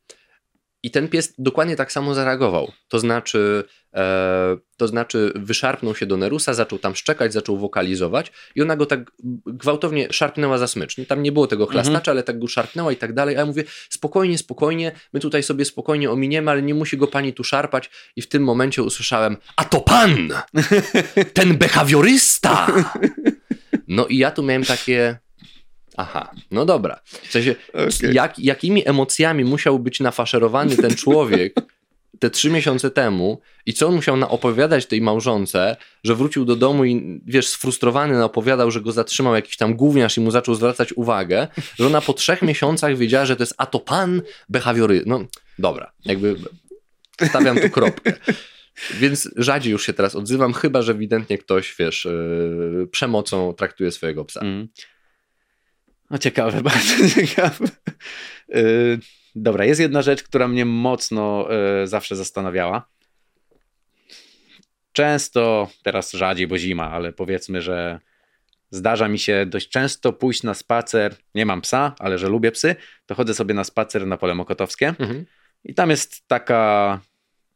I 0.83 0.91
ten 0.91 1.07
pies 1.07 1.33
dokładnie 1.37 1.75
tak 1.75 1.91
samo 1.91 2.13
zareagował. 2.13 2.71
To 2.87 2.99
znaczy, 2.99 3.63
e, 3.93 4.57
to 4.77 4.87
znaczy, 4.87 5.31
wyszarpnął 5.35 5.95
się 5.95 6.05
do 6.05 6.17
Nerusa, 6.17 6.53
zaczął 6.53 6.79
tam 6.79 6.95
szczekać, 6.95 7.33
zaczął 7.33 7.57
wokalizować, 7.57 8.31
i 8.55 8.61
ona 8.61 8.75
go 8.75 8.85
tak 8.85 9.11
gwałtownie 9.45 10.07
szarpnęła 10.11 10.57
za 10.57 10.67
smycz. 10.67 10.95
Tam 11.07 11.23
nie 11.23 11.31
było 11.31 11.47
tego 11.47 11.63
mhm. 11.63 11.83
chlastacza, 11.83 12.11
ale 12.11 12.23
tak 12.23 12.39
go 12.39 12.47
szarpnęła 12.47 12.91
i 12.91 12.95
tak 12.95 13.13
dalej. 13.13 13.35
A 13.35 13.39
ja 13.39 13.45
mówię, 13.45 13.63
spokojnie, 13.89 14.37
spokojnie, 14.37 14.91
my 15.13 15.19
tutaj 15.19 15.43
sobie 15.43 15.65
spokojnie 15.65 16.11
ominiemy, 16.11 16.51
ale 16.51 16.61
nie 16.61 16.73
musi 16.73 16.97
go 16.97 17.07
pani 17.07 17.33
tu 17.33 17.43
szarpać. 17.43 17.89
I 18.15 18.21
w 18.21 18.29
tym 18.29 18.43
momencie 18.43 18.83
usłyszałem, 18.83 19.37
a 19.55 19.65
to 19.65 19.81
pan! 19.81 20.29
Ten 21.33 21.57
behawiorysta! 21.57 22.67
No 23.87 24.07
i 24.07 24.17
ja 24.17 24.31
tu 24.31 24.43
miałem 24.43 24.63
takie 24.63 25.19
Aha, 25.97 26.31
no 26.51 26.65
dobra. 26.65 26.99
W 27.05 27.31
sensie, 27.31 27.55
okay. 27.73 28.13
jak, 28.13 28.39
jakimi 28.39 28.87
emocjami 28.89 29.45
musiał 29.45 29.79
być 29.79 29.99
nafaszerowany 29.99 30.77
ten 30.77 30.95
człowiek 31.03 31.53
te 32.19 32.29
trzy 32.29 32.49
miesiące 32.49 32.91
temu 32.91 33.41
i 33.65 33.73
co 33.73 33.87
on 33.87 33.95
musiał 33.95 34.17
opowiadać 34.29 34.85
tej 34.85 35.01
małżonce, 35.01 35.75
że 36.03 36.15
wrócił 36.15 36.45
do 36.45 36.55
domu 36.55 36.85
i 36.85 37.21
wiesz, 37.25 37.47
sfrustrowany 37.47 38.23
opowiadał, 38.23 38.71
że 38.71 38.81
go 38.81 38.91
zatrzymał 38.91 39.35
jakiś 39.35 39.57
tam 39.57 39.75
gówniarz 39.75 40.17
i 40.17 40.21
mu 40.21 40.31
zaczął 40.31 40.55
zwracać 40.55 40.93
uwagę, 40.93 41.47
że 41.75 41.87
ona 41.87 42.01
po 42.01 42.13
trzech 42.13 42.41
miesiącach 42.41 42.97
wiedziała, 42.97 43.25
że 43.25 43.35
to 43.35 43.43
jest 43.43 43.53
a 43.57 43.65
to 43.65 43.79
pan 43.79 44.21
behawiory. 44.49 45.03
No 45.05 45.25
dobra, 45.59 45.91
jakby 46.05 46.35
stawiam 47.29 47.59
tu 47.59 47.69
kropkę. 47.69 48.13
Więc 48.99 49.29
rzadziej 49.35 49.71
już 49.71 49.85
się 49.85 49.93
teraz 49.93 50.15
odzywam, 50.15 50.53
chyba 50.53 50.81
że 50.81 50.91
ewidentnie 50.91 51.37
ktoś, 51.37 51.75
wiesz, 51.79 52.05
yy, 52.05 52.87
przemocą 52.91 53.53
traktuje 53.53 53.91
swojego 53.91 54.25
psa. 54.25 54.39
Mm. 54.39 54.67
No 56.09 56.17
ciekawe, 56.17 56.61
bardzo 56.71 57.09
ciekawe. 57.15 57.65
Yy, 58.49 58.99
dobra, 59.35 59.65
jest 59.65 59.81
jedna 59.81 60.01
rzecz, 60.01 60.23
która 60.23 60.47
mnie 60.47 60.65
mocno 60.65 61.47
yy, 61.79 61.87
zawsze 61.87 62.15
zastanawiała. 62.15 62.87
Często, 64.91 65.69
teraz 65.83 66.11
rzadziej, 66.11 66.47
bo 66.47 66.57
zima, 66.57 66.91
ale 66.91 67.13
powiedzmy, 67.13 67.61
że 67.61 67.99
zdarza 68.71 69.07
mi 69.07 69.19
się 69.19 69.45
dość 69.45 69.69
często 69.69 70.13
pójść 70.13 70.43
na 70.43 70.53
spacer. 70.53 71.15
Nie 71.35 71.45
mam 71.45 71.61
psa, 71.61 71.95
ale 71.99 72.17
że 72.17 72.29
lubię 72.29 72.51
psy, 72.51 72.75
to 73.05 73.15
chodzę 73.15 73.33
sobie 73.33 73.53
na 73.53 73.63
spacer 73.63 74.07
na 74.07 74.17
pole 74.17 74.35
mokotowskie. 74.35 74.87
Mhm. 74.87 75.25
I 75.63 75.73
tam 75.73 75.89
jest 75.89 76.27
taka 76.27 76.99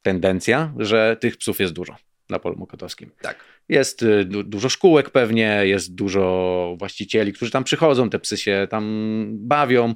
tendencja, 0.02 0.73
że 0.78 1.18
tych 1.19 1.38
psów 1.38 1.60
jest 1.60 1.73
dużo 1.73 2.11
na 2.32 2.40
polu 2.40 2.58
mokotowskim. 2.58 3.12
Tak. 3.22 3.36
Jest 3.70 4.03
y, 4.03 4.26
du 4.26 4.44
dużo 4.44 4.70
szkółek 4.70 5.10
pewnie, 5.10 5.62
jest 5.64 5.95
dużo 5.95 6.76
właścicieli, 6.80 7.34
którzy 7.34 7.52
tam 7.52 7.64
przychodzą, 7.64 8.10
te 8.10 8.20
psy 8.20 8.38
się 8.38 8.68
tam 8.70 9.28
bawią. 9.32 9.95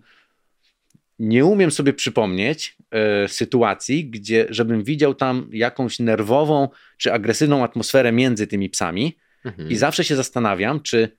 Nie 1.20 1.46
umiem 1.46 1.72
sobie 1.72 1.94
przypomnieć 1.94 2.78
e, 2.92 3.28
sytuacji, 3.28 4.10
gdzie 4.10 4.48
żebym 4.50 4.84
widział 4.84 5.16
tam 5.16 5.50
jakąś 5.54 6.00
nerwową 6.00 6.70
czy 6.98 7.14
agresywną 7.14 7.64
atmosferę 7.64 8.12
między 8.12 8.48
tymi 8.48 8.70
psami. 8.70 9.18
Mhm. 9.46 9.70
I 9.70 9.76
zawsze 9.76 10.04
się 10.04 10.16
zastanawiam, 10.16 10.82
czy 10.82 11.18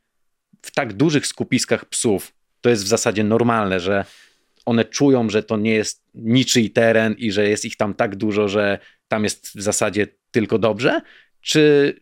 w 0.62 0.70
tak 0.70 0.92
dużych 0.92 1.26
skupiskach 1.26 1.84
psów 1.84 2.32
to 2.60 2.70
jest 2.70 2.84
w 2.84 2.88
zasadzie 2.88 3.24
normalne, 3.24 3.80
że 3.80 4.04
one 4.66 4.84
czują, 4.84 5.30
że 5.30 5.42
to 5.42 5.56
nie 5.56 5.74
jest 5.74 6.04
niczyj 6.14 6.70
teren 6.70 7.14
i 7.18 7.32
że 7.32 7.48
jest 7.48 7.64
ich 7.64 7.76
tam 7.76 7.94
tak 7.94 8.16
dużo, 8.16 8.48
że 8.48 8.78
tam 9.08 9.24
jest 9.24 9.48
w 9.48 9.62
zasadzie 9.62 10.06
tylko 10.30 10.58
dobrze, 10.58 11.00
czy, 11.40 11.94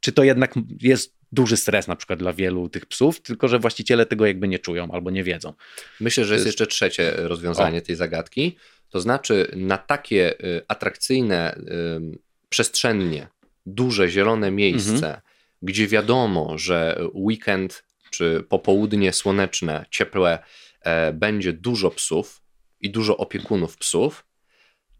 czy 0.00 0.12
to 0.12 0.24
jednak 0.24 0.54
jest 0.80 1.18
duży 1.32 1.56
stres 1.56 1.88
na 1.88 1.96
przykład 1.96 2.18
dla 2.18 2.32
wielu 2.32 2.68
tych 2.68 2.86
psów, 2.86 3.20
tylko 3.20 3.48
że 3.48 3.58
właściciele 3.58 4.06
tego 4.06 4.26
jakby 4.26 4.48
nie 4.48 4.58
czują 4.58 4.90
albo 4.92 5.10
nie 5.10 5.24
wiedzą. 5.24 5.52
Myślę, 6.00 6.24
że 6.24 6.34
jest 6.34 6.46
jeszcze 6.46 6.66
trzecie 6.66 7.12
rozwiązanie 7.16 7.82
tej 7.82 7.96
zagadki. 7.96 8.56
To 8.90 9.00
znaczy, 9.00 9.50
na 9.56 9.78
takie 9.78 10.44
y, 10.44 10.62
atrakcyjne, 10.68 11.56
y, 11.56 12.18
przestrzennie, 12.48 13.28
duże, 13.66 14.08
zielone 14.08 14.50
miejsce, 14.50 15.06
Mhm. 15.06 15.20
gdzie 15.62 15.86
wiadomo, 15.86 16.58
że 16.58 17.00
weekend 17.14 17.84
czy 18.10 18.44
popołudnie 18.48 19.12
słoneczne, 19.12 19.86
ciepłe, 19.90 20.38
e, 20.80 21.12
będzie 21.12 21.52
dużo 21.52 21.90
psów 21.90 22.42
i 22.80 22.90
dużo 22.90 23.16
opiekunów 23.16 23.76
psów, 23.76 24.26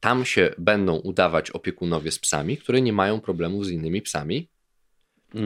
tam 0.01 0.25
się 0.25 0.55
będą 0.59 0.97
udawać 0.97 1.51
opiekunowie 1.51 2.11
z 2.11 2.19
psami, 2.19 2.57
które 2.57 2.81
nie 2.81 2.93
mają 2.93 3.21
problemów 3.21 3.67
z 3.67 3.71
innymi 3.71 4.03
psami, 4.03 4.49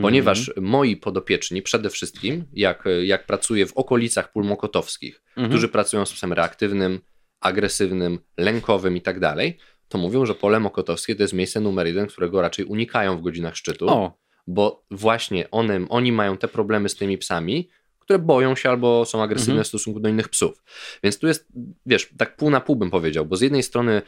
ponieważ 0.01 0.51
moi 0.61 0.97
podopieczni 0.97 1.61
przede 1.61 1.89
wszystkim, 1.89 2.45
jak, 2.53 2.83
jak 3.03 3.25
pracuję 3.25 3.65
w 3.65 3.73
okolicach 3.73 4.31
pól 4.31 4.43
mokotowskich, 4.45 5.23
Mhm. 5.29 5.49
którzy 5.49 5.67
pracują 5.67 6.05
z 6.05 6.13
psem 6.13 6.33
reaktywnym, 6.33 6.99
agresywnym, 7.39 8.19
lękowym 8.37 8.97
i 8.97 9.01
tak 9.01 9.19
dalej, 9.19 9.57
to 9.87 9.97
mówią, 9.97 10.25
że 10.25 10.35
pole 10.35 10.59
mokotowskie 10.59 11.15
to 11.15 11.23
jest 11.23 11.33
miejsce 11.33 11.59
numer 11.59 11.87
jeden, 11.87 12.07
którego 12.07 12.41
raczej 12.41 12.65
unikają 12.65 13.17
w 13.17 13.21
godzinach 13.21 13.55
szczytu, 13.55 13.89
O, 13.89 14.17
bo 14.47 14.85
właśnie 14.91 15.51
one, 15.51 15.85
oni 15.89 16.11
mają 16.11 16.37
te 16.37 16.47
problemy 16.47 16.89
z 16.89 16.95
tymi 16.95 17.17
psami, 17.17 17.69
które 17.99 18.19
boją 18.19 18.55
się 18.55 18.69
albo 18.69 19.05
są 19.05 19.23
agresywne 19.23 19.53
Mhm. 19.53 19.63
w 19.63 19.67
stosunku 19.67 19.99
do 19.99 20.09
innych 20.09 20.29
psów. 20.29 20.63
Więc 21.03 21.19
tu 21.19 21.27
jest, 21.27 21.47
wiesz, 21.85 22.09
tak 22.17 22.35
pół 22.35 22.49
na 22.49 22.61
pół 22.61 22.75
bym 22.75 22.91
powiedział, 22.91 23.25
bo 23.25 23.35
z 23.35 23.41
jednej 23.41 23.63
strony 23.63 24.01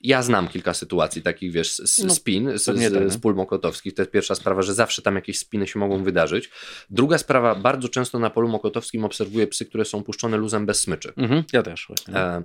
ja 0.00 0.22
znam 0.22 0.48
kilka 0.48 0.74
sytuacji 0.74 1.22
takich, 1.22 1.52
wiesz, 1.52 1.72
z, 1.76 2.04
No, 2.04 2.14
spin 2.14 2.58
z, 2.58 2.64
pewnie 2.64 2.90
tak, 2.90 3.02
z, 3.02 3.04
no. 3.04 3.10
z 3.10 3.18
pól 3.18 3.34
mokotowskich. 3.34 3.94
To 3.94 4.02
jest 4.02 4.12
pierwsza 4.12 4.34
sprawa, 4.34 4.62
że 4.62 4.74
zawsze 4.74 5.02
tam 5.02 5.14
jakieś 5.14 5.38
spiny 5.38 5.66
się 5.66 5.78
mogą 5.78 6.04
wydarzyć. 6.04 6.50
Druga 6.90 7.18
sprawa, 7.18 7.54
bardzo 7.54 7.88
często 7.88 8.18
na 8.18 8.30
polu 8.30 8.48
mokotowskim 8.48 9.04
obserwuję 9.04 9.46
psy, 9.46 9.66
które 9.66 9.84
są 9.84 10.02
puszczone 10.02 10.36
luzem 10.36 10.66
bez 10.66 10.80
smyczy. 10.80 11.12
mhm. 11.16 11.44
ja 11.52 11.62
też 11.62 11.84
właśnie. 11.88 12.14
E, 12.14 12.42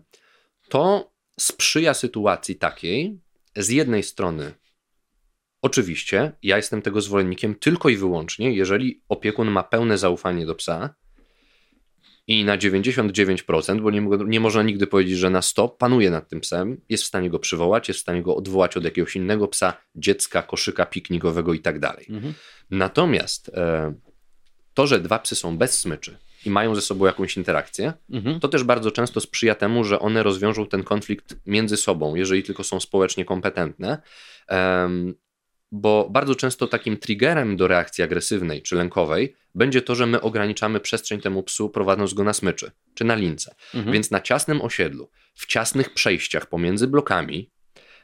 to 0.69 1.11
sprzyja 1.39 1.93
sytuacji 1.93 2.55
takiej, 2.55 3.19
z 3.55 3.69
jednej 3.69 4.03
strony, 4.03 4.53
oczywiście, 5.61 6.31
ja 6.43 6.57
jestem 6.57 6.81
tego 6.81 7.01
zwolennikiem 7.01 7.55
tylko 7.55 7.89
i 7.89 7.97
wyłącznie, 7.97 8.53
jeżeli 8.53 9.01
opiekun 9.09 9.51
ma 9.51 9.63
pełne 9.63 9.97
zaufanie 9.97 10.45
do 10.45 10.55
psa 10.55 10.95
i 12.31 12.45
na 12.45 12.57
99%, 12.57 13.81
bo 13.81 13.91
nie, 13.91 14.01
nie 14.25 14.39
można 14.39 14.63
nigdy 14.63 14.87
powiedzieć, 14.87 15.17
że 15.17 15.29
na 15.29 15.41
100 15.41 15.69
panuje 15.69 16.11
nad 16.11 16.29
tym 16.29 16.39
psem, 16.39 16.81
jest 16.89 17.03
w 17.03 17.07
stanie 17.07 17.29
go 17.29 17.39
przywołać, 17.39 17.87
jest 17.87 17.99
w 17.99 18.01
stanie 18.01 18.21
go 18.21 18.35
odwołać 18.35 18.77
od 18.77 18.83
jakiegoś 18.83 19.15
innego 19.15 19.47
psa, 19.47 19.73
dziecka, 19.95 20.41
koszyka 20.41 20.85
piknikowego 20.85 21.53
i 21.53 21.59
tak 21.59 21.79
dalej. 21.79 22.05
Mhm. 22.09 22.33
Natomiast 22.69 23.49
e, 23.49 23.93
to, 24.73 24.87
że 24.87 24.99
dwa 24.99 25.19
psy 25.19 25.35
są 25.35 25.57
bez 25.57 25.79
smyczy 25.79 26.17
i 26.45 26.49
mają 26.49 26.75
ze 26.75 26.81
sobą 26.81 27.05
jakąś 27.05 27.37
interakcję, 27.37 27.93
Mhm. 28.11 28.39
to 28.39 28.47
też 28.47 28.63
bardzo 28.63 28.91
często 28.91 29.21
sprzyja 29.21 29.55
temu, 29.55 29.83
że 29.83 29.99
one 29.99 30.23
rozwiążą 30.23 30.67
ten 30.67 30.83
konflikt 30.83 31.35
między 31.45 31.77
sobą, 31.77 32.15
jeżeli 32.15 32.43
tylko 32.43 32.63
są 32.63 32.79
społecznie 32.79 33.25
kompetentne. 33.25 34.01
Bo 35.71 36.09
bardzo 36.09 36.35
często 36.35 36.67
takim 36.67 36.97
triggerem 36.97 37.57
do 37.57 37.67
reakcji 37.67 38.03
agresywnej 38.03 38.61
czy 38.61 38.75
lękowej 38.75 39.35
będzie 39.55 39.81
to, 39.81 39.95
że 39.95 40.05
my 40.05 40.21
ograniczamy 40.21 40.79
przestrzeń 40.79 41.21
temu 41.21 41.43
psu, 41.43 41.69
prowadząc 41.69 42.13
go 42.13 42.23
na 42.23 42.33
smyczy 42.33 42.71
czy 42.93 43.03
na 43.03 43.15
lince. 43.15 43.55
Mhm. 43.73 43.93
Więc 43.93 44.11
na 44.11 44.21
ciasnym 44.21 44.61
osiedlu, 44.61 45.09
w 45.35 45.45
ciasnych 45.45 45.93
przejściach 45.93 46.45
pomiędzy 46.45 46.87
blokami, 46.87 47.49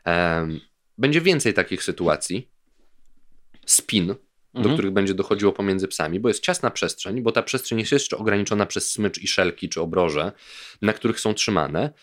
em, 0.06 0.60
będzie 0.98 1.22
więcej 1.22 1.53
takich 1.53 1.84
sytuacji, 1.84 2.49
spin, 3.65 4.07
do 4.07 4.60
Mhm. 4.60 4.76
których 4.76 4.91
będzie 4.91 5.14
dochodziło 5.14 5.53
pomiędzy 5.53 5.88
psami, 5.88 6.19
bo 6.19 6.27
jest 6.27 6.44
ciasna 6.44 6.72
przestrzeń, 6.72 7.22
bo 7.22 7.31
ta 7.31 7.44
przestrzeń 7.44 7.80
jest 7.80 7.91
jeszcze 7.91 8.18
ograniczona 8.18 8.65
przez 8.65 8.91
smycz 8.91 9.18
i 9.18 9.27
szelki 9.27 9.69
czy 9.69 9.81
obroże, 9.81 10.31
na 10.81 10.94
których 10.94 11.19
są 11.19 11.34
trzymane. 11.34 11.94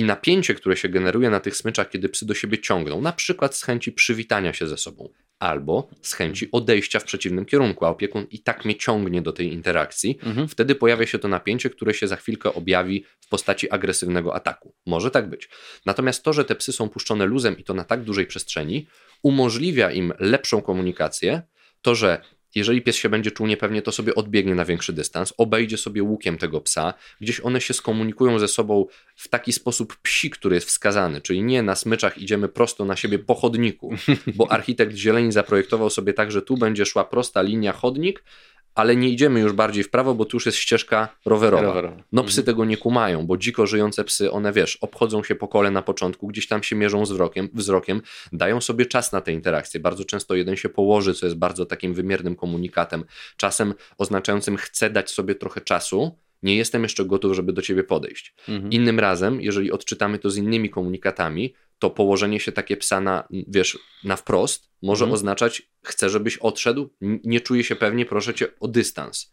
I 0.00 0.04
napięcie, 0.04 0.54
które 0.54 0.76
się 0.76 0.88
generuje 0.88 1.30
na 1.30 1.40
tych 1.40 1.56
smyczach, 1.56 1.90
kiedy 1.90 2.08
psy 2.08 2.26
do 2.26 2.34
siebie 2.34 2.58
ciągną, 2.58 3.00
na 3.00 3.12
przykład 3.12 3.56
z 3.56 3.62
chęci 3.62 3.92
przywitania 3.92 4.52
się 4.52 4.66
ze 4.66 4.76
sobą, 4.76 5.08
albo 5.38 5.88
z 6.02 6.12
chęci 6.14 6.48
odejścia 6.52 7.00
w 7.00 7.04
przeciwnym 7.04 7.44
kierunku, 7.44 7.84
a 7.84 7.88
opiekun 7.88 8.26
i 8.30 8.42
tak 8.42 8.64
mnie 8.64 8.74
ciągnie 8.74 9.22
do 9.22 9.32
tej 9.32 9.52
interakcji, 9.52 10.18
Mhm. 10.22 10.48
wtedy 10.48 10.74
pojawia 10.74 11.06
się 11.06 11.18
to 11.18 11.28
napięcie, 11.28 11.70
które 11.70 11.94
się 11.94 12.08
za 12.08 12.16
chwilkę 12.16 12.54
objawi 12.54 13.04
w 13.20 13.28
postaci 13.28 13.70
agresywnego 13.70 14.34
ataku. 14.34 14.74
Może 14.86 15.10
tak 15.10 15.28
być. 15.28 15.48
Natomiast 15.86 16.22
to, 16.24 16.32
że 16.32 16.44
te 16.44 16.54
psy 16.54 16.72
są 16.72 16.88
puszczone 16.88 17.26
luzem 17.26 17.58
i 17.58 17.64
to 17.64 17.74
na 17.74 17.84
tak 17.84 18.04
dużej 18.04 18.26
przestrzeni, 18.26 18.86
umożliwia 19.22 19.90
im 19.90 20.12
lepszą 20.18 20.62
komunikację, 20.62 21.42
to, 21.82 21.94
że 21.94 22.22
jeżeli 22.54 22.82
pies 22.82 22.96
się 22.96 23.08
będzie 23.08 23.30
czuł 23.30 23.46
niepewnie, 23.46 23.82
to 23.82 23.92
sobie 23.92 24.14
odbiegnie 24.14 24.54
na 24.54 24.64
większy 24.64 24.92
dystans, 24.92 25.34
obejdzie 25.36 25.76
sobie 25.76 26.02
łukiem 26.02 26.38
tego 26.38 26.60
psa, 26.60 26.94
gdzieś 27.20 27.40
one 27.40 27.60
się 27.60 27.74
skomunikują 27.74 28.38
ze 28.38 28.48
sobą 28.48 28.86
w 29.16 29.28
taki 29.28 29.52
sposób 29.52 29.96
psi, 29.96 30.30
który 30.30 30.54
jest 30.54 30.68
wskazany, 30.68 31.20
czyli 31.20 31.42
nie 31.42 31.62
na 31.62 31.74
smyczach 31.74 32.18
idziemy 32.18 32.48
prosto 32.48 32.84
na 32.84 32.96
siebie 32.96 33.18
po 33.18 33.34
chodniku, 33.34 33.94
bo 34.26 34.50
architekt 34.52 34.94
zieleni 34.94 35.32
zaprojektował 35.32 35.90
sobie 35.90 36.12
tak, 36.12 36.32
że 36.32 36.42
tu 36.42 36.56
będzie 36.56 36.86
szła 36.86 37.04
prosta 37.04 37.42
linia 37.42 37.72
chodnik, 37.72 38.24
ale 38.74 38.96
nie 38.96 39.08
idziemy 39.08 39.40
już 39.40 39.52
bardziej 39.52 39.84
w 39.84 39.90
prawo, 39.90 40.14
bo 40.14 40.24
tu 40.24 40.36
już 40.36 40.46
jest 40.46 40.58
ścieżka 40.58 41.08
rowerowa. 41.24 41.62
Rowerowa. 41.62 42.02
No 42.12 42.24
psy 42.24 42.42
tego 42.42 42.64
nie 42.64 42.76
kumają, 42.76 43.26
bo 43.26 43.36
dziko 43.36 43.66
żyjące 43.66 44.04
psy, 44.04 44.30
one 44.30 44.52
wiesz, 44.52 44.76
obchodzą 44.76 45.22
się 45.24 45.34
po 45.34 45.48
kole 45.48 45.70
na 45.70 45.82
początku, 45.82 46.26
gdzieś 46.26 46.48
tam 46.48 46.62
się 46.62 46.76
mierzą 46.76 47.02
wzrokiem, 47.02 47.48
wzrokiem, 47.54 48.02
dają 48.32 48.60
sobie 48.60 48.86
czas 48.86 49.12
na 49.12 49.20
te 49.20 49.32
interakcje. 49.32 49.80
Bardzo 49.80 50.04
często 50.04 50.34
jeden 50.34 50.56
się 50.56 50.68
położy, 50.68 51.14
co 51.14 51.26
jest 51.26 51.38
bardzo 51.38 51.66
takim 51.66 51.94
wymiernym 51.94 52.36
komunikatem, 52.36 53.04
czasem 53.36 53.74
oznaczającym 53.98 54.56
chcę 54.56 54.90
dać 54.90 55.10
sobie 55.10 55.34
trochę 55.34 55.60
czasu, 55.60 56.18
nie 56.42 56.56
jestem 56.56 56.82
jeszcze 56.82 57.04
gotów, 57.04 57.34
żeby 57.34 57.52
do 57.52 57.62
ciebie 57.62 57.84
podejść. 57.84 58.34
Mhm. 58.48 58.72
Innym 58.72 59.00
razem, 59.00 59.40
jeżeli 59.40 59.72
odczytamy 59.72 60.18
to 60.18 60.30
z 60.30 60.36
innymi 60.36 60.70
komunikatami, 60.70 61.54
to 61.80 61.90
położenie 61.90 62.40
się 62.40 62.52
takie 62.52 62.76
psa 62.76 63.00
na, 63.00 63.28
wiesz, 63.30 63.78
na 64.04 64.16
wprost 64.16 64.70
może 64.82 65.04
Mhm. 65.04 65.14
oznaczać 65.14 65.62
chcę, 65.82 66.10
żebyś 66.10 66.36
odszedł, 66.38 66.90
nie 67.00 67.40
czuję 67.40 67.64
się 67.64 67.76
pewnie, 67.76 68.06
proszę 68.06 68.34
cię 68.34 68.48
o 68.60 68.68
dystans. 68.68 69.32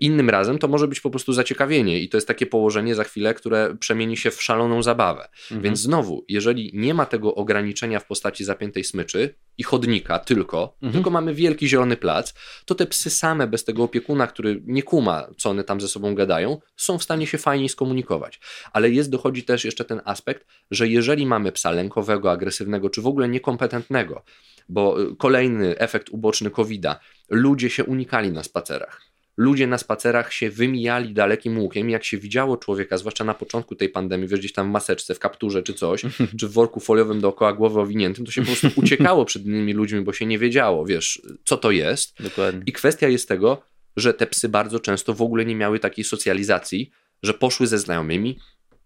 Innym 0.00 0.30
razem 0.30 0.58
to 0.58 0.68
może 0.68 0.88
być 0.88 1.00
po 1.00 1.10
prostu 1.10 1.32
zaciekawienie 1.32 2.00
i 2.00 2.08
to 2.08 2.16
jest 2.16 2.28
takie 2.28 2.46
położenie 2.46 2.94
za 2.94 3.04
chwilę, 3.04 3.34
które 3.34 3.76
przemieni 3.80 4.16
się 4.16 4.30
w 4.30 4.42
szaloną 4.42 4.82
zabawę. 4.82 5.28
Mhm. 5.42 5.62
Więc 5.62 5.80
znowu, 5.80 6.24
jeżeli 6.28 6.70
nie 6.74 6.94
ma 6.94 7.06
tego 7.06 7.34
ograniczenia 7.34 8.00
w 8.00 8.06
postaci 8.06 8.44
zapiętej 8.44 8.84
smyczy 8.84 9.34
i 9.58 9.62
chodnika 9.62 10.18
tylko, 10.18 10.74
Mhm. 10.74 10.92
tylko 10.92 11.10
mamy 11.10 11.34
wielki 11.34 11.68
zielony 11.68 11.96
plac, 11.96 12.34
to 12.64 12.74
te 12.74 12.86
psy 12.86 13.10
same 13.10 13.46
bez 13.46 13.64
tego 13.64 13.82
opiekuna, 13.82 14.26
który 14.26 14.62
nie 14.64 14.82
kuma, 14.82 15.28
co 15.36 15.50
one 15.50 15.64
tam 15.64 15.80
ze 15.80 15.88
sobą 15.88 16.14
gadają, 16.14 16.60
są 16.76 16.98
w 16.98 17.02
stanie 17.02 17.26
się 17.26 17.38
fajniej 17.38 17.68
skomunikować. 17.68 18.40
Ale 18.72 18.90
jest, 18.90 19.10
dochodzi 19.10 19.42
też 19.42 19.64
jeszcze 19.64 19.84
ten 19.84 20.00
aspekt, 20.04 20.46
że 20.70 20.88
jeżeli 20.88 21.26
mamy 21.26 21.52
psa 21.52 21.70
lękowego, 21.70 22.30
agresywnego, 22.30 22.90
czy 22.90 23.02
w 23.02 23.06
ogóle 23.06 23.28
niekompetentnego, 23.28 24.24
bo 24.68 25.02
y, 25.02 25.16
kolejny 25.16 25.78
efekt 25.78 26.08
uboczny 26.10 26.50
COVID-a, 26.50 27.00
ludzie 27.28 27.70
się 27.70 27.84
unikali 27.84 28.32
na 28.32 28.42
spacerach. 28.42 29.11
Ludzie 29.36 29.66
na 29.66 29.78
spacerach 29.78 30.32
się 30.32 30.50
wymijali 30.50 31.14
dalekim 31.14 31.58
łukiem. 31.58 31.90
Jak 31.90 32.04
się 32.04 32.18
widziało 32.18 32.56
człowieka, 32.56 32.98
zwłaszcza 32.98 33.24
na 33.24 33.34
początku 33.34 33.74
tej 33.74 33.88
pandemii, 33.88 34.28
wiesz, 34.28 34.40
gdzieś 34.40 34.52
tam 34.52 34.68
w 34.68 34.70
maseczce, 34.70 35.14
w 35.14 35.18
kapturze 35.18 35.62
czy 35.62 35.74
coś, 35.74 36.02
czy 36.40 36.48
w 36.48 36.52
worku 36.52 36.80
foliowym 36.80 37.20
dookoła 37.20 37.52
głowy 37.52 37.80
owiniętym, 37.80 38.26
to 38.26 38.32
się 38.32 38.40
po 38.40 38.46
prostu 38.46 38.68
uciekało 38.82 39.24
przed 39.24 39.46
innymi 39.46 39.72
ludźmi, 39.72 40.00
bo 40.00 40.12
się 40.12 40.26
nie 40.26 40.38
wiedziało, 40.38 40.86
wiesz, 40.86 41.22
co 41.44 41.56
to 41.56 41.70
jest. 41.70 42.22
Dokładnie. 42.22 42.62
I 42.66 42.72
kwestia 42.72 43.08
jest 43.08 43.28
tego, 43.28 43.62
że 43.96 44.14
te 44.14 44.26
psy 44.26 44.48
bardzo 44.48 44.80
często 44.80 45.14
w 45.14 45.22
ogóle 45.22 45.44
nie 45.44 45.56
miały 45.56 45.78
takiej 45.78 46.04
socjalizacji, 46.04 46.90
że 47.22 47.34
poszły 47.34 47.66
ze 47.66 47.78
znajomymi, 47.78 48.38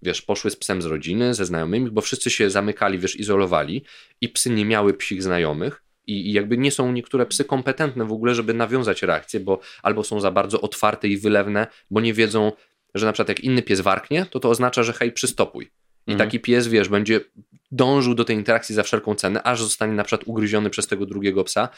wiesz, 0.02 0.23
poszły 0.23 0.51
z 0.51 0.56
psem 0.56 0.82
z 0.82 0.85
rodziny, 0.85 1.35
ze 1.35 1.47
znajomymi, 1.47 1.90
bo 1.90 2.01
wszyscy 2.01 2.31
się 2.31 2.51
zamykali, 2.51 2.98
wiesz, 2.98 3.16
izolowali 3.16 3.85
i 4.20 4.28
psy 4.28 4.51
nie 4.51 4.64
miały 4.64 4.94
psich 4.94 5.23
znajomych 5.23 5.82
I, 6.07 6.31
I 6.31 6.33
jakby 6.33 6.59
nie 6.59 6.70
są 6.70 6.93
niektóre 6.93 7.27
psy 7.27 7.45
kompetentne 7.45 8.05
w 8.05 8.12
ogóle, 8.12 8.35
żeby 8.35 8.55
nawiązać 8.55 9.03
reakcję, 9.03 9.41
bo 9.41 9.61
albo 9.83 10.05
są 10.05 10.20
za 10.20 10.31
bardzo 10.31 10.61
otwarte 10.61 11.09
i 11.09 11.16
wylewne, 11.16 11.66
bo 11.91 12.01
nie 12.01 12.15
wiedzą, 12.15 12.53
że 12.95 13.07
na 13.07 13.12
przykład 13.12 13.28
jak 13.28 13.41
inny 13.41 13.62
pies 13.62 13.81
warknie, 13.81 14.27
to 14.31 14.41
to 14.41 14.51
oznacza, 14.51 14.83
że 14.83 14.93
hej, 14.93 15.12
przystopuj. 15.12 15.65
I 16.07 16.12
Mhm. 16.12 16.28
taki 16.28 16.41
pies, 16.41 16.69
wiesz, 16.69 16.89
będzie 16.89 17.20
dążył 17.70 18.15
do 18.15 18.24
tej 18.24 18.37
interakcji 18.37 18.74
za 18.74 18.83
wszelką 18.83 19.15
cenę, 19.15 19.43
aż 19.43 19.62
zostanie 19.62 19.93
na 19.93 20.05
przykład 20.05 20.28
ugryziony 20.28 20.70
przez 20.70 20.87
tego 20.87 21.07
drugiego 21.07 21.45
psa. 21.45 21.69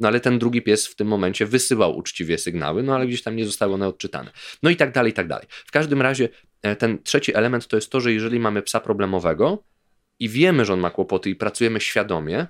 No 0.00 0.08
ale 0.08 0.20
ten 0.20 0.38
drugi 0.38 0.62
pies 0.62 0.86
w 0.86 0.94
tym 0.94 1.08
momencie 1.08 1.46
wysyłał 1.46 1.96
uczciwie 1.96 2.38
sygnały, 2.38 2.82
no 2.82 2.94
ale 2.94 3.06
gdzieś 3.06 3.22
tam 3.22 3.36
nie 3.36 3.46
zostały 3.46 3.74
one 3.74 3.88
odczytane. 3.88 4.30
No 4.62 4.70
i 4.70 4.76
tak 4.76 4.92
dalej, 4.92 5.10
i 5.10 5.14
tak 5.14 5.28
dalej. 5.28 5.46
W 5.66 5.70
każdym 5.70 6.02
razie 6.02 6.28
e, 6.62 6.76
ten 6.76 7.02
trzeci 7.02 7.36
element 7.36 7.66
to 7.66 7.76
jest 7.76 7.90
to, 7.90 8.00
że 8.00 8.12
jeżeli 8.12 8.40
mamy 8.40 8.62
psa 8.62 8.80
problemowego 8.80 9.64
i 10.18 10.28
wiemy, 10.28 10.64
że 10.64 10.72
on 10.72 10.80
ma 10.80 10.90
kłopoty 10.90 11.30
i 11.30 11.34
pracujemy 11.34 11.80
świadomie, 11.80 12.46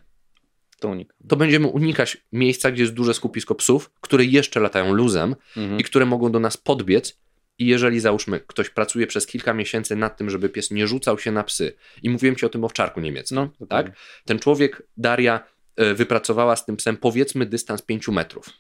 To 0.81 0.95
to 1.29 1.37
będziemy 1.37 1.67
unikać 1.67 2.17
miejsca, 2.33 2.71
gdzie 2.71 2.83
jest 2.83 2.95
duże 2.95 3.15
skupisko 3.15 3.55
psów, 3.55 3.91
które 4.01 4.25
jeszcze 4.25 4.61
latają 4.61 4.95
luzem 4.95 5.37
Mhm. 5.57 5.81
i 5.81 5.85
które 5.85 6.07
mogą 6.07 6.33
do 6.33 6.41
nas 6.41 6.57
podbiec. 6.57 7.19
I 7.59 7.67
jeżeli 7.67 8.01
załóżmy, 8.01 8.41
ktoś 8.41 8.71
pracuje 8.71 9.07
przez 9.07 9.27
kilka 9.27 9.55
miesięcy 9.55 9.97
nad 9.97 10.17
tym, 10.17 10.31
żeby 10.31 10.49
pies 10.49 10.71
nie 10.71 10.87
rzucał 10.87 11.19
się 11.19 11.33
na 11.33 11.45
psy, 11.45 11.75
i 12.03 12.11
mówiłem 12.11 12.37
ci 12.37 12.47
o 12.47 12.49
tym 12.49 12.65
owczarku 12.65 13.01
niemieckim, 13.01 13.37
No, 13.37 13.67
tak? 13.67 13.93
Ten 14.25 14.39
człowiek, 14.39 14.83
Daria, 14.97 15.41
e, 15.77 15.95
wypracowała 15.95 16.57
z 16.57 16.65
tym 16.67 16.77
psem 16.77 16.97
powiedzmy 16.97 17.47
dystans 17.47 17.83
5 17.83 18.09
metrów. 18.09 18.51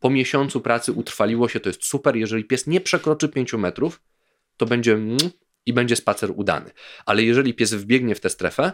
Po 0.00 0.10
miesiącu 0.10 0.60
pracy 0.60 0.92
utrwaliło 0.92 1.48
się, 1.48 1.60
to 1.60 1.68
jest 1.68 1.84
super. 1.84 2.16
Jeżeli 2.16 2.44
pies 2.44 2.66
nie 2.66 2.80
przekroczy 2.80 3.28
5 3.28 3.52
metrów, 3.52 4.02
to 4.56 4.66
będzie 4.66 4.92
mm, 4.92 5.16
i 5.66 5.72
będzie 5.72 5.96
spacer 5.96 6.30
udany. 6.36 6.70
Ale 7.06 7.22
jeżeli 7.22 7.54
pies 7.54 7.74
wbiegnie 7.74 8.14
w 8.14 8.20
tę 8.20 8.30
strefę, 8.30 8.72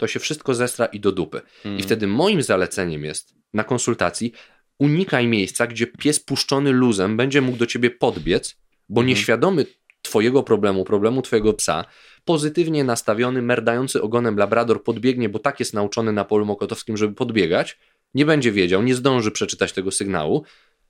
to 0.00 0.06
się 0.06 0.20
wszystko 0.20 0.54
zestra 0.54 0.86
i 0.86 1.00
do 1.00 1.12
dupy. 1.12 1.40
Mhm. 1.56 1.78
I 1.78 1.82
wtedy 1.82 2.06
moim 2.06 2.42
zaleceniem 2.42 3.04
jest 3.04 3.34
na 3.54 3.64
konsultacji 3.64 4.32
unikaj 4.78 5.26
miejsca, 5.26 5.66
gdzie 5.66 5.86
pies 5.86 6.20
puszczony 6.20 6.72
luzem 6.72 7.16
będzie 7.16 7.40
mógł 7.40 7.58
do 7.58 7.66
ciebie 7.66 7.90
podbiec, 7.90 8.56
bo 8.88 9.00
Mhm. 9.00 9.06
nieświadomy 9.08 9.66
twojego 10.02 10.42
problemu, 10.42 10.84
problemu 10.84 11.22
twojego 11.22 11.52
psa, 11.52 11.84
pozytywnie 12.24 12.84
nastawiony, 12.84 13.42
merdający 13.42 14.02
ogonem 14.02 14.36
labrador 14.36 14.82
podbiegnie, 14.82 15.28
bo 15.28 15.38
tak 15.38 15.60
jest 15.60 15.74
nauczony 15.74 16.12
na 16.12 16.24
polu 16.24 16.46
mokotowskim, 16.46 16.96
żeby 16.96 17.14
podbiegać, 17.14 17.78
nie 18.14 18.26
będzie 18.26 18.52
wiedział, 18.52 18.82
nie 18.82 18.94
zdąży 18.94 19.30
przeczytać 19.30 19.72
tego 19.72 19.90
sygnału, 19.90 20.44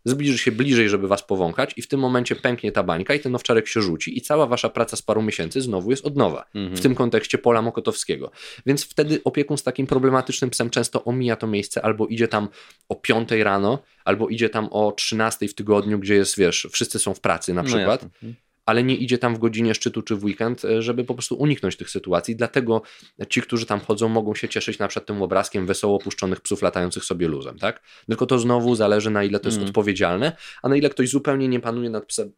zbliży 0.04 0.38
się 0.38 0.52
bliżej, 0.52 0.88
żeby 0.88 1.08
was 1.08 1.22
powąchać 1.22 1.72
i 1.76 1.82
w 1.82 1.88
tym 1.88 2.00
momencie 2.00 2.36
pęknie 2.36 2.72
ta 2.72 2.82
bańka 2.82 3.14
i 3.14 3.20
ten 3.20 3.34
owczarek 3.34 3.68
się 3.68 3.82
rzuci 3.82 4.18
i 4.18 4.20
cała 4.20 4.46
wasza 4.46 4.68
praca 4.68 4.96
z 4.96 5.02
paru 5.02 5.22
miesięcy 5.22 5.60
znowu 5.60 5.90
jest 5.90 6.06
od 6.06 6.16
nowa 6.16 6.44
Mhm. 6.54 6.76
w 6.76 6.80
tym 6.80 6.94
kontekście 6.94 7.38
pola 7.38 7.62
mokotowskiego. 7.62 8.30
Więc 8.66 8.84
wtedy 8.84 9.20
opiekun 9.24 9.56
z 9.58 9.62
takim 9.62 9.86
problematycznym 9.86 10.50
psem 10.50 10.70
często 10.70 11.04
omija 11.04 11.36
to 11.36 11.46
miejsce, 11.46 11.82
albo 11.84 12.06
idzie 12.06 12.28
tam 12.28 12.48
o 12.88 12.96
5 12.96 13.28
rano, 13.42 13.78
albo 14.04 14.28
idzie 14.28 14.48
tam 14.48 14.68
o 14.70 14.92
13 14.92 15.48
w 15.48 15.54
tygodniu, 15.54 15.98
gdzie 15.98 16.14
jest, 16.14 16.38
wiesz, 16.38 16.68
wszyscy 16.72 16.98
są 16.98 17.14
w 17.14 17.20
pracy 17.20 17.54
na 17.54 17.62
No 17.62 17.68
przykład, 17.68 18.02
jasne. 18.02 18.32
Ale 18.70 18.82
nie 18.82 18.96
idzie 18.96 19.18
tam 19.18 19.34
w 19.34 19.38
godzinie 19.38 19.74
szczytu 19.74 20.02
czy 20.02 20.16
w 20.16 20.24
weekend, 20.24 20.64
e, 20.64 20.82
żeby 20.82 21.04
po 21.04 21.14
prostu 21.14 21.34
uniknąć 21.36 21.76
tych 21.76 21.90
sytuacji. 21.90 22.36
Dlatego 22.36 22.82
ci, 23.28 23.42
którzy 23.42 23.66
tam 23.66 23.80
chodzą, 23.80 24.08
mogą 24.08 24.34
się 24.34 24.48
cieszyć 24.48 24.78
na 24.78 24.88
przykład 24.88 25.06
tym 25.06 25.22
obrazkiem 25.22 25.66
wesoło 25.66 25.98
puszczonych 25.98 26.40
psów 26.40 26.62
latających 26.62 27.04
sobie 27.04 27.28
luzem, 27.28 27.58
tak? 27.58 27.82
Tylko 28.06 28.26
to 28.26 28.38
znowu 28.38 28.74
zależy 28.74 29.10
na 29.10 29.24
ile 29.24 29.40
to 29.40 29.48
jest 29.48 29.56
Mhm. 29.58 29.68
odpowiedzialne, 29.68 30.36
a 30.62 30.68
na 30.68 30.76
ile 30.76 30.90
ktoś 30.90 31.08
zupełnie 31.08 31.48
nie 31.48 31.60
panuje 31.60 31.90
nad 31.90 32.06
psem 32.06 32.32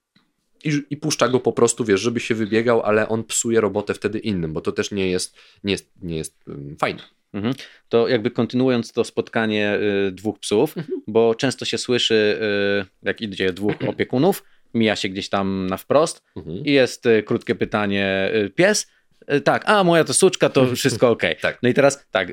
i, 0.65 0.83
i 0.91 0.97
puszcza 0.97 1.29
go 1.29 1.41
po 1.41 1.53
prostu, 1.53 1.85
wiesz, 1.85 2.01
żeby 2.01 2.21
się 2.21 2.35
wybiegał, 2.35 2.83
ale 2.83 3.09
on 3.09 3.25
psuje 3.25 3.61
robotę 3.61 3.95
wtedy 3.95 4.19
innym, 4.19 4.53
bo 4.53 4.61
to 4.61 4.73
też 4.73 4.91
nie 4.91 5.11
jest, 5.11 5.37
nie 5.65 5.73
jest, 5.73 5.91
nie 6.03 6.17
jest 6.17 6.37
um, 6.49 6.77
fajne. 6.81 7.03
Mhm. 7.33 7.55
To 7.89 8.09
jakby 8.09 8.31
kontynuując 8.31 8.93
to 8.93 9.05
spotkanie 9.05 9.79
y, 10.09 10.13
dwóch 10.13 10.39
psów, 10.39 10.77
Mhm. 10.79 11.03
bo 11.07 11.35
często 11.35 11.65
się 11.65 11.79
słyszy, 11.79 12.39
y, 12.83 13.07
jak 13.07 13.21
idzie 13.21 13.53
dwóch 13.53 13.75
opiekunów, 13.89 14.43
mija 14.75 14.97
się 14.97 15.09
gdzieś 15.09 15.29
tam 15.29 15.67
na 15.67 15.77
wprost 15.77 16.23
Mhm. 16.37 16.57
i 16.65 16.73
jest 16.73 17.07
y, 17.07 17.23
krótkie 17.23 17.55
pytanie, 17.55 18.31
y, 18.35 18.51
pies? 18.51 18.87
Y, 19.35 19.41
tak, 19.41 19.69
a 19.71 19.85
moja 19.85 20.05
to 20.05 20.15
suczka, 20.15 20.49
to 20.49 20.67
wszystko 20.77 21.11
ok. 21.11 21.23
Tak. 21.41 21.59
No 21.63 21.69
i 21.69 21.75
teraz 21.75 22.07
tak, 22.11 22.33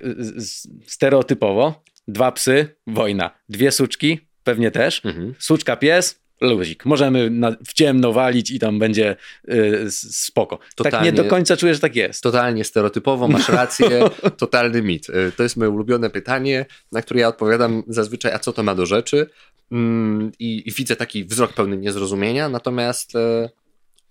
stereotypowo, 0.85 1.83
dwa 2.07 2.31
psy, 2.31 2.75
wojna, 2.87 3.31
dwie 3.49 3.71
suczki, 3.71 4.19
pewnie 4.43 4.71
też, 4.71 5.05
Mhm. 5.05 5.33
suczka, 5.39 5.75
pies, 5.75 6.21
luzik. 6.41 6.85
Możemy 6.85 7.29
na, 7.29 7.55
w 7.65 7.73
ciemno 7.73 8.13
walić 8.13 8.51
i 8.51 8.59
tam 8.59 8.79
będzie 8.79 9.15
y, 9.49 9.85
spoko. 9.91 10.57
Tak 10.57 10.73
Totalnie. 10.75 11.11
nie 11.11 11.17
do 11.17 11.25
końca 11.25 11.57
czuję, 11.57 11.73
że 11.73 11.79
tak 11.79 11.95
jest. 11.95 12.23
Totalnie 12.23 12.63
stereotypowo, 12.63 13.27
masz 13.27 13.49
rację, 13.59 14.09
totalny 14.37 14.81
mit. 14.81 15.09
Y, 15.09 15.31
To 15.37 15.43
jest 15.43 15.57
moje 15.57 15.69
ulubione 15.69 16.09
pytanie, 16.09 16.65
na 16.91 17.01
które 17.01 17.19
ja 17.19 17.27
odpowiadam 17.27 17.83
zazwyczaj, 17.87 18.31
a 18.31 18.39
co 18.39 18.53
to 18.53 18.63
ma 18.63 18.75
do 18.75 18.85
rzeczy? 18.85 19.29
Mm, 19.71 20.31
I, 20.39 20.63
i 20.65 20.71
widzę 20.71 20.95
taki 20.95 21.25
wzrok 21.25 21.53
pełny 21.53 21.77
niezrozumienia, 21.77 22.49
natomiast 22.49 23.15
e, 23.15 23.49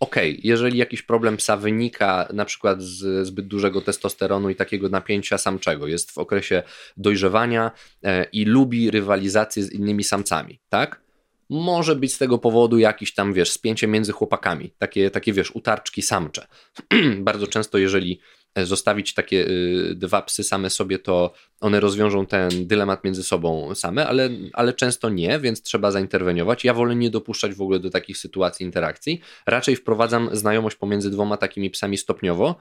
okej, 0.01 0.41
jeżeli 0.45 0.79
jakiś 0.79 1.03
problem 1.03 1.37
psa 1.37 1.57
wynika 1.57 2.29
na 2.33 2.45
przykład 2.45 2.83
z 2.83 3.27
zbyt 3.27 3.47
dużego 3.47 3.81
testosteronu 3.81 4.51
i 4.51 4.57
takiego 4.57 4.89
napięcia 4.89 5.39
samczego, 5.39 5.87
jest 5.87 6.11
w 6.11 6.19
okresie 6.19 6.63
dojrzewania 6.97 7.71
e, 8.05 8.25
i 8.33 8.45
lubi 8.45 8.91
rywalizację 8.91 9.63
z 9.63 9.73
innymi 9.73 10.05
samcami, 10.05 10.59
tak? 10.69 11.08
Może 11.51 11.97
być 11.97 12.15
z 12.15 12.19
tego 12.19 12.39
powodu 12.39 12.79
jakiś 12.79 13.15
tam, 13.15 13.33
wiesz, 13.33 13.51
spięcie 13.51 13.87
między 13.87 14.13
chłopakami, 14.13 14.71
takie, 14.79 15.11
takie 15.11 15.33
wiesz, 15.33 15.51
utarczki 15.51 16.03
samcze. 16.03 16.47
Bardzo 17.19 17.47
często, 17.47 17.79
jeżeli 17.79 18.21
e, 18.55 18.67
zostawić 18.67 19.15
takie 19.15 19.49
y, 19.49 19.95
dwa 19.95 20.23
psy 20.23 20.45
same 20.45 20.71
sobie, 20.71 20.99
to 20.99 21.33
one 21.61 21.81
rozwiążą 21.81 22.27
ten 22.27 22.67
dylemat 22.67 23.05
między 23.05 23.23
sobą 23.23 23.75
same, 23.75 24.07
ale, 24.07 24.31
ale 24.53 24.73
często 24.73 25.11
nie, 25.11 25.39
więc 25.39 25.63
trzeba 25.63 25.91
zainterweniować. 25.91 26.65
Ja 26.65 26.75
wolę 26.75 26.97
nie 26.97 27.11
dopuszczać 27.11 27.55
w 27.55 27.63
ogóle 27.63 27.81
do 27.81 27.91
takich 27.91 28.19
sytuacji 28.19 28.67
interakcji. 28.67 29.21
Raczej 29.47 29.77
wprowadzam 29.77 30.29
znajomość 30.33 30.77
pomiędzy 30.77 31.11
dwoma 31.11 31.37
takimi 31.37 31.71
psami 31.71 31.99
stopniowo 31.99 32.57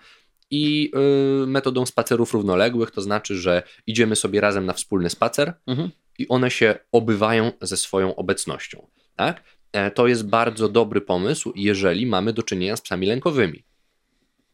i 0.52 0.92
y, 1.44 1.48
metodą 1.48 1.86
spacerów 1.86 2.34
równoległych, 2.34 2.92
to 2.92 3.02
znaczy, 3.02 3.36
że 3.36 3.64
idziemy 3.88 4.16
sobie 4.16 4.42
razem 4.42 4.66
na 4.66 4.74
wspólny 4.74 5.10
spacer 5.10 5.54
Mhm. 5.68 5.90
i 6.20 6.28
one 6.28 6.52
się 6.52 6.76
obywają 6.92 7.52
ze 7.62 7.78
swoją 7.78 8.16
obecnością. 8.16 8.88
Tak? 9.16 9.44
E, 9.74 9.92
To 9.92 10.08
jest 10.08 10.28
bardzo 10.30 10.70
dobry 10.70 11.02
pomysł, 11.02 11.54
jeżeli 11.56 12.06
mamy 12.06 12.34
do 12.34 12.44
czynienia 12.44 12.76
z 12.76 12.82
psami 12.82 13.08
lękowymi. 13.08 13.64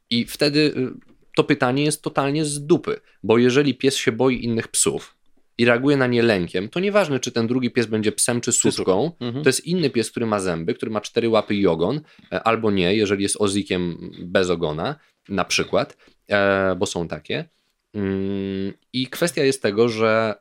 I 0.09 0.25
wtedy 0.25 0.59
y, 0.59 1.13
to 1.35 1.43
pytanie 1.43 1.83
jest 1.83 2.01
totalnie 2.01 2.45
z 2.45 2.65
dupy, 2.65 2.99
bo 3.23 3.37
jeżeli 3.37 3.75
pies 3.75 3.95
się 3.97 4.11
boi 4.11 4.43
innych 4.45 4.67
psów 4.67 5.15
i 5.57 5.65
reaguje 5.65 5.97
na 5.97 6.07
nie 6.07 6.23
lękiem, 6.23 6.69
to 6.69 6.79
nieważne, 6.79 7.19
czy 7.19 7.31
ten 7.31 7.47
drugi 7.47 7.71
pies 7.71 7.85
będzie 7.85 8.11
psem 8.11 8.41
czy 8.41 8.51
suczką, 8.51 9.11
Mhm. 9.19 9.43
to 9.43 9.49
jest 9.49 9.65
inny 9.65 9.89
pies, 9.89 10.11
który 10.11 10.25
ma 10.25 10.39
zęby, 10.39 10.73
który 10.73 10.91
ma 10.91 11.01
cztery 11.01 11.29
łapy 11.29 11.55
i 11.55 11.67
ogon, 11.67 12.01
e, 12.31 12.43
albo 12.43 12.71
nie, 12.71 12.95
jeżeli 12.95 13.23
jest 13.23 13.37
ozikiem 13.39 14.11
bez 14.19 14.49
ogona, 14.49 14.95
na 15.29 15.45
przykład, 15.45 15.97
e, 16.27 16.75
bo 16.75 16.85
są 16.85 17.07
takie. 17.07 17.49
Mm, 17.93 18.73
I 18.93 19.07
kwestia 19.07 19.43
jest 19.43 19.61
tego, 19.61 19.89
że 19.89 20.35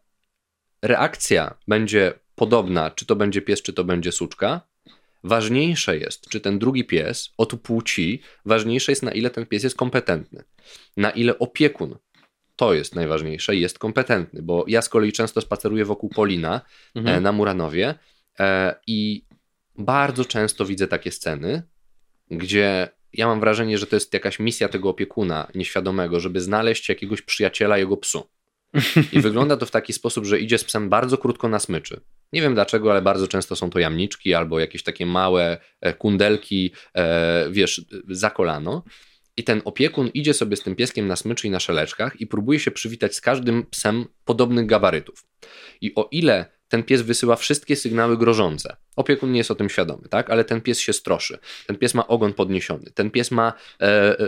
reakcja 0.83 1.55
będzie 1.69 2.13
podobna, 2.35 2.91
czy 2.91 3.07
to 3.07 3.17
będzie 3.17 3.43
pies, 3.43 3.63
czy 3.63 3.73
to 3.73 3.85
będzie 3.85 4.13
suczka. 4.13 4.61
Ważniejsze 5.25 5.99
jest, 5.99 6.29
czy 6.29 6.41
ten 6.41 6.59
drugi 6.59 6.85
pies 6.85 7.31
od 7.39 7.61
płci, 7.61 8.23
ważniejsze 8.45 8.93
jest, 8.93 9.03
na 9.03 9.13
ile 9.13 9.31
ten 9.31 9.47
pies 9.47 9.65
jest 9.65 9.77
kompetentny. 9.77 10.45
Na 10.97 11.11
ile 11.11 11.39
opiekun, 11.39 11.97
to 12.57 12.75
jest 12.75 12.95
najważniejsze, 12.95 13.57
jest 13.57 13.79
kompetentny, 13.79 14.43
bo 14.43 14.65
ja 14.69 14.83
z 14.83 14.89
kolei 14.89 15.13
często 15.13 15.41
spaceruję 15.41 15.85
wokół 15.85 16.11
Polina 16.11 16.61
Mhm. 16.95 17.17
e, 17.17 17.21
na 17.21 17.33
Muranowie 17.33 17.95
e, 18.41 18.75
i 18.87 19.25
bardzo 19.79 20.25
często 20.25 20.65
widzę 20.65 20.89
takie 20.89 21.11
sceny, 21.13 21.63
gdzie 22.31 22.89
ja 23.13 23.27
mam 23.27 23.41
wrażenie, 23.41 23.79
że 23.79 23.87
to 23.87 23.97
jest 23.97 24.15
jakaś 24.15 24.39
misja 24.39 24.69
tego 24.69 24.89
opiekuna 24.89 25.49
nieświadomego, 25.55 26.21
żeby 26.21 26.41
znaleźć 26.41 26.89
jakiegoś 26.89 27.23
przyjaciela 27.23 27.79
jego 27.79 27.97
psu. 27.97 28.29
I 29.13 29.21
wygląda 29.27 29.57
to 29.57 29.67
w 29.67 29.71
taki 29.71 29.93
sposób, 29.93 30.27
że 30.27 30.41
idzie 30.41 30.59
z 30.59 30.65
psem 30.65 30.89
bardzo 30.89 31.19
krótko 31.19 31.49
na 31.49 31.59
smyczy. 31.59 32.01
Nie 32.33 32.43
wiem 32.43 32.55
dlaczego, 32.55 32.91
ale 32.91 33.03
bardzo 33.03 33.29
często 33.29 33.57
są 33.57 33.71
to 33.71 33.79
jamniczki 33.79 34.35
albo 34.35 34.61
jakieś 34.61 34.83
takie 34.83 35.07
małe 35.07 35.59
e, 35.81 35.95
kundelki, 35.95 36.73
e, 36.95 37.51
wiesz, 37.51 37.85
za 38.09 38.31
kolano. 38.31 38.85
I 39.37 39.45
ten 39.45 39.63
opiekun 39.65 40.09
idzie 40.15 40.35
sobie 40.35 40.57
z 40.57 40.63
tym 40.63 40.77
pieskiem 40.77 41.07
na 41.07 41.17
smyczy 41.17 41.47
i 41.47 41.51
na 41.51 41.61
szeleczkach 41.61 42.21
i 42.21 42.27
próbuje 42.27 42.61
się 42.61 42.71
przywitać 42.71 43.15
z 43.15 43.21
każdym 43.21 43.67
psem 43.67 44.05
podobnych 44.25 44.67
gabarytów. 44.67 45.25
I 45.81 45.95
o 45.95 46.09
ile 46.13 46.47
ten 46.73 46.83
pies 46.83 47.03
wysyła 47.03 47.37
wszystkie 47.37 47.77
sygnały 47.77 48.19
grożące, 48.19 48.77
opiekun 48.97 49.33
nie 49.33 49.39
jest 49.39 49.51
o 49.51 49.55
tym 49.55 49.69
świadomy, 49.71 50.09
tak? 50.09 50.31
ale 50.31 50.45
ten 50.45 50.61
pies 50.61 50.81
się 50.81 50.93
stroszy, 50.93 51.39
ten 51.67 51.77
pies 51.77 51.95
ma 51.95 52.07
ogon 52.07 52.33
podniesiony, 52.33 52.91
ten 52.95 53.11
pies 53.11 53.31
ma 53.31 53.53
e, 53.81 53.85
e, 53.85 54.27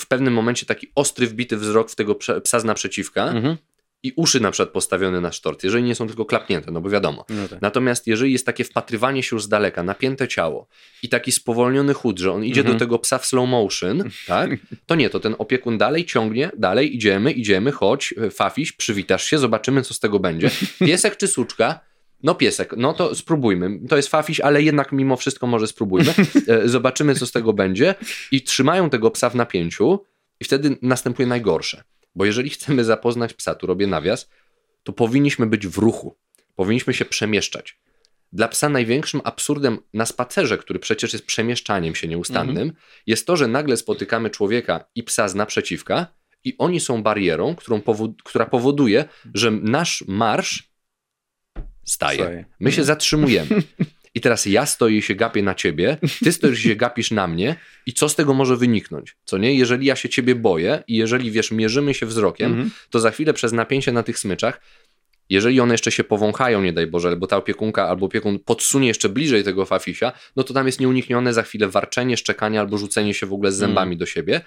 w 0.00 0.06
pewnym 0.08 0.34
momencie 0.34 0.66
taki 0.66 0.86
ostry, 0.94 1.26
wbity 1.26 1.56
wzrok 1.56 1.90
w 1.90 1.94
tego 1.94 2.14
psa 2.44 2.60
z 2.60 2.64
naprzeciwka 2.64 3.24
Mhm. 3.24 3.56
i 4.02 4.12
uszy 4.16 4.40
na 4.40 4.50
przykład 4.50 4.72
postawione 4.72 5.20
na 5.20 5.32
sztort, 5.32 5.64
jeżeli 5.64 5.84
nie 5.84 5.94
są 5.94 6.06
tylko 6.06 6.24
klapnięte, 6.24 6.70
no 6.70 6.80
bo 6.80 6.90
wiadomo. 6.90 7.24
No 7.28 7.48
tak. 7.48 7.62
Natomiast 7.62 8.06
jeżeli 8.06 8.32
jest 8.32 8.46
takie 8.46 8.64
wpatrywanie 8.64 9.22
się 9.22 9.36
już 9.36 9.42
z 9.42 9.48
daleka, 9.48 9.82
napięte 9.82 10.28
ciało 10.28 10.68
i 11.02 11.08
taki 11.08 11.32
spowolniony 11.32 11.94
chód, 11.94 12.18
że 12.18 12.32
on 12.32 12.44
idzie 12.44 12.60
Mhm. 12.60 12.76
do 12.78 12.84
tego 12.84 12.98
psa 12.98 13.18
w 13.18 13.26
slow 13.26 13.48
motion, 13.48 14.02
tak, 14.26 14.50
to 14.86 14.94
nie, 14.94 15.10
to 15.10 15.20
ten 15.20 15.34
opiekun 15.38 15.78
dalej 15.78 16.04
ciągnie, 16.04 16.50
dalej 16.58 16.96
idziemy, 16.96 17.32
idziemy, 17.32 17.72
chodź, 17.72 18.14
e, 18.26 18.30
fafiś, 18.30 18.72
przywitasz 18.72 19.24
się, 19.24 19.38
zobaczymy 19.38 19.82
co 19.82 19.94
z 19.94 20.00
tego 20.00 20.18
będzie. 20.20 20.50
Piesek 20.78 21.16
czy 21.16 21.28
suczka? 21.28 21.80
No 22.22 22.34
piesek, 22.34 22.74
no 22.76 22.92
to 22.94 23.14
spróbujmy. 23.14 23.80
To 23.88 23.96
jest 23.96 24.08
fafiś, 24.08 24.40
ale 24.40 24.62
jednak 24.62 24.92
mimo 24.92 25.16
wszystko 25.16 25.46
może 25.46 25.66
spróbujmy. 25.66 26.14
E, 26.48 26.68
Zobaczymy 26.68 27.14
co 27.14 27.26
z 27.26 27.32
tego 27.32 27.52
będzie 27.52 27.94
i 28.32 28.42
trzymają 28.42 28.90
tego 28.90 29.10
psa 29.10 29.30
w 29.30 29.34
napięciu 29.34 30.04
i 30.40 30.44
wtedy 30.44 30.76
następuje 30.82 31.28
najgorsze. 31.28 31.84
Bo 32.14 32.24
jeżeli 32.24 32.50
chcemy 32.50 32.84
zapoznać 32.84 33.34
psa, 33.34 33.54
tu 33.54 33.66
robię 33.66 33.86
nawias, 33.86 34.30
to 34.82 34.92
powinniśmy 34.92 35.46
być 35.46 35.66
w 35.66 35.78
ruchu. 35.78 36.16
Powinniśmy 36.54 36.94
się 36.94 37.04
przemieszczać. 37.04 37.78
Dla 38.32 38.48
psa 38.48 38.68
największym 38.68 39.20
absurdem 39.24 39.78
na 39.94 40.06
spacerze, 40.06 40.58
który 40.58 40.78
przecież 40.78 41.12
jest 41.12 41.26
przemieszczaniem 41.26 41.94
się 41.94 42.08
nieustannym, 42.08 42.72
jest 43.06 43.26
to, 43.26 43.36
że 43.36 43.48
nagle 43.48 43.76
spotykamy 43.76 44.30
człowieka 44.30 44.84
i 44.94 45.02
psa 45.02 45.28
z 45.28 45.34
naprzeciwka 45.34 46.06
i 46.44 46.54
oni 46.58 46.80
są 46.80 47.02
barierą, 47.02 47.54
którą 47.56 47.78
powod- 47.80 48.22
która 48.24 48.46
powoduje, 48.46 49.04
że 49.34 49.50
nasz 49.50 50.04
marsz 50.08 50.68
staje. 51.86 52.18
Staje. 52.18 52.44
My 52.60 52.72
się 52.72 52.84
zatrzymujemy. 52.84 53.62
I 54.14 54.20
teraz 54.20 54.46
ja 54.46 54.66
stoję 54.66 54.98
i 54.98 55.02
się 55.02 55.14
gapię 55.14 55.42
na 55.42 55.54
ciebie, 55.54 55.96
ty 56.24 56.32
stoisz 56.32 56.64
i 56.64 56.68
się 56.68 56.76
gapisz 56.76 57.10
na 57.10 57.26
mnie 57.26 57.56
i 57.86 57.92
co 57.92 58.08
z 58.08 58.14
tego 58.14 58.34
może 58.34 58.56
wyniknąć? 58.56 59.16
Co 59.24 59.38
nie? 59.38 59.54
Jeżeli 59.54 59.86
ja 59.86 59.96
się 59.96 60.08
ciebie 60.08 60.34
boję 60.34 60.82
i 60.88 60.96
jeżeli, 60.96 61.30
wiesz, 61.30 61.50
mierzymy 61.50 61.94
się 61.94 62.06
wzrokiem, 62.06 62.50
Mhm. 62.52 62.70
to 62.90 63.00
za 63.00 63.10
chwilę 63.10 63.32
przez 63.32 63.52
napięcie 63.52 63.92
na 63.92 64.02
tych 64.02 64.18
smyczach, 64.18 64.60
jeżeli 65.30 65.60
one 65.60 65.74
jeszcze 65.74 65.92
się 65.92 66.04
powąchają, 66.04 66.62
nie 66.62 66.72
daj 66.72 66.86
Boże, 66.86 67.16
bo 67.16 67.26
ta 67.26 67.36
opiekunka 67.36 67.88
albo 67.88 68.06
opiekun 68.06 68.38
podsunie 68.38 68.88
jeszcze 68.88 69.08
bliżej 69.08 69.44
tego 69.44 69.66
fafisia, 69.66 70.12
no 70.36 70.42
to 70.42 70.54
tam 70.54 70.66
jest 70.66 70.80
nieuniknione 70.80 71.32
za 71.34 71.42
chwilę 71.42 71.68
warczenie, 71.68 72.16
szczekanie 72.16 72.60
albo 72.60 72.78
rzucenie 72.78 73.14
się 73.14 73.26
w 73.26 73.32
ogóle 73.32 73.52
z 73.52 73.56
zębami 73.56 73.96
do 73.96 74.06
siebie. 74.06 74.40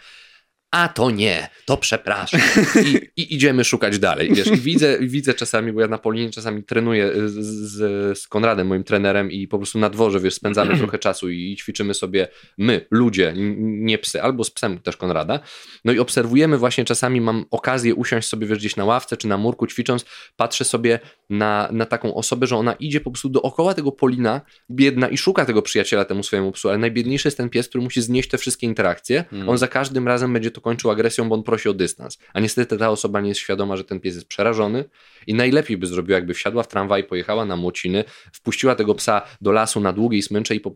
A 0.72 0.88
to 0.88 1.12
nie, 1.12 1.50
to 1.66 1.78
przepraszam. 1.78 2.41
I, 2.86 3.22
I 3.22 3.36
idziemy 3.36 3.64
szukać 3.64 4.00
dalej. 4.00 4.34
Wiesz, 4.34 4.50
widzę, 4.50 4.98
widzę 5.02 5.34
czasami, 5.34 5.74
bo 5.74 5.82
ja 5.82 5.88
na 5.88 5.98
Polinie 5.98 6.30
czasami 6.32 6.64
trenuję 6.64 7.12
z, 7.30 7.34
z, 7.34 8.20
z 8.20 8.28
Konradem, 8.28 8.68
moim 8.68 8.84
trenerem, 8.84 9.32
i 9.32 9.48
po 9.48 9.58
prostu 9.58 9.80
na 9.80 9.90
dworze, 9.90 10.20
wiesz, 10.20 10.34
spędzamy 10.34 10.78
trochę 10.80 11.00
czasu 11.00 11.30
i 11.30 11.56
ćwiczymy 11.60 11.94
sobie 11.94 12.28
my, 12.58 12.86
ludzie, 12.91 13.34
nie 13.58 13.98
psy, 13.98 14.22
albo 14.22 14.44
z 14.44 14.52
psem 14.52 14.80
też 14.80 14.98
Konrada. 14.98 15.40
No 15.86 15.94
i 15.94 16.00
obserwujemy 16.00 16.58
właśnie 16.58 16.86
czasami, 16.86 17.22
mam 17.22 17.46
okazję 17.52 17.96
usiąść 17.96 18.28
sobie, 18.28 18.48
wiesz, 18.48 18.58
gdzieś 18.58 18.76
na 18.76 18.86
ławce 18.86 19.18
czy 19.18 19.28
na 19.28 19.38
murku 19.38 19.68
ćwicząc, 19.68 20.06
patrzę 20.38 20.66
sobie 20.66 21.00
na, 21.30 21.70
na 21.72 21.86
taką 21.86 22.16
osobę, 22.16 22.48
że 22.48 22.56
ona 22.56 22.74
idzie 22.74 23.02
po 23.02 23.12
prostu 23.12 23.30
dookoła 23.30 23.74
tego 23.74 23.91
Polina, 23.91 24.41
biedna 24.72 25.10
i 25.10 25.18
szuka 25.18 25.46
tego 25.46 25.62
przyjaciela 25.62 26.06
temu 26.06 26.24
swojemu 26.24 26.52
psu, 26.52 26.70
ale 26.70 26.78
najbiedniejszy 26.78 27.28
jest 27.28 27.38
ten 27.38 27.50
pies, 27.50 27.70
który 27.70 27.84
musi 27.84 28.02
znieść 28.02 28.30
te 28.30 28.38
wszystkie 28.38 28.68
interakcje. 28.68 29.26
Mm. 29.32 29.50
On 29.50 29.58
za 29.58 29.68
każdym 29.68 30.08
razem 30.08 30.34
będzie 30.34 30.52
to 30.52 30.59
kończył 30.61 30.91
agresją, 30.91 31.30
bo 31.30 31.36
on 31.36 31.44
prosi 31.44 31.69
o 31.69 31.73
dystans. 31.73 32.18
A 32.34 32.40
niestety 32.40 32.77
ta 32.77 32.90
osoba 32.90 33.22
nie 33.22 33.30
jest 33.30 33.41
świadoma, 33.41 33.77
że 33.77 33.84
ten 33.84 33.99
pies 33.99 34.15
jest 34.15 34.27
przerażony 34.27 34.86
i 35.27 35.34
najlepiej 35.34 35.77
by 35.77 35.88
zrobiła, 35.88 36.18
jakby 36.18 36.34
wsiadła 36.34 36.64
w 36.64 36.68
tramwaj, 36.68 37.03
pojechała 37.03 37.45
na 37.45 37.56
Młociny, 37.57 38.03
wpuściła 38.34 38.76
tego 38.76 38.95
psa 38.95 39.22
do 39.41 39.52
lasu 39.52 39.80
na 39.80 39.94
długiej 39.94 40.22
smyczy, 40.22 40.56
i 40.56 40.60
po, 40.60 40.76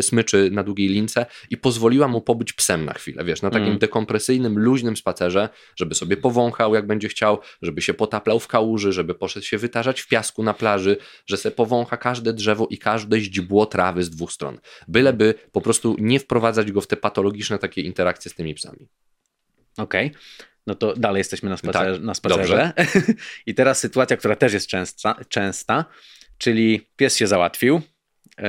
smyczy 0.00 0.50
na 0.52 0.62
długiej 0.62 0.88
lince 0.88 1.26
i 1.50 1.56
pozwoliła 1.56 2.08
mu 2.08 2.20
pobyć 2.20 2.52
psem 2.52 2.84
na 2.84 2.92
chwilę, 2.92 3.24
wiesz, 3.24 3.42
na 3.42 3.50
takim 3.50 3.64
Mm. 3.66 3.78
dekompresyjnym, 3.78 4.58
luźnym 4.58 4.96
spacerze, 4.96 5.48
żeby 5.76 5.94
sobie 5.94 6.16
powąchał, 6.16 6.74
jak 6.74 6.86
będzie 6.86 7.08
chciał, 7.08 7.38
żeby 7.62 7.82
się 7.82 7.94
potaplał 7.94 8.40
w 8.40 8.48
kałuży, 8.48 8.92
żeby 8.92 9.14
poszedł 9.14 9.46
się 9.46 9.58
wytarzać 9.58 10.00
w 10.00 10.08
piasku 10.08 10.42
na 10.42 10.54
plaży, 10.54 10.96
że 11.26 11.36
se 11.36 11.50
powącha 11.50 11.96
każde 11.96 12.32
drzewo 12.32 12.66
i 12.70 12.78
każde 12.78 13.20
źdźbło 13.20 13.66
trawy 13.66 14.02
z 14.02 14.10
dwóch 14.10 14.32
stron. 14.32 14.58
Byleby 14.88 15.34
po 15.52 15.60
prostu 15.60 15.96
nie 15.98 16.20
wprowadzać 16.20 16.72
go 16.72 16.80
w 16.80 16.86
te 16.86 16.96
patologiczne 16.96 17.58
takie 17.58 17.80
interakcje 17.82 18.30
z 18.30 18.34
tymi 18.34 18.54
psami. 18.54 18.88
Okej. 19.76 20.10
No 20.66 20.74
to 20.74 20.94
dalej 20.96 21.20
jesteśmy 21.20 21.50
na 21.50 21.56
spacerze. 21.56 21.92
Tak, 21.94 22.02
na 22.02 22.14
spacerze. 22.14 22.72
I 23.46 23.54
teraz 23.54 23.78
sytuacja, 23.80 24.16
która 24.16 24.36
też 24.36 24.52
jest 24.52 24.66
częsta, 24.66 25.16
częsta 25.28 25.84
czyli 26.38 26.90
pies 26.96 27.16
się 27.16 27.26
załatwił 27.26 27.80
yy, 28.38 28.44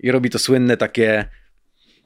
i 0.00 0.10
robi 0.10 0.30
to 0.30 0.38
słynne 0.38 0.76
takie, 0.76 1.28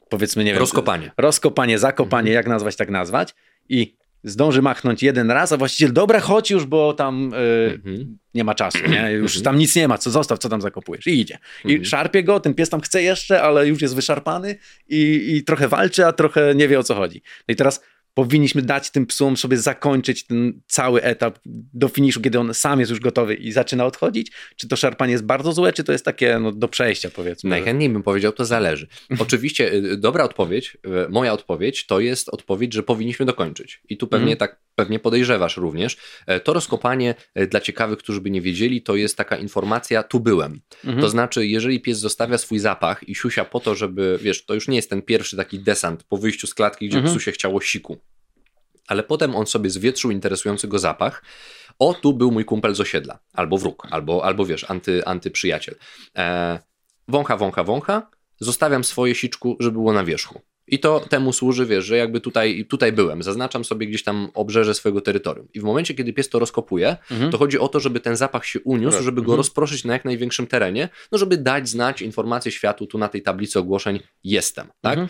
powiedzmy, 0.09 0.43
nie 0.43 0.51
wiem. 0.51 0.59
Rozkopanie. 0.59 1.11
Rozkopanie, 1.17 1.79
zakopanie, 1.79 2.31
jak 2.31 2.47
nazwać, 2.47 2.75
tak 2.75 2.89
nazwać. 2.89 3.35
I 3.69 3.97
zdąży 4.23 4.61
machnąć 4.61 5.03
jeden 5.03 5.31
raz, 5.31 5.51
a 5.51 5.57
właściciel, 5.57 5.93
dobra, 5.93 6.19
chodź 6.19 6.51
już, 6.51 6.65
bo 6.65 6.93
tam 6.93 7.31
yy, 7.31 7.73
Mhm. 7.73 8.17
nie 8.33 8.43
ma 8.43 8.55
czasu, 8.55 8.77
nie? 8.89 9.11
Już 9.11 9.31
Mhm. 9.31 9.43
tam 9.43 9.57
nic 9.57 9.75
nie 9.75 9.87
ma, 9.87 9.97
co 9.97 10.11
zostaw, 10.11 10.39
co 10.39 10.49
tam 10.49 10.61
zakopujesz. 10.61 11.07
I 11.07 11.19
idzie. 11.19 11.37
I 11.65 11.71
Mhm. 11.71 11.85
szarpie 11.85 12.23
go, 12.23 12.39
ten 12.39 12.53
pies 12.53 12.69
tam 12.69 12.81
chce 12.81 13.03
jeszcze, 13.03 13.41
ale 13.41 13.67
już 13.67 13.81
jest 13.81 13.95
wyszarpany 13.95 14.55
i, 14.87 15.33
i 15.37 15.43
trochę 15.43 15.67
walczy, 15.67 16.05
a 16.05 16.13
trochę 16.13 16.55
nie 16.55 16.67
wie 16.67 16.79
o 16.79 16.83
co 16.83 16.95
chodzi. 16.95 17.21
No 17.47 17.53
i 17.53 17.55
teraz 17.55 17.83
powinniśmy 18.13 18.61
dać 18.61 18.89
tym 18.91 19.05
psom 19.05 19.37
sobie 19.37 19.57
zakończyć 19.57 20.25
ten 20.25 20.61
cały 20.67 21.01
etap 21.03 21.39
do 21.73 21.87
finiszu, 21.87 22.21
kiedy 22.21 22.39
on 22.39 22.53
sam 22.53 22.79
jest 22.79 22.89
już 22.89 22.99
gotowy 22.99 23.35
i 23.35 23.51
zaczyna 23.51 23.85
odchodzić? 23.85 24.31
Czy 24.55 24.67
to 24.67 24.75
szarpanie 24.75 25.11
jest 25.11 25.23
bardzo 25.25 25.53
złe, 25.53 25.73
czy 25.73 25.83
to 25.83 25.91
jest 25.91 26.05
takie 26.05 26.39
no, 26.39 26.51
do 26.51 26.67
przejścia, 26.67 27.09
powiedzmy? 27.09 27.49
Najchętniej 27.49 27.89
bym 27.89 28.03
powiedział, 28.03 28.31
to 28.31 28.45
zależy. 28.45 28.87
Oczywiście 29.19 29.73
y, 29.73 29.97
dobra 29.97 30.23
odpowiedź, 30.23 30.77
y, 31.05 31.09
moja 31.09 31.33
odpowiedź 31.33 31.85
to 31.85 31.99
jest 31.99 32.29
odpowiedź, 32.29 32.73
że 32.73 32.83
powinniśmy 32.83 33.25
dokończyć. 33.25 33.81
I 33.89 33.97
tu 33.97 34.07
pewnie 34.07 34.31
Mhm. 34.33 34.37
tak 34.37 34.59
pewnie 34.75 34.99
podejrzewasz 34.99 35.57
również. 35.57 35.97
E, 36.27 36.39
To 36.39 36.53
rozkopanie 36.53 37.15
e, 37.35 37.47
dla 37.47 37.59
ciekawych, 37.61 37.97
którzy 37.99 38.21
by 38.21 38.29
nie 38.29 38.41
wiedzieli, 38.41 38.81
to 38.81 38.95
jest 38.95 39.17
taka 39.17 39.37
informacja, 39.37 40.03
tu 40.03 40.19
byłem. 40.19 40.61
Mhm. 40.85 41.01
To 41.01 41.09
znaczy, 41.09 41.47
jeżeli 41.47 41.79
pies 41.81 41.99
zostawia 41.99 42.37
swój 42.37 42.59
zapach 42.59 43.09
i 43.09 43.15
siusia 43.15 43.45
po 43.45 43.59
to, 43.59 43.75
żeby, 43.75 44.19
wiesz, 44.21 44.45
to 44.45 44.53
już 44.53 44.67
nie 44.67 44.75
jest 44.75 44.89
ten 44.89 45.01
pierwszy 45.01 45.37
taki 45.37 45.59
desant 45.59 46.03
po 46.03 46.17
wyjściu 46.17 46.47
z 46.47 46.53
klatki, 46.53 46.87
gdzie 46.89 46.97
Mhm. 46.97 47.15
psu 47.15 47.19
się 47.23 47.31
chciało 47.31 47.61
siku. 47.61 47.97
Ale 48.89 49.03
potem 49.03 49.35
on 49.35 49.45
sobie 49.45 49.69
zwietrzył 49.69 50.11
interesujący 50.11 50.67
go 50.67 50.79
zapach. 50.79 51.23
O, 51.79 51.93
tu 51.93 52.13
był 52.13 52.31
mój 52.31 52.45
kumpel 52.45 52.75
z 52.75 52.79
osiedla, 52.79 53.19
albo 53.33 53.57
wróg, 53.57 53.87
albo, 53.91 54.25
albo 54.25 54.45
wiesz, 54.45 54.71
anty, 54.71 55.05
antyprzyjaciel. 55.05 55.75
E, 56.17 56.59
wącha, 57.07 57.37
wącha, 57.37 57.63
wącha, 57.63 58.09
zostawiam 58.39 58.83
swoje 58.83 59.15
siczku, 59.15 59.57
żeby 59.59 59.73
było 59.73 59.93
na 59.93 60.03
wierzchu. 60.03 60.41
I 60.71 60.79
to 60.79 60.99
temu 60.99 61.33
służy, 61.33 61.65
wiesz, 61.65 61.85
że 61.85 61.97
jakby 61.97 62.21
tutaj, 62.21 62.65
tutaj 62.69 62.91
byłem, 62.91 63.23
zaznaczam 63.23 63.65
sobie 63.65 63.87
gdzieś 63.87 64.03
tam 64.03 64.29
obrzeże 64.33 64.73
swojego 64.73 65.01
terytorium. 65.01 65.47
I 65.53 65.59
w 65.59 65.63
momencie, 65.63 65.93
kiedy 65.93 66.13
pies 66.13 66.29
to 66.29 66.39
rozkopuje, 66.39 66.97
Mhm. 67.11 67.31
to 67.31 67.37
chodzi 67.37 67.59
o 67.59 67.67
to, 67.67 67.79
żeby 67.79 67.99
ten 67.99 68.15
zapach 68.15 68.45
się 68.45 68.59
uniósł, 68.59 69.03
żeby 69.03 69.21
go 69.21 69.25
Mhm. 69.25 69.37
rozproszyć 69.37 69.83
na 69.85 69.93
jak 69.93 70.05
największym 70.05 70.47
terenie, 70.47 70.89
no 71.11 71.17
żeby 71.17 71.37
dać 71.37 71.69
znać 71.69 72.01
informację 72.01 72.51
światu, 72.51 72.85
tu 72.87 72.97
na 72.97 73.07
tej 73.07 73.21
tablicy 73.21 73.59
ogłoszeń 73.59 73.99
jestem, 74.23 74.67
tak? 74.81 74.99
Mhm. 74.99 75.09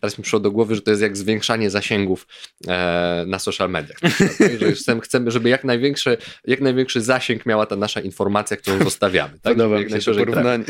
Teraz 0.00 0.18
mi 0.18 0.22
przyszło 0.22 0.40
do 0.40 0.50
głowy, 0.50 0.74
że 0.74 0.82
to 0.82 0.90
jest 0.90 1.02
jak 1.02 1.16
zwiększanie 1.16 1.70
zasięgów 1.70 2.26
e, 2.68 3.24
na 3.26 3.38
social 3.38 3.70
mediach. 3.70 3.98
tak? 4.00 4.12
Że 4.86 5.00
chcemy, 5.00 5.30
żeby 5.30 5.48
jak 5.48 5.64
największy, 5.64 6.16
jak 6.44 6.60
największy 6.60 7.00
zasięg 7.00 7.46
miała 7.46 7.66
ta 7.66 7.76
nasza 7.76 8.00
informacja, 8.00 8.56
którą 8.56 8.84
zostawiamy. 8.84 9.32
Tak? 9.42 9.56
Podoba 9.56 9.80
mi 9.80 10.02
się 10.02 10.12
porównanie. 10.14 10.64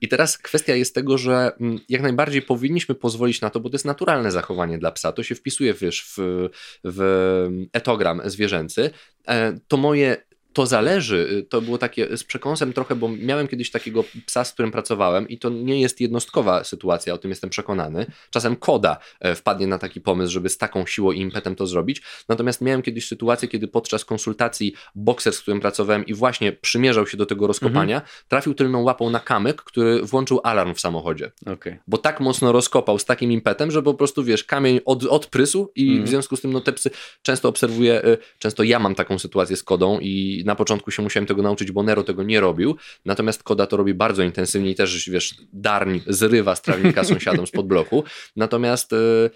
I 0.00 0.08
teraz 0.08 0.38
kwestia 0.38 0.74
jest 0.74 0.94
tego, 0.94 1.18
że 1.18 1.52
mm, 1.60 1.78
jak 1.88 2.02
najbardziej 2.02 2.42
powinniśmy 2.42 2.94
pozwolić 2.94 3.33
na 3.40 3.50
to, 3.50 3.60
bo 3.60 3.70
to 3.70 3.74
jest 3.74 3.84
naturalne 3.84 4.30
zachowanie 4.30 4.78
dla 4.78 4.92
psa. 4.92 5.12
To 5.12 5.22
się 5.22 5.34
wpisuje, 5.34 5.74
wiesz, 5.74 6.04
w, 6.16 6.48
w 6.84 7.48
etogram 7.72 8.22
zwierzęcy. 8.24 8.90
E, 9.28 9.58
To 9.68 9.76
moje. 9.76 10.16
To 10.54 10.66
zależy, 10.66 11.46
to 11.48 11.60
było 11.60 11.78
takie 11.78 12.16
z 12.16 12.24
przekąsem 12.24 12.72
trochę, 12.72 12.94
bo 12.94 13.08
miałem 13.08 13.48
kiedyś 13.48 13.70
takiego 13.70 14.04
psa, 14.26 14.44
z 14.44 14.52
którym 14.52 14.70
pracowałem 14.72 15.28
i 15.28 15.38
to 15.38 15.50
nie 15.50 15.80
jest 15.80 16.00
jednostkowa 16.00 16.64
sytuacja, 16.64 17.14
o 17.14 17.18
tym 17.18 17.30
jestem 17.30 17.50
przekonany. 17.50 18.06
Czasem 18.30 18.56
koda 18.56 18.96
e, 19.20 19.34
wpadnie 19.34 19.66
na 19.66 19.78
taki 19.78 20.00
pomysł, 20.00 20.32
żeby 20.32 20.48
z 20.48 20.58
taką 20.58 20.86
siłą 20.86 21.12
i 21.12 21.20
impetem 21.20 21.56
to 21.56 21.66
zrobić. 21.66 22.02
Natomiast 22.28 22.60
miałem 22.60 22.82
kiedyś 22.82 23.06
sytuację, 23.06 23.48
kiedy 23.48 23.68
podczas 23.68 24.04
konsultacji 24.04 24.74
bokser, 24.94 25.32
z 25.32 25.40
którym 25.40 25.60
pracowałem 25.60 26.06
i 26.06 26.14
właśnie 26.14 26.52
przymierzał 26.52 27.06
się 27.06 27.16
do 27.16 27.26
tego 27.26 27.46
rozkopania, 27.46 28.02
trafił 28.28 28.54
tylną 28.54 28.82
łapą 28.82 29.10
na 29.10 29.20
kamyk, 29.20 29.62
który 29.62 30.02
włączył 30.02 30.40
alarm 30.44 30.74
w 30.74 30.80
samochodzie. 30.80 31.32
Okej. 31.46 31.78
Bo 31.86 31.98
tak 31.98 32.20
mocno 32.20 32.52
rozkopał 32.52 32.98
z 32.98 33.04
takim 33.04 33.32
impetem, 33.32 33.70
że 33.70 33.82
po 33.82 33.94
prostu 33.94 34.24
wiesz, 34.24 34.44
kamień 34.44 34.80
od, 34.84 35.04
odprysł 35.04 35.72
i 35.76 35.88
Mhm. 35.88 36.06
w 36.06 36.08
związku 36.08 36.36
z 36.36 36.40
tym 36.40 36.52
no, 36.52 36.60
te 36.60 36.72
psy 36.72 36.90
często 37.22 37.48
obserwuję, 37.48 38.04
y, 38.04 38.18
często 38.38 38.62
ja 38.62 38.78
mam 38.78 38.94
taką 38.94 39.18
sytuację 39.18 39.56
z 39.56 39.62
kodą 39.62 39.98
i 40.00 40.43
na 40.44 40.54
początku 40.54 40.90
się 40.90 41.02
musiałem 41.02 41.26
tego 41.26 41.42
nauczyć, 41.42 41.72
bo 41.72 41.82
Nero 41.82 42.02
tego 42.02 42.22
nie 42.22 42.40
robił, 42.40 42.76
natomiast 43.04 43.42
koda 43.42 43.66
to 43.66 43.76
robi 43.76 43.94
bardzo 43.94 44.22
intensywnie 44.22 44.70
i 44.70 44.74
też 44.74 45.10
wiesz, 45.10 45.34
darń 45.52 46.00
zrywa 46.06 46.56
z 46.56 46.62
trawnika 46.62 47.04
sąsiadom 47.04 47.46
spod 47.46 47.66
bloku. 47.66 48.04
Natomiast 48.36 48.92
y, 48.92 49.30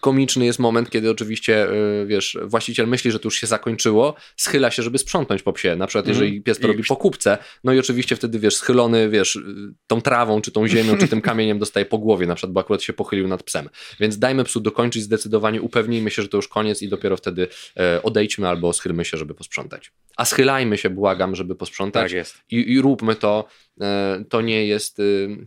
komiczny 0.00 0.44
jest 0.44 0.58
moment, 0.58 0.90
kiedy 0.90 1.10
oczywiście, 1.10 1.72
y, 2.02 2.06
wiesz, 2.06 2.38
właściciel 2.42 2.88
myśli, 2.88 3.10
że 3.10 3.18
to 3.18 3.26
już 3.26 3.40
się 3.40 3.46
zakończyło, 3.46 4.14
schyla 4.36 4.70
się, 4.70 4.82
żeby 4.82 4.98
sprzątnąć 4.98 5.42
po 5.42 5.52
psie. 5.52 5.76
Na 5.76 5.86
przykład, 5.86 6.06
jeżeli 6.06 6.30
mm. 6.30 6.42
pies 6.42 6.58
to 6.58 6.66
robi 6.66 6.84
po 6.84 6.96
kupce, 6.96 7.38
no 7.64 7.72
i 7.72 7.78
oczywiście 7.78 8.16
wtedy, 8.16 8.38
wiesz, 8.38 8.56
schylony, 8.56 9.08
wiesz, 9.08 9.38
tą 9.86 10.02
trawą, 10.02 10.40
czy 10.40 10.52
tą 10.52 10.68
ziemią, 10.68 10.98
czy 10.98 11.08
tym 11.08 11.20
kamieniem 11.20 11.58
dostaje 11.58 11.86
po 11.86 11.98
głowie, 11.98 12.26
na 12.26 12.34
przykład, 12.34 12.52
bo 12.52 12.60
akurat 12.60 12.82
się 12.82 12.92
pochylił 12.92 13.28
nad 13.28 13.42
psem. 13.42 13.68
Więc 14.00 14.18
dajmy 14.18 14.44
psu 14.44 14.60
dokończyć 14.60 15.02
zdecydowanie, 15.02 15.62
upewnijmy 15.62 16.10
się, 16.10 16.22
że 16.22 16.28
to 16.28 16.36
już 16.36 16.48
koniec 16.48 16.82
i 16.82 16.88
dopiero 16.88 17.16
wtedy 17.16 17.48
e, 17.76 18.02
odejdźmy 18.02 18.48
albo 18.48 18.72
schylmy 18.72 19.04
się, 19.04 19.16
żeby 19.16 19.34
posprzątać. 19.34 19.92
A 20.16 20.24
schylajmy 20.24 20.78
się, 20.78 20.90
błagam, 20.90 21.36
żeby 21.36 21.54
posprzątać. 21.54 22.02
Tak 22.02 22.12
jest. 22.12 22.38
I, 22.50 22.72
i 22.72 22.80
róbmy 22.80 23.14
to. 23.14 23.44
E, 23.80 24.24
to 24.28 24.40
nie 24.40 24.66
jest... 24.66 24.98
Y, 24.98 25.46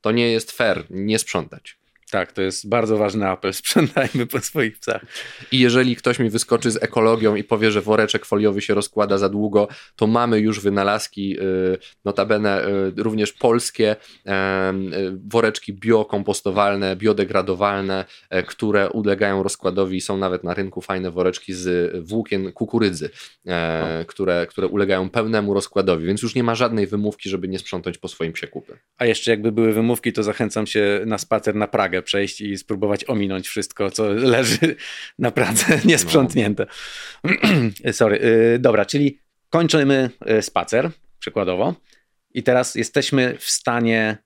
to 0.00 0.12
nie 0.12 0.32
jest 0.32 0.52
fair, 0.52 0.84
nie 0.90 1.18
sprzątać. 1.18 1.78
Tak, 2.12 2.32
to 2.32 2.42
jest 2.42 2.68
bardzo 2.68 2.96
ważny 2.96 3.28
apel. 3.28 3.54
Sprzątajmy 3.62 4.26
po 4.26 4.40
swoich 4.40 4.78
psach. 4.78 5.04
I 5.52 5.58
jeżeli 5.60 5.96
ktoś 5.96 6.18
mi 6.18 6.30
wyskoczy 6.30 6.70
z 6.70 6.82
ekologią 6.82 7.34
i 7.34 7.44
powie, 7.44 7.70
że 7.70 7.80
woreczek 7.80 8.24
foliowy 8.24 8.62
się 8.62 8.74
rozkłada 8.74 9.18
za 9.18 9.28
długo, 9.28 9.68
to 9.96 10.06
mamy 10.06 10.40
już 10.40 10.60
wynalazki, 10.60 11.40
y, 11.40 11.78
notabene 12.04 12.66
y, 12.66 13.02
również 13.02 13.32
polskie, 13.32 13.96
y, 13.96 14.30
woreczki 15.28 15.72
biokompostowalne, 15.72 16.96
biodegradowalne, 16.96 18.04
e, 18.30 18.42
które 18.42 18.90
ulegają 18.90 19.42
rozkładowi. 19.42 20.00
Są 20.00 20.16
nawet 20.16 20.44
na 20.44 20.54
rynku 20.54 20.80
fajne 20.80 21.10
woreczki 21.10 21.54
z 21.54 21.96
włókien 22.08 22.52
kukurydzy, 22.52 23.10
e, 23.46 24.04
które, 24.08 24.46
które 24.46 24.66
ulegają 24.66 25.10
pełnemu 25.10 25.54
rozkładowi, 25.54 26.06
więc 26.06 26.22
już 26.22 26.34
nie 26.34 26.42
ma 26.42 26.54
żadnej 26.54 26.86
wymówki, 26.86 27.28
żeby 27.28 27.48
nie 27.48 27.58
sprzątać 27.58 27.98
po 27.98 28.08
swoim 28.08 28.32
przekupy. 28.32 28.78
A 28.98 29.04
jeszcze 29.04 29.30
jakby 29.30 29.52
były 29.52 29.72
wymówki, 29.72 30.12
to 30.12 30.22
zachęcam 30.22 30.66
się 30.66 31.00
na 31.06 31.18
spacer 31.18 31.54
na 31.54 31.68
Pragę 31.68 32.01
przejść 32.02 32.40
i 32.40 32.58
spróbować 32.58 33.04
ominąć 33.04 33.48
wszystko, 33.48 33.90
co 33.90 34.08
leży 34.08 34.76
naprawdę 35.18 35.64
niesprzątnięte. 35.84 36.66
No. 37.24 37.92
Sorry. 37.92 38.20
Y, 38.24 38.58
dobra, 38.58 38.84
czyli 38.84 39.18
kończymy 39.50 40.10
y, 40.30 40.42
spacer, 40.42 40.90
przykładowo, 41.18 41.74
i 42.34 42.42
teraz 42.42 42.74
jesteśmy 42.74 43.36
w 43.38 43.50
stanie 43.50 44.18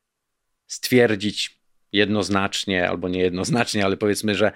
stwierdzić 0.66 1.60
jednoznacznie, 1.92 2.88
albo 2.88 3.08
niejednoznacznie, 3.08 3.84
ale 3.84 3.96
powiedzmy, 3.96 4.34
że 4.34 4.52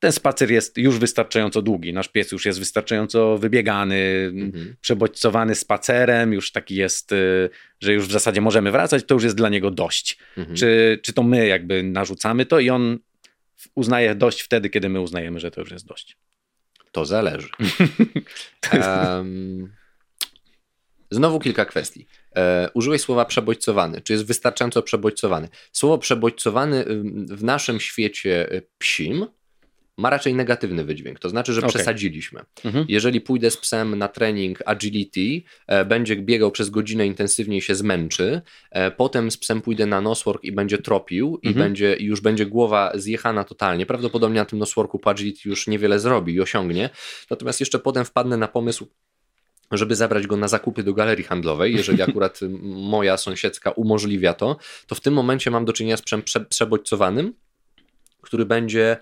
ten 0.00 0.12
spacer 0.12 0.50
jest 0.50 0.78
już 0.78 0.98
wystarczająco 0.98 1.62
długi. 1.62 1.92
Nasz 1.92 2.08
pies 2.08 2.32
już 2.32 2.46
jest 2.46 2.58
wystarczająco 2.58 3.38
wybiegany, 3.38 4.30
mhm. 4.34 4.76
przebodźcowany 4.80 5.54
spacerem, 5.54 6.32
już 6.32 6.52
taki 6.52 6.74
jest, 6.74 7.12
y, 7.12 7.50
że 7.80 7.92
już 7.92 8.06
w 8.06 8.12
zasadzie 8.12 8.40
możemy 8.40 8.70
wracać, 8.70 9.04
to 9.06 9.14
już 9.14 9.24
jest 9.24 9.36
dla 9.36 9.48
niego 9.48 9.70
dość. 9.70 10.18
Mhm. 10.36 10.56
Czy, 10.56 11.00
czy 11.02 11.12
to 11.12 11.22
my 11.22 11.46
jakby 11.46 11.82
narzucamy 11.82 12.46
to 12.46 12.60
i 12.60 12.70
on 12.70 12.98
uznaje 13.74 14.14
dość 14.14 14.40
wtedy, 14.40 14.70
kiedy 14.70 14.88
my 14.88 15.00
uznajemy, 15.00 15.40
że 15.40 15.50
to 15.50 15.60
już 15.60 15.70
jest 15.70 15.86
dość? 15.86 16.16
To 16.92 17.04
zależy. 17.04 17.48
um, 18.72 19.72
znowu 21.10 21.38
kilka 21.40 21.64
kwestii. 21.64 22.06
E, 22.36 22.68
użyłeś 22.74 23.00
słowa 23.00 23.24
przebodźcowany. 23.24 24.00
Czy 24.00 24.12
jest 24.12 24.26
wystarczająco 24.26 24.82
przebodźcowany? 24.82 25.48
Słowo 25.72 25.98
przebodźcowany 25.98 26.84
w 27.26 27.44
naszym 27.44 27.80
świecie 27.80 28.52
y, 28.52 28.62
psim 28.78 29.26
ma 29.96 30.10
raczej 30.10 30.34
negatywny 30.34 30.84
wydźwięk. 30.84 31.18
To 31.18 31.28
znaczy, 31.28 31.52
że 31.52 31.60
okay. 31.60 31.70
przesadziliśmy. 31.70 32.40
Mhm. 32.64 32.84
Jeżeli 32.88 33.20
pójdę 33.20 33.50
z 33.50 33.56
psem 33.56 33.98
na 33.98 34.08
trening 34.08 34.62
agility, 34.66 35.42
e, 35.66 35.84
będzie 35.84 36.16
biegał 36.16 36.50
przez 36.50 36.70
godzinę 36.70 37.06
intensywnie 37.06 37.56
i 37.56 37.62
się 37.62 37.74
zmęczy, 37.74 38.42
e, 38.70 38.90
potem 38.90 39.30
z 39.30 39.36
psem 39.36 39.60
pójdę 39.60 39.86
na 39.86 40.00
noswork 40.00 40.44
i 40.44 40.52
będzie 40.52 40.78
tropił 40.78 41.34
mhm. 41.34 41.54
i 41.54 41.58
będzie, 41.58 41.96
i 41.96 42.04
już 42.04 42.20
będzie 42.20 42.46
głowa 42.46 42.92
zjechana 42.94 43.44
totalnie. 43.44 43.86
Prawdopodobnie 43.86 44.40
na 44.40 44.44
tym 44.44 44.58
nosworku 44.58 44.98
po 44.98 45.10
agility 45.10 45.48
już 45.48 45.66
niewiele 45.66 45.98
zrobi 45.98 46.34
i 46.34 46.40
osiągnie. 46.40 46.90
Natomiast 47.30 47.60
jeszcze 47.60 47.78
potem 47.78 48.04
wpadnę 48.04 48.36
na 48.36 48.48
pomysł, 48.48 48.86
żeby 49.72 49.96
zabrać 49.96 50.26
go 50.26 50.36
na 50.36 50.48
zakupy 50.48 50.82
do 50.82 50.94
galerii 50.94 51.24
handlowej, 51.24 51.74
jeżeli 51.74 52.02
akurat 52.08 52.40
moja 52.62 53.16
sąsiedzka 53.16 53.70
umożliwia 53.70 54.34
to, 54.34 54.56
to 54.86 54.94
w 54.94 55.00
tym 55.00 55.14
momencie 55.14 55.50
mam 55.50 55.64
do 55.64 55.72
czynienia 55.72 55.96
z 55.96 56.02
psem 56.02 56.22
prze, 56.22 56.40
przebodźcowanym, 56.40 57.34
który 58.22 58.46
będzie 58.46 58.96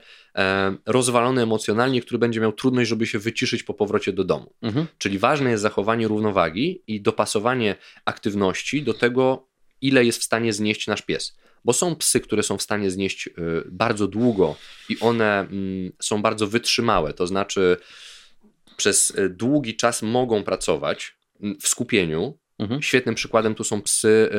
rozwalony 0.86 1.42
emocjonalnie, 1.42 2.00
który 2.00 2.18
będzie 2.18 2.40
miał 2.40 2.52
trudność, 2.52 2.90
żeby 2.90 3.06
się 3.06 3.18
wyciszyć 3.18 3.62
po 3.62 3.74
powrocie 3.74 4.12
do 4.12 4.24
domu. 4.24 4.52
Mhm. 4.62 4.86
Czyli 4.98 5.18
ważne 5.18 5.50
jest 5.50 5.62
zachowanie 5.62 6.08
równowagi 6.08 6.82
i 6.86 7.00
dopasowanie 7.00 7.76
aktywności 8.04 8.82
do 8.82 8.94
tego, 8.94 9.48
ile 9.80 10.04
jest 10.04 10.20
w 10.20 10.24
stanie 10.24 10.52
znieść 10.52 10.86
nasz 10.86 11.02
pies. 11.02 11.36
Bo 11.64 11.72
są 11.72 11.96
psy, 11.96 12.20
które 12.20 12.42
są 12.42 12.58
w 12.58 12.62
stanie 12.62 12.90
znieść 12.90 13.26
y, 13.26 13.32
bardzo 13.66 14.08
długo 14.08 14.56
i 14.88 14.98
one 15.00 15.40
mm, 15.40 15.92
są 16.00 16.22
bardzo 16.22 16.46
wytrzymałe, 16.46 17.14
to 17.14 17.26
znaczy 17.26 17.76
przez 18.76 19.10
y, 19.10 19.28
długi 19.28 19.76
czas 19.76 20.02
mogą 20.02 20.44
pracować 20.44 21.16
mm, 21.40 21.60
w 21.60 21.68
skupieniu, 21.68 22.38
Mhm. 22.58 22.82
Świetnym 22.82 23.14
przykładem 23.14 23.54
tu 23.54 23.64
są 23.64 23.82
psy 23.82 24.30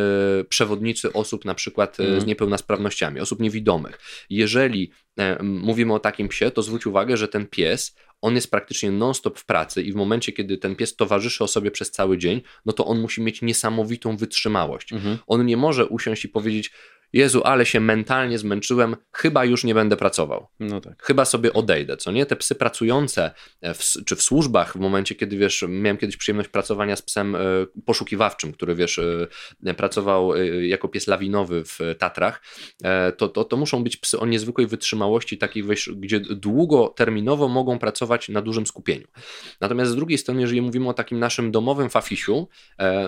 y, 0.42 0.44
przewodnicy 0.44 1.14
osób 1.14 1.46
na 1.46 1.56
przykład 1.56 2.00
y, 2.00 2.04
mhm. 2.04 2.22
z 2.22 2.26
niepełnosprawnościami, 2.26 3.20
osób 3.20 3.40
niewidomych. 3.40 4.00
Jeżeli 4.30 4.92
y, 5.20 5.44
mówimy 5.44 5.94
o 5.94 6.00
takim 6.00 6.28
psie, 6.28 6.52
to 6.52 6.62
zwróć 6.62 6.86
uwagę, 6.86 7.18
że 7.18 7.28
ten 7.28 7.48
pies 7.48 7.96
on 8.22 8.36
jest 8.36 8.52
praktycznie 8.52 8.92
non-stop 8.92 9.40
w 9.40 9.46
pracy 9.46 9.84
i 9.84 9.92
w 9.92 9.96
momencie, 9.96 10.32
kiedy 10.32 10.58
ten 10.58 10.76
pies 10.76 10.96
towarzyszy 10.96 11.44
osobie 11.44 11.72
przez 11.72 11.92
cały 11.92 12.18
dzień, 12.18 12.42
no 12.66 12.74
to 12.74 12.86
on 12.86 13.00
musi 13.00 13.22
mieć 13.22 13.42
niesamowitą 13.42 14.18
wytrzymałość. 14.18 14.94
Mhm. 14.94 15.18
On 15.28 15.46
nie 15.46 15.58
może 15.58 15.86
usiąść 15.86 16.26
i 16.26 16.30
powiedzieć, 16.30 16.72
Jezu, 17.14 17.42
ale 17.44 17.66
się 17.66 17.80
mentalnie 17.80 18.38
zmęczyłem, 18.38 18.96
chyba 19.12 19.46
już 19.46 19.64
nie 19.64 19.74
będę 19.74 19.98
pracował. 19.98 20.48
No 20.60 20.82
tak. 20.82 21.04
Chyba 21.04 21.26
sobie 21.26 21.54
odejdę, 21.54 21.98
co 21.98 22.12
nie? 22.12 22.26
Te 22.26 22.36
psy 22.36 22.56
pracujące 22.56 23.32
e, 23.62 23.74
w, 23.74 23.84
czy 24.06 24.16
w 24.16 24.22
służbach, 24.22 24.74
w 24.74 24.80
momencie, 24.80 25.16
kiedy 25.16 25.38
wiesz, 25.38 25.66
miałem 25.68 25.98
kiedyś 25.98 26.18
przyjemność 26.18 26.50
pracowania 26.50 26.96
z 26.96 27.02
psem 27.02 27.36
e, 27.36 27.40
poszukiwawczym, 27.86 28.52
który 28.52 28.76
wiesz, 28.76 29.00
e, 29.66 29.74
pracował 29.74 30.36
jako 30.62 30.88
pies 30.88 31.08
lawinowy 31.08 31.64
w 31.66 31.80
Tatrach, 31.98 32.42
to, 33.18 33.30
to, 33.30 33.44
to 33.44 33.58
muszą 33.58 33.84
być 33.84 33.98
psy 33.98 34.20
o 34.20 34.26
niezwykłej 34.26 34.68
wytrzymałości, 34.68 35.38
takiej, 35.38 35.64
wiesz, 35.64 35.92
gdzie 35.96 36.20
długoterminowo 36.20 37.48
mogą 37.48 37.80
pracować 37.80 38.30
na 38.30 38.42
dużym 38.42 38.68
skupieniu. 38.68 39.08
Natomiast 39.62 39.92
z 39.92 39.96
drugiej 39.96 40.18
strony, 40.18 40.42
jeżeli 40.42 40.62
mówimy 40.62 40.90
o 40.90 40.94
takim 40.94 41.20
naszym 41.20 41.52
domowym 41.52 41.90
fafisiu, 41.90 42.48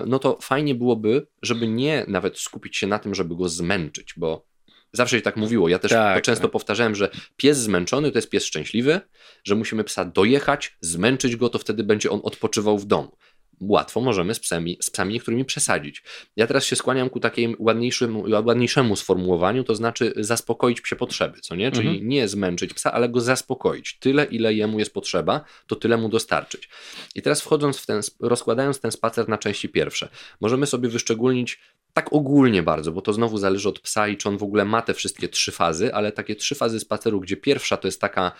no 0.06 0.18
to 0.18 0.38
fajnie 0.42 0.74
byłoby, 0.74 1.26
żeby 1.42 1.68
nie 1.68 2.04
nawet 2.08 2.38
skupić 2.38 2.76
się 2.76 2.86
na 2.86 2.98
tym, 2.98 3.14
żeby 3.14 3.36
go 3.36 3.48
zmęczyć, 3.48 3.91
bo 4.16 4.46
zawsze 4.92 5.16
się 5.16 5.22
tak 5.22 5.36
mówiło. 5.36 5.68
Ja 5.68 5.78
też 5.78 5.90
tak, 5.90 6.24
często 6.24 6.42
tak. 6.42 6.52
powtarzałem, 6.52 6.94
że 6.94 7.10
pies 7.36 7.58
zmęczony 7.58 8.10
to 8.10 8.18
jest 8.18 8.30
pies 8.30 8.44
szczęśliwy, 8.44 9.00
że 9.44 9.54
musimy 9.54 9.84
psa 9.84 10.04
dojechać, 10.04 10.76
zmęczyć 10.80 11.36
go, 11.36 11.48
to 11.48 11.58
wtedy 11.58 11.84
będzie 11.84 12.10
on 12.10 12.20
odpoczywał 12.22 12.78
w 12.78 12.86
domu. 12.86 13.16
Łatwo 13.60 14.00
możemy 14.00 14.34
z 14.34 14.40
psami, 14.40 14.78
z 14.80 14.90
psami 14.90 15.14
niektórymi 15.14 15.44
przesadzić. 15.44 16.02
Ja 16.36 16.46
teraz 16.46 16.64
się 16.64 16.76
skłaniam 16.76 17.10
ku 17.10 17.20
takiemu 17.20 17.54
ładniejszemu, 17.58 18.24
ładniejszemu 18.44 18.96
sformułowaniu, 18.96 19.64
to 19.64 19.74
znaczy 19.74 20.12
zaspokoić 20.16 20.80
psie 20.80 20.96
potrzeby, 20.96 21.40
co 21.40 21.56
nie? 21.56 21.72
Czyli 21.72 21.88
mhm. 21.88 22.08
nie 22.08 22.28
zmęczyć 22.28 22.74
psa, 22.74 22.92
ale 22.92 23.08
go 23.08 23.20
zaspokoić. 23.20 23.98
Tyle, 23.98 24.24
ile 24.24 24.54
jemu 24.54 24.78
jest 24.78 24.94
potrzeba, 24.94 25.44
to 25.66 25.76
tyle 25.76 25.96
mu 25.96 26.08
dostarczyć. 26.08 26.68
I 27.14 27.22
teraz 27.22 27.40
wchodząc 27.40 27.78
w 27.78 27.86
ten, 27.86 28.00
rozkładając 28.20 28.80
ten 28.80 28.92
spacer 28.92 29.28
na 29.28 29.38
części 29.38 29.68
pierwsze, 29.68 30.08
możemy 30.40 30.66
sobie 30.66 30.88
wyszczególnić 30.88 31.60
tak 31.92 32.12
ogólnie 32.12 32.62
bardzo, 32.62 32.92
bo 32.92 33.02
to 33.02 33.12
znowu 33.12 33.38
zależy 33.38 33.68
od 33.68 33.80
psa 33.80 34.08
i 34.08 34.16
czy 34.16 34.28
on 34.28 34.38
w 34.38 34.42
ogóle 34.42 34.64
ma 34.64 34.82
te 34.82 34.94
wszystkie 34.94 35.28
trzy 35.28 35.52
fazy, 35.52 35.94
ale 35.94 36.12
takie 36.12 36.36
trzy 36.36 36.54
fazy 36.54 36.80
spaceru, 36.80 37.20
gdzie 37.20 37.36
pierwsza 37.36 37.76
to 37.76 37.88
jest 37.88 38.00
taka 38.00 38.32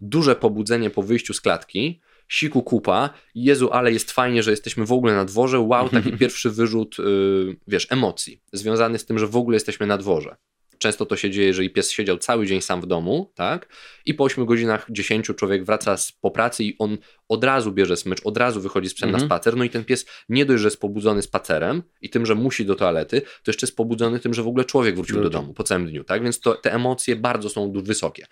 duże 0.00 0.36
pobudzenie 0.36 0.90
po 0.90 1.02
wyjściu 1.02 1.34
z 1.34 1.40
klatki, 1.40 2.00
siku 2.28 2.62
kupa, 2.62 3.10
Jezu, 3.34 3.70
ale 3.72 3.92
jest 3.92 4.10
fajnie, 4.10 4.42
że 4.42 4.50
jesteśmy 4.50 4.86
w 4.86 4.92
ogóle 4.92 5.14
na 5.14 5.24
dworze, 5.24 5.60
wow, 5.60 5.88
taki 5.88 6.12
pierwszy 6.18 6.50
wyrzut, 6.50 6.98
yy, 6.98 7.56
wiesz, 7.66 7.86
emocji, 7.90 8.42
związany 8.52 8.98
z 8.98 9.06
tym, 9.06 9.18
że 9.18 9.26
w 9.26 9.36
ogóle 9.36 9.56
jesteśmy 9.56 9.86
na 9.86 9.98
dworze. 9.98 10.36
Często 10.80 11.06
to 11.06 11.16
się 11.16 11.30
dzieje, 11.30 11.46
jeżeli 11.46 11.70
pies 11.70 11.90
siedział 11.90 12.18
cały 12.18 12.46
dzień 12.46 12.60
sam 12.60 12.80
w 12.80 12.86
domu, 12.86 13.32
tak? 13.34 13.68
I 14.06 14.14
po 14.14 14.24
8 14.24 14.46
godzinach 14.46 14.86
10 14.90 15.26
człowiek 15.36 15.64
wraca 15.64 15.96
z, 15.96 16.12
po 16.12 16.30
pracy 16.30 16.64
i 16.64 16.76
on 16.78 16.98
od 17.28 17.44
razu 17.44 17.72
bierze 17.72 17.96
smycz, 17.96 18.20
od 18.24 18.36
razu 18.36 18.60
wychodzi 18.60 18.88
z 18.88 18.94
psem 18.94 19.08
mhm. 19.08 19.22
na 19.22 19.28
spacer. 19.28 19.56
No 19.56 19.64
i 19.64 19.70
ten 19.70 19.84
pies 19.84 20.06
nie 20.28 20.46
dość, 20.46 20.60
że 20.62 20.66
jest 20.66 20.80
pobudzony 20.80 21.22
spacerem 21.22 21.82
i 22.00 22.10
tym, 22.10 22.26
że 22.26 22.34
musi 22.34 22.66
do 22.66 22.74
toalety, 22.74 23.20
to 23.20 23.50
jeszcze 23.50 23.66
jest 23.66 23.76
pobudzony 23.76 24.20
tym, 24.20 24.34
że 24.34 24.42
w 24.42 24.48
ogóle 24.48 24.64
człowiek 24.64 24.96
wrócił 24.96 25.22
do 25.22 25.30
domu 25.30 25.54
po 25.54 25.62
całym 25.62 25.86
dniu, 25.86 26.04
tak? 26.04 26.22
Więc 26.22 26.40
to, 26.40 26.54
te 26.54 26.74
emocje 26.74 27.16
bardzo 27.16 27.48
są 27.48 27.72
wysokie. 27.72 28.26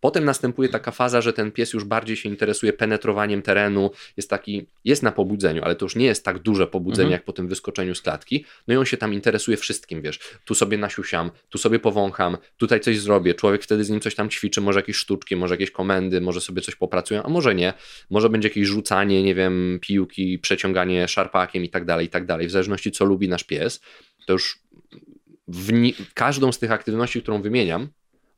Potem 0.00 0.24
następuje 0.24 0.68
taka 0.68 0.90
faza, 0.90 1.20
że 1.20 1.32
ten 1.32 1.52
pies 1.52 1.72
już 1.72 1.84
bardziej 1.84 2.16
się 2.16 2.28
interesuje 2.28 2.72
penetrowaniem 2.72 3.42
terenu, 3.42 3.90
jest 4.16 4.30
taki, 4.30 4.66
jest 4.84 5.02
na 5.02 5.12
pobudzeniu, 5.12 5.62
ale 5.64 5.76
to 5.76 5.84
już 5.84 5.96
nie 5.96 6.06
jest 6.06 6.24
tak 6.24 6.38
duże 6.38 6.66
pobudzenie 6.66 7.06
mhm. 7.06 7.12
jak 7.12 7.24
po 7.24 7.32
tym 7.32 7.48
wyskoczeniu 7.48 7.94
z 7.94 8.02
klatki. 8.02 8.44
No 8.68 8.74
i 8.74 8.76
on 8.76 8.84
się 8.84 8.96
tam 8.96 9.14
interesuje 9.14 9.56
wszystkim, 9.56 10.02
wiesz, 10.02 10.20
tu 10.44 10.54
sobie 10.54 10.78
nasiusiam, 10.78 11.30
tu 11.48 11.58
sobie 11.58 11.78
powącham, 11.78 12.36
tutaj 12.56 12.80
coś 12.80 12.98
zrobię, 12.98 13.34
człowiek 13.34 13.62
wtedy 13.62 13.84
z 13.84 13.90
nim 13.90 14.00
coś 14.00 14.14
tam 14.14 14.30
ćwiczy, 14.30 14.60
może 14.60 14.78
jakieś 14.78 14.96
sztuczki, 14.96 15.36
może 15.36 15.54
jakieś 15.54 15.70
komendy, 15.70 16.20
może 16.20 16.40
sobie 16.40 16.62
coś 16.62 16.74
popracują, 16.76 17.22
a 17.22 17.28
może 17.28 17.54
nie, 17.54 17.72
może 18.10 18.30
będzie 18.30 18.48
jakieś 18.48 18.66
rzucanie, 18.66 19.22
nie 19.22 19.34
wiem, 19.34 19.78
piłki, 19.82 20.38
przeciąganie 20.38 21.08
szarpakiem 21.08 21.64
i 21.64 21.68
tak 21.68 21.84
dalej, 21.84 22.06
i 22.06 22.10
tak 22.10 22.26
dalej, 22.26 22.46
w 22.46 22.50
zależności 22.50 22.90
co 22.90 23.04
lubi 23.04 23.28
nasz 23.28 23.44
pies, 23.44 23.80
to 24.26 24.32
już 24.32 24.58
w 25.48 25.92
każdą 26.14 26.52
z 26.52 26.58
tych 26.58 26.72
aktywności, 26.72 27.22
którą 27.22 27.42
wymieniam, 27.42 27.88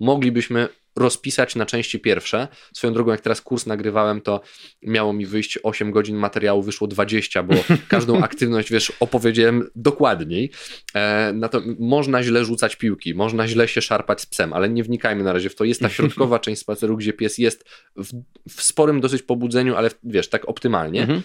moglibyśmy 0.01 0.69
rozpisać 0.97 1.57
na 1.57 1.67
części 1.67 2.01
pierwsze. 2.01 2.49
Swoją 2.75 2.93
drogą, 2.93 3.11
jak 3.11 3.21
teraz 3.21 3.41
kurs 3.41 3.67
nagrywałem, 3.67 4.21
to 4.21 4.41
miało 4.83 5.13
mi 5.13 5.27
wyjść 5.27 5.59
8 5.63 5.91
godzin 5.91 6.17
materiału, 6.17 6.63
wyszło 6.63 6.87
20, 6.87 7.43
bo 7.43 7.55
każdą 7.89 8.23
aktywność, 8.23 8.71
wiesz, 8.71 8.93
opowiedziałem 9.01 9.71
dokładniej. 9.77 10.51
E, 10.95 11.33
na 11.33 11.49
to 11.49 11.63
można 11.79 12.23
źle 12.23 12.45
rzucać 12.45 12.77
piłki, 12.77 13.15
można 13.15 13.49
źle 13.49 13.69
się 13.69 13.83
szarpać 13.83 14.21
z 14.21 14.27
psem, 14.27 14.53
ale 14.53 14.69
nie 14.69 14.83
wnikajmy 14.83 15.25
na 15.25 15.33
razie 15.33 15.51
w 15.51 15.55
to. 15.55 15.65
Jest 15.65 15.81
ta 15.81 15.89
środkowa 15.89 16.39
część 16.47 16.61
spaceru, 16.61 16.97
gdzie 16.97 17.13
pies 17.13 17.39
jest 17.39 17.65
w, 17.97 18.23
w 18.49 18.63
sporym 18.63 19.01
dosyć 19.01 19.23
pobudzeniu, 19.23 19.77
ale 19.77 19.91
wiesz, 20.05 20.29
tak 20.29 20.49
optymalnie. 20.49 21.01
Mhm. 21.01 21.23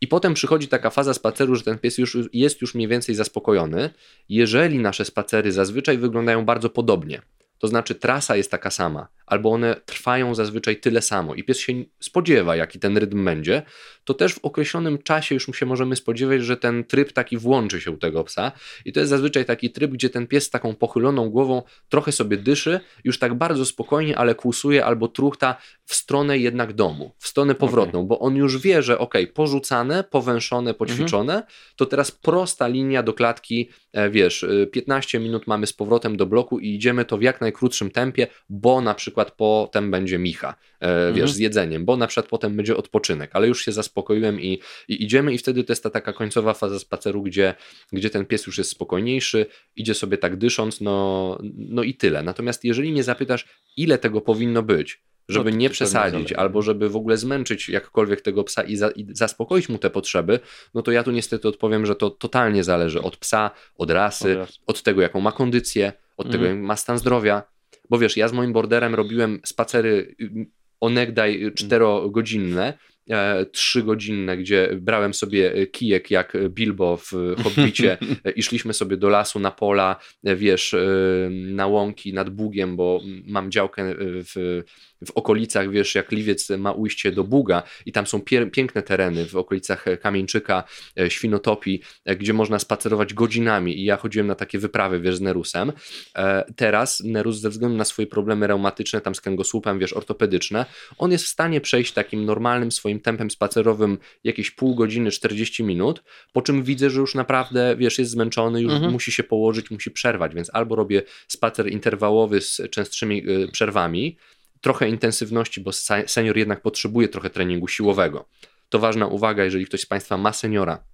I 0.00 0.06
potem 0.06 0.34
przychodzi 0.34 0.68
taka 0.68 0.90
faza 0.90 1.14
spaceru, 1.14 1.56
że 1.56 1.62
ten 1.62 1.78
pies 1.78 1.98
już 1.98 2.18
jest 2.32 2.60
już 2.60 2.74
mniej 2.74 2.88
więcej 2.88 3.14
zaspokojony. 3.14 3.90
Jeżeli 4.28 4.78
nasze 4.78 5.04
spacery 5.04 5.52
zazwyczaj 5.52 5.98
wyglądają 5.98 6.44
bardzo 6.44 6.70
podobnie, 6.70 7.22
to 7.64 7.68
znaczy 7.68 7.94
trasa 7.94 8.36
jest 8.36 8.50
taka 8.50 8.70
sama, 8.70 9.08
albo 9.26 9.52
one 9.52 9.76
trwają 9.86 10.34
zazwyczaj 10.34 10.80
tyle 10.80 11.02
samo 11.02 11.34
i 11.34 11.44
pies 11.44 11.58
się 11.58 11.72
spodziewa, 12.00 12.56
jaki 12.56 12.78
ten 12.78 12.98
rytm 12.98 13.24
będzie, 13.24 13.62
to 14.04 14.14
też 14.14 14.34
w 14.34 14.38
określonym 14.38 14.98
czasie 14.98 15.34
już 15.34 15.58
się 15.58 15.66
możemy 15.66 15.96
spodziewać, 15.96 16.42
że 16.42 16.56
ten 16.56 16.84
tryb 16.84 17.12
taki 17.12 17.38
włączy 17.38 17.80
się 17.80 17.90
u 17.90 17.96
tego 17.96 18.24
psa. 18.24 18.52
I 18.84 18.92
to 18.92 19.00
jest 19.00 19.10
zazwyczaj 19.10 19.44
taki 19.44 19.70
tryb, 19.70 19.90
gdzie 19.90 20.10
ten 20.10 20.26
pies 20.26 20.44
z 20.44 20.50
taką 20.50 20.74
pochyloną 20.74 21.30
głową 21.30 21.62
trochę 21.88 22.12
sobie 22.12 22.36
dyszy, 22.36 22.80
już 23.04 23.18
tak 23.18 23.34
bardzo 23.34 23.66
spokojnie, 23.66 24.18
ale 24.18 24.34
kłusuje 24.34 24.84
albo 24.84 25.08
truchta 25.08 25.56
w 25.84 25.94
stronę 25.94 26.38
jednak 26.38 26.72
domu, 26.72 27.14
w 27.18 27.28
stronę 27.28 27.54
powrotną, 27.54 28.00
okay. 28.00 28.08
bo 28.08 28.18
on 28.18 28.36
już 28.36 28.58
wie, 28.58 28.82
że 28.82 28.98
ok, 28.98 29.14
porzucane, 29.34 30.04
powęszone, 30.04 30.74
poćwiczone, 30.74 31.32
mhm. 31.34 31.52
to 31.76 31.86
teraz 31.86 32.10
prosta 32.10 32.66
linia 32.66 33.02
do 33.02 33.12
klatki, 33.12 33.70
e, 33.92 34.10
wiesz, 34.10 34.46
15 34.72 35.18
e, 35.18 35.20
minut 35.20 35.46
mamy 35.46 35.66
z 35.66 35.72
powrotem 35.72 36.16
do 36.16 36.26
bloku 36.26 36.58
i 36.58 36.74
idziemy 36.74 37.04
to 37.04 37.18
w 37.18 37.22
jak 37.22 37.40
najkrótszym 37.40 37.90
tempie, 37.90 38.26
bo 38.48 38.80
na 38.80 38.94
przykład 38.94 39.13
potem 39.36 39.90
będzie 39.90 40.18
micha, 40.18 40.54
e, 40.80 41.06
wiesz, 41.06 41.20
mhm. 41.20 41.28
z 41.28 41.38
jedzeniem, 41.38 41.84
bo 41.84 41.96
na 41.96 42.06
przykład 42.06 42.26
potem 42.26 42.56
będzie 42.56 42.76
odpoczynek, 42.76 43.30
ale 43.32 43.48
już 43.48 43.64
się 43.64 43.72
zaspokoiłem 43.72 44.40
i, 44.40 44.60
i 44.88 45.04
idziemy 45.04 45.34
i 45.34 45.38
wtedy 45.38 45.64
to 45.64 45.72
jest 45.72 45.82
ta 45.82 45.90
taka 45.90 46.12
końcowa 46.12 46.54
faza 46.54 46.78
spaceru, 46.78 47.22
gdzie, 47.22 47.54
gdzie 47.92 48.10
ten 48.10 48.26
pies 48.26 48.46
już 48.46 48.58
jest 48.58 48.70
spokojniejszy, 48.70 49.46
idzie 49.76 49.94
sobie 49.94 50.18
tak 50.18 50.36
dysząc, 50.36 50.80
no, 50.80 51.38
no 51.56 51.82
i 51.82 51.94
tyle. 51.94 52.22
Natomiast 52.22 52.64
jeżeli 52.64 52.92
nie 52.92 53.02
zapytasz, 53.02 53.46
ile 53.76 53.98
tego 53.98 54.20
powinno 54.20 54.62
być, 54.62 55.02
żeby 55.28 55.50
no, 55.50 55.56
nie 55.56 55.70
przesadzić, 55.70 56.32
albo 56.32 56.62
żeby 56.62 56.88
w 56.88 56.96
ogóle 56.96 57.16
zmęczyć 57.16 57.68
jakkolwiek 57.68 58.20
tego 58.20 58.44
psa 58.44 58.62
i, 58.62 58.76
za, 58.76 58.90
i, 58.90 59.06
zaspokoić 59.10 59.68
mu 59.68 59.78
te 59.78 59.90
potrzeby, 59.90 60.40
no 60.74 60.82
to 60.82 60.92
ja 60.92 61.02
tu 61.02 61.10
niestety 61.10 61.48
odpowiem, 61.48 61.86
że 61.86 61.96
to 61.96 62.10
totalnie 62.10 62.64
zależy 62.64 63.02
od 63.02 63.16
psa, 63.16 63.50
od 63.76 63.90
rasy, 63.90 64.40
od, 64.40 64.60
od 64.66 64.82
tego, 64.82 65.02
jaką 65.02 65.20
ma 65.20 65.32
kondycję, 65.32 65.92
od 66.16 66.26
tego, 66.26 66.44
mhm. 66.44 66.56
jak 66.56 66.66
ma 66.66 66.76
stan 66.76 66.98
zdrowia. 66.98 67.42
Bo 67.90 67.98
wiesz, 67.98 68.16
ja 68.16 68.28
z 68.28 68.32
moim 68.32 68.52
borderem 68.52 68.94
robiłem 68.94 69.40
spacery 69.44 70.14
y, 70.20 70.46
onegdaj 70.80 71.52
czterogodzinne, 71.54 72.78
E, 73.10 73.46
trzygodzinne, 73.46 74.36
gdzie 74.36 74.68
brałem 74.80 75.14
sobie 75.14 75.66
kijek 75.66 76.10
jak 76.10 76.36
Bilbo 76.48 76.96
w 76.96 77.12
Hobbicie. 77.42 77.98
I 78.36 78.42
szliśmy 78.42 78.74
sobie 78.74 78.96
do 78.96 79.08
lasu, 79.08 79.38
na 79.38 79.50
pola, 79.50 79.96
wiesz, 80.22 80.74
e, 80.74 80.86
na 81.30 81.66
łąki 81.66 82.12
nad 82.12 82.30
Bugiem, 82.30 82.76
bo 82.76 83.00
mam 83.26 83.50
działkę 83.50 83.94
w 83.98 84.62
w 85.06 85.10
okolicach, 85.10 85.70
wiesz, 85.70 85.94
jak 85.94 86.12
Liwiec 86.12 86.50
ma 86.50 86.72
ujście 86.72 87.12
do 87.12 87.24
Buga 87.24 87.62
i 87.86 87.92
tam 87.92 88.06
są 88.06 88.20
piękne 88.52 88.82
tereny 88.82 89.26
w 89.26 89.36
okolicach 89.36 89.84
Kamieńczyka, 90.00 90.64
e, 90.98 91.10
Świnotopi, 91.10 91.82
e, 92.04 92.16
gdzie 92.16 92.32
można 92.32 92.58
spacerować 92.58 93.14
godzinami 93.14 93.80
i 93.80 93.84
ja 93.84 93.96
chodziłem 93.96 94.26
na 94.26 94.34
takie 94.34 94.58
wyprawy, 94.58 95.00
wiesz, 95.00 95.16
z 95.16 95.20
Nerusem. 95.20 95.72
E, 96.16 96.44
teraz 96.56 97.00
Nerus 97.00 97.36
ze 97.36 97.50
względu 97.50 97.76
na 97.76 97.84
swoje 97.84 98.06
problemy 98.06 98.46
reumatyczne, 98.46 99.00
tam 99.00 99.14
z 99.14 99.20
kręgosłupem, 99.20 99.78
wiesz, 99.78 99.92
ortopedyczne, 99.92 100.66
on 100.98 101.12
jest 101.12 101.24
w 101.24 101.28
stanie 101.28 101.60
przejść 101.60 101.92
takim 101.92 102.24
normalnym 102.24 102.72
swoim 102.72 103.00
tempem 103.00 103.30
spacerowym 103.30 103.98
jakieś 104.24 104.50
pół 104.50 104.74
godziny, 104.74 105.10
40 105.10 105.64
minut, 105.64 106.02
po 106.32 106.42
czym 106.42 106.62
widzę, 106.62 106.90
że 106.90 107.00
już 107.00 107.14
naprawdę, 107.14 107.76
wiesz, 107.76 107.98
jest 107.98 108.10
zmęczony, 108.10 108.62
już 108.62 108.72
mhm. 108.72 108.92
musi 108.92 109.12
się 109.12 109.22
położyć, 109.22 109.70
musi 109.70 109.90
przerwać, 109.90 110.34
więc 110.34 110.50
albo 110.52 110.76
robię 110.76 111.02
spacer 111.28 111.68
interwałowy 111.68 112.40
z 112.40 112.60
częstszymi 112.70 113.22
przerwami, 113.52 114.16
trochę 114.64 114.88
intensywności, 114.88 115.60
bo 115.60 115.72
senior 116.06 116.36
jednak 116.36 116.62
potrzebuje 116.62 117.08
trochę 117.08 117.30
treningu 117.30 117.68
siłowego. 117.68 118.28
To 118.68 118.78
ważna 118.78 119.06
uwaga, 119.06 119.44
jeżeli 119.44 119.66
ktoś 119.66 119.80
z 119.80 119.86
Państwa 119.86 120.16
ma 120.16 120.32
seniora, 120.32 120.84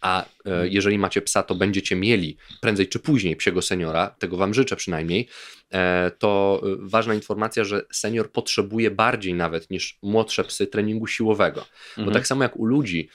a 0.00 0.24
e, 0.44 0.68
jeżeli 0.68 0.98
macie 0.98 1.22
psa, 1.22 1.42
to 1.42 1.54
będziecie 1.54 1.96
mieli 1.96 2.36
prędzej 2.60 2.88
czy 2.88 2.98
później 2.98 3.36
psiego 3.36 3.62
seniora, 3.62 4.10
tego 4.18 4.36
Wam 4.36 4.54
życzę 4.54 4.76
przynajmniej, 4.76 5.28
e, 5.70 6.10
to 6.18 6.62
e, 6.64 6.76
ważna 6.80 7.14
informacja, 7.14 7.64
że 7.64 7.82
senior 7.92 8.32
potrzebuje 8.32 8.90
bardziej 8.90 9.34
nawet 9.34 9.70
niż 9.70 9.98
młodsze 10.02 10.44
psy 10.44 10.66
treningu 10.66 11.06
siłowego. 11.06 11.60
Mhm. 11.88 12.06
Bo 12.06 12.12
tak 12.14 12.26
samo 12.26 12.42
jak 12.42 12.56
u 12.56 12.64
ludzi, 12.64 13.08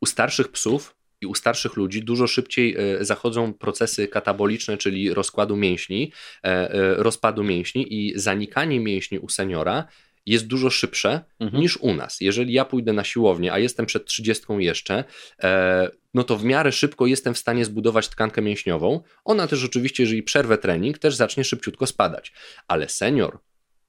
u 0.00 0.06
starszych 0.06 0.48
psów 0.48 0.95
i 1.26 1.28
u 1.28 1.34
starszych 1.34 1.76
ludzi 1.76 2.02
dużo 2.02 2.26
szybciej 2.26 2.76
e, 2.78 3.04
zachodzą 3.04 3.52
procesy 3.52 4.08
kataboliczne, 4.08 4.78
czyli 4.78 5.14
rozkładu 5.14 5.56
mięśni, 5.56 6.12
e, 6.44 6.46
e, 6.48 6.94
rozpadu 6.94 7.44
mięśni 7.44 7.86
i 7.94 8.12
zanikanie 8.16 8.80
mięśni 8.80 9.18
u 9.18 9.28
seniora 9.28 9.84
jest 10.26 10.46
dużo 10.46 10.70
szybsze 10.70 11.20
mhm. 11.40 11.62
niż 11.62 11.76
u 11.76 11.94
nas. 11.94 12.20
Jeżeli 12.20 12.52
ja 12.52 12.64
pójdę 12.64 12.92
na 12.92 13.04
siłownię, 13.04 13.52
a 13.52 13.58
jestem 13.58 13.86
przed 13.86 14.04
30 14.04 14.44
jeszcze, 14.58 15.04
no 16.14 16.24
to 16.24 16.36
w 16.36 16.44
miarę 16.44 16.72
szybko 16.72 17.06
jestem 17.06 17.34
w 17.34 17.38
stanie 17.38 17.64
zbudować 17.64 18.08
tkankę 18.08 18.42
mięśniową. 18.42 19.00
Ona 19.24 19.46
też 19.46 19.64
oczywiście, 19.64 20.02
jeżeli 20.02 20.22
przerwę 20.22 20.58
trening, 20.58 20.98
też 20.98 21.14
zacznie 21.14 21.44
szybciutko 21.44 21.86
spadać. 21.86 22.32
Ale 22.68 22.88
senior, 22.88 23.38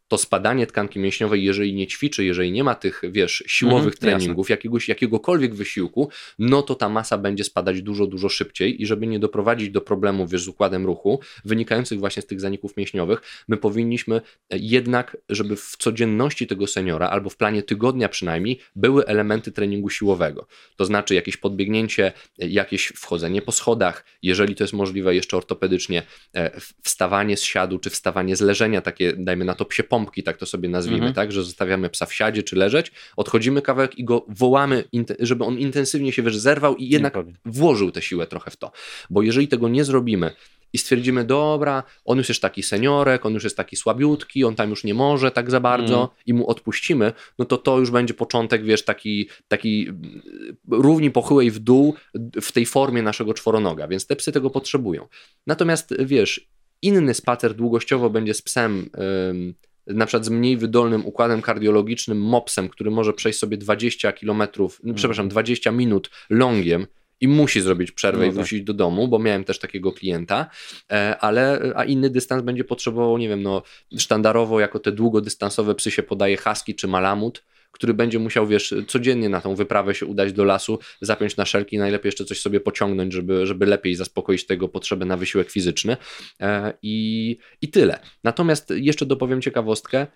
to 0.08 0.18
spadanie 0.18 0.68
tkanki 0.68 1.00
mięśniowej, 1.00 1.44
jeżeli 1.44 1.74
nie 1.74 1.88
ćwiczy, 1.88 2.26
jeżeli 2.26 2.52
nie 2.52 2.64
ma 2.64 2.76
tych, 2.76 3.02
wiesz, 3.10 3.44
siłowych 3.48 3.94
mhm, 3.94 4.20
treningów, 4.20 4.50
jakiegoś, 4.50 4.88
jakiegokolwiek 4.88 5.56
wysiłku, 5.56 6.10
no 6.40 6.62
to 6.62 6.76
ta 6.76 6.90
masa 6.90 7.18
będzie 7.18 7.44
spadać 7.44 7.82
dużo, 7.82 8.08
dużo 8.08 8.30
szybciej 8.30 8.82
i 8.82 8.86
żeby 8.86 9.08
nie 9.08 9.20
doprowadzić 9.20 9.70
do 9.70 9.82
problemów, 9.82 10.32
wiesz, 10.32 10.44
z 10.44 10.48
układem 10.48 10.86
ruchu, 10.86 11.20
wynikających 11.46 12.00
właśnie 12.00 12.22
z 12.22 12.26
tych 12.26 12.42
zaników 12.42 12.78
mięśniowych, 12.78 13.22
my 13.48 13.58
powinniśmy 13.58 14.22
jednak, 14.52 15.18
żeby 15.30 15.56
w 15.56 15.78
codzienności 15.78 16.48
tego 16.48 16.68
seniora, 16.68 17.10
albo 17.10 17.30
w 17.30 17.38
planie 17.38 17.64
tygodnia 17.64 18.10
przynajmniej, 18.10 18.60
były 18.76 19.06
elementy 19.06 19.52
treningu 19.52 19.90
siłowego. 19.90 20.48
To 20.76 20.86
znaczy 20.86 21.16
jakieś 21.16 21.38
podbiegnięcie, 21.38 22.14
jakieś 22.38 22.88
wchodzenie 22.88 23.42
po 23.42 23.52
schodach, 23.52 24.06
jeżeli 24.22 24.56
to 24.56 24.64
jest 24.64 24.74
możliwe 24.74 25.16
jeszcze 25.16 25.38
ortopedycznie, 25.38 26.04
e, 26.36 26.62
wstawanie 26.84 27.38
z 27.38 27.44
siadu, 27.44 27.80
czy 27.80 27.90
wstawanie 27.90 28.36
z 28.36 28.42
leżenia, 28.42 28.82
takie, 28.82 29.14
dajmy 29.14 29.46
na 29.46 29.54
to 29.54 29.66
psie 29.66 29.84
pompki, 29.98 30.24
tak 30.24 30.38
to 30.38 30.45
sobie 30.45 30.69
nazwijmy, 30.69 31.07
mhm. 31.07 31.14
tak, 31.14 31.32
że 31.32 31.44
zostawiamy 31.44 31.90
psa 31.90 32.06
w 32.06 32.14
siadzie 32.14 32.44
czy 32.44 32.56
leżeć, 32.56 32.91
odchodzimy 33.15 33.61
kawałek 33.61 33.99
i 33.99 34.03
go 34.03 34.26
wołamy, 34.28 34.84
żeby 35.19 35.44
on 35.44 35.60
intensywnie 35.60 36.11
się 36.11 36.24
wiesz, 36.24 36.38
zerwał 36.38 36.76
i 36.76 36.90
jednak 36.90 37.14
włożył 37.45 37.91
tę 37.91 38.02
siłę 38.02 38.28
trochę 38.28 38.52
w 38.52 38.57
to. 38.57 38.72
Bo 39.10 39.22
jeżeli 39.22 39.48
tego 39.48 39.69
nie 39.69 39.84
zrobimy, 39.84 40.32
i 40.74 40.78
stwierdzimy, 40.78 41.26
dobra, 41.26 41.84
on 42.06 42.18
już 42.18 42.30
jest 42.30 42.41
taki 42.41 42.64
seniorek, 42.64 43.26
on 43.26 43.34
już 43.34 43.44
jest 43.44 43.57
taki 43.57 43.76
słabiutki, 43.76 44.44
on 44.44 44.56
tam 44.56 44.69
już 44.69 44.84
nie 44.84 44.94
może 44.94 45.32
tak 45.32 45.52
za 45.52 45.60
bardzo 45.60 45.98
mm. 45.98 46.07
i 46.26 46.34
mu 46.34 46.48
odpuścimy, 46.48 47.14
no 47.40 47.45
to 47.45 47.57
to 47.57 47.80
już 47.80 47.91
będzie 47.91 48.14
początek, 48.14 48.64
wiesz, 48.64 48.86
taki, 48.86 49.30
taki 49.48 49.88
mm, 49.90 50.22
równi 50.72 51.11
pochyłej 51.11 51.52
w 51.52 51.60
dół 51.60 51.95
w 52.41 52.52
tej 52.52 52.65
formie 52.65 53.02
naszego 53.02 53.34
czworonoga, 53.34 53.88
więc 53.88 54.07
te 54.07 54.15
psy 54.15 54.32
tego 54.32 54.49
potrzebują. 54.49 55.07
Natomiast, 55.48 55.94
wiesz, 55.99 56.49
inny 56.82 57.14
spacer 57.14 57.56
długościowo 57.56 58.10
będzie 58.10 58.34
z 58.34 58.41
psem 58.41 58.90
na 59.88 60.05
przykład 60.05 60.26
z 60.26 60.30
mniej 60.30 60.57
wydolnym 60.57 61.05
układem 61.05 61.41
kardiologicznym 61.41 62.22
mopsem, 62.22 62.69
który 62.69 62.91
może 62.91 63.14
przejść 63.14 63.39
sobie 63.39 63.57
20 63.57 64.11
km, 64.11 64.41
mm. 64.84 64.95
przepraszam, 64.95 65.30
20 65.30 65.72
minut 65.72 66.09
longiem 66.30 66.88
i 67.22 67.27
musi 67.27 67.61
zrobić 67.61 67.91
przerwę 67.91 68.19
no 68.19 68.26
i 68.26 68.27
tak. 68.27 68.35
wrócić 68.35 68.64
do 68.64 68.73
domu, 68.73 69.07
bo 69.07 69.19
miałem 69.19 69.43
też 69.43 69.59
takiego 69.59 69.91
klienta, 69.91 70.49
e, 70.91 71.18
ale 71.19 71.72
a 71.76 71.84
inny 71.84 72.09
dystans 72.09 72.43
będzie 72.43 72.64
potrzebował, 72.64 73.18
nie 73.18 73.30
wiem, 73.30 73.43
no 73.43 73.61
sztandarowo 73.97 74.59
jako 74.59 74.80
te 74.80 74.91
długodystansowe 74.91 75.76
psy 75.76 75.91
się 75.91 76.03
podaje 76.03 76.38
husky 76.38 76.76
czy 76.76 76.88
malamut, 76.88 77.43
który 77.72 77.94
będzie 77.94 78.19
musiał, 78.19 78.48
wiesz, 78.48 78.76
codziennie 78.88 79.30
na 79.30 79.41
tą 79.41 79.56
wyprawę 79.56 79.95
się 79.95 80.06
udać 80.06 80.34
do 80.34 80.44
lasu, 80.44 80.80
zapiąć 81.02 81.38
na 81.38 81.45
szelki, 81.45 81.77
najlepiej 81.77 82.07
jeszcze 82.07 82.26
coś 82.26 82.41
sobie 82.41 82.60
pociągnąć, 82.60 83.14
żeby, 83.14 83.45
żeby 83.45 83.65
lepiej 83.65 83.95
zaspokoić 83.95 84.45
tego 84.45 84.68
potrzebę 84.68 85.06
na 85.06 85.18
wysiłek 85.18 85.52
fizyczny 85.52 85.98
e, 86.39 86.73
i, 86.81 87.38
i 87.61 87.68
tyle. 87.68 87.99
Natomiast 88.23 88.69
jeszcze 88.76 89.06
dopowiem 89.06 89.41
ciekawostkę, 89.41 90.07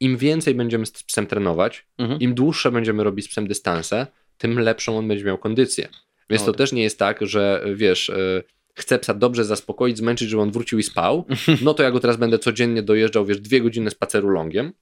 im 0.00 0.16
więcej 0.16 0.54
będziemy 0.54 0.86
z 0.86 0.90
psem 0.92 1.26
trenować, 1.26 1.86
mhm. 1.98 2.20
im 2.20 2.34
dłuższe 2.34 2.70
będziemy 2.72 3.04
robić 3.04 3.24
z 3.24 3.28
psem 3.28 3.48
dystanse, 3.48 4.06
tym 4.38 4.58
lepszą 4.58 4.98
on 4.98 5.08
będzie 5.08 5.24
miał 5.24 5.38
kondycję. 5.38 5.88
Więc 6.30 6.44
to 6.44 6.52
też 6.52 6.72
nie 6.72 6.82
jest 6.82 6.98
tak, 6.98 7.26
że 7.26 7.64
wiesz, 7.74 8.10
e, 8.10 8.42
chcę 8.74 8.98
psa 8.98 9.14
dobrze 9.14 9.44
zaspokoić, 9.44 9.98
zmęczyć, 9.98 10.28
żeby 10.28 10.42
on 10.42 10.50
wrócił 10.50 10.78
i 10.78 10.82
spał, 10.82 11.26
no 11.62 11.74
to 11.74 11.82
ja 11.82 11.90
go 11.90 12.00
teraz 12.00 12.16
będę 12.16 12.38
codziennie 12.38 12.82
dojeżdżał, 12.82 13.26
wiesz, 13.26 13.40
dwie 13.40 13.60
godziny 13.60 13.90
spaceru 13.90 14.28
longiem, 14.28 14.72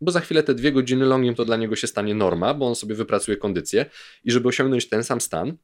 bo 0.00 0.12
za 0.12 0.20
chwilę 0.20 0.42
te 0.42 0.54
dwie 0.54 0.72
godziny 0.72 1.04
longiem 1.04 1.34
to 1.34 1.44
dla 1.44 1.56
niego 1.56 1.76
się 1.76 1.86
stanie 1.86 2.14
norma, 2.14 2.54
bo 2.54 2.66
on 2.66 2.74
sobie 2.74 2.94
wypracuje 2.94 3.36
kondycję 3.36 3.86
i 4.24 4.30
żeby 4.30 4.48
osiągnąć 4.48 4.88
ten 4.88 5.04
sam 5.04 5.20
stan, 5.20 5.56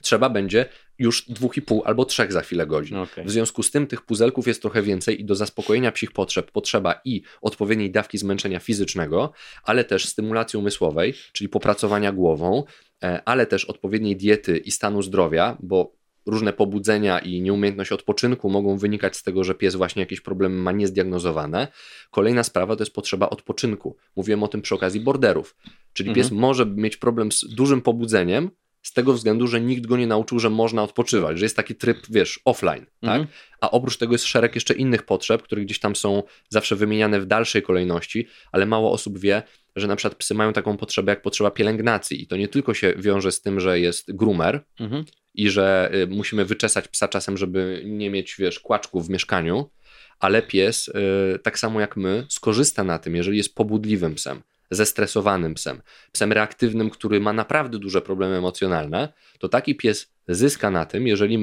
trzeba 0.00 0.30
będzie 0.30 0.66
już 0.98 1.28
dwóch 1.28 1.56
i 1.56 1.62
pół 1.62 1.82
albo 1.84 2.04
trzech 2.04 2.32
za 2.32 2.40
chwilę 2.40 2.66
godzin. 2.66 2.96
Okay. 2.96 3.24
W 3.24 3.30
związku 3.30 3.62
z 3.62 3.70
tym 3.70 3.86
tych 3.86 4.02
puzelków 4.02 4.46
jest 4.46 4.62
trochę 4.62 4.82
więcej 4.82 5.20
i 5.20 5.24
do 5.24 5.34
zaspokojenia 5.34 5.92
psich 5.92 6.12
potrzeb 6.12 6.50
potrzeba 6.50 7.00
i 7.04 7.22
odpowiedniej 7.40 7.90
dawki 7.90 8.18
zmęczenia 8.18 8.60
fizycznego, 8.60 9.32
ale 9.62 9.84
też 9.84 10.08
stymulacji 10.08 10.58
umysłowej, 10.58 11.14
czyli 11.32 11.48
popracowania 11.48 12.12
głową, 12.12 12.64
e, 13.02 13.22
ale 13.24 13.46
też 13.46 13.64
odpowiedniej 13.64 14.16
diety 14.16 14.58
i 14.58 14.70
stanu 14.70 15.02
zdrowia, 15.02 15.56
bo 15.60 15.99
różne 16.26 16.52
pobudzenia 16.52 17.18
i 17.18 17.40
nieumiejętność 17.40 17.92
odpoczynku 17.92 18.50
mogą 18.50 18.78
wynikać 18.78 19.16
z 19.16 19.22
tego, 19.22 19.44
że 19.44 19.54
pies 19.54 19.74
właśnie 19.74 20.00
jakieś 20.00 20.20
problemy 20.20 20.56
ma 20.56 20.72
niezdiagnozowane. 20.72 21.68
Kolejna 22.10 22.44
sprawa 22.44 22.76
to 22.76 22.82
jest 22.82 22.94
potrzeba 22.94 23.30
odpoczynku. 23.30 23.96
Mówiłem 24.16 24.42
o 24.42 24.48
tym 24.48 24.62
przy 24.62 24.74
okazji 24.74 25.00
borderów. 25.00 25.56
Czyli 25.92 26.08
mhm. 26.08 26.24
pies 26.24 26.32
może 26.32 26.66
mieć 26.66 26.96
problem 26.96 27.32
z 27.32 27.44
dużym 27.44 27.82
pobudzeniem, 27.82 28.50
z 28.82 28.92
tego 28.92 29.12
względu, 29.12 29.46
że 29.46 29.60
nikt 29.60 29.86
go 29.86 29.96
nie 29.96 30.06
nauczył, 30.06 30.38
że 30.38 30.50
można 30.50 30.82
odpoczywać, 30.82 31.38
że 31.38 31.44
jest 31.44 31.56
taki 31.56 31.74
tryb, 31.74 31.98
wiesz, 32.10 32.40
offline, 32.44 32.86
tak? 33.00 33.20
Mhm. 33.20 33.26
A 33.60 33.70
oprócz 33.70 33.96
tego 33.96 34.12
jest 34.12 34.24
szereg 34.24 34.54
jeszcze 34.54 34.74
innych 34.74 35.02
potrzeb, 35.02 35.42
które 35.42 35.62
gdzieś 35.62 35.78
tam 35.78 35.96
są 35.96 36.22
zawsze 36.48 36.76
wymieniane 36.76 37.20
w 37.20 37.26
dalszej 37.26 37.62
kolejności, 37.62 38.26
ale 38.52 38.66
mało 38.66 38.92
osób 38.92 39.18
wie, 39.18 39.42
że 39.76 39.86
na 39.86 39.96
przykład 39.96 40.18
psy 40.18 40.34
mają 40.34 40.52
taką 40.52 40.76
potrzebę 40.76 41.12
jak 41.12 41.22
potrzeba 41.22 41.50
pielęgnacji 41.50 42.22
i 42.22 42.26
to 42.26 42.36
nie 42.36 42.48
tylko 42.48 42.74
się 42.74 42.94
wiąże 42.98 43.32
z 43.32 43.40
tym, 43.40 43.60
że 43.60 43.80
jest 43.80 44.16
groomer 44.16 44.64
mhm. 44.80 45.04
i 45.34 45.50
że 45.50 45.90
y, 45.94 46.06
musimy 46.06 46.44
wyczesać 46.44 46.88
psa 46.88 47.08
czasem, 47.08 47.36
żeby 47.36 47.82
nie 47.84 48.10
mieć, 48.10 48.34
wiesz, 48.38 48.60
kłaczków 48.60 49.06
w 49.06 49.10
mieszkaniu, 49.10 49.70
ale 50.18 50.42
pies, 50.42 50.88
y, 50.88 51.38
tak 51.38 51.58
samo 51.58 51.80
jak 51.80 51.96
my, 51.96 52.26
skorzysta 52.28 52.84
na 52.84 52.98
tym, 52.98 53.16
jeżeli 53.16 53.36
jest 53.36 53.54
pobudliwym 53.54 54.14
psem 54.14 54.42
zestresowanym 54.70 55.54
psem, 55.54 55.82
psem 56.12 56.32
reaktywnym, 56.32 56.90
który 56.90 57.20
ma 57.20 57.32
naprawdę 57.32 57.78
duże 57.78 58.02
problemy 58.02 58.36
emocjonalne, 58.36 59.12
to 59.38 59.48
taki 59.48 59.74
pies 59.74 60.12
zyska 60.28 60.70
na 60.70 60.86
tym, 60.86 61.06
jeżeli 61.06 61.38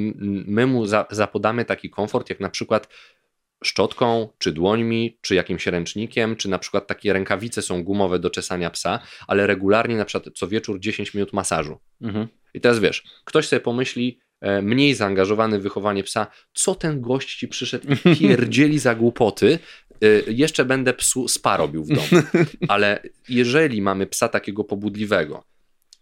my 0.48 0.68
mu 0.68 0.86
zapodamy 1.10 1.66
taki 1.66 1.90
komfort, 1.90 2.30
jak 2.30 2.40
na 2.40 2.50
przykład 2.50 2.88
szczotką, 3.64 4.30
czy 4.38 4.52
dłońmi, 4.52 5.18
czy 5.22 5.36
jakimś 5.36 5.68
ręcznikiem, 5.68 6.36
czy 6.36 6.50
na 6.50 6.60
przykład 6.60 6.88
takie 6.88 7.14
rękawice 7.14 7.62
są 7.62 7.84
gumowe 7.84 8.20
do 8.20 8.30
czesania 8.30 8.70
psa, 8.70 9.00
ale 9.28 9.48
regularnie 9.48 9.96
na 9.96 10.06
przykład 10.06 10.36
co 10.36 10.48
wieczór 10.48 10.80
10 10.80 11.14
minut 11.14 11.34
masażu. 11.34 11.80
Mhm. 12.02 12.28
I 12.54 12.62
teraz 12.62 12.80
wiesz, 12.80 13.04
ktoś 13.26 13.48
sobie 13.48 13.60
pomyśli, 13.60 14.20
e, 14.42 14.62
mniej 14.62 14.94
zaangażowany 14.94 15.60
w 15.60 15.62
wychowanie 15.62 16.04
psa, 16.04 16.28
co 16.54 16.76
ten 16.76 17.02
gość 17.02 17.36
ci 17.36 17.48
przyszedł 17.48 17.88
i 17.94 18.16
pierdzieli 18.20 18.80
za 18.80 18.96
głupoty, 18.96 19.60
jeszcze 20.28 20.66
będę 20.66 20.94
psu 20.94 21.28
spa 21.28 21.58
robił 21.58 21.84
w 21.84 21.88
domu. 21.88 22.24
Ale 22.68 23.04
jeżeli 23.30 23.82
mamy 23.82 24.08
psa 24.08 24.28
takiego 24.30 24.64
pobudliwego 24.64 25.44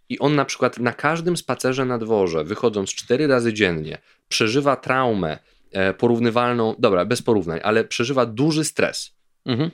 i 0.09 0.19
on 0.19 0.35
na 0.35 0.45
przykład 0.45 0.79
na 0.79 0.93
każdym 0.93 1.37
spacerze 1.37 1.85
na 1.85 1.97
dworze, 1.97 2.43
wychodząc 2.43 2.89
cztery 2.89 3.27
razy 3.27 3.53
dziennie, 3.53 3.97
przeżywa 4.27 4.75
traumę 4.75 5.39
e, 5.71 5.93
porównywalną, 5.93 6.75
dobra, 6.79 7.05
bez 7.05 7.21
porównań, 7.21 7.59
ale 7.63 7.83
przeżywa 7.83 8.25
duży 8.25 8.63
stres. 8.63 9.15
Mhm. 9.45 9.71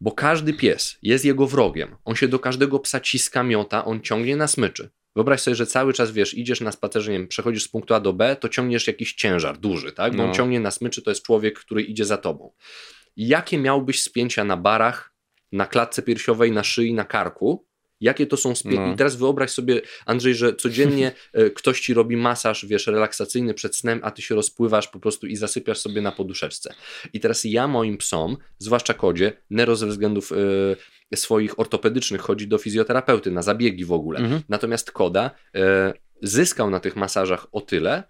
Bo 0.00 0.12
każdy 0.12 0.52
pies 0.52 0.98
jest 1.02 1.24
jego 1.24 1.46
wrogiem. 1.46 1.96
On 2.04 2.16
się 2.16 2.28
do 2.28 2.38
każdego 2.38 2.78
psa 2.78 3.00
ciska, 3.00 3.42
miota, 3.42 3.84
on 3.84 4.00
ciągnie 4.00 4.36
na 4.36 4.46
smyczy. 4.46 4.90
Wyobraź 5.16 5.40
sobie, 5.40 5.54
że 5.54 5.66
cały 5.66 5.92
czas 5.92 6.10
wiesz, 6.10 6.34
idziesz 6.34 6.60
na 6.60 6.72
spacerze, 6.72 7.12
nie 7.12 7.18
wiem, 7.18 7.28
przechodzisz 7.28 7.64
z 7.64 7.68
punktu 7.68 7.94
A 7.94 8.00
do 8.00 8.12
B, 8.12 8.36
to 8.40 8.48
ciągniesz 8.48 8.86
jakiś 8.86 9.14
ciężar 9.14 9.58
duży, 9.58 9.92
tak? 9.92 10.12
Bo 10.12 10.18
no. 10.18 10.24
on 10.28 10.34
ciągnie 10.34 10.60
na 10.60 10.70
smyczy, 10.70 11.02
to 11.02 11.10
jest 11.10 11.22
człowiek, 11.22 11.58
który 11.58 11.82
idzie 11.82 12.04
za 12.04 12.16
tobą. 12.16 12.52
Jakie 13.16 13.58
miałbyś 13.58 14.02
spięcia 14.02 14.44
na 14.44 14.56
barach, 14.56 15.14
na 15.52 15.66
klatce 15.66 16.02
piersiowej, 16.02 16.52
na 16.52 16.64
szyi, 16.64 16.94
na 16.94 17.04
karku? 17.04 17.66
Jakie 18.00 18.26
to 18.26 18.36
są 18.36 18.54
spięcia? 18.54 18.86
No. 18.86 18.92
I 18.92 18.96
teraz 18.96 19.16
wyobraź 19.16 19.50
sobie, 19.50 19.80
Andrzej, 20.06 20.34
że 20.34 20.54
codziennie 20.54 21.12
e, 21.32 21.50
ktoś 21.50 21.80
ci 21.80 21.94
robi 21.94 22.16
masaż, 22.16 22.66
wiesz, 22.66 22.86
relaksacyjny 22.86 23.54
przed 23.54 23.76
snem, 23.76 24.00
a 24.02 24.10
ty 24.10 24.22
się 24.22 24.34
rozpływasz 24.34 24.88
po 24.88 25.00
prostu 25.00 25.26
i 25.26 25.36
zasypiasz 25.36 25.78
sobie 25.78 26.00
na 26.02 26.12
poduszeczce. 26.12 26.74
I 27.12 27.20
teraz 27.20 27.44
ja 27.44 27.68
moim 27.68 27.98
psom, 27.98 28.36
zwłaszcza 28.58 28.94
kodzie, 28.94 29.32
Nero 29.50 29.76
ze 29.76 29.86
względów 29.86 30.30
yy, 30.30 30.76
swoich 31.14 31.60
ortopedycznych 31.60 32.20
chodzi 32.20 32.48
do 32.48 32.58
fizjoterapeuty 32.58 33.30
na 33.30 33.42
zabiegi 33.42 33.84
w 33.84 33.92
ogóle. 33.92 34.18
Mhm. 34.18 34.42
Natomiast 34.48 34.92
Koda 34.92 35.30
e, 35.54 35.92
zyskał 36.22 36.70
na 36.70 36.80
tych 36.80 36.96
masażach 36.96 37.46
o 37.52 37.60
tyle 37.60 38.02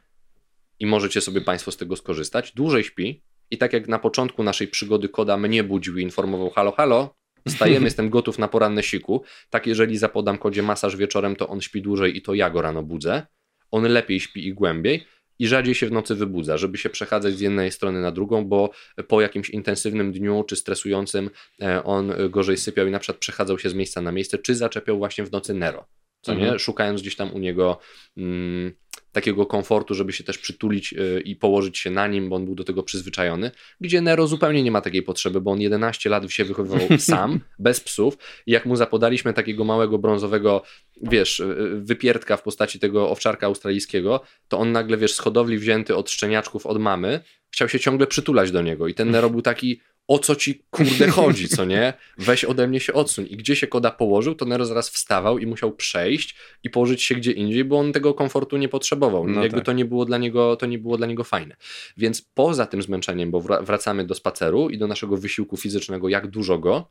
i 0.78 0.86
możecie 0.86 1.20
sobie 1.20 1.40
Państwo 1.40 1.73
z 1.73 1.77
tego 1.77 1.97
skorzystać, 1.97 2.52
dłużej 2.52 2.85
śpi 2.85 3.23
i 3.51 3.59
tak 3.59 3.73
jak 3.73 3.89
na 3.89 3.98
początku 3.98 4.43
naszej 4.43 4.68
przygody 4.68 5.09
Koda 5.09 5.36
mnie 5.36 5.64
budził 5.64 5.98
i 5.98 6.02
informował 6.02 6.51
halo, 6.51 6.73
halo, 6.73 7.14
wstajemy, 7.48 7.86
jestem 7.90 8.10
gotów 8.10 8.39
na 8.39 8.48
poranne 8.48 8.82
siku, 8.82 9.23
tak 9.51 9.66
jeżeli 9.66 9.98
zapodam 9.98 10.39
Kodzie 10.39 10.62
masaż 10.62 10.97
wieczorem, 10.97 11.36
to 11.36 11.48
on 11.48 11.60
śpi 11.60 11.82
dłużej 11.82 12.16
i 12.16 12.23
to 12.23 12.35
ja 12.35 12.51
go 12.51 12.62
rano 12.62 12.82
budzę, 12.82 13.27
on 13.70 13.82
lepiej 13.82 14.20
śpi 14.20 14.47
i 14.47 14.55
głębiej, 14.55 15.06
i 15.38 15.46
rzadziej 15.46 15.74
się 15.74 15.86
w 15.86 15.92
nocy 15.92 16.14
wybudza, 16.14 16.56
żeby 16.56 16.78
się 16.78 16.90
przechadzać 16.90 17.34
z 17.34 17.40
jednej 17.40 17.72
strony 17.72 18.00
na 18.00 18.10
drugą, 18.10 18.44
bo 18.44 18.70
po 19.08 19.20
jakimś 19.20 19.50
intensywnym 19.50 20.12
dniu 20.12 20.44
czy 20.44 20.56
stresującym 20.56 21.30
e, 21.62 21.84
on 21.84 22.12
gorzej 22.30 22.56
sypiał 22.56 22.86
i 22.86 22.90
na 22.90 22.98
przykład 22.98 23.18
przechadzał 23.18 23.58
się 23.58 23.70
z 23.70 23.74
miejsca 23.74 24.00
na 24.00 24.12
miejsce, 24.12 24.38
czy 24.38 24.54
zaczepiał 24.54 24.98
właśnie 24.98 25.24
w 25.24 25.32
nocy 25.32 25.54
Nero, 25.54 25.86
co 26.20 26.32
mhm. 26.32 26.52
nie? 26.52 26.58
Szukając 26.58 27.02
gdzieś 27.02 27.16
tam 27.16 27.34
u 27.34 27.38
niego 27.38 27.78
mm, 28.16 28.72
takiego 29.16 29.47
komfortu, 29.47 29.94
żeby 29.94 30.12
się 30.12 30.24
też 30.24 30.38
przytulić 30.38 30.93
y, 30.93 31.20
i 31.24 31.36
położyć 31.36 31.78
się 31.78 31.90
na 31.90 32.06
nim, 32.06 32.28
bo 32.28 32.36
on 32.36 32.44
był 32.44 32.55
do 32.55 32.64
tego 32.64 32.82
przyzwyczajony, 32.82 33.51
gdzie 33.80 34.01
Nero 34.01 34.26
zupełnie 34.26 34.62
nie 34.62 34.70
ma 34.70 34.80
takiej 34.80 35.02
potrzeby, 35.02 35.40
bo 35.40 35.51
on 35.51 35.60
11 35.60 36.10
lat 36.10 36.30
się 36.30 36.44
wychowywał 36.44 36.98
sam, 36.98 37.40
bez 37.59 37.80
psów. 37.80 38.18
I 38.47 38.52
jak 38.52 38.66
mu 38.66 38.76
zapodaliśmy 38.76 39.32
takiego 39.32 39.64
małego 39.64 39.98
brązowego, 39.98 40.62
wiesz, 41.02 41.40
y, 41.40 41.80
wypierdka 41.80 42.36
w 42.36 42.43
postaci 42.43 42.78
tego 42.78 43.10
owczarka 43.10 43.47
australijskiego, 43.47 44.20
to 44.48 44.59
on 44.59 44.72
nagle, 44.72 44.97
wiesz, 44.97 45.14
z 45.14 45.18
hodowli 45.18 45.59
wzięty 45.59 45.97
od 45.97 46.10
szczeniaczków 46.10 46.66
od 46.66 46.80
mamy, 46.80 47.20
chciał 47.51 47.68
się 47.68 47.80
ciągle 47.80 48.06
przytulać 48.06 48.51
do 48.51 48.62
niego. 48.62 48.88
I 48.88 48.94
ten 48.94 49.10
Nero 49.10 49.30
był 49.30 49.43
taki 49.43 49.80
o 50.08 50.18
co 50.18 50.36
ci 50.36 50.62
kurde 50.70 51.08
chodzi, 51.08 51.48
co 51.48 51.64
nie? 51.74 51.92
Weź 52.18 52.44
ode 52.44 52.68
mnie 52.68 52.80
się 52.80 52.92
odsuń. 52.92 53.26
I 53.30 53.36
gdzie 53.36 53.56
się 53.56 53.66
koda 53.66 53.90
położył, 53.90 54.34
to 54.34 54.44
Nero 54.44 54.66
zaraz 54.66 54.90
wstawał 54.90 55.38
i 55.38 55.46
musiał 55.46 55.72
przejść 55.72 56.36
i 56.62 56.70
położyć 56.70 57.02
się 57.02 57.14
gdzie 57.14 57.32
indziej, 57.32 57.64
bo 57.64 57.78
on 57.78 57.92
tego 57.92 58.14
komfortu 58.14 58.56
nie 58.56 58.68
potrzebował. 58.68 59.26
No 59.26 59.42
Jakby 59.42 59.58
tak. 59.58 59.66
to, 59.66 59.72
nie 59.72 59.84
było 59.84 60.04
dla 60.04 60.18
niego, 60.18 60.56
to 60.56 60.66
nie 60.66 60.78
było 60.78 60.96
dla 60.96 61.06
niego 61.06 61.24
fajne. 61.24 61.56
Więc 61.96 62.22
poza 62.22 62.66
tym 62.66 62.82
zmęczeniem, 62.82 63.30
bo 63.30 63.40
wracamy 63.40 64.04
do 64.04 64.14
spaceru 64.14 64.70
i 64.70 64.78
do 64.78 64.86
naszego 64.86 65.16
wysiłku 65.16 65.56
fizycznego, 65.56 66.08
jak 66.08 66.26
dużo 66.26 66.58
go, 66.58 66.88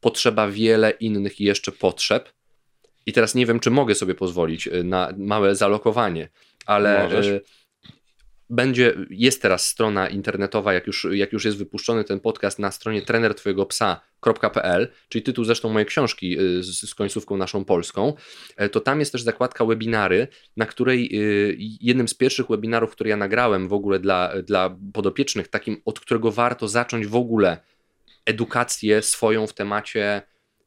potrzeba 0.00 0.48
wiele 0.48 0.90
innych 0.90 1.40
jeszcze 1.40 1.72
potrzeb. 1.72 2.32
I 3.06 3.12
teraz 3.12 3.34
nie 3.34 3.46
wiem, 3.46 3.60
czy 3.60 3.70
mogę 3.70 3.94
sobie 3.94 4.14
pozwolić 4.14 4.66
y, 4.66 4.84
na 4.84 5.12
małe 5.16 5.54
zalokowanie, 5.54 6.28
ale... 6.66 7.04
Możesz 7.04 7.26
y, 7.26 7.40
będzie, 8.52 8.94
jest 9.10 9.42
teraz 9.42 9.68
strona 9.68 10.08
internetowa, 10.08 10.72
jak 10.72 10.86
już, 10.86 11.06
jak 11.10 11.32
już 11.32 11.44
jest 11.44 11.58
wypuszczony 11.58 12.04
ten 12.04 12.20
podcast 12.20 12.58
na 12.58 12.70
stronie 12.70 13.02
trenertwojegopsa.pl, 13.02 14.88
czyli 15.08 15.22
tytuł 15.22 15.44
zresztą 15.44 15.68
mojej 15.68 15.86
książki 15.86 16.40
y, 16.40 16.62
z, 16.62 16.90
z 16.90 16.94
końcówką 16.94 17.36
naszą 17.36 17.64
polską, 17.64 18.14
e, 18.56 18.68
to 18.68 18.80
tam 18.80 19.00
jest 19.00 19.12
też 19.12 19.22
zakładka 19.22 19.64
webinary, 19.64 20.28
na 20.56 20.66
której 20.66 21.10
y, 21.14 21.56
jednym 21.58 22.08
z 22.08 22.14
pierwszych 22.14 22.48
webinarów, 22.48 22.90
który 22.90 23.10
ja 23.10 23.16
nagrałem 23.16 23.68
w 23.68 23.72
ogóle 23.72 23.98
dla, 23.98 24.42
dla 24.42 24.76
podopiecznych, 24.92 25.48
takim 25.48 25.82
od 25.84 26.00
którego 26.00 26.32
warto 26.32 26.68
zacząć 26.68 27.06
w 27.06 27.16
ogóle 27.16 27.58
edukację 28.26 29.02
swoją 29.02 29.46
w 29.46 29.54
temacie 29.54 30.22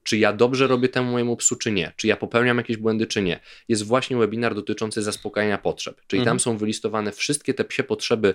czy 0.06 0.18
ja 0.18 0.34
dobrze 0.34 0.68
robię 0.68 0.90
temu 0.90 1.12
mojemu 1.12 1.38
psu, 1.38 1.56
czy 1.56 1.72
nie, 1.72 1.94
czy 1.96 2.08
ja 2.08 2.18
popełniam 2.18 2.58
jakieś 2.58 2.78
błędy, 2.78 3.08
czy 3.08 3.22
nie, 3.22 3.40
jest 3.68 3.84
właśnie 3.84 4.18
webinar 4.18 4.56
dotyczący 4.56 5.02
zaspokajania 5.02 5.58
potrzeb. 5.58 6.02
Czyli 6.08 6.20
mhm. 6.20 6.26
tam 6.26 6.40
są 6.40 6.58
wylistowane 6.58 7.12
wszystkie 7.12 7.54
te 7.54 7.66
psie 7.66 7.84
potrzeby, 7.84 8.34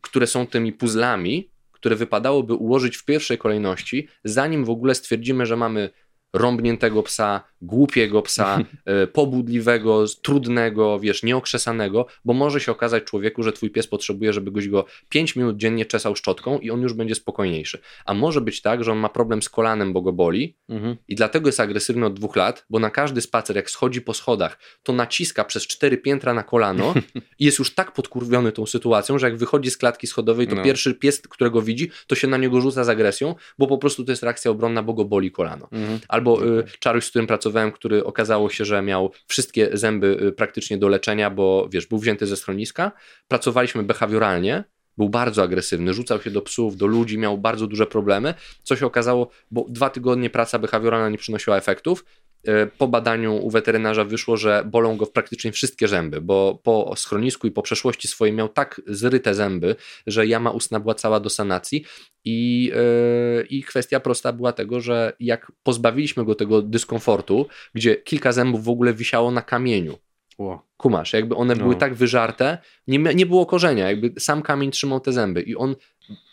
które 0.00 0.26
są 0.26 0.46
tymi 0.46 0.72
puzzlami, 0.72 1.50
które 1.72 1.96
wypadałoby 1.96 2.54
ułożyć 2.54 2.96
w 2.96 3.04
pierwszej 3.04 3.38
kolejności, 3.38 4.08
zanim 4.24 4.64
w 4.64 4.70
ogóle 4.70 4.94
stwierdzimy, 4.94 5.46
że 5.46 5.56
mamy 5.56 5.90
rąbniętego 6.32 7.02
psa, 7.02 7.44
głupiego 7.62 8.22
psa, 8.22 8.58
e, 8.84 9.06
pobudliwego, 9.06 10.04
trudnego, 10.22 11.00
wiesz, 11.00 11.22
nieokrzesanego, 11.22 12.06
bo 12.24 12.32
może 12.32 12.60
się 12.60 12.72
okazać 12.72 13.04
człowieku, 13.04 13.42
że 13.42 13.52
twój 13.52 13.70
pies 13.70 13.86
potrzebuje, 13.86 14.32
żeby 14.32 14.50
goś 14.50 14.68
go 14.68 14.84
5 15.08 15.36
minut 15.36 15.56
dziennie 15.56 15.86
czesał 15.86 16.16
szczotką 16.16 16.58
i 16.58 16.70
on 16.70 16.80
już 16.80 16.92
będzie 16.92 17.14
spokojniejszy. 17.14 17.78
A 18.04 18.14
może 18.14 18.40
być 18.40 18.62
tak, 18.62 18.84
że 18.84 18.92
on 18.92 18.98
ma 18.98 19.08
problem 19.08 19.42
z 19.42 19.48
kolanem, 19.48 19.92
bo 19.92 20.02
go 20.02 20.12
boli 20.12 20.56
mhm. 20.68 20.96
i 21.08 21.14
dlatego 21.14 21.48
jest 21.48 21.60
agresywny 21.60 22.06
od 22.06 22.14
dwóch 22.14 22.36
lat, 22.36 22.66
bo 22.70 22.78
na 22.78 22.90
każdy 22.90 23.20
spacer, 23.20 23.56
jak 23.56 23.70
schodzi 23.70 24.00
po 24.00 24.14
schodach, 24.14 24.58
to 24.82 24.92
naciska 24.92 25.44
przez 25.44 25.66
cztery 25.66 25.98
piętra 25.98 26.34
na 26.34 26.42
kolano 26.42 26.94
i 27.38 27.44
jest 27.44 27.58
już 27.58 27.74
tak 27.74 27.92
podkurwiony 27.92 28.52
tą 28.52 28.66
sytuacją, 28.66 29.18
że 29.18 29.26
jak 29.26 29.36
wychodzi 29.36 29.70
z 29.70 29.76
klatki 29.76 30.06
schodowej, 30.06 30.48
to 30.48 30.54
no. 30.54 30.62
pierwszy 30.62 30.94
pies, 30.94 31.20
którego 31.20 31.62
widzi, 31.62 31.90
to 32.06 32.14
się 32.14 32.28
na 32.28 32.36
niego 32.36 32.60
rzuca 32.60 32.84
z 32.84 32.88
agresją, 32.88 33.34
bo 33.58 33.66
po 33.66 33.78
prostu 33.78 34.04
to 34.04 34.12
jest 34.12 34.22
reakcja 34.22 34.50
obronna, 34.50 34.82
bo 34.82 34.94
go 34.94 35.04
boli 35.04 35.30
kolano. 35.30 35.68
Mhm. 35.72 36.00
Albo 36.20 36.44
y, 36.44 36.64
czaruś, 36.78 37.04
z 37.04 37.10
którym 37.10 37.26
pracował 37.26 37.50
pracowałem, 37.50 37.72
który 37.72 38.04
okazało 38.04 38.50
się, 38.50 38.64
że 38.64 38.82
miał 38.82 39.12
wszystkie 39.26 39.68
zęby 39.72 40.18
y, 40.22 40.32
praktycznie 40.32 40.78
do 40.78 40.88
leczenia, 40.88 41.30
bo 41.30 41.68
wiesz, 41.68 41.86
był 41.86 41.98
wzięty 41.98 42.26
ze 42.26 42.36
schroniska. 42.36 42.92
Pracowaliśmy 43.28 43.82
behawioralnie, 43.82 44.64
był 45.00 45.08
bardzo 45.08 45.42
agresywny, 45.42 45.94
rzucał 45.94 46.22
się 46.22 46.30
do 46.30 46.42
psów, 46.42 46.76
do 46.76 46.86
ludzi, 46.86 47.18
miał 47.18 47.38
bardzo 47.38 47.66
duże 47.66 47.86
problemy. 47.86 48.34
Co 48.62 48.76
się 48.76 48.86
okazało, 48.86 49.30
bo 49.50 49.66
dwa 49.68 49.90
tygodnie 49.90 50.30
praca 50.30 50.58
behawioralna 50.58 51.08
nie 51.08 51.18
przynosiła 51.18 51.56
efektów 51.56 52.04
e, 52.44 52.66
po 52.66 52.88
badaniu 52.88 53.36
u 53.36 53.50
weterynarza 53.50 54.04
wyszło, 54.04 54.36
że 54.36 54.64
bolą 54.66 54.96
go 54.96 55.06
praktycznie 55.06 55.52
wszystkie 55.52 55.88
zęby, 55.88 56.20
bo 56.20 56.60
po 56.62 56.96
schronisku 56.96 57.46
i 57.46 57.50
po 57.50 57.62
przeszłości 57.62 58.08
swojej 58.08 58.34
miał 58.34 58.48
tak 58.48 58.80
zryte 58.86 59.34
zęby, 59.34 59.76
że 60.06 60.26
jama 60.26 60.50
ustna 60.50 60.80
była 60.80 60.94
cała 60.94 61.20
do 61.20 61.30
sanacji 61.30 61.84
i, 62.24 62.64
yy, 62.64 63.46
i 63.50 63.62
kwestia 63.62 64.00
prosta 64.00 64.32
była 64.32 64.52
tego, 64.52 64.80
że 64.80 65.12
jak 65.20 65.52
pozbawiliśmy 65.62 66.24
go 66.24 66.34
tego 66.34 66.62
dyskomfortu, 66.62 67.46
gdzie 67.74 67.96
kilka 67.96 68.32
zębów 68.32 68.64
w 68.64 68.68
ogóle 68.68 68.94
wisiało 68.94 69.30
na 69.30 69.42
kamieniu, 69.42 69.98
Ło. 70.40 70.66
kumasz, 70.76 71.12
jakby 71.12 71.34
one 71.36 71.54
No. 71.54 71.62
były 71.62 71.76
tak 71.76 71.94
wyżarte, 71.94 72.58
nie, 72.86 72.98
nie 72.98 73.26
było 73.26 73.46
korzenia, 73.46 73.88
jakby 73.90 74.20
sam 74.20 74.42
kamień 74.42 74.70
trzymał 74.70 75.00
te 75.00 75.12
zęby 75.12 75.42
i 75.42 75.56
on 75.56 75.76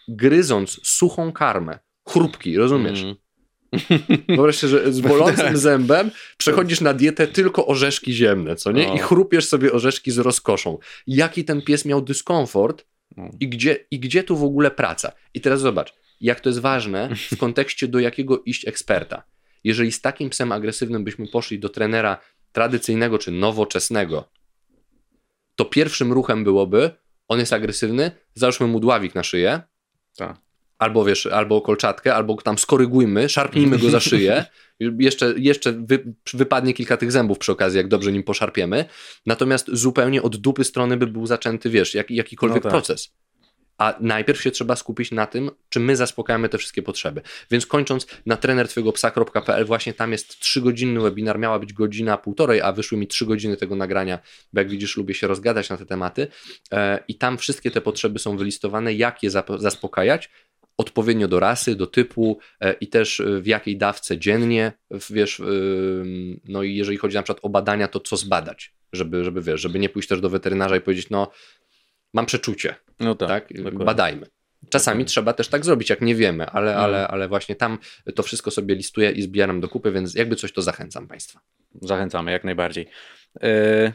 gryząc 0.07 0.79
suchą 0.83 1.31
karmę, 1.31 1.79
chrupki, 2.09 2.57
rozumiesz? 2.57 3.01
Mm. 3.03 3.15
Wyobraź 4.29 4.59
że 4.59 4.93
z 4.93 5.01
bolącym 5.11 5.57
zębem 5.57 6.11
przechodzisz 6.37 6.81
na 6.81 6.93
dietę 6.93 7.27
tylko 7.27 7.67
orzeszki 7.67 8.13
ziemne, 8.13 8.55
co 8.55 8.71
nie? 8.71 8.87
No. 8.87 8.93
I 8.95 8.97
chrupiesz 8.97 9.45
sobie 9.47 9.71
orzeszki 9.73 10.11
z 10.11 10.17
rozkoszą. 10.17 10.77
Jaki 11.07 11.45
ten 11.45 11.61
pies 11.61 11.85
miał 11.85 12.01
dyskomfort 12.01 12.85
No. 13.17 13.29
i 13.39 13.47
gdzie, 13.49 13.85
i 13.91 13.99
gdzie 13.99 14.23
tu 14.23 14.37
w 14.37 14.43
ogóle 14.43 14.71
praca? 14.71 15.11
I 15.33 15.41
teraz 15.41 15.61
zobacz, 15.61 15.93
jak 16.21 16.39
to 16.39 16.49
jest 16.49 16.59
ważne 16.59 17.09
w 17.31 17.37
kontekście 17.37 17.87
do 17.87 17.99
jakiego 17.99 18.43
iść 18.45 18.67
eksperta. 18.67 19.23
Jeżeli 19.63 19.91
z 19.91 20.01
takim 20.01 20.29
psem 20.29 20.51
agresywnym 20.51 21.03
byśmy 21.03 21.27
poszli 21.27 21.59
do 21.59 21.69
trenera 21.69 22.17
tradycyjnego 22.51 23.17
czy 23.17 23.31
nowoczesnego, 23.31 24.29
to 25.55 25.65
pierwszym 25.65 26.13
ruchem 26.13 26.43
byłoby, 26.43 26.91
on 27.27 27.39
jest 27.39 27.53
agresywny, 27.53 28.11
załóżmy 28.35 28.67
mu 28.67 28.79
dławik 28.79 29.15
na 29.15 29.23
szyję, 29.23 29.61
Tak. 30.17 30.37
albo 30.77 31.05
wiesz, 31.05 31.25
albo 31.25 31.61
kolczatkę, 31.61 32.15
albo 32.15 32.35
tam 32.41 32.57
skorygujmy, 32.57 33.29
szarpnijmy 33.29 33.77
go 33.77 33.89
za 33.89 33.99
szyję, 33.99 34.45
jeszcze, 34.99 35.33
jeszcze 35.37 35.71
wy, 35.73 36.13
wypadnie 36.33 36.73
kilka 36.73 36.97
tych 36.97 37.11
zębów 37.11 37.37
przy 37.37 37.51
okazji, 37.51 37.77
jak 37.77 37.87
dobrze 37.87 38.11
nim 38.11 38.23
poszarpiemy, 38.23 38.85
natomiast 39.25 39.67
zupełnie 39.73 40.21
od 40.21 40.35
dupy 40.37 40.63
strony 40.63 40.97
by 40.97 41.07
był 41.07 41.25
zaczęty, 41.27 41.69
wiesz, 41.69 41.93
jak, 41.93 42.11
jakikolwiek 42.11 42.63
No 42.63 42.69
tak. 42.69 42.71
proces. 42.71 43.13
A 43.77 43.95
najpierw 43.99 44.41
się 44.41 44.51
trzeba 44.51 44.75
skupić 44.75 45.11
na 45.11 45.25
tym, 45.25 45.51
czy 45.69 45.79
my 45.79 45.95
zaspokajamy 45.95 46.49
te 46.49 46.57
wszystkie 46.57 46.81
potrzeby. 46.81 47.21
Więc 47.51 47.65
kończąc 47.65 48.07
na 48.25 48.37
trenertwojegopsa.pl, 48.37 49.65
właśnie 49.65 49.93
tam 49.93 50.11
jest 50.11 50.39
trzygodzinny 50.39 51.01
webinar, 51.01 51.39
miała 51.39 51.59
być 51.59 51.73
godzina, 51.73 52.17
półtorej, 52.17 52.61
a 52.61 52.71
wyszły 52.71 52.97
mi 52.97 53.07
trzy 53.07 53.25
godziny 53.25 53.57
tego 53.57 53.75
nagrania, 53.75 54.19
bo 54.53 54.59
jak 54.59 54.69
widzisz, 54.69 54.97
lubię 54.97 55.13
się 55.13 55.27
rozgadać 55.27 55.69
na 55.69 55.77
te 55.77 55.85
tematy. 55.85 56.27
E, 56.71 57.03
I 57.07 57.15
tam 57.15 57.37
wszystkie 57.37 57.71
te 57.71 57.81
potrzeby 57.81 58.19
są 58.19 58.37
wylistowane, 58.37 58.93
jak 58.93 59.23
je 59.23 59.29
zaspokajać, 59.57 60.29
odpowiednio 60.77 61.27
do 61.27 61.39
rasy, 61.39 61.75
do 61.75 61.87
typu 61.87 62.39
e, 62.61 62.73
i 62.73 62.87
też 62.87 63.19
e, 63.19 63.41
w 63.41 63.47
jakiej 63.47 63.77
dawce 63.77 64.17
dziennie, 64.17 64.71
wiesz, 65.09 65.41
no 66.45 66.63
i 66.63 66.75
jeżeli 66.75 66.97
chodzi 66.97 67.15
na 67.15 67.23
przykład 67.23 67.45
o 67.45 67.49
badania, 67.49 67.87
to 67.87 67.99
co 67.99 68.17
zbadać, 68.17 68.73
żeby, 68.93 69.23
żeby 69.23 69.41
wiesz, 69.41 69.61
żeby 69.61 69.79
nie 69.79 69.89
pójść 69.89 70.09
też 70.09 70.21
do 70.21 70.29
weterynarza 70.29 70.75
i 70.75 70.81
powiedzieć, 70.81 71.09
no 71.09 71.31
mam 72.17 72.25
przeczucie, 72.25 72.75
No 72.99 73.15
tak. 73.15 73.29
tak, 73.29 73.53
dokładnie. 73.57 73.85
badajmy. 73.85 74.25
Czasami 74.69 74.93
Dokładnie. 74.95 75.05
trzeba 75.05 75.33
też 75.33 75.47
tak 75.47 75.65
zrobić, 75.65 75.89
jak 75.89 76.01
nie 76.01 76.15
wiemy, 76.15 76.45
ale, 76.49 76.71
Mhm. 76.71 76.85
ale, 76.85 77.07
ale 77.07 77.27
właśnie 77.27 77.55
tam 77.55 77.77
to 78.15 78.23
wszystko 78.23 78.51
sobie 78.51 78.75
listuję 78.75 79.11
i 79.11 79.21
zbieram 79.21 79.61
do 79.61 79.67
kupy, 79.69 79.91
więc 79.91 80.15
jakby 80.15 80.35
coś 80.35 80.51
to 80.51 80.61
zachęcam 80.61 81.07
Państwa. 81.07 81.39
Zachęcamy 81.81 82.31
jak 82.31 82.43
najbardziej. 82.43 82.87
Yy, 83.41 83.93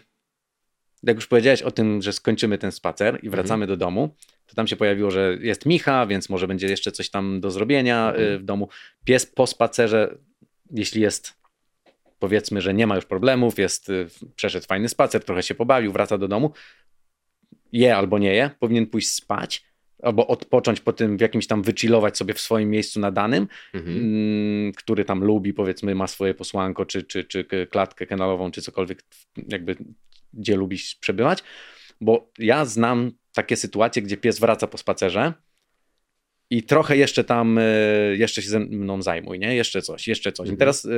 jak 1.03 1.17
już 1.17 1.27
powiedziałeś 1.27 1.63
o 1.63 1.71
tym, 1.71 2.03
że 2.03 2.13
skończymy 2.13 2.59
ten 2.59 2.73
spacer 2.73 3.19
i 3.23 3.31
wracamy 3.31 3.67
do 3.67 3.77
domu, 3.77 4.15
to 4.47 4.55
tam 4.55 4.67
się 4.67 4.77
pojawiło, 4.77 5.11
że 5.11 5.37
jest 5.41 5.67
Micha, 5.67 6.07
więc 6.07 6.29
może 6.29 6.47
będzie 6.47 6.67
jeszcze 6.67 6.93
coś 6.93 7.11
tam 7.11 7.41
do 7.41 7.51
zrobienia 7.51 8.09
Mhm. 8.09 8.25
yy, 8.31 8.39
w 8.39 8.45
domu. 8.45 8.69
Pies 9.05 9.27
po 9.27 9.47
spacerze, 9.47 10.19
jeśli 10.71 11.03
jest 11.03 11.35
powiedzmy, 12.19 12.61
że 12.61 12.75
nie 12.75 12.87
ma 12.87 12.97
już 12.97 13.05
problemów, 13.05 13.59
jest 13.59 13.89
yy, 13.89 14.07
przeszedł 14.37 14.67
fajny 14.67 14.89
spacer, 14.89 15.25
trochę 15.25 15.43
się 15.43 15.55
pobawił, 15.55 15.93
wraca 15.93 16.19
do 16.19 16.29
domu, 16.29 16.53
je 17.73 17.97
albo 17.97 18.19
nie 18.19 18.35
je, 18.35 18.51
powinien 18.59 18.87
pójść 18.87 19.09
spać 19.09 19.65
albo 20.03 20.27
odpocząć 20.27 20.81
po 20.81 20.93
tym, 20.93 21.17
w 21.17 21.21
jakimś 21.21 21.47
tam 21.47 21.63
wychillować 21.63 22.17
sobie 22.17 22.35
w 22.35 22.41
swoim 22.41 22.71
miejscu 22.71 23.01
nadanym, 23.01 23.49
Mhm. 23.75 23.97
mm, 23.97 24.73
który 24.73 25.05
tam 25.05 25.25
lubi, 25.25 25.55
powiedzmy, 25.55 25.95
ma 25.95 26.07
swoje 26.07 26.35
posłanko, 26.35 26.87
czy, 26.87 27.03
czy, 27.03 27.25
czy 27.25 27.45
klatkę 27.71 28.07
kanałową, 28.07 28.51
czy 28.51 28.63
cokolwiek, 28.63 29.03
jakby 29.49 29.77
gdzie 30.33 30.57
lubi 30.57 30.79
przebywać. 31.01 31.39
Bo 32.01 32.31
ja 32.39 32.65
znam 32.65 33.13
takie 33.35 33.57
sytuacje, 33.57 34.03
gdzie 34.03 34.17
pies 34.17 34.39
wraca 34.41 34.67
po 34.67 34.79
spacerze 34.79 35.33
i 36.53 36.63
trochę 36.63 36.97
jeszcze 36.97 37.25
tam, 37.25 37.59
e, 37.59 37.63
jeszcze 38.17 38.43
się 38.43 38.49
ze 38.49 38.61
mną 38.61 39.03
zajmuj, 39.03 39.39
nie? 39.39 39.55
Jeszcze 39.55 39.83
coś, 39.83 40.09
jeszcze 40.09 40.33
coś. 40.33 40.47
I 40.49 40.51
Mhm. 40.51 40.59
teraz 40.59 40.85
e, 40.85 40.89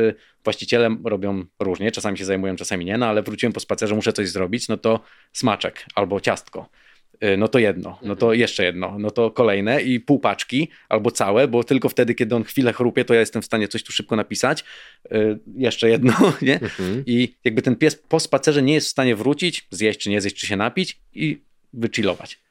właściciele 0.45 0.97
robią 1.05 1.45
różnie, 1.61 1.91
czasami 1.93 2.19
się 2.19 2.25
zajmują, 2.25 2.57
czasami 2.57 2.85
nie, 2.85 2.99
no 2.99 3.07
ale 3.07 3.23
wróciłem 3.23 3.53
po 3.53 3.61
spacerze, 3.61 3.95
muszę 3.95 4.13
coś 4.13 4.29
zrobić, 4.29 4.69
no 4.69 4.77
to 4.77 5.01
smaczek 5.33 5.85
albo 5.95 6.21
ciastko. 6.21 6.69
E, 7.21 7.37
No 7.37 7.49
to 7.49 7.59
jedno, 7.59 7.99
no 8.03 8.17
to 8.17 8.33
jeszcze 8.33 8.65
jedno, 8.65 8.97
no 8.99 9.11
to 9.11 9.31
kolejne 9.31 9.83
i 9.83 10.01
pół 10.01 10.19
paczki 10.19 10.69
albo 10.89 11.11
całe, 11.11 11.49
bo 11.49 11.65
tylko 11.65 11.89
wtedy, 11.89 12.15
kiedy 12.15 12.35
on 12.35 12.45
chwilę 12.45 12.73
chrupie, 12.73 13.05
to 13.05 13.15
ja 13.15 13.21
jestem 13.21 13.43
w 13.43 13.45
stanie 13.45 13.69
coś 13.69 13.83
tu 13.83 13.93
szybko 13.93 14.17
napisać. 14.17 14.65
Jeszcze 15.57 15.89
jedno, 15.89 16.13
nie? 16.43 16.55
Mhm. 16.61 17.03
I 17.07 17.35
jakby 17.45 17.63
ten 17.63 17.77
pies 17.77 18.03
po 18.09 18.21
spacerze 18.21 18.63
nie 18.63 18.75
jest 18.75 18.87
w 18.87 18.91
stanie 18.91 19.17
wrócić, 19.17 19.67
zjeść 19.71 20.01
czy 20.01 20.11
nie 20.11 20.21
zjeść, 20.21 20.37
czy 20.37 20.47
się 20.47 20.57
napić 20.57 20.99
i 21.15 21.41
wychillować. 21.73 22.44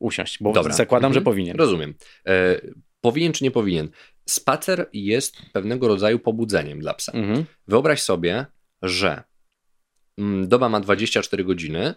Usiąść, 0.00 0.38
bo 0.42 0.52
Dobra. 0.52 0.72
zakładam, 0.72 1.12
że 1.12 1.18
Mhm. 1.20 1.24
powinien. 1.34 1.56
Rozumiem. 1.56 1.94
E, 2.26 2.60
powinien 3.00 3.32
czy 3.32 3.44
nie 3.44 3.50
powinien? 3.50 3.88
Spacer 4.28 4.88
jest 4.92 5.36
pewnego 5.52 5.88
rodzaju 5.88 6.18
pobudzeniem 6.18 6.80
dla 6.80 6.94
psa. 6.94 7.12
Mhm. 7.12 7.44
Wyobraź 7.68 8.02
sobie, 8.02 8.46
że 8.82 9.22
mm, 10.18 10.48
doba 10.48 10.68
ma 10.68 10.80
24 10.80 11.44
godziny, 11.44 11.94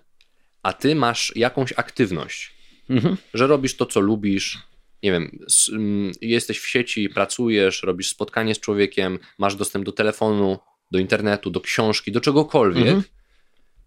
a 0.64 0.74
ty 0.74 0.96
masz 0.96 1.34
jakąś 1.36 1.74
aktywność, 1.74 2.54
Mhm. 2.90 3.18
że 3.34 3.48
robisz 3.48 3.78
to, 3.78 3.86
co 3.86 4.00
lubisz. 4.00 4.58
Nie 5.04 5.12
wiem, 5.12 5.40
mm, 5.72 6.12
jesteś 6.22 6.60
w 6.60 6.68
sieci, 6.68 7.10
pracujesz, 7.10 7.84
robisz 7.84 8.10
spotkanie 8.10 8.56
z 8.56 8.60
człowiekiem, 8.60 9.20
masz 9.38 9.56
dostęp 9.56 9.86
do 9.86 9.92
telefonu, 9.92 10.60
do 10.92 11.00
internetu, 11.00 11.50
do 11.52 11.62
książki, 11.62 12.12
do 12.12 12.22
czegokolwiek. 12.22 12.84
Mhm. 12.88 13.04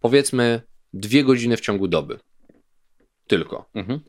Powiedzmy 0.01 0.60
dwie 0.93 1.24
godziny 1.24 1.56
w 1.56 1.60
ciągu 1.60 1.88
doby. 1.88 2.18
Tylko. 3.27 3.69
Mhm. 3.74 4.01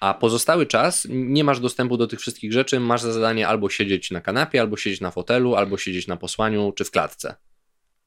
A 0.00 0.14
pozostały 0.14 0.66
czas 0.66 1.06
nie 1.10 1.44
masz 1.44 1.60
dostępu 1.60 1.96
do 1.96 2.06
tych 2.06 2.20
wszystkich 2.20 2.52
rzeczy, 2.52 2.80
masz 2.80 3.02
za 3.02 3.12
zadanie 3.12 3.48
albo 3.48 3.70
siedzieć 3.70 4.10
na 4.10 4.20
kanapie, 4.20 4.60
albo 4.60 4.76
siedzieć 4.76 5.00
na 5.00 5.10
fotelu, 5.10 5.54
albo 5.54 5.78
siedzieć 5.78 6.06
na 6.06 6.16
posłaniu 6.16 6.72
czy 6.72 6.84
w 6.84 6.90
klatce. 6.90 7.34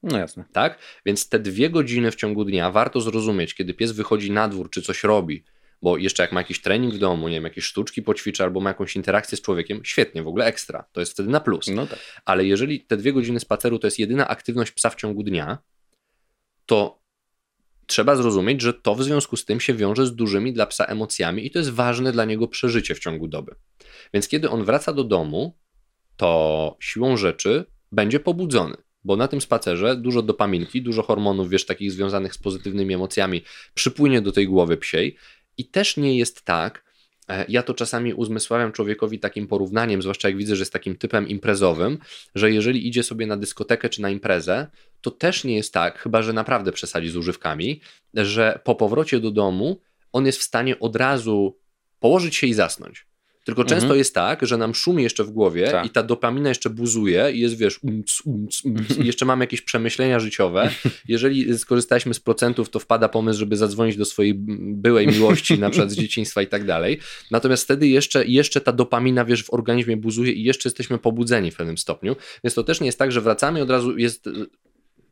No 0.03 0.18
jasne. 0.18 0.45
Tak? 0.53 0.80
Więc 1.06 1.30
te 1.30 1.40
dwie 1.40 1.69
godziny 1.69 2.11
w 2.11 2.15
ciągu 2.15 2.45
dnia 2.45 2.72
warto 2.72 3.02
zrozumieć, 3.02 3.53
kiedy 3.53 3.73
pies 3.73 3.91
wychodzi 3.91 4.31
na 4.31 4.48
dwór 4.48 4.69
czy 4.69 4.81
coś 4.81 5.03
robi, 5.03 5.44
bo 5.81 5.98
jeszcze 5.98 6.23
jak 6.23 6.31
ma 6.31 6.40
jakiś 6.40 6.61
trening 6.61 6.94
w 6.94 6.98
domu, 6.98 7.27
nie 7.27 7.36
wiem, 7.36 7.44
jakieś 7.44 7.65
sztuczki 7.65 8.02
poćwiczy 8.02 8.44
albo 8.44 8.60
ma 8.60 8.69
jakąś 8.69 8.95
interakcję 8.95 9.38
z 9.38 9.41
człowiekiem, 9.41 9.81
świetnie, 9.84 10.23
w 10.23 10.27
ogóle 10.27 10.45
ekstra. 10.45 10.86
To 10.91 10.99
jest 10.99 11.14
wtedy 11.14 11.30
na 11.30 11.40
plus. 11.40 11.68
No 11.68 11.88
tak. 11.88 11.99
Ale 12.26 12.45
jeżeli 12.45 12.81
te 12.81 12.98
dwie 12.98 13.14
godziny 13.14 13.40
spaceru 13.40 13.80
to 13.80 13.88
jest 13.88 13.99
jedyna 13.99 14.27
aktywność 14.27 14.72
psa 14.72 14.90
w 14.90 14.95
ciągu 14.95 15.23
dnia, 15.23 15.57
to 16.65 16.98
trzeba 17.90 18.16
zrozumieć, 18.16 18.61
że 18.61 18.74
to 18.74 18.95
w 18.95 19.03
związku 19.03 19.38
z 19.38 19.45
tym 19.45 19.60
się 19.60 19.74
wiąże 19.74 20.06
z 20.06 20.16
dużymi 20.16 20.53
dla 20.53 20.66
psa 20.66 20.86
emocjami 20.86 21.45
i 21.45 21.52
to 21.52 21.60
jest 21.60 21.72
ważne 21.72 22.11
dla 22.11 22.26
niego 22.26 22.48
przeżycie 22.48 22.95
w 22.95 22.99
ciągu 22.99 23.28
doby. 23.28 23.56
Więc 24.14 24.28
kiedy 24.28 24.49
on 24.49 24.64
wraca 24.64 24.94
do 24.94 25.03
domu, 25.03 25.57
to 26.18 26.78
siłą 26.80 27.18
rzeczy 27.18 27.66
będzie 27.91 28.20
pobudzony, 28.20 28.76
bo 29.03 29.16
na 29.16 29.28
tym 29.28 29.41
spacerze 29.41 29.95
dużo 29.95 30.22
dopaminki, 30.22 30.82
dużo 30.82 31.03
hormonów, 31.03 31.49
wiesz, 31.49 31.66
takich 31.66 31.91
związanych 31.91 32.34
z 32.34 32.38
pozytywnymi 32.38 32.94
emocjami 32.94 33.44
przypłynie 33.74 34.22
do 34.22 34.32
tej 34.32 34.48
głowy 34.48 34.78
psiej 34.78 35.16
i 35.57 35.66
też 35.66 35.98
nie 35.98 36.18
jest 36.18 36.41
tak, 36.41 36.89
ja 37.47 37.64
to 37.64 37.73
czasami 37.73 38.14
uzmysławiam 38.14 38.72
człowiekowi 38.72 39.19
takim 39.19 39.47
porównaniem, 39.47 40.01
zwłaszcza 40.01 40.27
jak 40.27 40.38
widzę, 40.38 40.56
że 40.56 40.61
jest 40.61 40.73
takim 40.73 40.95
typem 40.95 41.27
imprezowym, 41.27 41.97
że 42.35 42.51
jeżeli 42.51 42.88
idzie 42.88 43.03
sobie 43.03 43.27
na 43.27 43.38
dyskotekę 43.38 43.89
czy 43.89 44.01
na 44.01 44.10
imprezę, 44.10 44.68
to 45.01 45.11
też 45.11 45.43
nie 45.43 45.56
jest 45.56 45.73
tak, 45.73 45.99
chyba 45.99 46.22
że 46.22 46.34
naprawdę 46.34 46.72
przesadzi 46.72 47.10
z 47.10 47.15
używkami, 47.15 47.81
że 48.14 48.60
po 48.64 48.76
powrocie 48.76 49.19
do 49.19 49.31
domu 49.31 49.81
on 50.14 50.26
jest 50.26 50.39
w 50.39 50.43
stanie 50.43 50.80
od 50.80 50.95
razu 50.95 51.57
położyć 51.99 52.35
się 52.35 52.47
i 52.47 52.53
zasnąć. 52.53 53.09
Tylko 53.49 53.61
Mhm. 53.61 53.80
często 53.80 53.95
jest 53.95 54.13
tak, 54.15 54.45
że 54.45 54.57
nam 54.57 54.76
szumi 54.76 55.03
jeszcze 55.03 55.23
w 55.23 55.30
głowie 55.30 55.67
Tak. 55.71 55.85
i 55.85 55.89
ta 55.89 56.03
dopamina 56.03 56.49
jeszcze 56.49 56.69
buzuje 56.69 57.31
i 57.34 57.39
jest, 57.39 57.57
wiesz, 57.57 57.80
umc, 57.84 58.21
umc, 58.26 58.65
umc, 58.65 58.97
i 58.97 59.05
jeszcze 59.05 59.26
mamy 59.26 59.43
jakieś 59.43 59.61
przemyślenia 59.61 60.19
życiowe. 60.19 60.69
Jeżeli 61.07 61.57
skorzystaliśmy 61.59 62.13
z 62.13 62.19
procentów, 62.19 62.69
to 62.69 62.80
wpada 62.80 63.09
pomysł, 63.09 63.39
żeby 63.39 63.57
zadzwonić 63.57 63.97
do 63.97 64.05
swojej 64.05 64.34
byłej 64.59 65.07
miłości, 65.07 65.59
na 65.59 65.69
przykład 65.69 65.91
z 65.91 65.95
dzieciństwa 65.95 66.41
i 66.41 66.47
tak 66.47 66.65
dalej. 66.65 66.99
Natomiast 67.31 67.63
wtedy 67.63 67.88
jeszcze, 67.88 68.26
jeszcze 68.26 68.61
ta 68.61 68.71
dopamina, 68.71 69.26
wiesz, 69.26 69.43
w 69.43 69.53
organizmie 69.53 69.97
buzuje 69.97 70.31
i 70.31 70.43
jeszcze 70.43 70.69
jesteśmy 70.69 70.97
pobudzeni 70.97 71.51
w 71.51 71.55
pewnym 71.55 71.77
stopniu. 71.77 72.15
Więc 72.43 72.53
to 72.53 72.63
też 72.63 72.80
nie 72.81 72.85
jest 72.85 72.99
tak, 72.99 73.11
że 73.11 73.21
wracamy 73.21 73.59
i 73.59 73.61
od 73.61 73.69
razu 73.69 73.97
jest, 73.97 74.30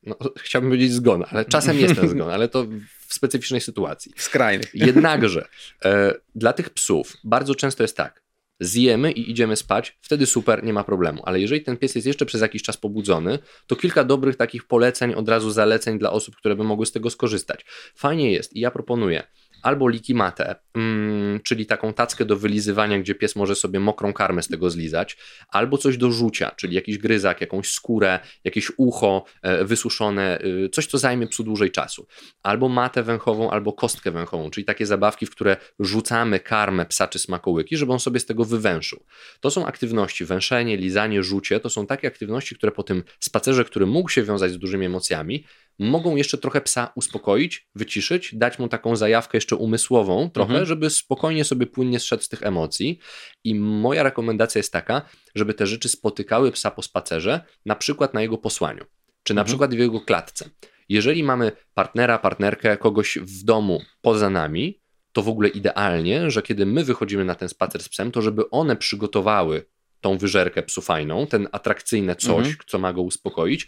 no, 0.04 0.16
chciałbym 0.46 0.72
powiedzieć 0.72 0.94
zgon, 0.94 1.24
ale 1.30 1.46
czasem 1.46 1.80
jest 1.80 1.96
ten 1.96 2.10
zgon, 2.10 2.30
ale 2.30 2.48
to 2.48 2.66
w 3.08 3.14
specyficznej 3.14 3.62
sytuacji. 3.62 4.12
Skrajnych. 4.18 4.70
Jednakże 4.74 5.48
e, 5.86 6.14
dla 6.36 6.54
tych 6.54 6.70
psów 6.70 7.14
bardzo 7.24 7.56
często 7.56 7.84
jest 7.84 7.98
tak. 7.98 8.24
Zjemy 8.60 9.12
i 9.12 9.32
idziemy 9.32 9.56
spać, 9.56 9.98
wtedy 10.02 10.26
super, 10.26 10.64
nie 10.64 10.74
ma 10.74 10.84
problemu. 10.84 11.22
Ale 11.26 11.40
jeżeli 11.40 11.64
ten 11.64 11.78
pies 11.78 11.96
jest 11.96 12.08
jeszcze 12.08 12.26
przez 12.26 12.42
jakiś 12.42 12.64
czas 12.64 12.78
pobudzony, 12.78 13.40
to 13.68 13.76
kilka 13.76 14.04
dobrych 14.04 14.36
takich 14.36 14.68
poleceń, 14.68 15.14
od 15.14 15.30
razu 15.30 15.52
zaleceń 15.52 16.00
dla 16.00 16.12
osób, 16.12 16.36
które 16.36 16.56
by 16.56 16.64
mogły 16.64 16.86
z 16.86 16.92
tego 16.92 17.10
skorzystać. 17.10 17.66
Fajnie 17.96 18.32
jest 18.32 18.56
i 18.56 18.60
ja 18.60 18.72
proponuję 18.72 19.24
albo 19.62 19.90
likimatę, 19.90 20.56
mm, 20.74 21.40
czyli 21.44 21.66
taką 21.66 21.94
tackę 21.94 22.26
do 22.26 22.38
wylizywania, 22.38 23.00
gdzie 23.00 23.16
pies 23.16 23.36
może 23.36 23.56
sobie 23.56 23.80
mokrą 23.80 24.14
karmę 24.14 24.44
z 24.44 24.48
tego 24.48 24.70
zlizać, 24.70 25.18
albo 25.48 25.78
coś 25.78 25.98
do 25.98 26.12
rzucia, 26.12 26.52
czyli 26.52 26.76
jakiś 26.76 26.98
gryzak, 26.98 27.42
jakąś 27.42 27.70
skórę, 27.70 28.20
jakieś 28.44 28.72
ucho 28.78 29.26
e, 29.42 29.66
wysuszone, 29.66 30.40
e, 30.40 30.70
coś, 30.70 30.88
co 30.88 30.98
zajmie 30.98 31.28
psu 31.28 31.44
dłużej 31.44 31.72
czasu. 31.72 32.08
Albo 32.44 32.70
matę 32.70 33.04
węchową, 33.04 33.52
albo 33.52 33.74
kostkę 33.74 34.12
węchową, 34.12 34.50
czyli 34.50 34.66
takie 34.66 34.86
zabawki, 34.86 35.26
w 35.26 35.32
które 35.32 35.58
rzucamy 35.80 36.40
karmę 36.40 36.86
psa 36.86 37.08
czy 37.08 37.20
smakołyki, 37.20 37.78
żeby 37.78 37.94
on 37.94 38.00
sobie 38.00 38.20
z 38.20 38.26
tego 38.26 38.46
wywęszył. 38.46 39.04
To 39.40 39.52
są 39.52 39.66
aktywności, 39.66 40.26
węszenie, 40.26 40.78
lizanie, 40.78 41.24
rzucie, 41.24 41.60
to 41.60 41.70
są 41.70 41.88
takie 41.88 42.08
aktywności, 42.08 42.56
które 42.56 42.72
po 42.72 42.84
tym 42.84 43.04
spacerze, 43.20 43.66
który 43.66 43.86
mógł 43.86 44.10
się 44.10 44.24
wiązać 44.24 44.52
z 44.52 44.58
dużymi 44.58 44.86
emocjami, 44.86 45.44
mogą 45.80 46.16
jeszcze 46.16 46.38
trochę 46.38 46.62
psa 46.62 46.92
uspokoić, 46.96 47.68
wyciszyć, 47.76 48.36
dać 48.36 48.60
mu 48.60 48.68
taką 48.68 48.96
zajawkę 48.96 49.38
jeszcze 49.38 49.56
umysłową 49.56 50.30
trochę, 50.30 50.50
mhm. 50.50 50.66
żeby 50.66 50.90
spokojnie 50.90 51.44
sobie 51.44 51.68
płynnie 51.68 52.00
zszedł 52.00 52.24
z 52.24 52.30
tych 52.30 52.44
emocji. 52.44 53.00
I 53.44 53.56
moja 53.56 54.04
rekomendacja 54.04 54.60
jest 54.60 54.74
taka, 54.74 55.02
żeby 55.36 55.54
te 55.54 55.68
rzeczy 55.68 55.90
spotykały 55.90 56.52
psa 56.52 56.72
po 56.72 56.82
spacerze, 56.82 57.42
na 57.66 57.76
przykład 57.76 58.14
na 58.14 58.22
jego 58.22 58.38
posłaniu, 58.38 58.86
czy 59.24 59.34
na 59.34 59.42
mhm. 59.42 59.46
przykład 59.46 59.76
w 59.76 59.80
jego 59.80 60.02
klatce. 60.02 60.50
Jeżeli 60.90 61.24
mamy 61.24 61.52
partnera, 61.74 62.20
partnerkę, 62.20 62.78
kogoś 62.78 63.18
w 63.18 63.44
domu 63.44 63.82
poza 64.02 64.30
nami, 64.30 64.82
to 65.12 65.22
w 65.22 65.30
ogóle 65.30 65.50
idealnie, 65.50 66.32
że 66.32 66.42
kiedy 66.42 66.66
my 66.66 66.84
wychodzimy 66.84 67.26
na 67.26 67.36
ten 67.36 67.50
spacer 67.50 67.84
z 67.84 67.90
psem, 67.90 68.12
to 68.12 68.22
żeby 68.22 68.50
one 68.50 68.76
przygotowały 68.76 69.66
tą 70.02 70.18
wyżerkę 70.18 70.64
psu 70.64 70.82
fajną, 70.82 71.28
ten 71.28 71.48
atrakcyjne 71.52 72.16
coś, 72.16 72.48
mhm. 72.48 72.56
co 72.68 72.80
ma 72.80 72.94
go 72.94 73.02
uspokoić, 73.02 73.68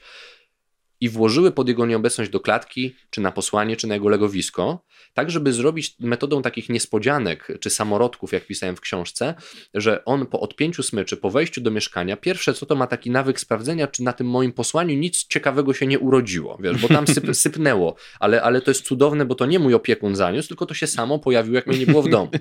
i 1.02 1.10
włożyły 1.10 1.52
pod 1.52 1.68
jego 1.68 1.86
nieobecność 1.86 2.32
do 2.32 2.40
klatki, 2.40 2.96
czy 3.10 3.22
na 3.22 3.32
posłanie, 3.32 3.76
czy 3.76 3.88
na 3.88 3.94
jego 3.94 4.10
legowisko, 4.10 4.84
tak 5.14 5.32
żeby 5.32 5.54
zrobić 5.54 5.96
metodą 6.00 6.42
takich 6.42 6.70
niespodzianek, 6.70 7.48
czy 7.60 7.70
samorodków, 7.70 8.34
jak 8.34 8.46
pisałem 8.46 8.76
w 8.76 8.82
książce, 8.82 9.36
że 9.74 10.06
on 10.06 10.26
po 10.26 10.40
odpięciu 10.40 10.84
smyczy, 10.84 11.18
po 11.18 11.30
wejściu 11.30 11.62
do 11.62 11.72
mieszkania, 11.72 12.18
pierwsze 12.18 12.54
co 12.54 12.66
to 12.66 12.76
ma 12.76 12.88
taki 12.88 13.12
nawyk 13.12 13.40
sprawdzenia, 13.40 13.88
czy 13.88 14.04
na 14.04 14.14
tym 14.14 14.28
moim 14.28 14.52
posłaniu 14.52 14.96
nic 14.96 15.28
ciekawego 15.28 15.74
się 15.74 15.88
nie 15.88 16.00
urodziło, 16.00 16.58
wiesz, 16.62 16.78
bo 16.78 16.88
tam 16.88 17.08
syp, 17.08 17.36
sypnęło, 17.44 17.96
ale, 18.20 18.42
ale 18.42 18.62
to 18.62 18.72
jest 18.72 18.86
cudowne, 18.86 19.26
bo 19.26 19.36
to 19.36 19.46
nie 19.46 19.60
mój 19.60 19.74
opiekun 19.74 20.16
zaniósł, 20.16 20.48
tylko 20.48 20.66
to 20.66 20.74
się 20.74 20.88
samo 20.88 21.20
pojawiło, 21.20 21.56
jak 21.56 21.68
mnie 21.68 21.80
nie 21.80 21.86
było 21.86 22.02
w 22.02 22.10
domu. 22.10 22.32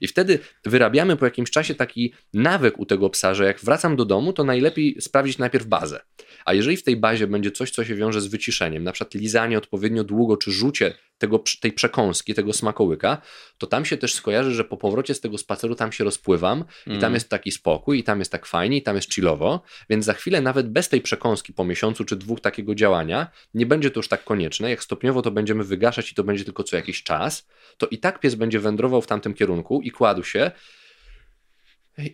I 0.00 0.06
wtedy 0.06 0.38
wyrabiamy 0.64 1.16
po 1.16 1.24
jakimś 1.24 1.50
czasie 1.50 1.74
taki 1.74 2.12
nawyk 2.34 2.78
u 2.78 2.86
tego 2.86 3.10
psa, 3.10 3.34
że 3.34 3.44
jak 3.44 3.60
wracam 3.60 3.96
do 3.96 4.04
domu, 4.04 4.32
to 4.32 4.44
najlepiej 4.44 4.96
sprawdzić 5.00 5.38
najpierw 5.38 5.66
bazę. 5.66 6.00
A 6.46 6.54
jeżeli 6.54 6.76
w 6.76 6.82
tej 6.82 6.96
bazie 6.96 7.26
będzie 7.26 7.50
coś, 7.50 7.70
co 7.70 7.84
się 7.84 7.94
wiąże 7.94 8.20
z 8.20 8.26
wyciszeniem, 8.26 8.84
na 8.84 8.92
przykład 8.92 9.14
lizanie 9.14 9.58
odpowiednio 9.58 10.04
długo, 10.04 10.36
czy 10.36 10.52
rzucie 10.52 10.94
tego, 11.18 11.44
tej 11.60 11.72
przekąski, 11.72 12.34
tego 12.34 12.52
smakołyka, 12.52 13.22
to 13.58 13.66
tam 13.66 13.84
się 13.84 13.96
też 13.96 14.14
skojarzy, 14.14 14.54
że 14.54 14.64
po 14.64 14.76
powrocie 14.76 15.14
z 15.14 15.20
tego 15.20 15.38
spaceru 15.38 15.74
tam 15.74 15.92
się 15.92 16.04
rozpływam 16.04 16.58
mm. 16.58 16.98
i 16.98 17.00
tam 17.00 17.08
mm. 17.08 17.14
jest 17.14 17.28
taki 17.28 17.50
spokój, 17.50 17.98
i 17.98 18.04
tam 18.04 18.18
jest 18.18 18.32
tak 18.32 18.46
fajnie, 18.46 18.76
i 18.76 18.82
tam 18.82 18.96
jest 18.96 19.14
chillowo, 19.14 19.62
więc 19.90 20.04
za 20.04 20.12
chwilę 20.12 20.40
nawet 20.40 20.70
bez 20.70 20.88
tej 20.88 21.00
przekąski 21.00 21.52
po 21.52 21.64
miesiącu 21.64 22.04
czy 22.04 22.16
dwóch 22.16 22.40
takiego 22.40 22.74
działania 22.74 23.30
nie 23.54 23.66
będzie 23.66 23.90
to 23.90 23.98
już 23.98 24.08
tak 24.08 24.24
konieczne. 24.24 24.70
Jak 24.70 24.82
stopniowo 24.82 25.22
to 25.22 25.30
będziemy 25.30 25.64
wygaszać 25.64 26.12
i 26.12 26.14
to 26.14 26.24
będzie 26.24 26.44
tylko 26.44 26.62
co 26.62 26.76
jakiś 26.76 27.02
czas, 27.02 27.46
to 27.76 27.86
i 27.86 27.98
tak 27.98 28.20
pies 28.20 28.34
będzie 28.34 28.60
wędrował 28.60 29.02
w 29.02 29.06
tamtym 29.06 29.34
kierunku 29.34 29.82
i 29.82 29.90
kładł 29.90 30.24
się 30.24 30.50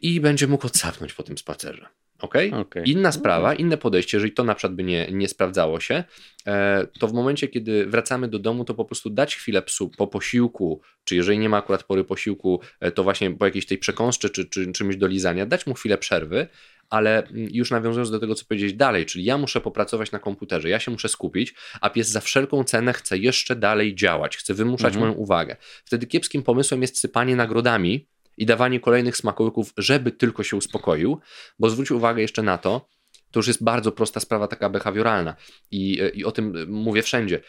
i 0.02 0.20
będzie 0.20 0.46
mógł 0.46 0.66
odsapnąć 0.66 1.12
po 1.12 1.22
tym 1.22 1.38
spacerze. 1.38 2.01
Okay? 2.22 2.54
okay? 2.54 2.82
Inna 2.86 3.12
sprawa, 3.12 3.54
inne 3.54 3.76
podejście, 3.76 4.16
jeżeli 4.16 4.32
to 4.32 4.44
na 4.44 4.54
przykład 4.54 4.76
by 4.76 4.82
nie, 4.82 5.08
nie 5.12 5.28
sprawdzało 5.28 5.80
się, 5.80 6.04
e, 6.46 6.86
to 7.00 7.08
w 7.08 7.12
momencie, 7.12 7.48
kiedy 7.48 7.86
wracamy 7.86 8.28
do 8.28 8.38
domu, 8.38 8.64
to 8.64 8.74
po 8.74 8.84
prostu 8.84 9.10
dać 9.10 9.36
chwilę 9.36 9.62
psu 9.62 9.90
po 9.96 10.06
posiłku, 10.06 10.80
czy 11.04 11.16
jeżeli 11.16 11.38
nie 11.38 11.48
ma 11.48 11.56
akurat 11.56 11.82
pory 11.82 12.04
posiłku, 12.04 12.60
e, 12.80 12.90
to 12.90 13.02
właśnie 13.02 13.30
po 13.30 13.44
jakiejś 13.44 13.66
tej 13.66 13.78
przekąsce 13.78 14.30
czy, 14.30 14.44
czy 14.44 14.72
czymś 14.72 14.96
do 14.96 15.06
lizania, 15.06 15.46
dać 15.46 15.66
mu 15.66 15.74
chwilę 15.74 15.98
przerwy, 15.98 16.46
ale 16.90 17.26
mm, 17.26 17.48
już 17.52 17.70
nawiązując 17.70 18.10
do 18.10 18.18
tego, 18.18 18.34
co 18.34 18.44
powiedzieć 18.44 18.74
dalej, 18.74 19.06
czyli 19.06 19.24
ja 19.24 19.38
muszę 19.38 19.60
popracować 19.60 20.12
na 20.12 20.18
komputerze, 20.18 20.68
ja 20.68 20.80
się 20.80 20.90
muszę 20.90 21.08
skupić, 21.08 21.54
a 21.80 21.90
pies 21.90 22.08
za 22.08 22.20
wszelką 22.20 22.64
cenę 22.64 22.92
chce 22.92 23.18
jeszcze 23.18 23.56
dalej 23.56 23.94
działać, 23.94 24.36
chce 24.36 24.54
wymuszać 24.54 24.94
mhm. 24.94 25.00
moją 25.00 25.12
uwagę. 25.12 25.56
Wtedy 25.84 26.06
kiepskim 26.06 26.42
pomysłem 26.42 26.82
jest 26.82 26.98
sypanie 26.98 27.36
nagrodami, 27.36 28.06
i 28.36 28.46
dawanie 28.46 28.80
kolejnych 28.80 29.16
smakołyków, 29.16 29.72
żeby 29.76 30.12
tylko 30.12 30.42
się 30.42 30.56
uspokoił, 30.56 31.20
bo 31.58 31.70
zwróć 31.70 31.90
uwagę 31.90 32.22
jeszcze 32.22 32.42
na 32.42 32.58
to, 32.58 32.88
to 33.30 33.38
już 33.38 33.46
jest 33.46 33.64
bardzo 33.64 33.92
prosta 33.92 34.20
sprawa 34.20 34.48
taka 34.48 34.70
behawioralna 34.70 35.36
i, 35.70 36.02
i 36.14 36.24
o 36.24 36.32
tym 36.32 36.72
mówię 36.72 37.02
wszędzie. 37.02 37.40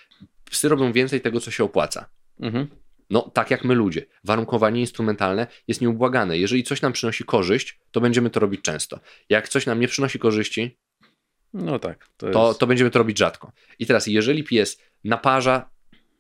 Psy 0.52 0.70
robią 0.70 0.92
więcej 0.92 1.22
tego, 1.22 1.40
co 1.40 1.52
się 1.52 1.64
opłaca. 1.64 2.10
Mhm. 2.40 2.68
No, 3.10 3.22
tak 3.22 3.52
jak 3.52 3.64
my 3.64 3.76
ludzie. 3.76 4.06
Warunkowanie 4.24 4.80
instrumentalne 4.80 5.48
jest 5.68 5.82
nieubłagane. 5.82 6.38
Jeżeli 6.38 6.64
coś 6.64 6.82
nam 6.82 6.94
przynosi 6.94 7.24
korzyść, 7.24 7.80
to 7.92 8.02
będziemy 8.02 8.30
to 8.30 8.40
robić 8.40 8.62
często. 8.62 9.00
Jak 9.30 9.50
coś 9.50 9.66
nam 9.66 9.80
nie 9.80 9.88
przynosi 9.88 10.20
korzyści, 10.20 10.78
no 11.54 11.80
tak, 11.80 12.10
to, 12.18 12.26
jest... 12.26 12.34
to, 12.34 12.54
to 12.54 12.68
będziemy 12.68 12.92
to 12.92 13.00
robić 13.00 13.18
rzadko. 13.18 13.52
I 13.80 13.86
teraz, 13.86 14.08
jeżeli 14.08 14.44
pies 14.44 14.82
naparza 15.04 15.70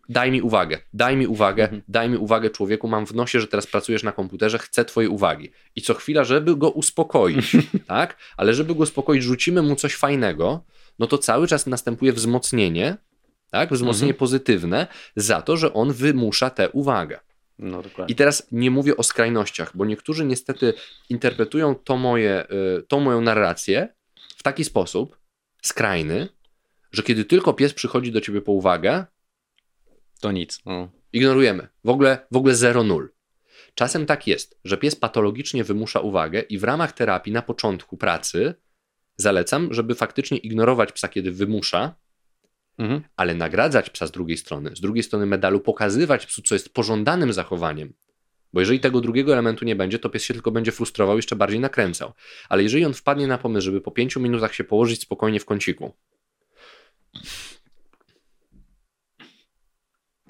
daj 0.09 0.31
mi 0.31 0.41
uwagę, 0.41 0.79
daj 0.93 1.17
mi 1.17 1.27
uwagę, 1.27 1.63
mhm. 1.63 1.81
daj 1.87 2.09
mi 2.09 2.17
uwagę 2.17 2.49
człowieku, 2.49 2.87
mam 2.87 3.05
w 3.05 3.15
nosie, 3.15 3.39
że 3.39 3.47
teraz 3.47 3.67
pracujesz 3.67 4.03
na 4.03 4.11
komputerze, 4.11 4.57
chcę 4.59 4.85
twojej 4.85 5.09
uwagi. 5.09 5.51
I 5.75 5.81
co 5.81 5.93
chwila, 5.93 6.23
żeby 6.23 6.55
go 6.55 6.69
uspokoić, 6.69 7.57
tak? 7.87 8.17
Ale 8.37 8.53
żeby 8.53 8.75
go 8.75 8.83
uspokoić, 8.83 9.23
rzucimy 9.23 9.61
mu 9.61 9.75
coś 9.75 9.95
fajnego, 9.95 10.65
no 10.99 11.07
to 11.07 11.17
cały 11.17 11.47
czas 11.47 11.67
następuje 11.67 12.13
wzmocnienie, 12.13 12.97
tak? 13.51 13.73
Wzmocnienie 13.73 14.11
mhm. 14.11 14.19
pozytywne 14.19 14.87
za 15.15 15.41
to, 15.41 15.57
że 15.57 15.73
on 15.73 15.93
wymusza 15.93 16.49
tę 16.49 16.69
uwagę. 16.69 17.19
No, 17.59 17.83
I 18.07 18.15
teraz 18.15 18.47
nie 18.51 18.71
mówię 18.71 18.97
o 18.97 19.03
skrajnościach, 19.03 19.77
bo 19.77 19.85
niektórzy 19.85 20.25
niestety 20.25 20.73
interpretują 21.09 21.75
to 21.75 21.97
moje, 21.97 22.45
y, 22.79 22.83
tą 22.83 22.99
moją 22.99 23.21
narrację 23.21 23.93
w 24.37 24.43
taki 24.43 24.63
sposób 24.63 25.17
skrajny, 25.61 26.27
że 26.91 27.03
kiedy 27.03 27.25
tylko 27.25 27.53
pies 27.53 27.73
przychodzi 27.73 28.11
do 28.11 28.21
ciebie 28.21 28.41
po 28.41 28.51
uwagę, 28.51 29.05
to 30.23 30.31
nic. 30.31 30.61
No. 30.65 30.89
Ignorujemy. 31.13 31.67
W 31.83 31.89
ogóle, 31.89 32.27
w 32.31 32.37
ogóle 32.37 32.53
0-0. 32.53 33.07
Czasem 33.75 34.05
tak 34.05 34.27
jest, 34.27 34.59
że 34.63 34.77
pies 34.77 34.95
patologicznie 34.95 35.63
wymusza 35.63 35.99
uwagę 35.99 36.39
i 36.41 36.57
w 36.57 36.63
ramach 36.63 36.91
terapii 36.91 37.33
na 37.33 37.41
początku 37.41 37.97
pracy 37.97 38.53
zalecam, 39.17 39.73
żeby 39.73 39.95
faktycznie 39.95 40.37
ignorować 40.37 40.91
psa, 40.91 41.07
kiedy 41.07 41.31
wymusza, 41.31 41.95
mhm. 42.77 43.01
ale 43.15 43.35
nagradzać 43.35 43.89
psa 43.89 44.07
z 44.07 44.11
drugiej 44.11 44.37
strony, 44.37 44.75
z 44.75 44.81
drugiej 44.81 45.03
strony 45.03 45.25
medalu 45.25 45.59
pokazywać 45.59 46.25
psu, 46.25 46.41
co 46.41 46.55
jest 46.55 46.73
pożądanym 46.73 47.33
zachowaniem. 47.33 47.93
Bo 48.53 48.59
jeżeli 48.59 48.79
tego 48.79 49.01
drugiego 49.01 49.33
elementu 49.33 49.65
nie 49.65 49.75
będzie, 49.75 49.99
to 49.99 50.09
pies 50.09 50.23
się 50.23 50.33
tylko 50.33 50.51
będzie 50.51 50.71
frustrował, 50.71 51.15
jeszcze 51.15 51.35
bardziej 51.35 51.59
nakręcał. 51.59 52.13
Ale 52.49 52.63
jeżeli 52.63 52.85
on 52.85 52.93
wpadnie 52.93 53.27
na 53.27 53.37
pomysł, 53.37 53.65
żeby 53.65 53.81
po 53.81 53.91
pięciu 53.91 54.19
minutach 54.19 54.53
się 54.53 54.63
położyć 54.63 55.01
spokojnie 55.01 55.39
w 55.39 55.45
kąciku, 55.45 55.93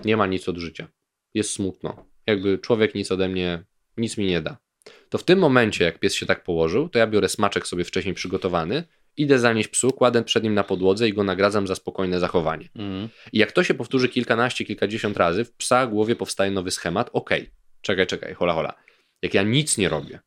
nie 0.06 0.18
ma 0.18 0.28
nic 0.28 0.50
od 0.50 0.58
życia. 0.58 0.88
Jest 1.34 1.52
smutno. 1.52 2.06
Jakby 2.28 2.58
człowiek 2.58 2.96
nic 2.96 3.12
ode 3.12 3.30
mnie, 3.30 3.64
nic 3.98 4.18
mi 4.18 4.26
nie 4.26 4.42
da. 4.42 4.58
To 5.10 5.18
w 5.18 5.24
tym 5.24 5.40
momencie, 5.40 5.86
jak 5.86 6.00
pies 6.00 6.16
się 6.16 6.26
tak 6.26 6.44
położył, 6.44 6.90
to 6.90 7.00
ja 7.00 7.08
biorę 7.08 7.30
smaczek 7.30 7.68
sobie 7.68 7.84
wcześniej 7.84 8.14
przygotowany, 8.14 8.84
idę 9.18 9.40
zanieść 9.40 9.70
psu, 9.70 9.92
kładę 9.92 10.24
przed 10.24 10.44
nim 10.44 10.54
na 10.54 10.64
podłodze 10.64 11.08
i 11.08 11.14
go 11.14 11.24
nagradzam 11.24 11.68
za 11.68 11.76
spokojne 11.76 12.20
zachowanie. 12.20 12.70
Mm. 12.76 13.10
I 13.34 13.38
jak 13.38 13.52
to 13.52 13.64
się 13.64 13.74
powtórzy 13.74 14.10
kilkanaście, 14.10 14.66
kilkadziesiąt 14.66 15.18
razy, 15.18 15.46
w 15.46 15.54
psa 15.54 15.88
głowie 15.88 16.16
powstaje 16.16 16.52
nowy 16.52 16.72
schemat. 16.72 17.10
Okej, 17.14 17.42
okay, 17.42 17.52
czekaj, 17.82 18.08
czekaj, 18.08 18.34
hola, 18.34 18.54
hola. 18.54 18.74
Jak 19.22 19.34
ja 19.34 19.44
nic 19.44 19.78
nie 19.78 19.90
robię, 19.90 20.20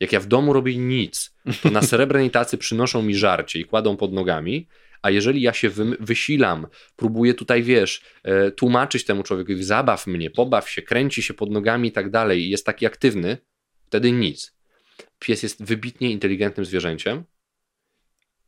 jak 0.00 0.12
ja 0.12 0.20
w 0.20 0.26
domu 0.26 0.52
robię 0.52 0.76
nic, 0.76 1.34
to 1.62 1.70
na 1.70 1.82
srebrnej 1.92 2.30
tacy 2.30 2.58
przynoszą 2.58 3.02
mi 3.02 3.14
żarcie 3.14 3.58
i 3.58 3.64
kładą 3.64 3.96
pod 3.96 4.12
nogami, 4.12 4.68
a 5.04 5.10
jeżeli 5.10 5.42
ja 5.42 5.52
się 5.52 5.70
wy, 5.70 5.96
wysilam, 6.00 6.66
próbuję 6.96 7.34
tutaj, 7.34 7.62
wiesz, 7.62 8.02
e, 8.22 8.50
tłumaczyć 8.50 9.04
temu 9.04 9.22
człowiekowi, 9.22 9.64
zabaw 9.64 10.06
mnie, 10.06 10.30
pobaw 10.30 10.70
się, 10.70 10.82
kręci 10.82 11.22
się 11.22 11.34
pod 11.34 11.50
nogami 11.50 11.88
i 11.88 11.92
tak 11.92 12.10
dalej, 12.10 12.40
i 12.40 12.50
jest 12.50 12.66
taki 12.66 12.86
aktywny, 12.86 13.38
wtedy 13.86 14.12
nic. 14.12 14.56
Pies 15.18 15.42
jest 15.42 15.64
wybitnie 15.64 16.10
inteligentnym 16.10 16.66
zwierzęciem. 16.66 17.24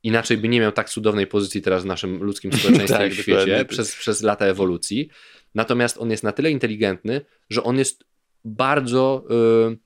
Inaczej 0.03 0.37
by 0.37 0.49
nie 0.49 0.61
miał 0.61 0.73
tak 0.73 0.91
cudownej 0.91 1.27
pozycji 1.27 1.63
teraz 1.63 1.83
w 1.83 1.87
naszym 1.87 2.23
ludzkim 2.23 2.53
społeczeństwie 2.59 2.99
tak, 2.99 3.13
w 3.13 3.21
świecie 3.21 3.65
przez, 3.65 3.97
przez 3.97 4.23
lata 4.23 4.47
ewolucji. 4.47 5.09
Natomiast 5.55 5.99
on 5.99 6.11
jest 6.11 6.23
na 6.23 6.33
tyle 6.33 6.51
inteligentny, 6.51 7.21
że 7.51 7.63
on 7.63 7.79
jest 7.79 8.05
bardzo 8.45 9.25
yy, 9.31 9.79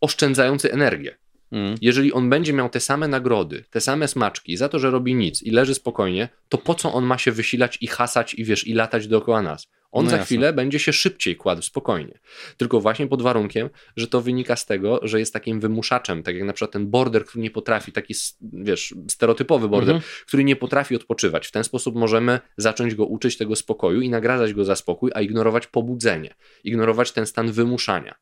oszczędzający 0.00 0.72
energię. 0.72 1.19
Mm. 1.52 1.74
Jeżeli 1.80 2.12
on 2.12 2.30
będzie 2.30 2.52
miał 2.52 2.68
te 2.68 2.80
same 2.80 3.08
nagrody, 3.08 3.64
te 3.70 3.80
same 3.80 4.08
smaczki 4.08 4.56
za 4.56 4.68
to, 4.68 4.78
że 4.78 4.90
robi 4.90 5.14
nic 5.14 5.42
i 5.42 5.50
leży 5.50 5.74
spokojnie, 5.74 6.28
to 6.48 6.58
po 6.58 6.74
co 6.74 6.92
on 6.92 7.04
ma 7.04 7.18
się 7.18 7.32
wysilać 7.32 7.78
i 7.80 7.86
hasać 7.86 8.34
i 8.34 8.44
wiesz, 8.44 8.66
i 8.66 8.74
latać 8.74 9.06
dookoła 9.06 9.42
nas? 9.42 9.68
On 9.92 10.04
No 10.04 10.10
za 10.10 10.16
jasne. 10.16 10.26
chwilę 10.26 10.52
będzie 10.52 10.78
się 10.78 10.92
szybciej 10.92 11.36
kładł 11.36 11.62
spokojnie. 11.62 12.18
Tylko 12.56 12.80
właśnie 12.80 13.06
pod 13.06 13.22
warunkiem, 13.22 13.70
że 13.96 14.06
to 14.06 14.20
wynika 14.20 14.56
z 14.56 14.66
tego, 14.66 15.00
że 15.02 15.18
jest 15.18 15.32
takim 15.32 15.60
wymuszaczem, 15.60 16.22
tak 16.22 16.34
jak 16.34 16.44
na 16.44 16.52
przykład 16.52 16.72
ten 16.72 16.86
border, 16.90 17.24
który 17.24 17.42
nie 17.42 17.50
potrafi, 17.50 17.92
taki 17.92 18.14
wiesz, 18.52 18.94
stereotypowy 19.08 19.68
border, 19.68 19.94
Mhm. 19.94 20.12
który 20.26 20.44
nie 20.44 20.56
potrafi 20.56 20.96
odpoczywać. 20.96 21.46
W 21.46 21.52
ten 21.52 21.64
sposób 21.64 21.94
możemy 21.96 22.40
zacząć 22.56 22.94
go 22.94 23.06
uczyć 23.06 23.36
tego 23.36 23.56
spokoju 23.56 24.00
i 24.00 24.10
nagradzać 24.10 24.54
go 24.54 24.64
za 24.64 24.76
spokój, 24.76 25.10
a 25.14 25.20
ignorować 25.20 25.66
pobudzenie, 25.66 26.34
ignorować 26.64 27.12
ten 27.12 27.26
stan 27.26 27.52
wymuszania. 27.52 28.14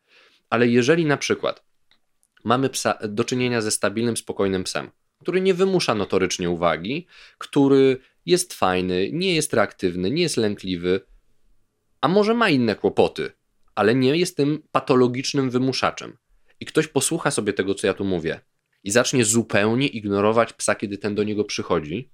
Ale 0.50 0.68
jeżeli 0.68 1.05
na 1.06 1.16
przykład 1.16 1.68
mamy 2.48 2.68
psa, 2.68 2.98
do 3.08 3.24
czynienia 3.24 3.60
ze 3.60 3.70
stabilnym, 3.70 4.16
spokojnym 4.16 4.64
psem, 4.64 4.90
który 5.22 5.40
nie 5.40 5.54
wymusza 5.54 5.94
notorycznie 5.94 6.50
uwagi, 6.50 7.06
który 7.38 7.96
jest 8.26 8.54
fajny, 8.54 9.10
nie 9.12 9.34
jest 9.34 9.54
reaktywny, 9.54 10.10
nie 10.10 10.22
jest 10.22 10.36
lękliwy, 10.36 11.00
a 12.00 12.08
może 12.08 12.34
ma 12.34 12.48
inne 12.48 12.74
kłopoty, 12.74 13.32
ale 13.74 13.94
nie 13.94 14.16
jest 14.16 14.36
tym 14.36 14.62
patologicznym 14.72 15.50
wymuszaczem. 15.50 16.16
I 16.60 16.66
ktoś 16.66 16.86
posłucha 16.86 17.30
sobie 17.30 17.52
tego, 17.52 17.74
co 17.74 17.86
ja 17.86 17.94
tu 17.94 18.04
mówię, 18.04 18.40
i 18.84 18.90
zacznie 18.90 19.24
zupełnie 19.24 19.86
ignorować 19.86 20.52
psa, 20.52 20.74
kiedy 20.74 20.98
ten 20.98 21.14
do 21.14 21.24
niego 21.24 21.44
przychodzi, 21.44 22.10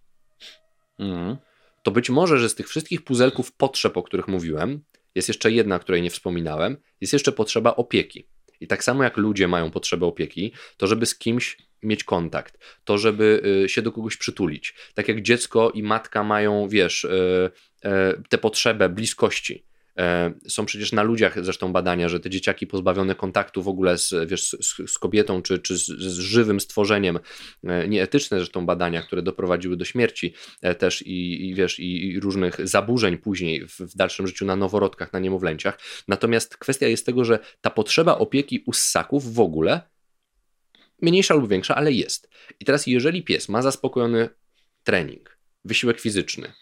Mhm. 0.99 1.37
to 1.83 1.91
być 1.91 2.11
może, 2.11 2.39
że 2.39 2.49
z 2.49 2.55
tych 2.55 2.69
wszystkich 2.69 3.05
puzelków 3.05 3.53
potrzeb, 3.53 3.97
o 3.97 4.03
których 4.03 4.29
mówiłem, 4.29 4.85
jest 5.15 5.29
jeszcze 5.29 5.51
jedna, 5.51 5.77
o 5.77 5.81
której 5.81 6.03
nie 6.03 6.11
wspominałem, 6.11 6.77
jest 7.01 7.13
jeszcze 7.13 7.33
potrzeba 7.33 7.77
opieki. 7.77 8.29
I 8.61 8.67
tak 8.67 8.85
samo 8.85 9.05
jak 9.05 9.17
ludzie 9.17 9.49
mają 9.49 9.71
potrzebę 9.71 10.07
opieki, 10.07 10.53
to 10.77 10.87
żeby 10.87 11.07
z 11.07 11.19
kimś 11.19 11.57
mieć 11.83 12.05
kontakt, 12.05 12.59
to 12.85 12.99
żeby 12.99 13.43
y, 13.65 13.69
się 13.69 13.83
do 13.83 13.93
kogoś 13.93 14.17
przytulić. 14.17 14.75
Tak 14.95 15.09
jak 15.09 15.23
dziecko 15.23 15.71
i 15.71 15.83
matka 15.83 16.25
mają, 16.25 16.69
wiesz, 16.69 17.05
y, 17.05 17.51
y, 17.85 17.89
tę 18.29 18.39
potrzebę 18.39 18.89
bliskości. 18.89 19.65
E, 19.99 20.35
Są 20.49 20.67
przecież 20.67 20.93
na 20.93 21.03
ludziach 21.03 21.45
zresztą 21.45 21.73
badania, 21.73 22.09
że 22.09 22.21
te 22.21 22.31
dzieciaki 22.31 22.67
pozbawione 22.67 23.15
kontaktu 23.15 23.63
w 23.63 23.69
ogóle 23.69 23.99
z, 23.99 24.15
wiesz, 24.27 24.49
z, 24.49 24.91
z 24.93 24.99
kobietą 24.99 25.43
czy, 25.43 25.59
czy 25.59 25.79
z, 25.79 25.87
z 25.87 26.19
żywym 26.19 26.61
stworzeniem, 26.61 27.19
e, 27.65 27.89
nieetyczne 27.89 28.39
zresztą 28.39 28.67
badania, 28.67 29.03
które 29.03 29.23
doprowadziły 29.23 29.77
do 29.77 29.85
śmierci 29.85 30.35
e, 30.63 30.75
też 30.75 31.03
i, 31.03 31.49
i 31.49 31.55
wiesz, 31.55 31.81
i, 31.81 32.21
różnych 32.21 32.69
zaburzeń 32.69 33.19
później 33.19 33.67
w, 33.67 33.81
w 33.81 33.97
dalszym 33.97 34.27
życiu 34.27 34.45
na 34.45 34.57
noworodkach, 34.57 35.13
na 35.13 35.19
niemowlęciach. 35.19 35.79
Natomiast 36.09 36.57
kwestia 36.57 36.89
jest 36.89 37.07
tego, 37.07 37.25
że 37.25 37.39
ta 37.61 37.71
potrzeba 37.71 38.19
opieki 38.19 38.63
u 38.67 38.73
ssaków 38.73 39.35
w 39.35 39.41
ogóle 39.41 39.81
mniejsza 41.03 41.35
lub 41.35 41.49
większa, 41.49 41.75
ale 41.75 41.93
jest. 41.93 42.29
I 42.61 42.65
teraz 42.65 42.87
jeżeli 42.87 43.23
pies 43.23 43.49
ma 43.49 43.63
zaspokojony 43.63 44.29
trening, 44.85 45.39
wysiłek 45.65 46.01
fizyczny, 46.01 46.53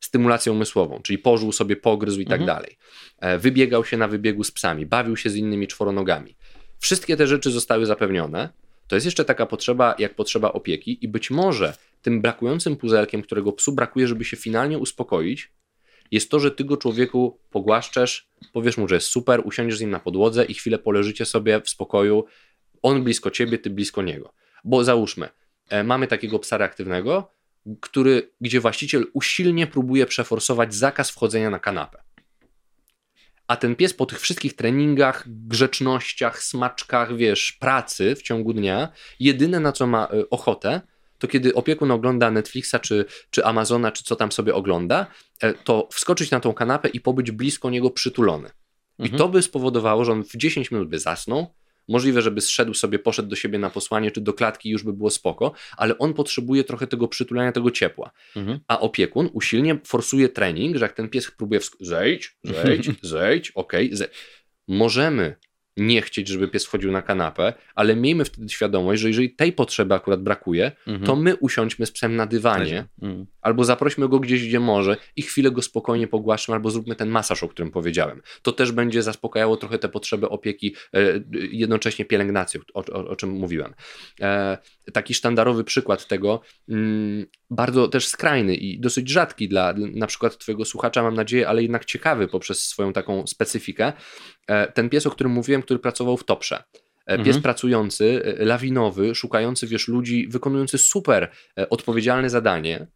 stymulację 0.00 0.52
umysłową, 0.52 1.00
czyli 1.02 1.18
pożył 1.18 1.52
sobie, 1.52 1.76
pogryzł 1.76 2.20
i 2.20 2.24
tak 2.24 2.40
Mhm. 2.40 2.46
dalej, 2.46 2.76
e, 3.18 3.38
wybiegał 3.38 3.84
się 3.84 3.96
na 3.96 4.08
wybiegu 4.08 4.44
z 4.44 4.50
psami, 4.50 4.86
bawił 4.86 5.16
się 5.16 5.30
z 5.30 5.36
innymi 5.36 5.66
czworonogami. 5.68 6.36
Wszystkie 6.78 7.16
te 7.16 7.26
rzeczy 7.26 7.50
zostały 7.50 7.86
zapewnione. 7.86 8.48
To 8.88 8.96
jest 8.96 9.04
jeszcze 9.06 9.24
taka 9.24 9.46
potrzeba, 9.46 9.94
jak 9.98 10.14
potrzeba 10.14 10.52
opieki, 10.52 11.04
i 11.04 11.08
być 11.08 11.30
może 11.30 11.74
tym 12.02 12.22
brakującym 12.22 12.76
puzelkiem, 12.76 13.22
którego 13.22 13.52
psu 13.52 13.72
brakuje, 13.72 14.06
żeby 14.06 14.24
się 14.24 14.36
finalnie 14.36 14.78
uspokoić, 14.78 15.52
jest 16.10 16.30
to, 16.30 16.40
że 16.40 16.50
ty 16.50 16.64
go 16.64 16.76
człowieku 16.76 17.38
pogłaszczesz, 17.50 18.28
powiesz 18.52 18.76
mu, 18.78 18.88
że 18.88 18.94
jest 18.94 19.06
super, 19.06 19.42
usiądziesz 19.44 19.78
z 19.78 19.80
nim 19.80 19.90
na 19.90 20.00
podłodze 20.00 20.44
i 20.44 20.54
chwilę 20.54 20.78
poleżycie 20.78 21.24
sobie 21.24 21.60
w 21.60 21.68
spokoju, 21.70 22.24
on 22.82 23.04
blisko 23.04 23.30
ciebie, 23.30 23.58
ty 23.58 23.70
blisko 23.70 24.02
niego. 24.02 24.32
Bo 24.64 24.84
załóżmy, 24.84 25.28
e, 25.68 25.84
mamy 25.84 26.06
takiego 26.06 26.38
psa 26.38 26.58
reaktywnego, 26.58 27.32
który, 27.80 28.30
gdzie 28.40 28.60
właściciel 28.60 29.06
usilnie 29.12 29.66
próbuje 29.66 30.06
przeforsować 30.06 30.74
zakaz 30.74 31.10
wchodzenia 31.10 31.50
na 31.50 31.58
kanapę. 31.58 32.02
A 33.46 33.56
ten 33.56 33.76
pies 33.76 33.94
po 33.94 34.06
tych 34.06 34.20
wszystkich 34.20 34.56
treningach, 34.56 35.24
grzecznościach, 35.28 36.42
smaczkach, 36.42 37.16
wiesz, 37.16 37.52
pracy 37.52 38.14
w 38.16 38.22
ciągu 38.22 38.52
dnia, 38.52 38.88
jedyne 39.20 39.60
na 39.60 39.72
co 39.72 39.86
ma 39.86 40.04
e, 40.04 40.30
ochotę, 40.30 40.80
to 41.18 41.28
kiedy 41.28 41.54
opiekun 41.54 41.90
ogląda 41.90 42.30
Netflixa 42.30 42.74
czy, 42.82 43.04
czy 43.30 43.44
Amazona, 43.44 43.92
czy 43.92 44.04
co 44.04 44.16
tam 44.16 44.32
sobie 44.32 44.54
ogląda, 44.54 45.06
e, 45.40 45.54
to 45.54 45.88
wskoczyć 45.92 46.30
na 46.30 46.40
tą 46.40 46.52
kanapę 46.52 46.88
i 46.88 47.00
pobyć 47.00 47.30
blisko 47.30 47.70
niego 47.70 47.90
przytulony. 47.90 48.50
I 48.98 49.02
Mhm. 49.02 49.18
to 49.18 49.28
by 49.28 49.42
spowodowało, 49.42 50.04
że 50.04 50.12
on 50.12 50.24
w 50.24 50.36
10 50.36 50.70
minut 50.70 50.88
by 50.88 50.98
zasnął, 50.98 51.54
możliwe, 51.90 52.22
żeby 52.22 52.40
zszedł 52.40 52.74
sobie, 52.74 52.98
poszedł 52.98 53.28
do 53.28 53.36
siebie 53.36 53.58
na 53.58 53.70
posłanie, 53.70 54.10
czy 54.10 54.20
do 54.20 54.32
klatki 54.32 54.70
już 54.70 54.82
by 54.82 54.92
było 54.92 55.10
spoko, 55.10 55.52
ale 55.76 55.98
on 55.98 56.14
potrzebuje 56.14 56.64
trochę 56.64 56.86
tego 56.86 57.08
przytulania, 57.08 57.52
tego 57.52 57.70
ciepła. 57.70 58.10
Mhm. 58.36 58.60
A 58.68 58.80
opiekun 58.80 59.30
usilnie 59.32 59.78
forsuje 59.84 60.28
trening, 60.28 60.76
że 60.76 60.84
jak 60.84 60.92
ten 60.92 61.08
pies 61.08 61.30
próbuje 61.30 61.60
zejdź, 61.80 62.36
zejdź, 62.44 62.90
zejdź, 63.02 63.50
okej, 63.50 63.96
ze... 63.96 64.08
możemy 64.68 65.36
nie 65.76 66.02
chcieć, 66.02 66.28
żeby 66.28 66.48
pies 66.48 66.66
wchodził 66.66 66.92
na 66.92 67.02
kanapę, 67.02 67.52
ale 67.74 67.96
miejmy 67.96 68.24
wtedy 68.24 68.48
świadomość, 68.48 69.02
że 69.02 69.08
jeżeli 69.08 69.34
tej 69.34 69.52
potrzeby 69.52 69.94
akurat 69.94 70.22
brakuje, 70.22 70.72
Mhm. 70.86 71.06
to 71.06 71.16
my 71.16 71.36
usiądźmy 71.36 71.86
z 71.86 71.92
psem 71.92 72.16
na 72.16 72.26
dywanie, 72.26 72.86
Mhm. 73.02 73.26
albo 73.40 73.64
zaprośmy 73.64 74.08
go 74.08 74.20
gdzieś, 74.20 74.46
gdzie 74.48 74.60
może 74.60 74.96
i 75.16 75.22
chwilę 75.22 75.50
go 75.50 75.62
spokojnie 75.62 76.06
pogłaszczmy, 76.06 76.54
albo 76.54 76.70
zróbmy 76.70 76.94
ten 76.96 77.08
masaż, 77.08 77.42
o 77.42 77.48
którym 77.48 77.70
powiedziałem. 77.72 78.22
To 78.42 78.52
też 78.52 78.72
będzie 78.72 79.02
zaspokajało 79.02 79.56
trochę 79.56 79.78
te 79.78 79.88
potrzeby 79.88 80.28
opieki, 80.28 80.74
e, 80.94 81.00
jednocześnie 81.50 82.04
pielęgnacją, 82.04 82.60
o, 82.74 82.80
o, 82.80 83.08
o 83.08 83.16
czym 83.16 83.30
mówiłem. 83.30 83.74
E, 84.20 84.58
taki 84.92 85.14
sztandarowy 85.14 85.64
przykład 85.64 86.06
tego, 86.06 86.40
mm, 86.68 87.26
bardzo 87.50 87.88
też 87.88 88.06
skrajny 88.08 88.54
i 88.54 88.80
dosyć 88.80 89.08
rzadki 89.08 89.48
dla 89.48 89.74
na 89.76 90.06
przykład 90.06 90.38
twojego 90.38 90.64
słuchacza, 90.64 91.02
mam 91.02 91.14
nadzieję, 91.14 91.48
ale 91.48 91.62
jednak 91.62 91.84
ciekawy 91.84 92.28
poprzez 92.28 92.62
swoją 92.62 92.92
taką 92.92 93.26
specyfikę. 93.26 93.92
E, 94.46 94.72
ten 94.72 94.88
pies, 94.90 95.06
o 95.06 95.10
którym 95.10 95.32
mówiłem, 95.32 95.62
który 95.62 95.78
pracował 95.80 96.16
w 96.16 96.24
Toprze. 96.24 96.62
E, 97.06 97.16
Pies 97.16 97.26
Mhm. 97.26 97.42
pracujący, 97.42 98.22
e, 98.24 98.44
lawinowy, 98.44 99.14
szukający, 99.14 99.66
wiesz, 99.66 99.88
ludzi, 99.88 100.28
wykonujący 100.28 100.78
super 100.78 101.30
odpowiedzialne 101.70 102.30
zadanie, 102.30 102.86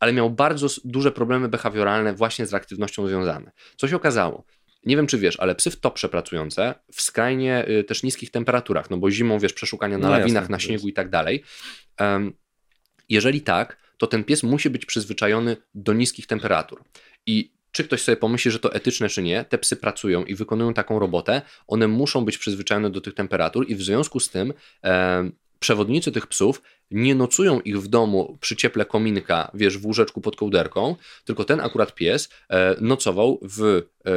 ale 0.00 0.12
miał 0.12 0.30
bardzo 0.30 0.66
duże 0.84 1.12
problemy 1.12 1.48
behawioralne 1.48 2.14
właśnie 2.14 2.46
z 2.46 2.52
reaktywnością 2.52 3.06
związane. 3.08 3.52
Co 3.76 3.88
się 3.88 3.96
okazało? 3.96 4.44
Nie 4.84 4.96
wiem, 4.96 5.06
czy 5.06 5.18
wiesz, 5.18 5.40
ale 5.40 5.54
psy 5.54 5.70
w 5.70 5.80
topsze 5.80 6.08
pracujące 6.08 6.74
w 6.92 7.02
skrajnie 7.02 7.68
y, 7.68 7.84
też 7.84 8.02
niskich 8.02 8.30
temperaturach, 8.30 8.90
no 8.90 8.96
bo 8.96 9.10
zimą, 9.10 9.38
wiesz, 9.38 9.52
przeszukania 9.52 9.98
na 9.98 10.08
No 10.08 10.10
jasne, 10.10 10.20
lawinach, 10.20 10.48
na 10.48 10.56
to 10.56 10.62
śniegu 10.62 10.88
i 10.88 10.92
tak 10.92 11.10
dalej. 11.10 11.44
Jeżeli 13.08 13.40
tak, 13.40 13.76
to 13.98 14.06
ten 14.06 14.24
pies 14.24 14.42
musi 14.42 14.70
być 14.70 14.86
przyzwyczajony 14.86 15.56
do 15.74 15.92
niskich 15.92 16.26
temperatur. 16.26 16.84
I 17.26 17.52
czy 17.72 17.84
ktoś 17.84 18.02
sobie 18.02 18.16
pomyśli, 18.16 18.50
że 18.50 18.58
to 18.58 18.72
etyczne, 18.72 19.08
czy 19.08 19.22
nie, 19.22 19.44
te 19.44 19.58
psy 19.58 19.76
pracują 19.76 20.24
i 20.24 20.34
wykonują 20.34 20.74
taką 20.74 20.98
robotę, 20.98 21.42
one 21.66 21.88
muszą 21.88 22.24
być 22.24 22.38
przyzwyczajone 22.38 22.90
do 22.90 23.00
tych 23.00 23.14
temperatur 23.14 23.68
i 23.68 23.74
w 23.74 23.82
związku 23.82 24.20
z 24.20 24.30
tym 24.30 24.52
em, 24.82 25.32
przewodnicy 25.60 26.12
tych 26.12 26.26
psów 26.26 26.62
nie 26.90 27.14
nocują 27.14 27.60
ich 27.60 27.80
w 27.82 27.88
domu 27.88 28.38
przy 28.40 28.56
cieple 28.56 28.84
kominka, 28.84 29.50
wiesz, 29.54 29.78
w 29.78 29.86
łóżeczku 29.86 30.20
pod 30.20 30.36
kołderką, 30.36 30.96
tylko 31.24 31.44
ten 31.44 31.60
akurat 31.60 31.94
pies 31.94 32.28
e, 32.48 32.76
nocował 32.80 33.40
w, 33.42 33.62
e, 33.64 34.12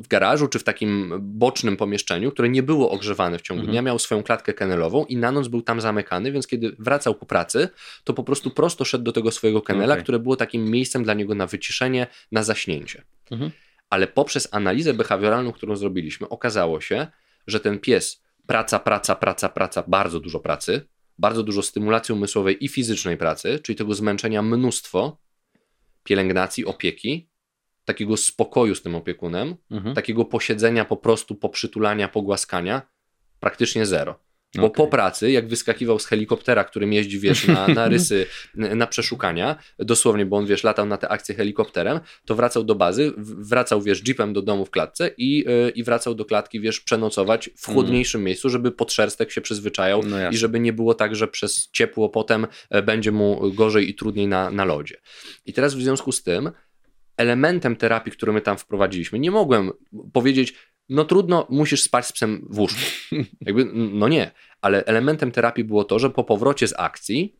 w 0.00 0.08
garażu 0.08 0.48
czy 0.48 0.58
w 0.58 0.64
takim 0.64 1.12
bocznym 1.20 1.76
pomieszczeniu, 1.76 2.32
które 2.32 2.48
nie 2.48 2.62
było 2.62 2.90
ogrzewane 2.90 3.38
w 3.38 3.42
ciągu 3.42 3.60
Mhm. 3.60 3.72
dnia, 3.72 3.82
miał 3.82 3.98
swoją 3.98 4.22
klatkę 4.22 4.54
kennelową 4.54 5.04
i 5.04 5.16
na 5.16 5.32
noc 5.32 5.48
był 5.48 5.62
tam 5.62 5.80
zamykany, 5.80 6.32
więc 6.32 6.46
kiedy 6.46 6.76
wracał 6.78 7.14
po 7.14 7.26
pracy, 7.26 7.68
to 8.04 8.14
po 8.14 8.24
prostu 8.24 8.50
prosto 8.50 8.84
szedł 8.84 9.04
do 9.04 9.12
tego 9.12 9.30
swojego 9.30 9.62
kennela, 9.62 9.94
Okej. 9.94 10.02
które 10.02 10.18
było 10.18 10.36
takim 10.36 10.70
miejscem 10.70 11.04
dla 11.04 11.14
niego 11.14 11.34
na 11.34 11.46
wyciszenie, 11.46 12.06
na 12.32 12.42
zaśnięcie. 12.42 13.02
Mhm. 13.30 13.50
Ale 13.90 14.06
poprzez 14.06 14.48
analizę 14.50 14.94
behawioralną, 14.94 15.52
którą 15.52 15.76
zrobiliśmy, 15.76 16.28
okazało 16.28 16.80
się, 16.80 17.06
że 17.46 17.60
ten 17.60 17.78
pies 17.78 18.22
praca, 18.46 18.78
praca, 18.78 19.14
praca, 19.14 19.48
praca, 19.48 19.84
bardzo 19.86 20.20
dużo 20.20 20.40
pracy, 20.40 20.88
bardzo 21.18 21.42
dużo 21.42 21.62
stymulacji 21.62 22.12
umysłowej 22.14 22.64
i 22.64 22.68
fizycznej 22.68 23.16
pracy, 23.16 23.58
czyli 23.62 23.76
tego 23.76 23.94
zmęczenia 23.94 24.42
mnóstwo, 24.42 25.18
pielęgnacji, 26.04 26.64
opieki, 26.66 27.29
takiego 27.92 28.16
spokoju 28.16 28.74
z 28.74 28.82
tym 28.82 28.94
opiekunem, 28.94 29.56
Mhm. 29.70 29.94
takiego 29.94 30.24
posiedzenia 30.24 30.84
po 30.84 30.96
prostu, 30.96 31.34
poprzytulania, 31.34 32.08
pogłaskania, 32.08 32.82
praktycznie 33.40 33.86
zero. 33.86 34.18
Bo 34.56 34.66
Okej. 34.66 34.76
po 34.76 34.86
pracy, 34.86 35.30
jak 35.30 35.48
wyskakiwał 35.48 35.98
z 35.98 36.06
helikoptera, 36.06 36.64
którym 36.64 36.92
jeździ, 36.92 37.18
wiesz, 37.18 37.46
na, 37.46 37.68
na 37.68 37.88
rysy, 37.94 38.26
na 38.54 38.86
przeszukania, 38.86 39.56
dosłownie, 39.78 40.26
bo 40.26 40.36
on, 40.36 40.46
wiesz, 40.46 40.64
latał 40.64 40.86
na 40.86 40.96
te 40.96 41.08
akcje 41.08 41.34
helikopterem, 41.34 42.00
to 42.24 42.34
wracał 42.34 42.64
do 42.64 42.74
bazy, 42.74 43.12
wracał, 43.16 43.82
wiesz, 43.82 44.02
jeepem 44.08 44.32
do 44.32 44.42
domu 44.42 44.66
w 44.66 44.70
klatce 44.70 45.10
i, 45.16 45.38
yy, 45.38 45.70
i 45.70 45.84
wracał 45.84 46.14
do 46.14 46.24
klatki, 46.24 46.60
wiesz, 46.60 46.80
przenocować 46.80 47.50
w 47.56 47.66
chłodniejszym 47.66 48.24
miejscu, 48.24 48.48
żeby 48.48 48.72
podszerstek 48.72 49.30
się 49.30 49.40
przyzwyczajał 49.40 50.02
No 50.02 50.30
i 50.30 50.36
żeby 50.36 50.60
nie 50.60 50.72
było 50.72 50.94
tak, 50.94 51.16
że 51.16 51.28
przez 51.28 51.70
ciepło 51.72 52.08
potem 52.08 52.46
e, 52.70 52.82
będzie 52.82 53.12
mu 53.12 53.52
gorzej 53.52 53.90
i 53.90 53.94
trudniej 53.94 54.28
na, 54.28 54.50
na 54.50 54.64
lodzie. 54.64 54.96
I 55.46 55.52
teraz 55.52 55.74
w 55.74 55.82
związku 55.82 56.12
z 56.12 56.22
tym 56.22 56.50
elementem 57.20 57.76
terapii, 57.76 58.12
który 58.12 58.32
my 58.32 58.40
tam 58.40 58.58
wprowadziliśmy, 58.58 59.18
nie 59.18 59.30
mogłem 59.30 59.70
powiedzieć, 60.12 60.54
no 60.88 61.04
trudno, 61.04 61.46
musisz 61.50 61.82
spać 61.82 62.06
z 62.06 62.12
psem 62.12 62.46
w 62.50 62.58
łóżku. 62.58 62.80
Jakby, 63.46 63.64
no 63.74 64.08
nie, 64.08 64.30
ale 64.60 64.84
elementem 64.84 65.32
terapii 65.32 65.64
było 65.64 65.84
to, 65.84 65.98
że 65.98 66.10
po 66.10 66.24
powrocie 66.24 66.68
z 66.68 66.74
akcji 66.78 67.36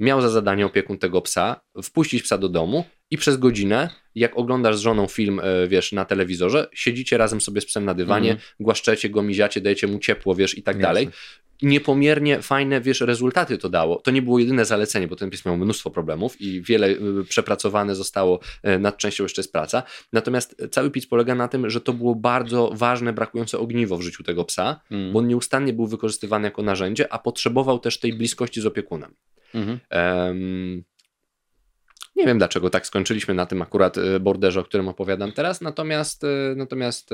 miał 0.00 0.20
za 0.20 0.30
zadanie 0.30 0.66
opiekun 0.66 0.98
tego 0.98 1.20
psa 1.22 1.60
wpuścić 1.82 2.22
psa 2.22 2.38
do 2.38 2.48
domu 2.48 2.84
i 3.10 3.16
przez 3.16 3.36
godzinę 3.36 3.88
jak 4.14 4.38
oglądasz 4.38 4.76
z 4.76 4.80
żoną 4.80 5.06
film, 5.06 5.40
e, 5.42 5.68
wiesz, 5.68 5.92
na 5.92 6.04
telewizorze, 6.04 6.68
siedzicie 6.74 7.18
razem 7.18 7.40
sobie 7.40 7.60
z 7.60 7.66
psem 7.66 7.84
na 7.84 7.94
dywanie, 7.94 8.30
Mhm. 8.32 8.48
głaszczecie 8.60 9.10
go, 9.10 9.22
miziacie, 9.22 9.60
dajecie 9.60 9.86
mu 9.86 9.98
ciepło, 9.98 10.34
wiesz, 10.34 10.58
i 10.58 10.62
tak 10.62 10.76
Jasne. 10.76 10.88
dalej. 10.88 11.08
Niepomiernie 11.62 12.42
fajne, 12.42 12.80
wiesz, 12.80 13.00
rezultaty 13.00 13.58
to 13.58 13.68
dało. 13.68 13.96
To 13.96 14.10
nie 14.10 14.22
było 14.22 14.38
jedyne 14.38 14.64
zalecenie, 14.64 15.08
bo 15.08 15.16
ten 15.16 15.30
pies 15.30 15.44
miał 15.44 15.56
mnóstwo 15.56 15.90
problemów 15.90 16.40
i 16.40 16.62
wiele 16.62 16.88
y, 16.88 17.24
przepracowane 17.28 17.94
zostało, 17.94 18.40
y, 18.68 18.78
nad 18.78 18.96
częścią 18.96 19.24
jeszcze 19.24 19.40
jest 19.40 19.52
praca. 19.52 19.82
Natomiast 20.12 20.56
cały 20.70 20.90
pic 20.90 21.06
polega 21.06 21.34
na 21.34 21.48
tym, 21.48 21.70
że 21.70 21.80
to 21.80 21.92
było 21.92 22.14
bardzo 22.14 22.70
ważne, 22.74 23.12
brakujące 23.12 23.58
ogniwo 23.58 23.96
w 23.98 24.02
życiu 24.02 24.22
tego 24.22 24.44
psa, 24.44 24.80
Mm. 24.90 25.12
bo 25.12 25.18
on 25.18 25.28
nieustannie 25.28 25.72
był 25.72 25.86
wykorzystywany 25.86 26.48
jako 26.48 26.62
narzędzie, 26.62 27.12
a 27.12 27.18
potrzebował 27.18 27.78
też 27.78 28.00
tej 28.00 28.12
bliskości 28.12 28.60
z 28.60 28.66
opiekunem. 28.66 29.14
Mhm. 29.54 29.78
Em, 29.90 30.84
nie 32.16 32.26
wiem 32.26 32.38
dlaczego 32.38 32.70
tak 32.70 32.86
skończyliśmy 32.86 33.34
na 33.34 33.46
tym 33.46 33.62
akurat 33.62 33.96
borderze, 34.20 34.60
o 34.60 34.64
którym 34.64 34.88
opowiadam 34.88 35.32
teraz, 35.32 35.60
natomiast, 35.60 36.22
natomiast 36.56 37.10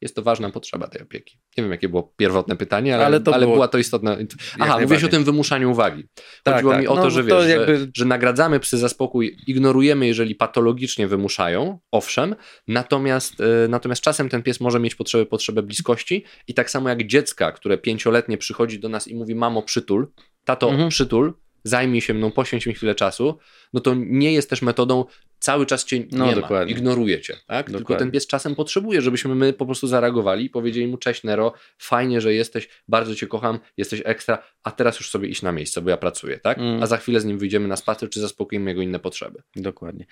jest 0.00 0.16
to 0.16 0.22
ważna 0.22 0.50
potrzeba 0.50 0.88
tej 0.88 1.02
opieki. 1.02 1.38
Nie 1.58 1.64
wiem, 1.64 1.70
jakie 1.72 1.88
było 1.88 2.14
pierwotne 2.16 2.56
pytanie, 2.56 2.94
ale, 2.94 3.06
Ale 3.06 3.16
ale, 3.16 3.24
to 3.24 3.38
było- 3.38 3.54
była 3.54 3.68
to 3.68 3.78
istotna. 3.78 4.16
Aha, 4.58 4.78
mówiłeś 4.80 5.04
o 5.04 5.08
tym 5.08 5.24
wymuszaniu 5.24 5.70
uwagi. 5.70 6.04
Tak, 6.42 6.54
Chodziło 6.54 6.72
tak. 6.72 6.80
mi 6.82 6.88
o 6.88 6.94
No, 6.94 7.02
to, 7.02 7.10
że 7.10 7.24
to 7.24 7.40
wiesz, 7.40 7.48
jakby- 7.50 7.78
że, 7.78 7.86
że 7.96 8.04
nagradzamy 8.04 8.60
psy 8.60 8.78
za 8.78 8.88
spokój, 8.88 9.36
ignorujemy, 9.46 10.06
jeżeli 10.06 10.34
patologicznie 10.34 11.08
wymuszają, 11.08 11.78
owszem, 11.90 12.34
natomiast, 12.68 13.40
e, 13.40 13.68
natomiast 13.68 14.02
czasem 14.02 14.28
ten 14.28 14.42
pies 14.42 14.60
może 14.60 14.80
mieć 14.80 14.94
potrzebę, 14.94 15.26
potrzebę 15.26 15.62
bliskości 15.62 16.24
i 16.48 16.54
tak 16.54 16.70
samo 16.70 16.88
jak 16.88 17.06
dziecka, 17.06 17.52
które 17.52 17.78
pięcioletnie 17.78 18.38
przychodzi 18.38 18.80
do 18.80 18.88
nas 18.88 19.08
i 19.08 19.14
mówi 19.14 19.34
mamo 19.34 19.62
przytul, 19.62 20.06
tato 20.44 20.70
Mhm. 20.70 20.88
przytul, 20.88 21.34
zajmij 21.64 22.00
się 22.00 22.14
mną, 22.14 22.30
poświęć 22.30 22.66
mi 22.66 22.74
chwilę 22.74 22.94
czasu, 22.94 23.38
no 23.72 23.80
to 23.80 23.94
nie 23.96 24.32
jest 24.32 24.50
też 24.50 24.62
metodą 24.62 25.04
cały 25.38 25.66
czas 25.66 25.84
cię 25.84 26.04
No, 26.12 26.26
nie 26.26 26.34
dokładnie. 26.34 26.74
ma, 26.74 26.78
ignoruje 26.78 27.20
cię, 27.20 27.36
tak? 27.46 27.70
Tylko 27.70 27.96
ten 27.96 28.10
pies 28.10 28.26
czasem 28.26 28.54
potrzebuje, 28.54 29.02
żebyśmy 29.02 29.34
my 29.34 29.52
po 29.52 29.66
prostu 29.66 29.86
zareagowali 29.86 30.44
i 30.44 30.50
powiedzieli 30.50 30.86
mu 30.86 30.96
cześć 30.96 31.24
Nero, 31.24 31.52
fajnie, 31.78 32.20
że 32.20 32.34
jesteś, 32.34 32.68
bardzo 32.88 33.14
cię 33.14 33.26
kocham, 33.26 33.58
jesteś 33.76 34.02
ekstra, 34.04 34.42
a 34.62 34.70
teraz 34.70 34.96
już 35.00 35.10
sobie 35.10 35.28
iść 35.28 35.42
na 35.42 35.52
miejsce, 35.52 35.80
bo 35.80 35.90
ja 35.90 35.96
pracuję, 35.96 36.38
tak? 36.38 36.58
Mm. 36.58 36.82
A 36.82 36.86
za 36.86 36.96
chwilę 36.96 37.20
z 37.20 37.24
nim 37.24 37.38
wyjdziemy 37.38 37.68
na 37.68 37.76
spacer, 37.76 38.10
czy 38.10 38.20
zaspokoimy 38.20 38.70
jego 38.70 38.82
inne 38.82 38.98
potrzeby. 38.98 39.42
Dokładnie. 39.56 40.06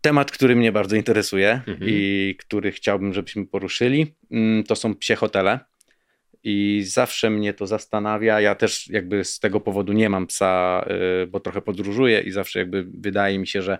Temat, 0.00 0.30
który 0.30 0.56
mnie 0.56 0.72
bardzo 0.72 0.96
interesuje 0.96 1.60
Mhm. 1.66 1.78
i 1.90 2.36
który 2.38 2.72
chciałbym, 2.72 3.14
żebyśmy 3.14 3.46
poruszyli, 3.46 4.14
mm, 4.30 4.64
to 4.64 4.76
są 4.76 4.94
psie 4.94 5.14
hotele. 5.16 5.60
I 6.44 6.82
zawsze 6.86 7.30
mnie 7.30 7.54
to 7.54 7.66
zastanawia. 7.66 8.40
Ja 8.40 8.54
też 8.54 8.90
jakby 8.90 9.24
z 9.24 9.40
tego 9.40 9.60
powodu 9.60 9.92
nie 9.92 10.08
mam 10.08 10.26
psa, 10.26 10.84
y, 11.22 11.26
bo 11.26 11.40
trochę 11.40 11.62
podróżuję 11.62 12.20
i 12.20 12.30
zawsze 12.30 12.58
jakby 12.58 12.86
wydaje 12.98 13.38
mi 13.38 13.46
się, 13.46 13.62
że 13.62 13.78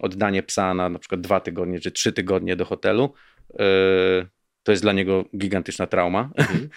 oddanie 0.00 0.42
psa 0.42 0.74
na 0.74 0.88
na 0.88 0.98
przykład 0.98 1.20
dwa 1.20 1.40
tygodnie 1.40 1.80
czy 1.80 1.92
trzy 1.92 2.12
tygodnie 2.12 2.56
do 2.56 2.64
hotelu 2.64 3.14
y, 3.50 3.56
to 4.62 4.72
jest 4.72 4.82
dla 4.82 4.92
niego 4.92 5.24
gigantyczna 5.36 5.86
trauma. 5.86 6.30
Mhm. 6.36 6.68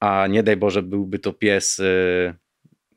A 0.00 0.26
nie 0.26 0.42
daj 0.42 0.56
Boże, 0.56 0.82
byłby 0.82 1.18
to 1.18 1.32
pies 1.32 1.78
y, 1.78 2.34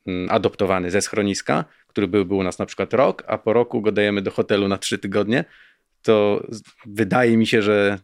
mm, 0.06 0.30
adoptowany 0.30 0.90
ze 0.90 1.00
schroniska, 1.00 1.64
który 1.86 2.08
byłby 2.08 2.34
u 2.34 2.42
nas 2.42 2.58
na 2.58 2.66
przykład 2.66 2.94
rok, 2.94 3.24
a 3.26 3.38
po 3.38 3.52
roku 3.52 3.82
go 3.82 3.92
dajemy 3.92 4.22
do 4.22 4.30
hotelu 4.30 4.68
na 4.68 4.78
trzy 4.78 4.98
tygodnie, 4.98 5.44
to 6.02 6.46
wydaje 6.86 7.36
mi 7.36 7.46
się, 7.46 7.62
że 7.62 7.98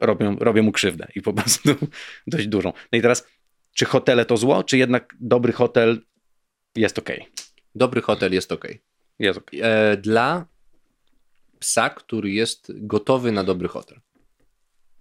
robią, 0.00 0.36
robię 0.36 0.62
mu 0.62 0.72
krzywdę 0.72 1.08
i 1.14 1.22
po 1.22 1.32
prostu 1.32 1.68
dość 2.26 2.46
dużą. 2.46 2.72
No 2.92 2.98
i 2.98 3.02
teraz, 3.02 3.26
czy 3.74 3.84
hotele 3.84 4.24
to 4.24 4.36
zło, 4.36 4.64
czy 4.64 4.78
jednak 4.78 5.14
dobry 5.20 5.52
hotel 5.52 6.00
jest 6.76 6.98
ok? 6.98 7.10
Dobry 7.74 8.00
hotel 8.00 8.32
jest 8.32 8.52
ok. 8.52 8.68
Jest 9.18 9.38
ok. 9.38 9.50
E, 9.60 9.96
dla 9.96 10.46
psa, 11.58 11.90
który 11.90 12.30
jest 12.30 12.72
gotowy 12.74 13.32
na 13.32 13.44
dobry 13.44 13.68
hotel. 13.68 14.00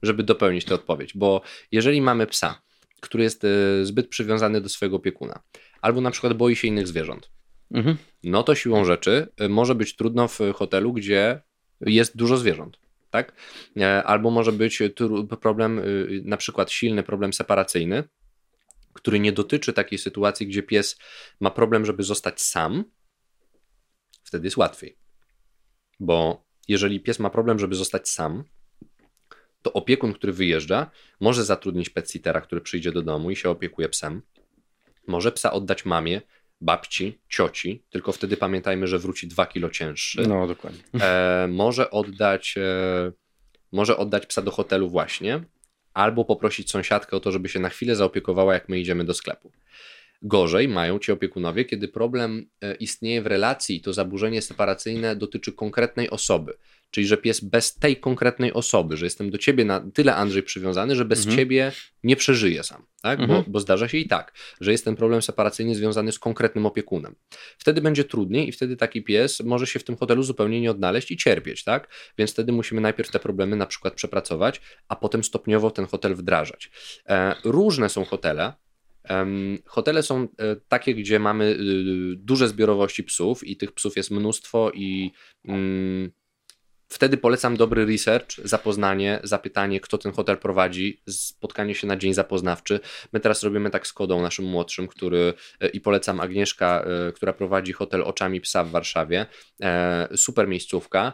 Żeby 0.01 0.23
dopełnić 0.23 0.65
tę 0.65 0.75
odpowiedź, 0.75 1.17
bo 1.17 1.41
jeżeli 1.71 2.01
mamy 2.01 2.27
psa, 2.27 2.61
który 3.01 3.23
jest 3.23 3.43
e, 3.43 3.85
zbyt 3.85 4.07
przywiązany 4.07 4.61
do 4.61 4.69
swojego 4.69 4.95
opiekuna, 4.97 5.41
albo 5.81 6.01
na 6.01 6.11
przykład 6.11 6.33
boi 6.33 6.55
się 6.55 6.67
innych 6.67 6.87
zwierząt, 6.87 7.29
Mhm. 7.73 7.97
no 8.23 8.43
to 8.43 8.55
siłą 8.55 8.85
rzeczy 8.85 9.27
y, 9.41 9.49
może 9.49 9.75
być 9.75 9.95
trudno 9.95 10.27
w 10.27 10.39
hotelu, 10.55 10.93
gdzie 10.93 11.41
jest 11.81 12.17
dużo 12.17 12.37
zwierząt. 12.37 12.79
Tak? 13.13 13.33
E, 13.77 14.03
Albo 14.03 14.31
może 14.31 14.51
być 14.51 14.81
problem, 15.41 15.79
y, 15.79 16.21
na 16.25 16.37
przykład 16.37 16.71
silny 16.71 17.03
problem 17.03 17.33
separacyjny, 17.33 18.03
który 18.93 19.19
nie 19.19 19.31
dotyczy 19.31 19.73
takiej 19.73 19.99
sytuacji, 19.99 20.47
gdzie 20.47 20.63
pies 20.63 20.99
ma 21.39 21.51
problem, 21.51 21.85
żeby 21.85 22.03
zostać 22.03 22.41
sam. 22.41 22.83
Wtedy 24.23 24.47
jest 24.47 24.57
łatwiej. 24.57 24.97
Bo 25.99 26.45
jeżeli 26.67 26.99
pies 26.99 27.19
ma 27.19 27.29
problem, 27.29 27.59
żeby 27.59 27.75
zostać 27.75 28.09
sam, 28.09 28.43
to 29.61 29.73
opiekun, 29.73 30.13
który 30.13 30.33
wyjeżdża, 30.33 30.91
może 31.19 31.45
zatrudnić 31.45 31.89
petsittera, 31.89 32.41
który 32.41 32.61
przyjdzie 32.61 32.91
do 32.91 33.01
domu 33.01 33.31
i 33.31 33.35
się 33.35 33.49
opiekuje 33.49 33.89
psem. 33.89 34.21
Może 35.07 35.31
psa 35.31 35.51
oddać 35.51 35.85
mamie, 35.85 36.21
babci, 36.63 37.19
cioci, 37.29 37.83
tylko 37.89 38.11
wtedy 38.11 38.37
pamiętajmy, 38.37 38.87
że 38.87 38.99
wróci 38.99 39.27
2 39.27 39.45
kilo 39.45 39.69
cięższy. 39.69 40.27
No, 40.27 40.47
dokładnie. 40.47 40.79
E, 41.01 41.47
może, 41.51 41.91
oddać, 41.91 42.55
e, 42.57 43.11
może 43.71 43.97
oddać 43.97 44.25
psa 44.25 44.41
do 44.41 44.51
hotelu 44.51 44.89
właśnie, 44.89 45.43
albo 45.93 46.25
poprosić 46.25 46.71
sąsiadkę 46.71 47.17
o 47.17 47.19
to, 47.19 47.31
żeby 47.31 47.49
się 47.49 47.59
na 47.59 47.69
chwilę 47.69 47.95
zaopiekowała, 47.95 48.53
jak 48.53 48.69
my 48.69 48.79
idziemy 48.79 49.03
do 49.03 49.13
sklepu. 49.13 49.51
Gorzej 50.21 50.67
mają 50.67 50.99
ci 50.99 51.11
opiekunowie, 51.11 51.65
kiedy 51.65 51.87
problem 51.87 52.45
e, 52.61 52.75
istnieje 52.75 53.21
w 53.21 53.27
relacji 53.27 53.75
i 53.75 53.81
to 53.81 53.93
zaburzenie 53.93 54.41
separacyjne 54.41 55.15
dotyczy 55.15 55.53
konkretnej 55.53 56.09
osoby. 56.09 56.53
Czyli, 56.93 57.07
że 57.07 57.17
pies 57.17 57.39
bez 57.39 57.75
tej 57.75 57.97
konkretnej 57.97 58.53
osoby, 58.53 58.97
że 58.97 59.05
jestem 59.05 59.31
do 59.31 59.37
ciebie 59.37 59.65
na 59.65 59.91
tyle, 59.93 60.15
Andrzej, 60.15 60.43
przywiązany, 60.43 60.95
że 60.95 61.05
bez 61.05 61.19
Mhm. 61.19 61.37
ciebie 61.37 61.71
nie 62.03 62.15
przeżyję 62.15 62.63
sam. 62.63 62.85
Tak? 63.01 63.19
Mhm. 63.19 63.43
Bo, 63.43 63.51
bo 63.51 63.59
zdarza 63.59 63.87
się 63.87 63.97
i 63.97 64.07
tak, 64.07 64.33
że 64.61 64.71
jest 64.71 64.85
ten 64.85 64.95
problem 64.95 65.21
separacyjny 65.21 65.75
związany 65.75 66.11
z 66.11 66.19
konkretnym 66.19 66.65
opiekunem. 66.65 67.15
Wtedy 67.57 67.81
będzie 67.81 68.03
trudniej 68.03 68.49
i 68.49 68.51
wtedy 68.51 68.77
taki 68.77 69.03
pies 69.03 69.39
może 69.39 69.67
się 69.67 69.79
w 69.79 69.83
tym 69.83 69.97
hotelu 69.97 70.23
zupełnie 70.23 70.61
nie 70.61 70.71
odnaleźć 70.71 71.11
i 71.11 71.17
cierpieć, 71.17 71.63
tak? 71.63 71.87
Więc 72.17 72.31
wtedy 72.31 72.51
musimy 72.51 72.81
najpierw 72.81 73.11
te 73.11 73.19
problemy 73.19 73.55
na 73.55 73.65
przykład 73.65 73.93
przepracować, 73.93 74.61
a 74.87 74.95
potem 74.95 75.23
stopniowo 75.23 75.71
ten 75.71 75.85
hotel 75.85 76.15
wdrażać. 76.15 76.71
E, 77.09 77.35
różne 77.43 77.89
są 77.89 78.05
hotele. 78.05 78.53
Hotele 79.65 80.03
są 80.03 80.23
e, 80.23 80.55
takie, 80.67 80.95
gdzie 80.95 81.19
mamy 81.19 81.45
y, 81.45 81.55
duże 82.15 82.47
zbiorowości 82.47 83.03
psów 83.03 83.47
i 83.47 83.57
tych 83.57 83.71
psów 83.71 83.97
jest 83.97 84.11
mnóstwo 84.11 84.71
i 84.73 85.11
mm, 85.45 86.11
wtedy 86.93 87.17
polecam 87.17 87.57
dobry 87.57 87.85
research, 87.85 88.27
zapoznanie, 88.43 89.19
zapytanie, 89.23 89.79
kto 89.79 89.97
ten 89.97 90.11
hotel 90.11 90.37
prowadzi, 90.37 91.01
spotkanie 91.09 91.75
się 91.75 91.87
na 91.87 91.97
dzień 91.97 92.13
zapoznawczy. 92.13 92.79
My 93.13 93.19
teraz 93.19 93.43
robimy 93.43 93.69
tak 93.69 93.87
z 93.87 93.93
Kodą, 93.93 94.21
naszym 94.21 94.45
młodszym, 94.45 94.87
który 94.87 95.33
e, 95.59 95.67
i 95.67 95.81
polecam 95.81 96.19
Agnieszka, 96.19 96.85
e, 97.07 97.11
która 97.11 97.33
prowadzi 97.33 97.73
hotel 97.73 98.01
Oczami 98.01 98.41
Psa 98.41 98.63
w 98.63 98.69
Warszawie. 98.69 99.25
E, 99.61 100.07
Super 100.15 100.47
miejscówka. 100.47 101.13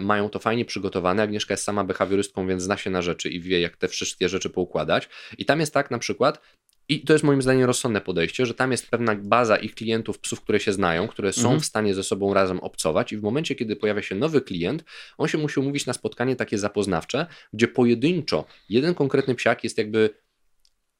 Mają 0.00 0.28
to 0.28 0.38
fajnie 0.38 0.64
przygotowane. 0.64 1.22
Agnieszka 1.22 1.54
jest 1.54 1.64
sama 1.64 1.84
behawiorystką, 1.84 2.46
więc 2.46 2.62
zna 2.62 2.76
się 2.76 2.90
na 2.90 3.02
rzeczy 3.02 3.28
i 3.28 3.40
wie, 3.40 3.60
jak 3.60 3.76
te 3.76 3.88
wszystkie 3.88 4.28
rzeczy 4.28 4.50
poukładać. 4.50 5.08
I 5.38 5.44
tam 5.44 5.60
jest 5.60 5.74
tak 5.74 5.90
na 5.90 5.98
przykład, 5.98 6.40
i 6.88 7.00
to 7.00 7.12
jest 7.12 7.24
moim 7.24 7.42
zdaniem 7.42 7.64
rozsądne 7.64 8.00
podejście, 8.00 8.46
że 8.46 8.54
tam 8.54 8.70
jest 8.72 8.90
pewna 8.90 9.14
baza 9.14 9.56
ich 9.56 9.74
klientów, 9.74 10.18
psów, 10.18 10.40
które 10.40 10.60
się 10.60 10.72
znają, 10.72 11.08
które 11.08 11.32
są 11.32 11.40
Mhm. 11.40 11.60
w 11.60 11.64
stanie 11.64 11.94
ze 11.94 12.02
sobą 12.04 12.34
razem 12.34 12.60
obcować, 12.60 13.12
i 13.12 13.16
w 13.16 13.22
momencie, 13.22 13.54
kiedy 13.54 13.76
pojawia 13.76 14.02
się 14.02 14.14
nowy 14.14 14.40
klient, 14.40 14.84
on 15.18 15.28
się 15.28 15.38
musi 15.38 15.60
umówić 15.60 15.86
na 15.86 15.92
spotkanie 15.92 16.36
takie 16.36 16.58
zapoznawcze, 16.58 17.26
gdzie 17.52 17.68
pojedynczo 17.68 18.44
jeden 18.68 18.94
konkretny 18.94 19.34
psiak 19.34 19.64
jest 19.64 19.78
jakby 19.78 20.10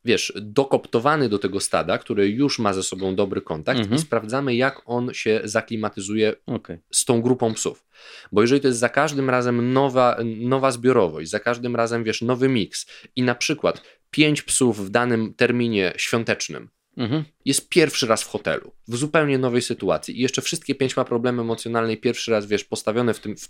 wiesz, 0.07 0.33
dokoptowany 0.37 1.29
do 1.29 1.39
tego 1.39 1.61
stada, 1.61 1.99
który 1.99 2.29
już 2.29 2.59
ma 2.59 2.73
ze 2.73 2.83
sobą 2.83 3.15
dobry 3.15 3.41
kontakt 3.41 3.81
Mhm. 3.81 3.97
i 3.97 4.03
sprawdzamy, 4.03 4.55
jak 4.55 4.83
on 4.87 5.15
się 5.15 5.41
zaklimatyzuje 5.45 6.35
Okej. 6.47 6.79
z 6.91 7.05
tą 7.05 7.23
grupą 7.23 7.55
psów. 7.55 7.85
Bo 8.33 8.43
jeżeli 8.43 8.61
to 8.61 8.69
jest 8.69 8.81
za 8.81 8.89
każdym 8.89 9.31
razem 9.31 9.73
nowa, 9.73 10.17
nowa 10.25 10.71
zbiorowość, 10.71 11.31
za 11.31 11.41
każdym 11.41 11.77
razem, 11.77 12.05
wiesz, 12.05 12.23
nowy 12.23 12.49
miks 12.49 12.87
i 13.17 13.23
na 13.23 13.35
przykład 13.35 13.83
pięć 14.15 14.43
psów 14.43 14.87
w 14.87 14.91
danym 14.91 15.35
terminie 15.35 15.93
świątecznym 15.97 16.69
Mhm. 16.97 17.25
jest 17.45 17.69
pierwszy 17.69 18.07
raz 18.07 18.23
w 18.23 18.29
hotelu, 18.29 18.73
w 18.89 18.97
zupełnie 18.97 19.39
nowej 19.39 19.63
sytuacji 19.63 20.19
i 20.19 20.23
jeszcze 20.23 20.43
wszystkie 20.43 20.75
pięć 20.75 20.97
ma 20.97 21.05
problemy 21.05 21.43
emocjonalne 21.43 21.93
i 21.93 21.97
pierwszy 21.97 22.31
raz, 22.31 22.47
wiesz, 22.47 22.65
postawione 22.65 23.15
w 23.15 23.21
tym, 23.21 23.37
w, 23.37 23.49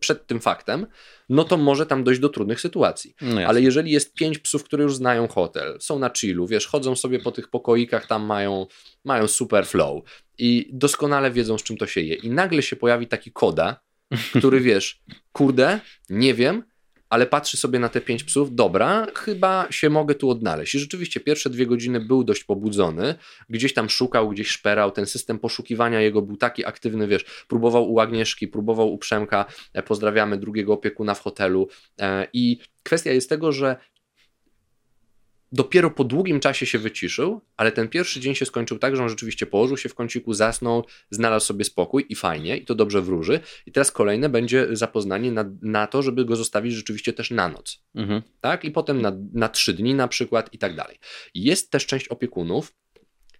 przed 0.00 0.26
tym 0.26 0.40
faktem, 0.40 0.86
no 1.28 1.44
to 1.44 1.56
może 1.56 1.86
tam 1.86 2.04
dojść 2.04 2.20
do 2.20 2.28
trudnych 2.28 2.60
sytuacji. 2.60 3.14
No. 3.20 3.40
Ale 3.40 3.62
jeżeli 3.62 3.90
jest 3.90 4.14
pięć 4.14 4.38
psów, 4.38 4.64
które 4.64 4.82
już 4.82 4.96
znają 4.96 5.28
hotel, 5.28 5.76
są 5.80 5.98
na 5.98 6.10
chillu, 6.10 6.46
wiesz, 6.46 6.66
chodzą 6.66 6.96
sobie 6.96 7.18
po 7.18 7.32
tych 7.32 7.48
pokoikach, 7.48 8.06
tam 8.06 8.24
mają, 8.24 8.66
mają 9.04 9.28
super 9.28 9.66
flow 9.66 10.02
i 10.38 10.70
doskonale 10.72 11.30
wiedzą, 11.30 11.58
z 11.58 11.62
czym 11.62 11.76
to 11.76 11.86
się 11.86 12.00
je. 12.00 12.14
I 12.14 12.30
nagle 12.30 12.62
się 12.62 12.76
pojawi 12.76 13.06
taki 13.06 13.32
koda, 13.32 13.80
który 14.38 14.60
wiesz, 14.60 15.02
kurde, 15.32 15.80
nie 16.10 16.34
wiem, 16.34 16.62
ale 17.08 17.26
patrzy 17.26 17.56
sobie 17.56 17.78
na 17.78 17.88
te 17.88 18.00
pięć 18.00 18.24
psów, 18.24 18.54
dobra, 18.54 19.06
chyba 19.14 19.66
się 19.70 19.90
mogę 19.90 20.14
tu 20.14 20.30
odnaleźć. 20.30 20.74
I 20.74 20.78
rzeczywiście 20.78 21.20
pierwsze 21.20 21.50
dwie 21.50 21.66
godziny 21.66 22.00
był 22.00 22.24
dość 22.24 22.44
pobudzony, 22.44 23.14
gdzieś 23.48 23.74
tam 23.74 23.90
szukał, 23.90 24.28
gdzieś 24.28 24.48
szperał, 24.48 24.90
ten 24.90 25.06
system 25.06 25.38
poszukiwania 25.38 26.00
jego 26.00 26.22
był 26.22 26.36
taki 26.36 26.64
aktywny, 26.64 27.08
wiesz, 27.08 27.24
próbował 27.48 27.92
u 27.92 28.00
Agnieszki, 28.00 28.48
próbował 28.48 28.92
u 28.92 28.98
Przemka, 28.98 29.44
e, 29.72 29.82
pozdrawiamy 29.82 30.36
drugiego 30.36 30.72
opiekuna 30.72 31.14
w 31.14 31.20
hotelu 31.20 31.68
e, 32.00 32.26
i 32.32 32.58
kwestia 32.82 33.12
jest 33.12 33.28
tego, 33.28 33.52
że 33.52 33.76
dopiero 35.52 35.90
po 35.90 36.04
długim 36.04 36.40
czasie 36.40 36.66
się 36.66 36.78
wyciszył, 36.78 37.40
ale 37.56 37.72
ten 37.72 37.88
pierwszy 37.88 38.20
dzień 38.20 38.34
się 38.34 38.46
skończył 38.46 38.78
tak, 38.78 38.96
że 38.96 39.02
on 39.02 39.08
rzeczywiście 39.08 39.46
położył 39.46 39.76
się 39.76 39.88
w 39.88 39.94
kąciku, 39.94 40.34
zasnął, 40.34 40.84
znalazł 41.10 41.46
sobie 41.46 41.64
spokój 41.64 42.06
i 42.08 42.14
fajnie, 42.14 42.56
i 42.56 42.64
to 42.64 42.74
dobrze 42.74 43.02
wróży. 43.02 43.40
I 43.66 43.72
teraz 43.72 43.92
kolejne 43.92 44.28
będzie 44.28 44.68
zapoznanie 44.72 45.32
na, 45.32 45.44
na 45.62 45.86
to, 45.86 46.02
żeby 46.02 46.24
go 46.24 46.36
zostawić 46.36 46.74
rzeczywiście 46.74 47.12
też 47.12 47.30
na 47.30 47.48
noc. 47.48 47.82
Mhm. 47.94 48.22
Tak? 48.40 48.64
I 48.64 48.70
potem 48.70 49.02
na, 49.02 49.12
na 49.32 49.48
trzy 49.48 49.74
dni 49.74 49.94
na 49.94 50.08
przykład 50.08 50.54
i 50.54 50.58
tak 50.58 50.76
dalej. 50.76 50.98
Jest 51.34 51.70
też 51.70 51.86
część 51.86 52.08
opiekunów, 52.08 52.74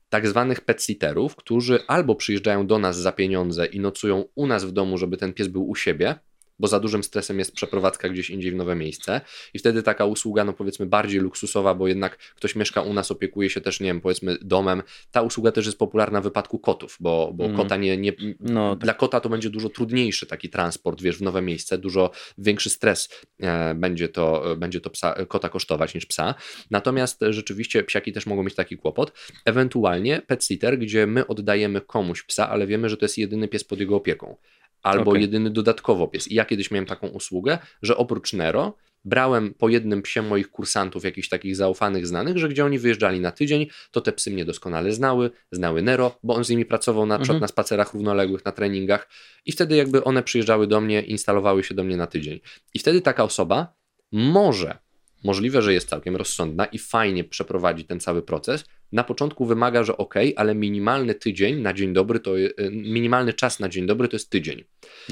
tak 0.08 0.28
zwanych 0.28 0.60
petsitterów, 0.60 1.36
którzy 1.36 1.86
albo 1.86 2.14
przyjeżdżają 2.14 2.66
do 2.66 2.78
nas 2.78 2.96
za 2.96 3.12
pieniądze 3.12 3.66
i 3.66 3.80
nocują 3.80 4.24
u 4.34 4.46
nas 4.46 4.64
w 4.64 4.72
domu, 4.72 4.98
żeby 4.98 5.16
ten 5.16 5.32
pies 5.32 5.48
był 5.48 5.68
u 5.68 5.74
siebie, 5.74 6.14
bo 6.58 6.68
za 6.68 6.80
dużym 6.80 7.02
stresem 7.02 7.38
jest 7.38 7.52
przeprowadzka 7.52 8.08
gdzieś 8.08 8.30
indziej 8.30 8.52
w 8.52 8.54
nowe 8.54 8.74
miejsce. 8.74 9.20
I 9.54 9.58
wtedy 9.58 9.82
taka 9.82 10.04
usługa, 10.04 10.44
no 10.44 10.52
powiedzmy 10.52 10.86
bardziej 10.86 11.20
luksusowa, 11.20 11.74
bo 11.74 11.88
jednak 11.88 12.16
ktoś 12.16 12.56
mieszka 12.56 12.82
u 12.82 12.92
nas, 12.92 13.10
opiekuje 13.10 13.50
się 13.50 13.60
też, 13.60 13.80
nie 13.80 13.86
wiem, 13.86 14.00
powiedzmy 14.00 14.38
domem, 14.42 14.82
ta 15.10 15.22
usługa 15.22 15.52
też 15.52 15.66
jest 15.66 15.78
popularna 15.78 16.20
w 16.20 16.24
wypadku 16.24 16.58
kotów, 16.58 16.96
bo, 17.00 17.32
bo 17.34 17.44
mm. 17.44 17.56
kota 17.56 17.76
nie, 17.76 17.96
nie 17.96 18.12
no, 18.40 18.76
tak. 18.76 18.84
dla 18.84 18.94
kota 18.94 19.20
to 19.20 19.28
będzie 19.28 19.50
dużo 19.50 19.68
trudniejszy 19.68 20.26
taki 20.26 20.50
transport, 20.50 21.02
wiesz, 21.02 21.18
w 21.18 21.22
nowe 21.22 21.42
miejsce, 21.42 21.78
dużo 21.78 22.10
większy 22.38 22.70
stres 22.70 23.08
e, 23.40 23.74
będzie 23.74 24.08
to, 24.08 24.56
będzie 24.56 24.80
to 24.80 24.90
psa, 24.90 25.26
kota 25.28 25.48
kosztować 25.48 25.94
niż 25.94 26.06
psa, 26.06 26.34
natomiast 26.70 27.20
rzeczywiście 27.30 27.82
psiaki 27.82 28.12
też 28.12 28.26
mogą 28.26 28.42
mieć 28.42 28.54
taki 28.54 28.76
kłopot, 28.76 29.12
ewentualnie 29.44 30.22
pet 30.26 30.44
sitter, 30.44 30.78
gdzie 30.78 31.06
my 31.06 31.26
oddajemy 31.26 31.80
komuś 31.80 32.22
psa, 32.22 32.48
ale 32.48 32.66
wiemy, 32.66 32.88
że 32.88 32.96
to 32.96 33.04
jest 33.04 33.18
jedyny 33.18 33.48
pies 33.48 33.64
pod 33.64 33.80
jego 33.80 33.96
opieką, 33.96 34.36
albo 34.82 35.10
okay. 35.10 35.20
jedyny 35.20 35.50
dodatkowo 35.50 36.08
pies. 36.08 36.28
I 36.28 36.34
ja 36.34 36.44
kiedyś 36.44 36.70
miałem 36.70 36.86
taką 36.86 37.08
usługę, 37.08 37.58
że 37.82 37.96
oprócz 37.96 38.32
Nero 38.32 38.76
brałem 39.04 39.54
po 39.54 39.68
jednym 39.68 40.02
psie 40.02 40.22
moich 40.22 40.50
kursantów, 40.50 41.04
jakichś 41.04 41.28
takich 41.28 41.56
zaufanych, 41.56 42.06
znanych, 42.06 42.38
że 42.38 42.48
gdzie 42.48 42.64
oni 42.64 42.78
wyjeżdżali 42.78 43.20
na 43.20 43.32
tydzień, 43.32 43.66
to 43.90 44.00
te 44.00 44.12
psy 44.12 44.30
mnie 44.30 44.44
doskonale 44.44 44.92
znały, 44.92 45.30
znały 45.52 45.82
Nero, 45.82 46.18
bo 46.22 46.34
on 46.34 46.44
z 46.44 46.50
nimi 46.50 46.64
pracował 46.64 47.06
na 47.06 47.18
przykład 47.18 47.34
mhm. 47.34 47.40
na 47.40 47.48
spacerach 47.48 47.94
równoległych, 47.94 48.44
na 48.44 48.52
treningach 48.52 49.08
i 49.44 49.52
wtedy 49.52 49.76
jakby 49.76 50.04
one 50.04 50.22
przyjeżdżały 50.22 50.66
do 50.66 50.80
mnie, 50.80 51.02
instalowały 51.02 51.64
się 51.64 51.74
do 51.74 51.84
mnie 51.84 51.96
na 51.96 52.06
tydzień. 52.06 52.40
I 52.74 52.78
wtedy 52.78 53.00
taka 53.00 53.24
osoba 53.24 53.74
może 54.12 54.78
możliwe, 55.24 55.62
że 55.62 55.72
jest 55.72 55.88
całkiem 55.88 56.16
rozsądna 56.16 56.64
i 56.66 56.78
fajnie 56.78 57.24
przeprowadzi 57.24 57.84
ten 57.84 58.00
cały 58.00 58.22
proces. 58.22 58.64
Na 58.92 59.04
początku 59.04 59.46
wymaga, 59.46 59.84
że 59.84 59.96
ok, 59.96 60.14
ale 60.36 60.54
minimalny 60.54 61.14
tydzień 61.14 61.60
na 61.60 61.72
dzień 61.72 61.92
dobry 61.92 62.20
to 62.20 62.38
y, 62.38 62.54
minimalny 62.70 63.32
czas 63.32 63.60
na 63.60 63.68
dzień 63.68 63.86
dobry 63.86 64.08
to 64.08 64.16
jest 64.16 64.30
tydzień. 64.30 64.64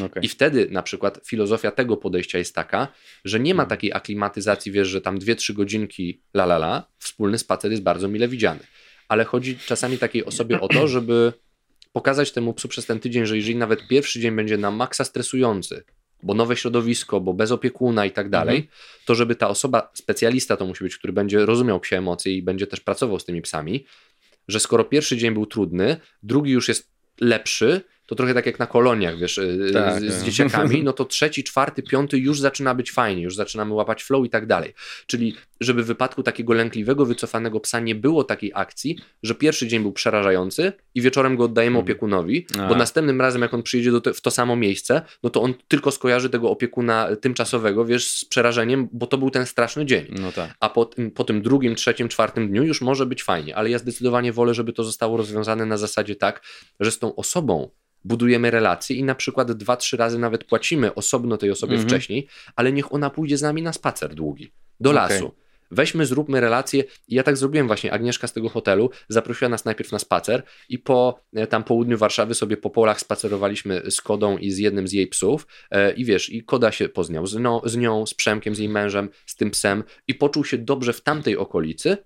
Okay. 0.05 0.23
I 0.23 0.29
wtedy 0.29 0.69
na 0.71 0.83
przykład 0.83 1.21
filozofia 1.27 1.71
tego 1.71 1.97
podejścia 1.97 2.39
jest 2.39 2.55
taka, 2.55 2.89
że 3.25 3.41
nie 3.41 3.55
ma 3.55 3.63
hmm. 3.63 3.71
takiej 3.71 3.93
aklimatyzacji, 3.93 4.73
wiesz, 4.73 4.89
że 4.89 5.01
tam 5.01 5.19
2-3 5.19 5.53
godzinki 5.53 6.21
la 6.35 6.45
la 6.45 6.57
la, 6.57 6.87
wspólny 6.99 7.39
spacer 7.39 7.71
jest 7.71 7.83
bardzo 7.83 8.09
mile 8.09 8.29
widziany. 8.29 8.61
Ale 9.09 9.25
chodzi 9.25 9.59
czasami 9.67 9.99
takiej 9.99 10.25
osobie 10.25 10.61
o 10.61 10.69
to, 10.69 10.89
żeby 10.89 11.33
pokazać 11.93 12.33
temu 12.33 12.55
psu 12.55 12.69
przez 12.69 12.87
ten 12.87 13.01
tydzień, 13.01 13.27
że 13.27 13.37
jeżeli 13.37 13.57
nawet 13.57 13.89
pierwszy 13.89 14.21
dzień 14.21 14.37
będzie 14.37 14.59
na 14.59 14.71
maksa 14.71 15.05
stresujący, 15.05 15.85
bo 16.25 16.35
nowe 16.35 16.57
środowisko, 16.57 17.21
bo 17.21 17.35
bez 17.35 17.51
opiekuna 17.51 18.07
i 18.07 18.11
tak 18.11 18.31
dalej, 18.31 18.57
mhm. 18.57 18.75
to 19.05 19.15
żeby 19.15 19.35
ta 19.37 19.49
osoba, 19.49 19.91
specjalista 19.95 20.57
to 20.57 20.67
musi 20.67 20.85
być, 20.85 20.97
który 20.97 21.13
będzie 21.13 21.47
rozumiał 21.47 21.81
psie 21.81 21.97
emocje 21.97 22.37
i 22.37 22.43
będzie 22.43 22.67
też 22.67 22.81
pracował 22.81 23.19
z 23.19 23.25
tymi 23.25 23.43
psami, 23.43 23.85
że 24.49 24.61
skoro 24.61 24.85
pierwszy 24.85 25.17
dzień 25.17 25.35
był 25.35 25.47
trudny, 25.47 25.97
drugi 26.23 26.51
już 26.53 26.69
jest 26.69 26.91
lepszy, 27.21 27.81
to 28.07 28.15
trochę 28.15 28.35
tak 28.35 28.47
jak 28.47 28.59
na 28.59 28.67
koloniach, 28.67 29.19
wiesz, 29.19 29.39
y, 29.39 29.71
tak, 29.73 30.01
z, 30.01 30.05
z 30.05 30.17
tak. 30.17 30.25
dzieciakami, 30.25 30.83
no 30.85 30.93
to 30.93 31.05
trzeci, 31.05 31.45
czwarty, 31.45 31.83
piąty 31.83 32.19
już 32.19 32.41
zaczyna 32.41 32.75
być 32.75 32.93
fajnie, 32.93 33.23
już 33.23 33.37
zaczynamy 33.37 33.75
łapać 33.75 34.03
flow 34.03 34.27
i 34.27 34.31
tak 34.31 34.47
dalej. 34.47 34.75
Czyli 35.07 35.37
żeby 35.65 35.83
w 35.83 35.87
wypadku 35.87 36.23
takiego 36.23 36.53
lękliwego, 36.53 37.07
wycofanego 37.07 37.61
psa 37.61 37.81
nie 37.81 37.95
było 37.95 38.25
takiej 38.25 38.53
akcji, 38.55 38.99
że 39.23 39.35
pierwszy 39.35 39.69
dzień 39.69 39.83
był 39.83 39.93
przerażający 39.93 40.73
i 40.95 41.01
wieczorem 41.01 41.37
go 41.37 41.45
oddajemy 41.45 41.79
mhm. 41.79 41.85
opiekunowi, 41.85 42.47
A. 42.59 42.69
bo 42.69 42.75
następnym 42.75 43.21
razem 43.21 43.43
jak 43.43 43.55
on 43.55 43.63
przyjedzie 43.63 43.91
do 43.91 44.01
te, 44.01 44.13
w 44.13 44.21
to 44.21 44.31
samo 44.31 44.57
miejsce, 44.57 45.03
no 45.23 45.31
to 45.31 45.43
on 45.43 45.55
tylko 45.69 45.91
skojarzy 45.91 46.31
tego 46.31 46.51
opiekuna 46.51 47.09
tymczasowego, 47.21 47.85
wiesz, 47.85 48.11
z 48.11 48.25
przerażeniem, 48.25 48.89
bo 48.93 49.07
to 49.07 49.19
był 49.19 49.31
ten 49.31 49.47
straszny 49.47 49.87
dzień. 49.87 50.07
No 50.21 50.33
tak. 50.33 50.55
A 50.61 50.69
po, 50.69 50.91
po 51.15 51.25
tym 51.25 51.43
drugim, 51.43 51.75
trzecim, 51.75 52.09
czwartym 52.09 52.49
dniu 52.49 52.65
już 52.65 52.81
może 52.81 53.07
być 53.07 53.23
fajnie, 53.23 53.57
ale 53.57 53.71
ja 53.71 53.79
zdecydowanie 53.79 54.33
wolę, 54.33 54.55
żeby 54.55 54.73
to 54.73 54.85
zostało 54.85 55.17
rozwiązane 55.17 55.67
na 55.67 55.77
zasadzie 55.77 56.17
tak, 56.17 56.43
że 56.81 56.91
z 56.91 56.99
tą 56.99 57.15
osobą 57.15 57.71
budujemy 58.05 58.51
relacje 58.51 58.97
i 58.97 59.05
na 59.05 59.15
przykład 59.15 59.53
dwa, 59.53 59.77
trzy 59.77 59.97
razy 59.97 60.19
nawet 60.19 60.45
płacimy 60.45 60.95
osobno 60.95 61.37
tej 61.37 61.51
osobie 61.51 61.75
mhm. 61.75 61.89
wcześniej, 61.89 62.29
ale 62.57 62.73
niech 62.73 62.93
ona 62.93 63.11
pójdzie 63.11 63.39
z 63.39 63.43
nami 63.43 63.63
na 63.63 63.73
spacer 63.73 64.15
długi, 64.15 64.53
do 64.81 64.91
okay. 64.91 65.03
lasu. 65.03 65.35
Weźmy, 65.75 66.07
zróbmy 66.07 66.41
relacje. 66.41 66.85
I 67.09 67.15
ja 67.15 67.23
tak 67.23 67.37
zrobiłem 67.37 67.67
właśnie. 67.67 67.93
Agnieszka 67.93 68.27
z 68.27 68.33
tego 68.33 68.49
hotelu 68.49 68.91
zaprosiła 69.09 69.49
nas 69.49 69.65
najpierw 69.65 69.93
na 69.93 69.99
spacer 69.99 70.43
i 70.69 70.79
po 70.79 71.21
e, 71.35 71.47
tam 71.47 71.65
południu 71.65 71.99
Warszawy 71.99 72.35
sobie 72.35 72.57
po 72.57 72.71
polach 72.71 73.01
spacerowaliśmy 73.01 73.83
z 73.91 74.01
Kodą 74.01 74.39
i 74.39 74.51
z 74.51 74.59
jednym 74.59 74.89
z 74.89 74.93
jej 74.93 75.07
psów. 75.07 75.47
E, 75.71 75.93
I 75.93 76.05
wiesz, 76.05 76.31
i 76.31 76.45
Koda 76.45 76.73
się 76.73 76.89
poznał 76.89 77.27
z, 77.27 77.35
no, 77.35 77.63
z 77.65 77.77
nią, 77.77 78.07
z 78.07 78.15
Przemkiem, 78.15 78.55
z 78.55 78.59
jej 78.59 78.69
mężem, 78.69 79.09
z 79.27 79.37
tym 79.37 79.51
psem 79.51 79.85
i 80.09 80.15
poczuł 80.15 80.45
się 80.45 80.59
dobrze 80.59 80.93
w 80.93 81.01
tamtej 81.01 81.37
okolicy 81.37 81.97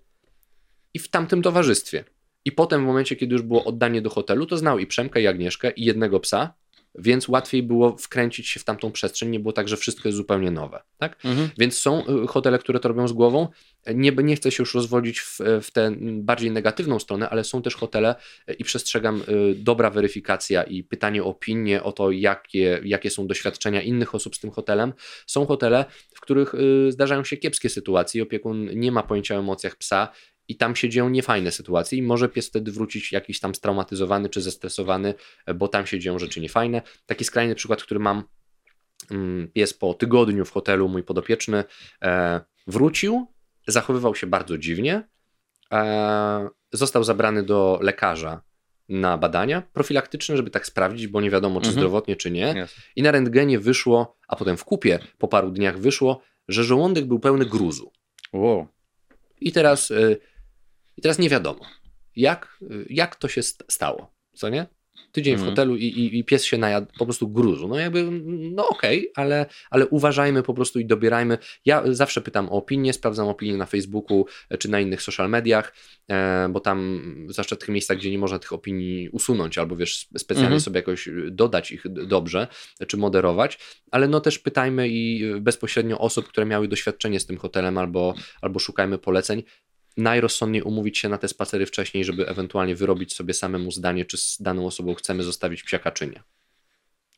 i 0.95 0.99
w 0.99 1.09
tamtym 1.09 1.43
towarzystwie. 1.43 2.05
I 2.45 2.53
potem 2.53 2.82
w 2.82 2.86
momencie, 2.86 3.16
kiedy 3.16 3.32
już 3.32 3.43
było 3.43 3.65
oddanie 3.65 4.03
do 4.03 4.11
hotelu, 4.11 4.47
to 4.47 4.57
znał 4.57 4.78
i 4.78 4.86
Przemkę, 4.86 5.23
i 5.23 5.27
Agnieszkę, 5.27 5.70
i 5.70 5.85
jednego 5.85 6.20
psa, 6.20 6.55
więc 6.99 7.29
łatwiej 7.29 7.62
było 7.62 7.97
wkręcić 7.97 8.49
się 8.49 8.61
w 8.61 8.65
tamtą 8.65 8.93
przestrzeń, 8.93 9.31
nie 9.31 9.41
było 9.41 9.53
tak, 9.53 9.69
że 9.69 9.77
wszystko 9.77 10.09
jest 10.09 10.16
zupełnie 10.16 10.51
nowe. 10.51 10.83
Tak? 10.99 11.25
Mhm. 11.25 11.51
Więc 11.59 11.79
są 11.79 12.07
y, 12.25 12.27
hotele, 12.27 12.59
które 12.59 12.81
to 12.81 12.89
robią 12.89 13.09
z 13.09 13.12
głową. 13.12 13.49
Nie, 13.95 14.12
nie 14.12 14.37
chcę 14.37 14.51
się 14.51 14.62
już 14.62 14.75
rozwodzić 14.75 15.20
w, 15.20 15.41
w 15.62 15.70
tę 15.70 15.93
bardziej 16.01 16.51
negatywną 16.51 16.99
stronę, 16.99 17.29
ale 17.29 17.45
są 17.45 17.62
też 17.62 17.75
hotele 17.75 18.15
y, 18.51 18.53
i 18.53 18.65
przestrzegam 18.65 19.23
y, 19.29 19.55
dobra 19.55 19.91
weryfikacja 19.91 20.62
i 20.62 20.85
pytanie 20.85 21.25
o 21.25 21.27
opinię, 21.27 21.83
o 21.83 21.93
to, 21.93 22.11
jakie, 22.11 22.81
jakie 22.85 23.11
są 23.11 23.27
doświadczenia 23.27 23.83
innych 23.83 24.15
osób 24.15 24.37
z 24.37 24.41
tym 24.41 24.51
hotelem. 24.51 24.93
Są 25.27 25.47
hotele, 25.47 25.85
w 26.15 26.20
których 26.20 26.53
zdarzają 26.89 27.25
się 27.25 27.37
kiepskie 27.37 27.69
sytuacje. 27.69 28.23
Opiekun 28.23 28.70
nie 28.75 28.93
ma 28.93 29.03
pojęcia 29.03 29.37
o 29.37 29.39
emocjach 29.39 29.77
psa 29.77 30.09
i 30.49 30.57
tam 30.57 30.77
się 30.77 30.89
dzieją 30.89 31.09
niefajne 31.09 31.53
sytuacje 31.53 31.99
i 31.99 32.03
może 32.03 32.29
pies 32.29 32.49
wtedy 32.49 32.73
wrócić 32.73 33.12
jakiś 33.12 33.41
tam 33.41 33.55
straumatyzowany 33.55 34.29
czy 34.29 34.43
zestresowany, 34.43 35.15
e, 35.47 35.55
bo 35.55 35.69
tam 35.69 35.87
się 35.87 35.99
dzieją 35.99 36.19
rzeczy 36.19 36.41
niefajne. 36.41 36.83
Taki 37.07 37.25
skrajny 37.25 37.55
przykład, 37.55 37.83
który 37.83 38.01
mam, 38.01 38.23
mm, 39.11 39.49
pies 39.49 39.75
po 39.75 39.95
tygodniu 39.95 40.45
w 40.45 40.51
hotelu, 40.51 40.89
mój 40.89 41.03
podopieczny, 41.03 41.65
e, 42.03 42.41
wrócił, 42.66 43.27
zachowywał 43.66 44.15
się 44.15 44.27
bardzo 44.27 44.59
dziwnie, 44.59 45.09
e, 45.73 46.49
został 46.73 47.05
zabrany 47.05 47.43
do 47.43 47.79
lekarza 47.83 48.43
na 48.89 49.19
badania 49.19 49.62
profilaktyczne, 49.73 50.37
żeby 50.37 50.51
tak 50.51 50.66
sprawdzić, 50.66 51.07
bo 51.07 51.20
nie 51.20 51.31
wiadomo, 51.31 51.61
czy 51.61 51.69
mhm. 51.69 51.81
zdrowotnie, 51.81 52.16
czy 52.16 52.31
nie. 52.31 52.65
Yes. 52.65 52.75
I 52.97 53.03
na 53.03 53.11
rentgenie 53.11 53.59
wyszło, 53.59 54.16
a 54.29 54.37
potem 54.37 54.57
w 54.57 54.65
kupie 54.65 54.99
po 55.19 55.29
paru 55.29 55.51
dniach 55.51 55.79
wyszło, 55.79 56.20
że 56.49 56.65
żołądek 56.65 57.05
był 57.05 57.19
pełny 57.19 57.47
gruzu. 57.47 57.93
Wow. 58.33 58.66
I 59.41 59.53
teraz 59.53 59.93
i 60.99 61.01
teraz 61.01 61.19
nie 61.19 61.29
wiadomo, 61.29 61.61
jak, 62.16 62.59
jak 62.91 63.16
to 63.16 63.29
się 63.29 63.43
stało, 63.43 64.15
co 64.35 64.49
nie? 64.49 64.66
Tydzień 65.12 65.35
mm. 65.35 65.41
w 65.41 65.49
mhm. 65.49 65.57
hotelu 65.57 65.77
i, 65.77 65.85
i, 65.85 66.19
i, 66.19 66.25
pies 66.25 66.45
się 66.45 66.59
najadł 66.59 66.87
po 66.99 67.05
prostu 67.05 67.29
gruzu. 67.29 67.69
No 67.69 67.79
jakby, 67.79 68.09
no 68.53 68.69
okej, 68.69 68.99
okay, 68.99 69.25
ale, 69.25 69.47
ale 69.70 69.87
uważajmy 69.87 70.43
po 70.43 70.55
prostu 70.55 70.79
i 70.79 70.87
dobierajmy. 70.87 71.39
Ja 71.65 71.83
zawsze 71.87 72.20
pytam 72.20 72.49
o 72.49 72.53
opinię, 72.53 72.93
sprawdzam 72.93 73.29
opinię 73.29 73.57
na 73.57 73.66
Facebooku 73.66 74.27
e, 74.51 74.59
czy 74.59 74.70
na 74.70 74.81
innych 74.81 75.03
social 75.03 75.31
mediach, 75.31 75.75
e, 76.09 76.49
bo 76.49 76.61
tam, 76.61 77.27
zwłaszcza 77.29 77.57
w 77.57 77.59
tych 77.59 77.69
miejscach, 77.69 77.97
gdzie 77.97 78.11
nie 78.11 78.19
można 78.19 78.39
tych 78.39 78.53
opinii 78.53 79.09
usunąć, 79.09 79.59
albo 79.59 79.77
wiesz, 79.77 80.09
specjalnie 80.19 80.49
mm. 80.49 80.61
sobie 80.61 80.79
jakoś 80.79 81.09
dodać 81.31 81.70
ich 81.73 81.85
dobrze, 81.89 82.49
czy 82.89 82.97
moderować, 82.97 83.59
ale 83.91 84.09
no 84.09 84.20
też 84.20 84.39
pytajmy 84.39 84.89
i 84.89 85.33
bezpośrednio 85.41 85.99
osób, 85.99 86.29
które 86.29 86.47
miały 86.47 86.69
doświadczenie 86.69 87.20
z 87.20 87.27
tym 87.27 87.39
hotelem, 87.39 87.79
albo, 87.79 88.15
albo 88.43 88.59
szukajmy 88.59 88.99
poleceń 88.99 89.43
najrozsądniej 89.99 90.62
umówić 90.62 90.99
się 90.99 91.09
na 91.09 91.19
te 91.19 91.29
spacery 91.29 91.66
wcześniej, 91.66 92.05
żeby 92.05 92.29
ewentualnie 92.29 92.75
wyrobić 92.75 93.15
sobie 93.15 93.35
samemu 93.35 93.70
zdanie, 93.70 94.05
czy 94.05 94.16
z 94.16 94.37
daną 94.41 94.66
osobą 94.66 94.95
chcemy 94.95 95.23
zostawić 95.23 95.62
psiaka, 95.62 95.91
czy 95.91 96.07
nie. 96.07 96.23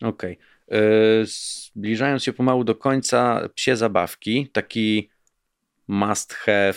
Okej. 0.08 0.38
Okay. 0.68 0.78
E, 0.78 0.82
zbliżając 1.26 2.24
się 2.24 2.32
pomału 2.32 2.64
do 2.64 2.74
końca, 2.74 3.48
psie 3.54 3.76
zabawki, 3.76 4.48
taki 4.52 5.10
must 5.88 6.34
have 6.34 6.74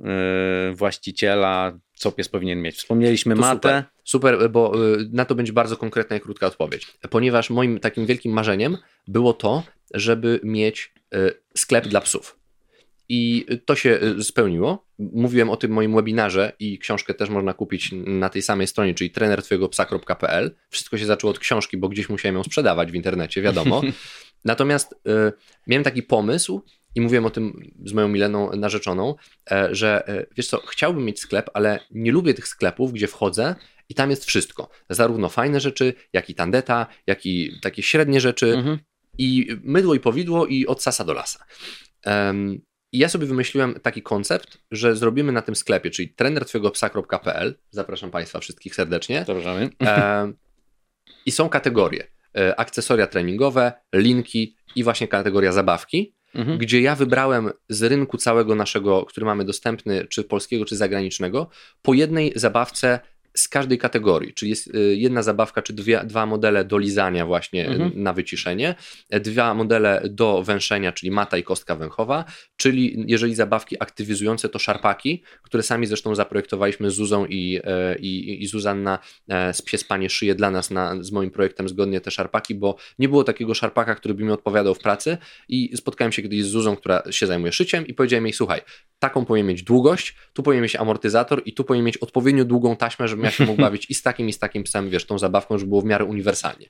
yy, 0.00 0.74
właściciela, 0.74 1.78
co 1.94 2.12
pies 2.12 2.28
powinien 2.28 2.62
mieć. 2.62 2.76
Wspomnieliśmy 2.76 3.34
to 3.34 3.40
matę. 3.40 3.84
Super, 4.04 4.38
super, 4.38 4.50
bo 4.50 4.92
y, 4.94 5.08
na 5.12 5.24
to 5.24 5.34
będzie 5.34 5.52
bardzo 5.52 5.76
konkretna 5.76 6.16
i 6.16 6.20
krótka 6.20 6.46
odpowiedź. 6.46 6.86
Ponieważ 7.10 7.50
moim 7.50 7.80
takim 7.80 8.06
wielkim 8.06 8.32
marzeniem 8.32 8.76
było 9.08 9.32
to, 9.32 9.62
żeby 9.94 10.40
mieć 10.42 10.92
sklep 11.56 11.88
dla 11.88 12.00
psów. 12.00 12.38
I 13.08 13.46
to 13.64 13.74
się 13.74 14.00
spełniło. 14.22 14.87
Mówiłem 14.98 15.50
o 15.50 15.56
tym 15.56 15.70
w 15.70 15.74
moim 15.74 15.94
webinarze 15.94 16.52
i 16.58 16.78
książkę 16.78 17.14
też 17.14 17.28
można 17.30 17.54
kupić 17.54 17.90
na 17.92 18.28
tej 18.28 18.42
samej 18.42 18.66
stronie, 18.66 18.94
czyli 18.94 19.10
trenertwojegopsa.pl. 19.10 20.56
Wszystko 20.70 20.98
się 20.98 21.06
zaczęło 21.06 21.30
od 21.30 21.38
książki, 21.38 21.76
bo 21.76 21.88
gdzieś 21.88 22.08
musiałem 22.08 22.34
ją 22.34 22.44
sprzedawać 22.44 22.92
w 22.92 22.94
internecie, 22.94 23.42
wiadomo. 23.42 23.82
Natomiast 24.44 24.92
y, 24.92 24.96
miałem 25.66 25.84
taki 25.84 26.02
pomysł 26.02 26.62
i 26.94 27.00
mówiłem 27.00 27.26
o 27.26 27.30
tym 27.30 27.72
z 27.84 27.92
moją 27.92 28.08
Mileną 28.08 28.56
narzeczoną, 28.56 29.14
y, 29.52 29.74
że 29.74 30.08
y, 30.08 30.26
wiesz 30.36 30.46
co, 30.46 30.60
chciałbym 30.66 31.04
mieć 31.04 31.20
sklep, 31.20 31.50
ale 31.54 31.80
nie 31.90 32.12
lubię 32.12 32.34
tych 32.34 32.48
sklepów, 32.48 32.92
gdzie 32.92 33.06
wchodzę 33.06 33.54
i 33.88 33.94
tam 33.94 34.10
jest 34.10 34.24
wszystko. 34.24 34.70
Zarówno 34.90 35.28
fajne 35.28 35.60
rzeczy, 35.60 35.94
jak 36.12 36.30
i 36.30 36.34
tandeta, 36.34 36.86
jak 37.06 37.26
i 37.26 37.60
takie 37.60 37.82
średnie 37.82 38.20
rzeczy. 38.20 38.54
Mhm. 38.54 38.78
I 39.18 39.46
mydło 39.62 39.94
i 39.94 40.00
powidło 40.00 40.46
i 40.46 40.66
od 40.66 40.82
sasa 40.82 41.04
do 41.04 41.12
lasa. 41.12 41.44
Um, 42.06 42.60
i 42.92 42.98
ja 42.98 43.08
sobie 43.08 43.26
wymyśliłem 43.26 43.74
taki 43.82 44.02
koncept, 44.02 44.58
że 44.70 44.96
zrobimy 44.96 45.32
na 45.32 45.42
tym 45.42 45.56
sklepie, 45.56 45.90
czyli 45.90 46.08
trenertwoegopsa.pl, 46.08 47.58
zapraszam 47.70 48.10
Państwa 48.10 48.40
wszystkich 48.40 48.74
serdecznie. 48.74 49.24
Zapraszamy. 49.26 49.70
E, 49.82 50.32
I 51.26 51.30
są 51.32 51.48
kategorie. 51.48 52.06
E, 52.38 52.60
akcesoria 52.60 53.06
treningowe, 53.06 53.72
linki 53.94 54.56
i 54.76 54.84
właśnie 54.84 55.08
kategoria 55.08 55.52
zabawki, 55.52 56.14
mhm. 56.34 56.58
gdzie 56.58 56.80
ja 56.80 56.94
wybrałem 56.94 57.50
z 57.68 57.82
rynku 57.82 58.16
całego 58.16 58.54
naszego, 58.54 59.04
który 59.04 59.26
mamy 59.26 59.44
dostępny, 59.44 60.06
czy 60.06 60.24
polskiego, 60.24 60.64
czy 60.64 60.76
zagranicznego, 60.76 61.50
po 61.82 61.94
jednej 61.94 62.32
zabawce 62.36 63.00
z 63.38 63.48
każdej 63.48 63.78
kategorii, 63.78 64.34
czyli 64.34 64.50
jest 64.50 64.74
y, 64.74 64.96
jedna 64.96 65.22
zabawka, 65.22 65.62
czy 65.62 65.72
dwie, 65.72 66.00
dwa 66.04 66.26
modele 66.26 66.64
do 66.64 66.78
lizania 66.78 67.26
właśnie 67.26 67.68
mhm. 67.68 67.92
na 67.94 68.12
wyciszenie, 68.12 68.74
dwa 69.10 69.54
modele 69.54 70.02
do 70.10 70.42
węszenia, 70.42 70.92
czyli 70.92 71.10
mata 71.10 71.38
i 71.38 71.42
kostka 71.42 71.76
węchowa, 71.76 72.24
czyli 72.56 73.04
jeżeli 73.06 73.34
zabawki 73.34 73.76
aktywizujące 73.80 74.48
to 74.48 74.58
szarpaki, 74.58 75.22
które 75.42 75.62
sami 75.62 75.86
zresztą 75.86 76.14
zaprojektowaliśmy 76.14 76.90
z 76.90 76.94
Zuzą 76.94 77.26
i, 77.26 77.60
e, 77.64 77.98
i, 77.98 78.42
i 78.42 78.46
Zuzanna 78.46 78.98
e, 79.28 79.54
z 79.54 79.62
Pies 79.62 79.84
Panie 79.84 80.10
szyje 80.10 80.34
dla 80.34 80.50
nas 80.50 80.70
na, 80.70 81.02
z 81.02 81.10
moim 81.10 81.30
projektem 81.30 81.68
zgodnie 81.68 82.00
te 82.00 82.10
szarpaki, 82.10 82.54
bo 82.54 82.76
nie 82.98 83.08
było 83.08 83.24
takiego 83.24 83.54
szarpaka, 83.54 83.94
który 83.94 84.14
by 84.14 84.24
mi 84.24 84.30
odpowiadał 84.30 84.74
w 84.74 84.78
pracy. 84.78 85.18
I 85.48 85.76
spotkałem 85.76 86.12
się 86.12 86.22
kiedyś 86.22 86.44
z 86.44 86.48
Zuzą, 86.48 86.76
która 86.76 87.02
się 87.10 87.26
zajmuje 87.26 87.52
szyciem 87.52 87.86
i 87.86 87.94
powiedziałem 87.94 88.26
jej, 88.26 88.32
słuchaj, 88.32 88.60
taką 88.98 89.24
powinien 89.24 89.46
mieć 89.46 89.62
długość, 89.62 90.16
tu 90.32 90.42
powinien 90.42 90.62
mieć 90.62 90.76
amortyzator 90.76 91.42
i 91.44 91.52
tu 91.52 91.64
powinien 91.64 91.86
mieć 91.86 91.96
odpowiednio 91.96 92.44
długą 92.44 92.76
taśmę, 92.76 93.08
żeby 93.08 93.22
ja 93.28 93.32
się 93.32 93.46
mógł 93.46 93.62
bawić 93.62 93.90
i 93.90 93.94
z 93.94 94.02
takim, 94.02 94.28
i 94.28 94.32
z 94.32 94.38
takim 94.38 94.62
psem, 94.62 94.90
wiesz, 94.90 95.06
tą 95.06 95.18
zabawką, 95.18 95.58
żeby 95.58 95.68
było 95.68 95.80
w 95.80 95.84
miarę 95.84 96.04
uniwersalnie. 96.04 96.68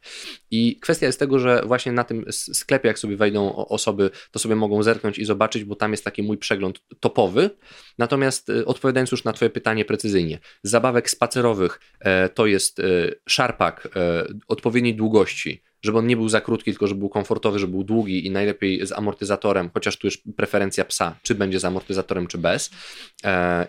I 0.51 0.77
kwestia 0.81 1.07
jest 1.07 1.19
tego, 1.19 1.39
że 1.39 1.63
właśnie 1.67 1.93
na 1.93 2.05
tym 2.05 2.25
sklepie, 2.31 2.89
jak 2.89 2.99
sobie 2.99 3.17
wejdą 3.17 3.55
osoby, 3.55 4.11
to 4.31 4.39
sobie 4.39 4.57
mogą 4.57 4.83
zerknąć 4.83 5.19
i 5.19 5.25
zobaczyć, 5.25 5.65
bo 5.65 5.77
tam 5.77 5.91
jest 5.91 6.05
taki 6.05 6.23
mój 6.23 6.39
przegląd 6.39 6.81
topowy. 7.01 7.51
Natomiast 7.99 8.49
y, 8.49 8.67
odpowiadając 8.67 9.11
już 9.11 9.25
na 9.25 9.33
Twoje 9.33 9.51
pytanie 9.51 9.85
precyzyjnie, 9.85 10.39
zabawek 10.63 11.11
spacerowych 11.11 11.81
e, 12.01 12.29
to 12.29 12.47
jest 12.47 12.81
e, 12.81 12.83
szarpak 13.29 13.89
e, 13.97 14.25
odpowiedniej 14.49 14.95
długości, 14.95 15.63
żeby 15.83 15.99
on 15.99 16.07
nie 16.07 16.17
był 16.17 16.29
za 16.29 16.41
krótki, 16.41 16.71
tylko 16.71 16.87
żeby 16.87 16.99
był 16.99 17.09
komfortowy, 17.09 17.59
żeby 17.59 17.73
był 17.73 17.85
długi 17.85 18.27
i 18.27 18.31
najlepiej 18.31 18.87
z 18.87 18.93
amortyzatorem, 18.93 19.71
chociaż 19.75 19.97
tu 19.97 20.07
już 20.07 20.19
preferencja 20.37 20.85
psa, 20.85 21.17
czy 21.23 21.35
będzie 21.35 21.61
z 21.61 21.65
amortyzatorem, 21.65 22.27
czy 22.27 22.39
bez 22.39 22.71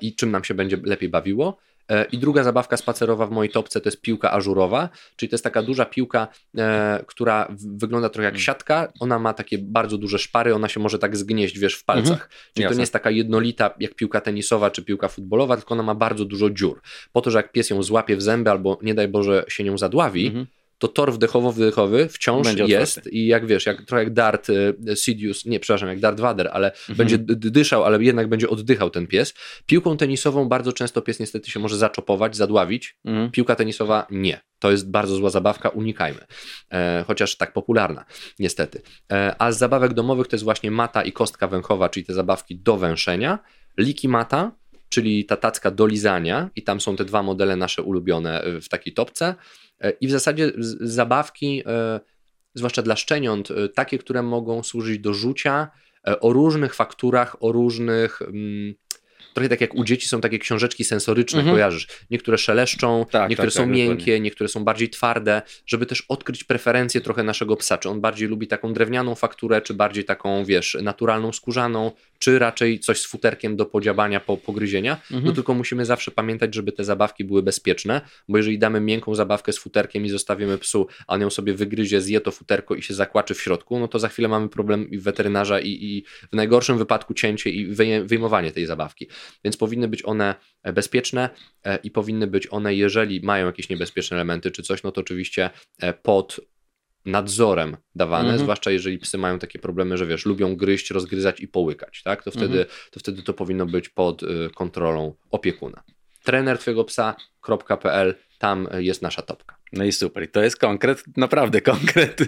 i 0.02 0.16
czym 0.16 0.32
nam 0.32 0.44
się 0.44 0.54
będzie 0.54 0.78
lepiej 0.84 1.10
bawiło. 1.10 1.58
E, 1.90 2.06
I 2.12 2.18
druga 2.18 2.44
zabawka 2.44 2.78
spacerowa 2.78 3.26
w 3.26 3.32
mojej 3.32 3.52
topce 3.52 3.82
to 3.82 3.88
jest 3.90 4.02
piłka 4.02 4.32
ażurowa, 4.32 4.90
czyli 5.16 5.30
to 5.30 5.34
jest 5.34 5.44
taka 5.44 5.62
duża 5.64 5.86
piłka, 5.86 6.28
e, 6.58 7.04
która 7.08 7.48
wygląda 7.76 8.10
trochę 8.10 8.26
jak 8.26 8.34
mm. 8.34 8.42
siatka. 8.42 8.92
Ona 9.00 9.20
ma 9.20 9.34
takie 9.34 9.58
bardzo 9.58 9.98
duże 9.98 10.20
szpary, 10.20 10.56
ona 10.56 10.68
się 10.68 10.80
może 10.80 11.00
tak 11.00 11.18
zgnieść, 11.18 11.60
wiesz, 11.60 11.76
w 11.76 11.86
palcach. 11.86 12.12
Mhm. 12.12 12.30
Czyli 12.30 12.64
Jasne. 12.64 12.76
to 12.76 12.78
nie 12.78 12.82
jest 12.82 12.94
taka 12.94 13.12
jednolita 13.12 13.76
jak 13.80 13.96
piłka 13.96 14.22
tenisowa 14.22 14.72
czy 14.72 14.84
piłka 14.84 15.08
futbolowa, 15.08 15.58
tylko 15.58 15.74
ona 15.74 15.84
ma 15.84 15.96
bardzo 15.96 16.26
dużo 16.26 16.50
dziur. 16.50 16.82
Po 17.14 17.22
to, 17.22 17.32
że 17.32 17.38
jak 17.38 17.52
pies 17.52 17.70
ją 17.70 17.84
złapie 17.84 18.16
w 18.16 18.22
zęby 18.22 18.52
albo 18.52 18.80
nie 18.82 18.94
daj 18.94 19.08
Boże 19.08 19.46
się 19.48 19.64
nią 19.64 19.78
zadławi, 19.78 20.28
mhm 20.28 20.48
to 20.80 20.88
tor 20.88 21.14
wdechowo-wydechowy 21.14 22.08
wciąż 22.08 22.48
będzie 22.48 22.64
jest 22.64 22.98
otwarty. 22.98 23.10
i 23.10 23.28
jak 23.28 23.46
wiesz, 23.46 23.66
jak, 23.66 23.86
trochę 23.86 24.04
jak 24.04 24.14
Dart 24.14 24.48
e, 24.50 24.96
Sidious, 24.96 25.46
nie, 25.46 25.60
przepraszam, 25.60 25.90
jak 25.90 26.00
Dart 26.00 26.20
Vader, 26.20 26.50
ale 26.54 26.72
mhm. 26.72 26.98
będzie 26.98 27.18
dyszał, 27.28 27.84
ale 27.84 28.04
jednak 28.04 28.30
będzie 28.30 28.50
oddychał 28.50 28.90
ten 28.90 29.08
pies. 29.08 29.34
Piłką 29.66 29.98
tenisową 29.98 30.50
bardzo 30.50 30.74
często 30.74 31.02
pies 31.02 31.20
niestety 31.20 31.52
się 31.52 31.60
może 31.60 31.78
zaczopować, 31.78 32.36
zadławić. 32.36 32.98
Mhm. 33.06 33.32
Piłka 33.32 33.56
tenisowa 33.56 34.08
nie. 34.12 34.42
To 34.60 34.72
jest 34.72 34.92
bardzo 34.92 35.16
zła 35.16 35.30
zabawka, 35.30 35.70
unikajmy. 35.70 36.20
E, 36.72 37.04
chociaż 37.08 37.38
tak 37.38 37.54
popularna, 37.54 38.06
niestety. 38.40 38.82
E, 39.12 39.36
a 39.40 39.52
z 39.52 39.58
zabawek 39.58 39.94
domowych 39.94 40.28
to 40.28 40.36
jest 40.36 40.44
właśnie 40.44 40.72
mata 40.72 41.04
i 41.04 41.12
kostka 41.12 41.48
węchowa, 41.48 41.90
czyli 41.90 42.06
te 42.06 42.14
zabawki 42.14 42.60
do 42.60 42.78
węszenia. 42.78 43.40
Liki 43.78 44.08
mata, 44.08 44.52
czyli 44.90 45.26
ta 45.26 45.38
tacka 45.38 45.72
do 45.72 45.86
lizania 45.86 46.50
i 46.56 46.64
tam 46.64 46.82
są 46.82 46.96
te 46.96 47.06
dwa 47.06 47.24
modele 47.24 47.56
nasze 47.56 47.82
ulubione 47.82 48.44
w 48.62 48.70
takiej 48.70 48.94
topce. 48.94 49.36
E, 49.82 49.90
I 49.92 50.08
w 50.08 50.12
zasadzie 50.12 50.52
zabawki, 50.80 51.64
e, 51.66 52.00
zwłaszcza 52.54 52.82
dla 52.82 52.96
szczeniąt, 52.96 53.52
e, 53.52 53.70
takie, 53.70 53.98
które 53.98 54.24
mogą 54.24 54.64
służyć 54.64 55.00
do 55.00 55.14
rzucia 55.14 55.72
o 56.22 56.34
różnych 56.34 56.76
fakturach, 56.76 57.44
o 57.44 57.52
różnych. 57.52 58.20
Trochę 59.34 59.50
tak 59.50 59.62
jak 59.62 59.76
u 59.76 59.84
dzieci 59.84 60.08
są 60.08 60.22
takie 60.22 60.40
książeczki 60.40 60.84
sensoryczne, 60.84 61.40
mhm. 61.40 61.56
kojarzysz? 61.56 61.88
Niektóre 62.12 62.38
szeleszczą, 62.38 63.06
tak, 63.12 63.30
niektóre 63.30 63.48
tak, 63.48 63.56
są 63.56 63.64
tak, 63.64 63.72
miękkie, 63.72 63.96
dokładnie. 63.96 64.20
niektóre 64.20 64.48
są 64.48 64.64
bardziej 64.64 64.90
twarde, 64.90 65.42
żeby 65.66 65.86
też 65.86 66.04
odkryć 66.08 66.44
preferencje 66.44 67.02
trochę 67.02 67.24
naszego 67.24 67.56
psa. 67.56 67.78
Czy 67.78 67.90
on 67.90 68.02
bardziej 68.02 68.28
lubi 68.28 68.48
taką 68.48 68.74
drewnianą 68.74 69.16
fakturę, 69.16 69.62
czy 69.62 69.74
bardziej 69.74 70.04
taką, 70.04 70.46
wiesz, 70.46 70.78
naturalną, 70.82 71.32
skórzaną, 71.34 71.92
czy 72.20 72.40
raczej 72.40 72.80
coś 72.80 73.02
z 73.02 73.06
futerkiem 73.06 73.56
do 73.56 73.66
podziabania, 73.66 74.20
po 74.20 74.38
pogryzienia. 74.38 74.94
Mhm. 74.94 75.24
No 75.24 75.32
tylko 75.32 75.54
musimy 75.54 75.86
zawsze 75.86 76.12
pamiętać, 76.12 76.56
żeby 76.56 76.72
te 76.72 76.84
zabawki 76.84 77.24
były 77.26 77.44
bezpieczne, 77.44 78.02
bo 78.28 78.38
jeżeli 78.38 78.60
damy 78.60 78.82
miękką 78.82 79.16
zabawkę 79.16 79.54
z 79.54 79.58
futerkiem 79.58 80.06
i 80.06 80.10
zostawimy 80.10 80.58
psu, 80.58 80.88
a 81.08 81.14
on 81.14 81.22
ją 81.22 81.30
sobie 81.30 81.54
wygryzie, 81.54 82.02
zje 82.02 82.22
to 82.22 82.32
futerko 82.32 82.76
i 82.76 82.82
się 82.82 82.94
zakłaczy 82.94 83.34
w 83.34 83.42
środku, 83.42 83.80
no 83.80 83.88
to 83.88 84.00
za 84.00 84.08
chwilę 84.08 84.28
mamy 84.28 84.50
problem 84.50 84.90
i 84.90 84.98
weterynarza 84.98 85.60
i, 85.60 85.70
i 85.70 86.04
w 86.32 86.36
najgorszym 86.36 86.78
wypadku 86.78 87.14
cięcie 87.14 87.50
i 87.50 87.66
wyjmowanie 88.04 88.52
tej 88.52 88.66
zabawki. 88.66 89.08
Więc 89.44 89.58
powinny 89.58 89.88
być 89.88 90.06
one 90.06 90.36
bezpieczne 90.74 91.30
e, 91.64 91.80
i 91.84 91.92
powinny 91.92 92.28
być 92.28 92.48
one, 92.52 92.76
jeżeli 92.76 93.22
mają 93.22 93.46
jakieś 93.46 93.70
niebezpieczne 93.70 94.18
elementy 94.18 94.52
czy 94.52 94.64
coś, 94.64 94.84
no 94.84 94.92
to 94.92 95.02
oczywiście 95.02 95.50
e, 95.80 95.94
pod 95.94 96.40
nadzorem 97.06 97.78
dawane, 97.96 98.30
mhm. 98.30 98.40
zwłaszcza 98.40 98.72
jeżeli 98.72 99.00
psy 99.00 99.18
mają 99.18 99.40
takie 99.40 99.60
problemy, 99.60 99.98
że 99.98 100.06
wiesz, 100.06 100.26
lubią 100.26 100.56
gryźć, 100.56 100.92
rozgryzać 100.92 101.40
i 101.40 101.48
połykać, 101.48 102.04
tak? 102.04 102.24
To 102.24 102.32
wtedy, 102.32 102.60
mhm. 102.60 102.68
to, 102.92 103.00
wtedy 103.00 103.24
to 103.24 103.34
powinno 103.34 103.66
być 103.66 103.90
pod 103.90 104.22
kontrolą 104.56 105.16
opiekuna. 105.32 105.84
Trener 106.24 106.58
twojego 106.58 106.84
psa.pl, 106.84 108.16
tam 108.40 108.68
jest 108.78 109.02
nasza 109.02 109.22
topka. 109.22 109.58
No 109.74 109.84
i 109.84 109.92
super. 109.92 110.32
to 110.32 110.44
jest 110.44 110.58
konkret, 110.58 111.04
naprawdę 111.18 111.62
konkret. 111.62 112.20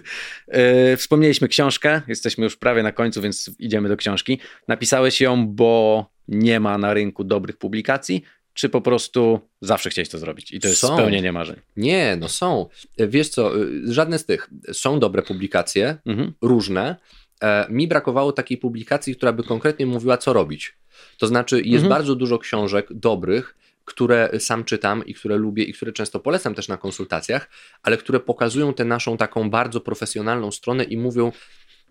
Yy, 0.48 0.98
wspomnieliśmy 0.98 1.48
książkę, 1.48 2.02
jesteśmy 2.08 2.44
już 2.44 2.58
prawie 2.58 2.84
na 2.84 2.92
końcu, 2.92 3.22
więc 3.22 3.52
idziemy 3.60 3.90
do 3.90 3.98
książki. 3.98 4.40
Napisałeś 4.68 5.22
ją, 5.22 5.48
bo 5.48 6.06
nie 6.28 6.60
ma 6.60 6.78
na 6.78 6.94
rynku 6.94 7.24
dobrych 7.24 7.58
publikacji, 7.58 8.24
czy 8.54 8.70
po 8.70 8.82
prostu 8.82 9.40
zawsze 9.62 9.90
chciałeś 9.90 10.10
to 10.10 10.18
zrobić 10.18 10.52
i 10.52 10.60
to 10.60 10.68
jest 10.68 10.80
są. 10.80 10.94
spełnienie 10.94 11.32
marzeń? 11.32 11.56
Nie, 11.78 12.18
no 12.20 12.30
są. 12.30 12.70
Wiesz 12.98 13.30
co, 13.30 13.52
żadne 13.86 14.20
z 14.20 14.26
tych. 14.26 14.50
Są 14.74 15.00
dobre 15.00 15.22
publikacje, 15.22 15.98
mhm. 16.06 16.34
różne. 16.42 16.96
E, 17.42 17.66
mi 17.70 17.88
brakowało 17.88 18.32
takiej 18.32 18.58
publikacji, 18.58 19.16
która 19.16 19.34
by 19.34 19.44
konkretnie 19.44 19.86
mówiła, 19.86 20.18
co 20.18 20.34
robić. 20.34 20.74
To 21.18 21.28
znaczy, 21.28 21.56
jest 21.58 21.84
mhm. 21.84 21.90
bardzo 21.90 22.16
dużo 22.16 22.40
książek 22.40 22.88
dobrych, 22.94 23.56
które 23.86 24.30
sam 24.40 24.64
czytam 24.64 25.06
i 25.06 25.14
które 25.14 25.38
lubię 25.38 25.64
i 25.64 25.74
które 25.74 25.92
często 25.92 26.20
polecam 26.20 26.56
też 26.56 26.68
na 26.68 26.78
konsultacjach, 26.78 27.50
ale 27.84 27.98
które 27.98 28.20
pokazują 28.20 28.74
tę 28.74 28.86
naszą 28.86 29.18
taką 29.18 29.50
bardzo 29.50 29.82
profesjonalną 29.82 30.52
stronę 30.52 30.84
i 30.84 30.98
mówią 30.98 31.32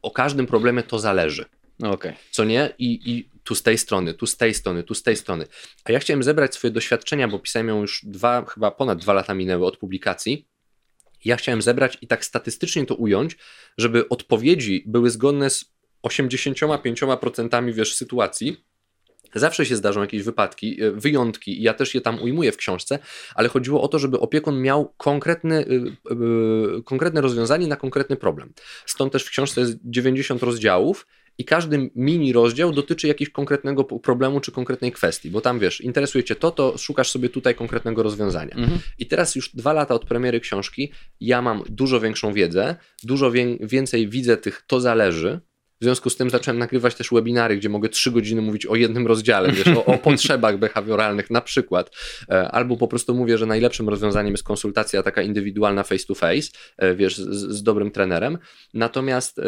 o 0.03 0.11
każdym 0.11 0.47
problemie 0.47 0.83
to 0.83 0.99
zależy. 0.99 1.45
Okay. 1.83 2.15
Co 2.31 2.45
nie? 2.45 2.75
I, 2.79 3.11
I 3.11 3.31
tu 3.45 3.55
z 3.55 3.63
tej 3.63 3.79
strony, 3.79 4.15
tu 4.15 4.27
z 4.27 4.37
tej 4.37 4.55
strony, 4.55 4.83
tu 4.83 4.95
z 4.95 5.03
tej 5.03 5.17
strony. 5.17 5.47
A 5.85 5.93
ja 5.93 5.99
chciałem 5.99 6.23
zebrać 6.23 6.55
swoje 6.55 6.71
doświadczenia, 6.71 7.29
bo 7.29 7.39
pisałem 7.39 7.69
ją 7.69 7.81
już 7.81 8.05
dwa, 8.05 8.45
chyba 8.45 8.71
ponad 8.71 8.99
dwa 8.99 9.13
lata 9.13 9.35
minęły 9.35 9.67
od 9.67 9.77
publikacji. 9.77 10.47
Ja 11.25 11.37
chciałem 11.37 11.63
zebrać 11.63 11.99
i 12.01 12.07
tak 12.07 12.25
statystycznie 12.25 12.87
to 12.87 12.95
ująć, 12.95 13.37
żeby 13.79 14.09
odpowiedzi 14.09 14.85
były 14.87 15.11
zgodne 15.11 15.51
z 15.51 15.65
85% 16.07 17.73
wiesz, 17.73 17.95
sytuacji, 17.95 18.65
Zawsze 19.35 19.67
się 19.67 19.77
zdarzą 19.77 20.01
jakieś 20.01 20.23
wypadki, 20.23 20.83
e, 20.83 20.91
wyjątki, 20.91 21.63
ja 21.63 21.75
też 21.75 21.95
je 21.95 22.01
tam 22.01 22.23
ujmuję 22.23 22.53
w 22.53 22.57
książce, 22.57 22.99
ale 23.35 23.49
chodziło 23.49 23.83
o 23.83 23.89
to, 23.89 23.99
żeby 23.99 24.21
opiekun 24.21 24.63
miał 24.63 24.95
konkretny, 24.97 25.65
yy, 26.11 26.83
konkretne 26.85 27.21
rozwiązanie 27.21 27.67
na 27.67 27.77
konkretny 27.77 28.17
problem. 28.17 28.53
Stąd 28.87 29.13
też 29.13 29.25
w 29.25 29.31
książce 29.31 29.61
jest 29.61 29.79
90 29.85 30.43
rozdziałów 30.43 31.07
i 31.39 31.45
każdy 31.45 31.91
mini 31.95 32.33
rozdział 32.33 32.73
dotyczy 32.73 33.09
jakiegoś 33.09 33.33
konkretnego 33.33 33.85
problemu 33.85 34.41
czy 34.41 34.53
konkretnej 34.53 34.93
kwestii, 34.93 35.31
bo 35.31 35.41
tam 35.41 35.59
wiesz, 35.59 35.81
interesuje 35.81 36.25
cię 36.25 36.35
to, 36.35 36.51
to 36.51 36.79
szukasz 36.79 37.11
sobie 37.11 37.29
tutaj 37.29 37.55
konkretnego 37.55 38.03
rozwiązania. 38.03 38.55
Mhm. 38.55 38.79
I 38.99 39.07
teraz 39.07 39.35
już 39.35 39.55
dwa 39.55 39.73
lata 39.73 39.95
od 39.95 40.05
premiery 40.05 40.41
książki, 40.41 40.93
ja 41.21 41.43
mam 41.43 41.63
dużo 41.69 42.01
większą 42.01 42.33
wiedzę, 42.33 42.77
dużo 43.03 43.33
więcej 43.61 44.09
widzę 44.09 44.37
tych 44.37 44.63
to 44.67 44.81
zależy, 44.81 45.41
W 45.81 45.85
związku 45.85 46.11
z 46.11 46.17
tym 46.17 46.31
zacząłem 46.31 46.59
nagrywać 46.59 46.95
też 46.95 47.11
webinary, 47.13 47.57
gdzie 47.57 47.69
mogę 47.69 47.89
trzy 47.89 48.11
godziny 48.11 48.43
mówić 48.43 48.67
o 48.67 48.77
jednym 48.77 49.07
rozdziale, 49.07 49.53
wiesz, 49.53 49.69
o, 49.77 49.85
o 49.85 49.99
potrzebach 49.99 50.59
behawioralnych 50.59 51.31
na 51.31 51.41
przykład. 51.41 51.91
E, 52.29 52.51
albo 52.51 52.77
po 52.77 52.89
prostu 52.89 53.15
mówię, 53.15 53.39
że 53.39 53.47
najlepszym 53.47 53.89
rozwiązaniem 53.89 54.33
jest 54.33 54.45
konsultacja 54.45 55.03
taka 55.03 55.23
indywidualna 55.23 55.83
face 55.83 56.07
to 56.07 56.15
face, 56.15 56.49
e, 56.77 56.95
wiesz, 56.95 57.19
z, 57.19 57.57
z 57.57 57.63
dobrym 57.63 57.91
trenerem. 57.91 58.39
Natomiast 58.75 59.39
e, 59.39 59.43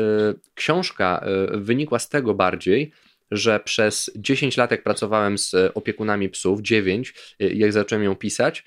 książka 0.55 1.25
wynikła 1.52 1.99
z 1.99 2.09
tego 2.09 2.35
bardziej, 2.35 2.93
że 3.31 3.61
przez 3.61 4.11
10 4.17 4.57
lat, 4.57 4.70
jak 4.70 4.83
pracowałem 4.83 5.39
z 5.39 5.55
opiekunami 5.75 6.28
psów, 6.28 6.62
9, 6.62 7.15
jak 7.39 7.73
zacząłem 7.73 8.05
ją 8.05 8.17
pisać, 8.17 8.65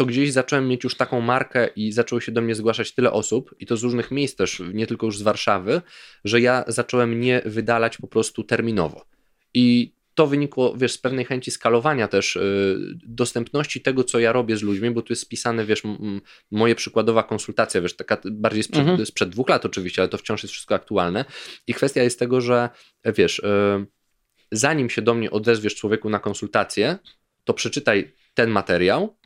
to 0.00 0.06
gdzieś 0.06 0.32
zacząłem 0.32 0.68
mieć 0.68 0.84
już 0.84 0.94
taką 0.94 1.20
markę 1.20 1.68
i 1.76 1.92
zaczęło 1.92 2.20
się 2.20 2.32
do 2.32 2.40
mnie 2.40 2.54
zgłaszać 2.54 2.92
tyle 2.92 3.12
osób, 3.12 3.54
i 3.58 3.66
to 3.66 3.76
z 3.76 3.82
różnych 3.82 4.10
miejsc 4.10 4.36
też, 4.36 4.62
nie 4.72 4.86
tylko 4.86 5.06
już 5.06 5.18
z 5.18 5.22
Warszawy, 5.22 5.82
że 6.24 6.40
ja 6.40 6.64
zacząłem 6.66 7.20
nie 7.20 7.42
wydalać 7.44 7.96
po 7.96 8.06
prostu 8.06 8.44
terminowo. 8.44 9.06
I 9.54 9.94
to 10.14 10.26
wynikło, 10.26 10.76
wiesz, 10.76 10.92
z 10.92 10.98
pewnej 10.98 11.24
chęci 11.24 11.50
skalowania 11.50 12.08
też 12.08 12.34
yy, 12.34 12.98
dostępności 13.06 13.80
tego, 13.80 14.04
co 14.04 14.18
ja 14.18 14.32
robię 14.32 14.56
z 14.56 14.62
ludźmi, 14.62 14.90
bo 14.90 15.02
tu 15.02 15.12
jest 15.12 15.22
spisane, 15.22 15.64
wiesz, 15.64 15.82
moje 16.50 16.74
przykładowa 16.74 17.22
konsultacja, 17.22 17.80
wiesz, 17.80 17.96
taka 17.96 18.18
bardziej 18.24 18.62
sprzed, 18.62 18.88
mhm. 18.88 19.06
sprzed 19.06 19.28
dwóch 19.28 19.48
lat 19.48 19.64
oczywiście, 19.64 20.02
ale 20.02 20.08
to 20.08 20.18
wciąż 20.18 20.42
jest 20.42 20.52
wszystko 20.52 20.74
aktualne. 20.74 21.24
I 21.66 21.74
kwestia 21.74 22.02
jest 22.02 22.18
tego, 22.18 22.40
że 22.40 22.68
wiesz, 23.04 23.42
yy, 23.44 23.86
zanim 24.52 24.90
się 24.90 25.02
do 25.02 25.14
mnie 25.14 25.30
odezwiesz 25.30 25.74
człowieku 25.74 26.10
na 26.10 26.18
konsultację, 26.18 26.98
to 27.44 27.54
przeczytaj 27.54 28.12
ten 28.34 28.50
materiał, 28.50 29.16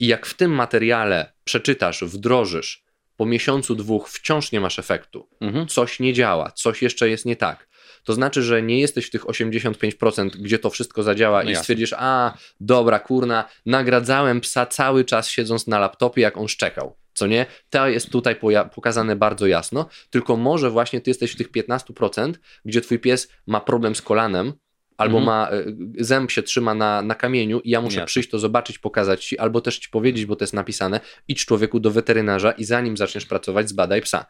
i 0.00 0.06
jak 0.06 0.26
w 0.26 0.34
tym 0.34 0.50
materiale 0.50 1.32
przeczytasz, 1.44 2.04
wdrożysz, 2.04 2.84
po 3.16 3.26
miesiącu, 3.26 3.74
dwóch 3.74 4.08
wciąż 4.08 4.52
nie 4.52 4.60
masz 4.60 4.78
efektu, 4.78 5.28
mhm. 5.40 5.66
coś 5.66 6.00
nie 6.00 6.12
działa, 6.12 6.50
coś 6.50 6.82
jeszcze 6.82 7.08
jest 7.08 7.26
nie 7.26 7.36
tak, 7.36 7.68
to 8.04 8.12
znaczy, 8.12 8.42
że 8.42 8.62
nie 8.62 8.80
jesteś 8.80 9.06
w 9.06 9.10
tych 9.10 9.24
85%, 9.24 10.28
gdzie 10.28 10.58
to 10.58 10.70
wszystko 10.70 11.02
zadziała 11.02 11.42
no 11.42 11.50
i 11.50 11.56
stwierdzisz, 11.56 11.94
a 11.98 12.34
dobra, 12.60 12.98
kurna, 12.98 13.48
nagradzałem 13.66 14.40
psa 14.40 14.66
cały 14.66 15.04
czas 15.04 15.28
siedząc 15.28 15.66
na 15.66 15.78
laptopie, 15.78 16.22
jak 16.22 16.36
on 16.36 16.48
szczekał. 16.48 16.96
Co 17.14 17.26
nie? 17.26 17.46
To 17.70 17.88
jest 17.88 18.10
tutaj 18.10 18.36
pokazane 18.74 19.16
bardzo 19.16 19.46
jasno, 19.46 19.88
tylko 20.10 20.36
może 20.36 20.70
właśnie 20.70 21.00
ty 21.00 21.10
jesteś 21.10 21.32
w 21.32 21.36
tych 21.36 21.50
15%, 21.50 22.34
gdzie 22.64 22.80
twój 22.80 22.98
pies 22.98 23.28
ma 23.46 23.60
problem 23.60 23.94
z 23.94 24.02
kolanem, 24.02 24.52
albo 25.00 25.18
mhm. 25.18 25.24
ma 25.26 25.50
e, 25.50 25.64
zęb 26.04 26.30
się 26.30 26.42
trzyma 26.42 26.74
na, 26.74 27.02
na 27.02 27.14
kamieniu 27.14 27.60
i 27.60 27.70
ja 27.70 27.80
muszę 27.80 27.96
Jasne. 27.96 28.06
przyjść 28.06 28.30
to 28.30 28.38
zobaczyć, 28.38 28.78
pokazać 28.78 29.24
ci, 29.24 29.38
albo 29.38 29.60
też 29.60 29.78
ci 29.78 29.88
powiedzieć, 29.88 30.26
bo 30.26 30.36
to 30.36 30.44
jest 30.44 30.54
napisane, 30.54 31.00
idź 31.28 31.44
człowieku 31.44 31.80
do 31.80 31.90
weterynarza 31.90 32.52
i 32.52 32.64
zanim 32.64 32.96
zaczniesz 32.96 33.26
pracować, 33.26 33.68
zbadaj 33.68 34.02
psa. 34.02 34.26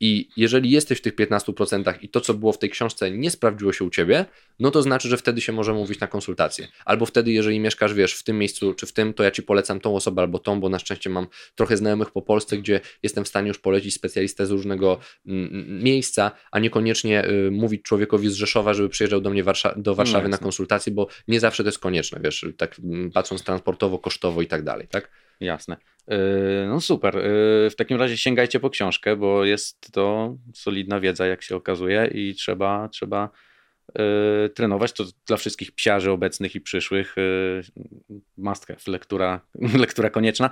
I 0.00 0.28
jeżeli 0.36 0.70
jesteś 0.70 0.98
w 0.98 1.00
tych 1.00 1.14
15% 1.14 1.94
i 2.02 2.08
to, 2.08 2.20
co 2.20 2.34
było 2.34 2.52
w 2.52 2.58
tej 2.58 2.70
książce, 2.70 3.10
nie 3.10 3.30
sprawdziło 3.30 3.72
się 3.72 3.84
u 3.84 3.90
ciebie, 3.90 4.24
no 4.58 4.70
to 4.70 4.82
znaczy, 4.82 5.08
że 5.08 5.16
wtedy 5.16 5.40
się 5.40 5.52
może 5.52 5.72
mówić 5.72 6.00
na 6.00 6.06
konsultację. 6.06 6.68
Albo 6.84 7.06
wtedy, 7.06 7.32
jeżeli 7.32 7.60
mieszkasz, 7.60 7.94
wiesz, 7.94 8.14
w 8.14 8.22
tym 8.22 8.38
miejscu 8.38 8.74
czy 8.74 8.86
w 8.86 8.92
tym, 8.92 9.14
to 9.14 9.22
ja 9.22 9.30
ci 9.30 9.42
polecam 9.42 9.80
tą 9.80 9.96
osobę 9.96 10.22
albo 10.22 10.38
tą, 10.38 10.60
bo 10.60 10.68
na 10.68 10.78
szczęście 10.78 11.10
mam 11.10 11.26
trochę 11.54 11.76
znajomych 11.76 12.10
po 12.10 12.22
Polsce, 12.22 12.58
gdzie 12.58 12.80
jestem 13.02 13.24
w 13.24 13.28
stanie 13.28 13.48
już 13.48 13.58
polecić 13.58 13.94
specjalistę 13.94 14.46
z 14.46 14.50
różnego 14.50 14.98
mm, 15.26 15.46
mm, 15.46 15.82
miejsca, 15.82 16.30
a 16.50 16.58
niekoniecznie 16.58 17.28
y, 17.28 17.50
mówić 17.50 17.82
człowiekowi 17.82 18.28
z 18.28 18.34
Rzeszowa, 18.34 18.74
żeby 18.74 18.88
przyjeżdżał 18.88 19.20
do 19.20 19.30
mnie 19.30 19.44
Warsza 19.44 19.74
do 19.76 19.94
Warszawy 19.94 20.24
no, 20.24 20.28
na 20.28 20.38
konsultację, 20.38 20.92
bo 20.92 21.08
nie 21.28 21.40
zawsze 21.40 21.62
to 21.62 21.68
jest 21.68 21.78
konieczne, 21.78 22.20
wiesz, 22.24 22.46
tak 22.56 22.78
mm, 22.78 23.10
patrząc 23.10 23.42
transportowo, 23.42 23.98
kosztowo 23.98 24.42
i 24.42 24.46
tak 24.46 24.62
dalej, 24.62 24.88
tak? 24.88 25.25
Jasne. 25.40 25.76
Yy, 26.08 26.16
no 26.68 26.80
super. 26.80 27.14
Yy, 27.14 27.70
w 27.70 27.74
takim 27.76 27.98
razie 27.98 28.16
sięgajcie 28.16 28.60
po 28.60 28.70
książkę, 28.70 29.16
bo 29.16 29.44
jest 29.44 29.92
to 29.92 30.36
solidna 30.54 31.00
wiedza, 31.00 31.26
jak 31.26 31.42
się 31.42 31.56
okazuje, 31.56 32.10
i 32.14 32.34
trzeba, 32.34 32.88
trzeba 32.88 33.30
yy, 33.98 34.50
trenować. 34.54 34.92
To 34.92 35.04
dla 35.26 35.36
wszystkich 35.36 35.72
psiarzy 35.72 36.10
obecnych 36.10 36.54
i 36.54 36.60
przyszłych 36.60 37.16
must 38.36 38.66
have, 38.66 38.80
lektura, 38.86 39.40
lektura 39.84 40.10
konieczna. 40.10 40.50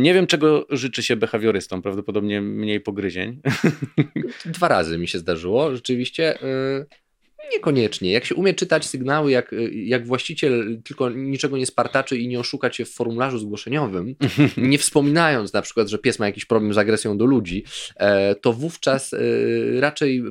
Nie 0.00 0.14
wiem, 0.14 0.26
czego 0.26 0.66
życzy 0.70 1.02
się 1.02 1.16
behawiorystom. 1.16 1.82
Prawdopodobnie 1.82 2.40
mniej 2.40 2.80
pogryzień. 2.80 3.40
Dwa 4.44 4.68
razy 4.68 4.98
mi 4.98 5.08
się 5.08 5.18
zdarzyło. 5.18 5.74
Rzeczywiście 5.74 6.38
Niekoniecznie. 7.52 8.12
Jak 8.12 8.24
się 8.24 8.34
umie 8.34 8.54
czytać 8.54 8.86
sygnały, 8.86 9.30
jak, 9.30 9.54
jak 9.72 10.06
właściciel 10.06 10.80
tylko 10.84 11.10
niczego 11.10 11.56
nie 11.56 11.66
spartaczy 11.66 12.18
i 12.18 12.28
nie 12.28 12.40
oszuka 12.40 12.70
cię 12.70 12.84
w 12.84 12.90
formularzu 12.90 13.38
zgłoszeniowym, 13.38 14.16
nie 14.56 14.78
wspominając 14.78 15.52
na 15.52 15.62
przykład, 15.62 15.88
że 15.88 15.98
pies 15.98 16.18
ma 16.18 16.26
jakiś 16.26 16.44
problem 16.44 16.74
z 16.74 16.78
agresją 16.78 17.18
do 17.18 17.24
ludzi, 17.24 17.64
e, 17.96 18.34
to 18.34 18.52
wówczas 18.52 19.12
e, 19.12 19.18
raczej 19.80 20.22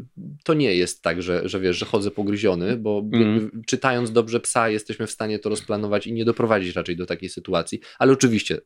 to 0.43 0.53
nie 0.53 0.75
jest 0.75 1.01
tak, 1.01 1.21
że, 1.21 1.49
że 1.49 1.59
wiesz, 1.59 1.77
że 1.77 1.85
chodzę 1.85 2.11
pogryziony, 2.11 2.77
bo 2.77 3.03
mm. 3.13 3.61
czytając 3.67 4.11
dobrze 4.11 4.39
psa 4.39 4.69
jesteśmy 4.69 5.07
w 5.07 5.11
stanie 5.11 5.39
to 5.39 5.49
rozplanować 5.49 6.07
i 6.07 6.13
nie 6.13 6.25
doprowadzić 6.25 6.75
raczej 6.75 6.95
do 6.95 7.05
takiej 7.05 7.29
sytuacji, 7.29 7.79
ale 7.99 8.11
oczywiście, 8.11 8.61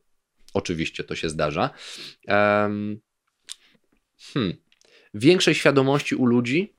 oczywiście 0.54 1.04
to 1.04 1.14
się 1.14 1.28
zdarza. 1.28 1.70
Hmm. 4.32 4.54
Większej 5.14 5.54
świadomości 5.54 6.14
u 6.14 6.26
ludzi 6.26 6.74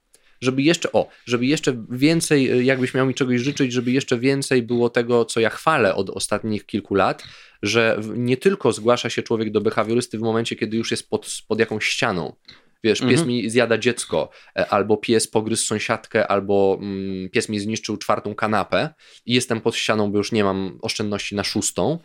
żeby 0.45 0.61
jeszcze, 0.61 0.91
o, 0.91 1.07
żeby 1.25 1.45
jeszcze 1.45 1.85
więcej, 1.89 2.51
y, 2.51 2.63
jakbyś 2.63 2.93
miał 2.93 3.05
mi 3.05 3.13
czegoś 3.13 3.41
życzyć, 3.41 3.73
żeby 3.73 3.91
jeszcze 3.91 4.19
więcej 4.19 4.63
było 4.63 4.89
tego, 4.89 5.25
co 5.25 5.39
ja 5.39 5.49
chwalę 5.49 5.95
od 5.95 6.09
ostatnich 6.09 6.65
kilku 6.65 6.95
lat, 6.95 7.23
że 7.61 7.99
nie 8.15 8.37
tylko 8.37 8.71
zgłasza 8.71 9.09
się 9.09 9.23
człowiek 9.23 9.51
do 9.51 9.61
behawiorysty 9.61 10.17
w 10.17 10.21
momencie, 10.21 10.55
kiedy 10.55 10.77
już 10.77 10.91
jest 10.91 11.09
pod, 11.09 11.27
pod 11.47 11.59
jakąś 11.59 11.85
ścianą. 11.85 12.35
Wiesz, 12.83 12.99
pies 12.99 13.09
mhm. 13.09 13.27
mi 13.27 13.49
zjada 13.49 13.77
dziecko, 13.77 14.29
e, 14.55 14.69
albo 14.69 14.97
pies 14.97 15.27
pogryzł 15.27 15.65
sąsiadkę, 15.65 16.27
albo 16.27 16.77
mm, 16.81 17.29
pies 17.29 17.49
mi 17.49 17.59
zniszczył 17.59 17.97
czwartą 17.97 18.35
kanapę 18.35 18.89
i 19.25 19.33
jestem 19.33 19.61
pod 19.61 19.75
ścianą, 19.75 20.11
bo 20.11 20.17
już 20.17 20.31
nie 20.31 20.43
mam 20.43 20.79
oszczędności 20.81 21.35
na 21.35 21.43
szóstą, 21.43 21.99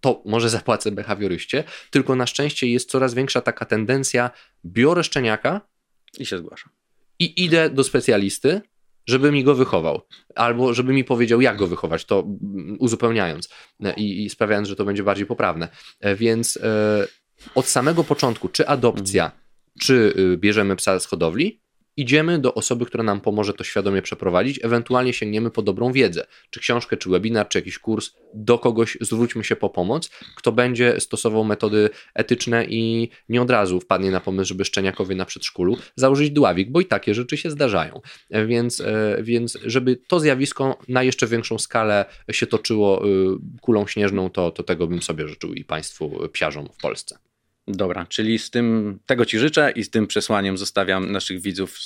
to 0.00 0.22
może 0.26 0.50
zapłacę 0.50 0.90
behawioryście, 0.90 1.64
tylko 1.90 2.16
na 2.16 2.26
szczęście 2.26 2.66
jest 2.66 2.90
coraz 2.90 3.14
większa 3.14 3.40
taka 3.40 3.64
tendencja, 3.64 4.30
biorę 4.64 5.04
szczeniaka 5.04 5.60
i 6.18 6.26
się 6.26 6.38
zgłaszam 6.38 6.77
i 7.18 7.44
idę 7.44 7.70
do 7.70 7.84
specjalisty, 7.84 8.60
żeby 9.06 9.32
mi 9.32 9.44
go 9.44 9.54
wychował, 9.54 10.00
albo 10.34 10.74
żeby 10.74 10.92
mi 10.92 11.04
powiedział, 11.04 11.40
jak 11.40 11.56
go 11.56 11.66
wychować, 11.66 12.04
to 12.04 12.26
uzupełniając 12.78 13.48
i, 13.96 14.24
i 14.24 14.30
sprawiając, 14.30 14.68
że 14.68 14.76
to 14.76 14.84
będzie 14.84 15.02
bardziej 15.02 15.26
poprawne. 15.26 15.68
E, 16.00 16.16
więc 16.16 16.56
e, 16.56 17.06
od 17.54 17.66
samego 17.66 18.04
początku, 18.04 18.48
czy 18.48 18.68
adopcja, 18.68 19.32
czy 19.80 20.14
y, 20.18 20.36
bierzemy 20.36 20.76
psa 20.76 21.00
z 21.00 21.06
hodowli, 21.06 21.60
idziemy 21.98 22.38
do 22.38 22.54
osoby, 22.54 22.86
która 22.86 23.04
nam 23.04 23.20
pomoże 23.20 23.54
to 23.54 23.64
świadomie 23.64 24.02
przeprowadzić, 24.02 24.60
ewentualnie 24.62 25.12
sięgniemy 25.12 25.50
po 25.50 25.62
dobrą 25.62 25.92
wiedzę, 25.92 26.26
czy 26.50 26.60
książkę, 26.60 26.96
czy 26.96 27.10
webinar, 27.10 27.48
czy 27.48 27.58
jakiś 27.58 27.78
kurs, 27.78 28.10
do 28.34 28.58
kogoś 28.58 28.98
zwróćmy 29.00 29.44
się 29.44 29.56
po 29.56 29.70
pomoc, 29.70 30.10
kto 30.36 30.52
będzie 30.52 31.00
stosował 31.00 31.44
metody 31.44 31.90
etyczne 32.14 32.64
i 32.64 33.10
nie 33.28 33.42
od 33.42 33.50
razu 33.50 33.80
wpadnie 33.80 34.10
na 34.10 34.20
pomysł, 34.20 34.48
żeby 34.48 34.64
szczeniakowi 34.64 35.16
na 35.16 35.24
przedszkolu 35.24 35.76
założyć 35.96 36.30
dławik, 36.30 36.70
bo 36.70 36.80
i 36.80 36.84
takie 36.84 37.14
rzeczy 37.14 37.36
się 37.36 37.50
zdarzają. 37.50 38.00
E, 38.30 38.46
więc, 38.46 38.80
e, 38.80 39.18
więc 39.22 39.58
żeby 39.64 39.96
to 39.96 40.20
zjawisko 40.20 40.78
na 40.88 41.02
jeszcze 41.02 41.26
większą 41.26 41.58
skalę 41.58 42.04
się 42.30 42.46
toczyło 42.46 43.08
y, 43.08 43.08
kulą 43.60 43.86
śnieżną, 43.86 44.30
to, 44.30 44.50
to 44.50 44.62
tego 44.62 44.86
bym 44.86 45.02
sobie 45.02 45.28
życzył 45.28 45.54
i 45.54 45.64
Państwu 45.64 46.28
psiarzom 46.32 46.68
w 46.72 46.76
Polsce. 46.76 47.27
Dobra, 47.68 48.06
czyli 48.06 48.38
z 48.38 48.50
tym, 48.50 48.98
tego 49.06 49.24
Ci 49.24 49.38
życzę 49.38 49.70
i 49.70 49.84
z 49.84 49.90
tym 49.90 50.06
przesłaniem 50.06 50.58
zostawiam 50.58 51.12
naszych 51.12 51.40
widzów. 51.40 51.78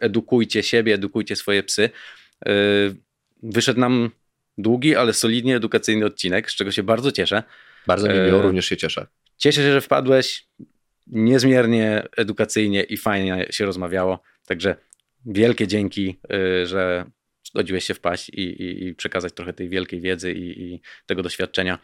Edukujcie 0.00 0.62
siebie, 0.62 0.94
edukujcie 0.94 1.36
swoje 1.36 1.62
psy. 1.62 1.90
Yy, 2.46 2.52
wyszedł 3.42 3.80
nam 3.80 4.10
długi, 4.58 4.96
ale 4.96 5.12
solidnie 5.12 5.56
edukacyjny 5.56 6.06
odcinek, 6.06 6.50
z 6.50 6.54
czego 6.54 6.72
się 6.72 6.82
bardzo 6.82 7.12
cieszę. 7.12 7.42
Bardzo 7.86 8.08
mi 8.08 8.14
miło, 8.14 8.36
yy, 8.36 8.42
również 8.42 8.66
się 8.66 8.76
cieszę. 8.76 9.06
Cieszę 9.36 9.62
się, 9.62 9.72
że 9.72 9.80
wpadłeś. 9.80 10.48
Niezmiernie 11.06 12.06
edukacyjnie 12.16 12.82
i 12.82 12.96
fajnie 12.96 13.46
się 13.50 13.66
rozmawiało. 13.66 14.22
Także 14.46 14.76
wielkie 15.26 15.66
dzięki, 15.66 16.18
yy, 16.30 16.66
że 16.66 17.10
zgodziłeś 17.44 17.84
się 17.84 17.94
wpaść 17.94 18.28
i, 18.28 18.42
i, 18.42 18.86
i, 18.86 18.94
przekazać 18.94 19.32
trochę 19.32 19.52
tej 19.52 19.68
wielkiej 19.68 20.00
wiedzy 20.00 20.32
i, 20.32 20.62
i 20.62 20.80
tego 21.06 21.22
doświadczenia 21.22 21.78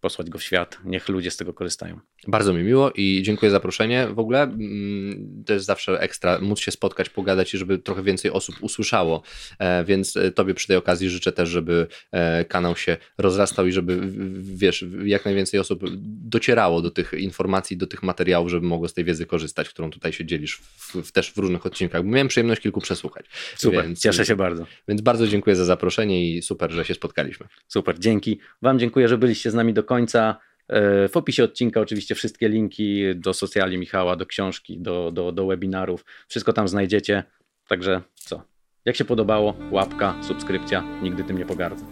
posłać 0.00 0.30
go 0.30 0.38
w 0.38 0.42
świat. 0.42 0.78
Niech 0.84 1.08
ludzie 1.08 1.30
z 1.30 1.36
tego 1.36 1.54
korzystają. 1.54 2.00
Bardzo 2.28 2.52
mi 2.52 2.62
miło 2.62 2.90
i 2.94 3.22
dziękuję 3.24 3.50
za 3.50 3.60
zaproszenie. 3.60 4.06
W 4.06 4.18
ogóle 4.18 4.42
mm, 4.42 5.44
to 5.46 5.52
jest 5.52 5.66
zawsze 5.66 6.00
ekstra 6.00 6.38
móc 6.40 6.60
się 6.60 6.70
spotkać, 6.70 7.08
pogadać 7.08 7.54
i 7.54 7.58
żeby 7.58 7.78
trochę 7.78 8.02
więcej 8.02 8.30
osób 8.30 8.56
usłyszało. 8.60 9.22
E, 9.58 9.84
więc 9.84 10.16
e, 10.16 10.30
Tobie 10.30 10.54
przy 10.54 10.66
tej 10.66 10.76
okazji 10.76 11.10
życzę 11.10 11.32
też, 11.32 11.48
żeby 11.48 11.86
e, 12.12 12.44
kanał 12.44 12.76
się 12.76 12.96
rozrastał 13.18 13.66
i 13.66 13.72
żeby, 13.72 14.00
wiesz, 14.40 14.84
jak 15.04 15.24
najwięcej 15.24 15.60
osób 15.60 15.82
docierało 16.04 16.82
do 16.82 16.90
tych 16.90 17.12
informacji, 17.12 17.76
do 17.76 17.86
tych 17.86 18.02
materiałów, 18.02 18.50
żeby 18.50 18.66
mogło 18.66 18.88
z 18.88 18.94
tej 18.94 19.04
wiedzy 19.04 19.26
korzystać, 19.26 19.68
którą 19.68 19.90
tutaj 19.90 20.12
się 20.12 20.24
dzielisz 20.26 20.56
w, 20.56 20.94
w, 20.94 21.12
też 21.12 21.32
w 21.32 21.38
różnych 21.38 21.66
odcinkach. 21.66 22.02
Bo 22.02 22.08
miałem 22.08 22.28
przyjemność 22.28 22.60
kilku 22.60 22.80
przesłuchać. 22.80 23.26
Super, 23.56 23.84
więc, 23.84 24.00
cieszę 24.00 24.26
się 24.26 24.36
bardzo. 24.36 24.66
Więc 24.88 25.00
bardzo 25.00 25.26
dziękuję 25.26 25.56
za 25.56 25.64
zaproszenie 25.64 26.30
i 26.30 26.42
super, 26.42 26.70
że 26.70 26.84
się 26.84 26.94
spotkaliśmy. 26.94 27.46
Super, 27.68 27.98
dzięki. 27.98 28.38
Wam 28.62 28.78
dziękuję, 28.78 29.08
że 29.08 29.18
byliście 29.18 29.50
z 29.50 29.54
nami 29.54 29.74
do 29.74 29.84
końca. 29.84 30.49
E, 30.70 31.08
w 31.08 31.16
opisie 31.16 31.44
odcinka 31.44 31.80
oczywiście 31.80 32.14
wszystkie 32.14 32.48
linki 32.48 33.02
do 33.14 33.34
socjali 33.34 33.78
Michała, 33.78 34.16
do 34.16 34.26
książki, 34.26 34.78
do, 34.78 35.10
do, 35.10 35.32
do 35.32 35.46
webinarów. 35.46 36.04
Wszystko 36.28 36.52
tam 36.52 36.68
znajdziecie. 36.68 37.24
Także 37.68 38.02
co? 38.14 38.42
Jak 38.84 38.96
się 38.96 39.04
podobało, 39.04 39.54
łapka, 39.70 40.14
subskrypcja, 40.22 40.84
nigdy 41.02 41.24
tym 41.24 41.38
nie 41.38 41.46
pogardzę. 41.46 41.84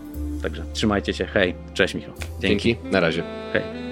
Także 0.42 0.64
trzymajcie 0.72 1.14
się, 1.14 1.24
hej, 1.24 1.54
cześć 1.74 1.94
Michał. 1.94 2.14
Dzięki, 2.40 2.76
na 2.92 3.00
razie. 3.00 3.22
Hej. 3.52 3.87